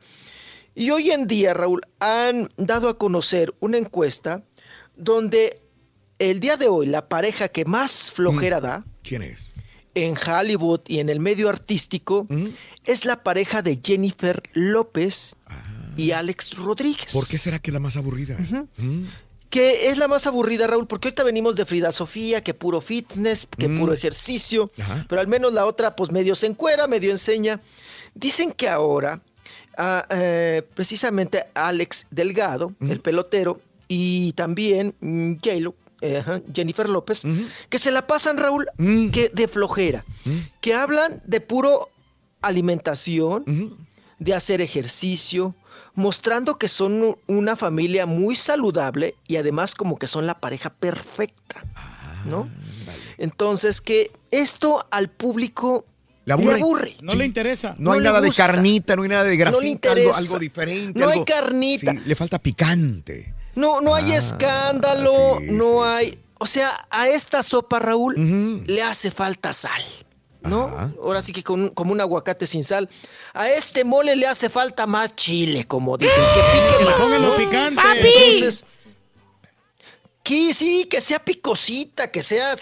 Y 0.75 0.91
hoy 0.91 1.11
en 1.11 1.27
día, 1.27 1.55
Raúl, 1.55 1.83
han 2.01 2.49
dado 2.57 2.89
a 2.89 2.99
conocer 2.99 3.55
una 3.61 3.79
encuesta 3.79 4.43
donde 4.97 5.61
el 6.19 6.41
día 6.41 6.57
de 6.57 6.69
hoy 6.69 6.87
la 6.87 7.09
pareja 7.09 7.49
que 7.49 7.65
más 7.65 8.11
flojera 8.11 8.61
da 8.61 8.85
¿Quién 9.03 9.23
es? 9.23 9.53
en 9.95 10.17
Hollywood 10.17 10.81
y 10.87 10.99
en 10.99 11.09
el 11.09 11.21
medio 11.21 11.49
artístico 11.49 12.27
es 12.85 13.05
la 13.05 13.23
pareja 13.23 13.63
de 13.63 13.81
Jennifer 13.83 14.43
López 14.53 15.37
y 15.97 16.11
Alex 16.13 16.57
Rodríguez. 16.57 17.13
¿Por 17.13 17.27
qué 17.27 17.39
será 17.39 17.59
que 17.59 17.71
es 17.71 17.75
la 17.75 17.81
más 17.81 17.97
aburrida? 17.97 18.37
Mm. 18.79 19.05
Que 19.51 19.89
es 19.91 19.99
la 19.99 20.09
más 20.09 20.27
aburrida, 20.27 20.67
Raúl, 20.67 20.87
porque 20.89 21.09
ahorita 21.09 21.23
venimos 21.23 21.55
de 21.55 21.65
Frida 21.65 21.93
Sofía, 21.93 22.43
que 22.43 22.55
puro 22.55 22.81
fitness, 22.81 23.47
que 23.57 23.69
Mm. 23.69 23.79
puro 23.81 23.93
ejercicio, 23.93 24.71
Ajá. 24.81 25.05
pero 25.09 25.21
al 25.21 25.29
menos 25.29 25.53
la 25.53 25.65
otra, 25.67 25.95
pues 25.95 26.11
medio 26.11 26.35
se 26.35 26.47
encuera, 26.47 26.87
medio 26.89 27.11
enseña. 27.13 27.61
Dicen 28.15 28.51
que 28.53 28.69
ahora, 28.69 29.21
ah, 29.79 30.07
eh, 30.11 30.63
precisamente 30.75 31.45
Alex 31.55 32.07
Delgado, 32.11 32.73
el 32.81 33.01
pelotero, 33.01 33.61
y 33.87 34.33
también 34.33 34.95
mm, 35.01 35.35
J-Lo, 35.35 35.75
eh, 36.01 36.19
ajá, 36.19 36.41
Jennifer 36.53 36.89
López, 36.89 37.23
que 37.69 37.79
se 37.79 37.91
la 37.93 38.07
pasan, 38.07 38.39
Raúl, 38.39 38.67
que 39.13 39.31
de 39.33 39.47
flojera, 39.47 40.05
que 40.61 40.75
hablan 40.75 41.23
de 41.27 41.41
puro 41.41 41.91
alimentación, 42.59 43.45
de 44.19 44.35
hacer 44.35 44.61
ejercicio, 44.61 45.55
mostrando 45.95 46.59
que 46.59 46.69
son 46.69 47.17
una 47.27 47.57
familia 47.57 48.07
muy 48.07 48.37
saludable 48.37 49.15
y 49.29 49.37
además 49.37 49.75
como 49.75 49.99
que 49.99 50.07
son 50.07 50.27
la 50.27 50.39
pareja 50.41 50.71
perfecta, 50.71 51.63
¿no? 52.25 52.49
Entonces 53.19 53.81
que 53.81 54.11
esto 54.31 54.87
al 54.91 55.09
público 55.09 55.87
Le 56.25 56.33
aburre. 56.33 56.55
le 56.55 56.61
aburre. 56.61 56.97
No 57.01 57.15
le 57.15 57.25
interesa. 57.25 57.75
No, 57.79 57.93
hay 57.93 58.01
nada 58.01 58.21
de 58.21 58.33
carnita, 58.33 58.97
no 58.97 59.03
hay 59.03 59.09
nada 59.09 59.25
de 59.25 59.31
No 59.31 59.33
le 59.35 59.37
grasita, 59.37 59.91
algo, 59.93 60.01
interesa. 60.01 60.19
algo 60.19 60.39
diferente. 60.39 60.99
No 60.99 61.07
hay 61.07 61.13
algo- 61.13 61.25
carnita. 61.25 61.93
Sí, 61.93 61.99
le 62.05 62.15
falta 62.17 62.39
picante. 62.41 63.33
No, 63.55 63.81
no 63.81 63.95
hay 63.95 64.13
Ah, 64.13 64.17
escándalo, 64.17 65.39
sí, 65.39 65.47
no 65.53 65.85
hay... 65.85 66.19
O 66.39 66.47
sea, 66.47 66.89
a 66.91 67.09
esta 67.09 67.43
sopa, 67.45 67.79
Raúl, 67.79 68.65
le 68.67 68.83
hace 68.83 69.13
falta 69.13 69.53
sal. 69.53 69.81
¿No? 70.45 70.93
Ahora 71.03 71.23
sí 71.23 71.33
que 71.33 71.43
con, 71.43 71.71
como 71.71 71.93
un 71.93 72.01
aguacate 72.01 72.47
sin 72.47 72.65
sal. 72.65 72.89
A 73.33 73.49
este 73.49 73.83
mole 73.85 74.15
le 74.15 74.27
hace 74.27 74.51
falta 74.51 74.87
más 74.87 75.17
chile, 75.17 75.67
como 75.67 75.97
dicen. 75.97 76.23
Que 76.35 76.41
pique 76.41 76.79
Que 76.79 76.99
más. 76.99 77.11
lo 77.11 77.19
¿no? 77.19 77.37
picante. 77.37 77.83
¡Papi! 77.83 78.09
Entonces, 78.09 78.65
que 80.23 80.55
sí, 80.55 80.85
que 80.91 81.01
sea 81.01 81.19
picosita, 81.19 82.11
que 82.11 82.23
sea, 82.23 82.57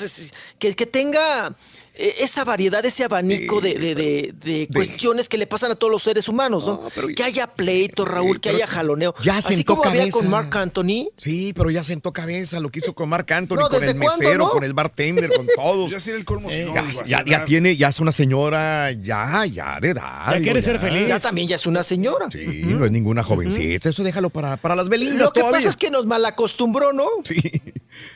que, 0.59 0.75
que 0.75 0.87
tenga 0.87 1.49
eh, 1.49 1.55
esa 1.95 2.45
variedad, 2.45 2.85
ese 2.85 3.05
abanico 3.05 3.61
de, 3.61 3.75
de- 3.75 3.95
de- 3.95 4.35
de 4.43 4.69
cuestiones 4.73 5.29
que 5.29 5.37
le 5.39 5.47
pasan 5.47 5.71
a 5.73 5.75
todos 5.75 5.91
los 5.91 6.03
seres 6.03 6.29
humanos, 6.29 6.67
¿no? 6.67 6.81
que 7.15 7.23
haya 7.23 7.47
pleito, 7.49 8.05
Raúl, 8.05 8.41
que 8.41 8.49
haya 8.51 8.67
jaloneo. 8.67 9.15
ya 9.23 9.37
Así 9.37 9.55
sentó 9.55 9.77
como 9.77 9.89
había 9.91 10.03
cabeza. 10.03 10.19
con 10.19 10.31
Mark 10.31 10.57
Anthony. 10.57 11.09
Sí, 11.17 11.53
pero 11.55 11.71
ya 11.71 11.85
sentó 11.85 12.13
cabeza, 12.13 12.61
lo 12.61 12.71
que 12.71 12.79
hizo 12.79 12.95
con 12.95 13.09
Marc 13.09 13.31
Anthony, 13.33 13.57
No, 13.57 13.69
con 13.69 13.79
¿desde 13.81 13.93
el 13.93 13.99
mesero, 13.99 14.39
no? 14.39 14.51
con 14.51 14.65
el 14.65 14.73
bartender, 14.73 15.31
con 15.35 15.47
todos. 15.55 15.91
Ya 15.91 16.01
sería 16.01 16.19
el 16.19 16.25
colmo 16.25 16.51
si 16.51 16.61
no, 16.65 16.75
ya, 17.07 17.25
ya- 17.25 17.45
tiene, 17.45 17.77
ya 17.77 17.89
es 17.89 18.01
una 18.01 18.13
señora, 18.13 18.93
ya, 18.93 19.45
ya 19.47 19.79
de 19.81 19.91
edad. 19.91 20.33
Ya 20.33 20.41
quiere 20.41 20.63
ser 20.63 20.79
feliz. 20.79 21.09
Ya 21.09 21.19
también 21.21 21.47
ya 21.49 21.57
es 21.57 21.67
una 21.67 21.83
señora. 21.83 22.31
Sí, 22.31 22.63
no 22.65 22.85
es 22.85 22.91
ninguna 22.91 23.23
jovencita. 23.23 23.89
Eso 23.91 24.03
déjalo 24.03 24.31
para, 24.31 24.57
para 24.57 24.75
las 24.75 24.89
belindas 24.89 25.21
Lo 25.21 25.33
que 25.33 25.41
todavía. 25.41 25.59
pasa 25.59 25.69
es 25.69 25.77
que 25.77 25.91
nos 25.91 26.07
malacostumbró, 26.07 26.93
¿no? 26.93 27.07
Sí. 27.25 27.41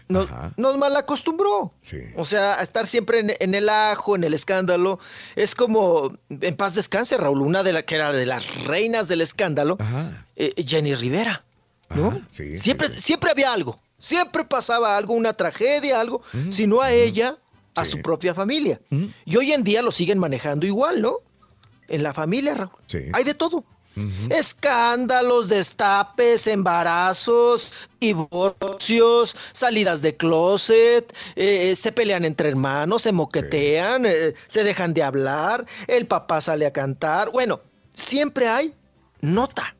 Nos, 0.08 0.28
nos 0.56 0.78
malacostumbró. 0.78 1.72
Sí. 1.82 1.98
O 2.16 2.24
sea, 2.24 2.58
a 2.58 2.62
estar 2.62 2.86
siempre 2.86 3.20
en, 3.20 3.34
en 3.38 3.54
el 3.54 3.68
ajo, 3.68 4.16
en 4.16 4.24
el 4.24 4.34
escándalo. 4.34 4.98
Es 5.34 5.54
como, 5.54 6.12
en 6.28 6.56
paz 6.56 6.74
descanse, 6.74 7.16
Raúl, 7.16 7.42
una 7.42 7.62
de 7.62 7.72
las 7.72 7.82
que 7.84 7.96
era 7.96 8.12
de 8.12 8.26
las 8.26 8.64
reinas 8.64 9.08
del 9.08 9.20
escándalo, 9.20 9.78
eh, 10.36 10.52
Jenny 10.66 10.94
Rivera, 10.94 11.44
¿no? 11.94 12.20
sí, 12.30 12.56
siempre, 12.56 13.00
siempre 13.00 13.30
había 13.30 13.52
algo. 13.52 13.78
Siempre 13.98 14.44
pasaba 14.44 14.96
algo, 14.96 15.14
una 15.14 15.32
tragedia, 15.32 16.00
algo, 16.00 16.22
si 16.50 16.66
no 16.66 16.82
a 16.82 16.92
ella, 16.92 17.38
a 17.74 17.84
su 17.84 18.02
propia 18.02 18.34
familia. 18.34 18.80
Y 19.24 19.36
hoy 19.36 19.52
en 19.52 19.64
día 19.64 19.82
lo 19.82 19.90
siguen 19.90 20.18
manejando 20.18 20.66
igual, 20.66 21.00
¿no? 21.00 21.18
En 21.88 22.02
la 22.02 22.12
familia, 22.12 22.54
Raúl. 22.54 22.72
Sí. 22.86 23.08
Hay 23.12 23.24
de 23.24 23.34
todo. 23.34 23.64
Escándalos, 24.30 25.48
destapes, 25.48 26.46
embarazos, 26.46 27.72
divorcios, 28.00 29.36
salidas 29.52 30.02
de 30.02 30.16
closet, 30.16 31.14
eh, 31.34 31.74
se 31.74 31.92
pelean 31.92 32.24
entre 32.24 32.48
hermanos, 32.48 33.02
se 33.02 33.12
moquetean, 33.12 34.04
eh, 34.06 34.34
se 34.46 34.64
dejan 34.64 34.92
de 34.92 35.02
hablar, 35.02 35.66
el 35.86 36.06
papá 36.06 36.40
sale 36.40 36.66
a 36.66 36.72
cantar. 36.72 37.30
Bueno, 37.30 37.60
siempre 37.94 38.48
hay 38.48 38.74
nota. 39.20 39.74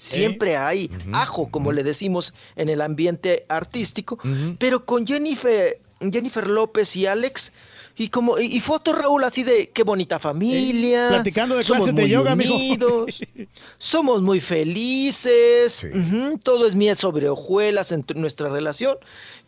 Siempre 0.00 0.56
hay 0.56 0.90
ajo, 1.12 1.50
como 1.50 1.72
le 1.72 1.82
decimos 1.82 2.32
en 2.56 2.70
el 2.70 2.80
ambiente 2.80 3.44
artístico. 3.50 4.18
Pero 4.58 4.86
con 4.86 5.06
Jennifer, 5.06 5.78
Jennifer 6.00 6.46
López 6.46 6.96
y 6.96 7.04
Alex, 7.04 7.52
y 8.00 8.08
como 8.08 8.38
y, 8.38 8.46
y 8.46 8.60
fotos, 8.60 8.96
Raúl, 8.96 9.22
así 9.24 9.42
de 9.42 9.68
qué 9.74 9.82
bonita 9.82 10.18
familia. 10.18 11.08
Platicando 11.10 11.56
de 11.56 11.62
somos 11.62 11.82
clases 11.84 11.96
de 11.96 12.02
muy 12.02 12.10
yoga, 12.10 12.34
mijo. 12.34 12.54
unidos, 12.54 13.20
somos 13.78 14.22
muy 14.22 14.40
felices. 14.40 15.86
todo 16.42 16.66
es 16.66 16.74
miel 16.74 16.96
sobre 16.96 17.28
hojuelas 17.28 17.92
en 17.92 18.06
nuestra 18.14 18.48
relación. 18.48 18.96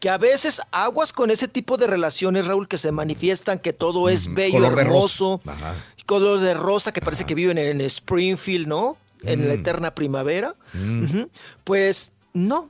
Que 0.01 0.11
a 0.11 0.19
veces 0.19 0.61
aguas 0.71 1.15
con 1.15 1.31
ese 1.31 1.49
tipo 1.49 1.79
de 1.79 1.87
relaciones, 1.87 2.47
Raúl, 2.47 2.69
que 2.69 2.77
se 2.77 2.93
manifiestan 2.93 3.59
que 3.59 3.73
todo 3.73 4.11
es 4.11 4.33
bello, 4.35 4.59
color 4.59 4.77
de 4.77 4.85
rosa. 4.85 5.25
color 6.05 6.41
de 6.41 6.53
rosa, 6.53 6.93
que 6.93 7.01
parece 7.01 7.25
que 7.25 7.35
viven 7.35 7.57
en, 7.57 7.81
Springfield, 7.81 8.67
¿no? 8.67 8.99
En 9.23 9.49
la 9.49 9.55
Mm. 9.55 9.61
eterna 9.61 9.95
primavera. 9.95 10.57
Mm. 10.75 11.23
Pues 11.65 12.13
no, 12.35 12.69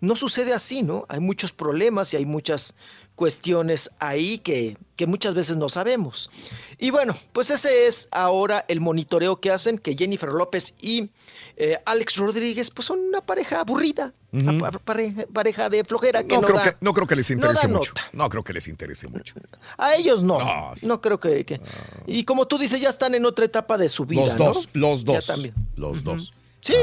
no 0.00 0.16
sucede 0.16 0.54
así, 0.54 0.82
¿no? 0.82 1.04
Hay 1.08 1.20
muchos 1.20 1.52
problemas 1.52 2.14
y 2.14 2.16
hay 2.16 2.24
muchas 2.24 2.74
cuestiones 3.22 3.88
ahí 4.00 4.38
que, 4.38 4.76
que 4.96 5.06
muchas 5.06 5.32
veces 5.36 5.56
no 5.56 5.68
sabemos. 5.68 6.28
Y 6.76 6.90
bueno, 6.90 7.14
pues 7.32 7.50
ese 7.52 7.86
es 7.86 8.08
ahora 8.10 8.64
el 8.66 8.80
monitoreo 8.80 9.38
que 9.40 9.52
hacen, 9.52 9.78
que 9.78 9.94
Jennifer 9.96 10.28
López 10.30 10.74
y 10.80 11.08
eh, 11.56 11.78
Alex 11.86 12.16
Rodríguez, 12.16 12.68
pues 12.70 12.86
son 12.88 12.98
una 12.98 13.20
pareja 13.20 13.60
aburrida, 13.60 14.12
a- 14.34 14.70
pareja, 14.80 15.22
pareja 15.32 15.70
de 15.70 15.84
flojera 15.84 16.24
que 16.24 16.34
No, 16.34 16.40
no, 16.40 16.46
creo 16.48 16.56
da- 16.58 16.64
que, 16.72 16.76
no 16.80 16.92
creo 16.92 17.06
que 17.06 17.14
les 17.14 17.30
interese 17.30 17.68
mucho. 17.68 17.92
nota. 17.92 18.08
No 18.12 18.28
creo 18.28 18.42
que 18.42 18.52
les 18.54 18.66
interese 18.66 19.06
mucho. 19.06 19.34
A 19.78 19.94
ellos 19.94 20.20
no. 20.24 20.40
No, 20.40 20.72
No, 20.82 21.00
creo 21.00 21.20
que, 21.20 21.44
que- 21.44 21.60
Y 22.08 22.24
como 22.24 22.48
tú 22.48 22.58
dices, 22.58 22.80
ya 22.80 22.88
están 22.88 23.14
en 23.14 23.24
otra 23.24 23.44
etapa 23.44 23.78
de 23.78 23.88
su 23.88 24.04
vida. 24.04 24.22
Los 24.22 24.36
dos, 24.36 24.68
los 24.72 25.04
Ya 25.04 25.12
dos. 25.14 25.26
también. 25.28 25.54
Los 25.76 26.02
dos. 26.02 26.32
Sí, 26.64 26.74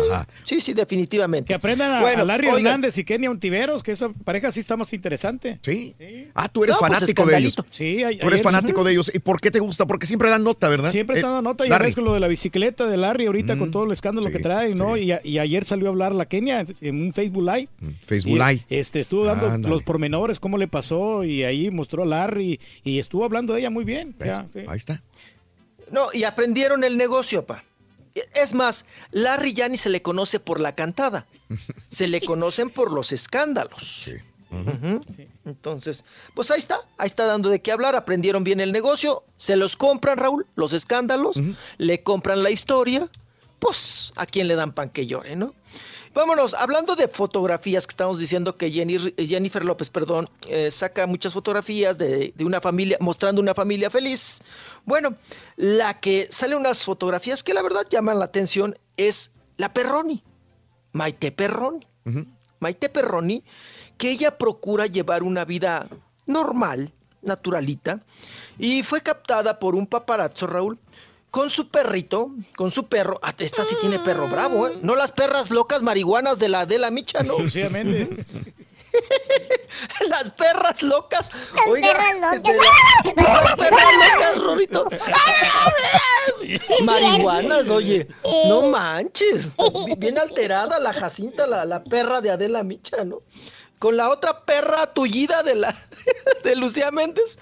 sí, 0.43 0.59
sí, 0.59 0.73
definitivamente. 0.73 1.47
Que 1.47 1.53
aprendan 1.53 1.93
a, 1.93 2.01
Bueno, 2.01 2.23
a 2.23 2.25
Larry 2.25 2.47
oigan. 2.47 2.65
Hernández 2.65 2.97
y 2.97 3.05
Kenia 3.05 3.31
Ontiveros, 3.31 3.81
que 3.81 3.93
esa 3.93 4.09
pareja 4.09 4.51
sí 4.51 4.59
está 4.59 4.75
más 4.75 4.91
interesante. 4.91 5.57
Sí. 5.61 5.95
Ah, 6.35 6.49
tú 6.49 6.65
eres 6.65 6.75
No, 6.75 6.79
pues, 6.81 6.91
fanático 6.99 7.25
de 7.25 7.37
ellos. 7.37 7.55
Sí, 7.71 8.03
a- 8.03 8.09
Tú 8.19 8.27
eres 8.27 8.41
fanático 8.41 8.83
de 8.83 8.91
ellos. 8.91 9.09
¿Y 9.13 9.19
por 9.19 9.39
qué 9.39 9.51
te 9.51 9.59
gusta? 9.59 9.85
Porque 9.87 10.05
siempre 10.05 10.29
dan 10.29 10.43
nota, 10.43 10.67
¿verdad? 10.67 10.91
Siempre 10.91 11.15
Eh, 11.15 11.19
está 11.19 11.29
dando 11.29 11.49
nota 11.51 11.65
y 11.65 11.93
con 11.93 12.03
lo 12.03 12.13
de 12.13 12.19
la 12.19 12.27
bicicleta 12.27 12.87
de 12.87 12.97
Larry 12.97 13.27
ahorita 13.27 13.55
Mm, 13.55 13.59
con 13.59 13.71
todo 13.71 13.85
el 13.85 13.91
escándalo 13.93 14.29
que 14.29 14.39
trae, 14.39 14.75
¿no? 14.75 14.97
Y, 14.97 15.13
a- 15.13 15.21
y 15.23 15.39
ayer 15.39 15.63
salió 15.63 15.87
a 15.87 15.89
hablar 15.91 16.13
la 16.13 16.25
Kenia 16.25 16.65
en 16.81 17.01
un 17.01 17.13
Facebook 17.13 17.43
Live. 17.45 17.69
Facebook 18.05 18.35
Y, 18.35 18.37
Live. 18.37 18.65
Este, 18.69 18.99
estuvo 18.99 19.23
dando 19.23 19.47
Ándale. 19.49 19.73
los 19.73 19.83
pormenores, 19.83 20.41
cómo 20.41 20.57
le 20.57 20.67
pasó, 20.67 21.23
y 21.23 21.45
ahí 21.45 21.71
mostró 21.71 22.03
a 22.03 22.05
Larry 22.05 22.59
y 22.83 22.99
estuvo 22.99 23.23
hablando 23.23 23.53
de 23.53 23.61
ella 23.61 23.69
muy 23.69 23.85
bien. 23.85 24.13
¿Ves? 24.19 24.27
ya, 24.27 24.45
sí. 24.51 24.59
Ahí 24.67 24.75
está. 24.75 25.01
No, 25.89 26.07
y 26.13 26.23
aprendieron 26.25 26.83
el 26.83 26.97
negocio, 26.97 27.45
pa. 27.45 27.63
Es 28.33 28.53
más, 28.53 28.85
Larry 29.11 29.53
ya 29.53 29.69
ni 29.69 29.77
se 29.77 29.89
le 29.89 30.01
conoce 30.01 30.39
por 30.39 30.59
la 30.59 30.75
cantada. 30.75 31.27
Se 31.89 32.07
le 32.07 32.21
conocen 32.21 32.69
por 32.69 32.91
los 32.91 33.11
escándalos. 33.11 34.09
Ujú. 34.51 35.01
Entonces, 35.45 36.03
pues 36.33 36.49
ahí 36.51 36.59
está, 36.59 36.79
ahí 36.97 37.07
está 37.07 37.25
dando 37.25 37.49
de 37.49 37.61
qué 37.61 37.71
hablar, 37.71 37.95
aprendieron 37.95 38.43
bien 38.43 38.59
el 38.59 38.71
negocio, 38.71 39.23
se 39.37 39.55
los 39.55 39.75
compran, 39.75 40.17
Raúl, 40.17 40.47
los 40.55 40.73
escándalos, 40.73 41.39
le 41.77 42.01
compran 42.01 42.41
la 42.41 42.49
historia, 42.49 43.07
pues 43.59 44.11
a 44.15 44.25
quién 44.25 44.47
le 44.47 44.55
dan 44.55 44.73
pan 44.73 44.89
que 44.89 45.05
llore, 45.05 45.35
¿no? 45.35 45.53
Vámonos, 46.13 46.53
hablando 46.55 46.95
de 46.95 47.07
fotografías 47.07 47.85
que 47.85 47.91
estamos 47.91 48.17
diciendo 48.19 48.57
que 48.57 48.71
Jenny- 48.71 49.13
Jennifer 49.27 49.63
López, 49.63 49.89
perdón, 49.89 50.27
eh, 50.47 50.71
saca 50.71 51.05
muchas 51.07 51.33
fotografías 51.33 51.97
de, 51.97 52.33
de 52.35 52.45
una 52.45 52.59
familia, 52.61 52.97
mostrando 52.99 53.39
una 53.41 53.53
familia 53.53 53.89
feliz. 53.89 54.41
Bueno, 54.85 55.15
la 55.55 55.99
que 55.99 56.27
sale 56.31 56.55
unas 56.55 56.83
fotografías 56.83 57.43
que 57.43 57.53
la 57.53 57.61
verdad 57.61 57.85
llaman 57.89 58.19
la 58.19 58.25
atención 58.25 58.77
es 58.97 59.31
la 59.57 59.71
Perroni, 59.73 60.23
Maite 60.93 61.31
Perroni. 61.31 61.85
Maite 62.59 62.89
Perroni, 62.89 63.43
que 63.97 64.09
ella 64.09 64.37
procura 64.37 64.87
llevar 64.87 65.21
una 65.23 65.45
vida 65.45 65.87
normal, 66.25 66.91
naturalita, 67.21 68.01
y 68.57 68.81
fue 68.83 69.01
captada 69.01 69.59
por 69.59 69.75
un 69.75 69.85
paparazzo, 69.85 70.47
Raúl, 70.47 70.79
con 71.31 71.49
su 71.49 71.69
perrito, 71.69 72.31
con 72.55 72.71
su 72.71 72.87
perro. 72.87 73.19
Ah, 73.21 73.33
esta 73.37 73.63
sí 73.65 73.75
tiene 73.81 73.99
perro 73.99 74.27
bravo, 74.27 74.67
¿eh? 74.67 74.73
No 74.81 74.95
las 74.95 75.11
perras 75.11 75.51
locas 75.51 75.81
marihuanas 75.81 76.39
de 76.39 76.49
la 76.49 76.65
de 76.65 76.77
la 76.79 76.89
micha, 76.91 77.21
¿no? 77.23 77.33
Exclusivamente. 77.33 78.25
Las 80.09 80.31
perras 80.31 80.81
locas. 80.81 81.31
Las 81.55 81.67
Oiga, 81.67 81.87
perras 81.93 82.15
locas. 82.35 82.43
de- 82.43 83.21
Las 83.21 83.55
perras 83.55 83.83
locas, 84.13 84.37
Rorito. 84.43 84.89
Marihuanas, 86.83 87.69
oye. 87.69 88.07
No 88.47 88.63
manches. 88.63 89.55
Bi- 89.85 89.95
Bien 89.95 90.17
alterada 90.17 90.79
la 90.79 90.91
Jacinta, 90.93 91.45
la, 91.45 91.65
la 91.65 91.83
perra 91.83 92.19
de 92.21 92.31
Adela 92.31 92.63
Micha, 92.63 93.03
¿no? 93.05 93.21
Con 93.79 93.95
la 93.97 94.09
otra 94.09 94.45
perra 94.45 94.87
tullida 94.87 95.41
de 95.41 95.55
la 95.55 95.73
de 96.43 96.55
Lucía 96.55 96.91
Méndez. 96.91 97.39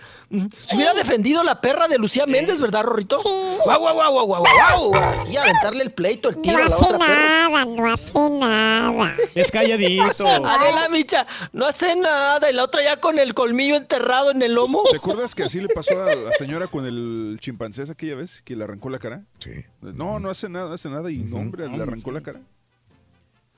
Se 0.56 0.76
hubiera 0.76 0.94
defendido 0.94 1.44
la 1.44 1.62
perra 1.62 1.88
de 1.88 1.98
Lucía 1.98 2.26
Méndez, 2.28 2.60
¿verdad, 2.60 2.84
Rorrito? 2.84 3.22
Guau, 3.66 3.80
guau, 3.80 3.94
guau, 3.96 4.12
guau, 4.12 4.28
guau, 4.28 4.44
guau. 4.44 4.96
Así 4.96 5.36
aventarle 5.36 5.84
el 5.84 5.92
pleito, 5.92 6.30
el 6.30 6.42
tiro 6.42 6.58
No 6.60 6.66
a 6.66 6.68
la 6.70 6.76
otra 6.76 7.00
perra. 7.00 7.50
nada, 7.50 7.66
no 7.66 7.92
hace 7.92 8.14
nada. 8.30 9.16
Es 9.36 9.52
calladito. 9.52 10.28
Adela 10.46 10.90
Micha, 10.90 11.26
no 11.54 11.66
hace 11.66 11.96
nada. 11.96 12.50
Y 12.50 12.54
la 12.54 12.64
otra 12.64 12.84
ya 12.84 12.98
con 12.98 13.18
el 13.20 13.34
colmillo 13.34 13.76
enterrado 13.76 14.32
en 14.32 14.42
el 14.42 14.54
lomo. 14.54 14.84
¿Te 14.92 14.98
acuerdas 14.98 15.34
que 15.34 15.44
así 15.44 15.60
le 15.60 15.70
pasó 15.70 16.02
a 16.04 16.14
la 16.14 16.32
señora 16.34 16.68
con 16.68 16.86
el 16.86 17.38
chimpancé 17.40 17.84
esa 17.84 17.94
aquella 17.94 18.16
vez? 18.16 18.42
Que 18.44 18.56
le 18.56 18.64
arrancó 18.64 18.90
la 18.90 19.00
cara. 19.00 19.24
Sí. 19.40 19.52
No, 19.82 20.20
no 20.20 20.30
hace 20.30 20.50
nada, 20.50 20.76
hace 20.76 20.90
nada. 20.90 21.10
Y 21.10 21.18
no, 21.18 21.38
hombre, 21.38 21.68
le 21.68 21.82
arrancó 21.82 22.12
la 22.12 22.22
cara. 22.22 22.42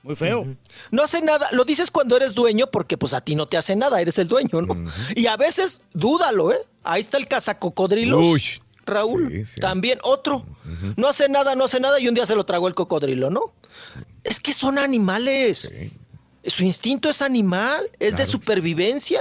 Muy 0.02 0.16
feo. 0.16 0.46
No 0.90 1.02
hace 1.02 1.20
nada. 1.20 1.48
Lo 1.52 1.64
dices 1.64 1.90
cuando 1.90 2.16
eres 2.16 2.34
dueño 2.34 2.68
porque 2.70 2.96
pues 2.96 3.12
a 3.14 3.20
ti 3.20 3.34
no 3.34 3.46
te 3.46 3.56
hace 3.58 3.76
nada, 3.76 4.00
eres 4.00 4.18
el 4.18 4.28
dueño, 4.28 4.62
¿no? 4.62 4.74
Y 5.14 5.26
a 5.26 5.36
veces 5.36 5.82
dúdalo, 5.92 6.52
¿eh? 6.52 6.58
Ahí 6.82 7.00
está 7.02 7.18
el 7.18 7.26
cazacocodrilos. 7.28 8.20
Uy. 8.26 8.42
Raúl, 8.86 9.28
Sí, 9.30 9.44
sí. 9.44 9.60
también 9.60 9.98
otro. 10.02 10.44
No 10.96 11.06
hace 11.08 11.28
nada, 11.28 11.54
no 11.54 11.64
hace 11.64 11.78
nada 11.80 12.00
y 12.00 12.08
un 12.08 12.14
día 12.14 12.26
se 12.26 12.34
lo 12.34 12.44
tragó 12.44 12.66
el 12.66 12.74
cocodrilo, 12.74 13.30
¿no? 13.30 13.52
Es 14.24 14.40
que 14.40 14.52
son 14.52 14.78
animales. 14.78 15.72
Su 16.46 16.64
instinto 16.64 17.10
es 17.10 17.20
animal, 17.22 17.88
es 18.00 18.16
de 18.16 18.24
supervivencia, 18.26 19.20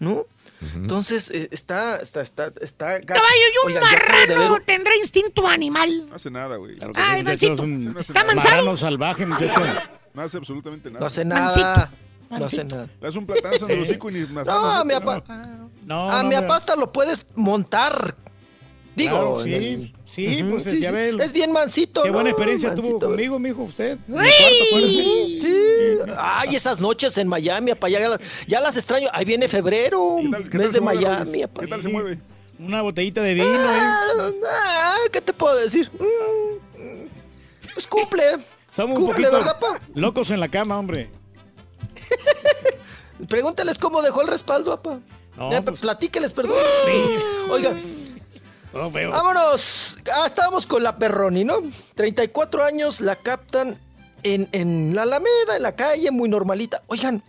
¿no? 0.00 0.26
Entonces, 0.74 1.30
eh, 1.30 1.48
está, 1.52 1.96
está, 2.02 2.20
está, 2.20 2.52
está... 2.60 3.00
Caballo, 3.00 3.24
y 3.30 3.66
un 3.66 3.76
Oigan, 3.76 3.82
ver 3.90 4.02
marrano 4.28 4.54
un- 4.56 4.62
tendrá 4.64 4.94
instinto 4.96 5.46
animal. 5.46 6.06
No 6.08 6.16
hace 6.16 6.30
nada, 6.30 6.56
güey. 6.56 6.76
Claro 6.76 6.92
que 6.92 7.00
Ay, 7.00 7.24
sí, 7.38 7.46
¿Está 7.46 8.24
mansado? 8.24 8.56
marrano 8.56 8.76
salvaje, 8.76 9.24
muchacho. 9.24 9.62
No 10.14 10.22
hace 10.22 10.36
absolutamente 10.36 10.88
nada. 10.90 11.00
No 11.00 11.06
hace 11.06 11.24
nada. 11.24 11.42
Mancito, 11.44 11.88
No 12.38 12.44
hace 12.44 12.64
nada. 12.64 12.88
Le 13.00 13.08
hace 13.08 13.18
un 13.18 13.26
platazo 13.26 13.66
en 13.66 13.70
el 13.76 13.82
hocico 13.82 14.10
y 14.10 14.12
ni 14.14 14.20
las 14.20 14.46
No, 14.46 14.60
manos 14.62 14.86
mi 14.86 14.94
papá. 14.94 15.22
No, 15.84 16.10
a 16.10 16.22
no, 16.22 16.28
mi 16.28 16.34
papá 16.36 16.56
hasta 16.56 16.76
lo 16.76 16.92
puedes 16.92 17.26
montar. 17.34 18.14
Digo, 18.96 19.12
Claro, 19.12 19.44
sí, 19.44 19.54
el- 19.54 19.92
sí, 20.04 20.44
pues 20.50 20.64
ya 20.80 20.90
ve 20.90 21.10
el- 21.10 21.20
Es 21.20 21.32
bien 21.32 21.52
mansito. 21.52 22.02
Qué 22.02 22.10
buena 22.10 22.24
¿no? 22.30 22.30
experiencia 22.30 22.74
tuvo 22.74 22.98
conmigo, 22.98 23.38
mijo, 23.38 23.62
usted. 23.62 23.98
Cuarto. 24.08 24.28
Sí. 24.74 25.98
Ay, 26.18 26.56
esas 26.56 26.80
noches 26.80 27.16
en 27.18 27.28
Miami, 27.28 27.70
apa, 27.70 27.88
ya, 27.88 28.08
las, 28.08 28.18
ya 28.46 28.60
las 28.60 28.76
extraño. 28.76 29.08
Ahí 29.12 29.24
viene 29.24 29.48
febrero, 29.48 30.16
¿Qué 30.20 30.28
tal- 30.28 30.50
qué 30.50 30.58
mes 30.58 30.66
tal 30.66 30.74
de 30.74 30.80
mueve, 30.80 31.00
Miami. 31.00 31.42
Apa. 31.44 31.60
¿Qué 31.62 31.66
tal 31.68 31.82
se 31.82 31.88
mueve? 31.88 32.18
Una 32.58 32.82
botellita 32.82 33.22
de 33.22 33.34
vino, 33.34 33.46
¿eh? 33.46 33.78
Ah, 33.80 34.30
ah, 34.50 34.96
¿Qué 35.12 35.20
te 35.20 35.32
puedo 35.32 35.56
decir? 35.56 35.90
Mm, 35.98 36.02
mm, 36.82 37.08
Pues 37.74 37.86
cumple. 37.86 38.24
Somos 38.70 38.98
un 38.98 39.06
cumple, 39.06 39.26
poquito 39.28 39.44
¿verdad, 39.44 39.58
pa? 39.58 39.80
locos 39.94 40.30
en 40.30 40.40
la 40.40 40.48
cama, 40.48 40.78
hombre. 40.78 41.10
Pregúntales 43.28 43.78
cómo 43.78 44.02
dejó 44.02 44.22
el 44.22 44.28
respaldo, 44.28 44.72
apa. 44.72 45.00
No, 45.36 45.50
Ya, 45.50 45.62
pues- 45.62 45.80
Platíqueles, 45.80 46.32
perdón. 46.32 46.56
Oiga, 47.50 47.74
No, 48.72 48.90
feo. 48.90 49.10
Vámonos. 49.10 49.98
Ah, 50.14 50.26
estábamos 50.26 50.66
con 50.66 50.82
la 50.82 50.96
Perroni, 50.96 51.44
¿no? 51.44 51.58
34 51.94 52.64
años 52.64 53.00
la 53.00 53.16
captan 53.16 53.78
en, 54.22 54.48
en 54.52 54.94
la 54.94 55.02
Alameda, 55.02 55.56
en 55.56 55.62
la 55.62 55.74
calle, 55.76 56.10
muy 56.10 56.28
normalita. 56.28 56.82
Oigan, 56.86 57.22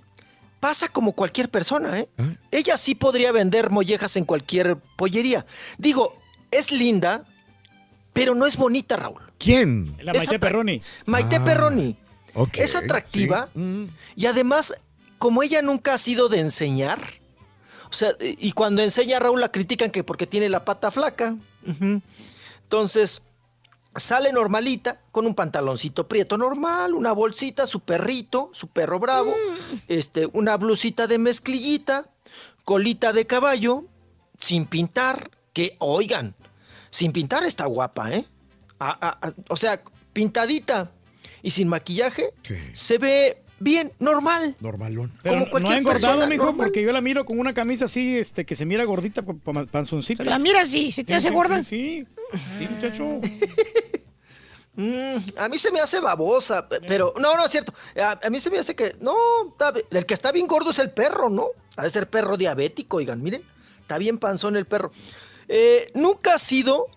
pasa 0.59 0.87
como 0.87 1.13
cualquier 1.13 1.49
persona, 1.49 1.99
¿eh? 1.99 2.09
Ella 2.51 2.77
sí 2.77 2.95
podría 2.95 3.31
vender 3.31 3.69
mollejas 3.69 4.15
en 4.17 4.25
cualquier 4.25 4.77
pollería. 4.97 5.45
Digo, 5.77 6.17
es 6.51 6.71
linda, 6.71 7.25
pero 8.13 8.35
no 8.35 8.45
es 8.45 8.57
bonita, 8.57 8.97
Raúl. 8.97 9.21
¿Quién? 9.37 9.95
La 10.01 10.13
Maite 10.13 10.39
Perroni. 10.39 10.81
Maite 11.05 11.37
Ah, 11.37 11.43
Perroni. 11.45 11.97
ok, 12.33 12.57
es 12.57 12.75
atractiva 12.75 13.49
sí. 13.53 13.59
Mm. 13.59 13.87
y 14.15 14.25
además, 14.25 14.73
como 15.17 15.43
ella 15.43 15.61
nunca 15.61 15.93
ha 15.93 15.97
sido 15.97 16.29
de 16.29 16.39
enseñar, 16.39 16.99
o 17.89 17.93
sea, 17.93 18.13
y 18.19 18.51
cuando 18.53 18.81
enseña 18.81 19.17
a 19.17 19.19
Raúl 19.19 19.41
la 19.41 19.51
critican 19.51 19.91
que 19.91 20.03
porque 20.03 20.25
tiene 20.27 20.47
la 20.49 20.63
pata 20.65 20.91
flaca. 20.91 21.35
Entonces, 22.63 23.21
sale 23.95 24.31
normalita, 24.31 25.01
con 25.11 25.25
un 25.25 25.35
pantaloncito 25.35 26.07
prieto 26.07 26.37
normal, 26.37 26.93
una 26.93 27.11
bolsita, 27.11 27.67
su 27.67 27.81
perrito, 27.81 28.49
su 28.53 28.67
perro 28.67 28.99
bravo, 28.99 29.35
este, 29.87 30.27
una 30.33 30.55
blusita 30.57 31.07
de 31.07 31.17
mezclillita, 31.17 32.09
colita 32.63 33.11
de 33.13 33.27
caballo, 33.27 33.83
sin 34.39 34.65
pintar, 34.65 35.29
que 35.53 35.75
oigan, 35.79 36.33
sin 36.91 37.11
pintar 37.11 37.43
está 37.43 37.65
guapa, 37.65 38.11
¿eh? 38.13 38.25
O 39.49 39.57
sea, 39.57 39.81
pintadita 40.13 40.91
y 41.41 41.49
sin 41.51 41.67
maquillaje, 41.67 42.33
Sí. 42.43 42.55
se 42.73 42.97
ve 42.99 43.41
bien, 43.59 43.91
normal. 43.99 44.55
Normalón. 44.59 45.11
Pero 45.23 45.35
como 45.35 45.39
no 45.39 45.45
ha 45.47 45.51
cualquier 45.51 45.77
engordado, 45.79 46.07
persona 46.13 46.27
mijo, 46.27 46.45
normal. 46.45 46.65
porque 46.67 46.81
yo 46.83 46.91
la 46.91 47.01
miro 47.01 47.25
con 47.25 47.39
una 47.39 47.53
camisa 47.53 47.85
así, 47.85 48.17
este, 48.17 48.45
que 48.45 48.55
se 48.55 48.65
mira 48.65 48.83
gordita, 48.85 49.21
pa- 49.21 49.33
pa- 49.33 49.65
panzoncita. 49.65 50.23
La 50.23 50.37
mira 50.39 50.61
así, 50.61 50.91
¿se 50.91 51.03
te 51.03 51.13
Sí, 51.13 51.17
hace 51.17 51.29
sí, 51.29 51.33
gorda? 51.33 51.63
Sí, 51.63 52.05
sí, 52.33 52.39
sí, 52.59 52.67
muchacho. 52.69 53.19
Mm, 54.73 55.17
a 55.37 55.49
mí 55.49 55.57
se 55.57 55.69
me 55.69 55.81
hace 55.81 55.99
babosa, 55.99 56.67
pe- 56.69 56.79
pero 56.87 57.13
no, 57.19 57.35
no 57.35 57.45
es 57.45 57.51
cierto. 57.51 57.73
A, 58.01 58.17
a 58.25 58.29
mí 58.29 58.39
se 58.39 58.49
me 58.49 58.57
hace 58.57 58.73
que 58.73 58.95
no, 59.01 59.13
está 59.51 59.73
el 59.91 60.05
que 60.05 60.13
está 60.13 60.31
bien 60.31 60.47
gordo 60.47 60.71
es 60.71 60.79
el 60.79 60.91
perro, 60.91 61.29
¿no? 61.29 61.47
Ha 61.75 61.83
de 61.83 61.89
ser 61.89 62.09
perro 62.09 62.37
diabético, 62.37 62.95
oigan, 62.97 63.21
miren, 63.21 63.43
está 63.81 63.97
bien 63.97 64.17
panzón 64.17 64.55
el 64.55 64.65
perro. 64.65 64.93
Eh, 65.53 65.91
nunca 65.95 66.35
ha 66.35 66.37
sido 66.37 66.87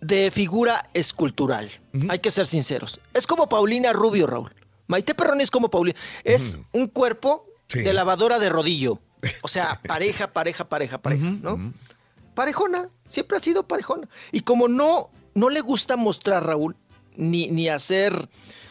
de 0.00 0.30
figura 0.30 0.88
escultural, 0.94 1.70
hay 2.08 2.18
que 2.20 2.30
ser 2.30 2.46
sinceros. 2.46 2.98
Es 3.12 3.26
como 3.26 3.46
Paulina 3.48 3.92
Rubio, 3.92 4.26
Raúl. 4.26 4.54
Maite 4.86 5.14
Perroni 5.14 5.42
es 5.42 5.50
como 5.50 5.68
Paulina, 5.70 5.98
es 6.24 6.58
un 6.72 6.86
cuerpo 6.88 7.46
Sí. 7.68 7.82
de 7.82 7.92
lavadora 7.92 8.38
de 8.38 8.48
rodillo. 8.48 8.98
O 9.42 9.48
sea, 9.48 9.80
pareja, 9.86 10.32
pareja, 10.32 10.68
pareja, 10.68 10.98
pareja, 10.98 11.26
¿no? 11.42 11.72
Parejona, 12.34 12.88
siempre 13.06 13.36
ha 13.36 13.40
sido 13.40 13.68
parejona. 13.68 14.08
Y 14.32 14.40
como 14.40 14.66
no, 14.66 15.10
no 15.34 15.50
le 15.50 15.60
gusta 15.60 15.96
mostrar, 15.96 16.44
Raúl, 16.46 16.74
ni, 17.16 17.48
ni 17.48 17.68
hacer, 17.68 18.28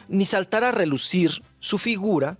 ni 0.08 0.25
saltar 0.25 0.64
a 0.64 0.72
relucir 0.72 1.43
su 1.59 1.77
figura, 1.77 2.38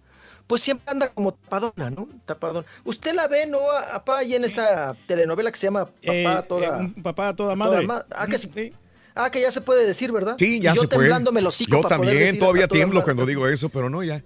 pues 0.50 0.64
siempre 0.64 0.90
anda 0.90 1.10
como 1.10 1.32
tapadona, 1.32 1.92
¿no? 1.92 2.10
Tapadona. 2.26 2.66
Usted 2.84 3.14
la 3.14 3.28
ve, 3.28 3.46
¿no? 3.46 3.60
Apá, 3.94 4.18
ahí 4.18 4.34
en 4.34 4.44
esa 4.46 4.96
telenovela 5.06 5.52
que 5.52 5.60
se 5.60 5.68
llama 5.68 5.86
Papá 5.86 6.02
Eh, 6.12 6.44
toda... 6.50 6.66
eh, 6.66 6.80
un 6.82 7.04
papá 7.04 7.28
a 7.28 7.36
toda 7.36 7.54
toda 7.54 7.56
madre. 7.56 7.86
ma- 7.86 8.04
ah, 8.10 8.26
que 8.26 8.40
sí. 8.40 8.50
Sí. 8.52 8.74
Ah, 9.14 9.30
que 9.30 9.42
ya 9.42 9.52
se 9.52 9.62
puede 9.62 9.86
decir, 9.86 10.12
¿verdad? 10.12 10.38
Sí, 10.40 10.60
ya 10.60 10.72
Y 10.72 10.76
yo 10.76 10.82
se 10.82 10.88
puede. 10.88 11.08
Yo 11.08 11.82
para 11.82 11.98
poder 11.98 12.16
también, 12.16 12.40
todavía 12.40 12.68
tiemblo 12.68 13.04
cuando 13.04 13.28
digo 13.28 13.48
eso, 13.48 13.70
pero 13.70 13.92
no, 13.92 14.04
ya. 14.04 14.24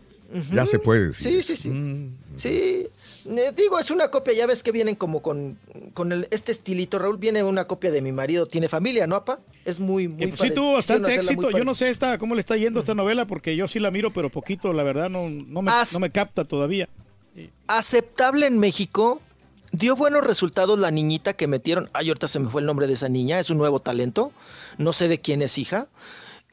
Ya 0.54 0.66
se 0.66 0.80
puede 0.80 1.08
decir. 1.08 1.44
Sí, 1.44 1.56
sí, 1.56 1.62
sí. 1.62 1.70
Mm. 1.70 2.18
Sí, 2.38 2.88
eh, 3.28 3.52
digo, 3.56 3.80
es 3.80 3.92
una 3.92 4.10
copia, 4.10 4.34
ya 4.34 4.46
ves 4.46 4.64
que 4.64 4.72
vienen 4.72 4.96
como 4.96 5.22
con, 5.22 5.58
con 5.94 6.12
el, 6.12 6.28
este 6.32 6.52
estilito, 6.52 7.00
Raúl, 7.00 7.18
viene 7.18 7.44
una 7.44 7.66
copia 7.66 7.92
de 7.92 8.02
mi 8.02 8.12
marido, 8.12 8.46
tiene 8.46 8.70
familia, 8.70 9.08
¿no, 9.08 9.16
apa? 9.16 9.40
Es 9.66 9.80
muy, 9.80 10.08
muy 10.08 10.24
Eh, 10.24 10.28
pues 10.30 10.42
sí 10.42 10.52
tuvo 10.52 10.74
bastante 10.74 11.16
éxito. 11.16 11.50
Yo 11.52 11.64
no 11.64 11.76
sé 11.76 11.90
esta, 11.90 12.18
cómo 12.18 12.36
le 12.36 12.42
está 12.42 12.58
yendo 12.58 12.80
esta 12.80 12.94
novela, 12.96 13.26
porque 13.26 13.56
yo 13.56 13.68
sí 13.68 13.80
la 13.80 13.92
miro, 13.92 14.12
pero 14.14 14.30
poquito, 14.30 14.74
la 14.74 14.84
verdad, 14.84 15.10
no, 15.10 15.30
no, 15.30 15.62
me, 15.62 15.72
As- 15.72 15.94
no 15.94 16.00
me 16.00 16.10
capta 16.10 16.46
todavía. 16.46 16.90
Aceptable 17.68 18.46
en 18.46 18.60
México, 18.60 19.22
dio 19.72 19.96
buenos 19.96 20.24
resultados 20.24 20.78
la 20.80 20.92
niñita 20.92 21.34
que 21.34 21.48
metieron, 21.48 21.90
ay, 21.94 22.10
ahorita 22.10 22.28
se 22.28 22.40
me 22.40 22.50
fue 22.50 22.62
el 22.62 22.68
nombre 22.68 22.88
de 22.88 22.94
esa 22.94 23.10
niña, 23.10 23.40
es 23.40 23.50
un 23.50 23.58
nuevo 23.58 23.80
talento, 23.80 24.32
no 24.78 24.94
sé 24.94 25.08
de 25.08 25.20
quién 25.20 25.42
es 25.42 25.58
hija, 25.58 25.88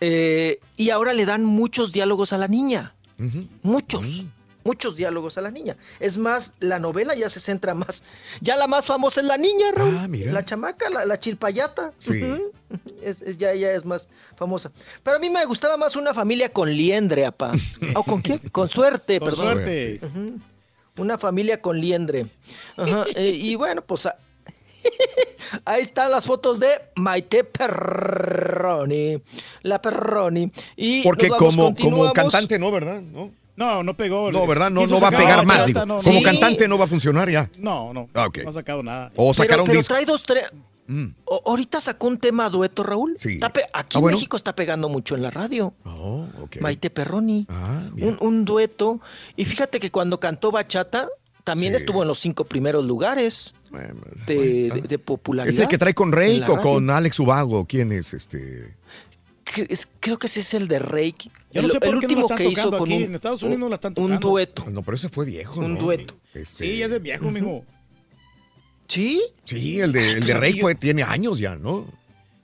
eh, 0.01 0.61
y 0.77 0.91
ahora 0.91 1.13
le 1.13 1.27
dan 1.27 1.45
muchos 1.45 1.93
diálogos 1.93 2.33
a 2.33 2.39
la 2.39 2.49
niña, 2.49 2.95
muchos. 3.63 4.25
Muchos 4.63 4.95
diálogos 4.97 5.39
a 5.39 5.41
la 5.41 5.51
niña. 5.51 5.77
Es 6.01 6.19
más, 6.19 6.53
la 6.61 6.79
novela 6.79 7.15
ya 7.15 7.29
se 7.31 7.41
centra 7.41 7.73
más. 7.75 8.05
Ya 8.43 8.57
la 8.57 8.67
más 8.67 8.85
famosa 8.87 9.21
es 9.21 9.27
la 9.27 9.39
niña, 9.39 9.73
Raúl. 9.75 9.97
Ah, 9.99 10.07
mira. 10.09 10.33
La 10.33 10.45
chamaca, 10.45 10.91
la, 10.91 11.05
la 11.07 11.19
chilpayata. 11.19 11.93
Sí. 11.99 12.23
Es, 13.03 13.23
es- 13.23 13.39
ya, 13.39 13.55
ya 13.55 13.73
es 13.73 13.85
más 13.87 14.09
famosa. 14.37 14.71
Pero 15.03 15.17
a 15.17 15.19
mí 15.21 15.31
me 15.31 15.45
gustaba 15.47 15.77
más 15.79 15.97
una 15.97 16.13
familia 16.13 16.53
con 16.53 16.71
liendre, 16.71 17.25
apa. 17.25 17.53
¿O 17.95 18.05
con 18.05 18.21
quién? 18.21 18.39
Con 18.51 18.69
suerte, 18.69 19.19
Con 19.19 19.29
perdón. 19.31 19.45
suerte. 19.47 20.01
Una 20.99 21.17
familia 21.17 21.63
con 21.63 21.81
liendre. 21.81 22.27
Ajá, 22.77 23.07
eh, 23.15 23.31
y 23.31 23.55
bueno, 23.55 23.81
pues 23.83 24.05
a- 24.07 24.17
ahí 25.65 25.83
están 25.83 26.11
las 26.11 26.27
fotos 26.27 26.61
de 26.61 26.69
Maite 26.97 27.45
Perroni. 27.45 29.23
La 29.63 29.81
Perroni. 29.81 30.51
Y 30.77 31.03
Porque 31.03 31.29
como, 31.29 31.75
como 31.75 32.13
cantante 32.13 32.59
no, 32.59 32.71
¿verdad? 32.71 33.01
No, 33.01 33.33
No, 33.61 33.83
no 33.83 33.95
pegó. 33.97 34.33
no 34.33 34.47
¿verdad? 34.47 34.71
No, 34.71 34.87
no 34.87 35.01
va 35.01 35.09
a 35.09 35.11
pegar 35.13 35.45
más, 35.47 35.67
digo. 35.67 35.85
no. 35.87 35.99
Como 35.99 36.19
Sí. 36.19 36.25
cantante 36.25 36.67
no 36.67 36.79
va 36.79 36.87
a 36.87 36.89
funcionar 36.89 37.31
ya. 37.31 37.49
No, 37.59 37.93
no. 37.93 38.09
Ah, 38.15 38.27
ok. 38.27 38.39
No 38.43 38.51
ha 38.51 38.53
sacado 38.55 38.83
nada. 38.83 39.13
O 39.17 39.33
sacar 39.35 39.51
pero, 39.51 39.63
un 39.63 39.67
pero 39.69 39.79
disco. 39.81 39.95
trae 39.95 40.05
dos, 40.07 40.23
tres. 40.23 40.51
Mm. 40.87 41.09
Ahorita 41.47 41.81
sacó 41.81 42.09
un 42.09 42.19
tema 42.19 42.51
dueto, 42.51 42.83
Raúl. 42.83 43.15
Sí. 43.17 43.39
Pe- 43.39 43.61
Aquí 43.73 43.95
Ah, 43.95 43.99
en 43.99 44.01
bueno. 44.01 44.17
México 44.17 44.37
está 44.37 44.57
pegando 44.57 44.89
mucho 44.89 45.15
en 45.15 45.23
la 45.23 45.31
radio. 45.31 45.73
Oh, 45.85 46.27
ok. 46.43 46.57
Maite 46.61 46.91
Perroni. 46.91 47.47
Ah, 47.49 47.83
un, 48.01 48.17
un 48.21 48.45
dueto. 48.45 48.99
Y 49.37 49.45
fíjate 49.45 49.79
que 49.79 49.91
cuando 49.93 50.19
cantó 50.19 50.51
Bachata, 50.51 51.07
también 51.45 51.75
Sí. 51.75 51.81
estuvo 51.83 52.03
en 52.03 52.09
los 52.09 52.19
cinco 52.19 52.45
primeros 52.45 52.85
lugares 52.87 53.55
de, 54.27 54.71
de- 54.71 54.83
de 54.89 54.99
popularidad. 54.99 55.53
¿Es 55.55 55.59
el 55.61 55.69
que 55.69 55.79
trae 55.79 55.95
con 55.95 56.11
la 56.11 56.51
o 56.51 56.57
con 56.61 56.91
Alex 56.91 57.21
Ubago? 57.21 57.67
¿Quién 57.67 57.93
es 57.93 58.13
este? 58.13 58.75
Creo 60.01 60.19
que 60.19 60.27
ese 60.27 60.41
es 60.41 60.55
el 60.55 60.69
de. 60.69 60.79
Yo 61.53 61.63
no 61.63 61.67
el, 61.67 61.73
sé 61.73 61.81
por 61.81 61.89
el 61.89 62.01
qué 62.01 62.07
no 62.07 62.13
último 62.13 62.21
están 62.23 62.39
que 62.39 62.45
hizo 62.49 62.71
con 62.71 62.83
aquí. 62.89 62.97
un, 62.97 63.03
En 63.05 63.15
Estados 63.15 63.43
Unidos 63.43 63.61
no 63.61 63.69
la 63.69 63.75
están 63.77 63.91
un 63.91 63.95
tocando. 63.95 64.29
dueto. 64.29 64.71
No, 64.71 64.83
pero 64.83 64.95
ese 64.97 65.09
fue 65.09 65.27
viejo, 65.27 65.61
Un 65.61 65.75
¿no? 65.75 65.81
dueto. 65.81 66.15
Este, 66.35 66.65
Sí, 66.67 66.79
ya 66.79 66.85
es 66.87 66.91
de 66.91 66.99
viejo, 66.99 67.31
mijo. 67.31 67.65
¿Sí? 68.89 69.23
Sí, 69.45 69.81
el 69.81 69.93
de, 69.93 70.13
el 70.13 70.27
de 70.27 70.35
Rake 70.35 70.55
yo- 70.55 70.61
fue, 70.63 70.75
tiene 70.75 71.03
años 71.03 71.39
ya, 71.39 71.55
¿no? 71.57 71.87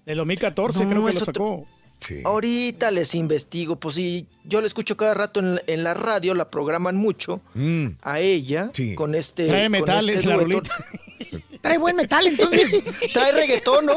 Del 0.04 0.18
2014 0.18 0.84
No, 0.84 0.90
creo 0.90 1.06
que 1.06 1.12
lo 1.14 1.24
sacó. 1.24 1.66
Sí. 2.00 2.20
Ahorita 2.24 2.90
les 2.90 3.14
investigo. 3.14 3.76
Pues 3.76 3.94
sí, 3.96 4.26
yo 4.44 4.60
la 4.60 4.66
escucho 4.66 4.96
cada 4.96 5.14
rato 5.14 5.40
en, 5.40 5.60
en 5.66 5.82
la 5.82 5.94
radio, 5.94 6.34
la 6.34 6.50
programan 6.50 6.96
mucho 6.96 7.40
Mm. 7.54 7.86
a 8.02 8.20
ella 8.20 8.70
con 8.94 9.14
este. 9.14 9.46
Trae 9.48 9.64
con 9.64 9.72
metales, 9.72 10.16
este 10.16 10.28
la. 10.28 10.36
Trae 11.62 11.78
buen 11.78 11.96
metal, 11.96 12.26
entonces. 12.26 12.76
Trae 13.12 13.32
reggaetón, 13.32 13.86
¿no? 13.86 13.94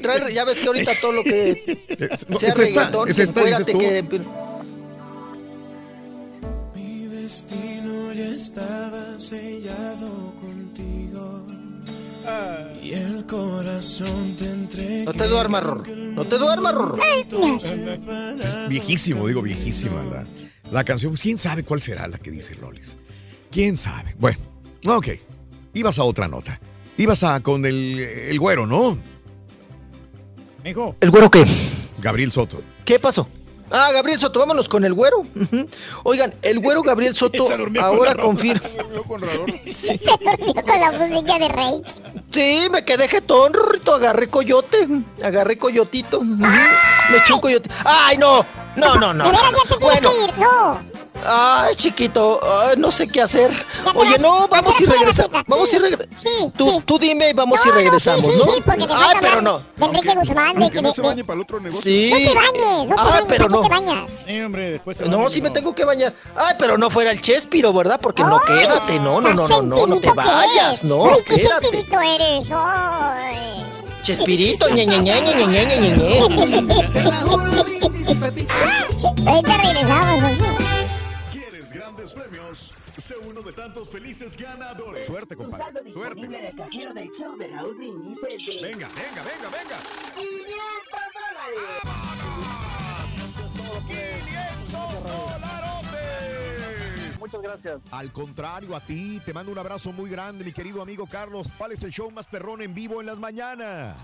Trae, 0.00 0.32
ya 0.32 0.44
ves 0.44 0.58
que 0.60 0.66
ahorita 0.68 0.92
todo 1.02 1.12
lo 1.12 1.22
que 1.24 1.78
no, 2.28 2.38
sea 2.38 2.48
es 2.48 2.58
esta, 2.58 2.80
reggaetón, 2.80 3.08
es 3.10 3.18
esta, 3.18 3.44
dices 3.44 3.66
tú. 3.66 3.78
que- 3.78 4.04
Mi 6.74 7.06
destino 7.08 8.12
ya 8.14 8.28
estaba 8.28 9.18
sellado 9.18 10.34
contigo. 10.40 11.39
Y 12.82 12.92
el 12.92 13.26
corazón 13.26 14.34
te 14.36 14.44
entregué. 14.44 15.04
No 15.04 15.12
te 15.12 15.26
duermas, 15.26 15.62
Rorro. 15.62 15.84
No 15.94 16.24
te 16.24 16.38
duermas, 16.38 16.74
Rorro. 16.74 16.98
Es 17.02 18.68
viejísimo, 18.68 19.26
digo 19.26 19.42
viejísima 19.42 20.02
la, 20.04 20.26
la 20.70 20.84
canción. 20.84 21.12
Pues, 21.12 21.22
¿Quién 21.22 21.38
sabe 21.38 21.62
cuál 21.62 21.80
será 21.80 22.06
la 22.08 22.18
que 22.18 22.30
dice 22.30 22.54
Lolis? 22.56 22.96
¿Quién 23.50 23.76
sabe? 23.76 24.14
Bueno, 24.18 24.38
ok. 24.86 25.08
Ibas 25.74 25.98
a 25.98 26.04
otra 26.04 26.28
nota. 26.28 26.60
Ibas 26.96 27.22
a 27.24 27.40
con 27.40 27.64
el, 27.64 27.98
el 27.98 28.38
güero, 28.38 28.66
¿no? 28.66 28.98
Mijo. 30.64 30.96
¿El 31.00 31.10
güero 31.10 31.30
qué? 31.30 31.44
Gabriel 31.98 32.32
Soto. 32.32 32.62
¿Qué 32.84 32.98
pasó? 32.98 33.28
Ah, 33.70 33.90
Gabriel 33.92 34.18
Soto, 34.18 34.40
vámonos 34.40 34.68
con 34.68 34.84
el 34.84 34.94
güero. 34.94 35.24
Oigan, 36.02 36.34
el 36.42 36.58
güero 36.58 36.82
Gabriel 36.82 37.14
Soto 37.14 37.46
Se 37.48 37.56
durmió 37.56 37.80
con 37.82 37.90
ahora 37.90 38.14
confirma. 38.16 38.68
Se 39.70 39.96
durmió 39.96 40.64
con 40.64 40.80
la 40.80 40.92
música 40.92 41.38
de 41.38 41.48
Rey. 41.48 41.82
Sí, 42.32 42.68
me 42.70 42.84
quedé 42.84 43.08
jetón. 43.08 43.52
Agarré 43.94 44.28
coyote. 44.28 44.88
Agarré 45.22 45.58
coyotito. 45.58 46.22
Me 46.22 47.16
eché 47.18 47.32
un 47.32 47.40
coyote. 47.40 47.70
¡Ay, 47.84 48.16
no! 48.18 48.44
No, 48.76 48.94
no, 48.96 49.12
no. 49.12 49.24
De 49.24 49.30
veras 49.32 49.50
ya 49.52 49.74
te 49.74 49.78
tienes 49.80 50.00
Bueno. 50.00 50.10
que 50.10 50.24
ir. 50.24 50.38
No. 50.38 50.89
Ay, 51.26 51.74
chiquito, 51.74 52.40
ay, 52.42 52.74
no 52.78 52.90
sé 52.90 53.08
qué 53.08 53.20
hacer. 53.22 53.50
Oye, 53.94 54.12
vas- 54.12 54.20
no, 54.20 54.48
vamos 54.48 54.80
y 54.80 54.86
regresamos. 54.86 55.42
Vamos 55.46 55.72
y 55.72 55.78
regresamos. 55.78 56.22
sí, 56.22 56.52
tú, 56.56 56.70
sí. 56.70 56.82
tú 56.86 56.98
dime 56.98 57.30
y 57.30 57.32
vamos 57.32 57.60
y 57.64 57.68
No, 57.68 57.74
no, 57.74 57.80
regresamos, 57.80 58.24
sí, 58.24 58.30
sí, 58.32 58.38
¿no? 58.38 58.44
sí, 58.44 58.62
porque 58.64 58.86
te 58.86 58.92
Ay, 58.94 59.16
pero 59.20 59.42
no. 59.42 59.62
De 59.76 59.84
Enrique 59.86 60.14
Guzmán, 60.14 60.58
de 60.58 60.70
que 60.70 60.82
no 60.82 60.88
de- 60.88 60.94
se 60.94 61.02
de- 61.02 61.08
bañe 61.08 61.24
para 61.24 61.34
el 61.36 61.42
otro 61.42 61.60
negocio. 61.60 61.82
Sí. 61.82 62.10
No 62.10 62.16
te 62.18 62.34
bañes, 62.34 62.88
no 62.88 62.94
te 62.94 63.00
Ah, 63.00 63.04
bañes, 63.04 63.24
pero 63.28 63.44
¿para 63.48 63.56
no. 63.56 63.60
te 63.62 63.68
bañas? 63.68 64.10
Sí, 64.26 64.40
hombre, 64.40 64.70
después 64.72 64.96
se 64.96 65.04
No, 65.04 65.30
sí 65.30 65.42
me 65.42 65.50
tengo 65.50 65.74
que 65.74 65.84
bañar. 65.84 66.14
Ay, 66.36 66.54
pero 66.58 66.78
no 66.78 66.90
fuera 66.90 67.10
el 67.10 67.20
Chespiro, 67.20 67.72
¿verdad? 67.72 67.98
Porque 68.00 68.22
no, 68.22 68.40
quédate, 68.40 68.98
no, 69.00 69.20
no, 69.20 69.34
no, 69.34 69.46
no, 69.46 69.62
no, 69.62 69.86
no 69.86 70.00
te 70.00 70.10
vayas, 70.12 70.84
no, 70.84 71.06
Ay, 71.14 71.22
qué 71.26 71.36
quédate. 71.36 71.66
sentidito 71.68 72.00
eres. 72.00 72.48
Chespirito, 74.02 74.68
ñe, 74.70 74.86
ñe, 74.86 74.98
ñe, 74.98 75.20
ñe, 75.20 75.34
ñe, 75.34 75.46
ñe, 75.46 75.66
ñe, 75.76 75.96
ñe. 75.96 76.20
Ahorita 79.26 79.56
regresamos. 79.58 80.49
Uno 83.40 83.48
de 83.48 83.54
tantos 83.54 83.88
felices 83.88 84.36
ganadores. 84.36 85.06
Suerte, 85.06 85.34
compadre. 85.34 85.90
Suerte. 85.90 86.20
en 86.20 86.34
el 86.34 86.54
cajero 86.54 86.92
del 86.92 87.10
show 87.10 87.36
de 87.38 87.48
Raúl 87.48 87.74
Brindis 87.74 88.18
es 88.18 88.46
de 88.46 88.68
Venga, 88.68 88.88
venga, 88.88 89.22
venga, 89.22 89.48
venga. 89.48 89.82
500 90.14 90.40
dólares. 91.14 91.60
Muchas 97.18 97.42
gracias. 97.42 97.80
Al 97.90 98.12
contrario, 98.12 98.76
a 98.76 98.80
ti 98.80 99.20
te 99.24 99.32
mando 99.32 99.52
un 99.52 99.58
abrazo 99.58 99.92
muy 99.92 100.10
grande, 100.10 100.44
mi 100.44 100.52
querido 100.52 100.82
amigo 100.82 101.06
Carlos. 101.06 101.48
¿Cuál 101.56 101.72
es 101.72 101.82
el 101.82 101.90
show 101.90 102.10
más 102.10 102.26
perrón 102.26 102.60
en 102.60 102.74
vivo 102.74 103.00
en 103.00 103.06
las 103.06 103.18
mañanas? 103.18 103.96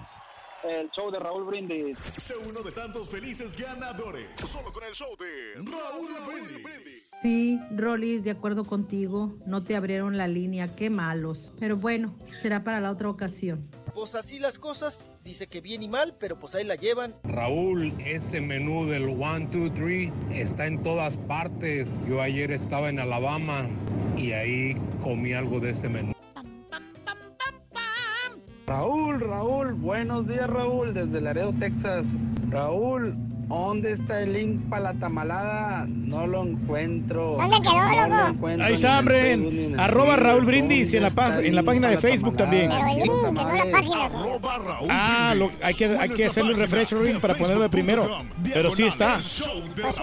El 0.65 0.91
show 0.91 1.11
de 1.11 1.19
Raúl 1.19 1.45
Brindis. 1.45 1.99
Sé 2.17 2.35
uno 2.37 2.63
de 2.63 2.73
tantos 2.73 3.09
felices 3.09 3.57
ganadores. 3.59 4.27
Solo 4.45 4.73
con 4.73 4.85
el 4.85 4.93
show 4.95 5.09
de 5.19 5.55
Raúl 5.57 6.09
Brindis. 6.27 7.11
Sí, 7.23 7.59
Rolis, 7.75 8.25
de 8.25 8.31
acuerdo 8.31 8.65
contigo, 8.65 9.35
no 9.47 9.63
te 9.63 9.77
abrieron 9.77 10.17
la 10.17 10.29
línea, 10.29 10.75
qué 10.75 10.91
malos. 10.91 11.53
Pero 11.59 11.77
bueno, 11.77 12.15
será 12.43 12.65
para 12.65 12.81
la 12.81 12.91
otra 12.91 13.09
ocasión. 13.09 13.69
Pues 13.95 14.15
así 14.15 14.39
las 14.39 14.59
cosas, 14.59 15.15
dice 15.25 15.47
que 15.47 15.61
bien 15.61 15.83
y 15.83 15.89
mal, 15.89 16.17
pero 16.19 16.39
pues 16.39 16.55
ahí 16.55 16.65
la 16.65 16.77
llevan. 16.77 17.15
Raúl, 17.25 17.95
ese 17.99 18.41
menú 18.41 18.87
del 18.87 19.09
1, 19.09 19.49
2, 19.51 19.75
3 19.75 20.13
está 20.33 20.67
en 20.67 20.83
todas 20.83 21.17
partes. 21.17 21.95
Yo 22.09 22.21
ayer 22.21 22.51
estaba 22.51 22.89
en 22.89 22.99
Alabama 22.99 23.67
y 24.17 24.33
ahí 24.33 24.77
comí 25.03 25.33
algo 25.33 25.61
de 25.61 25.71
ese 25.71 25.89
menú. 25.89 26.16
Raúl, 28.67 29.21
Raúl, 29.21 29.75
buenos 29.75 30.27
días 30.27 30.51
Raúl, 30.51 30.93
desde 30.93 31.21
Laredo, 31.21 31.53
Texas. 31.53 32.13
Raúl, 32.51 33.15
¿dónde 33.49 33.93
está 33.93 34.23
el 34.23 34.33
link 34.33 34.69
para 34.69 34.83
la 34.83 34.95
tamalada? 34.95 35.87
No 35.89 36.27
lo 36.27 36.43
encuentro. 36.45 37.37
¿Dónde 37.41 37.57
quedó, 37.61 37.75
No 37.75 38.09
lo 38.09 38.17
loco? 38.17 38.29
encuentro 38.31 38.67
Ahí 38.67 38.75
está, 38.75 38.99
hombre. 38.99 39.33
En 39.33 39.81
Arroba. 39.81 40.17
Raúl 40.17 40.45
Brindis 40.45 40.95
en 40.95 41.03
la, 41.03 41.09
¿Dónde 41.09 41.17
pa- 41.17 41.27
está 41.29 41.41
el 41.41 41.47
en 41.47 41.55
la 41.57 41.63
página 41.63 41.89
de 41.91 41.99
Facebook 41.99 42.37
también. 42.37 42.71
Pero 42.71 42.87
el 42.89 42.97
link, 42.97 43.33
no 43.33 43.53
la 43.55 43.65
página. 43.73 44.05
Arroba 44.07 44.59
Raúl 44.59 44.89
Ah, 44.91 45.35
lo- 45.37 45.51
hay 45.63 45.75
que, 45.75 45.85
hay 45.87 46.09
que 46.09 46.27
hacerle 46.27 46.55
un 46.55 46.59
refresh 46.61 46.93
Rolling, 46.93 47.21
para 47.21 47.35
ponerlo 47.35 47.63
de 47.63 47.69
primero. 47.69 48.19
Pero 48.53 48.73
sí 48.75 48.85
está. 48.85 49.15
Pues, 49.15 49.45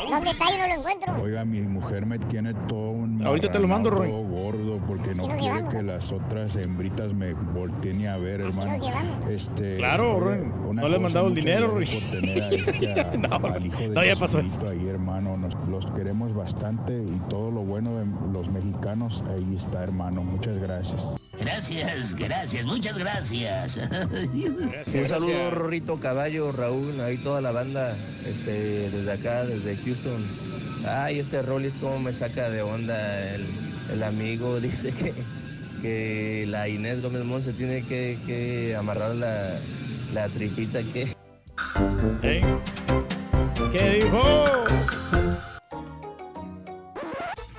¿Dónde 0.10 0.30
está? 0.32 0.46
Yo 0.50 0.58
no 0.58 0.68
lo 0.68 0.74
encuentro. 0.80 1.24
Oiga, 1.24 1.46
mi 1.46 1.62
mujer 1.62 2.06
me 2.06 2.20
tiene 2.20 2.54
todo 2.68 2.92
un 2.92 3.24
Ahorita 3.26 3.52
te 3.52 3.60
lo 3.60 3.68
mando, 3.68 3.90
Roy. 3.90 4.08
marranado 4.10 4.24
gordo 4.44 4.80
porque 4.88 5.14
no 5.16 5.26
quiere 5.28 5.42
llevamos. 5.42 5.74
que 5.74 5.82
las 5.84 6.12
otras 6.12 6.56
hembritas 6.56 7.14
me 7.14 7.34
volteen 7.34 8.08
a 8.08 8.18
ver, 8.18 8.42
hermano. 8.42 8.74
Este, 9.30 9.78
Claro, 9.78 10.18
una 10.68 10.82
No 10.82 10.90
le 10.90 10.96
he 10.98 11.00
mandado 11.00 11.28
el 11.28 11.36
dinero, 11.36 11.76
gracias 11.76 12.04
No, 13.44 13.48
al 13.48 13.66
hijo 13.66 13.78
de 13.78 13.88
no, 13.90 14.04
ya 14.04 14.16
pasó 14.16 14.42
Chespirito 14.42 14.70
ahí, 14.70 14.88
hermano. 14.88 15.38
Nos, 15.38 15.56
los 15.68 15.86
queremos 15.92 16.34
bastante 16.34 16.94
y 16.94 17.20
todo 17.30 17.52
lo 17.52 17.62
bueno 17.62 17.98
de 17.98 18.06
los 18.32 18.50
mexicanos 18.50 19.24
ahí 19.30 19.56
está, 19.56 19.84
hermano. 19.84 20.24
Muchas 20.24 20.58
gracias. 20.58 21.14
Gracias, 21.40 22.16
gracias, 22.16 22.66
muchas 22.66 22.98
gracias. 22.98 23.78
Un 24.94 25.06
saludo, 25.06 25.52
Rorrito 25.52 26.00
Caballo, 26.00 26.52
Raúl, 26.52 27.02
ahí 27.02 27.18
toda 27.18 27.42
la 27.42 27.52
banda, 27.52 27.96
este, 28.26 28.90
desde 28.92 29.12
acá, 29.12 29.44
desde 29.46 29.76
Houston. 29.78 30.22
Ay, 30.88 31.20
este 31.20 31.42
Rollis 31.42 31.74
cómo 31.82 32.00
me 32.00 32.14
saca 32.14 32.50
de 32.50 32.62
onda 32.62 33.34
el, 33.34 33.46
el 33.94 34.04
amigo, 34.04 34.60
dice 34.62 34.92
que, 34.92 35.14
que 35.82 36.46
la 36.48 36.68
Inés 36.70 37.02
Gómez 37.02 37.24
Mon 37.24 37.42
se 37.42 37.54
tiene 37.54 37.82
que, 37.84 38.18
que 38.28 38.76
amarrar 38.76 39.16
la, 39.16 39.58
la 40.14 40.30
tripita 40.30 40.82
que... 40.94 41.14
¿Eh? 42.22 42.44
¿Qué 43.72 44.00
dijo? 44.04 44.24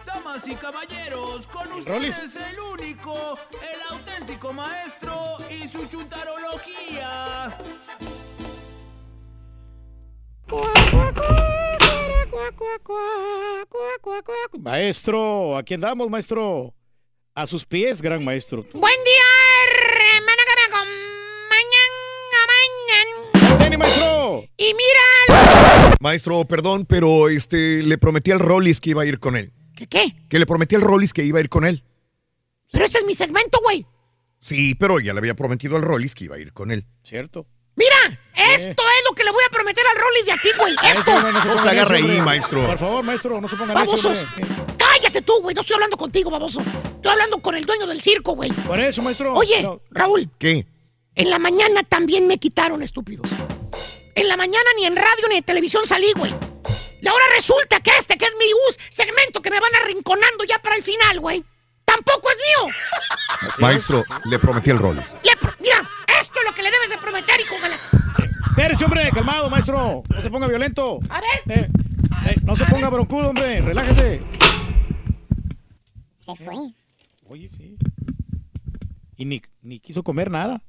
Damas 0.07 0.49
y 0.49 0.55
caballeros, 0.55 1.49
con 1.49 1.69
Rolis. 1.87 2.11
ustedes 2.11 2.37
el 2.37 2.61
único, 2.61 3.39
el 3.53 3.97
auténtico 3.97 4.53
maestro 4.53 5.37
y 5.51 5.69
su 5.69 5.87
chuntarología. 5.89 7.59
Maestro, 14.59 15.57
aquí 15.57 15.75
andamos, 15.75 16.09
maestro. 16.11 16.75
A 17.35 17.47
sus 17.47 17.65
pies, 17.65 18.01
gran 18.01 18.25
maestro. 18.25 18.65
Buen 18.73 18.95
día, 19.05 19.23
hermano 20.17 20.43
que 20.47 20.55
me 20.57 20.65
acompañan 20.77 21.91
a 22.31 22.47
mañana. 23.59 23.79
Maestro. 23.79 24.45
Y 24.57 24.73
mira. 24.75 25.74
Maestro, 26.01 26.45
perdón, 26.45 26.85
pero 26.87 27.29
este 27.29 27.83
le 27.83 27.99
prometí 27.99 28.31
al 28.31 28.41
Rollis 28.41 28.81
que 28.81 28.91
iba 28.91 29.03
a 29.03 29.07
ir 29.07 29.19
con 29.19 29.37
él. 29.37 29.53
¿Qué 29.77 29.87
qué? 29.87 30.05
Que 30.29 30.39
le 30.39 30.47
prometí 30.47 30.75
al 30.75 30.83
Rollis 30.83 31.13
que 31.13 31.25
iba 31.25 31.39
a 31.39 31.41
ir 31.43 31.49
con 31.49 31.65
él. 31.65 31.83
Pero 32.71 32.85
este 32.85 32.99
es 32.99 33.05
mi 33.07 33.15
segmento, 33.15 33.59
güey. 33.63 33.87
Sí, 34.39 34.75
pero 34.75 35.01
ya 35.01 35.13
le 35.15 35.19
había 35.21 35.35
prometido 35.35 35.77
al 35.77 35.83
Rollis 35.83 36.15
que 36.15 36.25
iba 36.25 36.37
a 36.37 36.39
ir 36.39 36.53
con 36.53 36.71
él. 36.71 36.85
Cierto. 37.03 37.47
Mira, 37.77 38.21
esto 38.35 38.83
es 38.83 39.05
lo 39.09 39.15
que 39.17 39.25
le 39.25 39.31
voy 39.33 39.43
a 39.49 39.53
prometer 39.53 39.83
al 39.87 40.01
Rollis 40.01 40.27
de 40.27 40.33
a 40.33 40.37
ti, 40.37 40.49
güey. 40.59 40.75
Esto. 40.97 41.23
No, 41.23 41.33
no 41.33 41.43
se 41.43 41.49
No 41.49 41.59
se 41.59 41.69
ahí, 41.71 41.79
hombre. 42.03 42.23
maestro. 42.23 42.67
Por 42.67 42.79
favor, 42.79 43.05
maestro, 43.05 43.41
no 43.41 43.49
se 43.49 43.57
ponga 43.57 43.75
Babosos. 43.75 44.25
hombre. 44.25 44.47
Cállate 44.77 45.23
tú, 45.23 45.33
güey. 45.43 45.55
No 45.55 45.63
estoy 45.63 45.75
hablando 45.75 45.97
contigo, 45.97 46.31
baboso. 46.31 46.61
Estoy 46.61 47.11
hablando 47.13 47.39
con 47.39 47.55
el 47.57 47.65
dueño 47.65 47.87
del 47.87 48.01
circo, 48.01 48.35
güey. 48.37 48.53
Por 48.53 48.79
eso, 48.79 49.03
maestro. 49.03 49.33
Oye, 49.33 49.63
No. 49.63 49.81
Raúl, 49.91 50.29
¿Qué? 50.39 50.67
en 51.17 51.31
la 51.31 51.39
mañana 51.39 51.83
también 51.83 52.27
me 52.29 52.39
quitaron, 52.39 52.83
estúpidos. 52.83 53.29
En 54.15 54.29
la 54.29 54.37
mañana 54.37 54.65
ni 54.77 54.87
en 54.87 54.97
radio 54.97 55.29
ni 55.29 55.37
en 55.37 55.45
televisión 55.45 55.87
salí, 55.87 56.13
güey. 56.17 56.33
Y 57.01 57.07
ahora 57.09 57.25
resulta 57.35 57.81
que 57.81 57.91
este, 57.99 58.17
que 58.17 58.25
es 58.25 58.33
mi 58.39 58.47
us 58.69 58.79
segmento 58.89 59.43
que 59.43 59.51
me 59.51 59.61
van 59.61 59.75
arrinconando 59.83 60.45
ya 60.45 60.59
para 60.61 60.77
el 60.77 60.83
final, 60.83 61.21
güey, 61.21 61.45
tampoco 61.85 62.29
es 62.31 62.37
mío. 62.37 62.75
Maestro, 63.59 64.05
le 64.25 64.39
prometí. 64.39 64.71
Le 64.71 64.79
pro- 64.79 65.55
mira, 65.61 65.89
esto 66.21 66.39
es 66.41 66.45
lo 66.47 66.55
que 66.55 66.63
le 66.63 66.71
debes 66.71 66.91
de 66.91 66.99
prometer, 66.99 67.41
hijo 67.41 67.55
de 67.61 67.69
la... 67.69 67.79
Espérese, 68.51 68.85
hombre, 68.85 69.11
calmado, 69.13 69.51
maestro. 69.51 70.03
No 70.09 70.23
se 70.23 70.31
ponga 70.31 70.47
violento. 70.47 71.01
A 71.11 71.21
ver. 71.21 71.59
Eh, 71.59 71.69
eh, 72.29 72.37
no 72.45 72.55
se 72.57 72.65
ponga 72.67 72.89
broncudo, 72.89 73.29
hombre. 73.31 73.61
Relájese. 73.61 74.23
Se 76.21 76.35
fue. 76.37 76.55
Oye, 77.27 77.51
sí. 77.53 77.77
Y 79.17 79.25
ni, 79.25 79.43
ni 79.63 79.81
quiso 79.81 80.03
comer 80.05 80.31
nada. 80.31 80.63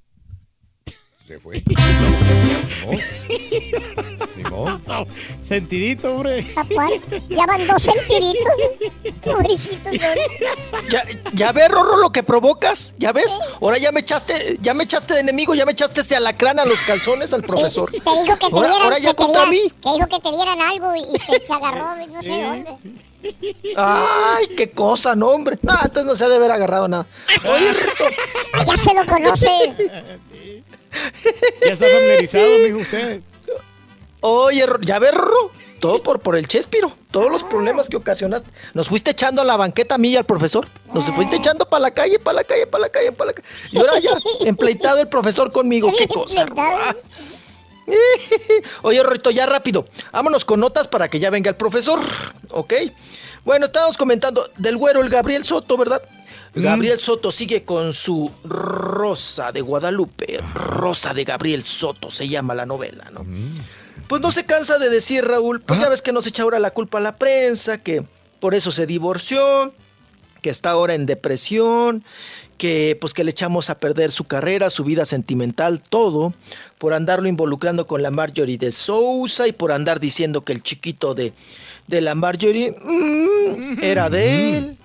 Se 1.26 1.40
fue. 1.40 1.64
Modo. 4.52 5.08
Sentidito, 5.42 6.14
hombre. 6.14 6.44
Papá, 6.54 6.88
ya 7.30 7.46
van 7.48 7.66
dos 7.68 7.82
sentiditos. 7.82 8.54
Pobrecitos. 9.24 9.94
¿Ya, 10.92 11.04
ya 11.34 11.52
ves, 11.52 11.70
Rorro, 11.70 11.98
lo 11.98 12.12
que 12.12 12.22
provocas? 12.22 12.94
¿Ya 13.00 13.12
ves? 13.12 13.40
Ahora 13.60 13.78
ya 13.80 13.92
me 13.92 14.02
echaste, 14.02 14.58
ya 14.62 14.74
me 14.76 14.84
echaste 14.84 15.16
de 15.16 15.22
enemigo, 15.22 15.56
ya 15.56 15.66
me 15.66 15.72
echaste 15.72 16.02
ese 16.02 16.16
alacrán 16.16 16.60
a 16.60 16.66
los 16.66 16.82
calzones 16.84 17.34
al 17.34 17.42
profesor. 17.44 17.90
Te 17.92 17.98
dijo 17.98 18.38
que 18.38 18.48
te 18.50 18.54
Ahora, 18.56 18.68
dieran, 18.70 18.82
ahora 18.84 18.98
ya 19.00 19.10
que 19.10 19.16
te 19.16 19.24
contra 19.24 19.46
dieran- 19.46 19.50
mí. 19.50 19.74
Que 19.82 19.92
dijo 19.94 20.08
que 20.08 20.20
te 20.20 20.32
dieran 20.36 20.62
algo 20.62 20.96
y, 20.96 21.16
y 21.16 21.20
se, 21.20 21.46
se 21.48 21.54
agarró, 21.54 22.06
no 22.08 22.22
sé 22.22 22.30
dónde. 22.30 22.76
Ay, 23.76 24.48
qué 24.56 24.70
cosa, 24.70 25.16
no, 25.16 25.30
hombre. 25.30 25.58
No, 25.64 25.74
entonces 25.74 26.06
no 26.06 26.16
se 26.16 26.26
ha 26.26 26.30
de 26.30 26.36
haber 26.36 26.52
agarrado 26.52 26.88
nada. 26.88 27.08
Oye, 27.50 27.72
Ya 28.68 28.78
se 28.78 28.94
lo 28.94 29.06
conoce. 29.08 29.50
Ya 31.66 31.74
está 31.74 31.86
familiarizado, 31.88 32.58
mijo, 32.60 32.78
usted. 32.80 33.22
oye, 34.22 34.66
ya 34.82 35.00
ves, 35.00 35.14
Rorro. 35.14 35.52
Todo 35.80 36.02
por, 36.02 36.20
por 36.20 36.36
el 36.36 36.48
Chespiro. 36.48 36.92
Todos 37.12 37.30
los 37.30 37.44
problemas 37.44 37.90
que 37.90 37.98
ocasionaste. 37.98 38.50
Nos 38.74 38.88
fuiste 38.88 39.12
echando 39.12 39.42
a 39.42 39.46
la 39.46 39.56
banqueta 39.58 39.96
a 39.96 39.98
mí 39.98 40.10
y 40.10 40.16
al 40.16 40.26
profesor. 40.26 40.68
Nos 40.94 41.06
fuiste 41.12 41.36
echando 41.36 41.68
para 41.68 41.82
la 41.82 41.92
calle, 41.92 42.18
para 42.18 42.38
la 42.38 42.44
calle, 42.44 42.66
para 42.66 42.82
la 42.84 42.90
calle, 42.90 43.12
para 43.12 43.28
la 43.28 43.34
calle. 43.34 43.48
Y 43.72 43.78
ahora 43.78 44.00
ya, 44.00 44.12
empleitado 44.42 45.00
el 45.00 45.10
profesor 45.10 45.52
conmigo. 45.52 45.92
Qué 45.96 46.08
cosa. 46.14 46.48
Oye, 48.82 49.04
Rorrito, 49.04 49.30
ya 49.32 49.46
rápido. 49.46 49.86
Vámonos 50.12 50.46
con 50.46 50.60
notas 50.60 50.88
para 50.88 51.10
que 51.10 51.20
ya 51.20 51.30
venga 51.30 51.50
el 51.50 51.56
profesor. 51.56 52.00
¿Ok? 52.50 52.74
Bueno, 53.44 53.68
estábamos 53.68 53.98
comentando 53.98 54.50
del 54.58 54.78
güero, 54.78 55.02
el 55.02 55.10
Gabriel 55.10 55.44
Soto, 55.44 55.78
¿verdad? 55.78 56.02
Gabriel 56.56 57.00
Soto 57.00 57.32
sigue 57.32 57.64
con 57.64 57.94
su 57.94 58.32
Rosa 58.44 59.52
de 59.52 59.62
Guadalupe. 59.62 60.40
Rosa 60.54 61.14
de 61.14 61.24
Gabriel 61.24 61.64
Soto 61.64 62.10
se 62.10 62.28
llama 62.28 62.56
la 62.56 62.66
novela, 62.66 63.10
¿no? 63.12 63.26
Pues 64.08 64.22
no 64.22 64.32
se 64.32 64.46
cansa 64.46 64.78
de 64.78 64.90
decir, 64.90 65.26
Raúl, 65.26 65.62
pues 65.62 65.80
ya 65.80 65.90
ves 65.90 66.02
que 66.02 66.12
nos 66.12 66.28
echa 66.28 66.44
ahora 66.44 66.60
la 66.60 66.72
culpa 66.72 67.00
a 67.00 67.02
la 67.02 67.18
prensa, 67.18 67.80
que 67.80 68.04
por 68.40 68.54
eso 68.54 68.72
se 68.72 68.86
divorció, 68.86 69.74
que 70.42 70.52
está 70.52 70.72
ahora 70.72 70.94
en 70.94 71.08
depresión, 71.08 72.04
que 72.58 72.98
pues 73.02 73.14
que 73.14 73.24
le 73.24 73.32
echamos 73.32 73.70
a 73.70 73.80
perder 73.80 74.12
su 74.12 74.26
carrera, 74.26 74.70
su 74.70 74.84
vida 74.84 75.06
sentimental, 75.06 75.82
todo, 75.82 76.34
por 76.78 76.94
andarlo 76.94 77.28
involucrando 77.28 77.88
con 77.88 78.04
la 78.04 78.12
Marjorie 78.12 78.58
de 78.58 78.72
Sousa 78.72 79.48
y 79.48 79.52
por 79.52 79.72
andar 79.72 80.00
diciendo 80.00 80.44
que 80.44 80.54
el 80.54 80.62
chiquito 80.62 81.16
de, 81.16 81.34
de 81.88 82.02
la 82.02 82.16
Marjorie 82.16 82.76
mm, 82.80 83.84
era 83.84 84.10
de 84.10 84.58
él. 84.58 84.78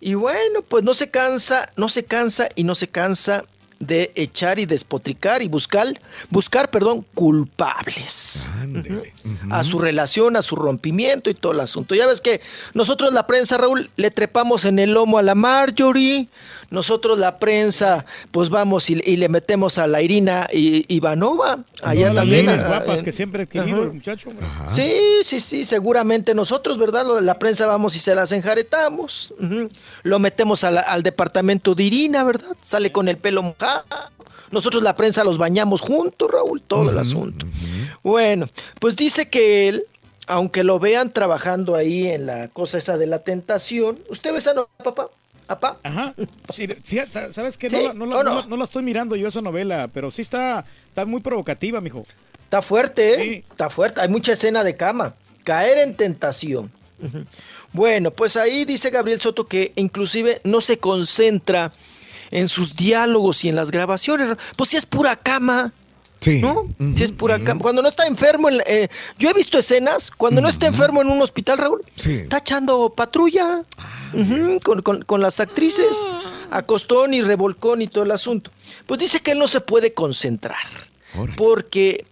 Y 0.00 0.14
bueno, 0.14 0.62
pues 0.62 0.84
no 0.84 0.94
se 0.94 1.10
cansa, 1.10 1.70
no 1.76 1.88
se 1.88 2.04
cansa 2.04 2.48
y 2.54 2.64
no 2.64 2.74
se 2.74 2.88
cansa 2.88 3.44
de 3.78 4.10
echar 4.14 4.58
y 4.58 4.66
despotricar 4.66 5.42
y 5.42 5.48
buscar, 5.48 6.00
buscar, 6.30 6.70
perdón, 6.70 7.04
culpables. 7.14 8.50
A 9.50 9.64
su 9.64 9.78
relación, 9.78 10.36
a 10.36 10.42
su 10.42 10.56
rompimiento 10.56 11.28
y 11.30 11.34
todo 11.34 11.52
el 11.52 11.60
asunto. 11.60 11.94
Ya 11.94 12.06
ves 12.06 12.20
que 12.20 12.40
nosotros 12.74 13.12
la 13.12 13.26
prensa, 13.26 13.58
Raúl, 13.58 13.90
le 13.96 14.10
trepamos 14.10 14.64
en 14.64 14.78
el 14.78 14.92
lomo 14.92 15.18
a 15.18 15.22
la 15.22 15.34
Marjorie, 15.34 16.28
nosotros 16.76 17.18
la 17.18 17.38
prensa, 17.38 18.04
pues 18.30 18.50
vamos 18.50 18.88
y, 18.90 19.00
y 19.04 19.16
le 19.16 19.28
metemos 19.28 19.78
a 19.78 19.86
la 19.86 20.02
Irina 20.02 20.46
I- 20.52 20.84
Ivanova, 20.88 21.64
allá 21.82 22.08
las 22.08 22.16
también. 22.16 22.48
a- 22.48 22.56
guapas 22.68 23.02
que 23.02 23.10
siempre 23.10 23.44
he 23.44 23.46
querido 23.48 23.78
Ajá. 23.78 23.86
el 23.86 23.92
muchacho. 23.94 24.30
Sí, 24.68 24.92
sí, 25.24 25.40
sí, 25.40 25.64
seguramente 25.64 26.34
nosotros, 26.34 26.78
¿verdad? 26.78 27.04
Lo- 27.06 27.20
La 27.20 27.38
prensa 27.38 27.66
vamos 27.66 27.96
y 27.96 27.98
se 27.98 28.14
las 28.14 28.30
enjaretamos. 28.30 29.34
Lo 30.02 30.18
metemos 30.18 30.62
a 30.64 30.70
la- 30.70 30.82
al 30.82 31.02
departamento 31.02 31.74
de 31.74 31.82
Irina, 31.84 32.22
¿verdad? 32.22 32.54
Sale 32.62 32.92
con 32.92 33.08
el 33.08 33.16
pelo 33.16 33.42
mojado. 33.42 33.84
Nosotros 34.50 34.82
la 34.82 34.94
prensa 34.94 35.24
los 35.24 35.38
bañamos 35.38 35.80
juntos, 35.80 36.30
Raúl, 36.30 36.62
todo 36.62 36.90
el 36.90 36.98
asunto. 36.98 37.46
Bueno, 38.02 38.48
pues 38.78 38.94
dice 38.94 39.28
que 39.28 39.68
él, 39.68 39.84
aunque 40.28 40.62
lo 40.62 40.78
vean 40.78 41.12
trabajando 41.12 41.74
ahí 41.74 42.06
en 42.06 42.26
la 42.26 42.48
cosa 42.48 42.78
esa 42.78 42.96
de 42.98 43.06
la 43.06 43.20
tentación, 43.20 43.98
¿usted 44.08 44.32
ve 44.32 44.38
esa 44.38 44.54
no, 44.54 44.68
papá? 44.84 45.08
¿Papá? 45.46 45.78
Ajá. 45.82 46.14
Sí, 46.52 46.66
fíjate, 46.82 47.32
¿sabes 47.32 47.56
qué? 47.56 47.70
¿Sí? 47.70 47.76
No, 47.76 47.82
la- 47.88 47.94
no 47.94 48.06
la- 48.06 48.16
¿O 48.18 48.22
no? 48.24 48.30
no 48.34 48.40
la- 48.40 48.46
no 48.46 48.56
la 48.56 48.64
estoy 48.64 48.82
mirando 48.82 49.14
yo 49.16 49.28
esa 49.28 49.40
novela, 49.40 49.88
pero 49.92 50.10
sí 50.10 50.22
está, 50.22 50.64
está 50.88 51.04
muy 51.04 51.20
provocativa, 51.20 51.80
mijo. 51.80 52.04
Está 52.44 52.62
fuerte, 52.62 53.14
¿eh? 53.22 53.44
Está 53.50 53.70
fuerte. 53.70 54.00
Hay 54.00 54.08
mucha 54.08 54.32
escena 54.32 54.62
de 54.64 54.76
cama. 54.76 55.14
Caer 55.44 55.78
en 55.78 55.96
tentación. 55.96 56.70
Bueno, 57.72 58.10
pues 58.10 58.36
ahí 58.36 58.64
dice 58.64 58.90
Gabriel 58.90 59.20
Soto 59.20 59.46
que 59.46 59.72
inclusive 59.76 60.40
no 60.44 60.60
se 60.60 60.78
concentra 60.78 61.70
en 62.30 62.48
sus 62.48 62.74
diálogos 62.74 63.44
y 63.44 63.48
en 63.48 63.54
las 63.56 63.70
grabaciones. 63.70 64.36
Pues 64.56 64.70
si 64.70 64.76
es 64.76 64.86
pura 64.86 65.16
cama. 65.16 65.72
Sí. 66.20 66.40
¿No? 66.40 66.64
Si 66.94 67.04
es 67.04 67.12
pura 67.12 67.38
cama. 67.38 67.60
Cuando 67.60 67.82
no 67.82 67.88
está 67.88 68.06
enfermo, 68.06 68.48
en 68.48 68.56
la- 68.58 68.64
eh, 68.66 68.88
yo 69.18 69.28
he 69.30 69.34
visto 69.34 69.58
escenas, 69.58 70.10
cuando 70.10 70.40
no 70.40 70.48
está 70.48 70.66
enfermo 70.66 71.02
en 71.02 71.08
un 71.08 71.20
hospital, 71.20 71.58
Raúl, 71.58 71.84
está 71.96 72.38
echando 72.38 72.88
patrulla 72.96 73.62
con, 74.62 74.82
con- 74.82 75.02
con 75.02 75.20
las 75.20 75.40
actrices, 75.40 76.06
acostón 76.50 77.14
y 77.14 77.20
revolcón 77.22 77.82
y 77.82 77.88
todo 77.88 78.04
el 78.04 78.10
asunto. 78.10 78.50
Pues 78.86 79.00
dice 79.00 79.20
que 79.20 79.32
él 79.32 79.38
no 79.38 79.48
se 79.48 79.60
puede 79.60 79.92
concentrar 79.94 80.56
porque 81.36 82.04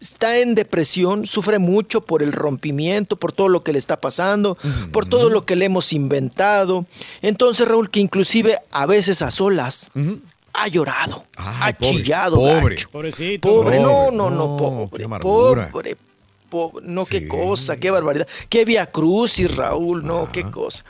está 0.00 0.38
en 0.38 0.54
depresión, 0.54 1.26
sufre 1.26 1.58
mucho 1.58 2.00
por 2.02 2.22
el 2.22 2.32
rompimiento, 2.32 3.16
por 3.16 3.32
todo 3.32 3.48
lo 3.48 3.62
que 3.62 3.72
le 3.72 3.78
está 3.78 4.00
pasando, 4.00 4.56
por 4.92 5.06
todo 5.06 5.28
lo 5.30 5.44
que 5.44 5.56
le 5.56 5.66
hemos 5.66 5.92
inventado. 5.92 6.86
Entonces, 7.22 7.66
Raúl, 7.68 7.90
que 7.90 8.00
inclusive 8.00 8.58
a 8.70 8.86
veces 8.86 9.20
a 9.22 9.30
solas 9.30 9.90
ha 10.52 10.68
llorado, 10.68 11.24
ha 11.36 11.72
pobre, 11.78 11.96
chillado. 12.02 12.36
pobre. 12.36 12.74
gacho. 12.76 12.90
Pobrecito. 12.90 13.48
Pobre, 13.48 13.78
no, 13.80 13.88
Pobre, 13.88 14.16
no, 14.16 14.30
no, 14.30 14.30
no, 14.30 14.56
pobre, 14.56 15.06
pobre, 15.20 15.96
pobre, 16.48 16.86
no, 16.88 17.04
qué 17.06 17.28
cosa, 17.28 17.76
qué 17.76 17.90
barbaridad, 17.90 18.26
qué 18.48 18.64
vía 18.64 18.86
crucis, 18.90 19.54
Raúl, 19.54 20.04
no, 20.04 20.30
qué 20.32 20.42
cosa. 20.50 20.84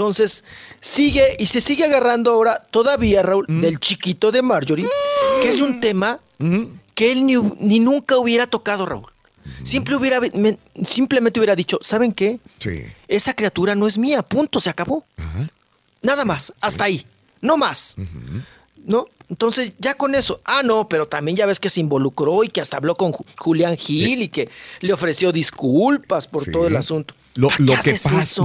Entonces, 0.00 0.44
sigue 0.78 1.36
y 1.38 1.46
se 1.46 1.62
sigue 1.62 1.84
agarrando 1.86 2.30
ahora 2.30 2.58
todavía, 2.70 3.22
Raúl, 3.22 3.46
del 3.48 3.80
chiquito 3.80 4.30
de 4.30 4.42
Marjorie, 4.42 4.86
que 5.40 5.48
es 5.48 5.62
un 5.62 5.80
tema 5.80 6.20
que 6.94 7.12
él 7.12 7.24
ni, 7.24 7.36
ni 7.60 7.78
nunca 7.80 8.18
hubiera 8.18 8.46
tocado, 8.46 8.84
Raúl. 8.84 9.06
Siempre 9.62 9.96
hubiera, 9.96 10.20
me- 10.20 10.58
simplemente 10.84 11.40
hubiera 11.40 11.56
dicho, 11.56 11.78
¿saben 11.80 12.12
qué? 12.12 12.40
Sí. 12.58 12.82
Esa 13.08 13.32
criatura 13.32 13.74
no 13.74 13.86
es 13.86 13.96
mía, 13.96 14.22
punto, 14.22 14.60
se 14.60 14.68
acabó. 14.68 15.02
Nada 16.02 16.26
más, 16.26 16.52
hasta 16.60 16.84
ahí, 16.84 17.06
no 17.40 17.56
más. 17.56 17.96
¿No? 18.84 19.06
Entonces, 19.30 19.72
ya 19.78 19.94
con 19.94 20.14
eso. 20.14 20.40
Ah, 20.44 20.60
no, 20.62 20.88
pero 20.90 21.08
también 21.08 21.36
ya 21.38 21.46
ves 21.46 21.58
que 21.58 21.70
se 21.70 21.80
involucró 21.80 22.44
y 22.44 22.48
que 22.48 22.60
hasta 22.60 22.76
habló 22.76 22.94
con 22.94 23.12
Ju- 23.12 23.24
Julián 23.38 23.76
Gil 23.78 24.22
y 24.22 24.28
que 24.28 24.48
le 24.80 24.92
ofreció 24.92 25.32
disculpas 25.32 26.26
por 26.28 26.44
todo 26.44 26.66
el 26.68 26.76
asunto. 26.76 27.14
Lo, 27.34 27.48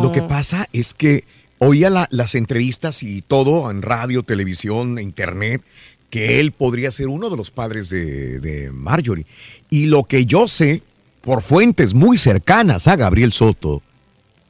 lo 0.02 0.12
que 0.12 0.22
pasa 0.24 0.68
es 0.74 0.94
que 0.94 1.24
oía 1.64 1.92
la- 1.92 2.08
las 2.12 2.34
entrevistas 2.34 3.04
y 3.04 3.22
todo 3.22 3.70
en 3.70 3.84
radio, 3.84 4.24
televisión, 4.24 4.98
internet, 5.00 5.62
que 6.10 6.40
él 6.40 6.52
podría 6.52 6.90
ser 6.90 7.08
uno 7.08 7.30
de 7.30 7.38
los 7.38 7.52
padres 7.52 7.90
de, 7.90 8.40
de 8.40 8.72
Marjorie. 8.72 9.28
Y 9.70 9.86
lo 9.86 10.06
que 10.06 10.26
yo 10.26 10.48
sé, 10.48 10.82
por 11.22 11.44
fuentes 11.44 11.94
muy 11.94 12.18
cercanas 12.18 12.88
a 12.88 12.96
Gabriel 12.96 13.32
Soto, 13.32 13.84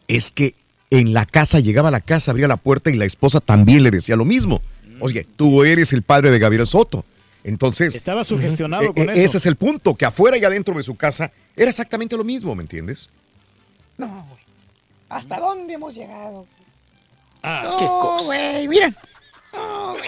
es 0.07 0.31
que 0.31 0.56
en 0.90 1.14
la 1.14 1.25
casa, 1.25 1.59
llegaba 1.59 1.90
a 1.90 1.91
la 1.91 1.99
casa, 1.99 2.31
abría 2.31 2.48
la 2.48 2.56
puerta 2.56 2.90
y 2.90 2.95
la 2.95 3.06
esposa 3.06 3.41
también 3.41 3.83
le 3.83 3.91
decía 3.91 4.15
lo 4.15 4.25
mismo. 4.25 4.61
Oye, 5.01 5.27
tú 5.35 5.64
eres 5.65 5.91
el 5.91 6.03
padre 6.03 6.31
de 6.31 6.40
Gabriel 6.40 6.65
Soto. 6.65 7.03
Entonces. 7.43 7.93
Estaba 7.95 8.23
sugestionado 8.23 8.83
eh, 8.83 8.93
con 8.95 9.09
eh, 9.09 9.14
eso. 9.14 9.22
Ese 9.25 9.38
es 9.40 9.45
el 9.48 9.57
punto, 9.57 9.95
que 9.95 10.06
afuera 10.06 10.38
y 10.38 10.45
adentro 10.45 10.75
de 10.77 10.83
su 10.83 10.95
casa 10.95 11.31
era 11.57 11.69
exactamente 11.69 12.15
lo 12.15 12.23
mismo, 12.23 12.56
¿me 12.56 12.61
entiendes? 12.64 13.09
No, 13.98 14.07
güey. 14.30 14.41
¿Hasta 15.09 15.40
dónde 15.40 15.73
hemos 15.73 15.93
llegado? 15.93 16.45
Ah, 17.44 17.61
no, 17.64 17.78
qué 17.78 17.86
cosa. 17.86 18.26
güey, 18.26 18.68
miren. 18.68 18.95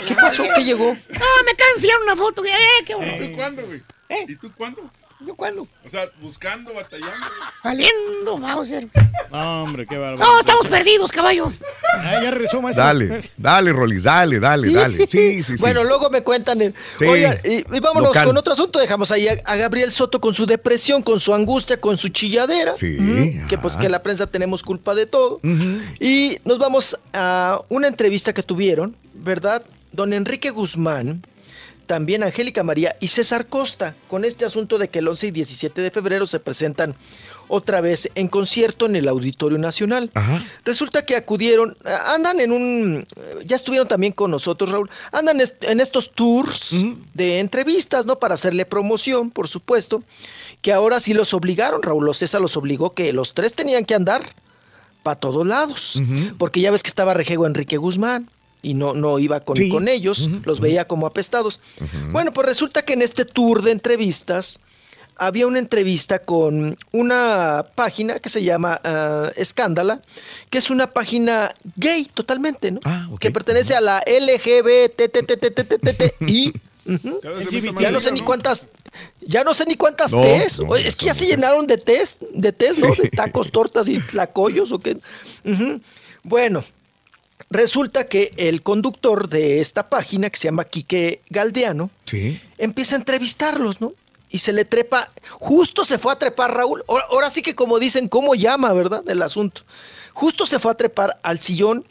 ¿Qué 0.08 0.16
pasó? 0.16 0.44
¿Qué 0.56 0.64
llegó? 0.64 0.86
No, 0.86 0.94
me 1.46 1.52
acaban 1.52 1.58
de 1.58 1.74
enseñar 1.76 1.98
una 2.04 2.16
foto. 2.16 2.44
Eh, 2.46 2.84
qué 2.86 2.96
bonito. 2.96 3.24
¿Y 3.24 3.28
tú 3.30 3.36
cuándo, 3.36 3.66
güey? 3.66 3.82
¿Eh? 4.10 4.26
¿Y 4.28 4.36
tú 4.36 4.52
cuándo? 4.56 4.92
¿Yo 5.26 5.36
cuándo? 5.36 5.68
O 5.86 5.90
sea, 5.90 6.02
buscando, 6.22 6.74
batallando. 6.74 7.26
Valiendo, 7.64 8.38
Mauser. 8.38 8.88
No, 9.32 9.64
hombre, 9.64 9.86
qué 9.88 9.98
bárbaro. 9.98 10.18
No, 10.18 10.40
estamos 10.40 10.68
perdidos, 10.68 11.12
caballo. 11.12 11.52
Ah, 11.98 12.20
ya 12.22 12.32
regresó, 12.32 12.62
maestro. 12.62 12.84
Dale, 12.84 13.22
dale, 13.38 13.72
Rolis, 13.74 14.04
dale, 14.04 14.40
dale, 14.40 14.72
dale. 14.72 14.98
Sí, 15.08 15.42
sí, 15.42 15.58
sí. 15.58 15.62
Bueno, 15.62 15.84
luego 15.84 16.10
me 16.10 16.22
cuentan. 16.24 16.62
el- 16.62 16.74
Sí, 17.00 17.06
Oigan, 17.06 17.38
y, 17.44 17.58
y 17.76 17.80
vámonos 17.80 18.10
local. 18.10 18.26
con 18.26 18.38
otro 18.38 18.54
asunto. 18.54 18.80
Dejamos 18.80 19.12
ahí 19.12 19.28
a, 19.28 19.42
a 19.46 19.56
Gabriel 19.56 19.92
Soto 19.92 20.20
con 20.20 20.34
su 20.34 20.46
depresión, 20.46 21.02
con 21.02 21.20
su 21.20 21.34
angustia, 21.34 21.80
con 21.80 21.98
su 21.98 22.10
chilladera. 22.10 22.74
Sí, 22.74 23.40
Que 23.48 23.58
pues 23.58 23.78
que 23.78 23.88
la 23.90 24.04
prensa 24.04 24.28
tenemos 24.28 24.62
culpa 24.64 24.94
de 24.96 25.06
todo. 25.06 25.40
Y 26.00 26.38
nos 26.44 26.58
vamos 26.60 27.00
a 27.14 27.62
una 27.70 27.88
entrevista 27.88 28.34
que 28.34 28.44
tuvieron, 28.44 28.96
¿verdad? 29.14 29.64
Don 29.92 30.12
Enrique 30.12 30.50
Guzmán, 30.50 31.22
también 31.94 32.24
Angélica 32.24 32.64
María 32.64 32.96
y 33.00 33.10
César 33.10 33.46
Costa, 33.46 33.94
con 34.10 34.26
este 34.26 34.46
asunto 34.46 34.80
de 34.80 34.88
que 34.88 34.98
el 34.98 35.08
11 35.08 35.28
y 35.28 35.32
17 35.32 35.80
de 35.80 35.92
febrero 35.92 36.26
se 36.26 36.40
presentan 36.40 36.96
otra 37.48 37.82
vez 37.82 38.10
en 38.16 38.30
concierto 38.30 38.88
en 38.88 38.96
el 38.96 39.08
Auditorio 39.08 39.60
Nacional. 39.60 40.10
Resulta 40.66 41.06
que 41.06 41.16
acudieron, 41.16 41.78
andan 42.08 42.40
en 42.40 42.52
un, 42.52 43.06
ya 43.46 43.56
estuvieron 43.56 43.88
también 43.88 44.12
con 44.12 44.32
nosotros, 44.32 44.72
Raúl, 44.72 44.90
andan 45.12 45.40
en 45.62 45.80
estos 45.80 46.14
tours 46.14 46.72
de 47.14 47.40
entrevistas, 47.40 48.08
¿no? 48.08 48.18
Para 48.18 48.34
hacerle 48.34 48.66
promoción, 48.66 49.30
por 49.30 49.48
supuesto, 49.48 50.02
que 50.64 50.74
ahora 50.74 51.00
sí 51.00 51.14
los 51.14 51.36
obligaron, 51.36 51.84
Raúl, 51.84 52.06
los 52.06 52.18
César 52.18 52.42
los 52.42 52.58
obligó 52.58 52.94
que 52.94 53.14
los 53.14 53.36
tres 53.36 53.54
tenían 53.54 53.86
que 53.86 53.94
andar 53.94 54.24
para 55.04 55.20
todos 55.20 55.46
lados, 55.46 56.02
porque 56.40 56.60
ya 56.60 56.72
ves 56.72 56.82
que 56.82 56.90
estaba 56.90 57.14
Rejego 57.14 57.46
Enrique 57.46 57.78
Guzmán 57.78 58.32
y 58.64 58.74
no, 58.74 58.94
no 58.96 59.20
iba 59.20 59.42
con, 59.42 59.56
Sí. 59.58 59.70
con 59.70 59.88
ellos, 59.88 60.28
los 60.46 60.60
veía 60.60 60.88
como 60.88 61.06
apestados. 61.06 61.60
Bueno, 62.12 62.34
pues 62.34 62.48
resulta 62.48 62.82
que 62.84 62.94
en 62.94 63.04
este 63.04 63.26
tour 63.26 63.62
de 63.62 63.72
entrevistas 63.72 64.60
había 65.16 65.46
una 65.46 65.60
entrevista 65.60 66.18
con 66.20 66.76
una 66.92 67.68
página 67.76 68.18
que 68.18 68.30
se 68.30 68.42
llama 68.44 68.82
ah, 68.84 69.30
Escándala, 69.36 70.02
que 70.50 70.58
es 70.58 70.72
una 70.72 70.88
página 70.88 71.54
gay 71.76 72.06
totalmente, 72.06 72.72
¿no? 72.72 72.80
Que 73.20 73.30
pertenece 73.30 73.76
a 73.76 73.82
la 73.82 74.02
LGBTTTTTTI. 75.14 76.54
Ya 77.80 77.92
no 77.92 78.00
sé 78.02 78.12
ni 78.12 78.22
cuántas, 78.22 78.66
ya 79.22 79.44
no 79.44 79.54
sé 79.54 79.66
ni 79.66 79.76
cuántas 79.76 80.12
No, 80.12 80.20
Oye, 80.68 80.88
es 80.88 80.96
que 80.96 81.06
ya 81.06 81.14
se 81.14 81.26
llenaron 81.26 81.66
de 81.68 81.78
test, 81.78 82.22
de 82.34 82.52
test, 82.52 82.80
¿no? 82.80 82.94
De 82.96 83.10
tacos, 83.10 83.52
tortas 83.52 83.88
y 83.88 84.00
tlacoyos 84.00 84.72
o 84.72 84.80
qué. 84.80 84.98
Bueno, 86.24 86.64
resulta 87.50 88.08
que 88.08 88.34
el 88.38 88.62
conductor 88.64 89.30
de 89.30 89.60
esta 89.60 89.90
página, 89.90 90.30
que 90.30 90.38
se 90.38 90.46
llama 90.48 90.64
Quique 90.66 91.22
Galdeano, 91.30 91.90
Sí. 92.06 92.40
empieza 92.58 92.96
a 92.96 93.00
entrevistarlos, 93.00 93.82
¿no? 93.82 93.94
Y 94.30 94.40
se 94.40 94.54
le 94.54 94.66
trepa, 94.66 95.12
justo 95.34 95.86
se 95.86 96.00
fue 96.00 96.12
a 96.14 96.18
trepar 96.18 96.56
Raúl. 96.56 96.84
Ahora, 96.88 97.06
ahora 97.12 97.30
sí 97.30 97.42
que 97.44 97.54
como 97.54 97.78
dicen, 97.80 98.08
¿cómo 98.08 98.34
llama, 98.34 98.74
verdad? 98.74 99.04
El 99.08 99.22
asunto. 99.22 99.62
Justo 100.14 100.48
se 100.48 100.58
fue 100.60 100.72
a 100.72 100.76
trepar 100.76 101.20
al 101.22 101.40
sillón 101.40 101.86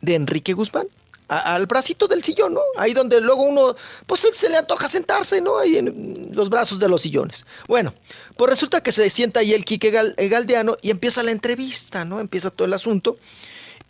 de 0.00 0.14
Enrique 0.14 0.54
Guzmán, 0.54 0.86
a- 1.28 1.54
al 1.54 1.66
bracito 1.66 2.06
del 2.08 2.22
sillón, 2.22 2.54
¿no? 2.54 2.60
Ahí 2.78 2.94
donde 2.94 3.20
luego 3.20 3.42
uno, 3.42 3.74
pues 4.06 4.26
se 4.32 4.48
le 4.48 4.56
antoja 4.56 4.88
sentarse, 4.88 5.40
¿no? 5.42 5.58
Ahí 5.58 5.76
en 5.76 6.30
los 6.32 6.48
brazos 6.48 6.78
de 6.78 6.88
los 6.88 7.02
sillones. 7.02 7.46
Bueno, 7.68 7.92
pues 8.36 8.48
resulta 8.50 8.82
que 8.82 8.92
se 8.92 9.08
sienta 9.10 9.40
ahí 9.40 9.52
el 9.52 9.64
Quique 9.66 9.90
Gal- 9.90 10.14
eh, 10.16 10.28
Galdeano 10.28 10.76
y 10.80 10.90
empieza 10.90 11.22
la 11.22 11.30
entrevista, 11.32 12.04
¿no? 12.06 12.20
Empieza 12.20 12.50
todo 12.50 12.66
el 12.66 12.72
asunto. 12.74 13.18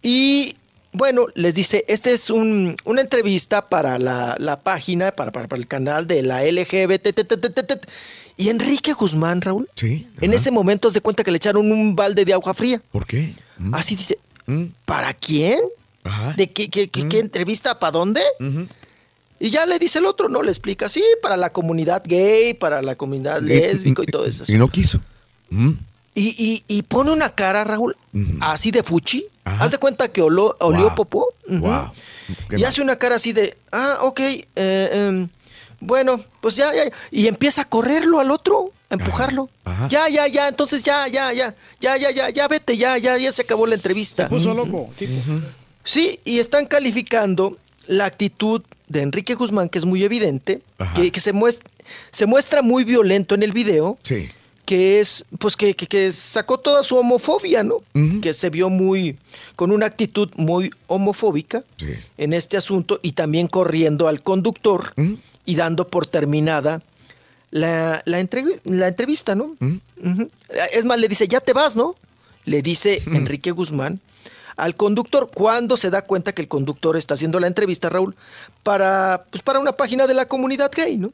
Y 0.03 0.57
bueno, 0.95 1.27
les 1.35 1.55
dice, 1.55 1.85
esta 1.89 2.11
es 2.11 2.31
un- 2.31 2.77
una 2.85 3.01
entrevista 3.03 3.69
para 3.69 3.99
la, 3.99 4.37
la 4.39 4.61
página, 4.61 5.13
para, 5.13 5.31
para, 5.33 5.49
para 5.49 5.61
el 5.61 5.67
canal 5.67 6.07
de 6.07 6.23
la 6.23 6.43
LGBT. 6.45 7.09
Y 8.37 8.49
Enrique 8.49 8.93
Guzmán, 8.95 9.41
Raúl, 9.43 9.69
Sí. 9.75 10.09
en 10.21 10.33
ese 10.33 10.51
momento 10.51 10.91
se 10.91 11.01
cuenta 11.01 11.23
que 11.23 11.31
le 11.31 11.37
echaron 11.37 11.71
un 11.71 11.95
balde 11.95 12.25
de 12.25 12.33
agua 12.33 12.55
fría. 12.55 12.81
¿Por 12.91 13.07
qué? 13.07 13.35
¿Mm? 13.59 13.75
Así 13.75 13.95
dice, 13.97 14.19
¿Mm? 14.47 14.65
¿para 14.85 15.15
quién? 15.15 15.61
Ajá. 16.03 16.33
¿De 16.37 16.51
qué, 16.51 16.69
qué, 16.69 16.89
qué- 16.89 17.09
qué 17.09 17.19
entrevista? 17.21 17.79
¿Para 17.79 17.93
dónde? 17.93 18.21
Y 19.41 19.51
ya 19.51 19.67
le 19.67 19.79
dice 19.79 19.99
el 19.99 20.07
otro, 20.07 20.29
¿no? 20.29 20.43
Le 20.43 20.51
explica, 20.51 20.89
sí, 20.89 21.03
para 21.23 21.37
la 21.37 21.53
comunidad 21.53 22.03
gay, 22.07 22.55
para 22.55 22.83
la 22.83 22.95
comunidad 22.97 23.41
lésbica 23.43 24.03
y 24.03 24.07
todo 24.07 24.27
eso. 24.27 24.45
Y 24.49 24.55
no 24.57 24.69
quiso. 24.69 25.01
¿Mm? 25.51 25.73
Y, 26.15 26.29
y- 26.45 26.65
y 26.69 26.83
pone 26.83 27.13
una 27.13 27.31
cara, 27.35 27.65
Raúl, 27.65 27.97
así 28.41 28.71
de 28.71 28.83
fuchi. 28.83 29.27
Haz 29.45 29.71
de 29.73 29.79
cuenta 29.79 30.09
que 30.09 30.23
oló- 30.23 30.57
olió 30.61 30.85
Guau. 30.85 30.95
popó. 30.95 31.35
Y 31.49 31.53
mal. 31.55 31.93
hace 32.65 32.81
una 32.83 32.97
cara 32.97 33.17
así 33.17 33.33
de, 33.33 33.57
ah, 33.73 33.99
ok, 34.03 34.21
eh, 34.21 34.45
em, 34.57 35.29
bueno, 35.81 36.25
pues 36.41 36.57
ya, 36.57 36.75
ya. 36.75 36.85
Y 37.11 37.27
empieza 37.27 37.63
a 37.63 37.65
correrlo 37.69 38.21
al 38.21 38.31
otro, 38.31 38.73
a 38.89 38.95
empujarlo. 38.95 39.51
Ajá. 39.65 39.89
Ya, 39.89 40.09
ya, 40.09 40.27
ya, 40.29 40.49
entonces 40.49 40.83
ya, 40.83 41.07
ya, 41.09 41.33
ya, 41.33 41.55
ya, 41.81 41.97
ya, 41.99 42.11
ya, 42.11 42.31
ya, 42.31 42.49
vete, 42.49 42.77
ya, 42.79 42.97
ya, 42.97 43.19
ya 43.19 43.31
se 43.33 43.43
acabó 43.43 43.67
la 43.67 43.75
entrevista. 43.75 44.29
Puso 44.29 44.55
loco. 44.55 44.91
tipo. 44.97 45.13
Sí, 45.85 46.21
y 46.25 46.39
están 46.39 46.65
calificando 46.67 47.59
la 47.87 48.07
actitud 48.07 48.63
de 48.89 49.03
Enrique 49.03 49.35
Guzmán, 49.35 49.69
que 49.69 49.79
es 49.79 49.85
muy 49.85 50.03
evidente, 50.05 50.63
que, 50.95 51.13
que 51.13 51.21
se, 51.21 51.35
muestra, 51.35 51.69
se 52.11 52.25
muestra 52.25 52.63
muy 52.63 52.85
violento 52.85 53.35
en 53.35 53.43
el 53.43 53.53
video, 53.53 53.99
Sí. 54.03 54.31
Que 54.65 55.01
es, 55.01 55.25
pues 55.39 55.57
que, 55.57 55.75
que- 55.75 55.87
que 55.87 56.11
sacó 56.13 56.59
toda 56.59 56.83
su 56.83 56.97
homofobia, 56.97 57.63
¿no? 57.63 57.83
Que 58.21 58.33
se 58.33 58.49
vio 58.51 58.71
muy, 58.71 59.19
con 59.57 59.71
una 59.71 59.87
actitud 59.87 60.31
muy 60.37 60.71
homofóbica 60.87 61.63
en 62.17 62.33
este 62.33 62.57
asunto 62.57 62.99
y 63.03 63.13
también 63.13 63.47
corriendo 63.49 64.09
al 64.09 64.23
conductor 64.23 64.93
y 65.45 65.55
dando 65.57 65.89
por 65.89 66.07
terminada 66.07 66.83
la, 67.51 68.03
la, 68.07 68.21
entrev- 68.21 68.61
la 68.65 68.89
entrevista, 68.89 69.35
¿no? 69.35 69.55
Es 70.73 70.85
más, 70.85 70.99
le 70.99 71.09
dice, 71.09 71.29
ya 71.29 71.41
te 71.41 71.53
vas, 71.53 71.77
¿no? 71.77 71.95
Le 72.47 72.63
dice 72.63 73.01
Enrique 73.07 73.51
Guzmán 73.51 74.01
al 74.57 74.77
conductor 74.77 75.31
cuando 75.35 75.77
se 75.77 75.91
da 75.91 76.03
cuenta 76.03 76.33
que 76.33 76.41
el 76.43 76.49
conductor 76.49 76.97
está 76.97 77.15
haciendo 77.15 77.41
la 77.41 77.49
entrevista, 77.49 77.89
Raúl, 77.91 78.15
para, 78.63 79.25
pues, 79.31 79.43
para 79.43 79.59
una 79.59 79.73
página 79.73 80.07
de 80.07 80.15
la 80.15 80.27
comunidad 80.27 80.71
gay, 80.75 80.97
¿no? 80.97 81.13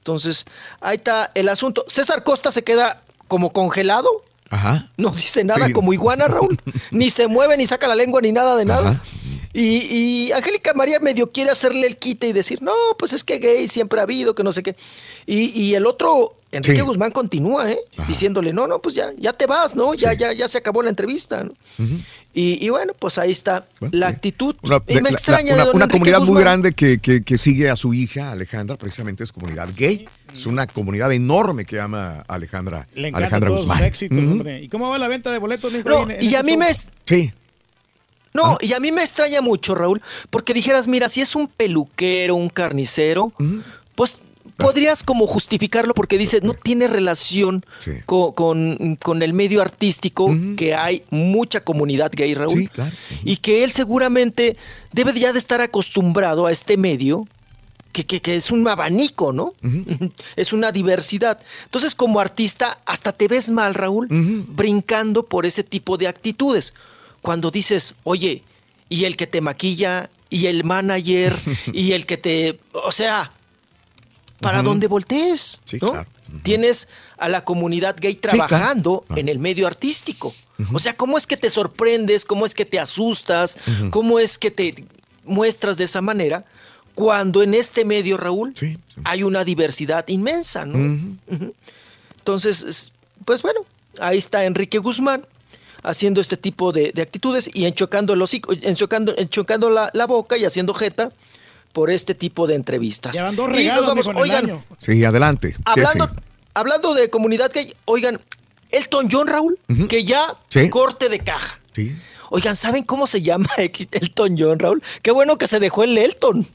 Entonces, 0.00 0.46
ahí 0.80 0.96
está 0.96 1.30
el 1.34 1.48
asunto. 1.48 1.84
César 1.88 2.22
Costa 2.24 2.50
se 2.50 2.64
queda 2.64 3.02
como 3.28 3.52
congelado, 3.52 4.08
Ajá. 4.48 4.88
no 4.96 5.10
dice 5.10 5.44
nada 5.44 5.66
Sí. 5.66 5.72
como 5.72 5.92
iguana, 5.92 6.26
Raúl, 6.26 6.58
ni 6.90 7.10
se 7.10 7.28
mueve, 7.28 7.56
ni 7.56 7.66
saca 7.66 7.86
la 7.86 7.94
lengua, 7.94 8.20
ni 8.20 8.32
nada 8.32 8.56
de 8.56 8.64
nada. 8.64 9.00
Y, 9.52 9.62
y 10.28 10.32
Angélica 10.32 10.74
María 10.74 11.00
medio 11.00 11.32
quiere 11.32 11.50
hacerle 11.50 11.86
el 11.86 11.96
quite 11.98 12.28
y 12.28 12.32
decir, 12.32 12.62
no, 12.62 12.72
pues 12.98 13.12
es 13.12 13.24
que 13.24 13.38
gay 13.38 13.68
siempre 13.68 14.00
ha 14.00 14.04
habido, 14.04 14.34
que 14.34 14.42
no 14.44 14.52
sé 14.52 14.62
qué. 14.62 14.76
Y, 15.26 15.50
y 15.60 15.74
el 15.74 15.86
otro, 15.86 16.36
Enrique 16.52 16.80
Sí. 16.80 16.84
Guzmán, 16.86 17.12
continúa, 17.12 17.70
¿eh? 17.70 17.78
Diciéndole, 18.08 18.52
no, 18.52 18.66
no, 18.66 18.80
pues 18.80 18.94
ya, 18.96 19.12
ya 19.16 19.32
te 19.32 19.46
vas, 19.46 19.76
¿no? 19.76 19.94
Ya, 19.94 20.12
ya, 20.14 20.32
ya 20.32 20.48
se 20.48 20.58
acabó 20.58 20.82
la 20.82 20.90
entrevista, 20.90 21.44
¿no? 21.44 21.52
y, 22.34 22.64
y 22.64 22.68
bueno, 22.70 22.92
pues 22.98 23.18
ahí 23.18 23.30
está 23.30 23.66
la 23.92 24.08
actitud. 24.08 24.56
Una, 24.62 24.82
y 24.88 24.94
me 24.96 25.00
la- 25.02 25.02
la- 25.02 25.10
extraña 25.10 25.54
una, 25.54 25.62
de 25.62 25.66
don 25.68 25.76
una 25.76 25.84
Enrique 25.84 25.98
comunidad 25.98 26.20
muy 26.20 26.40
grande 26.42 26.72
que, 26.72 26.98
que- 26.98 27.22
que 27.22 27.38
sigue 27.38 27.70
a 27.70 27.76
su 27.76 27.94
hija 27.94 28.32
Alejandra, 28.32 28.76
precisamente 28.76 29.22
es 29.24 29.30
comunidad 29.32 29.68
gay. 29.76 30.06
Es 30.34 30.46
una 30.46 30.66
comunidad 30.66 31.12
enorme 31.12 31.64
que 31.64 31.78
ama 31.80 32.24
a 32.26 32.34
Alejandra, 32.34 32.86
Le 32.94 33.08
encanta 33.08 33.18
Alejandra 33.26 33.48
todos 33.50 33.60
sus 33.62 34.08
Guzmán. 34.08 34.28
hombre. 34.30 34.62
¿Y 34.62 34.68
cómo 34.68 34.88
va 34.90 34.98
la 34.98 35.08
venta 35.08 35.30
de 35.30 35.38
boletos? 35.38 35.72
No, 35.72 35.98
ahí 35.98 36.02
en- 36.04 36.10
en 36.12 36.22
y 36.22 36.26
a 36.34 36.38
ese 36.38 36.42
mí 36.44 36.52
show? 36.52 36.58
me... 36.60 36.66
Sí. 37.06 37.32
No, 38.32 38.58
y 38.60 38.72
a 38.74 38.80
mí 38.80 38.92
me 38.92 39.02
extraña 39.02 39.40
mucho, 39.40 39.74
Raúl, 39.74 40.00
porque 40.30 40.54
dijeras, 40.54 40.86
mira, 40.86 41.08
si 41.08 41.20
es 41.20 41.34
un 41.34 41.48
peluquero, 41.48 42.36
un 42.36 42.48
carnicero, 42.48 43.32
pues 43.96 44.18
podrías 44.60 45.02
como 45.02 45.26
justificarlo 45.26 45.94
porque 45.94 46.18
dices, 46.18 46.42
no 46.42 46.54
tiene 46.54 46.86
relación 46.88 47.64
co- 48.06 48.34
con, 48.34 48.96
con 49.02 49.22
el 49.22 49.32
medio 49.32 49.60
artístico, 49.62 50.34
que 50.56 50.74
hay 50.74 51.02
mucha 51.10 51.64
comunidad 51.64 52.12
gay, 52.14 52.34
Raúl, 52.34 52.60
Sí, 52.60 52.68
claro. 52.68 52.92
y 53.24 53.36
que 53.38 53.64
él 53.64 53.72
seguramente 53.72 54.56
debe 54.92 55.12
ya 55.18 55.32
de 55.32 55.38
estar 55.38 55.60
acostumbrado 55.60 56.46
a 56.46 56.52
este 56.52 56.76
medio. 56.76 57.26
Que, 57.92 58.06
que- 58.06 58.20
que 58.22 58.36
es 58.36 58.52
un 58.52 58.68
abanico, 58.68 59.32
¿no? 59.32 59.52
Es 60.36 60.52
una 60.52 60.70
diversidad. 60.70 61.40
Entonces, 61.64 61.96
como 61.96 62.20
artista, 62.20 62.78
hasta 62.86 63.10
te 63.12 63.26
ves 63.26 63.50
mal, 63.50 63.74
Raúl, 63.74 64.06
brincando 64.48 65.24
por 65.26 65.44
ese 65.44 65.64
tipo 65.64 65.96
de 65.96 66.06
actitudes. 66.06 66.72
Cuando 67.20 67.50
dices, 67.50 67.96
oye, 68.04 68.44
y 68.88 69.06
el 69.06 69.16
que 69.16 69.26
te 69.26 69.40
maquilla, 69.40 70.08
y 70.30 70.46
el 70.46 70.62
manager, 70.62 71.34
y 71.72 71.90
el 71.92 72.06
que 72.06 72.16
te. 72.16 72.60
O 72.72 72.92
sea, 72.92 73.32
para 74.40 74.60
Ujú. 74.60 74.68
donde 74.70 74.86
voltees, 74.88 75.60
Sí, 75.64 75.78
¿no? 75.80 75.90
claro. 75.92 76.06
Tienes 76.42 76.88
a 77.18 77.28
la 77.28 77.44
comunidad 77.44 77.96
gay 78.00 78.16
claro. 78.16 78.46
trabajando 78.46 79.04
en 79.16 79.28
el 79.28 79.38
medio 79.38 79.66
artístico. 79.66 80.32
O 80.72 80.78
sea, 80.78 80.94
¿cómo 80.96 81.16
es 81.18 81.26
que 81.26 81.36
te 81.36 81.50
sorprendes? 81.50 82.24
¿Cómo 82.24 82.46
es 82.46 82.54
que 82.54 82.64
te 82.64 82.78
asustas? 82.78 83.58
¿Cómo 83.90 84.18
es 84.20 84.38
que 84.38 84.50
te 84.50 84.84
muestras 85.24 85.76
de 85.76 85.84
esa 85.84 86.00
manera? 86.02 86.44
Cuando 86.94 87.42
en 87.42 87.54
este 87.54 87.84
medio, 87.84 88.16
Raúl, 88.16 88.54
hay 89.04 89.22
una 89.22 89.42
diversidad 89.44 90.06
inmensa, 90.08 90.64
¿no? 90.66 90.98
Entonces, 92.18 92.62
es- 92.62 92.92
pues 93.24 93.42
bueno, 93.42 93.60
ahí 94.00 94.18
está 94.18 94.44
Enrique 94.44 94.78
Guzmán 94.78 95.26
haciendo 95.82 96.20
este 96.20 96.36
tipo 96.36 96.72
de, 96.72 96.92
de 96.92 97.02
actitudes 97.02 97.50
y 97.54 97.64
enchocando, 97.64 98.12
el 98.12 98.20
hocico, 98.22 98.52
enchocando, 98.62 99.14
enchocando 99.16 99.70
la, 99.70 99.90
la 99.94 100.06
boca 100.06 100.36
y 100.36 100.44
haciendo 100.44 100.74
jeta 100.74 101.10
por 101.72 101.90
este 101.90 102.14
tipo 102.14 102.46
de 102.46 102.54
entrevistas. 102.56 103.14
Ya 103.14 103.24
van 103.24 103.36
dos 103.36 103.48
Y 103.58 103.68
vamos, 103.68 104.06
el 104.06 104.16
oigan, 104.16 104.44
año. 104.44 104.64
Sí, 104.78 105.04
adelante. 105.04 105.54
¿Qué 105.74 105.82
hablando, 105.82 106.10
hablando 106.54 106.94
de 106.94 107.10
comunidad 107.10 107.50
gay, 107.54 107.72
oigan, 107.84 108.20
Elton 108.70 109.08
John, 109.10 109.26
Raúl, 109.28 109.58
que 109.88 110.04
ya 110.04 110.36
Sí. 110.48 110.68
corte 110.70 111.08
de 111.08 111.18
caja. 111.20 111.58
Sí. 111.74 111.96
Oigan, 112.30 112.54
¿saben 112.56 112.84
cómo 112.84 113.06
se 113.06 113.22
llama 113.22 113.48
Elton 113.56 114.36
John, 114.38 114.58
Raúl? 114.58 114.82
Qué 115.02 115.10
bueno 115.10 115.36
que 115.38 115.46
se 115.46 115.58
dejó 115.60 115.84
el 115.84 115.96
Elton. 115.98 116.46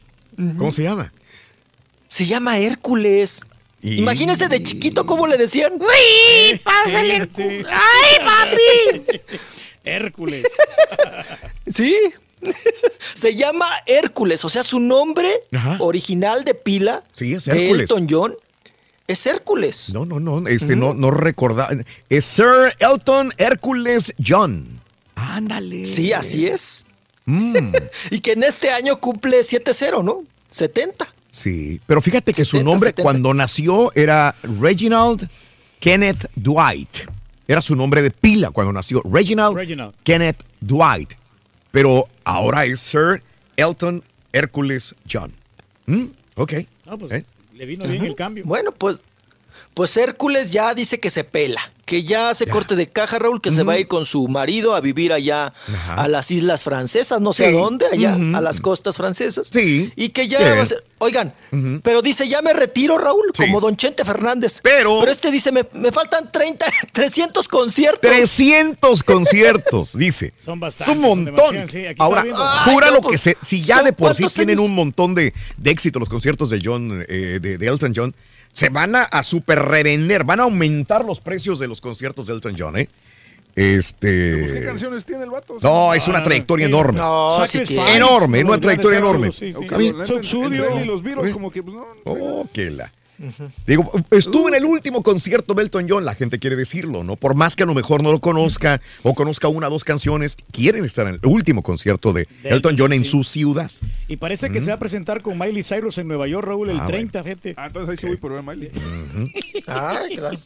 ¿Cómo 0.58 0.72
se 0.72 0.84
llama? 0.84 1.14
Se 2.08 2.26
llama 2.26 2.58
Hércules. 2.60 3.42
Y- 3.82 4.00
Imagínense 4.00 4.48
de 4.48 4.64
chiquito 4.64 5.06
cómo 5.06 5.28
le 5.28 5.38
decían. 5.38 5.74
¡Uy! 5.80 6.58
¡Pásale 6.60 7.28
¡Ay, 7.70 8.18
papi! 8.26 9.22
Hércules. 9.84 10.46
Sí. 11.68 11.96
Se 13.14 13.36
llama 13.36 13.68
Hércules, 13.86 14.44
o 14.46 14.50
sea, 14.50 14.64
su 14.64 14.80
nombre 14.80 15.44
original 15.80 16.44
de 16.44 16.54
pila 16.54 17.04
Sí, 17.14 17.34
es 17.34 17.46
de. 17.46 17.72
Elton 17.72 18.08
John 18.10 18.36
es 19.08 19.26
Hércules. 19.28 19.94
No, 19.94 20.06
no, 20.06 20.20
no, 20.20 20.48
este 20.48 20.76
no, 20.76 20.94
no 20.94 21.12
recordaba. 21.12 21.70
Es 22.10 22.26
Sir 22.26 22.76
Elton 22.80 23.34
Hércules 23.38 24.14
John. 24.26 24.82
Ándale. 25.16 25.86
Sí, 25.86 26.12
así 26.12 26.48
es. 26.48 26.86
Mm, 27.26 27.74
Y 28.12 28.20
que 28.20 28.34
en 28.34 28.44
este 28.44 28.72
año 28.72 29.00
cumple 29.00 29.40
7-0, 29.40 30.04
¿no? 30.04 30.24
70. 30.50 31.14
sí, 31.32 31.82
pero 31.86 32.02
fíjate 32.02 32.32
que 32.32 32.46
su 32.46 32.58
70, 32.58 32.72
nombre 32.72 32.90
70. 32.90 33.04
cuando 33.04 33.34
nació 33.34 33.92
era 33.94 34.36
Reginald 34.42 35.30
Kenneth 35.80 36.30
Dwight. 36.36 37.10
Era 37.48 37.62
su 37.62 37.76
nombre 37.76 38.02
de 38.02 38.10
pila 38.10 38.50
cuando 38.52 38.74
nació. 38.74 39.02
Reginald, 39.04 39.56
Reginald. 39.56 39.94
Kenneth 40.04 40.42
Dwight. 40.62 41.14
Pero 41.76 42.08
ahora 42.24 42.64
es 42.64 42.80
Sir 42.80 43.22
Elton 43.58 44.02
Hércules 44.32 44.96
John. 45.12 45.34
Mm, 45.88 46.06
ok. 46.36 46.54
No, 46.86 46.98
pues, 46.98 47.12
¿Eh? 47.12 47.26
le 47.54 47.66
vino 47.66 47.84
bien 47.86 47.98
Ujú. 47.98 48.06
el 48.12 48.16
cambio. 48.16 48.46
Bueno, 48.46 48.72
pues, 48.72 49.02
pues 49.76 49.96
Hércules 49.98 50.50
ya 50.52 50.74
dice 50.74 51.00
que 51.00 51.10
se 51.12 51.24
pela, 51.24 51.72
que 51.86 52.04
ya 52.04 52.34
se 52.34 52.48
corte 52.48 52.76
de 52.76 52.88
caja, 52.88 53.20
Raúl, 53.20 53.42
que 53.42 53.52
se 53.52 53.62
va 53.62 53.74
a 53.74 53.78
ir 53.78 53.88
con 53.88 54.06
su 54.06 54.28
marido 54.28 54.74
a 54.74 54.80
vivir 54.82 55.14
allá 55.14 55.54
Ajá. 55.72 55.96
a 55.96 56.08
las 56.08 56.32
islas 56.32 56.64
francesas, 56.64 57.20
no 57.22 57.34
sé 57.34 57.50
Sí. 57.50 57.56
a 57.56 57.60
dónde, 57.60 57.86
allá, 57.92 58.16
a 58.16 58.42
las 58.42 58.60
costas 58.62 58.96
francesas. 58.98 59.50
Sí. 59.52 59.92
Y 59.98 60.10
que 60.10 60.28
ya 60.28 60.40
Bien. 60.40 60.58
va 60.58 60.62
a 60.64 60.66
ser, 60.66 60.84
oigan, 60.98 61.34
pero 61.84 62.02
dice, 62.02 62.28
ya 62.28 62.42
me 62.42 62.54
retiro, 62.54 62.98
Raúl, 62.98 63.26
Sí. 63.34 63.44
como 63.44 63.60
Don 63.62 63.76
Chente 63.78 64.04
Fernández. 64.06 64.62
Pero- 64.64 65.00
Pero 65.02 65.12
este 65.12 65.30
dice, 65.30 65.52
me, 65.52 65.68
me 65.74 65.92
faltan 65.92 66.32
30, 66.32 66.66
300 66.94 67.48
conciertos. 67.50 68.10
300 68.10 69.04
conciertos, 69.04 69.92
dice. 69.98 70.32
Son 70.36 70.56
Es 70.56 70.62
bastantes. 70.62 70.96
un 70.96 71.02
son 71.02 71.10
montón. 71.26 71.36
demasiados, 71.56 71.72
sí, 71.72 71.86
aquí 71.86 71.98
Ahora, 72.00 72.22
jura 72.66 72.88
no, 72.88 72.94
lo 72.94 73.02
pues, 73.02 73.12
que 73.12 73.18
se, 73.18 73.38
si 73.44 73.62
ya 73.62 73.76
¿son 73.76 73.86
de 73.86 73.94
por 73.94 74.16
sí 74.16 74.24
tienen 74.34 74.58
años? 74.60 74.70
un 74.70 74.76
montón 74.76 75.14
de, 75.14 75.34
de 75.58 75.70
éxito 75.72 76.00
los 76.00 76.08
conciertos 76.10 76.50
de 76.50 76.62
John, 76.64 77.06
eh, 77.10 77.40
de, 77.42 77.58
de 77.58 77.68
Elton 77.68 77.94
John, 77.96 78.16
se 78.56 78.70
van 78.70 78.96
a, 78.96 79.04
a 79.04 79.22
super 79.22 79.60
revender, 79.60 80.24
van 80.24 80.40
a 80.40 80.44
aumentar 80.44 81.04
los 81.04 81.20
precios 81.20 81.60
de 81.60 81.68
los 81.68 81.82
conciertos 81.82 82.26
de 82.28 82.34
Elton 82.34 82.56
John, 82.58 82.78
¿eh? 82.78 82.88
Este. 83.54 84.38
Pues, 84.40 84.52
¿Qué 84.54 84.64
canciones 84.64 85.06
tiene 85.06 85.26
el 85.26 85.30
vato? 85.30 85.58
No, 85.62 85.94
es 85.94 86.08
una 86.08 86.24
trayectoria 86.24 86.68
sí. 86.68 86.72
enorme. 86.72 86.98
No, 86.98 87.46
sí 87.48 87.60
tiene. 87.66 87.96
Enorme, 87.96 88.40
uno 88.40 88.52
una 88.52 88.60
trayectoria 88.62 89.00
enorme. 89.00 89.34
sí, 89.34 89.52
sí. 89.54 89.60
Neta, 89.60 90.06
Sub 90.08 90.16
entre 90.16 90.24
Studio. 90.24 90.70
él 90.70 90.84
y 90.84 90.86
los 90.86 91.04
Beatles, 91.04 91.34
como 91.34 91.52
que, 91.52 91.64
pues 91.64 91.76
no. 91.76 91.86
Oh, 92.06 92.48
que 92.54 92.70
la. 92.72 92.92
Digo, 93.66 93.92
estuve 94.12 94.50
en 94.50 94.56
el 94.56 94.66
último 94.66 95.02
concierto 95.04 95.54
de 95.54 95.64
Elton 95.64 95.86
John, 95.90 96.06
la 96.06 96.16
gente 96.16 96.40
quiere 96.40 96.56
decirlo, 96.56 97.04
¿no? 97.04 97.16
Por 97.16 97.36
más 97.36 97.56
que 97.56 97.64
a 97.64 97.66
lo 97.66 97.74
mejor 97.74 98.04
no 98.04 98.12
lo 98.12 98.20
conozca 98.20 98.82
o 99.04 99.14
conozca 99.16 99.48
una 99.48 99.68
o 99.68 99.72
dos 99.72 99.84
canciones, 99.84 100.38
quieren 100.52 100.84
estar 100.86 101.08
en 101.08 101.16
el 101.16 101.20
último 101.26 101.64
concierto 101.64 102.14
de 102.14 102.28
De 102.44 102.50
Elton 102.50 102.76
John 102.78 102.94
en 102.94 103.06
sí. 103.06 103.12
su 103.12 103.24
ciudad. 103.24 103.72
Y 104.08 104.18
parece 104.18 104.50
que 104.50 104.62
se 104.62 104.68
va 104.70 104.76
a 104.76 104.80
presentar 104.80 105.22
con 105.22 105.38
Miley 105.38 105.64
Cyrus 105.64 105.98
en 105.98 106.08
Nueva 106.08 106.28
York, 106.28 106.46
Raúl, 106.48 106.70
el 106.70 106.80
Ah, 106.80 106.88
30, 106.88 107.24
gente. 107.24 107.54
Ah, 107.58 107.68
entonces 107.68 107.90
ahí 107.92 107.98
sí 107.98 108.08
voy 108.08 108.18
por 108.18 108.34
ver 108.34 108.44
Miley. 108.44 108.72
Ay, 109.68 110.18
claro. 110.18 110.38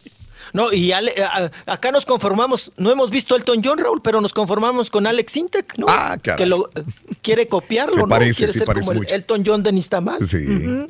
No, 0.53 0.72
y 0.73 0.91
Ale- 0.93 1.14
a- 1.22 1.51
acá 1.72 1.91
nos 1.91 2.06
conformamos, 2.06 2.72
no 2.77 2.91
hemos 2.91 3.09
visto 3.11 3.35
Elton 3.35 3.61
John, 3.64 3.77
Raúl, 3.77 4.01
pero 4.01 4.19
nos 4.22 4.33
conformamos 4.33 4.89
con 4.89 5.06
Alex 5.06 5.35
Intec, 5.38 5.77
¿no? 5.77 5.85
Ah, 5.89 6.17
caray. 6.22 6.38
Que 6.38 6.45
lo 6.45 6.69
eh, 6.75 6.83
quiere 7.22 7.48
copiarlo, 7.48 7.93
Se 7.93 7.99
¿no? 7.99 8.07
parece, 8.07 8.38
quiere 8.38 8.53
sí 8.53 8.59
ser 8.59 8.65
parece 8.65 8.85
como 8.88 8.93
el 8.93 8.98
mucho. 8.99 9.14
Elton 9.15 9.43
John 9.45 9.61
de 9.64 9.72
Nistamal. 9.73 10.25
Sí. 10.27 10.38
Ujú. 10.38 10.88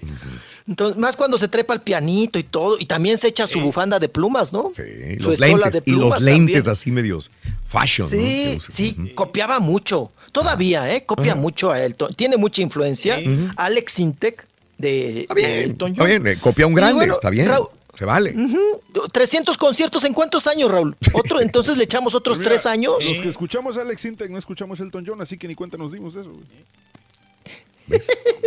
Entonces, 0.70 0.98
más 0.98 1.16
cuando 1.18 1.38
se 1.40 1.48
trepa 1.48 1.74
al 1.74 1.82
pianito 1.82 2.38
y 2.38 2.44
todo, 2.44 2.78
y 2.80 2.86
también 2.86 3.18
se 3.18 3.28
echa 3.28 3.48
su 3.48 3.60
bufanda 3.60 3.98
de 4.00 4.08
plumas, 4.08 4.54
¿no? 4.54 4.70
Sí, 4.74 4.84
Su 5.20 5.32
los 5.32 5.40
lentes, 5.40 5.72
de 5.74 5.82
y 5.86 5.92
los 5.96 6.22
lentes 6.22 6.54
también. 6.58 6.70
así 6.72 6.92
medios 6.92 7.32
fashion. 7.68 8.08
¿no? 8.12 8.16
Sí, 8.18 8.60
sí, 8.70 9.12
copiaba 9.16 9.60
mucho. 9.60 10.12
Todavía, 10.32 10.94
¿eh? 10.94 11.06
Copia 11.06 11.34
mucho 11.34 11.72
a 11.72 11.84
Elton. 11.84 12.14
Tiene 12.14 12.38
mucha 12.38 12.62
influencia. 12.62 13.20
Alex 13.58 14.00
Intec 14.00 14.48
de, 14.78 15.22
Está 15.22 15.34
de 15.34 15.42
bien, 15.42 15.52
Elton 15.72 15.90
está 15.92 16.02
John. 16.04 16.10
bien, 16.10 16.28
eh, 16.28 16.38
copia 16.40 16.68
un 16.68 16.74
grande, 16.76 16.94
bueno, 16.94 17.14
está 17.16 17.30
bien. 17.32 17.48
Raúl- 17.50 17.70
Se 17.98 18.06
vale. 18.06 18.34
Ujú. 18.38 19.08
300 19.12 19.58
conciertos 19.58 20.04
en 20.06 20.14
cuántos 20.14 20.46
años, 20.48 20.70
Raúl? 20.72 20.96
Otro, 21.14 21.42
entonces 21.42 21.76
le 21.78 21.84
echamos 21.84 22.14
otros 22.16 22.38
Pues 22.38 22.48
mira, 22.48 22.52
tres 22.52 22.66
años. 22.68 22.94
Los 23.04 23.20
que 23.20 23.28
escuchamos 23.30 23.78
a 23.78 23.82
Alex 23.82 24.06
Intec 24.06 24.30
no 24.30 24.38
escuchamos 24.38 24.80
Elton 24.80 25.04
John, 25.06 25.20
así 25.22 25.38
que 25.38 25.48
ni 25.48 25.56
cuenta 25.56 25.78
nos 25.78 25.92
dimos 25.92 26.16
eso. 26.16 26.30
güey. 26.30 26.46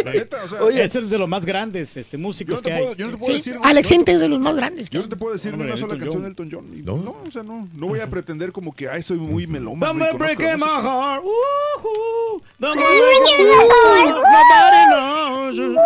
La 0.05 0.13
neta, 0.13 0.45
o 0.45 0.49
sea, 0.49 0.63
Oye. 0.65 0.83
Este 0.85 0.99
es 1.01 1.11
de 1.11 1.19
los 1.19 1.29
más 1.29 1.45
grandes 1.45 1.97
este, 1.97 2.17
yo 2.17 2.23
músicos 2.23 2.57
no 2.57 2.63
te 2.63 2.71
que 2.71 2.77
puedo, 2.77 2.89
hay. 2.91 2.97
yo 2.97 3.07
no 3.07 3.13
te 3.13 3.19
puedo 3.19 3.33
Sí, 3.33 3.39
decir. 3.39 3.59
Alex 3.63 3.89
yo, 3.89 4.03
es 4.07 4.21
de 4.21 4.29
los 4.29 4.41
más 4.41 4.57
grandes. 4.57 4.91
que 4.91 4.95
yo 4.95 5.01
hay. 5.01 5.07
no 5.07 5.11
te 5.11 5.17
puedo 5.17 5.33
decir 5.33 5.51
ni 5.53 5.55
Hombre, 5.55 5.69
una 5.69 5.77
sola 5.77 5.95
Elton 5.95 6.07
canción 6.07 6.23
de 6.23 6.29
Elton 6.29 6.49
John. 6.51 6.79
Y 6.79 6.83
¿No? 6.83 6.97
No, 6.97 7.17
o 7.27 7.31
sea, 7.31 7.43
no, 7.43 7.69
no 7.75 7.87
voy 7.89 8.01
a 8.01 8.09
pretender 8.11 8.53
como 8.53 8.75
que, 8.75 8.89
ay, 8.89 9.03
soy 9.03 9.19
muy 9.19 9.47
melómano. 9.47 9.85
y 9.85 9.87
Dame 9.87 10.11
conozco 10.11 10.19
la 10.19 10.25
break 10.35 10.41
in 10.41 10.47
my 10.47 10.67
música. 10.67 10.83
heart. 10.83 11.23
Woohoo. 11.25 12.43
Dame 12.59 12.83
break 12.83 13.41
in 13.41 13.47
my 13.47 13.53
heart. 13.53 14.23
Nobody 14.33 14.83
knows 14.91 15.57
you. 15.57 15.77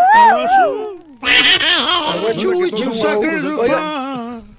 Chuy, 2.41 2.71
You 2.71 2.77
chuy. 2.77 2.99
sacrifice. 2.99 3.47
Oigan, 3.47 4.57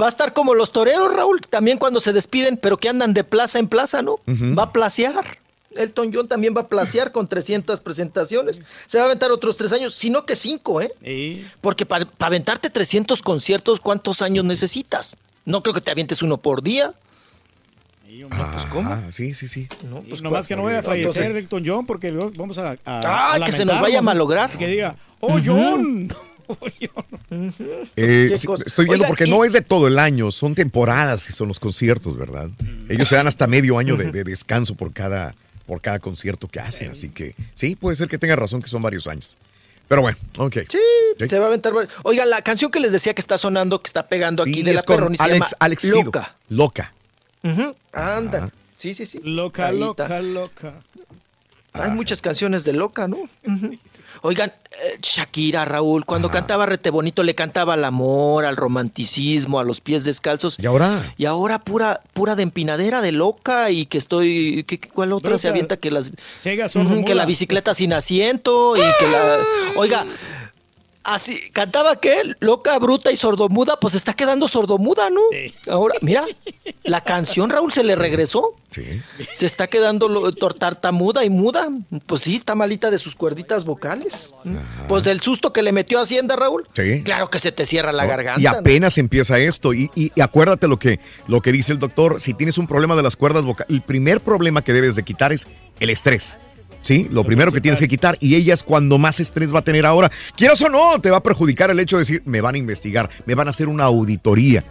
Va 0.00 0.06
a 0.06 0.08
estar 0.10 0.32
como 0.34 0.54
los 0.54 0.72
toreros, 0.72 1.10
Raúl, 1.14 1.40
también 1.40 1.78
cuando 1.78 1.98
se 2.00 2.12
despiden, 2.12 2.58
pero 2.58 2.76
que 2.76 2.88
andan 2.90 3.14
de 3.14 3.24
plaza 3.24 3.58
en 3.58 3.66
plaza, 3.68 4.02
¿no? 4.02 4.20
Va 4.28 4.64
a 4.64 4.72
placear. 4.72 5.38
Elton 5.76 6.10
John 6.12 6.28
también 6.28 6.54
va 6.56 6.62
a 6.62 6.68
placear 6.68 7.12
con 7.12 7.26
300 7.28 7.80
presentaciones. 7.80 8.62
Se 8.86 8.98
va 8.98 9.04
a 9.04 9.06
aventar 9.06 9.30
otros 9.32 9.56
tres 9.56 9.72
años, 9.72 9.94
sino 9.94 10.24
que 10.26 10.36
cinco, 10.36 10.80
¿eh? 10.80 11.44
Porque 11.60 11.84
para 11.86 12.08
aventarte 12.18 12.70
300 12.70 13.22
conciertos, 13.22 13.80
¿cuántos 13.80 14.22
años 14.22 14.44
necesitas? 14.44 15.16
No 15.44 15.62
creo 15.62 15.74
que 15.74 15.80
te 15.80 15.90
avientes 15.90 16.22
uno 16.22 16.38
por 16.38 16.62
día. 16.62 16.94
Sí, 18.06 18.22
hombre. 18.22 18.38
pues, 18.52 18.66
¿cómo? 18.66 18.88
Ah, 18.88 19.02
sí, 19.10 19.34
sí, 19.34 19.48
sí. 19.48 19.66
No, 19.90 20.00
pues, 20.02 20.22
nomás 20.22 20.46
que 20.46 20.54
no 20.54 20.62
vaya 20.62 20.76
a 20.76 20.80
Entonces- 20.80 21.12
fallecer 21.14 21.36
Elton 21.36 21.62
John 21.66 21.84
porque 21.86 22.10
luego 22.12 22.30
vamos 22.38 22.56
a, 22.58 22.70
a- 22.72 22.78
Ah, 22.84 23.34
a 23.34 23.44
que 23.44 23.50
se 23.52 23.64
nos 23.64 23.80
vaya 23.80 23.98
a 23.98 24.02
¿no? 24.02 24.06
malograr. 24.06 24.56
Que 24.56 24.68
diga, 24.68 24.96
oh 25.20 25.38
John. 25.44 26.12
Oh, 26.46 26.58
John. 26.78 27.50
Eh, 27.96 28.28
estoy 28.30 28.84
viendo 28.84 28.92
Oigan, 29.04 29.08
porque 29.08 29.24
y- 29.26 29.30
no 29.30 29.44
es 29.44 29.54
de 29.54 29.62
todo 29.62 29.88
el 29.88 29.98
año, 29.98 30.30
son 30.30 30.54
temporadas 30.54 31.26
y 31.30 31.32
son 31.32 31.48
los 31.48 31.58
conciertos, 31.58 32.18
¿verdad? 32.18 32.50
Ellos 32.90 33.08
se 33.08 33.16
dan 33.16 33.26
hasta 33.26 33.46
medio 33.46 33.78
año 33.78 33.96
de, 33.96 34.12
de 34.12 34.24
descanso 34.24 34.74
por 34.74 34.92
cada, 34.92 35.34
por 35.66 35.80
cada 35.80 35.98
concierto 35.98 36.48
que 36.48 36.60
hacen, 36.60 36.90
así 36.92 37.08
que 37.10 37.34
sí, 37.54 37.76
puede 37.76 37.96
ser 37.96 38.08
que 38.08 38.18
tenga 38.18 38.36
razón 38.36 38.60
que 38.62 38.68
son 38.68 38.82
varios 38.82 39.06
años. 39.06 39.36
Pero 39.88 40.00
bueno, 40.02 40.16
ok. 40.38 40.56
Sí, 40.70 40.78
se 41.28 41.38
va 41.38 41.44
a 41.44 41.48
aventar. 41.48 41.72
varios- 41.72 41.92
Oigan, 42.04 42.30
la 42.30 42.40
canción 42.42 42.70
que 42.70 42.80
les 42.80 42.90
decía 42.92 43.12
que 43.14 43.20
está 43.20 43.36
sonando, 43.38 43.82
que 43.82 43.86
está 43.88 44.06
pegando 44.08 44.44
Sí, 44.44 44.50
aquí 44.50 44.62
de 44.62 44.70
es 44.70 44.76
la 44.76 44.82
perroni, 44.82 45.16
se 45.18 45.22
Alex, 45.24 45.38
llama 45.38 45.56
Alex 45.60 45.82
Fido. 45.82 46.02
Loca. 46.02 46.34
Loca. 46.48 46.92
Anda. 47.92 48.50
Sí, 48.76 48.94
sí, 48.94 49.06
sí. 49.06 49.20
Loca, 49.22 49.68
Ahí 49.68 49.78
loca, 49.78 50.04
está. 50.04 50.20
loca. 50.22 50.74
Hay 51.74 51.90
muchas 51.90 52.22
canciones 52.22 52.64
de 52.64 52.72
Loca, 52.72 53.08
¿no? 53.08 53.18
Ujú. 53.46 53.76
Oigan, 54.26 54.48
eh, 54.70 54.96
Shakira, 55.02 55.66
Raúl, 55.66 56.06
cuando 56.06 56.30
cantaba 56.30 56.64
Rete 56.64 56.88
Bonito 56.88 57.22
le 57.22 57.34
cantaba 57.34 57.74
al 57.74 57.84
amor, 57.84 58.46
al 58.46 58.56
romanticismo, 58.56 59.60
a 59.60 59.64
los 59.64 59.82
pies 59.82 60.04
descalzos. 60.04 60.56
¿Y 60.58 60.64
ahora? 60.64 61.12
Y 61.18 61.26
ahora 61.26 61.58
pura, 61.58 62.00
pura 62.14 62.34
de 62.34 62.42
empinadera, 62.42 63.02
de 63.02 63.12
loca 63.12 63.70
y 63.70 63.84
que 63.84 63.98
estoy... 63.98 64.64
¿qué- 64.66 64.80
¿Cuál 64.80 65.12
otra 65.12 65.38
se 65.38 65.48
avienta? 65.48 65.76
Que 65.76 65.90
las... 65.90 66.10
Ciega, 66.40 66.68
que 67.04 67.14
la 67.14 67.26
bicicleta 67.26 67.74
sin 67.74 67.92
asiento 67.92 68.78
y 68.78 68.80
que 68.98 69.08
la... 69.12 69.36
Oiga, 69.76 70.06
así, 71.04 71.38
cantaba 71.52 72.00
que 72.00 72.34
loca, 72.40 72.78
bruta 72.78 73.12
y 73.12 73.16
sordomuda, 73.16 73.78
pues 73.80 73.94
está 73.94 74.14
quedando 74.14 74.48
sordomuda, 74.48 75.10
¿no? 75.10 75.20
Ahora, 75.70 75.94
mira, 76.00 76.24
la 76.82 77.02
canción, 77.02 77.50
Raúl, 77.50 77.72
se 77.72 77.84
le 77.84 77.94
regresó. 77.94 78.54
Sí. 78.70 78.82
Se 79.34 79.46
está 79.46 79.68
quedando 79.68 80.32
tartamuda 80.32 81.24
y 81.24 81.30
muda. 81.30 81.68
Pues 82.06 82.22
sí, 82.22 82.34
está 82.34 82.56
malita 82.56 82.90
de 82.90 82.98
sus 82.98 83.14
cuerditas 83.14 83.64
vocales. 83.64 84.34
Pues 84.88 85.04
del 85.04 85.20
susto 85.20 85.52
que 85.52 85.62
le 85.62 85.70
metió 85.70 86.00
a 86.00 86.02
Hacienda, 86.02 86.34
Raúl. 86.34 86.66
Sí. 86.74 87.02
Claro 87.04 87.30
que 87.30 87.38
se 87.38 87.52
te 87.52 87.66
cierra 87.66 87.92
la 87.92 88.02
¿no? 88.02 88.08
garganta. 88.08 88.40
Y 88.40 88.44
¿no? 88.44 88.50
apenas 88.50 88.98
empieza 88.98 89.38
esto. 89.38 89.72
Y, 89.74 89.90
y- 89.94 90.10
y 90.16 90.20
acuérdate 90.20 90.66
lo 90.66 90.76
que, 90.78 90.98
lo 91.28 91.40
que 91.40 91.52
dice 91.52 91.70
el 91.72 91.78
doctor. 91.78 92.20
Si 92.20 92.34
tienes 92.34 92.58
un 92.58 92.66
problema 92.66 92.96
de 92.96 93.02
las 93.04 93.14
cuerdas 93.14 93.44
vocales, 93.44 93.70
el 93.72 93.82
primer 93.82 94.20
problema 94.20 94.62
que 94.62 94.72
debes 94.72 94.96
de 94.96 95.04
quitar 95.04 95.32
es 95.32 95.46
el 95.78 95.90
estrés. 95.90 96.38
Sí, 96.84 97.08
lo 97.10 97.24
primero 97.24 97.50
que 97.50 97.62
tienes 97.62 97.80
que 97.80 97.88
quitar 97.88 98.18
y 98.20 98.34
ella 98.34 98.52
es 98.52 98.62
cuando 98.62 98.98
más 98.98 99.18
estrés 99.18 99.54
va 99.54 99.60
a 99.60 99.62
tener 99.62 99.86
ahora. 99.86 100.12
Quieras 100.36 100.60
o 100.60 100.68
no, 100.68 101.00
te 101.00 101.10
va 101.10 101.16
a 101.16 101.22
perjudicar 101.22 101.70
el 101.70 101.80
hecho 101.80 101.96
de 101.96 102.02
decir, 102.02 102.22
me 102.26 102.42
van 102.42 102.56
a 102.56 102.58
investigar, 102.58 103.08
me 103.24 103.34
van 103.34 103.46
a 103.46 103.52
hacer 103.52 103.68
una 103.68 103.84
auditoría. 103.84 104.62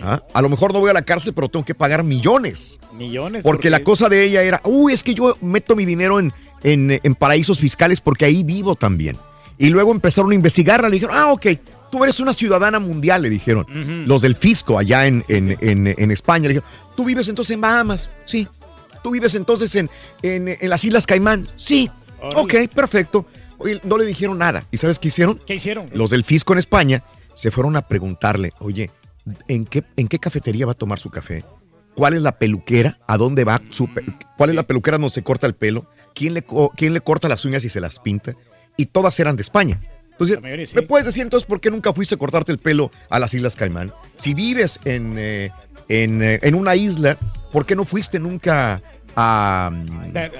¿Ah? 0.00 0.22
A 0.34 0.40
lo 0.40 0.50
mejor 0.50 0.72
no 0.72 0.78
voy 0.78 0.88
a 0.90 0.92
la 0.92 1.02
cárcel, 1.02 1.32
pero 1.34 1.48
tengo 1.48 1.64
que 1.64 1.74
pagar 1.74 2.04
millones. 2.04 2.78
Millones. 2.96 3.42
Porque 3.42 3.70
la 3.70 3.82
cosa 3.82 4.08
de 4.08 4.22
ella 4.22 4.44
era, 4.44 4.60
uy, 4.62 4.92
es 4.92 5.02
que 5.02 5.14
yo 5.14 5.36
meto 5.40 5.74
mi 5.74 5.84
dinero 5.84 6.20
en, 6.20 6.32
en, 6.62 7.00
en 7.02 7.14
paraísos 7.16 7.58
fiscales 7.58 8.00
porque 8.00 8.24
ahí 8.24 8.44
vivo 8.44 8.76
también. 8.76 9.16
Y 9.58 9.70
luego 9.70 9.90
empezaron 9.90 10.30
a 10.30 10.36
investigarla, 10.36 10.88
le 10.88 10.94
dijeron, 10.94 11.16
ah, 11.18 11.32
ok, 11.32 11.46
tú 11.90 12.04
eres 12.04 12.20
una 12.20 12.34
ciudadana 12.34 12.78
mundial, 12.78 13.22
le 13.22 13.30
dijeron. 13.30 13.66
Los 14.06 14.22
del 14.22 14.36
fisco 14.36 14.78
allá 14.78 15.08
en, 15.08 15.24
en, 15.26 15.56
en, 15.60 15.92
en 15.98 16.10
España, 16.12 16.42
le 16.42 16.54
dijeron, 16.54 16.70
tú 16.96 17.04
vives 17.04 17.28
entonces 17.28 17.56
en 17.56 17.62
Bahamas, 17.62 18.12
sí. 18.24 18.46
Tú 19.08 19.12
vives 19.12 19.34
entonces 19.36 19.74
en, 19.74 19.88
en, 20.20 20.48
en 20.60 20.68
las 20.68 20.84
Islas 20.84 21.06
Caimán, 21.06 21.48
sí. 21.56 21.90
Ok, 22.36 22.68
perfecto. 22.74 23.24
Oye, 23.56 23.80
no 23.84 23.96
le 23.96 24.04
dijeron 24.04 24.36
nada. 24.36 24.62
¿Y 24.70 24.76
sabes 24.76 24.98
qué 24.98 25.08
hicieron? 25.08 25.40
¿Qué 25.46 25.54
hicieron? 25.54 25.88
Los 25.94 26.10
del 26.10 26.24
fisco 26.24 26.52
en 26.52 26.58
España 26.58 27.02
se 27.32 27.50
fueron 27.50 27.74
a 27.76 27.88
preguntarle, 27.88 28.52
oye, 28.58 28.90
¿en 29.48 29.64
qué, 29.64 29.82
¿en 29.96 30.08
qué 30.08 30.18
cafetería 30.18 30.66
va 30.66 30.72
a 30.72 30.74
tomar 30.74 30.98
su 30.98 31.08
café? 31.08 31.42
¿Cuál 31.94 32.12
es 32.12 32.20
la 32.20 32.38
peluquera? 32.38 32.98
¿A 33.06 33.16
dónde 33.16 33.44
va 33.44 33.62
su 33.70 33.88
¿Cuál 34.36 34.50
es 34.50 34.56
la 34.56 34.64
peluquera 34.64 34.98
donde 34.98 35.14
se 35.14 35.22
corta 35.22 35.46
el 35.46 35.54
pelo? 35.54 35.90
¿Quién 36.14 36.34
le, 36.34 36.44
¿Quién 36.76 36.92
le 36.92 37.00
corta 37.00 37.30
las 37.30 37.46
uñas 37.46 37.64
y 37.64 37.70
se 37.70 37.80
las 37.80 38.00
pinta? 38.00 38.34
Y 38.76 38.84
todas 38.84 39.18
eran 39.20 39.36
de 39.36 39.42
España. 39.42 39.80
Entonces, 40.10 40.74
¿me 40.74 40.82
puedes 40.82 41.06
decir 41.06 41.22
entonces 41.22 41.46
por 41.46 41.62
qué 41.62 41.70
nunca 41.70 41.94
fuiste 41.94 42.14
a 42.14 42.18
cortarte 42.18 42.52
el 42.52 42.58
pelo 42.58 42.90
a 43.08 43.18
las 43.18 43.32
Islas 43.32 43.56
Caimán? 43.56 43.90
Si 44.16 44.34
vives 44.34 44.80
en, 44.84 45.14
eh, 45.16 45.50
en, 45.88 46.22
eh, 46.22 46.40
en 46.42 46.54
una 46.54 46.76
isla, 46.76 47.16
¿por 47.52 47.64
qué 47.64 47.74
no 47.74 47.84
fuiste 47.84 48.18
nunca 48.18 48.82
a... 49.20 49.66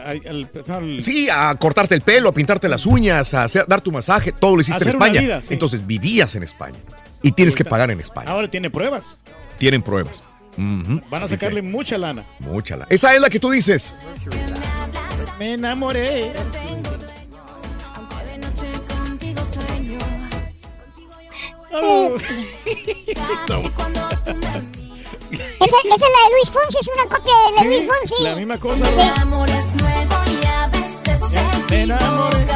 al- 0.07 1.00
Sí, 1.00 1.28
a 1.31 1.55
cortarte 1.57 1.94
el 1.94 2.02
pelo, 2.02 2.28
a 2.28 2.32
pintarte 2.32 2.68
las 2.68 2.86
uñas, 2.86 3.34
a 3.34 3.44
hacer, 3.44 3.66
dar 3.66 3.81
tu 3.81 3.90
masaje, 3.90 4.32
todo 4.32 4.55
lo 4.55 4.60
hiciste 4.60 4.84
en 4.84 4.89
España. 4.90 5.20
vida, 5.20 5.42
sí. 5.42 5.55
Entonces 5.55 5.84
vivías 5.86 6.34
en 6.36 6.42
España 6.44 6.76
y 7.23 7.32
tienes 7.32 7.57
que 7.57 7.65
pagar 7.65 7.90
en 7.90 8.00
España. 8.00 8.31
Ahora 8.31 8.48
tiene 8.48 8.70
pruebas. 8.70 9.18
Tienen 9.58 9.82
pruebas. 9.82 10.23
Van 10.57 11.23
a 11.23 11.24
Así 11.24 11.34
que, 11.36 11.40
sacarle 11.40 11.62
mucha 11.62 11.98
lana. 11.98 12.24
mucha 12.40 12.76
la- 12.76 12.86
Esa 12.90 13.15
es 13.15 13.20
la 13.20 13.31
que 13.31 13.40
tú 13.40 13.50
dices. 13.50 13.94
Me 15.39 15.55
enamoré. 15.55 16.32
Oh. 21.73 22.16
Esa, 25.31 25.76
esa 25.84 25.94
es 25.94 26.00
la 26.00 26.20
de 26.24 26.31
Luis 26.34 26.50
Fonsi, 26.50 26.78
es 26.81 26.89
una 26.89 27.05
copia 27.05 27.34
de 27.34 27.52
la 27.52 27.60
de 27.60 27.66
Luis 27.66 27.86
Fonsi. 27.86 28.23
La 28.23 28.34
misma 28.36 28.58
cosa. 28.58 28.84
Sí. 28.86 28.90
Me 31.70 31.82
enamoré. 31.82 32.44
No. 32.47 32.52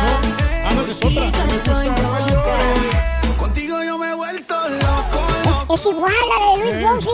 Ah, 0.64 0.72
no, 0.74 0.82
es 0.82 0.90
otra. 0.90 1.30
Contigo 3.38 3.82
yo 3.84 3.98
me 3.98 4.10
he 4.10 4.14
vuelto 4.14 4.54
loco. 4.68 5.74
Es 5.74 5.86
igual 5.86 6.12
a 6.12 6.40
la 6.40 6.46
de 6.56 6.64
Luis 6.64 6.76
Fonsi. 6.86 7.10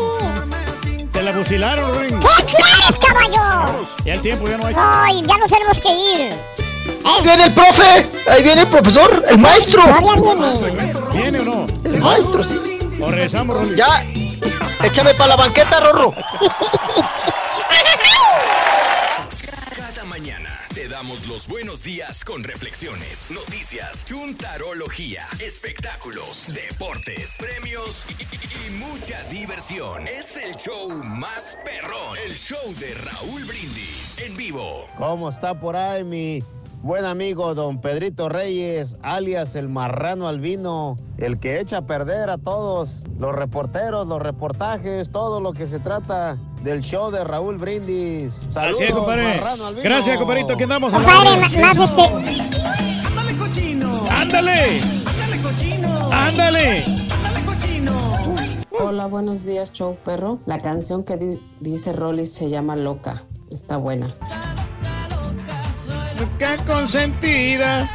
Se 1.12 1.22
la 1.22 1.32
fusilaron, 1.32 1.98
Ring. 1.98 2.20
¿Qué 2.20 2.44
quieres, 2.44 2.96
caballo? 3.04 3.86
Ya 4.04 4.14
el 4.14 4.22
tiempo 4.22 4.46
ya 4.46 4.58
no 4.58 4.66
hay. 4.66 4.74
Ay, 4.78 5.22
ya 5.26 5.36
nos 5.38 5.50
tenemos 5.50 5.78
que 5.80 5.88
ir. 5.88 6.20
¿Eh? 6.20 6.38
Ahí 7.04 7.22
viene 7.22 7.44
el 7.44 7.52
profe, 7.52 8.06
ahí 8.30 8.42
viene 8.42 8.62
el 8.62 8.66
profesor, 8.68 9.24
el 9.28 9.38
maestro. 9.38 9.82
Todavía 9.82 10.14
viene. 10.14 10.94
¿Viene 11.12 11.40
o 11.40 11.44
no? 11.44 11.66
El 11.84 12.00
maestro, 12.00 12.42
sí. 12.44 12.78
O 13.00 13.10
regresamos, 13.10 13.56
Rolly. 13.56 13.76
Ya, 13.76 14.04
échame 14.84 15.14
para 15.14 15.28
la 15.28 15.36
banqueta, 15.36 15.80
Rorro. 15.80 16.14
Cada 19.76 20.04
mañana 20.04 20.60
te 20.74 20.88
damos 20.88 21.26
los 21.26 21.48
buenos 21.48 21.82
días 21.82 22.24
con 22.24 22.42
reflexiones, 22.44 23.30
noticias, 23.30 24.04
chuntarología, 24.04 25.26
espectáculos, 25.40 26.46
deportes, 26.48 27.36
premios 27.38 28.04
y, 28.18 28.22
y- 28.22 28.66
y 28.66 28.70
mucha 28.78 29.22
diversión. 29.24 30.06
Es 30.06 30.36
el 30.36 30.56
show 30.56 31.02
más 31.04 31.56
perrón, 31.64 32.18
el 32.24 32.36
show 32.36 32.74
de 32.78 32.94
Raúl 32.94 33.44
Brindis 33.44 34.18
en 34.20 34.36
vivo. 34.36 34.88
¿Cómo 34.96 35.30
está 35.30 35.54
por 35.54 35.76
ahí 35.76 36.04
mi 36.04 36.42
buen 36.82 37.04
amigo 37.04 37.54
don 37.54 37.80
Pedrito 37.80 38.28
Reyes, 38.28 38.96
alias 39.02 39.54
el 39.56 39.68
marrano 39.68 40.28
albino, 40.28 40.96
el 41.18 41.38
que 41.38 41.60
echa 41.60 41.78
a 41.78 41.82
perder 41.82 42.30
a 42.30 42.38
todos 42.38 43.02
los 43.18 43.34
reporteros, 43.34 44.06
los 44.06 44.20
reportajes, 44.22 45.10
todo 45.10 45.40
lo 45.40 45.52
que 45.52 45.66
se 45.66 45.80
trata 45.80 46.38
del 46.62 46.80
show 46.80 47.10
de 47.10 47.24
Raúl 47.24 47.56
Brindis? 47.58 48.32
Saludos, 48.52 48.74
Así 48.80 48.84
es, 48.84 48.92
compadre. 48.92 49.24
marrano 49.24 49.66
albino. 49.66 49.82
Gracias, 49.84 50.18
compadrito. 50.18 50.52
Aquí 50.54 50.62
andamos. 50.62 50.94
a 50.94 50.98
la 50.98 51.04
Compadre, 51.04 51.30
orden. 51.44 51.60
ma- 51.60 51.66
más 51.68 51.78
este. 51.78 52.02
¡Ándale! 54.10 54.80
¡Ándale! 56.12 56.84
Hola, 58.80 59.06
buenos 59.06 59.44
días, 59.44 59.72
show 59.72 59.96
perro. 60.04 60.38
La 60.46 60.58
canción 60.58 61.02
que 61.04 61.16
di- 61.16 61.40
dice 61.60 61.92
Rolly 61.92 62.24
se 62.24 62.48
llama 62.48 62.76
Loca. 62.76 63.24
Está 63.50 63.76
buena. 63.76 64.08
¡Qué 66.38 66.56
consentida! 66.66 67.88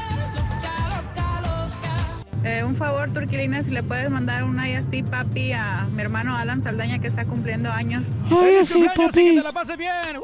Eh, 2.46 2.64
un 2.64 2.76
favor, 2.76 3.12
Turquilina, 3.12 3.64
si 3.64 3.72
le 3.72 3.84
puedes 3.84 4.10
mandar 4.10 4.44
una 4.44 4.70
y 4.70 4.76
así, 4.76 5.04
papi, 5.04 5.54
a 5.54 5.88
mi 5.92 6.02
hermano 6.02 6.36
Alan 6.36 6.62
Saldaña 6.62 7.00
que 7.00 7.08
está 7.08 7.26
cumpliendo 7.26 7.70
años. 7.72 8.06
¡Ay, 8.30 8.66
sí, 8.66 8.86
papi! 8.96 9.36
la 9.42 9.52
pase 9.52 9.76
bien! 9.76 10.22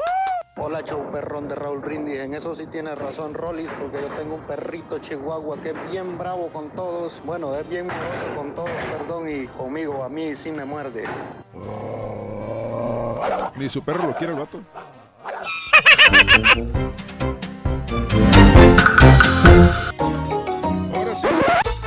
Hola, 0.55 0.81
show 0.83 1.09
perrón 1.11 1.47
de 1.47 1.55
Raúl 1.55 1.79
Brindis. 1.79 2.19
En 2.19 2.33
eso 2.33 2.55
sí 2.55 2.67
tienes 2.67 2.97
razón, 2.97 3.33
Rollis, 3.33 3.69
porque 3.79 4.01
yo 4.01 4.07
tengo 4.17 4.35
un 4.35 4.41
perrito 4.41 4.99
chihuahua 4.99 5.57
que 5.61 5.69
es 5.69 5.91
bien 5.91 6.17
bravo 6.17 6.49
con 6.49 6.69
todos. 6.71 7.13
Bueno, 7.25 7.55
es 7.55 7.67
bien 7.67 7.87
miedoso 7.87 8.35
con 8.35 8.55
todos, 8.55 8.71
perdón, 8.97 9.29
y 9.29 9.47
conmigo, 9.47 10.03
a 10.03 10.09
mí 10.09 10.35
sí 10.35 10.51
me 10.51 10.65
muerde. 10.65 11.05
Ni 13.57 13.69
su 13.69 13.81
perro 13.81 14.07
lo 14.07 14.15
quiere 14.15 14.33
el 14.33 14.39
vato. 14.39 14.61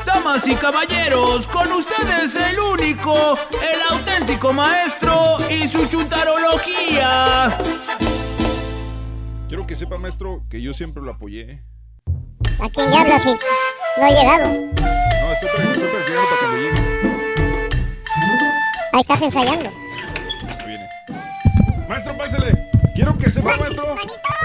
Damas 0.05 0.47
y 0.49 0.55
caballeros, 0.55 1.49
con 1.49 1.71
ustedes 1.73 2.37
el 2.37 2.59
único, 2.59 3.39
el 3.63 3.81
auténtico 3.91 4.53
maestro 4.53 5.39
y 5.51 5.67
su 5.69 5.87
chuntarología. 5.87 7.59
Quiero 9.49 9.67
que 9.67 9.77
sepa, 9.77 9.99
maestro, 9.99 10.45
que 10.49 10.63
yo 10.63 10.73
siempre 10.75 11.03
lo 11.03 11.13
apoyé. 11.13 11.63
¿A 12.59 12.69
quién 12.69 12.93
hablas 12.95 13.23
si 13.23 13.29
no 13.29 14.05
ha 14.05 14.09
llegado? 14.11 14.49
No, 14.49 15.33
estoy, 15.33 15.49
estoy 15.73 15.89
practicando 15.89 16.29
para 16.29 16.41
cuando 16.41 16.57
llegue. 16.57 16.81
Ahí 18.93 19.01
estás 19.01 19.23
ensayando. 19.23 19.71
Ahí 20.49 20.67
viene. 20.67 20.89
Maestro, 21.89 22.17
pásele. 22.17 22.71
Quiero 22.95 23.19
que 23.19 23.31
sepa, 23.31 23.57
maestro, 23.57 23.97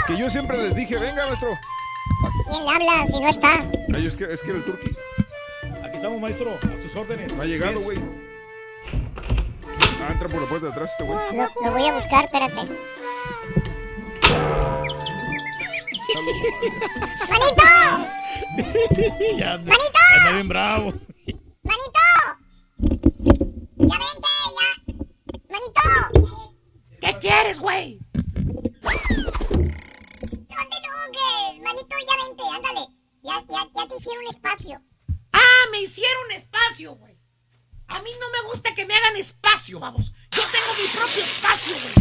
que 0.07 0.17
yo 0.17 0.29
siempre 0.29 0.57
les 0.57 0.75
dije, 0.75 0.97
venga, 0.97 1.25
maestro. 1.25 1.57
¿A 2.23 2.49
quién 2.49 2.63
le 2.65 2.69
hablas 2.71 3.09
si 3.11 3.19
no 3.19 3.29
está? 3.29 3.69
Ay, 3.93 4.05
es 4.07 4.17
que, 4.17 4.25
es 4.25 4.41
que 4.41 4.49
era 4.49 4.59
el 4.59 4.65
turqui. 4.65 4.91
Aquí 5.83 5.95
estamos, 5.97 6.19
maestro. 6.19 6.57
A 6.61 6.77
sus 6.81 6.95
órdenes. 6.95 7.33
No 7.35 7.41
ha 7.43 7.45
llegado, 7.45 7.79
güey. 7.81 7.97
Ah, 10.01 10.11
entra 10.11 10.29
por 10.29 10.41
la 10.41 10.47
puerta 10.47 10.67
de 10.67 10.71
atrás 10.71 10.91
este 10.91 11.03
güey. 11.03 11.19
Lo, 11.35 11.43
lo 11.63 11.71
voy 11.71 11.87
a 11.87 11.93
buscar, 11.93 12.25
espérate. 12.25 12.67
¡Manito! 17.29 17.63
ya 19.37 19.53
anda, 19.53 19.71
¡Manito! 19.71 19.99
anda 20.17 20.31
bien 20.33 20.47
bravo. 20.47 20.93
¡Manito! 21.63 21.99
¡Ya 23.77 23.97
vente, 23.97 24.29
ya! 24.57 24.69
¡Manito! 25.51 26.53
¿Qué 27.01 27.17
quieres, 27.19 27.59
güey? 27.59 27.99
Enojes, 31.17 31.63
manito, 31.63 31.95
ya 32.07 32.25
vente, 32.25 32.43
ándale. 32.53 32.87
Ya, 33.23 33.43
ya, 33.49 33.67
ya 33.75 33.87
te 33.87 33.95
hicieron 33.95 34.27
espacio. 34.27 34.81
Ah, 35.33 35.65
me 35.71 35.81
hicieron 35.81 36.31
espacio, 36.31 36.95
güey. 36.95 37.17
A 37.87 38.01
mí 38.01 38.09
no 38.19 38.29
me 38.29 38.47
gusta 38.49 38.73
que 38.75 38.85
me 38.85 38.93
hagan 38.95 39.15
espacio, 39.15 39.79
vamos. 39.79 40.11
Yo 40.31 40.43
tengo 40.51 40.73
mi 40.79 40.87
propio 40.87 41.23
espacio, 41.23 41.75
güey. 41.81 41.93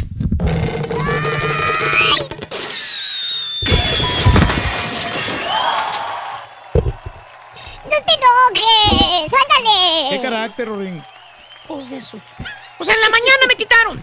¡No 7.84 7.96
te 8.04 8.12
enojes! 8.14 9.32
¡Ándale! 9.32 10.10
¿Qué 10.10 10.20
carácter, 10.22 10.72
Ring? 10.72 11.02
Pues 11.66 11.90
de 11.90 11.98
eso. 11.98 12.18
O 12.78 12.84
sea, 12.84 12.94
en 12.94 13.00
la 13.00 13.08
mañana 13.08 13.46
me 13.48 13.54
quitaron 13.54 14.00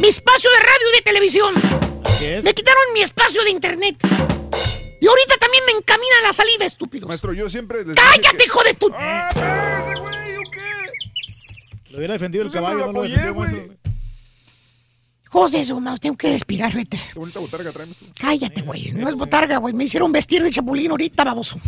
mi 0.00 0.08
espacio 0.08 0.50
de 0.50 0.60
radio 0.60 0.88
y 0.92 0.96
de 0.96 1.02
televisión. 1.02 1.54
¿Qué 2.20 2.38
es? 2.38 2.44
Me 2.44 2.54
quitaron 2.54 2.82
mi 2.94 3.00
espacio 3.02 3.42
de 3.44 3.50
internet. 3.50 3.96
Y 5.00 5.06
ahorita 5.06 5.36
también 5.40 5.64
me 5.66 5.72
encaminan 5.72 6.24
a 6.24 6.26
la 6.28 6.32
salida, 6.32 6.66
estúpidos. 6.66 7.08
Maestro, 7.08 7.32
yo 7.32 7.48
siempre 7.48 7.84
les 7.84 7.96
¡Cállate, 7.96 8.36
que- 8.36 8.44
hijo 8.44 8.62
de 8.62 8.74
tu! 8.74 8.88
Lo 11.90 11.98
hubiera 11.98 12.12
defendido 12.12 12.44
el 12.44 12.50
Yo 12.50 12.54
caballo, 12.54 12.78
lo 12.78 12.86
no 12.86 12.92
lo 12.92 12.98
apoyé, 13.00 13.16
defendió, 13.16 13.34
güey. 13.34 13.72
José, 15.28 15.60
eso, 15.60 15.80
ma, 15.80 15.96
tengo 15.96 16.16
que 16.16 16.28
respirar, 16.32 16.72
vete. 16.74 17.00
Qué 17.12 17.18
bonita 17.18 17.38
botarga 17.40 17.72
trae, 17.72 17.86
maestro. 17.86 18.08
Cállate, 18.20 18.62
güey. 18.62 18.92
No 18.92 19.08
es 19.08 19.14
botarga, 19.14 19.56
güey. 19.58 19.72
Me 19.74 19.84
hicieron 19.84 20.12
vestir 20.12 20.42
de 20.42 20.50
chapulín 20.50 20.90
ahorita, 20.90 21.24
baboso. 21.24 21.58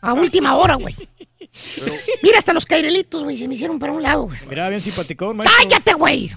A 0.00 0.14
última 0.14 0.54
hora, 0.56 0.76
güey. 0.76 0.94
Mira, 2.22 2.38
hasta 2.38 2.52
los 2.52 2.64
cairelitos, 2.64 3.24
güey, 3.24 3.36
se 3.36 3.46
me 3.48 3.54
hicieron 3.54 3.78
para 3.78 3.92
un 3.92 4.02
lado, 4.02 4.22
güey. 4.24 4.38
Mira, 4.48 4.68
bien 4.68 4.80
simpaticón, 4.80 5.36
maestro. 5.36 5.56
¡Cállate, 5.58 5.94
güey! 5.94 6.30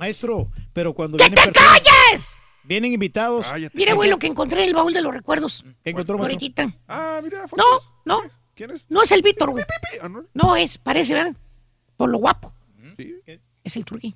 Maestro, 0.00 0.50
pero 0.72 0.94
cuando 0.94 1.16
¡Que 1.18 1.24
vienen 1.24 1.44
te 1.44 1.52
personas- 1.52 1.80
calles! 1.82 2.36
Vienen 2.64 2.92
invitados. 2.92 3.46
Mira, 3.74 3.94
güey, 3.94 4.08
lo 4.10 4.18
que 4.18 4.26
encontré 4.26 4.62
en 4.62 4.68
el 4.70 4.74
baúl 4.74 4.92
de 4.92 5.02
los 5.02 5.12
recuerdos. 5.12 5.64
¿Qué 5.84 5.90
encontró, 5.90 6.16
maestro? 6.18 6.34
Ahorita. 6.36 6.70
Ah, 6.88 7.20
mira, 7.22 7.44
No, 7.56 7.64
no. 8.04 8.22
¿Quién 8.54 8.70
es? 8.70 8.86
No 8.90 9.02
es 9.02 9.12
el 9.12 9.22
Víctor, 9.22 9.50
güey. 9.50 9.64
Ah, 10.02 10.08
¿no? 10.08 10.24
No 10.34 10.56
es, 10.56 10.78
parece, 10.78 11.14
¿verdad? 11.14 11.34
Por 11.96 12.10
lo 12.10 12.18
guapo. 12.18 12.52
Sí. 12.96 13.14
Es 13.64 13.76
el 13.76 13.84
turqui. 13.84 14.14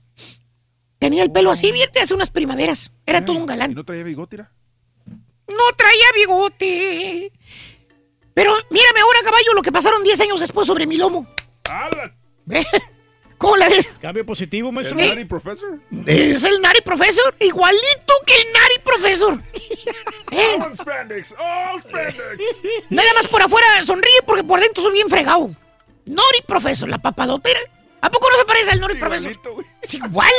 Tenía 0.99 1.23
el 1.23 1.33
pelo 1.33 1.51
así, 1.51 1.71
vierte 1.73 2.01
hace 2.01 2.15
unas 2.15 2.31
primaveras. 2.31 2.93
Era 3.07 3.25
todo 3.25 3.37
un 3.37 3.45
¿Y 3.45 3.47
galán. 3.47 3.75
no 3.75 3.85
traía 3.85 4.05
bigote, 4.05 4.37
era? 4.37 4.53
No 5.07 5.77
traía 5.77 6.07
bigote. 6.17 7.33
Pero 8.35 8.53
mírame 8.71 9.01
ahora, 9.01 9.19
caballo, 9.25 9.53
lo 9.55 9.63
que 9.63 9.73
pasaron 9.73 10.03
10 10.03 10.21
años 10.21 10.41
después 10.41 10.67
sobre 10.67 10.87
mi 10.87 10.97
lomo. 10.97 11.27
¿Ve? 12.47 12.67
¿Cómo 13.45 13.59
la 13.59 13.69
ves? 13.69 13.99
Cambio 14.01 14.25
positivo, 14.25 14.71
¿El 14.71 14.75
maestro. 14.75 14.97
Nari 14.97 15.27
Professor? 15.27 15.79
Es 16.07 16.45
el 16.45 16.63
Nari 16.63 16.81
Professor, 16.81 17.35
igualito 17.41 18.15
que 18.27 18.35
el 18.37 18.53
Nari 18.55 18.75
Professor. 18.83 19.43
¿Eh? 20.31 20.63
All 20.63 20.75
spandex, 20.75 21.35
all 21.39 21.79
spandex. 21.79 22.63
Nada 22.89 23.13
más 23.13 23.27
por 23.27 23.43
afuera 23.43 23.67
sonríe 23.85 24.23
porque 24.25 24.45
por 24.45 24.61
dentro 24.61 24.83
soy 24.83 24.95
bien 24.95 25.11
fregado. 25.11 25.51
Nori 26.07 26.41
Professor, 26.47 26.89
la 26.89 26.97
papadotera. 26.97 27.61
¿A 28.01 28.11
poco 28.11 28.31
no 28.31 28.39
se 28.39 28.47
parece 28.47 28.71
al 28.71 28.81
Nori 28.81 28.95
Professor? 28.95 29.39
Es 29.83 29.93
igual. 29.93 30.33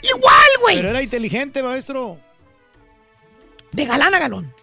Igual, 0.00 0.48
güey. 0.60 0.76
Pero 0.76 0.90
era 0.90 1.02
inteligente, 1.02 1.64
maestro. 1.64 2.16
De 3.72 3.86
galán 3.86 4.14
a 4.14 4.20
galón. 4.20 4.54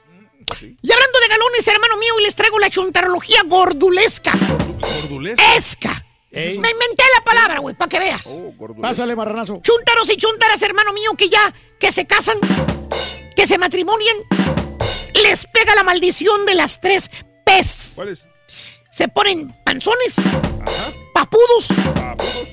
Y 0.62 0.92
hablando 0.94 1.20
de 1.20 1.28
galones, 1.28 1.68
hermano 1.68 1.98
mío, 1.98 2.14
y 2.18 2.24
les 2.24 2.36
traigo 2.38 2.60
la 2.60 2.70
chuntarología 2.70 3.44
gordulesca. 3.46 4.32
¿Gordulesca? 4.80 5.56
Esca. 5.56 6.07
Ey. 6.38 6.60
Me 6.60 6.70
inventé 6.70 7.04
la 7.18 7.24
palabra, 7.24 7.60
güey, 7.60 7.76
para 7.76 7.90
que 7.90 8.00
veas. 8.00 8.28
Oh. 8.28 8.54
Pásale, 8.80 9.16
marranazo. 9.16 9.60
Chúntaros 9.64 10.10
y 10.12 10.18
chúntaras, 10.18 10.62
hermano 10.62 10.94
mío, 10.94 11.12
que 11.18 11.30
ya, 11.30 11.54
que 11.80 11.92
se 11.92 12.06
casan, 12.06 12.38
que 13.36 13.48
se 13.48 13.58
matrimonian, 13.58 14.18
les 15.14 15.48
pega 15.48 15.74
la 15.76 15.84
maldición 15.84 16.46
de 16.46 16.56
las 16.56 16.80
tres 16.80 17.10
P's. 17.44 17.94
¿Cuál 17.96 18.10
es? 18.10 18.28
Se 18.92 19.08
ponen 19.08 19.56
panzones, 19.64 20.16
papudos 21.14 21.70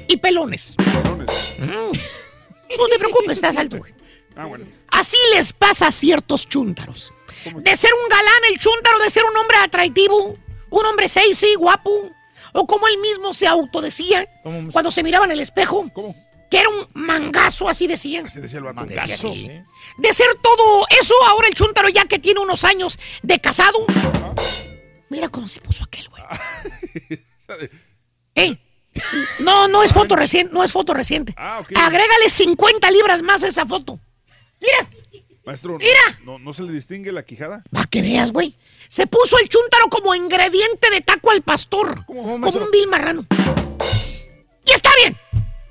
y 0.08 0.16
pelones. 0.16 0.76
Mm. 1.58 2.76
No 2.78 2.88
te 2.88 2.98
preocupes, 2.98 3.32
estás 3.32 3.56
alto, 3.56 3.78
güey. 3.78 3.94
Ah, 4.36 4.46
bueno. 4.46 4.66
Así 4.88 5.16
les 5.34 5.52
pasa 5.52 5.88
a 5.88 5.92
ciertos 5.92 6.48
chúntaros. 6.48 7.12
De 7.44 7.76
ser 7.76 7.90
un 7.92 8.08
galán 8.08 8.42
el 8.50 8.58
chúntaro, 8.58 8.98
de 8.98 9.10
ser 9.10 9.24
un 9.24 9.36
hombre 9.36 9.58
atractivo, 9.58 10.36
un 10.70 10.86
hombre 10.86 11.08
sexy, 11.08 11.54
guapo, 11.54 12.10
o 12.54 12.66
como 12.66 12.86
él 12.86 12.98
mismo 12.98 13.34
se 13.34 13.46
autodecía 13.46 14.26
cuando 14.72 14.90
se 14.90 15.02
miraba 15.02 15.24
en 15.24 15.32
el 15.32 15.40
espejo, 15.40 15.84
que 16.50 16.58
era 16.58 16.68
un 16.68 16.86
mangazo, 16.94 17.68
así 17.68 17.86
decían. 17.86 18.26
Así 18.26 18.40
decía 18.40 18.58
el 18.58 18.64
vato. 18.64 18.84
Decía 18.86 19.14
así. 19.14 19.50
De 19.98 20.12
ser 20.12 20.28
todo 20.40 20.86
eso, 21.00 21.14
ahora 21.28 21.48
el 21.48 21.54
chúntaro 21.54 21.88
ya 21.88 22.04
que 22.06 22.18
tiene 22.20 22.40
unos 22.40 22.64
años 22.64 22.98
de 23.22 23.40
casado. 23.40 23.84
Mira 25.08 25.28
cómo 25.28 25.48
se 25.48 25.60
puso 25.60 25.82
aquel, 25.82 26.08
güey. 26.08 26.22
¿Eh? 28.36 28.56
No, 29.40 29.66
no 29.66 29.82
es 29.82 29.92
foto 29.92 30.14
reciente, 30.14 30.54
no 30.54 30.62
es 30.62 30.70
foto 30.70 30.94
reciente. 30.94 31.34
Ah, 31.36 31.58
ok. 31.60 31.72
Agrégale 31.76 32.30
50 32.30 32.88
libras 32.92 33.22
más 33.22 33.42
a 33.42 33.48
esa 33.48 33.66
foto. 33.66 33.98
Mira, 34.60 34.88
Maestro, 35.44 35.76
Mira. 35.78 36.20
¿no, 36.24 36.38
¿no 36.38 36.54
se 36.54 36.62
le 36.62 36.72
distingue 36.72 37.12
la 37.12 37.24
quijada? 37.24 37.62
para 37.70 37.84
que 37.86 38.00
veas, 38.00 38.32
güey. 38.32 38.56
Se 38.88 39.06
puso 39.06 39.38
el 39.38 39.48
chúntaro 39.48 39.88
como 39.88 40.14
ingrediente 40.14 40.90
de 40.90 41.00
taco 41.00 41.30
al 41.30 41.42
pastor. 41.42 42.04
Como 42.06 42.34
un 42.34 42.70
vil 42.72 42.88
marrano. 42.88 43.26
Y 44.66 44.72
está 44.72 44.90
bien. 45.02 45.16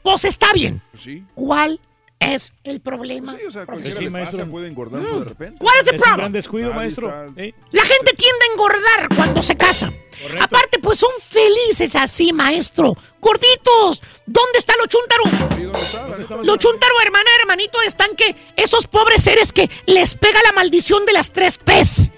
Pues 0.03 0.25
está 0.25 0.53
bien. 0.53 0.81
Sí. 0.97 1.25
¿Cuál 1.33 1.79
es 2.19 2.53
el 2.63 2.79
problema? 2.81 3.35
Sí, 3.37 3.45
o 3.45 3.51
sea, 3.51 3.65
profesor? 3.65 3.93
cualquiera 3.93 4.19
le 4.19 4.31
pasa, 4.31 4.45
puede 4.45 4.67
engordar 4.67 5.01
Mm. 5.01 5.19
de 5.19 5.25
repente. 5.25 5.57
¿Cuál 5.59 5.75
es 5.81 5.87
el 5.87 5.97
problema? 5.97 6.17
gran 6.17 6.31
descuido, 6.31 6.73
maestro. 6.73 7.07
está. 7.07 7.41
¿Eh? 7.41 7.53
La 7.71 7.81
gente 7.83 8.13
tiende 8.13 8.45
a 8.49 8.51
engordar 8.53 9.09
cuando 9.15 9.41
se 9.41 9.55
casa. 9.57 9.91
Aparte, 10.39 10.79
pues 10.79 10.99
son 10.99 11.09
felices 11.19 11.95
así, 11.95 12.31
maestro. 12.31 12.95
Gorditos. 13.19 14.01
¿Dónde 14.25 14.59
está 14.59 14.73
lo 14.79 14.85
chúntaro? 14.87 15.23
Sí. 15.57 16.33
Lo 16.43 16.55
chúntaro, 16.57 16.93
hermana, 17.03 17.29
hermanito, 17.41 17.81
están 17.81 18.15
que 18.15 18.35
esos 18.55 18.87
pobres 18.87 19.23
seres 19.23 19.51
que 19.51 19.69
les 19.85 20.15
pega 20.15 20.39
la 20.43 20.53
maldición 20.53 21.05
de 21.05 21.13
las 21.13 21.31
tres 21.31 21.57
P's. 21.57 22.11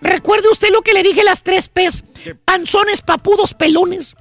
Recuerde 0.00 0.48
usted 0.50 0.70
lo 0.70 0.82
que 0.82 0.94
le 0.94 1.02
dije 1.02 1.22
las 1.24 1.42
tres 1.42 1.68
P's. 1.68 2.04
Panzones, 2.44 3.02
papudos, 3.02 3.52
pelones. 3.52 4.14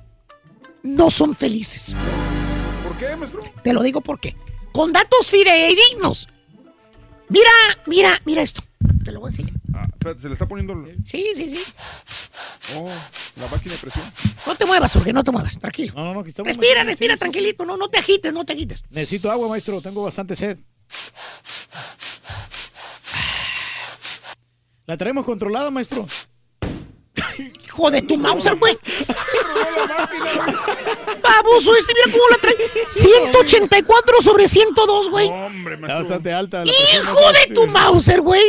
No 0.81 1.09
son 1.09 1.35
felices. 1.35 1.95
¿Por 2.83 2.97
qué, 2.97 3.15
maestro? 3.15 3.41
Te 3.63 3.71
lo 3.73 3.81
digo 3.83 4.01
porque. 4.01 4.35
Con 4.73 4.91
datos 4.91 5.29
fidedignos. 5.29 6.27
Mira, 7.29 7.51
mira, 7.85 8.19
mira 8.25 8.41
esto. 8.41 8.63
Te 9.05 9.11
lo 9.11 9.21
voy 9.21 9.27
a 9.27 9.31
enseñar. 9.31 9.53
Ah, 9.73 9.87
espérate, 9.91 10.21
se 10.21 10.27
le 10.27 10.33
está 10.33 10.47
poniendo. 10.47 10.85
Sí, 11.05 11.25
sí, 11.35 11.49
sí. 11.49 11.59
Oh, 12.75 12.89
la 13.39 13.47
máquina 13.47 13.73
de 13.75 13.79
presión. 13.79 14.05
No 14.45 14.55
te 14.55 14.65
muevas, 14.65 14.93
Jorge, 14.93 15.13
no 15.13 15.23
te 15.23 15.31
muevas. 15.31 15.59
Tranquilo. 15.59 15.93
No, 15.95 16.05
no, 16.05 16.13
no, 16.15 16.19
aquí 16.21 16.29
estamos. 16.29 16.47
Respira, 16.47 16.83
respira, 16.83 17.13
Sí, 17.13 17.17
sí, 17.17 17.19
tranquilito. 17.19 17.65
No, 17.65 17.77
no 17.77 17.89
te 17.89 17.99
agites, 17.99 18.33
no 18.33 18.45
te 18.45 18.53
agites. 18.53 18.83
Necesito 18.89 19.31
agua, 19.31 19.47
maestro. 19.47 19.81
Tengo 19.81 20.03
bastante 20.03 20.35
sed. 20.35 20.57
La 24.85 24.97
traemos 24.97 25.25
controlada, 25.25 25.71
maestro. 25.71 26.07
Hijo 27.73 27.89
de 27.89 28.01
tu 28.03 28.17
Mauser, 28.17 28.55
güey. 28.55 28.77
Baboso 31.23 31.75
este, 31.75 31.93
mira 31.93 32.17
cómo 32.17 32.29
la 32.29 32.37
trae. 32.37 32.55
184 32.87 34.21
sobre 34.21 34.47
102, 34.47 35.09
güey. 35.09 35.27
Hombre, 35.27 35.73
Está 35.75 35.87
maestro. 35.87 36.03
bastante 36.03 36.33
alta. 36.33 36.63
Hijo 36.65 37.31
de 37.33 37.53
tu 37.53 37.67
Mauser, 37.67 38.21
güey. 38.21 38.43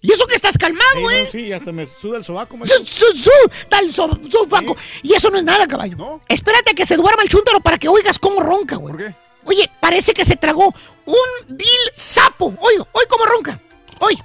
Y 0.00 0.12
eso 0.12 0.26
que 0.26 0.34
estás 0.36 0.56
calmado, 0.58 0.84
Sí, 0.96 1.00
güey. 1.02 1.24
no, 1.24 1.30
sí, 1.30 1.52
hasta 1.52 1.72
me 1.72 1.86
suda 1.86 2.18
el 2.18 2.24
sobaco. 2.24 2.56
Su, 2.64 2.84
su, 2.86 3.06
su, 3.18 3.30
tal 3.68 3.90
so- 3.90 4.20
sobaco. 4.30 4.76
Y 5.02 5.14
eso 5.14 5.30
no 5.30 5.38
es 5.38 5.44
nada, 5.44 5.66
caballo. 5.66 5.96
¿No? 5.96 6.20
Espérate 6.28 6.72
a 6.72 6.74
que 6.74 6.84
se 6.84 6.96
duerma 6.96 7.22
el 7.22 7.28
chúntaro 7.30 7.58
para 7.60 7.78
que 7.78 7.88
oigas 7.88 8.18
cómo 8.18 8.40
ronca, 8.40 8.76
güey. 8.76 8.94
¿Por 8.94 9.02
qué? 9.04 9.14
Oye, 9.46 9.68
parece 9.80 10.12
que 10.12 10.24
se 10.24 10.36
tragó 10.36 10.72
un 11.06 11.56
vil 11.56 11.66
sapo. 11.94 12.54
Oye, 12.60 12.78
oye 12.78 13.06
cómo 13.08 13.24
ronca. 13.26 13.60
Oye. 14.00 14.18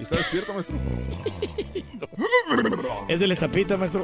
¿Y 0.00 0.02
¿Está 0.02 0.16
despierto, 0.16 0.54
maestro? 0.54 0.76
Es 3.06 3.20
de 3.20 3.26
la 3.26 3.36
zapita, 3.36 3.76
maestro. 3.76 4.02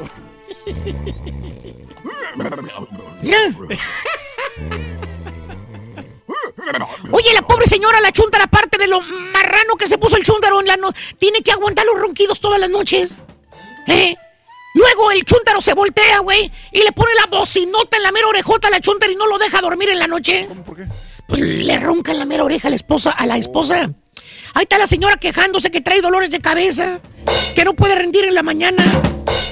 Oye, 7.13 7.33
la 7.33 7.47
pobre 7.47 7.67
señora, 7.67 8.01
la 8.03 8.13
chuntara, 8.13 8.45
aparte 8.45 8.77
de 8.77 8.89
lo 8.89 9.01
marrano 9.01 9.77
que 9.79 9.87
se 9.87 9.97
puso 9.97 10.19
el 10.19 10.23
chúntaro 10.25 10.61
en 10.61 10.67
la 10.67 10.77
no 10.77 10.93
tiene 11.19 11.41
que 11.41 11.53
aguantar 11.53 11.87
los 11.87 11.99
ronquidos 11.99 12.41
todas 12.41 12.61
las 12.61 12.69
noches. 12.69 13.13
¿Eh? 13.87 14.15
Luego 14.75 15.13
el 15.13 15.25
chúntaro 15.25 15.63
se 15.63 15.73
voltea, 15.73 16.19
güey, 16.19 16.53
y 16.73 16.83
le 16.83 16.93
pone 16.93 17.13
la 17.15 17.27
bocinota 17.27 17.97
en 17.97 18.03
la 18.03 18.13
mera 18.13 18.29
orejota 18.29 18.69
a 18.69 18.71
la 18.71 18.81
chúntara 18.81 19.11
y 19.11 19.17
no 19.17 19.27
lo 19.27 19.39
deja 19.39 19.63
dormir 19.63 19.89
en 19.89 19.99
la 19.99 20.09
noche. 20.09 20.45
¿Cómo? 20.47 20.63
¿Por 20.63 20.77
qué? 20.77 20.87
Pues 21.27 21.41
le 21.41 21.79
ronca 21.79 22.13
en 22.13 22.19
la 22.19 22.27
mera 22.27 22.45
oreja 22.45 22.69
a 22.69 22.71
la 22.71 22.77
esposa, 22.77 23.13
a 23.13 23.27
la 23.27 23.39
esposa. 23.39 23.91
Ahí 24.57 24.63
está 24.63 24.79
la 24.79 24.87
señora 24.87 25.19
quejándose 25.19 25.71
que 25.71 25.83
trae 25.83 26.01
dolores 26.01 26.31
de 26.31 26.41
cabeza, 26.41 26.99
que 27.55 27.63
no 27.63 27.75
puede 27.75 27.95
rendir 27.95 28.25
en 28.25 28.35
la 28.35 28.43
mañana. 28.43 28.83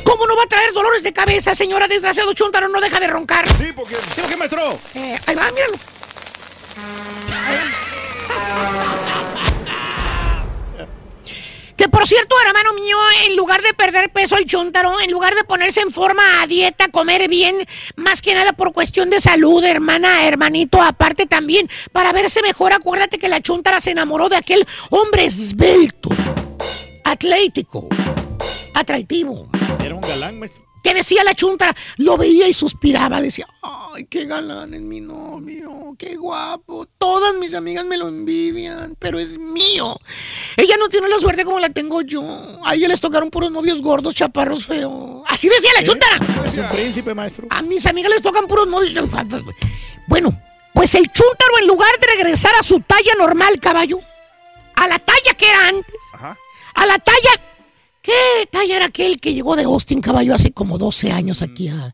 ¿Cómo 0.03 0.27
no 0.27 0.35
va 0.35 0.45
a 0.45 0.47
traer 0.47 0.73
dolores 0.73 1.03
de 1.03 1.13
cabeza, 1.13 1.55
señora? 1.55 1.87
Desgraciado 1.87 2.33
chúntaro, 2.33 2.71
no 2.71 2.81
deja 2.81 2.99
de 3.01 3.09
roncar. 3.09 3.47
Sí, 3.47 3.71
porque... 3.77 3.97
¿Sí 3.97 4.23
o 4.23 4.29
qué, 4.31 4.37
maestro? 4.39 4.63
Eh, 4.95 5.19
ahí 5.27 5.35
va, 5.35 5.51
míralo. 5.53 5.77
Que 11.77 11.89
por 11.89 12.07
cierto, 12.07 12.37
hermano 12.47 12.73
mío, 12.75 12.97
en 13.27 13.37
lugar 13.37 13.61
de 13.63 13.75
perder 13.75 14.11
peso 14.11 14.37
el 14.37 14.47
chúntaro, 14.47 15.01
en 15.01 15.11
lugar 15.11 15.35
de 15.35 15.45
ponerse 15.45 15.81
en 15.81 15.93
forma 15.93 16.23
a 16.41 16.47
dieta, 16.47 16.89
comer 16.89 17.29
bien, 17.29 17.57
más 17.97 18.23
que 18.23 18.35
nada 18.35 18.53
por 18.53 18.73
cuestión 18.73 19.11
de 19.11 19.21
salud, 19.21 19.63
hermana, 19.65 20.27
hermanito, 20.27 20.81
aparte 20.81 21.27
también, 21.27 21.69
para 21.93 22.13
verse 22.13 22.43
mejor, 22.43 22.73
acuérdate 22.73 23.19
que 23.19 23.29
la 23.29 23.41
chúntara 23.41 23.81
se 23.81 23.91
enamoró 23.91 24.29
de 24.29 24.37
aquel 24.37 24.65
hombre 24.91 25.25
esbelto, 25.25 26.11
atlético, 27.05 27.89
atractivo, 28.75 29.49
Era 29.85 29.95
un 29.95 30.01
galán, 30.01 30.39
maestro. 30.39 30.64
Que 30.85 30.93
decía 30.95 31.25
la 31.25 31.35
chuntara, 31.35 31.75
lo 31.97 32.19
veía 32.19 32.47
y 32.47 32.53
suspiraba, 32.53 33.23
decía, 33.23 33.47
ay, 33.63 34.05
qué 34.05 34.27
galán 34.27 34.75
es 34.75 34.83
mi 34.83 35.01
novio, 35.01 35.97
qué 35.99 36.15
guapo, 36.17 36.87
todas 36.99 37.35
mis 37.37 37.55
amigas 37.55 37.87
me 37.87 37.97
lo 37.97 38.07
envidian, 38.07 38.95
pero 38.99 39.19
es 39.19 39.39
mío. 39.39 39.97
Ella 40.59 40.77
no 40.77 40.91
tiene 40.91 41.09
la 41.09 41.19
suerte 41.19 41.43
como 41.45 41.59
la 41.59 41.71
tengo 41.71 42.03
yo, 42.03 42.23
a 42.65 42.75
ella 42.75 42.87
les 42.89 43.01
tocaron 43.01 43.31
puros 43.31 43.51
novios 43.51 43.81
gordos, 43.81 44.15
chaparros 44.15 44.67
feos. 44.67 45.23
Así 45.27 45.49
decía 45.49 45.71
la 45.75 45.83
chuntara. 45.83 46.19
Es 46.45 46.55
un 46.55 46.69
príncipe, 46.69 47.15
maestro. 47.15 47.47
A 47.49 47.63
mis 47.63 47.87
amigas 47.87 48.11
les 48.13 48.21
tocan 48.23 48.47
puros 48.47 48.69
novios. 48.69 49.09
Bueno, 50.07 50.39
Pues 50.75 50.95
el 50.97 51.11
chúntaro, 51.11 51.59
en 51.61 51.67
lugar 51.67 51.89
de 51.99 52.07
regresar 52.09 52.53
a 52.61 52.63
su 52.63 52.81
talla 52.81 53.15
normal, 53.17 53.59
caballo, 53.59 54.01
a 54.77 54.87
la 54.87 54.99
talla 54.99 55.33
que 55.35 55.49
era 55.49 55.69
antes, 55.69 55.97
Ajá. 56.13 56.37
a 56.75 56.85
la 56.87 56.99
talla. 56.99 57.41
¿Qué 58.05 58.47
talla 58.51 58.77
era 58.77 58.85
aquel 58.85 59.19
que 59.19 59.33
llegó 59.33 59.57
de 59.57 59.63
Austin, 59.65 60.03
caballo, 60.03 60.35
hace 60.35 60.53
como 60.53 60.77
12 60.77 61.11
años 61.11 61.41
aquí 61.41 61.69
a, 61.69 61.87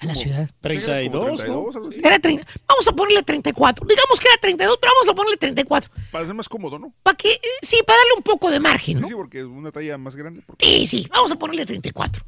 a 0.00 0.06
la 0.06 0.14
ciudad? 0.14 0.50
32, 0.62 1.46
¿no? 1.46 1.90
Era 2.02 2.18
30, 2.18 2.46
vamos 2.66 2.88
a 2.88 2.92
ponerle 2.92 3.22
34. 3.22 3.86
Digamos 3.86 4.18
que 4.18 4.28
era 4.28 4.38
32, 4.40 4.78
pero 4.80 4.92
vamos 4.96 5.08
a 5.10 5.14
ponerle 5.14 5.36
34. 5.36 5.90
Para 6.10 6.24
ser 6.24 6.34
más 6.34 6.48
cómodo, 6.48 6.78
¿no? 6.78 6.94
Para 7.02 7.18
que, 7.18 7.28
sí, 7.60 7.76
para 7.86 7.98
darle 7.98 8.12
un 8.16 8.22
poco 8.22 8.50
de 8.50 8.60
margen, 8.60 8.98
¿no? 9.02 9.08
Sí, 9.08 9.14
porque 9.14 9.44
una 9.44 9.70
talla 9.70 9.98
más 9.98 10.16
grande. 10.16 10.40
porque- 10.46 10.64
Sí, 10.64 10.86
sí, 10.86 11.06
vamos 11.10 11.30
a 11.32 11.36
ponerle 11.38 11.66
34. 11.66 12.24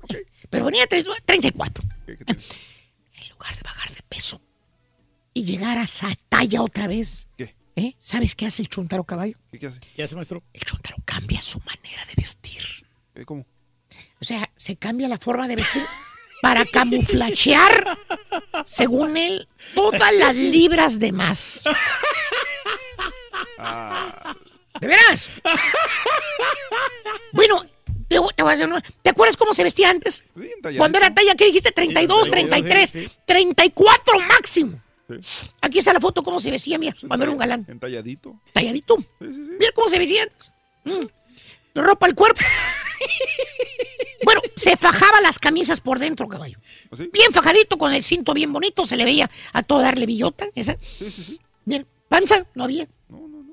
Pero 0.50 0.64
venía 0.66 0.86
30 0.86 1.10
34. 1.24 1.82
¿Qué- 2.06 2.18
qué? 2.18 2.24
En 3.22 3.28
lugar 3.30 3.56
de 3.56 3.62
bajar 3.62 3.94
de 3.94 4.02
peso 4.08 4.42
y 5.32 5.44
llegar 5.44 5.78
a 5.78 5.84
esa 5.84 6.08
talla 6.28 6.60
otra 6.62 6.86
vez. 6.88 7.26
¿Qué? 7.38 7.56
¿eh? 7.76 7.94
¿Sabes 7.98 8.34
qué 8.34 8.44
hace 8.46 8.60
el 8.60 8.68
chuntaro 8.68 9.04
caballo? 9.04 9.38
¿Qué, 9.50 9.58
qué 9.58 9.66
hace? 9.68 9.80
¿Qué 9.96 10.02
hace, 10.02 10.14
maestro? 10.14 10.42
El 10.52 10.60
chuntaro 10.62 10.96
cambia 11.06 11.40
su 11.40 11.58
manera 11.60 12.04
de 12.04 12.12
vestir. 12.16 12.62
¿Eh, 13.20 13.24
¿Cómo? 13.26 13.44
O 14.20 14.24
sea, 14.24 14.50
se 14.56 14.76
cambia 14.76 15.08
la 15.08 15.18
forma 15.18 15.46
de 15.46 15.56
vestir 15.56 15.82
para 16.42 16.64
camuflachear, 16.64 17.98
según 18.64 19.16
él, 19.16 19.46
todas 19.74 20.12
las 20.14 20.34
libras 20.34 20.98
de 20.98 21.12
más. 21.12 21.64
Ah, 23.58 24.34
¿De 24.80 24.86
veras? 24.86 25.28
Bueno, 27.32 27.62
te, 28.08 28.16
te 28.36 28.42
voy 28.42 28.50
a 28.50 28.54
hacer 28.54 28.66
una- 28.68 28.80
¿Te 29.02 29.10
acuerdas 29.10 29.36
cómo 29.36 29.52
se 29.52 29.64
vestía 29.64 29.90
antes? 29.90 30.24
Cuando 30.78 30.98
era 30.98 31.12
talla, 31.14 31.34
¿qué 31.34 31.46
dijiste? 31.46 31.72
32, 31.72 32.24
Sí, 32.24 32.30
33, 32.30 32.90
sí, 32.90 33.08
sí. 33.08 33.16
34 33.26 34.20
máximo. 34.20 34.80
Aquí 35.60 35.78
está 35.78 35.92
la 35.92 36.00
foto, 36.00 36.22
cómo 36.22 36.40
se 36.40 36.50
vestía, 36.50 36.78
mira, 36.78 36.94
cuando 37.06 37.24
era 37.24 37.32
un 37.32 37.38
galán. 37.38 37.66
Entalladito. 37.68 38.40
Talladito. 38.52 38.96
Mira 39.18 39.72
cómo 39.74 39.88
se 39.90 39.98
vestía 39.98 40.22
antes. 40.22 40.52
Mm. 40.84 41.06
Ropa 41.74 42.06
al 42.06 42.14
cuerpo. 42.14 42.40
bueno, 44.24 44.40
se 44.56 44.76
fajaba 44.76 45.20
las 45.20 45.38
camisas 45.38 45.80
por 45.80 45.98
dentro, 45.98 46.28
caballo. 46.28 46.58
¿Ah, 46.90 46.96
sí? 46.96 47.08
Bien 47.12 47.32
fajadito, 47.32 47.78
con 47.78 47.92
el 47.92 48.02
cinto 48.02 48.34
bien 48.34 48.52
bonito, 48.52 48.86
se 48.86 48.96
le 48.96 49.04
veía 49.04 49.30
a 49.52 49.62
todo 49.62 49.80
darle 49.80 50.06
billota. 50.06 50.46
Esa. 50.54 50.76
Sí, 50.80 51.10
sí, 51.10 51.24
sí. 51.24 51.40
Bien, 51.64 51.86
panza, 52.08 52.44
no 52.54 52.64
había. 52.64 52.86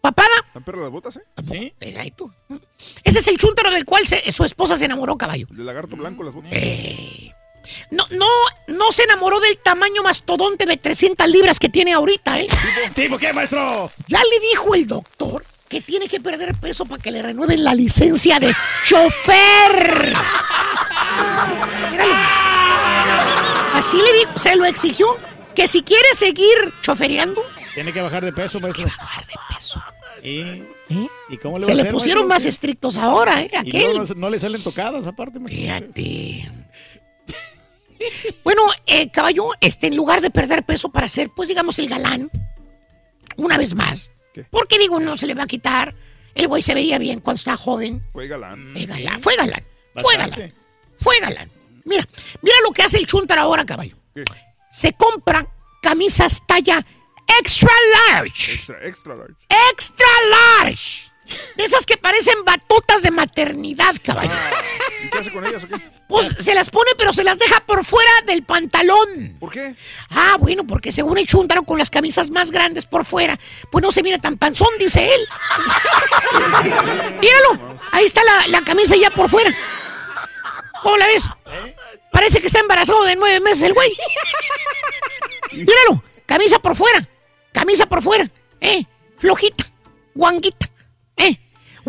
Papada, 0.02 0.30
¿Han 0.54 0.64
perdido 0.64 0.84
las 0.86 0.92
botas, 0.92 1.18
eh? 1.18 1.22
Sí. 1.50 1.74
Exacto. 1.80 2.34
Ese 3.04 3.20
es 3.20 3.28
el 3.28 3.38
chúntaro 3.38 3.72
del 3.72 3.84
cual 3.84 4.06
se- 4.08 4.32
su 4.32 4.44
esposa 4.46 4.78
se 4.78 4.86
enamoró, 4.86 5.18
caballo. 5.18 5.48
De 5.50 5.64
lagarto 5.64 5.96
blanco 5.96 6.24
las 6.24 6.34
botas. 6.34 6.52
Eh. 6.54 7.32
No, 7.92 8.06
no, 8.12 8.26
no 8.68 8.92
se 8.94 9.04
enamoró 9.04 9.40
del 9.42 9.58
tamaño 9.58 10.04
mastodonte 10.04 10.66
de 10.66 10.78
300 10.78 11.28
libras 11.28 11.60
que 11.60 11.68
tiene 11.68 11.94
ahorita, 11.94 12.40
¿eh? 12.40 12.48
¿Tipo 12.96 13.18
qué, 13.18 13.34
maestro? 13.34 13.90
Ya 14.08 14.20
le 14.24 14.40
dijo 14.48 14.74
el 14.76 14.88
doctor 14.88 15.44
que 15.70 15.82
tiene 15.82 16.08
que 16.08 16.20
perder 16.20 16.56
peso 16.56 16.86
para 16.86 17.02
que 17.02 17.12
le 17.12 17.22
renueven 17.22 17.64
la 17.64 17.74
licencia 17.76 18.40
de 18.40 18.56
chofer. 18.86 20.14
Míralo. 21.92 22.14
Así 23.74 23.98
le 23.98 24.14
dijo, 24.20 24.38
se 24.38 24.56
lo 24.56 24.66
exigió, 24.66 25.18
que 25.56 25.68
si 25.68 25.84
quiere 25.84 26.08
seguir 26.16 26.56
chofereando, 26.82 27.44
Tiene 27.76 27.94
que 27.94 28.02
bajar 28.02 28.26
de 28.26 28.34
peso, 28.34 28.60
bajar 28.60 28.76
de 29.28 29.36
peso. 29.56 29.82
¿Y, 30.24 30.40
¿Eh? 30.40 31.08
¿y 31.30 31.38
cómo 31.38 31.60
le 31.60 31.66
se 31.66 31.76
le 31.76 31.82
hacer, 31.84 31.94
pusieron 31.94 32.28
maestro? 32.28 32.46
más 32.46 32.46
estrictos 32.46 32.98
ahora, 32.98 33.42
¿eh? 33.44 33.52
Aquel. 33.56 33.98
no, 33.98 34.06
no 34.16 34.30
le 34.32 34.40
salen 34.40 34.64
tocadas, 34.64 35.06
aparte. 35.06 35.40
Fíjate. 35.46 36.50
Bueno, 38.44 38.64
eh, 38.86 39.10
caballo, 39.12 39.50
este, 39.60 39.88
en 39.88 39.96
lugar 39.96 40.22
de 40.22 40.30
perder 40.30 40.64
peso 40.64 40.90
para 40.90 41.10
ser, 41.10 41.30
pues 41.36 41.50
digamos, 41.50 41.78
el 41.80 41.88
galán, 41.90 42.30
una 43.38 43.58
vez 43.58 43.76
más. 43.76 44.12
Porque 44.50 44.78
digo, 44.80 45.00
no 45.00 45.18
se 45.18 45.28
le 45.28 45.34
va 45.34 45.44
a 45.44 45.48
quitar. 45.48 45.94
El 46.36 46.48
güey 46.48 46.62
se 46.62 46.74
veía 46.76 46.98
bien 47.00 47.20
cuando 47.20 47.38
estaba 47.40 47.58
joven. 47.58 48.04
Fue 48.14 48.28
galán. 48.28 48.74
Fue 48.74 48.86
galán, 48.86 49.22
fue 49.22 49.36
galán, 49.36 49.64
fue 49.94 50.04
Bastante. 50.18 50.36
galán, 50.42 50.54
fue 51.00 51.20
galán. 51.20 51.52
Mira, 51.86 52.08
mira 52.42 52.56
lo 52.66 52.72
que 52.74 52.84
hace 52.84 52.98
el 52.98 53.08
chuntar 53.08 53.40
ahora, 53.40 53.66
caballo. 53.66 53.96
Se 54.70 54.94
compra 54.94 55.48
camisas 55.82 56.44
talla 56.46 56.86
extra 57.40 57.72
large. 58.12 58.54
Extra, 58.54 58.86
extra 58.86 59.16
large. 59.16 59.36
Extra 59.72 60.08
large. 60.62 61.07
De 61.56 61.64
esas 61.64 61.86
que 61.86 61.98
parecen 61.98 62.44
batutas 62.46 63.02
de 63.02 63.12
maternidad, 63.12 63.96
caballo. 64.04 64.32
¿Y 65.04 65.10
qué 65.10 65.18
hace 65.20 65.32
con 65.32 65.46
ellas 65.46 65.64
o 65.64 65.68
qué? 65.68 65.76
Pues 66.08 66.36
se 66.40 66.54
las 66.54 66.70
pone, 66.70 66.92
pero 66.98 67.12
se 67.12 67.24
las 67.24 67.38
deja 67.38 67.60
por 67.62 67.84
fuera 67.84 68.12
del 68.26 68.44
pantalón. 68.44 69.36
¿Por 69.40 69.52
qué? 69.52 69.76
Ah, 70.10 70.38
bueno, 70.40 70.66
porque 70.66 70.92
según 70.92 71.18
el 71.18 71.28
chúntaro 71.28 71.64
con 71.64 71.78
las 71.78 71.90
camisas 71.90 72.30
más 72.32 72.52
grandes 72.52 72.86
por 72.86 73.04
fuera, 73.04 73.38
pues 73.72 73.84
no 73.84 73.92
se 73.92 74.04
mira 74.04 74.18
tan 74.18 74.38
panzón, 74.38 74.70
dice 74.80 75.14
él. 75.14 75.22
Míralo, 77.20 77.78
ahí 77.92 78.06
está 78.06 78.24
la, 78.24 78.48
la 78.48 78.64
camisa 78.64 78.96
ya 78.96 79.10
por 79.10 79.30
fuera. 79.30 79.54
¿Cómo 80.82 80.98
la 80.98 81.08
ves? 81.08 81.30
Parece 82.12 82.40
que 82.40 82.48
está 82.48 82.60
embarazado 82.60 83.04
de 83.04 83.16
nueve 83.16 83.40
meses 83.42 83.64
el 83.64 83.74
güey. 83.74 83.92
Míralo, 85.52 86.04
camisa 86.26 86.60
por 86.60 86.76
fuera, 86.76 87.08
camisa 87.52 87.86
por 87.88 88.02
fuera, 88.02 88.30
eh, 88.62 88.84
flojita, 89.18 89.66
guanguita, 90.16 90.70
eh. 91.18 91.38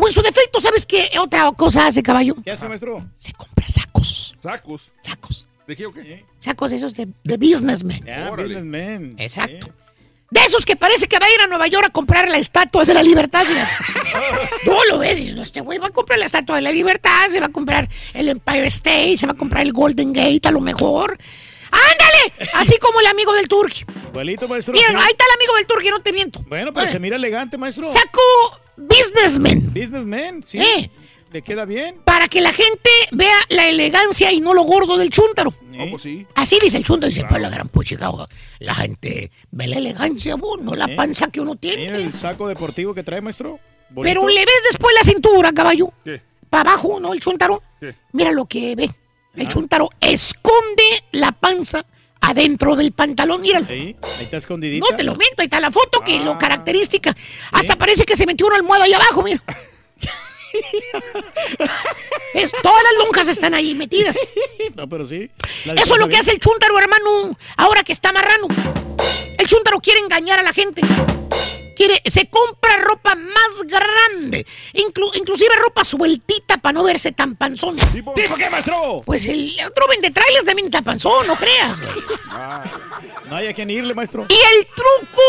O 0.01 0.07
en 0.07 0.13
su 0.13 0.23
defecto, 0.23 0.61
¿sabes 0.61 0.87
qué 0.87 1.11
otra 1.21 1.51
cosa 1.53 1.87
hace 1.87 2.03
caballo? 2.03 2.37
¿Qué 2.45 2.53
hace, 2.53 2.69
maestro? 2.69 3.05
Se 3.17 3.33
compra 3.33 3.67
sacos. 3.67 4.37
¿Sacos? 4.41 4.91
Sacos. 5.01 5.49
¿De 5.67 5.77
qué 5.77 5.87
o 5.87 5.93
qué? 5.93 6.25
Sacos 6.39 6.73
esos 6.73 6.95
de, 6.95 7.09
de 7.25 7.37
businessman. 7.37 8.05
Ya, 8.05 8.31
businessman. 8.31 9.17
Exacto. 9.19 9.69
De 10.31 10.41
esos 10.41 10.65
que 10.65 10.77
parece 10.77 11.09
que 11.09 11.19
va 11.19 11.27
a 11.27 11.31
ir 11.31 11.41
a 11.41 11.47
Nueva 11.47 11.67
York 11.67 11.87
a 11.87 11.91
comprar 11.91 12.31
la 12.31 12.37
estatua 12.37 12.85
de 12.85 12.95
la 12.95 13.03
libertad. 13.03 13.45
Tú 14.65 14.73
lo 14.91 14.99
ves, 14.99 15.35
no, 15.35 15.43
este 15.43 15.63
güey 15.63 15.79
va 15.79 15.87
a 15.87 15.91
comprar 15.91 16.19
la 16.19 16.27
estatua 16.27 16.57
de 16.57 16.63
la 16.63 16.71
libertad, 16.71 17.29
se 17.31 17.41
va 17.41 17.47
a 17.47 17.53
comprar 17.53 17.89
el 18.13 18.29
Empire 18.29 18.67
State, 18.67 19.17
se 19.17 19.27
va 19.27 19.33
a 19.33 19.37
comprar 19.37 19.63
el 19.63 19.73
Golden 19.73 20.13
Gate 20.13 20.47
a 20.47 20.51
lo 20.51 20.61
mejor. 20.61 21.19
¡Ándale! 21.71 22.51
Así 22.55 22.79
como 22.79 23.01
el 23.01 23.07
amigo 23.07 23.33
del 23.35 23.49
Turqui. 23.49 23.85
Igualito, 24.11 24.49
maestro. 24.49 24.73
Mira, 24.75 24.89
sí. 24.89 24.95
ahí 24.97 25.11
está 25.11 25.25
el 25.25 25.41
amigo 25.41 25.57
del 25.57 25.67
Turqui, 25.67 25.89
no 25.89 26.01
te 26.01 26.13
miento. 26.13 26.41
Bueno, 26.47 26.73
pero 26.73 26.91
se 26.91 26.99
mira 26.99 27.17
elegante, 27.17 27.57
maestro. 27.57 27.85
Saco 27.85 28.21
businessman. 28.79 29.61
Businessman, 29.75 30.45
sí. 30.47 30.59
Eh. 30.59 30.91
Le 31.31 31.43
queda 31.43 31.67
bien. 31.67 31.97
Para 32.05 32.27
que 32.27 32.41
la 32.41 32.53
gente 32.55 32.91
vea 33.13 33.37
la 33.51 33.69
elegancia 33.69 34.33
y 34.33 34.41
no 34.41 34.55
lo 34.55 34.63
gordo 34.63 34.97
del 34.97 35.11
chúntaro. 35.11 35.53
No, 35.73 35.91
pues 35.91 36.03
sí. 36.03 36.27
Así 36.35 36.59
dice 36.63 36.79
el 36.79 36.85
chúntaro, 36.85 37.09
dice, 37.09 37.25
pues 37.29 37.41
la 37.43 37.51
gran 37.51 37.69
puchica, 37.69 38.11
la 38.61 38.75
gente 38.75 39.31
ve 39.51 39.67
la 39.67 39.77
elegancia, 39.77 40.37
no 40.63 40.75
la 40.75 40.87
Eh. 40.87 40.97
panza 40.97 41.27
que 41.31 41.41
uno 41.41 41.55
tiene. 41.57 41.83
Mira 41.85 41.97
el 41.99 42.13
saco 42.15 42.49
deportivo 42.49 42.95
que 42.95 43.03
trae, 43.03 43.21
maestro. 43.21 43.61
Bonito. 43.91 44.03
Pero 44.21 44.27
le 44.29 44.41
ves 44.41 44.63
después 44.71 44.95
la 44.99 45.05
cintura, 45.05 45.53
caballo. 45.53 45.93
¿Qué? 46.03 46.23
Para 46.49 46.73
abajo, 46.73 46.99
¿no? 46.99 47.13
El 47.13 47.21
chúntaro. 47.21 47.63
¿Qué? 47.79 47.95
Mira 48.13 48.33
lo 48.33 48.47
que 48.47 48.75
ve. 48.75 48.91
El 49.37 49.47
Ah. 49.47 49.49
chúntaro 49.51 49.91
esconde 50.01 51.05
la 51.13 51.33
panza 51.33 51.85
adentro 52.21 52.77
del 52.77 52.93
pantalón. 52.93 53.41
Míralo. 53.43 53.67
Ahí, 53.69 53.97
ahí 54.03 54.25
está 54.25 54.37
escondidita. 54.39 54.87
No 54.91 54.97
te 54.97 55.05
lo 55.05 55.15
miento, 55.17 55.41
ahí 55.43 55.47
está 55.47 55.61
la 55.61 55.71
foto, 55.71 56.01
que 56.01 56.19
Ah. 56.19 56.23
lo 56.23 56.39
característica. 56.39 57.15
Hasta 57.53 57.77
parece 57.77 58.05
que 58.05 58.17
se 58.17 58.27
metió 58.27 58.47
una 58.47 58.57
almohada 58.57 58.85
ahí 58.85 58.93
abajo, 58.93 59.23
mira. 59.23 59.43
Es, 62.35 62.53
todas 62.63 62.83
las 62.83 62.95
lonjas 63.05 63.29
están 63.29 63.55
ahí 63.55 63.75
metidas. 63.75 64.17
No, 64.77 64.89
pero 64.89 65.05
sí. 65.07 65.29
Eso 65.65 65.95
es 65.95 65.99
lo 65.99 66.09
que 66.09 66.17
hace 66.19 66.31
el 66.31 66.39
chúntaro, 66.39 66.79
hermano, 66.79 67.37
ahora 67.57 67.83
que 67.83 67.93
está 67.93 68.13
marrano. 68.13 68.47
El 69.49 69.55
chúntaro 69.57 69.81
quiere 69.81 70.01
engañar 70.01 70.39
a 70.39 70.43
la 70.43 70.53
gente. 70.53 70.83
Quiere, 71.75 72.03
se 72.05 72.29
compra 72.29 72.77
ropa 72.83 73.15
más 73.15 73.63
grande, 73.67 74.45
inclu- 74.75 75.11
inclusive 75.17 75.49
ropa 75.65 75.87
sueltita 75.87 76.59
para 76.59 76.75
no 76.75 76.83
verse 76.85 77.13
tan 77.13 77.35
panzón. 77.35 77.75
¿Tipo 77.95 78.13
qué, 78.13 78.29
maestro? 78.51 79.03
Pues 79.07 79.27
el 79.27 79.57
otro 79.67 79.87
vende 79.89 80.11
trailers 80.11 80.45
también 80.45 80.67
está 80.67 80.83
panzón, 80.83 81.27
no 81.27 81.35
creas, 81.35 81.81
güey. 81.81 81.93
No 83.31 83.37
hay 83.37 83.47
a 83.47 83.55
quien 83.55 83.71
irle, 83.71 83.95
maestro. 83.95 84.27
Y 84.29 84.35
el 84.35 84.67
truco 84.67 85.23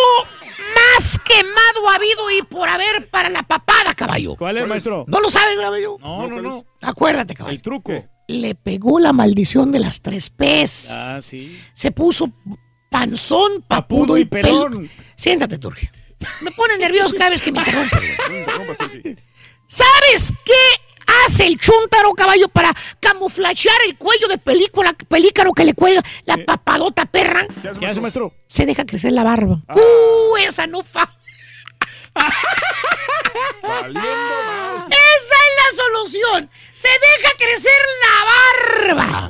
más 0.76 1.18
quemado 1.20 1.90
ha 1.90 1.96
habido 1.96 2.30
y 2.32 2.42
por 2.42 2.68
haber 2.68 3.10
para 3.10 3.30
la 3.30 3.44
papada, 3.44 3.94
caballo. 3.96 4.36
¿Cuál 4.36 4.58
es, 4.58 4.68
maestro? 4.68 5.06
¿No 5.08 5.22
lo 5.22 5.30
sabes, 5.30 5.56
caballo? 5.58 5.96
No, 6.02 6.28
no, 6.28 6.42
no. 6.42 6.66
Acuérdate, 6.82 7.36
caballo. 7.36 7.56
El 7.56 7.62
truco. 7.62 7.94
Le 8.28 8.54
pegó 8.54 9.00
la 9.00 9.14
maldición 9.14 9.72
de 9.72 9.80
las 9.80 10.02
tres 10.02 10.30
P's. 10.30 10.90
Ah, 10.92 11.22
sí. 11.24 11.58
Se 11.74 11.92
puso 11.92 12.30
panzón, 12.90 13.62
papudo, 13.68 14.02
Papudo 14.02 14.18
y 14.18 14.26
pelón. 14.26 14.72
pelón. 14.72 14.90
Siéntate, 15.16 15.58
Turge. 15.58 15.90
Me 16.42 16.52
pone 16.52 16.78
nervioso 16.78 17.16
cada 17.18 17.30
vez 17.30 17.42
que 17.42 17.52
me 17.52 17.60
interrumpe. 17.60 19.18
¿Sabes 19.68 20.34
qué 20.44 20.54
hace 21.26 21.46
el 21.48 21.58
chúntaro 21.60 22.14
caballo 22.14 22.48
para 22.50 22.74
camuflajear 23.00 23.78
el 23.88 23.98
cuello 23.98 24.28
de 24.28 24.38
película, 24.38 24.94
pelícaro 25.08 25.54
que 25.54 25.64
le 25.64 25.74
cuelga 25.74 26.02
la 26.26 26.38
papadota 26.38 27.06
perra? 27.06 27.46
¿Qué 27.62 27.70
hace, 27.70 27.80
¿Qué 27.80 27.86
hace, 27.88 28.02
maestro? 28.02 28.26
maestro? 28.26 28.34
Se 28.48 28.66
deja 28.66 28.86
crecer 28.86 29.12
la 29.14 29.24
barba. 29.24 29.62
Ah. 29.68 29.76
¡Uh! 29.76 30.38
Esa 30.38 30.68
no 30.68 30.84
fa. 30.84 31.08
Valiendo 33.62 34.02
más. 34.02 34.86
Esa 34.88 35.36
es 35.36 35.56
la 35.58 35.84
solución. 35.84 36.50
Se 36.74 36.90
deja 36.90 37.32
crecer 37.38 37.82
la 38.04 38.96
barba. 38.96 39.30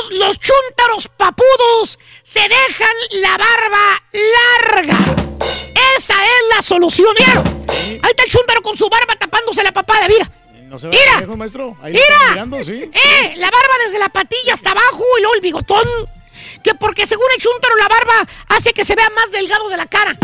Todos 0.00 0.12
los 0.12 0.38
chúntaros 0.38 1.08
papudos 1.14 1.98
se 2.22 2.40
dejan 2.40 2.94
la 3.20 3.36
barba 3.36 4.02
larga. 4.12 4.96
Esa 5.98 6.14
es 6.14 6.56
la 6.56 6.62
solución. 6.62 7.08
Míralo. 7.18 7.42
Ahí 7.68 8.10
está 8.10 8.22
el 8.24 8.30
chúntaro 8.30 8.62
con 8.62 8.74
su 8.76 8.88
barba 8.88 9.14
tapándose 9.16 9.62
la 9.62 9.72
papada, 9.72 10.08
mira. 10.08 10.30
No 10.68 10.78
se 10.78 10.86
Mira. 10.86 11.02
vea 11.04 11.20
lejos, 11.20 11.36
maestro. 11.36 11.76
Ahí 11.82 11.92
lo 11.92 11.98
¡Mira! 11.98 12.14
están 12.14 12.32
mirando, 12.32 12.64
sí. 12.64 12.90
¡Eh! 12.94 13.34
La 13.36 13.50
barba 13.50 13.74
desde 13.84 13.98
la 13.98 14.08
patilla 14.08 14.54
hasta 14.54 14.70
abajo 14.70 15.04
y 15.18 15.20
luego 15.20 15.34
el 15.34 15.40
bigotón. 15.42 15.86
Que 16.64 16.74
porque 16.74 17.06
según 17.06 17.26
el 17.34 17.42
chúntaro 17.42 17.76
la 17.76 17.88
barba 17.88 18.26
hace 18.48 18.72
que 18.72 18.84
se 18.86 18.94
vea 18.94 19.10
más 19.10 19.30
delgado 19.32 19.68
de 19.68 19.76
la 19.76 19.86
cara. 19.86 20.16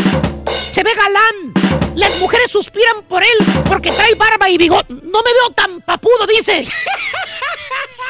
Se 0.73 0.83
ve 0.85 0.95
galán. 0.95 1.93
Las 1.97 2.19
mujeres 2.19 2.51
suspiran 2.51 3.03
por 3.03 3.23
él 3.23 3.39
porque 3.69 3.91
trae 3.93 4.15
barba 4.15 4.49
y 4.49 4.57
bigote. 4.57 4.87
No 5.03 5.23
me 5.23 5.33
veo 5.33 5.51
tan 5.55 5.81
papudo, 5.83 6.27
dice. 6.29 6.67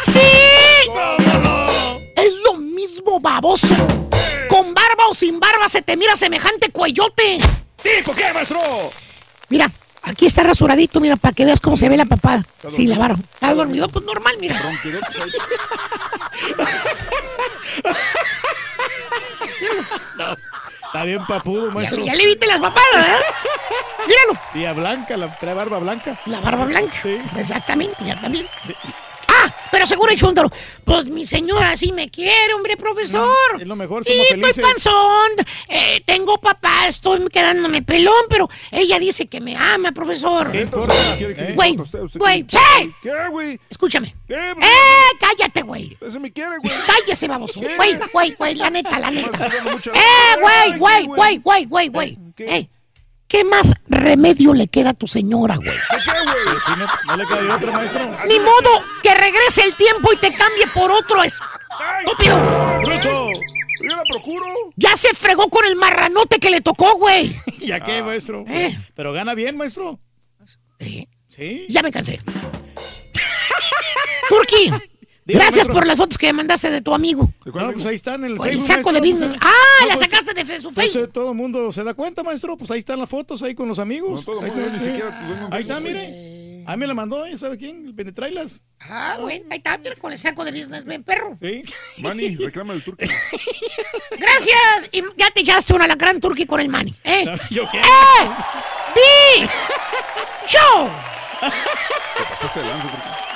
¡Sí! 0.05 0.21
Lo 0.87 1.56
mismo, 2.97 3.21
baboso. 3.21 3.75
Con 4.49 4.73
barba 4.75 5.09
o 5.11 5.15
sin 5.15 5.39
barba 5.41 5.69
se 5.69 5.83
te 5.83 5.97
mira 5.97 6.17
semejante 6.17 6.71
cuellote. 6.71 7.39
Sí, 7.77 7.91
¿por 8.05 8.17
qué, 8.17 8.33
maestro? 8.33 8.59
Mira, 9.51 9.71
aquí 10.05 10.27
está 10.27 10.43
rasuradito, 10.43 11.01
mira, 11.01 11.17
para 11.17 11.35
que 11.35 11.45
veas 11.45 11.61
cómo 11.61 11.77
se 11.77 11.89
ve 11.89 11.97
la 11.97 12.05
papada. 12.07 12.43
Sí, 12.71 12.87
la 12.87 12.97
barba. 12.99 13.19
¿Está 13.19 13.55
dormido? 13.55 13.89
Pues 13.89 14.05
normal, 14.05 14.35
mira. 14.41 14.61
Está 20.87 21.05
bien 21.05 21.25
papudo, 21.27 21.69
Ya, 21.69 21.75
maestro. 21.75 22.05
ya 22.05 22.15
le 22.15 22.25
viste 22.27 22.47
las 22.47 22.59
papadas, 22.61 22.95
¿verdad? 22.95 23.21
Míralo. 24.07 24.39
Y 24.55 24.65
a 24.65 24.73
Blanca, 24.73 25.17
la 25.17 25.37
trae 25.37 25.55
barba 25.55 25.79
blanca. 25.79 26.19
La 26.27 26.41
barba 26.41 26.65
blanca. 26.65 26.97
Exactamente, 27.37 27.97
ya 28.05 28.19
también. 28.21 28.47
Ah, 29.39 29.55
pero 29.71 29.87
seguro 29.87 30.11
el 30.13 30.19
chúntaro. 30.19 30.51
Pues 30.85 31.07
mi 31.07 31.25
señora 31.25 31.77
sí 31.77 31.93
me 31.93 32.09
quiere, 32.11 32.55
hombre, 32.55 32.77
profesor. 32.77 33.57
Mm, 33.57 33.61
Es 33.61 33.67
lo 33.67 33.77
mejor, 33.77 34.05
somos 34.05 34.23
estoy 34.23 34.41
felices. 34.43 34.65
panzón. 34.65 35.31
eh, 35.69 36.01
tengo 36.07 36.39
papá, 36.39 36.87
estoy 36.89 37.27
quedándome 37.29 37.83
pelón, 37.83 38.25
pero 38.29 38.49
ella 38.71 38.99
dice 38.99 39.27
que 39.27 39.41
me 39.41 39.57
ama, 39.57 39.93
profesor. 39.93 40.51
¿Qué 40.53 40.65
Güey, 41.55 41.77
güey, 42.15 42.43
qué? 42.45 42.57
¡sí! 42.81 42.93
¿Qué, 43.03 43.13
güey? 43.31 43.61
Escúchame. 43.69 44.15
¿Qué, 44.27 44.35
¡Eh, 44.35 45.17
cállate, 45.21 45.63
güey! 45.63 45.97
Ese 46.01 46.19
me 46.19 46.33
quiere, 46.33 46.59
güey. 46.59 46.75
Cállese, 46.87 47.29
baboso. 47.29 47.61
Güey, 47.61 47.99
güey, 48.13 48.33
güey, 48.33 48.55
la 48.55 48.71
neta, 48.71 48.99
la 48.99 49.11
neta. 49.11 49.47
¡Eh, 49.47 50.41
güey, 50.41 50.79
güey, 50.79 51.03
¿qué, 51.03 51.07
güey, 51.09 51.39
güey, 51.39 51.65
güey, 51.67 51.89
güey! 51.89 52.19
Eh, 52.39 52.69
¿Qué 53.29 53.43
más 53.43 53.73
remedio 53.89 54.55
le 54.55 54.69
queda 54.69 54.91
a 54.91 54.95
tu 54.95 55.09
señora, 55.09 55.57
güey? 55.57 55.69
¿Qué, 55.69 55.97
güey? 56.07 56.16
Sí, 56.65 56.73
no, 56.79 56.87
no 57.07 57.17
le 57.17 57.25
cae 57.27 57.43
de 57.45 57.51
otro, 57.51 57.73
maestro. 57.73 58.19
Ni 58.29 58.39
modo 58.39 58.85
que 59.03 59.15
regrese 59.15 59.63
el 59.65 59.75
tiempo 59.75 60.13
y 60.13 60.17
te 60.17 60.33
cambie 60.35 60.67
por 60.75 60.91
otro 60.91 61.23
es- 61.23 61.39
estúpido. 62.05 62.37
¡Bruto! 62.85 63.29
Yo 63.89 63.95
la 63.97 64.03
procuro. 64.09 64.45
Ya 64.77 64.97
se 64.97 65.13
fregó 65.15 65.49
con 65.49 65.65
el 65.67 65.77
marranote 65.77 66.39
que 66.39 66.51
le 66.51 66.61
tocó, 66.61 66.97
güey. 66.99 67.39
¿Ya 67.59 67.81
qué, 67.81 68.03
maestro? 68.03 68.45
Eh. 68.49 68.77
Pero 68.95 69.13
gana 69.13 69.35
bien, 69.35 69.57
maestro. 69.57 69.99
Eh, 70.79 71.07
Sí. 71.29 71.67
Ya 71.69 71.83
me 71.83 71.93
cansé. 71.93 72.19
Turki, 74.29 74.71
gracias 75.27 75.55
maestro. 75.55 75.75
por 75.75 75.87
las 75.87 75.97
fotos 75.97 76.17
que 76.19 76.27
me 76.29 76.33
mandaste 76.35 76.71
de 76.71 76.81
tu 76.81 76.95
amigo. 76.95 77.31
No, 77.45 77.73
pues 77.73 77.85
ahí 77.87 77.97
están 77.97 78.25
en 78.25 78.33
el 78.33 78.39
O 78.41 78.45
el 78.45 78.53
Facebook, 78.53 78.67
saco 78.67 78.93
de 78.93 79.01
business. 79.01 79.31
pues, 79.31 79.43
Ah, 79.43 79.53
no, 79.83 79.87
la 79.89 79.95
pues, 79.95 80.01
sacaste 80.01 80.33
de 80.45 80.61
su 80.61 80.73
pues, 80.73 80.87
Facebook. 80.93 81.09
eh, 81.09 81.13
todo 81.13 81.31
el 81.33 81.37
mundo 81.37 81.73
se 81.73 81.85
da 81.85 81.93
cuenta, 81.95 82.23
maestro. 82.23 82.57
Pues 82.57 82.71
ahí 82.71 82.79
están 82.81 82.99
las 82.99 83.09
fotos 83.11 83.43
ahí 83.43 83.55
con 83.55 83.69
los 83.69 83.79
amigos. 83.79 84.21
No, 84.21 84.33
todo 84.33 84.41
el 84.41 84.47
Ahí 84.47 84.51
mundo, 84.53 84.67
está, 84.67 84.79
ni 84.79 84.85
siquiera 84.85 85.49
Ahí 85.51 85.83
mire. 85.83 86.36
Ahí 86.67 86.77
me 86.77 86.87
la 86.89 86.95
mandó, 86.95 87.25
¿ya 87.29 87.39
sabe 87.39 87.57
quién? 87.57 87.87
El 87.87 87.95
Penetrailas. 87.95 88.61
Ah, 88.81 89.19
bueno, 89.21 89.45
ahí 89.51 89.59
está, 89.59 89.79
mira, 89.79 89.95
con 89.95 90.11
el 90.11 90.19
saco 90.19 90.45
de 90.45 90.51
business, 90.51 90.85
ven, 90.85 91.05
perro. 91.05 91.39
Sí. 91.41 91.63
Manny, 91.99 92.35
reclama 92.37 92.75
el 92.75 92.83
turco. 92.83 93.05
Gracias. 94.19 94.89
Y 94.91 95.03
ya 95.17 95.31
te 95.31 95.41
echaste 95.41 95.75
una 95.75 95.87
la 95.87 95.95
gran 95.95 96.21
Turki 96.21 96.45
con 96.45 96.59
el 96.59 96.69
Manny, 96.69 96.93
¿eh? 97.05 97.25
¿Yo 97.51 97.71
qué? 97.71 97.79
¡Eh! 97.79 98.29
¡Di! 98.97 99.47
¡Yo! 100.49 100.91
Te 102.19 102.25
pasaste 102.25 102.61
de 102.61 102.67
lanza, 102.67 102.89
turco. 102.89 103.27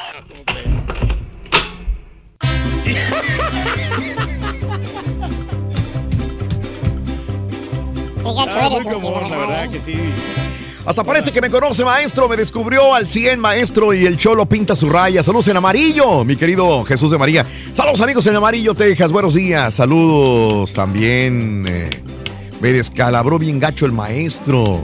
Ah, 8.52 8.68
muy 8.70 8.84
común, 8.84 9.30
la 9.30 9.36
verdad 9.36 9.70
que 9.70 9.80
sí. 9.80 9.94
Hasta 10.86 11.04
parece 11.04 11.30
que 11.30 11.40
me 11.40 11.50
conoce, 11.50 11.84
maestro. 11.84 12.28
Me 12.28 12.36
descubrió 12.36 12.94
al 12.94 13.06
100, 13.06 13.38
maestro. 13.38 13.92
Y 13.94 14.06
el 14.06 14.16
cholo 14.16 14.46
pinta 14.46 14.74
su 14.74 14.88
raya. 14.88 15.22
Saludos 15.22 15.48
en 15.48 15.56
amarillo, 15.56 16.24
mi 16.24 16.36
querido 16.36 16.84
Jesús 16.84 17.10
de 17.10 17.18
María. 17.18 17.44
Saludos, 17.72 18.00
amigos 18.00 18.26
en 18.26 18.36
amarillo, 18.36 18.74
Texas. 18.74 19.12
Buenos 19.12 19.34
días. 19.34 19.74
Saludos 19.74 20.72
también. 20.72 21.64
eh, 21.68 21.90
me 22.60 22.72
descalabró 22.72 23.38
bien 23.38 23.58
gacho 23.60 23.86
el 23.86 23.92
maestro. 23.92 24.80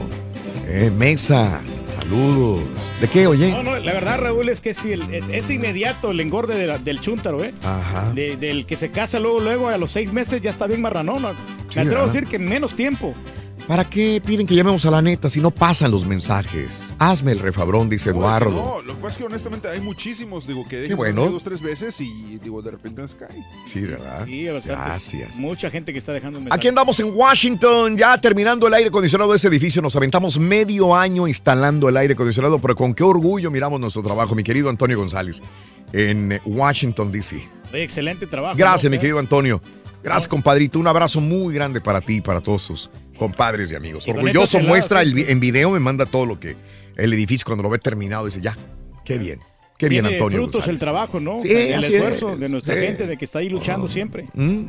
Eh, 0.67 0.91
mesa. 0.95 1.61
Saludos. 1.99 2.61
¿De 3.01 3.07
qué, 3.07 3.27
oye? 3.27 3.51
No, 3.51 3.61
no, 3.63 3.75
la 3.77 3.93
verdad, 3.93 4.19
Raúl, 4.19 4.49
es 4.49 4.59
que 4.61 4.73
sí, 4.73 4.91
el- 4.91 5.13
es, 5.13 5.25
es 5.29 5.49
inmediato 5.51 6.11
el 6.11 6.19
engorde 6.19 6.55
de 6.57 6.65
la- 6.67 6.77
del 6.79 6.99
chúntaro, 6.99 7.43
¿eh? 7.43 7.53
Ajá. 7.63 8.11
De- 8.13 8.37
del 8.37 8.65
que 8.65 8.75
se 8.75 8.89
casa 8.89 9.19
luego, 9.19 9.39
luego, 9.39 9.67
a 9.67 9.77
los 9.77 9.91
seis 9.91 10.11
meses 10.11 10.41
ya 10.41 10.49
está 10.49 10.65
bien 10.65 10.81
marranón. 10.81 11.21
Me 11.75 11.81
atrevo 11.81 12.03
a 12.03 12.05
decir 12.07 12.25
que 12.27 12.37
en 12.37 12.45
menos 12.45 12.75
tiempo. 12.75 13.13
¿Para 13.65 13.89
qué 13.89 14.21
piden 14.25 14.45
que 14.45 14.55
llamemos 14.55 14.85
a 14.85 14.91
la 14.91 15.01
neta 15.01 15.29
si 15.29 15.41
no 15.41 15.51
pasan 15.51 15.91
los 15.91 16.05
mensajes? 16.05 16.95
Hazme 16.99 17.31
el 17.31 17.39
refabrón, 17.39 17.89
dice 17.89 18.11
Eduardo. 18.11 18.51
No, 18.51 18.81
lo 18.81 18.95
que 18.95 19.01
pasa 19.01 19.07
es 19.13 19.17
que 19.17 19.23
honestamente 19.25 19.67
hay 19.67 19.81
muchísimos, 19.81 20.47
digo, 20.47 20.65
que 20.67 20.77
dejan 20.77 20.97
bueno. 20.97 21.29
dos, 21.29 21.43
tres 21.43 21.61
veces 21.61 21.99
y 21.99 22.39
digo, 22.41 22.61
de 22.61 22.71
repente 22.71 23.01
les 23.01 23.15
cae. 23.15 23.43
Sí, 23.65 23.81
¿verdad? 23.81 24.25
Sí, 24.25 24.45
bastantes. 24.45 24.85
Gracias. 24.85 25.37
Mucha 25.37 25.69
gente 25.69 25.91
que 25.91 25.99
está 25.99 26.13
dejando 26.13 26.39
un 26.39 26.45
mensaje. 26.45 26.57
Aquí 26.57 26.67
andamos 26.67 26.99
en 26.99 27.11
Washington, 27.13 27.97
ya 27.97 28.17
terminando 28.17 28.67
el 28.67 28.73
aire 28.73 28.89
acondicionado 28.89 29.31
de 29.31 29.37
ese 29.37 29.47
edificio. 29.47 29.81
Nos 29.81 29.95
aventamos 29.95 30.39
medio 30.39 30.95
año 30.95 31.27
instalando 31.27 31.89
el 31.89 31.97
aire 31.97 32.13
acondicionado, 32.13 32.59
pero 32.59 32.75
con 32.75 32.93
qué 32.93 33.03
orgullo 33.03 33.51
miramos 33.51 33.79
nuestro 33.79 34.01
trabajo, 34.01 34.35
mi 34.35 34.43
querido 34.43 34.69
Antonio 34.69 34.97
González, 34.97 35.41
en 35.93 36.31
eh, 36.31 36.41
Washington, 36.45 37.11
D.C. 37.11 37.47
Oye, 37.73 37.83
excelente 37.83 38.27
trabajo. 38.27 38.55
Gracias, 38.57 38.89
¿no? 38.89 38.95
mi 38.95 38.99
querido 38.99 39.19
Antonio. 39.19 39.61
Gracias, 40.03 40.27
compadrito. 40.27 40.79
Un 40.79 40.87
abrazo 40.87 41.19
muy 41.19 41.53
grande 41.53 41.81
para 41.81 41.99
ti 42.01 42.15
y 42.15 42.21
para 42.21 42.39
todos 42.39 42.91
compadres 43.17 43.71
y 43.71 43.75
amigos. 43.75 44.07
Y 44.07 44.11
Orgulloso 44.11 44.59
muestra 44.61 45.01
el 45.01 45.09
sí. 45.09 45.13
vi- 45.15 45.25
en 45.27 45.39
video, 45.39 45.71
me 45.71 45.79
manda 45.79 46.05
todo 46.05 46.25
lo 46.25 46.39
que 46.39 46.55
el 46.95 47.13
edificio 47.13 47.45
cuando 47.45 47.63
lo 47.63 47.69
ve 47.69 47.79
terminado 47.79 48.25
dice, 48.25 48.41
ya, 48.41 48.57
qué 49.05 49.17
bien, 49.17 49.39
qué 49.77 49.89
bien, 49.89 50.05
Antonio. 50.05 50.37
frutos 50.39 50.55
el 50.67 50.75
González. 50.75 50.79
trabajo, 50.79 51.19
¿no? 51.19 51.41
Sí, 51.41 51.49
O 51.49 51.51
sea, 51.53 51.77
el 51.77 51.83
esfuerzo 51.83 52.33
es, 52.33 52.39
de 52.39 52.49
nuestra 52.49 52.75
sí. 52.75 52.81
gente, 52.81 53.07
de 53.07 53.17
que 53.17 53.25
está 53.25 53.39
ahí 53.39 53.49
luchando 53.49 53.87
siempre. 53.87 54.25
¿Mm? 54.33 54.67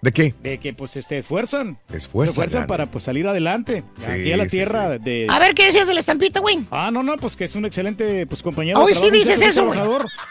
¿De 0.00 0.12
qué? 0.12 0.34
De 0.42 0.58
que 0.58 0.72
pues 0.74 0.96
este, 0.96 1.18
esfuerzan. 1.18 1.78
Esfuerzan, 1.92 2.26
Se 2.34 2.40
esfuerzan 2.40 2.60
gana. 2.60 2.66
para 2.68 2.86
pues 2.86 3.04
salir 3.04 3.26
adelante. 3.26 3.82
Sí, 3.98 4.10
Aquí 4.10 4.32
a 4.32 4.36
la 4.36 4.44
sí, 4.44 4.50
tierra 4.50 4.98
de... 4.98 5.26
A 5.28 5.38
ver, 5.38 5.54
¿qué 5.54 5.64
decías 5.66 5.88
de 5.88 5.94
la 5.94 6.00
estampita, 6.00 6.40
güey? 6.40 6.60
Ah, 6.70 6.90
no, 6.92 7.02
no, 7.02 7.16
pues 7.16 7.34
que 7.34 7.44
es 7.44 7.54
un 7.56 7.64
excelente 7.64 8.26
pues 8.26 8.42
compañero. 8.42 8.80
Hoy 8.80 8.94
sí 8.94 9.10
dices 9.10 9.40
eso, 9.42 9.66
güey. 9.66 9.78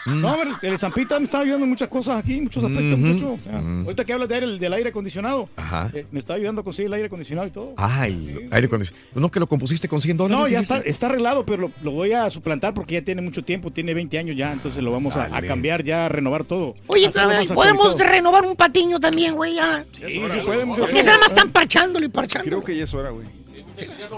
Mm. 0.06 0.20
No, 0.20 0.28
a 0.28 0.36
ver, 0.36 0.48
el 0.62 0.78
Zampita 0.78 1.18
me 1.18 1.26
está 1.26 1.40
ayudando 1.40 1.64
en 1.64 1.70
muchas 1.70 1.88
cosas 1.88 2.18
aquí, 2.18 2.40
muchos 2.40 2.64
aspectos, 2.64 2.98
Ujú, 2.98 3.06
mucho. 3.06 3.32
O 3.32 3.38
sea, 3.42 3.58
Ahorita 3.58 4.04
que 4.04 4.12
hablas 4.12 4.28
de 4.28 4.34
aire- 4.36 4.58
del 4.58 4.72
aire 4.72 4.88
acondicionado, 4.90 5.48
Ajá. 5.56 5.90
eh, 5.92 6.06
me 6.10 6.18
está 6.18 6.34
ayudando 6.34 6.62
a 6.62 6.64
conseguir 6.64 6.86
el 6.86 6.94
aire 6.94 7.06
acondicionado 7.06 7.46
y 7.48 7.50
todo. 7.50 7.74
Ay, 7.76 8.48
aire 8.50 8.66
acondicionado. 8.66 9.06
Pues 9.12 9.20
no 9.22 9.30
que 9.30 9.40
lo 9.40 9.46
compusiste 9.46 9.88
con 9.88 10.00
100 10.00 10.16
dólares. 10.16 10.38
No, 10.44 10.48
ya 10.48 10.60
está, 10.60 10.78
está 10.78 11.06
arreglado, 11.06 11.44
pero 11.44 11.62
lo, 11.62 11.72
lo 11.82 11.90
voy 11.90 12.12
a 12.12 12.30
suplantar 12.30 12.72
porque 12.74 12.94
ya 12.94 13.02
tiene 13.02 13.20
mucho 13.22 13.44
tiempo, 13.44 13.70
tiene 13.70 13.92
20 13.94 14.18
años 14.18 14.36
ya, 14.36 14.52
entonces 14.52 14.82
lo 14.82 14.90
vamos 14.92 15.16
a, 15.16 15.28
cambiar 15.42 15.84
ya, 15.84 16.06
a 16.06 16.08
renovar 16.08 16.44
todo. 16.44 16.74
Oye, 16.86 17.10
a 17.14 17.26
ver, 17.26 17.48
podemos 17.48 17.98
renovar 17.98 18.44
un 18.44 18.56
patiño 18.56 18.98
también, 19.00 19.34
güey, 19.34 19.57
ya. 19.58 19.84
Sí, 20.08 20.20
se 20.30 20.38
puede, 20.42 20.64
mucho- 20.64 20.80
Porque 20.82 21.02
nada 21.02 21.18
más 21.18 21.28
están 21.28 21.50
parchándolo 21.50 22.04
y 22.06 22.08
parchándolo. 22.08 22.50
Creo 22.58 22.64
que 22.64 22.76
ya 22.76 22.84
es 22.84 22.94
hora, 22.94 23.10
güey. 23.10 23.26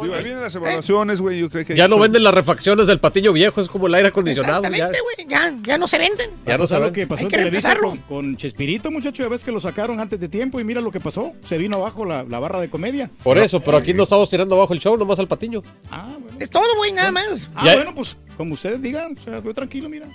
Digo, 0.02 0.14
ahí 0.14 0.24
vienen 0.24 0.40
las 0.40 0.54
evaluaciones, 0.54 1.20
güey. 1.20 1.38
Yo 1.38 1.50
creo 1.50 1.66
que 1.66 1.74
Ya 1.76 1.84
no 1.86 1.96
son- 1.96 2.02
venden 2.02 2.24
las 2.24 2.32
refacciones 2.32 2.86
del 2.86 2.98
patiño 2.98 3.30
viejo, 3.34 3.60
es 3.60 3.68
como 3.68 3.88
el 3.88 3.94
aire 3.94 4.08
acondicionado. 4.08 4.62
Ya, 4.62 4.68
Exactamente, 4.68 4.98
güey, 5.02 5.28
ya, 5.28 5.52
ya 5.66 5.76
no 5.76 5.86
se 5.86 5.98
venden. 5.98 6.30
ya 6.46 6.56
no 6.56 6.66
sea, 6.66 6.78
lo 6.78 6.84
saben. 6.86 6.92
que 6.94 7.06
pasó 7.06 7.24
Hay 7.26 7.28
que 7.52 7.60
con, 7.78 7.98
con 7.98 8.36
Chespirito, 8.38 8.90
muchacho, 8.90 9.22
ya 9.22 9.28
ves 9.28 9.44
que 9.44 9.52
lo 9.52 9.60
sacaron 9.60 10.00
antes 10.00 10.18
de 10.18 10.28
tiempo 10.30 10.60
y 10.60 10.64
mira 10.64 10.80
lo 10.80 10.90
que 10.90 10.98
pasó. 11.00 11.32
Se 11.46 11.58
vino 11.58 11.76
abajo 11.76 12.06
la, 12.06 12.22
la 12.24 12.38
barra 12.38 12.58
de 12.58 12.70
comedia. 12.70 13.10
Por 13.22 13.36
eso, 13.36 13.60
pero 13.60 13.76
aquí 13.76 13.92
no 13.92 14.04
estamos 14.04 14.30
tirando 14.30 14.54
abajo 14.56 14.72
el 14.72 14.80
show, 14.80 14.96
nomás 14.96 15.18
al 15.18 15.28
patiño. 15.28 15.62
Ah, 15.90 16.16
bueno. 16.18 16.38
Es 16.40 16.48
todo, 16.48 16.64
güey, 16.78 16.92
nada 16.92 17.12
más. 17.12 17.50
Ah, 17.54 17.66
Ya- 17.66 17.76
bueno, 17.76 17.94
pues 17.94 18.16
como 18.38 18.54
ustedes 18.54 18.80
digan, 18.80 19.14
o 19.18 19.22
sea, 19.22 19.42
yo 19.42 19.52
tranquilo, 19.52 19.90
mira. 19.90 20.06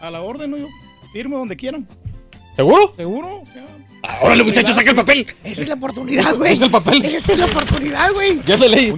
A 0.00 0.10
la 0.10 0.20
orden, 0.20 0.50
¿no? 0.50 0.58
Yo 0.58 0.66
firmo 1.10 1.38
donde 1.38 1.56
quieran. 1.56 1.88
¿Seguro? 2.54 2.92
¿Seguro? 2.96 3.40
O 3.40 3.46
sea, 3.52 3.66
órale, 4.20 4.44
muchachos, 4.44 4.76
saca 4.76 4.90
el 4.90 4.96
papel. 4.96 5.26
Esa 5.44 5.62
es 5.62 5.68
la 5.68 5.74
oportunidad, 5.74 6.34
güey. 6.36 6.50
Busca 6.50 6.64
el 6.66 6.70
papel. 6.70 7.04
Esa 7.04 7.32
es 7.32 7.38
la 7.38 7.46
oportunidad, 7.46 8.12
güey. 8.12 8.40
Ya 8.46 8.56
le 8.56 8.68
leí. 8.68 8.92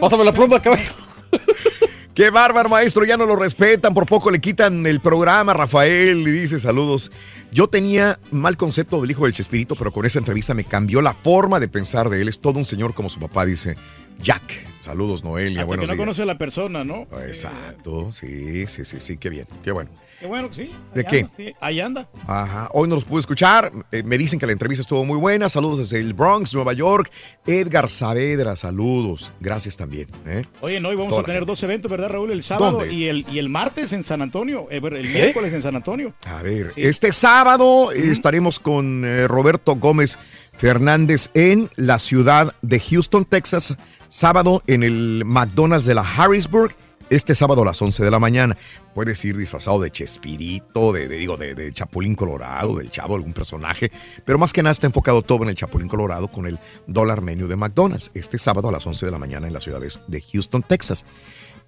Pásame 0.00 0.24
la 0.24 0.32
pluma, 0.32 0.60
caballo. 0.60 0.90
Qué 2.14 2.28
bárbaro, 2.28 2.68
maestro, 2.68 3.06
ya 3.06 3.16
no 3.16 3.24
lo 3.24 3.36
respetan, 3.36 3.94
por 3.94 4.04
poco 4.04 4.30
le 4.30 4.38
quitan 4.38 4.84
el 4.84 5.00
programa, 5.00 5.54
Rafael, 5.54 6.18
y 6.28 6.30
dice 6.30 6.60
saludos. 6.60 7.10
Yo 7.52 7.68
tenía 7.68 8.18
mal 8.30 8.58
concepto 8.58 9.00
del 9.00 9.10
hijo 9.10 9.24
del 9.24 9.32
Chespirito, 9.32 9.76
pero 9.76 9.92
con 9.92 10.04
esa 10.04 10.18
entrevista 10.18 10.52
me 10.52 10.64
cambió 10.64 11.00
la 11.00 11.14
forma 11.14 11.58
de 11.58 11.68
pensar 11.68 12.10
de 12.10 12.20
él. 12.20 12.28
Es 12.28 12.38
todo 12.38 12.58
un 12.58 12.66
señor 12.66 12.92
como 12.92 13.08
su 13.08 13.18
papá, 13.18 13.46
dice 13.46 13.76
Jack 14.22 14.42
Saludos, 14.82 15.22
Noelia. 15.22 15.60
Hasta 15.60 15.66
Buenos 15.66 15.84
que 15.84 15.86
no 15.86 15.94
días. 15.94 16.02
conoce 16.02 16.22
a 16.22 16.26
la 16.26 16.36
persona, 16.38 16.84
¿no? 16.84 17.06
Exacto, 17.24 18.10
sí, 18.12 18.66
sí, 18.66 18.84
sí, 18.84 18.98
sí, 18.98 19.16
qué 19.16 19.30
bien, 19.30 19.46
qué 19.62 19.70
bueno. 19.70 19.90
Qué 20.22 20.28
bueno 20.28 20.48
que 20.50 20.54
sí. 20.54 20.70
¿De 20.94 21.02
qué? 21.04 21.22
anda, 21.22 21.32
sí, 21.36 21.52
ahí 21.60 21.80
anda. 21.80 22.08
Ajá, 22.28 22.68
hoy 22.74 22.88
no 22.88 22.94
los 22.94 23.04
pude 23.04 23.18
escuchar. 23.18 23.72
Eh, 23.90 24.04
me 24.04 24.16
dicen 24.16 24.38
que 24.38 24.46
la 24.46 24.52
entrevista 24.52 24.82
estuvo 24.82 25.04
muy 25.04 25.18
buena. 25.18 25.48
Saludos 25.48 25.78
desde 25.78 25.98
el 25.98 26.14
Bronx, 26.14 26.54
Nueva 26.54 26.74
York. 26.74 27.10
Edgar 27.44 27.90
Saavedra, 27.90 28.54
saludos. 28.54 29.32
Gracias 29.40 29.76
también. 29.76 30.06
¿eh? 30.24 30.44
Oye, 30.60 30.78
no, 30.78 30.92
y 30.92 30.94
vamos 30.94 31.10
Toda 31.10 31.22
a 31.22 31.24
tener 31.24 31.44
dos 31.44 31.60
eventos, 31.64 31.90
¿verdad, 31.90 32.08
Raúl? 32.08 32.30
El 32.30 32.44
sábado 32.44 32.78
¿Dónde? 32.78 32.92
y 32.92 33.08
el, 33.08 33.26
y 33.32 33.40
el 33.40 33.48
martes 33.48 33.92
en 33.92 34.04
San 34.04 34.22
Antonio. 34.22 34.68
eh, 34.70 34.80
el 34.80 35.08
miércoles 35.08 35.52
en 35.54 35.60
San 35.62 35.74
Antonio. 35.74 36.14
A 36.24 36.40
ver, 36.40 36.72
este 36.76 37.10
sábado 37.10 37.90
eh, 37.90 38.12
estaremos 38.12 38.60
con 38.60 39.04
Roberto 39.26 39.74
Gómez 39.74 40.20
Fernández 40.56 41.30
en 41.34 41.68
la 41.74 41.98
ciudad 41.98 42.54
de 42.62 42.78
Houston, 42.78 43.24
Texas. 43.24 43.76
Sábado 44.08 44.62
en 44.68 44.84
el 44.84 45.24
McDonald's 45.26 45.84
de 45.84 45.96
la 45.96 46.02
Harrisburg. 46.02 46.76
Este 47.12 47.34
sábado 47.34 47.60
a 47.62 47.64
las 47.66 47.80
11 47.82 48.02
de 48.04 48.10
la 48.10 48.18
mañana. 48.18 48.56
Puedes 48.94 49.22
ir 49.24 49.36
disfrazado 49.36 49.80
de 49.80 49.90
Chespirito, 49.90 50.92
de, 50.92 51.08
de- 51.08 51.16
digo, 51.16 51.36
de, 51.36 51.54
de 51.54 51.72
Chapulín 51.72 52.14
Colorado, 52.14 52.76
del 52.76 52.90
Chavo, 52.90 53.16
algún 53.16 53.34
personaje. 53.34 53.90
Pero 54.24 54.38
más 54.38 54.52
que 54.52 54.62
nada 54.62 54.72
está 54.72 54.86
enfocado 54.86 55.20
todo 55.22 55.42
en 55.42 55.50
el 55.50 55.54
Chapulín 55.54 55.88
Colorado 55.88 56.28
con 56.28 56.46
el 56.46 56.58
dólar 56.86 57.20
menú 57.20 57.46
de 57.48 57.56
McDonald's. 57.56 58.10
Este 58.14 58.38
sábado 58.38 58.70
a 58.70 58.72
las 58.72 58.86
11 58.86 59.04
de 59.06 59.12
la 59.12 59.18
mañana 59.18 59.46
en 59.46 59.52
la 59.52 59.60
ciudad 59.60 59.80
de- 59.80 59.92
de 60.06 60.22
Houston, 60.32 60.62
Texas. 60.62 61.04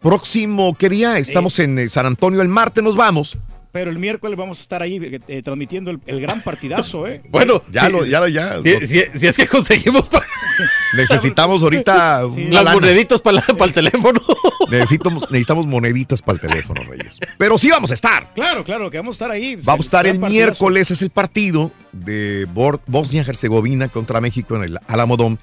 Próximo, 0.01 0.75
¿qué 0.79 0.89
día? 0.89 1.19
Estamos 1.19 1.59
en 1.59 1.79
eh, 1.79 1.89
San 1.89 2.07
Antonio 2.07 2.41
el 2.43 2.49
martes, 2.49 2.83
nos 2.83 2.97
vamos. 2.97 3.39
Pero 3.75 3.91
el 3.91 3.99
miércoles 3.99 4.39
vamos 4.39 4.61
a 4.61 4.63
estar 4.63 4.83
ahí 4.83 4.99
eh, 5.03 5.21
eh, 5.27 5.43
transmitiendo 5.43 5.91
el, 5.91 5.99
el 6.07 6.21
gran 6.21 6.41
partidazo, 6.43 7.09
¿eh? 7.09 7.21
Bueno, 7.31 7.61
Ya 7.73 7.87
sí, 7.87 7.93
lo, 7.93 8.07
ya 8.07 8.21
lo, 8.21 8.29
ya. 8.29 8.63
Si, 8.63 8.71
lo- 8.73 8.87
si- 8.87 9.19
si 9.19 9.27
es 9.27 9.37
que 9.37 9.49
conseguimos 9.49 10.09
pa- 10.09 10.25
necesitamos 10.97 11.61
ahorita 11.65 12.23
las 12.51 12.51
lana. 12.65 12.73
moneditas 12.75 13.21
para 13.21 13.43
el 13.65 13.73
teléfono. 13.73 14.21
Necesito- 14.71 15.11
necesitamos 15.29 15.67
moneditas 15.67 16.23
para 16.23 16.37
el 16.37 16.41
teléfono, 16.41 16.83
Reyes. 16.85 17.19
Pero 17.37 17.59
sí 17.59 17.69
vamos 17.69 17.91
a 17.91 17.95
estar. 17.95 18.33
Claro, 18.33 18.63
claro, 18.63 18.91
que 18.93 18.97
vamos 18.99 19.15
a 19.15 19.17
estar 19.17 19.31
ahí. 19.33 19.57
Vamos 19.65 19.87
a 19.87 19.89
estar 19.89 20.07
el 20.07 20.21
partidazo. 20.21 20.33
miércoles, 20.33 20.91
es 20.93 21.03
el 21.03 21.11
partido 21.11 21.73
de 21.91 22.47
Bosnia-Herzegovina 22.87 23.89
contra 23.89 24.21
México 24.21 24.55
en 24.55 24.63
el 24.63 24.79
Alamodón. 24.87 25.41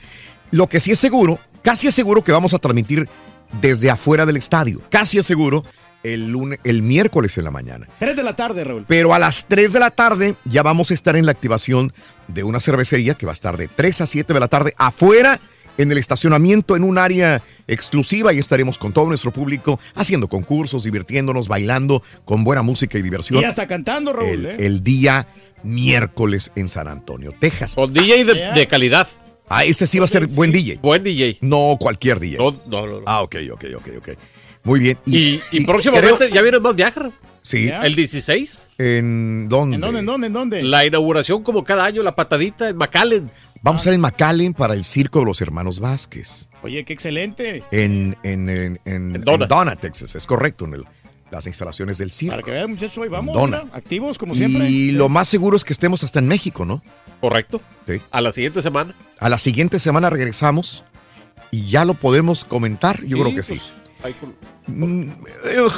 Lo 0.51 0.67
que 0.67 0.79
sí 0.79 0.91
es 0.91 0.99
seguro, 0.99 1.37
casi 1.61 1.87
es 1.87 1.95
seguro 1.95 2.23
que 2.23 2.31
vamos 2.31 2.53
a 2.53 2.59
transmitir 2.59 3.09
desde 3.61 3.89
afuera 3.89 4.25
del 4.25 4.37
estadio. 4.37 4.81
Casi 4.89 5.17
es 5.17 5.25
seguro 5.25 5.65
el, 6.03 6.31
lunes, 6.31 6.59
el 6.63 6.81
miércoles 6.81 7.37
en 7.37 7.43
la 7.43 7.51
mañana. 7.51 7.87
Tres 7.99 8.15
de 8.15 8.23
la 8.23 8.35
tarde, 8.35 8.63
Raúl. 8.63 8.85
Pero 8.87 9.13
a 9.13 9.19
las 9.19 9.47
3 9.47 9.73
de 9.73 9.79
la 9.79 9.91
tarde 9.91 10.35
ya 10.45 10.63
vamos 10.63 10.91
a 10.91 10.93
estar 10.93 11.15
en 11.15 11.25
la 11.25 11.31
activación 11.31 11.93
de 12.27 12.43
una 12.43 12.59
cervecería 12.59 13.13
que 13.13 13.25
va 13.25 13.31
a 13.31 13.33
estar 13.33 13.57
de 13.57 13.67
3 13.67 14.01
a 14.01 14.05
7 14.05 14.33
de 14.33 14.39
la 14.39 14.47
tarde 14.47 14.73
afuera 14.77 15.39
en 15.77 15.91
el 15.91 15.97
estacionamiento 15.97 16.75
en 16.75 16.83
un 16.83 16.97
área 16.97 17.41
exclusiva 17.67 18.33
y 18.33 18.39
estaremos 18.39 18.77
con 18.77 18.93
todo 18.93 19.07
nuestro 19.07 19.31
público 19.31 19.79
haciendo 19.95 20.27
concursos, 20.27 20.83
divirtiéndonos, 20.83 21.47
bailando 21.47 22.03
con 22.25 22.43
buena 22.43 22.61
música 22.61 22.97
y 22.97 23.01
diversión 23.01 23.41
Y 23.41 23.45
hasta 23.45 23.67
cantando, 23.67 24.13
Raúl, 24.13 24.29
el, 24.29 24.45
¿eh? 24.45 24.57
el 24.59 24.83
día 24.83 25.27
miércoles 25.63 26.51
en 26.55 26.67
San 26.67 26.87
Antonio, 26.87 27.33
Texas. 27.39 27.75
Con 27.75 27.93
DJ 27.93 28.25
de, 28.25 28.51
de 28.51 28.67
calidad. 28.67 29.07
Ah, 29.47 29.65
este 29.65 29.85
sí 29.85 29.99
va 29.99 30.05
a 30.05 30.07
ser 30.07 30.27
buen 30.27 30.51
DJ. 30.51 30.79
Buen 30.81 31.03
DJ. 31.03 31.37
No 31.41 31.75
cualquier 31.79 32.19
DJ. 32.19 32.37
No, 32.37 32.51
no, 32.67 32.87
no. 32.87 33.01
Ah, 33.05 33.21
ok, 33.21 33.35
ok, 33.51 33.65
ok, 33.75 33.87
ok. 33.97 34.09
Muy 34.63 34.79
bien. 34.79 34.97
Y, 35.05 35.41
y 35.51 35.65
próximamente 35.65 36.17
creo- 36.17 36.29
ya 36.35 36.41
vienen 36.41 36.61
más 36.61 36.75
viajes. 36.75 37.03
Sí. 37.43 37.69
El 37.69 37.95
16. 37.95 38.69
¿En 38.77 39.49
dónde? 39.49 39.75
¿En 39.75 39.81
dónde, 39.81 39.99
en 40.01 40.05
dónde, 40.05 40.27
en 40.27 40.33
dónde? 40.33 40.63
La 40.63 40.85
inauguración 40.85 41.41
como 41.43 41.63
cada 41.63 41.85
año, 41.85 42.03
la 42.03 42.15
patadita 42.15 42.69
en 42.69 42.77
McAllen. 42.77 43.31
Vamos 43.63 43.79
a 43.79 43.81
estar 43.81 43.93
en 43.93 44.01
McAllen 44.01 44.53
para 44.53 44.73
el 44.75 44.83
Circo 44.83 45.19
de 45.19 45.25
los 45.25 45.41
Hermanos 45.41 45.79
Vázquez. 45.79 46.49
Oye, 46.61 46.83
qué 46.85 46.93
excelente. 46.93 47.63
En, 47.71 48.15
en, 48.23 48.49
en, 48.49 48.79
en- 48.85 49.15
en 49.15 49.21
Donna. 49.21 49.47
Donna, 49.47 49.75
Texas, 49.75 50.13
es 50.15 50.25
correcto, 50.27 50.65
en 50.65 50.75
el- 50.75 50.85
las 51.31 51.47
instalaciones 51.47 51.97
del 51.97 52.11
circo. 52.11 52.33
Para 52.33 52.43
que 52.43 52.51
vean, 52.51 52.71
muchachos, 52.71 52.97
hoy 52.99 53.07
vamos, 53.09 53.33
Dona. 53.33 53.63
mira, 53.63 53.75
activos 53.77 54.17
como 54.19 54.35
siempre. 54.35 54.69
Y 54.69 54.91
lo 54.91 55.09
más 55.09 55.27
seguro 55.27 55.55
es 55.57 55.63
que 55.63 55.73
estemos 55.73 56.03
hasta 56.03 56.19
en 56.19 56.27
México, 56.27 56.65
¿no? 56.65 56.83
Correcto. 57.21 57.61
Sí. 57.87 58.01
A 58.11 58.19
la 58.21 58.31
siguiente 58.31 58.61
semana. 58.61 58.93
A 59.19 59.29
la 59.29 59.39
siguiente 59.39 59.79
semana 59.79 60.09
regresamos 60.09 60.83
y 61.49 61.65
ya 61.67 61.85
lo 61.85 61.93
podemos 61.95 62.43
comentar. 62.45 63.01
Yo 63.03 63.17
Sí, 63.17 63.23
creo 63.23 63.35
que 63.35 63.43
sí. 63.43 63.53
pues, 63.55 63.61
con- 63.61 63.80
Mm, 64.67 65.11
ugh. 65.65 65.73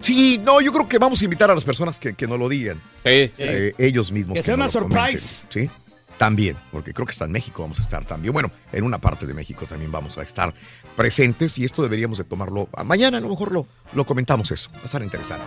Sí, 0.00 0.38
no, 0.44 0.60
yo 0.60 0.70
creo 0.72 0.86
que 0.88 0.98
vamos 0.98 1.20
a 1.22 1.24
invitar 1.24 1.50
a 1.50 1.54
las 1.54 1.64
personas 1.64 1.98
que, 1.98 2.14
que 2.14 2.26
nos 2.26 2.38
lo 2.38 2.48
digan. 2.48 2.76
Sí, 3.04 3.32
Eh, 3.38 3.72
ellos 3.78 4.12
mismos. 4.12 4.36
Que 4.36 4.42
sea 4.42 4.56
nos 4.56 4.74
una 4.74 4.82
comenten. 4.88 5.18
surprise. 5.18 5.46
Sí, 5.48 5.70
también, 6.18 6.56
porque 6.70 6.92
creo 6.92 7.06
que 7.06 7.12
está 7.12 7.24
en 7.24 7.32
México 7.32 7.62
vamos 7.62 7.78
a 7.78 7.82
estar 7.82 8.04
también. 8.04 8.32
Bueno, 8.34 8.50
en 8.72 8.84
una 8.84 8.98
parte 8.98 9.26
de 9.26 9.32
México 9.34 9.64
también 9.66 9.90
vamos 9.90 10.18
a 10.18 10.22
estar 10.22 10.52
presentes 10.96 11.56
y 11.58 11.64
esto 11.64 11.82
deberíamos 11.82 12.18
de 12.18 12.24
tomarlo. 12.24 12.68
a- 12.74 12.84
Mañana 12.84 13.18
a 13.18 13.20
lo 13.20 13.28
mejor 13.30 13.50
lo, 13.52 13.66
lo 13.94 14.04
comentamos 14.04 14.50
eso. 14.50 14.70
Va 14.76 14.82
a 14.82 14.84
estar 14.84 15.02
interesante. 15.02 15.44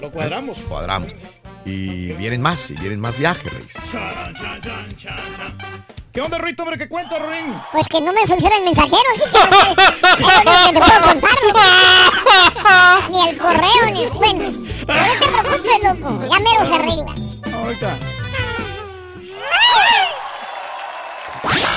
Lo 0.00 0.10
cuadramos. 0.12 0.58
Cuadramos. 0.60 1.12
Y 1.64 2.12
vienen 2.12 2.42
más, 2.42 2.70
y 2.70 2.74
vienen 2.74 3.00
más 3.00 3.18
viajes, 3.18 3.52
Reyes. 3.52 3.72
Chan, 3.90 4.34
chan, 4.34 4.60
chan, 4.62 4.96
chan, 4.96 5.18
chan. 5.58 5.84
¿Qué 6.14 6.20
onda, 6.20 6.38
Ruito, 6.38 6.62
hombre? 6.62 6.78
¿Qué 6.78 6.88
cuenta, 6.88 7.18
Ruin? 7.18 7.60
Pues 7.72 7.88
que 7.88 8.00
no 8.00 8.12
me 8.12 8.24
funciona 8.24 8.56
el 8.58 8.62
mensajero, 8.62 9.02
así 9.14 9.24
que 9.32 9.50
no 9.50 9.60
sé. 9.64 9.74
Puedo 10.78 11.02
contar, 11.08 11.38
Ni 13.10 13.28
el 13.30 13.36
correo, 13.36 13.90
ni... 13.92 14.06
Bueno, 14.06 14.44
no 14.46 15.18
te 15.18 15.26
preocupes, 15.26 15.82
loco. 15.82 16.20
Ya 16.30 16.38
mero 16.38 16.66
se 16.66 16.74
arregla. 16.74 17.14
Ahorita. 17.52 18.13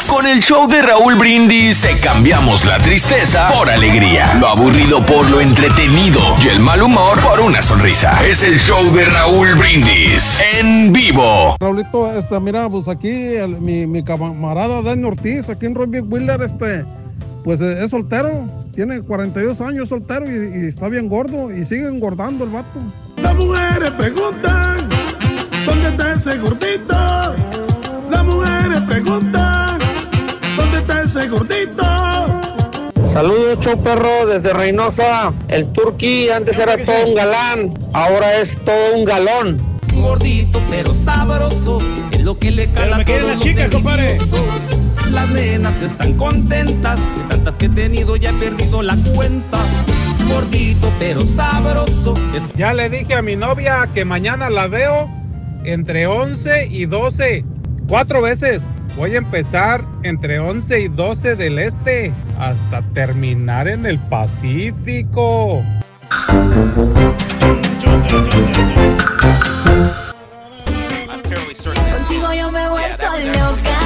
Con 0.08 0.26
el 0.26 0.40
show 0.40 0.68
de 0.68 0.82
Raúl 0.82 1.16
Brindis 1.16 1.82
te 1.82 1.98
cambiamos 2.00 2.66
la 2.66 2.78
tristeza 2.80 3.50
por 3.54 3.70
alegría, 3.70 4.34
lo 4.40 4.48
aburrido 4.48 5.06
por 5.06 5.30
lo 5.30 5.42
entretenido 5.42 6.20
y 6.44 6.48
el 6.48 6.60
mal 6.60 6.82
humor 6.82 7.20
por 7.20 7.40
una 7.42 7.62
sonrisa. 7.62 8.26
Es 8.26 8.44
el 8.44 8.60
show 8.60 8.84
de 8.94 9.06
Raúl 9.06 9.54
Brindis 9.56 10.42
en 10.60 10.92
vivo. 10.94 11.56
Raulito, 11.60 12.12
este, 12.18 12.40
mira, 12.40 12.70
pues 12.70 12.88
aquí 12.88 13.10
el- 13.36 13.60
mi, 13.60 13.86
mi 13.86 14.04
camarada 14.04 14.82
Dani 14.82 15.04
Ortiz, 15.04 15.50
aquí 15.50 15.66
en 15.66 15.76
Roy 15.76 15.88
Big 15.88 16.04
Wheeler, 16.12 16.42
este, 16.42 16.86
pues 17.44 17.60
eh, 17.62 17.84
es 17.84 17.92
soltero, 17.92 18.50
tiene 18.74 19.02
42 19.02 19.60
años 19.62 19.90
soltero 19.90 20.26
y, 20.26 20.64
y 20.64 20.68
está 20.68 20.88
bien 20.88 21.10
gordo 21.10 21.52
y 21.52 21.64
sigue 21.66 21.88
engordando 21.88 22.46
el 22.46 22.52
vato. 22.52 22.80
Las 23.18 23.36
mujeres 23.36 23.92
preguntan, 23.92 24.90
¿dónde 25.66 25.90
está 25.90 26.14
ese 26.14 26.38
gordito? 26.38 27.36
Las 28.10 28.24
mujeres 28.24 28.82
preguntan, 28.88 29.06
¿dónde 29.06 29.38
está 29.40 29.57
ese 31.08 31.28
gordito? 31.30 31.84
Saludos, 33.08 33.60
show 33.64 33.82
perro, 33.82 34.28
desde 34.28 34.54
Reynosa. 34.54 35.34
El 35.48 35.66
turqui 35.72 36.30
antes 36.30 36.60
era 36.60 36.78
todo 36.84 37.08
un 37.08 37.16
galán, 37.16 37.74
ahora 37.94 38.40
es 38.40 38.58
todo 38.58 38.96
un 38.96 39.06
galón. 39.06 39.62
Gordito 39.94 40.62
pero 40.70 40.94
sabroso, 40.94 41.80
es 42.12 42.22
lo 42.22 42.38
que 42.38 42.52
le 42.52 42.70
cala 42.72 42.98
me 42.98 43.04
a 43.04 43.06
quedan 43.06 43.22
todos 43.22 43.36
las 43.36 43.38
los 43.38 43.44
chicas, 43.44 43.70
compadre. 43.72 44.18
Las 45.12 45.30
nenas 45.30 45.82
están 45.82 46.14
contentas, 46.14 47.00
de 47.16 47.24
tantas 47.30 47.56
que 47.56 47.68
he 47.68 47.70
tenido 47.70 48.18
ya 48.18 48.32
he 48.32 48.34
perdido 48.34 48.84
la 48.84 48.98
cuenta. 49.16 49.60
Gordito 50.28 50.92
pero 51.00 51.26
sabroso, 51.26 52.16
es 52.36 52.42
Ya 52.58 52.74
le 52.74 52.90
dije 52.90 53.14
a 53.14 53.22
mi 53.22 53.38
novia 53.38 53.90
que 53.94 54.04
mañana 54.04 54.50
la 54.50 54.68
veo 54.68 55.10
entre 55.64 56.06
11 56.06 56.68
y 56.70 56.86
12, 56.86 57.46
cuatro 57.88 58.22
veces. 58.22 58.64
Voy 58.96 59.16
a 59.16 59.18
empezar 59.20 59.86
entre 60.04 60.40
11 60.40 60.82
y 60.82 60.88
12 60.88 61.36
del 61.36 61.60
este 61.60 62.14
hasta 62.40 62.82
terminar 62.94 63.68
en 63.68 63.86
el 63.86 64.00
Pacífico. 64.00 65.64
Contigo 71.94 72.34
yo 72.34 72.52
me 72.52 72.64
he 72.64 72.70
vuelto 72.70 73.06
loca, 73.06 73.40
loca. 73.40 73.77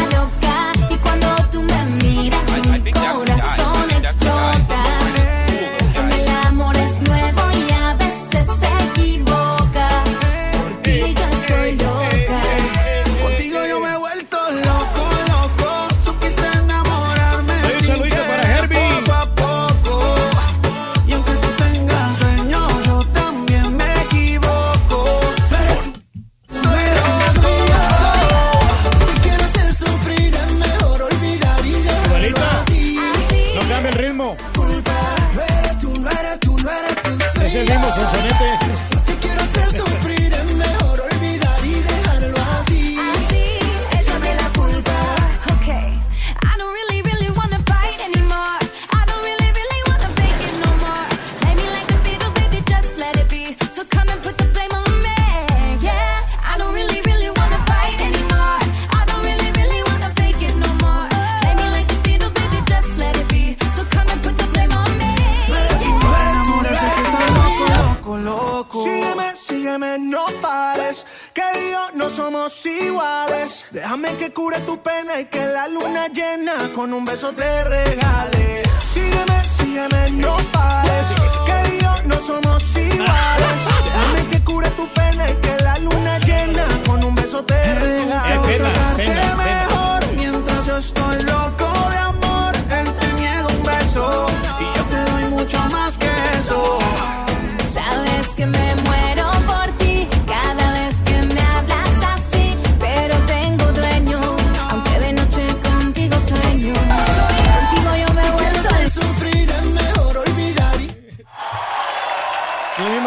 Déjame 73.92 74.16
que 74.16 74.32
cure 74.32 74.58
tu 74.62 74.82
pena 74.82 75.20
y 75.20 75.26
que 75.26 75.46
la 75.48 75.68
luna 75.68 76.08
llena 76.08 76.54
con 76.74 76.94
un 76.94 77.04
beso 77.04 77.34
te 77.34 77.64
regale. 77.66 78.64
Sígueme, 78.94 79.44
sígueme, 79.58 80.12
no 80.12 80.38
pares. 80.54 81.08
Que 81.46 81.78
yo 81.84 81.92
no 82.06 82.18
somos 82.22 82.64
iguales. 82.78 83.58
Déjame 83.84 84.28
que 84.30 84.40
cure 84.46 84.70
tu 84.78 84.88
pena 84.94 85.30
y 85.30 85.34
que 85.34 85.58
la 85.62 85.78
luna 85.80 86.20
llena 86.20 86.66
con 86.86 87.04
un 87.04 87.14
beso 87.16 87.44
te 87.44 87.62
regale. 87.80 88.58
Tratarte 88.60 89.36
mejor 89.36 90.16
mientras 90.16 90.66
yo 90.66 90.78
estoy 90.78 91.24
loco 91.24 91.90
de 91.90 91.98
amor. 91.98 92.11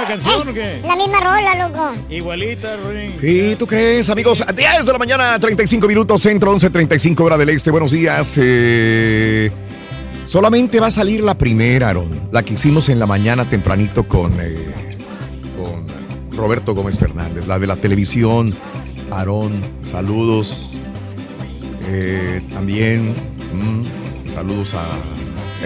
Misma 0.05 0.23
canción 0.24 0.49
o 0.49 0.55
qué? 0.55 0.81
La 0.86 0.97
misma 0.97 1.20
rola, 1.20 1.68
loco. 1.68 1.92
Igualita, 2.10 2.76
Ring. 2.76 3.12
Sí, 3.20 3.57
¿tú 3.58 3.66
crees, 3.66 4.08
amigos? 4.10 4.44
10 4.55 4.86
de 4.86 4.92
la 4.92 4.99
mañana, 4.99 5.39
35 5.39 5.86
minutos, 5.86 6.23
centro, 6.23 6.55
11.35 6.55 7.20
hora 7.20 7.36
del 7.39 7.49
este. 7.50 7.70
Buenos 7.70 7.92
días. 7.92 8.39
eh, 8.41 9.50
solamente 10.26 10.81
va 10.81 10.89
a 10.89 10.91
salir 10.91 11.23
la 11.23 11.36
primera, 11.36 11.91
Aaron. 11.91 12.28
La 12.33 12.42
que 12.42 12.55
hicimos 12.55 12.89
en 12.89 12.99
la 12.99 13.07
mañana 13.07 13.44
tempranito 13.49 14.05
con, 14.07 14.33
eh, 14.41 14.57
con 15.57 15.86
Roberto 16.36 16.74
Gómez 16.74 16.99
Fernández, 16.99 17.47
la 17.47 17.58
de 17.58 17.66
la 17.66 17.76
televisión. 17.76 18.55
Aarón, 19.10 19.60
saludos. 19.83 20.76
Eh, 21.86 22.41
también, 22.52 23.15
mm, 23.52 24.31
saludos 24.33 24.74
a... 24.74 24.83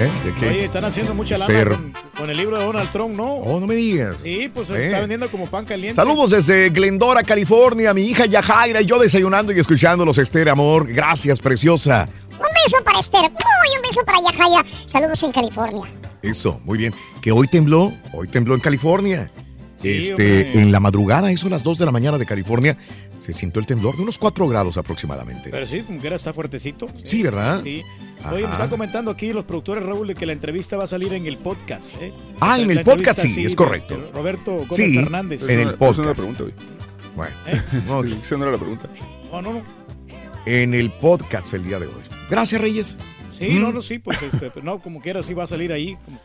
¿Eh? 0.00 0.10
¿De 0.25 0.34
qué? 0.34 0.49
Oye, 0.49 0.65
están 0.67 0.84
haciendo 0.84 1.15
mucha 1.15 1.34
Esther. 1.36 1.70
lana 1.70 1.98
con, 2.18 2.28
el 2.30 2.36
libro 2.36 2.58
de 2.58 2.64
Donald 2.64 2.90
Trump, 2.90 3.16
¿no? 3.16 3.24
Oh, 3.34 3.60
no 3.60 3.66
me 3.66 3.74
digas. 3.74 4.16
Sí, 4.22 4.50
pues 4.52 4.68
se 4.68 4.74
Eh. 4.74 4.86
está 4.86 5.00
vendiendo 5.00 5.30
como 5.30 5.47
pan 5.47 5.64
caliente. 5.64 5.94
Saludos 5.94 6.30
desde 6.30 6.68
Glendora, 6.70 7.22
California. 7.22 7.94
Mi 7.94 8.02
hija 8.02 8.26
Yajaira 8.26 8.80
y 8.82 8.86
yo 8.86 8.98
desayunando 8.98 9.52
y 9.52 9.58
escuchándolos, 9.58 10.18
Esther, 10.18 10.48
amor. 10.48 10.86
Gracias, 10.92 11.38
preciosa. 11.40 12.08
Un 12.32 12.38
beso 12.64 12.82
para 12.84 13.00
Esther. 13.00 13.22
Uy, 13.22 13.76
un 13.76 13.82
beso 13.82 14.05
para 14.05 14.18
Yajaya. 14.20 14.64
Saludos 14.86 15.22
en 15.22 15.32
California. 15.32 15.84
Eso, 16.22 16.60
muy 16.64 16.78
bien. 16.78 16.92
Que 17.22 17.30
hoy 17.32 17.47
tembló, 17.48 17.92
hoy 18.12 18.28
tembló 18.28 18.55
en 18.55 18.60
California. 18.60 19.30
este, 19.82 20.12
hombre. 20.47 20.60
en 20.62 20.72
la 20.72 20.80
madrugada, 20.80 21.30
eso 21.30 21.47
a 21.47 21.50
las 21.50 21.62
2 21.62 21.78
de 21.78 21.84
la 21.86 21.92
mañana 21.92 22.18
de 22.18 22.26
California, 22.26 22.76
se 23.32 23.40
sintió 23.40 23.60
el 23.60 23.66
temblor 23.66 23.97
de 23.97 24.02
unos 24.02 24.16
4 24.18 24.48
grados 24.48 24.76
aproximadamente. 24.78 25.50
Pero 25.50 25.66
sí, 25.66 25.81
como 25.82 26.00
que 26.00 26.07
era 26.07 26.16
está 26.16 26.32
fuertecito. 26.32 26.89
Sí, 27.02 27.23
¿verdad? 27.23 27.62
Sí. 27.62 27.82
Oye, 28.32 28.47
me 28.47 28.52
están 28.52 28.68
comentando 28.70 29.10
aquí 29.10 29.32
los 29.32 29.44
productores, 29.44 29.84
Raúl, 29.84 30.08
de 30.08 30.15
que 30.15 30.26
la 30.26 30.32
entrevista 30.32 30.76
va 30.76 30.84
a 30.84 30.89
salir 30.89 31.12
en 31.12 31.26
el 31.26 31.36
podcast. 31.36 31.94
¿eh? 32.00 32.12
Ah, 32.40 32.57
La- 32.57 32.62
en 32.62 32.68
la 32.68 32.74
el 32.81 32.84
podcast 32.84 33.20
sí, 33.20 33.44
es 33.44 33.55
correcto. 33.55 34.10
Roberto 34.12 34.52
Gómez 34.57 34.68
Sí, 34.76 34.94
Fernández. 34.97 35.48
en 35.48 35.60
el 35.60 35.68
Esa 35.68 35.68
no 35.68 35.68
era 35.68 35.73
la 35.73 35.78
podcast. 35.78 36.16
pregunta, 36.16 36.42
güey. 36.42 36.55
Bueno, 37.16 37.34
Sí, 38.08 38.18
Esa 38.23 38.36
no 38.36 38.42
era 38.44 38.52
la 38.52 38.58
pregunta. 38.58 38.89
Oh, 39.31 39.42
no, 39.42 39.52
no. 39.52 39.62
en 40.47 40.73
el 40.74 40.90
podcast 40.92 41.52
el 41.55 41.65
día 41.65 41.78
de 41.78 41.86
hoy. 41.86 41.92
Gracias, 42.31 42.60
Reyes. 42.60 42.97
Sí, 43.39 43.50
Mm. 43.50 43.60
no, 43.60 43.70
no, 43.73 43.82
sí, 43.82 43.98
pues 44.00 44.20
este, 44.23 44.50
pues, 44.50 44.65
no, 44.65 44.81
como 44.81 45.00
quiera, 45.00 45.23
sí 45.23 45.32
va 45.34 45.44
a 45.44 45.47
salir 45.47 45.70
ahí. 45.73 45.97
como- 46.05 46.18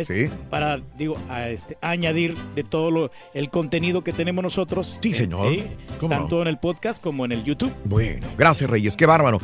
es 0.00 0.08
Sí. 0.08 0.30
Para, 0.50 0.80
digo, 0.96 1.16
a 1.28 1.48
este, 1.48 1.76
añadir 1.80 2.34
de 2.54 2.64
todo 2.64 2.90
lo, 2.90 3.10
el 3.34 3.50
contenido 3.50 4.02
que 4.02 4.12
tenemos 4.12 4.42
nosotros. 4.42 4.98
Sí, 5.02 5.10
eh, 5.10 5.14
señor. 5.14 5.52
eh, 5.52 5.66
¿Cómo 6.00 6.14
no? 6.14 6.20
tanto 6.20 6.42
en 6.42 6.48
el 6.48 6.58
podcast 6.58 7.02
como 7.02 7.24
en 7.24 7.32
el 7.32 7.44
YouTube. 7.44 7.72
Bueno, 7.84 8.26
gracias 8.36 8.68
Reyes, 8.70 8.96
qué 8.96 9.06
bárbaro. 9.06 9.40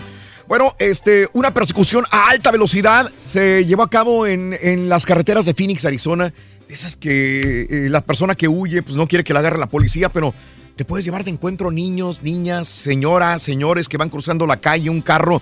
Bueno, 0.47 0.74
este, 0.78 1.28
una 1.33 1.55
persecución 1.55 2.05
a 2.10 2.28
alta 2.28 2.50
velocidad 2.50 3.10
se 3.16 3.65
llevó 3.65 3.83
a 3.83 3.89
cabo 3.91 4.26
en, 4.26 4.55
en 4.60 4.89
las 4.89 5.07
carreteras 5.07 5.47
de 5.47 5.55
Phoenix, 5.55 5.84
Arizona. 5.84 6.33
Esas 6.68 6.97
que 6.97 7.66
eh, 7.70 7.89
la 7.89 8.00
persona 8.00 8.34
que 8.34 8.49
huye 8.49 8.83
pues 8.83 8.97
no 8.97 9.07
quiere 9.07 9.23
que 9.24 9.33
la 9.34 9.41
agarre 9.41 9.58
la 9.58 9.66
policía, 9.68 10.08
pero 10.08 10.34
te 10.77 10.85
puedes 10.85 11.05
llevar 11.05 11.25
de 11.25 11.31
encuentro 11.31 11.70
niños, 11.70 12.23
niñas, 12.23 12.69
señoras, 12.69 13.43
señores 13.43 13.89
que 13.89 13.97
van 13.97 14.11
cruzando 14.11 14.47
la 14.47 14.57
calle, 14.57 14.91
un 14.91 15.03
carro 15.03 15.41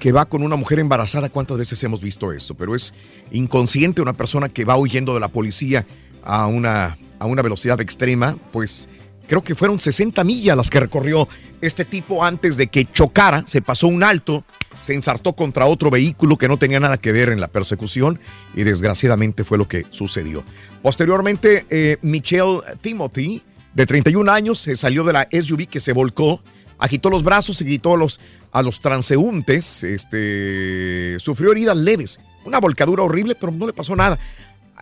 que 0.00 0.12
va 0.12 0.24
con 0.24 0.42
una 0.42 0.56
mujer 0.56 0.80
embarazada. 0.80 1.28
¿Cuántas 1.28 1.58
veces 1.58 1.82
hemos 1.84 2.00
visto 2.00 2.32
esto? 2.32 2.54
Pero 2.54 2.74
es 2.74 2.92
inconsciente 3.30 4.02
una 4.02 4.12
persona 4.12 4.48
que 4.48 4.64
va 4.64 4.76
huyendo 4.76 5.14
de 5.14 5.20
la 5.20 5.28
policía 5.28 5.86
a 6.24 6.46
una, 6.46 6.96
a 7.18 7.26
una 7.26 7.42
velocidad 7.42 7.80
extrema, 7.80 8.36
pues 8.52 8.88
creo 9.28 9.42
que 9.42 9.54
fueron 9.54 9.78
60 9.78 10.24
millas 10.24 10.56
las 10.56 10.68
que 10.68 10.80
recorrió 10.80 11.28
este 11.60 11.84
tipo 11.84 12.24
antes 12.24 12.56
de 12.56 12.66
que 12.66 12.90
chocara, 12.90 13.44
se 13.46 13.62
pasó 13.62 13.86
un 13.86 14.02
alto, 14.02 14.44
se 14.80 14.94
ensartó 14.94 15.34
contra 15.34 15.66
otro 15.66 15.90
vehículo 15.90 16.36
que 16.36 16.48
no 16.48 16.56
tenía 16.56 16.80
nada 16.80 16.96
que 16.96 17.12
ver 17.12 17.28
en 17.28 17.40
la 17.40 17.46
persecución 17.46 18.18
y 18.54 18.64
desgraciadamente 18.64 19.44
fue 19.44 19.58
lo 19.58 19.68
que 19.68 19.86
sucedió. 19.90 20.42
Posteriormente, 20.82 21.66
eh, 21.70 21.98
Michelle 22.02 22.60
Timothy, 22.80 23.42
de 23.74 23.86
31 23.86 24.30
años, 24.30 24.58
se 24.58 24.76
salió 24.76 25.04
de 25.04 25.12
la 25.12 25.28
SUV 25.30 25.66
que 25.66 25.80
se 25.80 25.92
volcó, 25.92 26.42
agitó 26.78 27.10
los 27.10 27.22
brazos 27.22 27.60
y 27.60 27.64
gritó 27.64 27.94
a 27.94 27.96
los, 27.96 28.20
a 28.50 28.62
los 28.62 28.80
transeúntes, 28.80 29.84
este, 29.84 31.16
sufrió 31.18 31.52
heridas 31.52 31.76
leves, 31.76 32.20
una 32.44 32.60
volcadura 32.60 33.02
horrible, 33.02 33.34
pero 33.34 33.52
no 33.52 33.66
le 33.66 33.72
pasó 33.72 33.96
nada. 33.96 34.18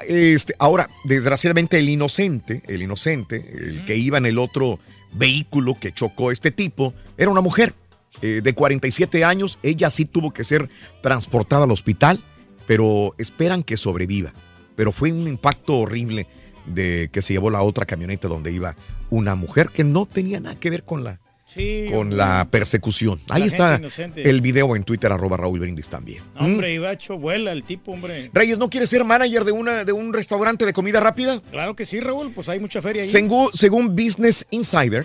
Este, 0.07 0.55
ahora, 0.59 0.89
desgraciadamente, 1.05 1.78
el 1.78 1.89
inocente, 1.89 2.62
el 2.67 2.83
inocente, 2.83 3.36
el 3.36 3.85
que 3.85 3.97
iba 3.97 4.19
en 4.19 4.27
el 4.27 4.39
otro 4.39 4.78
vehículo 5.12 5.75
que 5.75 5.93
chocó 5.93 6.31
este 6.31 6.51
tipo, 6.51 6.94
era 7.19 7.31
una 7.31 7.41
mujer 7.41 7.75
eh, 8.23 8.41
de 8.43 8.55
47 8.55 9.25
años. 9.25 9.59
Ella 9.62 9.91
sí 9.91 10.05
tuvo 10.05 10.33
que 10.33 10.44
ser 10.44 10.69
transportada 11.02 11.65
al 11.65 11.70
hospital, 11.70 12.20
pero 12.67 13.15
esperan 13.19 13.62
que 13.62 13.77
sobreviva. 13.77 14.33
Pero 14.77 14.93
fue 14.93 15.12
un 15.12 15.28
impacto 15.28 15.77
horrible 15.77 16.27
de 16.67 17.09
que 17.13 17.23
se 17.23 17.33
llevó 17.35 17.51
la 17.51 17.63
otra 17.63 17.87
camioneta 17.87 18.29
donde 18.29 18.53
iba 18.53 18.75
una 19.11 19.35
mujer 19.35 19.69
que 19.69 19.85
no 19.85 20.07
tenía 20.07 20.41
nada 20.41 20.55
que 20.59 20.71
ver 20.71 20.85
con 20.85 21.03
la, 21.05 21.19
Sí, 21.47 21.87
con 21.89 21.99
hombre. 22.03 22.17
la 22.19 22.47
persecución. 22.49 23.19
Ahí 23.29 23.41
La 23.41 23.47
está 23.47 23.77
inocente. 23.81 24.29
el 24.31 24.41
video 24.41 24.77
en 24.77 24.85
Twitter, 24.85 25.11
arroba 25.11 25.37
Raúl 25.37 25.59
Brindis 25.59 25.89
también. 25.89 26.23
No, 26.37 26.47
Hombre, 26.47 26.73
Ibacho, 26.73 27.19
vuela 27.19 27.51
el 27.51 27.65
tipo, 27.65 27.91
hombre. 27.91 28.31
Reyes, 28.33 28.57
¿no 28.57 28.71
quieres 28.71 28.89
ser 28.89 29.05
manager 29.05 29.45
de, 29.45 29.51
una, 29.51 29.85
de 29.85 29.93
un 29.93 30.13
restaurante 30.13 30.65
de 30.65 30.73
comida 30.73 31.01
rápida? 31.01 31.41
Claro 31.51 31.75
que 31.75 31.87
sí, 31.87 31.99
Raúl, 31.99 32.31
pues 32.33 32.49
hay 32.49 32.61
mucha 32.61 32.81
feria 32.81 33.03
ahí. 33.03 33.09
Según, 33.09 33.51
según 33.53 33.97
Business 33.97 34.47
Insider, 34.51 35.05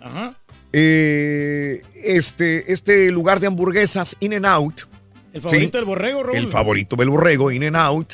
Ajá. 0.00 0.36
eh, 0.74 1.82
este, 2.04 2.70
este 2.70 3.10
lugar 3.10 3.40
de 3.40 3.46
hamburguesas, 3.46 4.14
In 4.20 4.34
and 4.34 4.44
Out. 4.46 4.80
El 5.32 5.40
favorito 5.42 5.66
¿sí? 5.66 5.70
del 5.72 5.84
borrego, 5.84 6.22
Raúl. 6.22 6.36
El 6.36 6.48
favorito 6.48 6.96
del 6.96 7.08
borrego, 7.10 7.50
In 7.50 7.64
and 7.64 7.76
Out. 7.76 8.12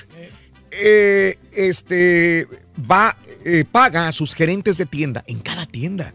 Eh, 0.72 1.38
este, 1.52 2.46
va, 2.90 3.16
eh, 3.44 3.64
paga 3.70 4.08
a 4.08 4.12
sus 4.12 4.34
gerentes 4.34 4.78
de 4.78 4.86
tienda, 4.86 5.24
en 5.26 5.40
cada 5.40 5.66
tienda, 5.66 6.14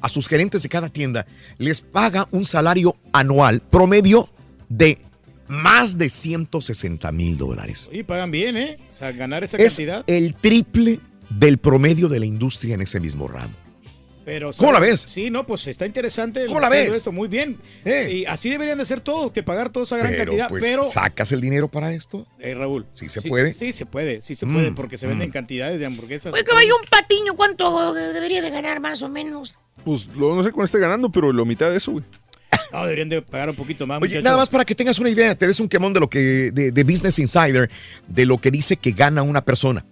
a 0.00 0.08
sus 0.08 0.28
gerentes 0.28 0.62
de 0.62 0.68
cada 0.68 0.88
tienda, 0.88 1.26
les 1.58 1.80
paga 1.80 2.28
un 2.30 2.44
salario 2.44 2.96
anual 3.12 3.60
promedio 3.62 4.28
de 4.68 4.98
más 5.48 5.96
de 5.96 6.08
160 6.10 7.10
mil 7.12 7.36
dólares. 7.38 7.88
Y 7.92 8.02
pagan 8.02 8.30
bien, 8.30 8.56
¿eh? 8.56 8.78
O 8.92 8.96
sea, 8.96 9.12
ganar 9.12 9.44
esa 9.44 9.56
Es 9.56 9.74
cantidad. 9.74 10.04
el 10.06 10.34
triple 10.34 11.00
del 11.30 11.58
promedio 11.58 12.08
de 12.08 12.20
la 12.20 12.26
industria 12.26 12.74
en 12.74 12.82
ese 12.82 13.00
mismo 13.00 13.28
ramo. 13.28 13.54
Pero, 14.26 14.50
¿Cómo 14.56 14.72
la 14.72 14.80
ves? 14.80 15.06
Sí, 15.08 15.30
no, 15.30 15.46
pues 15.46 15.68
está 15.68 15.86
interesante. 15.86 16.40
el 16.42 16.48
¿Cómo 16.48 16.58
la 16.58 16.68
ves? 16.68 16.92
Esto, 16.92 17.12
muy 17.12 17.28
bien. 17.28 17.58
Y 17.84 18.24
así 18.24 18.50
deberían 18.50 18.76
de 18.76 18.84
ser 18.84 19.00
todos, 19.00 19.30
que 19.30 19.44
pagar 19.44 19.70
toda 19.70 19.86
esa 19.86 19.96
gran 19.98 20.10
Pero, 20.10 20.24
cantidad. 20.24 20.48
pues, 20.48 20.64
pero, 20.64 20.82
¿sacas 20.82 21.30
el 21.30 21.40
dinero 21.40 21.68
para 21.68 21.92
esto? 21.94 22.26
eh, 22.40 22.52
Raúl. 22.52 22.86
Sí 22.94 23.08
se 23.08 23.22
puede. 23.22 23.54
Sí, 23.54 23.72
se 23.72 23.86
puede, 23.86 24.22
sí 24.22 24.34
se 24.34 24.44
Mm, 24.44 24.52
puede, 24.52 24.72
porque 24.72 24.98
se 24.98 25.06
venden 25.06 25.28
mm. 25.28 25.32
cantidades 25.32 25.78
de 25.78 25.86
hamburguesas. 25.86 26.34
Oye, 26.34 26.42
caballo, 26.42 26.74
un 26.76 26.84
patiño, 26.90 27.34
¿cuánto 27.36 27.94
debería 27.94 28.42
de 28.42 28.50
ganar 28.50 28.80
más 28.80 29.00
o 29.02 29.08
menos? 29.08 29.58
Pues 29.84 30.08
lo- 30.16 30.34
no 30.34 30.42
sé 30.42 30.50
cuándo 30.50 30.64
esté 30.64 30.80
ganando, 30.80 31.08
pero 31.08 31.32
la 31.32 31.44
mitad 31.44 31.70
de 31.70 31.76
eso, 31.76 31.92
güey. 31.92 32.04
No, 32.72 32.82
deberían 32.82 33.08
de 33.08 33.22
pagar 33.22 33.50
un 33.50 33.54
poquito 33.54 33.86
más. 33.86 34.02
Oye, 34.02 34.08
muchacho. 34.08 34.24
nada 34.24 34.36
más 34.38 34.48
para 34.48 34.64
que 34.64 34.74
tengas 34.74 34.98
una 34.98 35.08
idea, 35.08 35.36
te 35.36 35.46
des 35.46 35.60
un 35.60 35.68
quemón 35.68 35.92
de 35.92 36.00
lo 36.00 36.10
que 36.10 36.50
de, 36.50 36.72
de 36.72 36.82
Business 36.82 37.20
Insider, 37.20 37.70
de 38.08 38.26
lo 38.26 38.38
que 38.38 38.50
dice 38.50 38.76
que 38.76 38.90
gana 38.90 39.22
una 39.22 39.44
persona. 39.44 39.86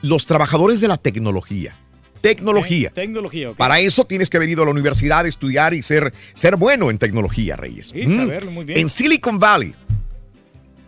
Los 0.00 0.24
trabajadores 0.24 0.80
de 0.80 0.88
la 0.88 0.96
tecnología. 0.96 1.76
Tecnología. 2.24 2.88
Tecnología. 2.90 3.52
Para 3.52 3.80
eso 3.80 4.06
tienes 4.06 4.30
que 4.30 4.38
haber 4.38 4.48
ido 4.48 4.62
a 4.62 4.64
la 4.64 4.70
universidad, 4.70 5.26
estudiar 5.26 5.74
y 5.74 5.82
ser, 5.82 6.12
ser 6.32 6.56
bueno 6.56 6.88
en 6.90 6.96
tecnología, 6.96 7.54
Reyes. 7.54 7.88
Sí, 7.88 8.06
Mm. 8.06 8.16
saberlo 8.16 8.50
muy 8.50 8.64
bien. 8.64 8.78
En 8.78 8.88
Silicon 8.88 9.38
Valley. 9.38 9.74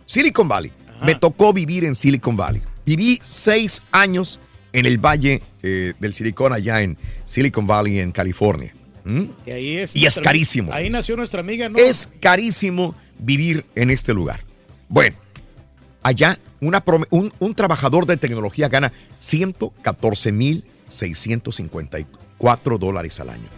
Silicon 0.05 0.47
Valley. 0.47 0.71
Me 1.03 1.13
tocó 1.13 1.53
vivir 1.53 1.85
en 1.85 1.93
Silicon 1.93 2.35
Valley. 2.35 2.61
Viví 2.87 3.19
seis 3.21 3.83
años 3.91 4.39
en 4.73 4.87
el 4.87 4.97
Valle 4.97 5.43
eh, 5.61 5.93
del 5.99 6.13
Silicon, 6.15 6.53
allá 6.53 6.81
en 6.81 6.97
Silicon 7.25 7.67
Valley, 7.67 7.99
en 7.99 8.11
California. 8.11 8.73
¿Mm? 9.03 9.23
Y, 9.45 9.51
ahí 9.51 9.77
es 9.77 9.95
Y 9.95 9.99
es 9.99 10.03
nuestra- 10.05 10.23
carísimo. 10.23 10.73
Ahí 10.73 10.89
nació 10.89 11.15
nuestra 11.17 11.41
amiga, 11.41 11.69
¿no? 11.69 11.77
Es 11.77 12.09
carísimo 12.19 12.95
vivir 13.19 13.63
en 13.75 13.91
este 13.91 14.11
lugar. 14.13 14.39
Bueno, 14.89 15.15
allá 16.01 16.39
una 16.61 16.83
un, 17.11 17.31
un 17.37 17.53
trabajador 17.53 18.07
de 18.07 18.17
tecnología 18.17 18.69
gana 18.69 18.91
114 19.19 20.31
mil 20.31 20.65
654 20.87 22.77
dólares 22.77 23.19
al 23.19 23.29
año. 23.29 23.49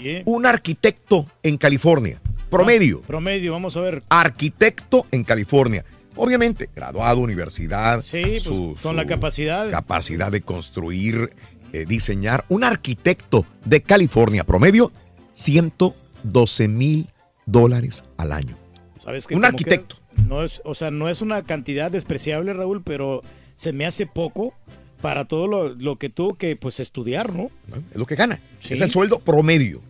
Bien. 0.00 0.22
Un 0.26 0.44
arquitecto 0.46 1.26
en 1.42 1.56
California, 1.56 2.20
promedio, 2.50 3.00
Promedio, 3.02 3.52
vamos 3.52 3.76
a 3.76 3.80
ver. 3.80 4.02
arquitecto 4.08 5.06
en 5.10 5.24
California. 5.24 5.84
Obviamente, 6.16 6.68
graduado, 6.74 7.20
universidad, 7.20 8.02
Sí, 8.02 8.22
pues, 8.22 8.42
su- 8.42 8.76
con 8.82 8.96
la 8.96 9.06
capacidad. 9.06 9.70
capacidad 9.70 10.30
de 10.30 10.42
construir, 10.42 11.30
eh, 11.72 11.86
diseñar. 11.86 12.44
Un 12.48 12.64
arquitecto 12.64 13.46
de 13.64 13.80
California, 13.80 14.44
promedio, 14.44 14.92
112 15.32 16.68
mil 16.68 17.08
dólares 17.46 18.04
al 18.18 18.32
año. 18.32 18.56
¿Sabes 19.02 19.26
qué? 19.26 19.34
Un 19.34 19.40
que 19.42 19.46
arquitecto. 19.46 19.96
No 20.28 20.42
es, 20.42 20.60
o 20.64 20.74
sea, 20.74 20.90
no 20.90 21.08
es 21.08 21.22
una 21.22 21.42
cantidad 21.42 21.90
despreciable, 21.90 22.52
Raúl, 22.52 22.82
pero 22.82 23.22
se 23.54 23.72
me 23.72 23.86
hace 23.86 24.04
poco 24.06 24.52
para 25.00 25.26
todo 25.26 25.46
lo, 25.46 25.68
lo 25.70 25.96
que 25.96 26.08
tuvo 26.10 26.34
que 26.34 26.56
pues 26.56 26.80
estudiar, 26.80 27.32
¿no? 27.34 27.50
Es 27.90 27.96
lo 27.96 28.06
que 28.06 28.14
gana. 28.16 28.40
Sí. 28.60 28.74
Es 28.74 28.80
el 28.80 28.90
sueldo 28.90 29.18
promedio. 29.18 29.82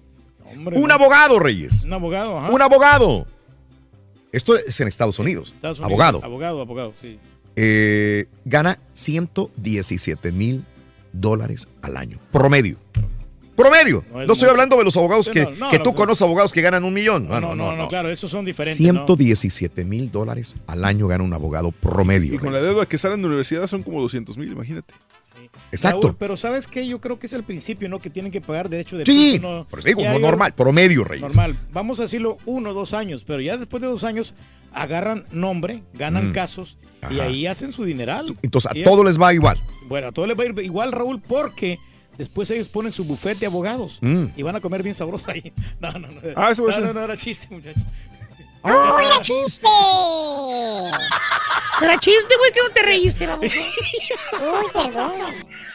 Hombre, 0.44 0.78
un 0.78 0.88
no. 0.88 0.94
abogado, 0.94 1.38
Reyes. 1.38 1.84
Un 1.84 1.92
abogado, 1.92 2.38
ajá. 2.38 2.50
Un 2.50 2.62
abogado. 2.62 3.26
Esto 4.32 4.56
es 4.56 4.80
en 4.80 4.88
Estados 4.88 5.18
Unidos. 5.18 5.52
Estados 5.54 5.78
Unidos. 5.78 5.90
Abogado. 5.92 6.24
Abogado, 6.24 6.60
abogado, 6.60 6.94
sí. 7.00 7.18
Eh, 7.56 8.26
gana 8.44 8.78
117 8.92 10.32
mil 10.32 10.64
dólares 11.12 11.68
al 11.82 11.96
año. 11.96 12.18
Promedio. 12.30 12.76
Promedio. 13.60 14.04
No 14.10 14.16
No, 14.18 14.22
es 14.22 14.30
estoy 14.30 14.48
hablando 14.48 14.76
de 14.76 14.84
los 14.84 14.96
abogados 14.96 15.26
Sí, 15.26 15.32
que, 15.32 15.44
no, 15.44 15.50
no, 15.52 15.70
que 15.70 15.78
tú 15.78 15.90
no. 15.90 15.94
conoces 15.96 16.22
abogados 16.22 16.52
que 16.52 16.60
ganan 16.62 16.84
un 16.84 16.94
millón. 16.94 17.28
No, 17.28 17.40
no, 17.40 17.54
no, 17.54 17.76
no, 17.76 17.88
claro, 17.88 18.08
esos 18.10 18.30
son 18.30 18.44
diferentes. 18.44 18.80
¿no? 18.80 19.04
117 19.06 19.84
mil 19.84 20.10
dólares 20.10 20.56
al 20.66 20.84
año 20.84 21.06
gana 21.08 21.24
un 21.24 21.32
abogado 21.32 21.70
promedio. 21.72 22.34
Y 22.34 22.38
con 22.38 22.52
la 22.52 22.60
deuda 22.62 22.86
que 22.86 22.96
salen 22.98 23.18
de 23.18 23.22
la 23.22 23.28
universidad 23.28 23.66
son 23.66 23.82
como 23.82 24.00
200 24.00 24.36
mil, 24.38 24.50
imagínate. 24.52 24.94
Exacto. 25.72 26.08
Raúl, 26.08 26.16
pero 26.18 26.36
¿sabes 26.36 26.66
qué? 26.66 26.86
Yo 26.86 27.00
creo 27.00 27.18
que 27.18 27.26
es 27.26 27.32
el 27.32 27.42
principio, 27.42 27.88
¿no? 27.88 27.98
Que 27.98 28.08
tienen 28.10 28.30
que 28.30 28.40
pagar 28.40 28.68
derecho 28.68 28.96
de 28.96 29.04
Sí, 29.06 29.38
¿no? 29.40 29.66
por 29.68 29.80
eso 29.80 29.88
digo, 29.88 30.02
no 30.04 30.18
normal, 30.18 30.52
promedio, 30.54 31.02
Reyes. 31.04 31.22
Normal. 31.22 31.56
Vamos 31.72 31.98
a 32.00 32.04
decirlo 32.04 32.38
uno 32.46 32.70
o 32.70 32.74
dos 32.74 32.94
años, 32.94 33.24
pero 33.26 33.40
ya 33.40 33.56
después 33.56 33.80
de 33.80 33.88
dos 33.88 34.04
años 34.04 34.34
agarran 34.72 35.24
nombre, 35.32 35.82
ganan 35.94 36.30
Mm. 36.30 36.32
casos 36.32 36.78
y 37.10 37.18
ahí 37.20 37.46
hacen 37.46 37.72
su 37.72 37.84
dineral. 37.84 38.36
Entonces, 38.42 38.70
a 38.70 38.78
Y- 38.78 38.84
todos 38.84 39.04
les 39.04 39.20
va 39.20 39.34
igual. 39.34 39.58
Bueno, 39.88 40.08
a 40.08 40.12
todos 40.12 40.28
les 40.28 40.38
va 40.38 40.44
a 40.44 40.46
ir 40.46 40.58
igual, 40.60 40.92
Raúl, 40.92 41.20
porque 41.20 41.78
después 42.20 42.50
ellos 42.50 42.68
ponen 42.68 42.92
su 42.92 43.04
bufete 43.04 43.40
de 43.40 43.46
abogados 43.46 43.98
Mm. 44.00 44.26
y 44.36 44.42
van 44.42 44.54
a 44.56 44.60
comer 44.60 44.82
bien 44.82 44.94
sabroso 44.94 45.24
ahí. 45.30 45.52
No, 45.80 45.90
no, 45.92 46.08
no. 46.08 46.20
Ah, 46.36 46.50
eso 46.52 46.66
no, 46.66 46.78
no, 46.80 46.92
no, 46.92 47.04
era 47.04 47.16
chiste, 47.16 47.48
muchachos. 47.50 47.82
¡Oh, 48.62 48.98
era 49.00 49.20
chiste! 49.22 49.66
Era 51.82 51.98
chiste, 51.98 52.34
güey, 52.38 52.52
que 52.52 52.60
no 52.60 52.70
te 52.74 52.82
reíste, 52.82 53.26
vamos. 53.26 53.46
Uy, 53.54 54.66
perdón. 54.72 55.12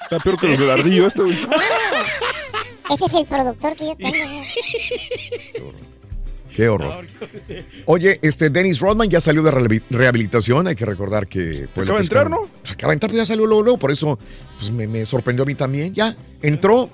Está 0.03 0.19
peor 0.19 0.39
que 0.39 0.47
los 0.49 0.59
del 0.59 0.69
ardillo 0.69 1.07
este, 1.07 1.23
güey. 1.23 1.37
Ese 2.91 3.05
es 3.05 3.13
el 3.13 3.25
productor 3.25 3.75
que 3.75 3.85
yo 3.87 3.95
tengo. 3.97 4.43
Qué 6.55 6.69
horror. 6.69 7.05
Oye, 7.85 8.17
este 8.21 8.49
Dennis 8.49 8.79
Rodman 8.79 9.09
ya 9.09 9.19
salió 9.19 9.43
de 9.43 9.51
rehabi- 9.51 9.83
rehabilitación. 9.89 10.67
Hay 10.67 10.75
que 10.75 10.85
recordar 10.85 11.27
que. 11.27 11.67
fue 11.73 11.83
el 11.83 11.89
Acaba 11.89 11.99
de 11.99 12.03
entrar, 12.03 12.29
¿no? 12.29 12.47
Pues 12.61 12.71
acaba 12.73 12.91
de 12.91 12.93
entrar, 12.95 13.09
pero 13.11 13.21
ya 13.21 13.25
salió 13.25 13.45
luego, 13.45 13.61
luego. 13.61 13.77
Por 13.77 13.91
eso 13.91 14.17
pues, 14.57 14.71
me, 14.71 14.87
me 14.87 15.05
sorprendió 15.05 15.43
a 15.43 15.45
mí 15.45 15.55
también. 15.55 15.93
Ya 15.93 16.15
entró. 16.41 16.89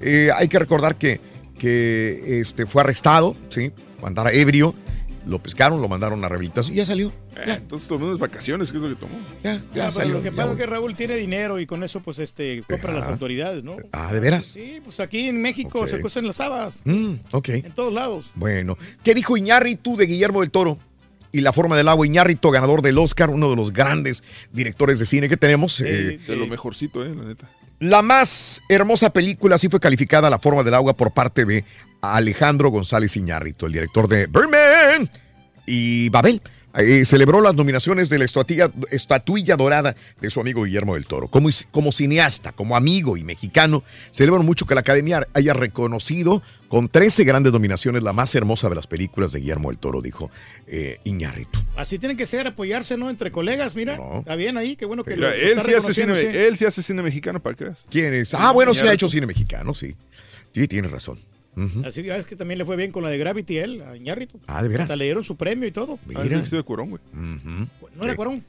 Eh, 0.00 0.30
hay 0.34 0.48
que 0.48 0.58
recordar 0.58 0.96
que, 0.96 1.20
que 1.56 2.40
este, 2.40 2.66
fue 2.66 2.82
arrestado, 2.82 3.36
¿sí? 3.48 3.70
Andara 4.02 4.32
ebrio. 4.32 4.74
Lo 5.26 5.40
pescaron, 5.40 5.82
lo 5.82 5.88
mandaron 5.88 6.24
a 6.24 6.28
rehabilitación 6.28 6.72
y 6.72 6.76
ya 6.78 6.86
salió. 6.86 7.08
Eh, 7.36 7.54
entonces 7.56 7.88
tomó 7.88 8.06
unas 8.06 8.18
vacaciones, 8.18 8.70
¿qué 8.70 8.78
es 8.78 8.82
lo 8.84 8.88
que 8.90 8.94
tomó? 8.94 9.14
Ya, 9.42 9.54
Ah, 9.54 9.60
ya 9.74 9.90
salió. 9.92 10.14
lo 10.14 10.22
que 10.22 10.30
pasa 10.30 10.52
es 10.52 10.56
que 10.56 10.66
Raúl 10.66 10.94
tiene 10.94 11.16
dinero 11.16 11.58
y 11.58 11.66
con 11.66 11.82
eso 11.82 11.98
pues 12.00 12.20
este 12.20 12.62
compra 12.68 12.92
las 12.92 13.02
Ajá. 13.02 13.12
autoridades, 13.12 13.64
¿no? 13.64 13.76
Ah, 13.92 14.12
¿de 14.12 14.20
veras? 14.20 14.46
Sí, 14.46 14.80
pues 14.84 15.00
aquí 15.00 15.28
en 15.28 15.42
México 15.42 15.86
se 15.88 16.00
cosen 16.00 16.26
las 16.28 16.38
habas. 16.40 16.80
Mm, 16.84 17.14
ok. 17.32 17.48
En 17.48 17.72
todos 17.72 17.92
lados. 17.92 18.26
Bueno, 18.36 18.78
¿qué 19.02 19.14
dijo 19.14 19.36
Iñárritu 19.36 19.96
de 19.96 20.06
Guillermo 20.06 20.42
del 20.42 20.50
Toro? 20.52 20.78
Y 21.32 21.40
La 21.40 21.52
forma 21.52 21.76
del 21.76 21.88
agua, 21.88 22.06
Iñárritu, 22.06 22.50
ganador 22.50 22.80
del 22.80 22.96
Oscar, 22.96 23.28
uno 23.28 23.50
de 23.50 23.56
los 23.56 23.72
grandes 23.72 24.22
directores 24.52 24.98
de 25.00 25.06
cine 25.06 25.28
que 25.28 25.36
tenemos. 25.36 25.80
eh, 25.80 26.18
De 26.26 26.36
lo 26.36 26.46
mejorcito, 26.46 27.04
eh, 27.04 27.14
la 27.14 27.24
neta. 27.24 27.50
la 27.80 28.00
más 28.00 28.62
hermosa 28.70 29.10
película 29.10 29.56
así 29.56 29.68
fue 29.68 29.78
calificada 29.80 30.30
La 30.30 30.38
forma 30.38 30.62
del 30.62 30.72
agua 30.72 30.96
por 30.96 31.12
parte 31.12 31.44
de 31.44 31.64
Alejandro 32.00 32.70
González 32.70 33.16
Iñárritu, 33.16 33.66
el 33.66 33.72
director 33.72 34.08
de 34.08 34.26
Birdman 34.26 35.08
y 35.66 36.08
Babel. 36.10 36.40
Eh, 36.78 37.06
celebró 37.06 37.40
las 37.40 37.54
nominaciones 37.54 38.10
de 38.10 38.18
la 38.18 38.26
estatuilla, 38.26 38.70
estatuilla 38.90 39.56
dorada 39.56 39.96
de 40.20 40.28
su 40.28 40.40
amigo 40.42 40.64
Guillermo 40.64 40.92
del 40.92 41.06
Toro. 41.06 41.28
Como, 41.28 41.48
como 41.70 41.90
cineasta, 41.90 42.52
como 42.52 42.76
amigo 42.76 43.16
y 43.16 43.24
mexicano, 43.24 43.82
celebro 44.10 44.42
mucho 44.42 44.66
que 44.66 44.74
la 44.74 44.82
Academia 44.82 45.26
haya 45.32 45.54
reconocido 45.54 46.42
con 46.68 46.90
13 46.90 47.24
grandes 47.24 47.54
nominaciones 47.54 48.02
la 48.02 48.12
más 48.12 48.34
hermosa 48.34 48.68
de 48.68 48.74
las 48.74 48.86
películas 48.86 49.32
de 49.32 49.40
Guillermo 49.40 49.70
del 49.70 49.78
Toro, 49.78 50.02
dijo 50.02 50.30
eh, 50.66 50.98
Iñárritu. 51.04 51.58
Así 51.76 51.98
tienen 51.98 52.18
que 52.18 52.26
ser, 52.26 52.46
apoyarse, 52.46 52.98
¿no? 52.98 53.08
Entre 53.08 53.30
colegas, 53.32 53.74
mira. 53.74 53.98
Está 54.18 54.36
bien 54.36 54.58
ahí, 54.58 54.76
qué 54.76 54.84
bueno 54.84 55.02
que 55.02 55.14
Mira, 55.16 55.30
lo- 55.30 55.34
él, 55.34 55.62
sí 55.62 55.72
hace 55.72 55.94
cine, 55.94 56.14
sí. 56.14 56.26
él 56.30 56.58
sí 56.58 56.66
hace 56.66 56.82
cine 56.82 57.00
mexicano, 57.00 57.40
para 57.40 57.56
veas. 57.56 57.86
¿Quién 57.88 58.12
es? 58.12 58.34
Ah, 58.34 58.52
bueno, 58.52 58.74
sí 58.74 58.80
ha 58.80 58.82
Iñárritu. 58.82 59.06
hecho 59.06 59.08
cine 59.12 59.24
mexicano, 59.26 59.74
sí. 59.74 59.94
Sí, 60.52 60.68
tienes 60.68 60.90
razón. 60.90 61.18
Ujú. 61.56 61.82
Así 61.86 62.02
que 62.02 62.14
es 62.16 62.26
que 62.26 62.36
también 62.36 62.58
le 62.58 62.64
fue 62.64 62.76
bien 62.76 62.92
con 62.92 63.02
la 63.02 63.08
de 63.10 63.18
Gravity 63.18 63.56
él, 63.58 63.82
a 63.82 63.96
Iñárritu. 63.96 64.38
Ah, 64.46 64.62
¿de 64.62 64.68
veras? 64.68 64.84
Hasta 64.84 64.96
le 64.96 65.04
dieron 65.04 65.24
su 65.24 65.36
premio 65.36 65.66
y 65.66 65.72
todo. 65.72 65.98
Mira. 66.06 66.22
de 66.22 66.62
Cuarón, 66.62 66.90
güey. 66.90 67.02
Ujú. 67.12 67.66
¿No 67.96 68.04
era 68.04 68.14
Cuarón? 68.14 68.44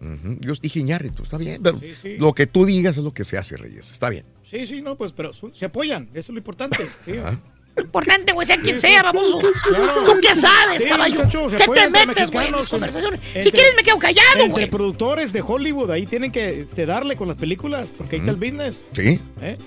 Ujú. 0.00 0.36
Yo 0.40 0.52
dije 0.60 0.80
Iñárritu, 0.80 1.22
está 1.22 1.38
bien, 1.38 1.62
pero 1.62 1.80
Sí, 1.80 1.92
sí. 2.00 2.16
lo 2.18 2.34
que 2.34 2.46
tú 2.46 2.64
digas 2.66 2.98
es 2.98 3.02
lo 3.04 3.12
que 3.14 3.24
se 3.24 3.38
hace, 3.38 3.56
Reyes, 3.56 3.90
está 3.90 4.10
bien. 4.10 4.24
Sí, 4.44 4.66
sí, 4.66 4.82
no, 4.82 4.96
pues, 4.96 5.12
pero 5.12 5.32
se 5.32 5.64
apoyan, 5.64 6.04
eso 6.12 6.18
es 6.20 6.28
lo 6.30 6.38
importante. 6.38 6.76
Ajá. 7.24 7.40
Importante, 7.78 8.32
güey, 8.32 8.46
sea 8.46 8.56
quien 8.58 8.78
sea, 8.80 9.02
baboso. 9.02 9.38
Claro. 9.68 10.04
¿Tú 10.06 10.12
qué 10.22 10.34
sabes, 10.34 10.82
Sí, 10.82 10.88
caballo? 10.88 11.16
muchacho, 11.16 11.50
se 11.50 11.56
¿Qué 11.58 11.64
te 11.66 11.90
metes, 11.90 12.30
güey, 12.30 12.46
en 12.46 12.52
mexicanos, 12.52 12.68
conversaciones? 12.70 13.20
Si 13.32 13.38
entre- 13.38 13.50
quieres 13.52 13.74
me 13.76 13.82
quedo 13.82 13.98
callado, 13.98 14.30
Entre 14.36 14.48
güey. 14.48 14.70
productores 14.70 15.32
de 15.34 15.42
Hollywood, 15.42 15.90
ahí 15.90 16.06
tienen 16.06 16.32
que 16.32 16.60
este, 16.62 16.86
darle 16.86 17.16
con 17.16 17.28
las 17.28 17.36
películas, 17.36 17.86
porque 17.98 18.16
ahí 18.16 18.20
está 18.20 18.30
el 18.32 18.38
business. 18.38 18.84
Sí. 18.92 19.20
¿eh? 19.42 19.58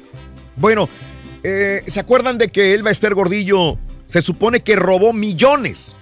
Bueno, 0.55 0.89
eh, 1.43 1.83
¿se 1.87 1.99
acuerdan 1.99 2.37
de 2.37 2.49
que 2.49 2.73
Elba 2.73 2.91
Ester 2.91 3.13
Gordillo 3.13 3.77
se 4.05 4.21
supone 4.21 4.61
que 4.61 4.75
robó 4.75 5.13
millones? 5.13 5.95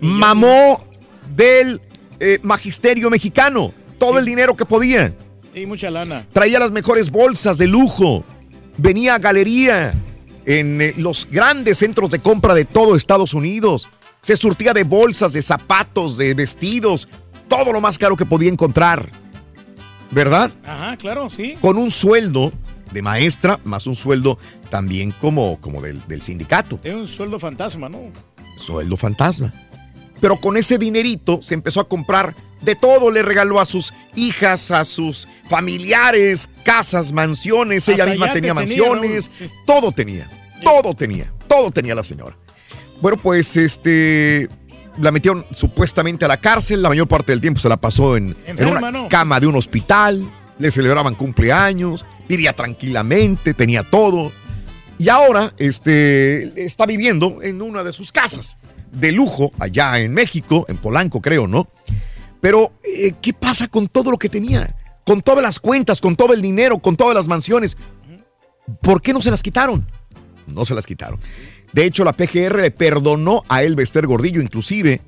Mamó 0.00 0.84
del 1.34 1.80
eh, 2.20 2.38
magisterio 2.42 3.10
mexicano 3.10 3.72
todo 3.98 4.18
el 4.18 4.24
dinero 4.24 4.56
que 4.56 4.64
podía. 4.64 5.14
Sí, 5.52 5.66
mucha 5.66 5.90
lana. 5.90 6.26
Traía 6.32 6.58
las 6.58 6.70
mejores 6.70 7.10
bolsas 7.10 7.58
de 7.58 7.66
lujo. 7.66 8.24
Venía 8.76 9.14
a 9.14 9.18
galería 9.18 9.94
en 10.46 10.82
eh, 10.82 10.94
los 10.96 11.28
grandes 11.30 11.78
centros 11.78 12.10
de 12.10 12.18
compra 12.18 12.54
de 12.54 12.64
todo 12.64 12.96
Estados 12.96 13.34
Unidos. 13.34 13.88
Se 14.20 14.36
surtía 14.36 14.72
de 14.72 14.84
bolsas, 14.84 15.32
de 15.32 15.42
zapatos, 15.42 16.16
de 16.16 16.34
vestidos, 16.34 17.08
todo 17.48 17.72
lo 17.72 17.80
más 17.80 17.98
caro 17.98 18.16
que 18.16 18.26
podía 18.26 18.50
encontrar. 18.50 19.08
¿Verdad? 20.10 20.50
Ajá, 20.64 20.96
claro, 20.96 21.30
sí. 21.30 21.56
Con 21.60 21.76
un 21.76 21.90
sueldo 21.90 22.52
de 22.94 23.02
maestra, 23.02 23.60
más 23.64 23.86
un 23.86 23.94
sueldo 23.94 24.38
también 24.70 25.10
como, 25.10 25.60
como 25.60 25.82
del, 25.82 26.00
del 26.08 26.22
sindicato. 26.22 26.78
Tiene 26.78 27.00
un 27.00 27.08
sueldo 27.08 27.38
fantasma, 27.38 27.90
¿no? 27.90 27.98
Sueldo 28.56 28.96
fantasma. 28.96 29.52
Pero 30.20 30.36
con 30.36 30.56
ese 30.56 30.78
dinerito 30.78 31.42
se 31.42 31.52
empezó 31.52 31.80
a 31.80 31.88
comprar 31.88 32.34
de 32.62 32.74
todo. 32.74 33.10
Le 33.10 33.22
regaló 33.22 33.60
a 33.60 33.64
sus 33.64 33.92
hijas, 34.14 34.70
a 34.70 34.84
sus 34.84 35.28
familiares, 35.48 36.48
casas, 36.64 37.12
mansiones. 37.12 37.86
Ella 37.88 38.06
misma 38.06 38.32
tenía 38.32 38.54
tenía, 38.54 38.54
mansiones. 38.54 39.30
todo 39.66 39.92
tenía. 39.92 40.30
Todo 40.62 40.94
tenía. 40.94 41.30
Todo 41.46 41.70
tenía 41.70 41.94
la 41.94 42.04
señora. 42.04 42.36
Bueno, 43.02 43.18
pues 43.18 43.56
este. 43.56 44.48
La 44.98 45.10
metieron 45.10 45.44
supuestamente 45.50 46.24
a 46.24 46.28
la 46.28 46.36
cárcel. 46.36 46.80
La 46.80 46.88
mayor 46.88 47.08
parte 47.08 47.32
del 47.32 47.40
tiempo 47.40 47.60
se 47.60 47.68
la 47.68 47.76
pasó 47.76 48.16
en, 48.16 48.36
en 48.46 48.66
una 48.66 48.92
¿no? 48.92 49.08
cama 49.08 49.40
de 49.40 49.48
un 49.48 49.56
hospital. 49.56 50.24
Le 50.58 50.70
celebraban 50.70 51.16
cumpleaños. 51.16 52.06
Vivía 52.28 52.54
tranquilamente. 52.54 53.54
Tenía 53.54 53.82
todo. 53.82 54.32
Y 54.98 55.08
ahora 55.08 55.52
este, 55.58 56.64
está 56.64 56.86
viviendo 56.86 57.42
en 57.42 57.62
una 57.62 57.82
de 57.82 57.92
sus 57.92 58.12
casas 58.12 58.58
de 58.92 59.12
lujo 59.12 59.50
allá 59.58 59.98
en 59.98 60.12
México, 60.12 60.64
en 60.68 60.76
Polanco 60.76 61.20
creo, 61.20 61.46
¿no? 61.46 61.68
Pero, 62.40 62.72
eh, 62.84 63.14
¿qué 63.20 63.32
pasa 63.32 63.68
con 63.68 63.88
todo 63.88 64.10
lo 64.10 64.18
que 64.18 64.28
tenía? 64.28 64.76
Con 65.04 65.22
todas 65.22 65.42
las 65.42 65.58
cuentas, 65.58 66.00
con 66.00 66.14
todo 66.14 66.32
el 66.32 66.42
dinero, 66.42 66.78
con 66.78 66.96
todas 66.96 67.14
las 67.14 67.26
mansiones. 67.26 67.76
¿Por 68.80 69.02
qué 69.02 69.12
no 69.12 69.22
se 69.22 69.30
las 69.30 69.42
quitaron? 69.42 69.86
No 70.46 70.64
se 70.64 70.74
las 70.74 70.86
quitaron. 70.86 71.18
De 71.72 71.84
hecho, 71.84 72.04
la 72.04 72.12
PGR 72.12 72.60
le 72.60 72.70
perdonó 72.70 73.42
a 73.48 73.62
Elba 73.62 73.82
Ester 73.82 74.06
Gordillo 74.06 74.40
inclusive 74.40 75.00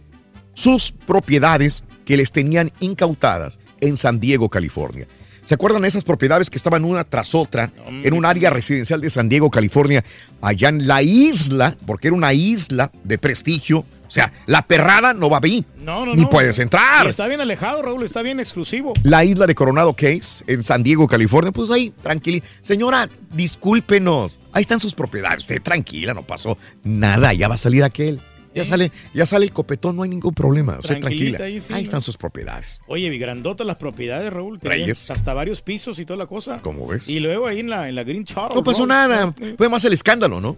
sus 0.54 0.90
propiedades 0.90 1.84
que 2.04 2.16
les 2.16 2.32
tenían 2.32 2.72
incautadas 2.80 3.60
en 3.80 3.96
San 3.96 4.18
Diego, 4.18 4.48
California. 4.48 5.06
¿Se 5.46 5.54
acuerdan 5.54 5.82
de 5.82 5.88
esas 5.88 6.04
propiedades 6.04 6.50
que 6.50 6.58
estaban 6.58 6.84
una 6.84 7.04
tras 7.04 7.34
otra 7.34 7.70
en 8.04 8.12
un 8.12 8.24
área 8.26 8.50
residencial 8.50 9.00
de 9.00 9.08
San 9.08 9.28
Diego, 9.28 9.50
California, 9.50 10.04
allá 10.42 10.68
en 10.68 10.86
la 10.86 11.02
isla, 11.02 11.74
porque 11.86 12.08
era 12.08 12.16
una 12.16 12.32
isla 12.34 12.90
de 13.04 13.16
prestigio, 13.16 13.84
O 14.06 14.10
sea, 14.10 14.32
la 14.46 14.62
perrada 14.62 15.14
no 15.14 15.28
va 15.30 15.40
ahí. 15.42 15.64
No, 15.78 16.06
no, 16.06 16.14
Ni 16.14 16.22
no. 16.22 16.30
puedes 16.30 16.58
entrar. 16.60 17.06
Y 17.06 17.10
está 17.10 17.26
bien 17.26 17.40
alejado, 17.40 17.82
Raúl, 17.82 18.04
está 18.04 18.22
bien 18.22 18.38
exclusivo. 18.38 18.92
La 19.02 19.24
isla 19.24 19.46
de 19.48 19.54
Coronado 19.56 19.94
Case, 19.94 20.44
en 20.46 20.62
San 20.62 20.82
Diego, 20.84 21.08
California, 21.08 21.50
pues 21.50 21.70
ahí, 21.70 21.92
tranquila. 22.02 22.40
Señora, 22.60 23.08
discúlpenos. 23.32 24.38
Ahí 24.52 24.62
están 24.62 24.80
sus 24.80 24.94
propiedades. 24.94 25.38
Usted 25.42 25.60
tranquila, 25.62 26.14
no 26.14 26.22
pasó 26.22 26.56
nada. 26.84 27.32
Ya 27.32 27.48
va 27.48 27.56
a 27.56 27.58
salir 27.58 27.82
aquel. 27.84 28.20
Ya 28.56 28.64
sale, 28.64 28.90
ya 29.14 29.26
sale 29.26 29.44
el 29.44 29.52
copetón, 29.52 29.96
no 29.96 30.02
hay 30.02 30.08
ningún 30.10 30.34
problema. 30.34 30.78
Tranquilita 30.78 31.38
tranquila. 31.38 31.44
ahí, 31.44 31.60
sí, 31.60 31.72
ahí 31.72 31.80
¿no? 31.80 31.84
están 31.84 32.02
sus 32.02 32.16
propiedades. 32.16 32.80
Oye, 32.86 33.06
y 33.06 33.18
grandotas 33.18 33.66
las 33.66 33.76
propiedades, 33.76 34.32
Raúl. 34.32 34.58
Reyes. 34.60 35.10
Hasta 35.10 35.34
varios 35.34 35.62
pisos 35.62 35.98
y 35.98 36.04
toda 36.04 36.16
la 36.16 36.26
cosa. 36.26 36.60
¿Cómo 36.62 36.86
ves? 36.86 37.08
Y 37.08 37.20
luego 37.20 37.46
ahí 37.46 37.60
en 37.60 37.70
la, 37.70 37.88
en 37.88 37.94
la 37.94 38.02
Green 38.04 38.24
Charles. 38.24 38.54
No 38.54 38.64
pasó 38.64 38.80
Road, 38.80 38.88
nada. 38.88 39.26
¿no? 39.26 39.34
Fue 39.56 39.68
más 39.68 39.84
el 39.84 39.92
escándalo, 39.92 40.40
¿no? 40.40 40.56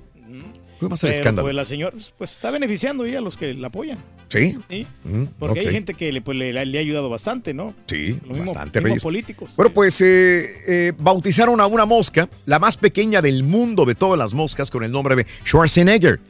Fue 0.79 0.89
más 0.89 1.03
el 1.03 1.09
Pero, 1.11 1.19
escándalo. 1.21 1.45
Pues 1.47 1.57
la 1.57 1.65
señora 1.65 1.97
pues, 2.17 2.31
está 2.31 2.53
beneficiando 2.53 3.05
ya 3.05 3.19
a 3.19 3.21
los 3.21 3.37
que 3.37 3.53
la 3.53 3.67
apoyan. 3.67 3.99
Sí. 4.29 4.57
Sí. 4.71 4.87
Mm, 5.03 5.25
Porque 5.37 5.59
hay 5.59 5.71
gente 5.71 5.95
que 5.95 6.13
le, 6.13 6.21
pues, 6.21 6.39
le, 6.39 6.53
le 6.65 6.79
ha 6.79 6.81
ayudado 6.81 7.09
bastante, 7.11 7.53
¿no? 7.53 7.75
Sí, 7.89 8.13
Los 8.25 8.39
mismos- 8.39 8.45
bastante, 8.55 8.79
mismos 8.79 8.91
Reyes. 8.91 9.03
políticos. 9.03 9.51
Bueno, 9.57 9.75
pues 9.75 10.01
eh, 10.03 10.53
eh, 10.69 10.93
bautizaron 10.97 11.61
a 11.61 11.67
una 11.67 11.85
mosca, 11.85 12.29
la 12.47 12.61
más 12.61 12.77
pequeña 12.77 13.21
del 13.21 13.43
mundo 13.43 13.85
de 13.87 13.97
todas 13.97 14.17
las 14.17 14.35
moscas, 14.35 14.71
con 14.71 14.85
el 14.85 14.93
nombre 14.93 15.17
de 15.17 15.27
Schwarzenegger. 15.45 16.21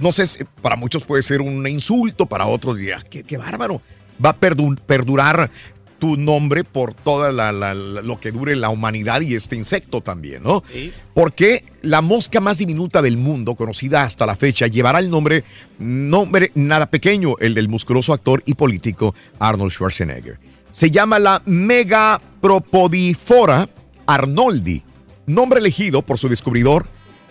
No 0.00 0.12
sé, 0.12 0.26
si 0.26 0.44
para 0.62 0.76
muchos 0.76 1.04
puede 1.04 1.22
ser 1.22 1.40
un 1.40 1.66
insulto, 1.68 2.26
para 2.26 2.46
otros 2.46 2.76
dirán, 2.78 3.02
qué, 3.10 3.22
qué 3.24 3.36
bárbaro. 3.36 3.82
Va 4.24 4.30
a 4.30 4.40
perdu- 4.40 4.78
perdurar 4.80 5.50
tu 5.98 6.16
nombre 6.16 6.64
por 6.64 6.94
toda 6.94 7.30
la- 7.30 7.52
la- 7.52 7.74
la- 7.74 8.02
lo 8.02 8.18
que 8.18 8.32
dure 8.32 8.56
la 8.56 8.70
humanidad 8.70 9.20
y 9.20 9.36
este 9.36 9.54
insecto 9.54 10.00
también, 10.00 10.42
¿no? 10.42 10.64
Sí. 10.72 10.92
Porque 11.14 11.64
la 11.82 12.00
mosca 12.00 12.40
más 12.40 12.58
diminuta 12.58 13.00
del 13.02 13.16
mundo, 13.16 13.54
conocida 13.54 14.02
hasta 14.02 14.26
la 14.26 14.34
fecha, 14.34 14.66
llevará 14.66 14.98
el 14.98 15.10
nombre, 15.10 15.44
nombre 15.78 16.50
nada 16.56 16.86
pequeño, 16.90 17.36
el 17.38 17.54
del 17.54 17.68
musculoso 17.68 18.12
actor 18.12 18.42
y 18.46 18.54
político 18.54 19.14
Arnold 19.38 19.70
Schwarzenegger. 19.70 20.40
Se 20.72 20.90
llama 20.90 21.20
la 21.20 21.40
Megapropodifora 21.46 23.68
arnoldi, 24.06 24.82
nombre 25.26 25.60
elegido 25.60 26.02
por 26.02 26.18
su 26.18 26.28
descubridor, 26.28 26.86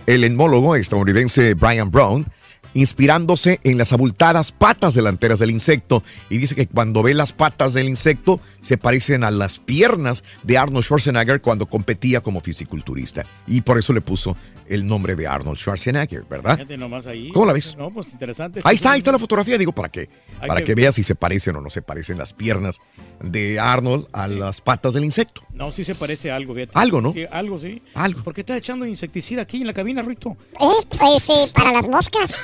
el 0.05 0.23
enmólogo 0.23 0.77
estadounidense 0.77 1.55
Brian 1.55 1.91
Brown, 1.91 2.25
inspirándose 2.73 3.59
en 3.63 3.77
las 3.77 3.93
abultadas 3.93 4.51
patas 4.51 4.93
delanteras 4.93 5.39
del 5.39 5.51
insecto 5.51 6.03
y 6.29 6.37
dice 6.37 6.55
que 6.55 6.67
cuando 6.67 7.03
ve 7.03 7.13
las 7.13 7.33
patas 7.33 7.73
del 7.73 7.87
insecto 7.87 8.39
se 8.61 8.77
parecen 8.77 9.23
a 9.23 9.31
las 9.31 9.59
piernas 9.59 10.23
de 10.43 10.57
Arnold 10.57 10.83
Schwarzenegger 10.85 11.41
cuando 11.41 11.65
competía 11.65 12.21
como 12.21 12.39
fisiculturista 12.41 13.25
y 13.47 13.61
por 13.61 13.77
eso 13.77 13.93
le 13.93 14.01
puso 14.01 14.35
el 14.67 14.87
nombre 14.87 15.15
de 15.15 15.27
Arnold 15.27 15.57
Schwarzenegger, 15.57 16.23
¿verdad? 16.29 16.59
Ahí. 17.07 17.29
¿Cómo 17.33 17.45
la 17.45 17.53
ves? 17.53 17.75
No, 17.77 17.89
pues 17.91 18.07
interesante. 18.11 18.61
Ahí 18.63 18.75
está, 18.75 18.91
ahí 18.91 18.99
está 18.99 19.11
la 19.11 19.19
fotografía, 19.19 19.57
digo, 19.57 19.73
para 19.73 19.89
que, 19.89 20.07
Hay 20.39 20.47
para 20.47 20.59
que- 20.61 20.67
que 20.67 20.75
veas 20.75 20.95
si 20.95 21.03
se 21.03 21.15
parecen 21.15 21.55
o 21.57 21.61
no 21.61 21.69
se 21.69 21.81
parecen 21.81 22.17
las 22.17 22.31
piernas 22.33 22.79
de 23.21 23.59
Arnold 23.59 24.07
a 24.13 24.27
las 24.27 24.61
patas 24.61 24.93
del 24.93 25.03
insecto. 25.03 25.41
No, 25.53 25.71
sí 25.73 25.83
se 25.83 25.93
parece 25.93 26.31
a 26.31 26.37
algo, 26.37 26.53
fíjate. 26.53 26.71
Algo, 26.75 27.01
¿no? 27.01 27.11
Sí, 27.11 27.25
algo, 27.29 27.59
sí. 27.59 27.81
Algo. 27.95 28.23
¿Por 28.23 28.33
qué 28.33 28.41
estás 28.41 28.57
echando 28.57 28.85
insecticida 28.85 29.41
aquí 29.41 29.59
en 29.61 29.67
la 29.67 29.73
cabina, 29.73 30.01
Rito? 30.03 30.37
Eh, 30.59 30.85
pues 30.97 31.29
eh, 31.29 31.51
para 31.53 31.73
las 31.73 31.87
moscas. 31.87 32.39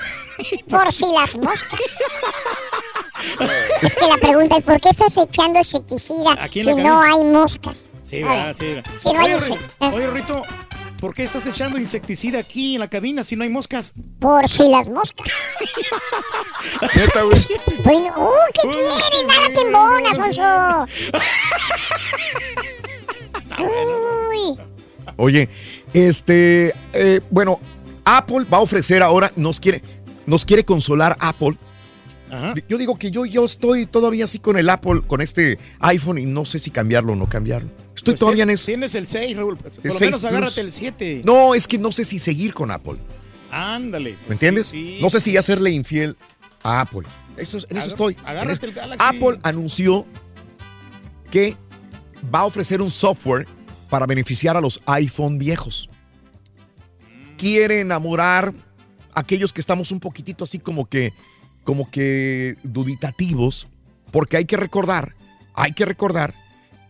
Por 0.70 0.92
si 0.94 1.06
las 1.14 1.36
moscas. 1.36 1.80
Es 3.82 3.96
que 3.96 4.06
la 4.08 4.18
pregunta 4.18 4.58
es: 4.58 4.64
¿por 4.64 4.80
qué 4.80 4.90
estás 4.90 5.18
echando 5.18 5.60
insecticida 5.60 6.36
Aquí 6.40 6.62
si 6.62 6.70
en 6.70 6.78
la 6.78 6.84
no 6.84 7.00
cabina. 7.02 7.16
hay 7.16 7.24
moscas? 7.32 7.86
Sí, 8.04 8.22
va, 8.24 8.54
sí. 8.54 8.74
va. 8.76 8.84
Si 9.00 9.14
no 9.14 9.20
hay 9.20 9.34
oye, 9.94 10.08
Rito, 10.12 10.44
¿por 11.00 11.14
qué 11.14 11.24
estás 11.24 11.46
echando 11.46 11.78
insecticida 11.78 12.40
aquí 12.40 12.76
en 12.76 12.80
la 12.82 12.88
cabina 12.88 13.24
si 13.24 13.36
no 13.36 13.44
hay 13.44 13.50
moscas? 13.50 13.94
Por 14.20 14.48
si 14.48 14.68
las 14.70 14.88
moscas. 14.90 15.28
Neta, 16.96 17.24
güey. 17.24 17.38
Bueno, 17.84 18.14
¡uh, 18.18 18.32
qué 18.54 18.70
quieres! 18.70 19.24
Nada 19.28 19.48
te 19.54 19.62
embonas. 19.62 20.18
Uy. 23.60 24.60
Oye, 25.18 25.50
este, 25.94 26.74
eh, 26.94 27.22
bueno, 27.30 27.60
Apple 28.06 28.46
va 28.52 28.58
a 28.58 28.62
ofrecer 28.62 29.02
ahora, 29.02 29.32
nos 29.36 29.60
quiere, 29.60 29.82
nos 30.28 30.46
quiere 30.46 30.64
consolar 30.64 31.18
Apple. 31.20 31.58
Yo 32.68 32.78
digo 32.78 33.00
que 33.00 33.10
yo, 33.10 33.26
yo 33.26 33.46
estoy 33.46 33.86
todavía 33.86 34.26
así 34.26 34.38
con 34.40 34.58
el 34.58 34.70
Apple, 34.70 35.02
con 35.08 35.22
este 35.22 35.58
iPhone 35.80 36.18
y 36.18 36.26
no 36.26 36.44
sé 36.46 36.60
si 36.60 36.70
cambiarlo 36.72 37.14
o 37.14 37.16
no 37.16 37.28
cambiarlo. 37.28 37.70
Estoy 37.96 38.14
Pues 38.14 38.20
todavía 38.20 38.44
en 38.44 38.50
eso. 38.52 38.66
Tienes 38.66 38.94
el 38.96 39.08
6, 39.08 39.38
Raúl. 39.38 39.56
Por 39.58 39.72
El 39.72 39.78
lo 39.86 39.92
6 39.92 40.02
menos 40.02 40.20
Plus. 40.20 40.26
agárrate 40.30 40.62
el 40.62 40.72
7. 40.74 41.22
No, 41.24 41.56
es 41.56 41.68
que 41.68 41.78
no 41.78 41.92
sé 41.94 42.04
si 42.04 42.20
seguir 42.20 42.54
con 42.54 42.70
Apple. 42.70 42.98
Ándale. 43.50 44.12
pues 44.12 44.28
¿Me 44.28 44.36
entiendes? 44.36 44.68
sí, 44.68 44.96
sí. 44.98 45.02
No 45.02 45.10
sé 45.10 45.22
si 45.22 45.38
hacerle 45.38 45.72
infiel 45.72 46.18
a 46.64 46.82
Apple. 46.82 47.04
Eso, 47.38 47.60
es- 47.60 47.68
en 47.70 47.78
eso 47.78 47.88
estoy. 47.88 48.18
agárrate 48.26 48.66
el. 48.66 48.74
Galaxy. 48.74 49.06
Apple 49.08 49.40
anunció 49.44 50.06
que 51.32 51.56
va 52.34 52.40
a 52.40 52.46
ofrecer 52.46 52.82
un 52.82 52.90
software 52.92 53.48
para 53.90 54.06
beneficiar 54.06 54.58
a 54.58 54.62
los 54.62 54.82
iPhone 54.86 55.38
viejos. 55.38 55.90
Quiere 57.38 57.80
enamorar 57.82 58.54
aquellos 59.18 59.52
que 59.52 59.62
estamos 59.62 59.92
un 59.92 60.00
poquitito 60.00 60.44
así 60.44 60.60
como 60.60 60.86
que, 60.86 61.12
como 61.64 61.90
que 61.90 62.56
duditativos, 62.62 63.68
porque 64.12 64.38
hay 64.38 64.46
que 64.46 64.58
recordar, 64.58 65.16
hay 65.56 65.74
que 65.74 65.86
recordar 65.86 66.36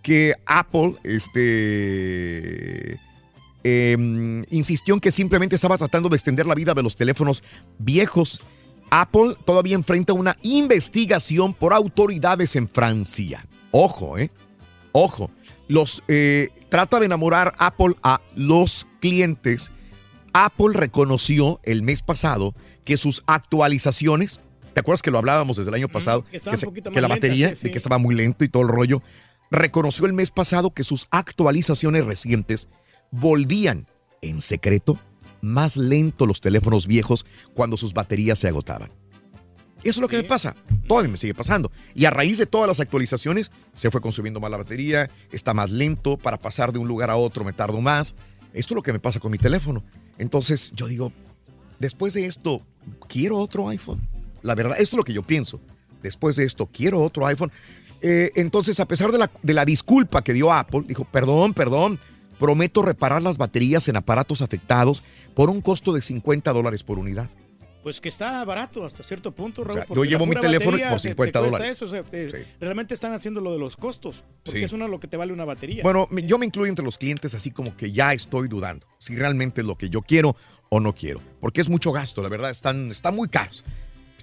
que 0.04 0.34
Apple, 0.46 0.96
este, 1.04 3.00
em, 3.64 4.44
insistió 4.50 4.94
en 4.94 5.00
que 5.00 5.10
simplemente 5.10 5.56
estaba 5.56 5.78
tratando 5.78 6.10
de 6.10 6.18
extender 6.18 6.46
la 6.46 6.56
vida 6.56 6.74
de 6.74 6.84
los 6.84 6.98
teléfonos 6.98 7.44
viejos. 7.80 8.42
Apple 8.90 9.36
todavía 9.46 9.76
enfrenta 9.76 10.12
una 10.12 10.38
investigación 10.44 11.54
por 11.54 11.74
autoridades 11.74 12.58
en 12.58 12.68
Francia. 12.68 13.46
Ojo, 13.72 14.18
¿eh? 14.18 14.30
Ojo. 14.92 15.32
Los, 15.70 16.04
eh, 16.08 16.50
trata 16.70 17.00
de 17.00 17.06
enamorar 17.06 17.54
Apple 17.58 17.96
a 18.04 18.22
los 18.36 18.86
clientes. 19.00 19.72
Apple 20.46 20.74
reconoció 20.74 21.60
el 21.64 21.82
mes 21.82 22.02
pasado 22.04 22.54
que 22.84 22.96
sus 22.98 23.24
actualizaciones, 23.26 24.40
¿te 24.74 24.80
acuerdas 24.82 25.02
que 25.02 25.10
lo 25.12 25.18
hablábamos 25.18 25.58
desde 25.58 25.70
el 25.70 25.76
año 25.76 25.90
pasado? 25.90 26.24
que 26.30 26.58
se- 26.58 26.68
la 27.02 27.08
batería, 27.08 27.50
sí, 27.50 27.56
sí. 27.56 27.72
que 27.72 27.78
estaba 27.78 27.98
muy 27.98 28.14
lento 28.14 28.44
y 28.46 28.50
todo 28.50 28.64
el 28.64 28.70
rollo. 28.70 29.02
Reconoció 29.50 30.06
el 30.06 30.14
mes 30.14 30.30
pasado 30.30 30.72
que 30.74 30.84
sus 30.84 31.08
actualizaciones 31.10 32.06
recientes 32.06 32.70
volvían 33.12 33.88
en 34.22 34.42
secreto 34.42 35.00
más 35.42 35.78
lento 35.78 36.26
los 36.26 36.42
teléfonos 36.42 36.86
viejos 36.88 37.26
cuando 37.54 37.78
sus 37.78 37.94
baterías 37.94 38.38
se 38.38 38.48
agotaban. 38.48 38.92
Eso 39.84 39.92
es 39.92 39.98
lo 39.98 40.08
que 40.08 40.18
me 40.18 40.24
pasa. 40.24 40.56
Todavía 40.88 41.10
me 41.12 41.18
sigue 41.18 41.34
pasando. 41.34 41.72
Y 41.96 42.06
a 42.06 42.10
raíz 42.12 42.38
de 42.38 42.46
todas 42.46 42.68
las 42.68 42.80
actualizaciones, 42.80 43.52
se 43.76 43.90
fue 43.90 44.02
consumiendo 44.02 44.40
más 44.40 44.52
la 44.52 44.58
batería, 44.58 45.10
está 45.32 45.54
más 45.54 45.70
lento, 45.72 46.18
para 46.18 46.38
pasar 46.38 46.74
de 46.74 46.80
un 46.80 46.88
lugar 46.88 47.10
a 47.10 47.16
otro 47.16 47.44
me 47.46 47.54
tardo 47.54 47.80
más. 47.80 48.16
Esto 48.54 48.74
es 48.74 48.76
lo 48.76 48.82
que 48.84 48.92
me 48.94 49.00
pasa 49.00 49.20
con 49.20 49.32
mi 49.32 49.38
teléfono. 49.38 49.84
Entonces 50.18 50.72
yo 50.76 50.88
digo, 50.88 51.12
después 51.80 52.14
de 52.14 52.26
esto, 52.26 52.62
quiero 53.08 53.38
otro 53.38 53.70
iPhone. 53.70 54.08
La 54.42 54.56
verdad, 54.56 54.78
esto 54.80 54.96
es 54.96 54.98
lo 54.98 55.04
que 55.04 55.14
yo 55.14 55.24
pienso. 55.24 55.60
Después 56.02 56.36
de 56.36 56.46
esto, 56.46 56.68
quiero 56.68 57.02
otro 57.02 57.26
iPhone. 57.26 57.52
Eh, 58.02 58.32
entonces, 58.36 58.80
a 58.80 58.88
pesar 58.88 59.12
de 59.12 59.18
la, 59.18 59.32
de 59.42 59.54
la 59.54 59.66
disculpa 59.66 60.24
que 60.24 60.34
dio 60.34 60.54
Apple, 60.54 60.84
dijo, 60.88 61.06
perdón, 61.06 61.54
perdón, 61.54 62.00
prometo 62.40 62.82
reparar 62.82 63.22
las 63.22 63.38
baterías 63.38 63.88
en 63.88 63.98
aparatos 63.98 64.42
afectados 64.42 65.04
por 65.34 65.50
un 65.50 65.62
costo 65.62 65.94
de 65.94 66.02
50 66.02 66.54
dólares 66.54 66.84
por 66.84 67.00
unidad. 67.00 67.30
Pues 67.84 68.02
que 68.02 68.10
está 68.10 68.44
barato 68.44 68.84
hasta 68.86 69.02
cierto 69.04 69.32
punto, 69.32 69.64
Raúl. 69.64 69.80
sea, 69.80 69.96
yo 69.96 70.04
llevo 70.04 70.26
mi 70.26 70.36
teléfono 70.36 70.72
por 70.78 70.80
te- 70.80 70.84
te 70.94 71.00
50 71.00 71.16
cuesta 71.16 71.40
dólares. 71.40 71.72
eso, 71.72 71.86
o 71.86 71.88
sea, 71.88 72.04
te- 72.04 72.46
Realmente 72.60 72.94
están 72.94 73.14
haciendo 73.14 73.40
lo 73.40 73.54
de 73.54 73.60
los 73.60 73.78
costos. 73.78 74.24
Porque 74.44 74.60
Sí. 74.60 74.66
es 74.66 74.74
una 74.74 74.88
lo 74.88 75.00
que 75.00 75.08
te 75.08 75.16
vale 75.16 75.32
una 75.32 75.46
batería. 75.46 75.84
Bueno, 75.84 76.10
yo 76.26 76.38
me 76.38 76.46
incluyo 76.46 76.68
entre 76.70 76.84
los 76.84 76.98
clientes 76.98 77.34
así 77.34 77.52
como 77.52 77.78
que 77.78 77.92
ya 77.92 78.12
estoy 78.14 78.48
dudando 78.50 78.86
si 78.98 79.16
realmente 79.16 79.62
es 79.62 79.68
lo 79.68 79.78
que 79.78 79.90
yo 79.90 80.02
quiero 80.02 80.36
o 80.70 80.80
no 80.82 80.94
quiero. 80.94 81.22
Porque 81.40 81.62
es 81.62 81.70
mucho 81.70 81.92
gasto, 81.94 82.22
la 82.22 82.30
verdad, 82.30 82.50
están, 82.50 82.90
están 82.92 83.16
muy 83.16 83.30
caros. 83.30 83.64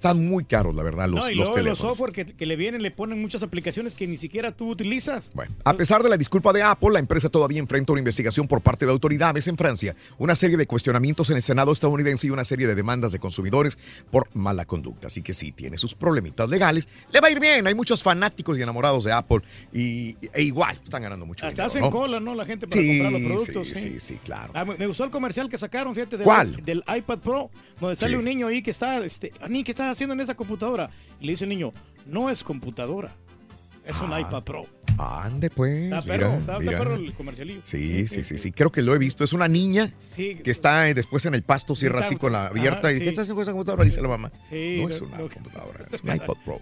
Están 0.04 0.28
muy 0.28 0.44
caros, 0.44 0.74
la 0.74 0.82
verdad, 0.82 1.08
los, 1.08 1.20
no, 1.24 1.30
y 1.30 1.34
los 1.34 1.48
luego 1.48 1.62
los 1.66 1.78
software 1.78 2.12
que, 2.12 2.26
que 2.26 2.44
le 2.44 2.56
vienen 2.56 2.82
le 2.82 2.90
ponen 2.90 3.22
muchas 3.22 3.42
aplicaciones 3.42 3.94
que 3.94 4.06
ni 4.06 4.18
siquiera 4.18 4.52
tú 4.52 4.68
utilizas. 4.68 5.30
Bueno, 5.32 5.54
a 5.64 5.74
pesar 5.78 6.02
de 6.02 6.10
la 6.10 6.18
disculpa 6.18 6.52
de 6.52 6.62
Apple, 6.62 6.90
la 6.92 6.98
empresa 6.98 7.30
todavía 7.30 7.58
enfrenta 7.58 7.90
una 7.92 8.00
investigación 8.02 8.46
por 8.46 8.60
parte 8.60 8.84
de 8.84 8.92
autoridades 8.92 9.48
en 9.48 9.56
Francia, 9.56 9.96
una 10.18 10.36
serie 10.36 10.58
de 10.58 10.66
cuestionamientos 10.66 11.30
en 11.30 11.36
el 11.36 11.42
Senado 11.42 11.72
estadounidense 11.72 12.26
y 12.26 12.30
una 12.30 12.44
serie 12.44 12.66
de 12.66 12.74
demandas 12.74 13.12
de 13.12 13.18
consumidores 13.18 13.78
por 14.10 14.28
mala 14.34 14.66
conducta. 14.66 15.06
Así 15.06 15.22
que 15.22 15.32
sí, 15.32 15.52
tiene 15.52 15.78
sus 15.78 15.94
problemitas 15.94 16.50
legales. 16.50 16.86
Le 17.10 17.20
va 17.22 17.28
a 17.28 17.30
ir 17.30 17.40
bien, 17.40 17.66
hay 17.66 17.74
muchos 17.74 18.02
fanáticos 18.02 18.58
y 18.58 18.62
enamorados 18.62 19.04
de 19.04 19.12
Apple 19.12 19.38
y, 19.72 20.18
e 20.34 20.42
igual 20.42 20.78
están 20.84 21.02
ganando 21.02 21.24
mucho 21.24 21.46
Hasta 21.46 21.50
dinero, 21.52 21.66
hacen 21.66 21.80
¿no? 21.82 21.90
cola, 21.90 22.20
¿no? 22.20 22.34
La 22.34 22.44
gente 22.44 22.68
para 22.68 22.82
Sí, 22.82 22.88
comprar 22.98 23.12
los 23.12 23.22
productos. 23.22 23.68
sí, 23.68 23.74
sí, 23.74 24.00
sí, 24.00 24.18
claro. 24.22 24.52
Ah, 24.54 24.66
me 24.66 24.86
gustó 24.86 25.04
el 25.04 25.10
comercial 25.10 25.48
que 25.48 25.56
sacaron, 25.56 25.94
fíjate, 25.94 26.18
del, 26.18 26.24
¿Cuál? 26.24 26.56
del 26.62 26.84
iPad 26.94 27.20
Pro, 27.20 27.50
donde 27.80 27.96
sale 27.96 28.12
Sí. 28.12 28.18
un 28.18 28.24
niño 28.26 28.48
ahí 28.48 28.60
que 28.62 28.70
está, 28.70 29.02
este, 29.02 29.32
"Ah, 29.40 29.48
ni, 29.48 29.64
¿qué 29.64 29.70
estás 29.70 29.93
haciendo 29.94 30.12
en 30.14 30.20
esa 30.20 30.34
computadora? 30.34 30.90
Y 31.20 31.26
le 31.26 31.32
dice 31.32 31.44
el 31.44 31.48
niño, 31.50 31.72
no 32.06 32.28
es 32.30 32.44
computadora, 32.44 33.14
Es 33.86 34.00
un 34.00 34.18
iPad 34.18 34.42
Pro. 34.44 34.66
Ande 34.96 35.50
pues. 35.50 35.84
Está 35.92 36.00
perro, 36.02 36.26
mira, 36.28 36.38
está, 36.38 36.52
está 36.52 36.58
mira. 36.64 36.78
perro 36.78 36.94
el 36.94 37.12
comercialillo. 37.14 37.60
Sí, 37.64 38.06
sí, 38.08 38.22
sí, 38.24 38.38
sí. 38.38 38.52
Creo 38.52 38.70
que 38.72 38.80
lo 38.80 38.94
he 38.94 38.98
visto. 38.98 39.24
Es 39.24 39.32
una 39.34 39.48
niña 39.48 39.92
Sí. 39.98 40.36
que 40.36 40.50
está 40.50 40.88
eh, 40.88 40.94
después 40.94 41.26
en 41.26 41.34
el 41.34 41.42
pasto, 41.42 41.74
cierra 41.76 41.96
Está- 42.00 42.06
así 42.06 42.16
con 42.16 42.32
la 42.32 42.46
abierta. 42.46 42.88
Ajá, 42.88 42.92
y 42.92 42.98
sí. 42.98 43.00
¿qué 43.04 43.08
estás 43.10 43.22
haciendo 43.24 43.34
con 43.36 43.42
esa 43.42 43.52
computadora? 43.52 43.84
Dice 43.84 44.00
la 44.00 44.08
mamá. 44.08 44.30
Sí, 44.48 44.78
no 44.80 44.88
es 44.88 45.00
lo- 45.00 45.06
una 45.08 45.18
lo- 45.18 45.28
computadora, 45.28 45.86
es 45.90 46.02
un 46.02 46.14
iPod 46.14 46.36
Pro. 46.44 46.60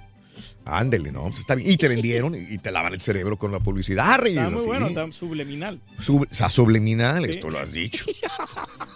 Ándele, 0.64 1.10
¿no? 1.10 1.22
Pues 1.24 1.40
está 1.40 1.54
bien. 1.56 1.68
Y 1.70 1.76
te 1.76 1.88
vendieron 1.88 2.34
y 2.34 2.58
te 2.58 2.70
lavan 2.70 2.92
el 2.92 3.00
cerebro 3.00 3.36
con 3.36 3.50
la 3.50 3.58
publicidad, 3.60 4.18
Reyes. 4.18 4.38
Está 4.38 4.50
muy 4.50 4.58
así. 4.60 4.66
bueno, 4.68 4.86
está 4.86 5.12
subliminal. 5.12 5.80
Sub- 5.98 6.28
o 6.30 6.34
sea, 6.34 6.48
subliminal, 6.48 7.24
esto 7.24 7.50
lo 7.50 7.58
has 7.58 7.72
dicho. 7.72 8.04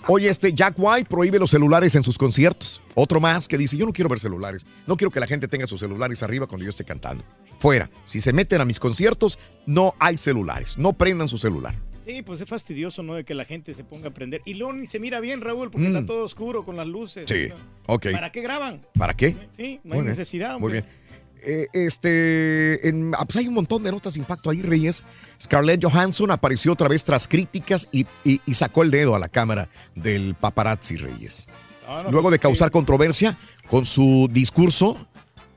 Oye, 0.09 0.29
este 0.29 0.53
Jack 0.53 0.75
White 0.79 1.09
prohíbe 1.09 1.39
los 1.39 1.51
celulares 1.51 1.95
en 1.95 2.03
sus 2.05 2.17
conciertos. 2.19 2.81
Otro 2.95 3.19
más 3.21 3.49
que 3.49 3.59
dice, 3.59 3.77
yo 3.77 3.87
no 3.87 3.93
quiero 3.93 4.09
ver 4.09 4.21
celulares. 4.21 4.65
No 4.87 4.97
quiero 4.97 5.11
que 5.11 5.21
la 5.21 5.27
gente 5.27 5.49
tenga 5.49 5.67
sus 5.67 5.81
celulares 5.81 6.23
arriba 6.23 6.47
cuando 6.47 6.65
yo 6.65 6.71
esté 6.71 6.85
cantando. 6.85 7.25
Fuera. 7.59 7.91
Si 8.05 8.21
se 8.21 8.33
meten 8.33 8.61
a 8.61 8.65
mis 8.65 8.79
conciertos, 8.79 9.39
no 9.67 9.95
hay 9.99 10.17
celulares. 10.19 10.79
No 10.79 10.93
prendan 10.93 11.29
su 11.29 11.39
celular. 11.39 11.75
Sí, 12.07 12.23
pues 12.23 12.41
es 12.41 12.49
fastidioso, 12.49 13.03
¿no? 13.03 13.15
De 13.15 13.25
que 13.25 13.35
la 13.35 13.45
gente 13.45 13.75
se 13.75 13.83
ponga 13.83 14.09
a 14.11 14.15
prender. 14.15 14.41
Y 14.45 14.55
luego 14.55 14.73
ni 14.75 14.87
se 14.87 15.01
mira 15.01 15.19
bien, 15.19 15.41
Raúl, 15.41 15.73
porque 15.73 15.89
Mm. 15.89 15.97
está 15.97 16.07
todo 16.07 16.25
oscuro 16.25 16.65
con 16.65 16.77
las 16.77 16.87
luces. 16.87 17.25
Sí, 17.29 17.49
ok. 17.87 18.13
¿Para 18.13 18.31
qué 18.31 18.43
graban? 18.43 18.87
¿Para 18.97 19.15
qué? 19.17 19.35
Sí, 19.57 19.81
no 19.83 19.89
Muy 19.89 19.99
hay 19.99 20.03
bien, 20.03 20.05
necesidad. 20.07 20.51
Muy 20.61 20.67
hombre. 20.67 20.81
bien. 20.83 21.06
Eh, 21.49 21.69
este, 21.73 22.89
en- 22.89 23.13
ah, 23.17 23.25
pues 23.25 23.37
hay 23.37 23.47
un 23.47 23.55
montón 23.55 23.83
de 23.85 23.93
notas 23.93 24.15
de 24.15 24.21
impacto 24.21 24.51
ahí, 24.51 24.63
Reyes. 24.63 25.05
Scarlett 25.41 25.83
Johansson 25.85 26.31
apareció 26.33 26.73
otra 26.73 26.89
vez 26.89 27.05
tras 27.05 27.29
críticas 27.29 27.89
y, 27.93 28.05
y- 28.25 28.41
y 28.45 28.55
sacó 28.55 28.83
el 28.83 28.91
dedo 28.91 29.15
a 29.15 29.19
la 29.21 29.29
cámara 29.29 29.69
del 29.95 30.35
paparazzi, 30.35 30.97
Reyes. 30.97 31.47
Ah, 31.87 32.03
no, 32.05 32.11
Luego 32.11 32.25
pues, 32.29 32.33
de 32.33 32.39
causar 32.41 32.71
controversia 32.73 33.39
con 33.71 33.85
su 33.85 34.29
discurso 34.31 34.97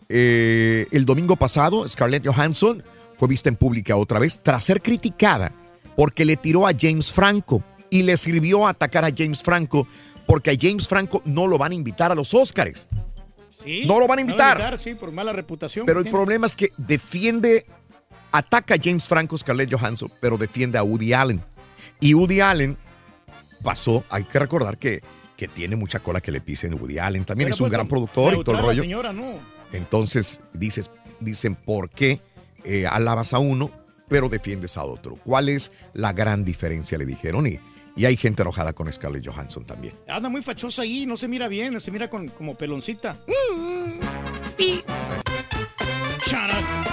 eh, 0.10 0.88
el 0.92 1.06
domingo 1.06 1.36
pasado, 1.36 1.88
Scarlett 1.88 2.26
Johansson 2.26 2.84
fue 3.18 3.28
vista 3.28 3.50
en 3.50 3.56
pública 3.56 3.96
otra 3.96 4.20
vez 4.20 4.40
tras 4.42 4.64
ser 4.64 4.82
criticada 4.82 5.52
porque 5.96 6.26
le 6.26 6.36
tiró 6.38 6.68
a 6.68 6.72
James 6.80 7.12
Franco 7.12 7.64
y 7.90 8.04
le 8.04 8.16
sirvió 8.18 8.66
a 8.68 8.72
atacar 8.72 9.06
a 9.06 9.10
James 9.16 9.42
Franco 9.44 9.88
porque 10.26 10.52
a 10.52 10.56
James 10.60 10.88
Franco 10.88 11.22
no 11.26 11.48
lo 11.48 11.58
van 11.58 11.72
a 11.72 11.76
invitar 11.76 12.12
a 12.12 12.16
los 12.16 12.34
Óscares. 12.34 12.88
Sí, 13.64 13.84
No 13.86 14.00
lo 14.00 14.08
van 14.08 14.20
a 14.20 14.22
invitar. 14.22 14.78
Sí, 14.78 14.96
por 14.96 15.12
mala 15.12 15.34
reputación. 15.34 15.86
Pero 15.86 16.00
el 16.00 16.06
tiene. 16.06 16.18
problema 16.18 16.46
es 16.46 16.56
que 16.56 16.72
defiende, 16.78 17.66
ataca 18.32 18.76
a 18.76 18.78
James 18.82 19.08
Franco, 19.08 19.38
Scarlett 19.38 19.72
Johansson, 19.74 20.12
pero 20.20 20.38
defiende 20.38 20.78
a 20.78 20.84
Woody 20.84 21.14
Allen. 21.14 21.42
Y 22.00 22.14
Woody 22.14 22.40
Allen 22.42 22.78
pasó, 23.64 24.04
hay 24.10 24.24
que 24.24 24.40
recordar 24.40 24.78
que, 24.78 25.02
que 25.36 25.48
tiene 25.48 25.76
mucha 25.76 26.00
cola 26.00 26.22
que 26.22 26.32
le 26.32 26.42
pisen 26.42 26.74
Woody 26.74 27.00
Allen. 27.00 27.26
También 27.26 27.48
Pero, 27.48 27.56
es 27.56 27.62
un 27.62 27.66
pues, 27.66 27.74
gran 27.74 27.88
productor 27.88 28.34
y 28.36 28.44
todo 28.44 28.56
el 28.58 28.64
rollo. 28.64 28.82
señora, 28.82 29.12
no. 29.12 29.34
Entonces 29.74 30.42
dices, 30.54 30.90
dicen, 31.20 31.56
¿por 31.56 31.90
qué 31.90 32.22
eh, 32.64 32.88
alabas 32.88 33.34
a 33.34 33.40
uno, 33.40 33.72
pero 34.08 34.30
defiendes 34.30 34.78
a 34.78 34.84
otro? 34.84 35.16
¿Cuál 35.24 35.50
es 35.50 35.72
la 35.94 36.14
gran 36.14 36.44
diferencia? 36.46 36.98
Le 36.98 37.06
dijeron. 37.06 37.46
Y, 37.48 37.60
y 38.00 38.06
hay 38.06 38.16
gente 38.16 38.42
enojada 38.44 38.72
con 38.72 38.92
Scarlett 38.92 39.28
Johansson 39.28 39.66
también. 39.66 39.94
Anda 40.08 40.30
muy 40.30 40.42
fachosa 40.42 40.84
ahí, 40.84 41.06
no 41.06 41.18
se 41.18 41.28
mira 41.28 41.50
bien, 41.50 41.78
se 41.82 41.92
mira 41.92 42.10
con, 42.10 42.30
como 42.30 42.56
peloncita. 42.56 43.18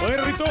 Oye, 0.03 0.17
Rito, 0.17 0.43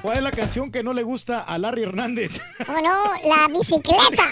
¿cuál 0.00 0.18
es 0.18 0.22
la 0.22 0.30
canción 0.30 0.70
que 0.70 0.84
no 0.84 0.92
le 0.92 1.02
gusta 1.02 1.40
a 1.40 1.58
Larry 1.58 1.82
Hernández? 1.82 2.40
¿Cómo 2.64 2.78
no? 2.80 3.02
La 3.28 3.48
bicicleta. 3.48 4.28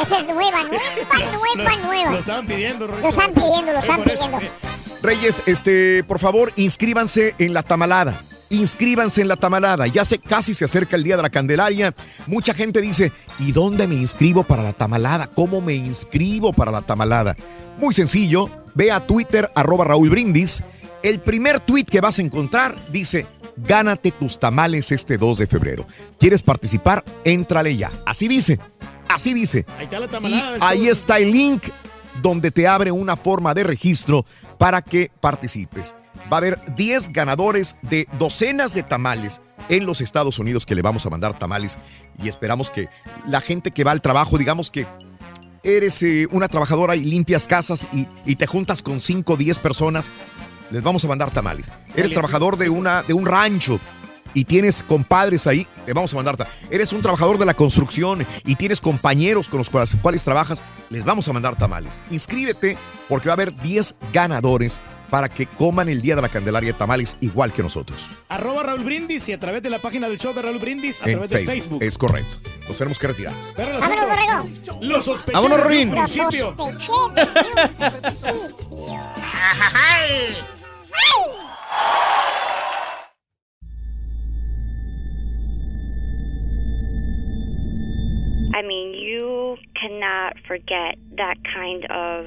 Esa 0.00 0.18
es 0.20 0.26
nueva, 0.26 0.64
nueva, 0.64 0.82
nueva, 1.54 1.76
Lo 1.76 1.86
nueva. 1.86 2.18
estaban 2.18 2.46
pidiendo, 2.46 2.86
Rito. 2.86 3.00
Lo 3.02 3.08
están 3.10 3.34
pidiendo, 3.34 3.72
lo 3.72 3.78
Es 3.78 3.84
están 3.84 4.02
pidiendo. 4.02 4.40
sí. 4.40 4.48
Reyes, 5.02 5.42
este, 5.46 6.04
por 6.04 6.18
favor, 6.20 6.52
inscríbanse 6.56 7.34
en 7.38 7.52
la 7.52 7.62
tamalada. 7.62 8.20
Inscríbanse 8.52 9.22
en 9.22 9.28
la 9.28 9.36
tamalada. 9.36 9.86
Ya 9.86 10.04
se 10.04 10.18
casi 10.18 10.52
se 10.54 10.66
acerca 10.66 10.94
el 10.94 11.02
día 11.04 11.16
de 11.16 11.22
la 11.22 11.30
Candelaria. 11.30 11.94
Mucha 12.26 12.52
gente 12.52 12.80
dice, 12.80 13.10
¿y 13.38 13.52
dónde 13.52 13.88
me 13.88 13.94
inscribo 13.94 14.44
para 14.44 14.62
la 14.62 14.74
tamalada? 14.74 15.26
¿Cómo 15.26 15.60
me 15.62 15.72
inscribo 15.72 16.52
para 16.52 16.70
la 16.70 16.82
tamalada? 16.82 17.34
Muy 17.78 17.94
sencillo, 17.94 18.50
ve 18.74 18.92
a 18.92 19.06
Twitter 19.06 19.50
arroba 19.54 19.86
Raúl 19.86 20.10
Brindis. 20.10 20.62
El 21.02 21.20
primer 21.20 21.60
tweet 21.60 21.84
que 21.86 22.00
vas 22.02 22.18
a 22.18 22.22
encontrar 22.22 22.76
dice, 22.92 23.26
gánate 23.56 24.12
tus 24.12 24.38
tamales 24.38 24.92
este 24.92 25.16
2 25.16 25.38
de 25.38 25.46
febrero. 25.46 25.86
¿Quieres 26.20 26.42
participar? 26.42 27.02
Éntrale 27.24 27.74
ya. 27.76 27.90
Así 28.04 28.28
dice, 28.28 28.60
así 29.08 29.32
dice. 29.32 29.64
Ahí 29.78 29.84
está 29.84 29.98
la 29.98 30.06
Y 30.06 30.08
tamalada. 30.08 30.52
del 30.52 30.62
ahí 30.62 30.88
está 30.88 31.18
el 31.18 31.32
link 31.32 31.64
donde 32.20 32.50
te 32.50 32.68
abre 32.68 32.92
una 32.92 33.16
forma 33.16 33.54
de 33.54 33.64
registro 33.64 34.26
para 34.58 34.82
que 34.82 35.10
participes. 35.20 35.94
Va 36.30 36.36
a 36.36 36.38
haber 36.38 36.74
10 36.74 37.10
ganadores 37.10 37.76
de 37.82 38.06
docenas 38.18 38.74
de 38.74 38.82
tamales 38.82 39.40
en 39.68 39.86
los 39.86 40.00
Estados 40.00 40.38
Unidos 40.38 40.66
que 40.66 40.74
le 40.74 40.82
vamos 40.82 41.06
a 41.06 41.10
mandar 41.10 41.38
tamales 41.38 41.78
y 42.22 42.28
esperamos 42.28 42.70
que 42.70 42.88
la 43.26 43.40
gente 43.40 43.70
que 43.70 43.84
va 43.84 43.92
al 43.92 44.00
trabajo, 44.00 44.38
digamos 44.38 44.70
que 44.70 44.86
eres 45.62 46.02
eh, 46.02 46.26
una 46.30 46.48
trabajadora 46.48 46.96
y 46.96 47.04
limpias 47.04 47.46
casas 47.46 47.86
y, 47.92 48.06
y 48.24 48.36
te 48.36 48.46
juntas 48.46 48.82
con 48.82 49.00
5 49.00 49.32
o 49.32 49.36
10 49.36 49.58
personas, 49.58 50.10
les 50.70 50.82
vamos 50.82 51.04
a 51.04 51.08
mandar 51.08 51.30
tamales. 51.30 51.70
Eres 51.94 52.10
trabajador 52.10 52.56
de, 52.56 52.68
una, 52.68 53.02
de 53.02 53.14
un 53.14 53.26
rancho 53.26 53.78
y 54.34 54.44
tienes 54.44 54.82
compadres 54.82 55.46
ahí, 55.46 55.66
le 55.86 55.92
vamos 55.92 56.12
a 56.14 56.16
mandar 56.16 56.36
tamales. 56.36 56.58
Eres 56.70 56.92
un 56.92 57.02
trabajador 57.02 57.38
de 57.38 57.44
la 57.44 57.54
construcción 57.54 58.26
y 58.44 58.56
tienes 58.56 58.80
compañeros 58.80 59.48
con 59.48 59.58
los 59.58 59.70
cuales, 59.70 59.94
cuales 60.00 60.24
trabajas, 60.24 60.62
les 60.88 61.04
vamos 61.04 61.28
a 61.28 61.32
mandar 61.32 61.56
tamales. 61.56 62.02
Inscríbete 62.10 62.76
porque 63.08 63.28
va 63.28 63.32
a 63.32 63.34
haber 63.34 63.54
10 63.54 63.96
ganadores 64.12 64.80
para 65.12 65.28
que 65.28 65.44
coman 65.44 65.90
el 65.90 66.00
día 66.00 66.16
de 66.16 66.22
la 66.22 66.30
Candelaria 66.30 66.72
tamales 66.72 67.18
igual 67.20 67.52
que 67.52 67.62
nosotros. 67.62 68.08
Arroba 68.30 68.62
Raúl 68.62 68.82
Brindis 68.82 69.28
y 69.28 69.34
a 69.34 69.38
través 69.38 69.62
de 69.62 69.68
la 69.68 69.78
página 69.78 70.08
del 70.08 70.16
show 70.16 70.32
de 70.32 70.40
Raúl 70.40 70.56
Brindis, 70.58 71.02
a 71.02 71.04
en 71.04 71.12
través 71.18 71.30
de 71.30 71.36
Facebook. 71.36 71.52
Facebook. 71.52 71.82
Es 71.82 71.98
correcto. 71.98 72.30
Nos 72.66 72.78
tenemos 72.78 72.98
que 72.98 73.08
retirar. 73.08 73.34
Pero 73.54 73.78
Vámonos, 73.78 74.06
borrego. 74.08 74.80
Lo 74.80 75.02
sospeché 75.02 75.32
Vámonos, 75.32 75.58
desde 75.58 75.68
Rorín. 75.68 75.88
un 75.90 75.94
Lo 75.96 76.00
principio. 76.00 76.54
sospeché 76.56 77.32
desde 77.60 77.84
un 77.84 78.00
principio. 78.00 78.88
¡Ay! 79.74 80.34
I 88.54 88.62
mean, 88.62 88.92
you 88.94 89.56
cannot 89.80 90.34
forget 90.46 90.96
that 91.16 91.36
kind 91.54 91.84
of 91.90 92.26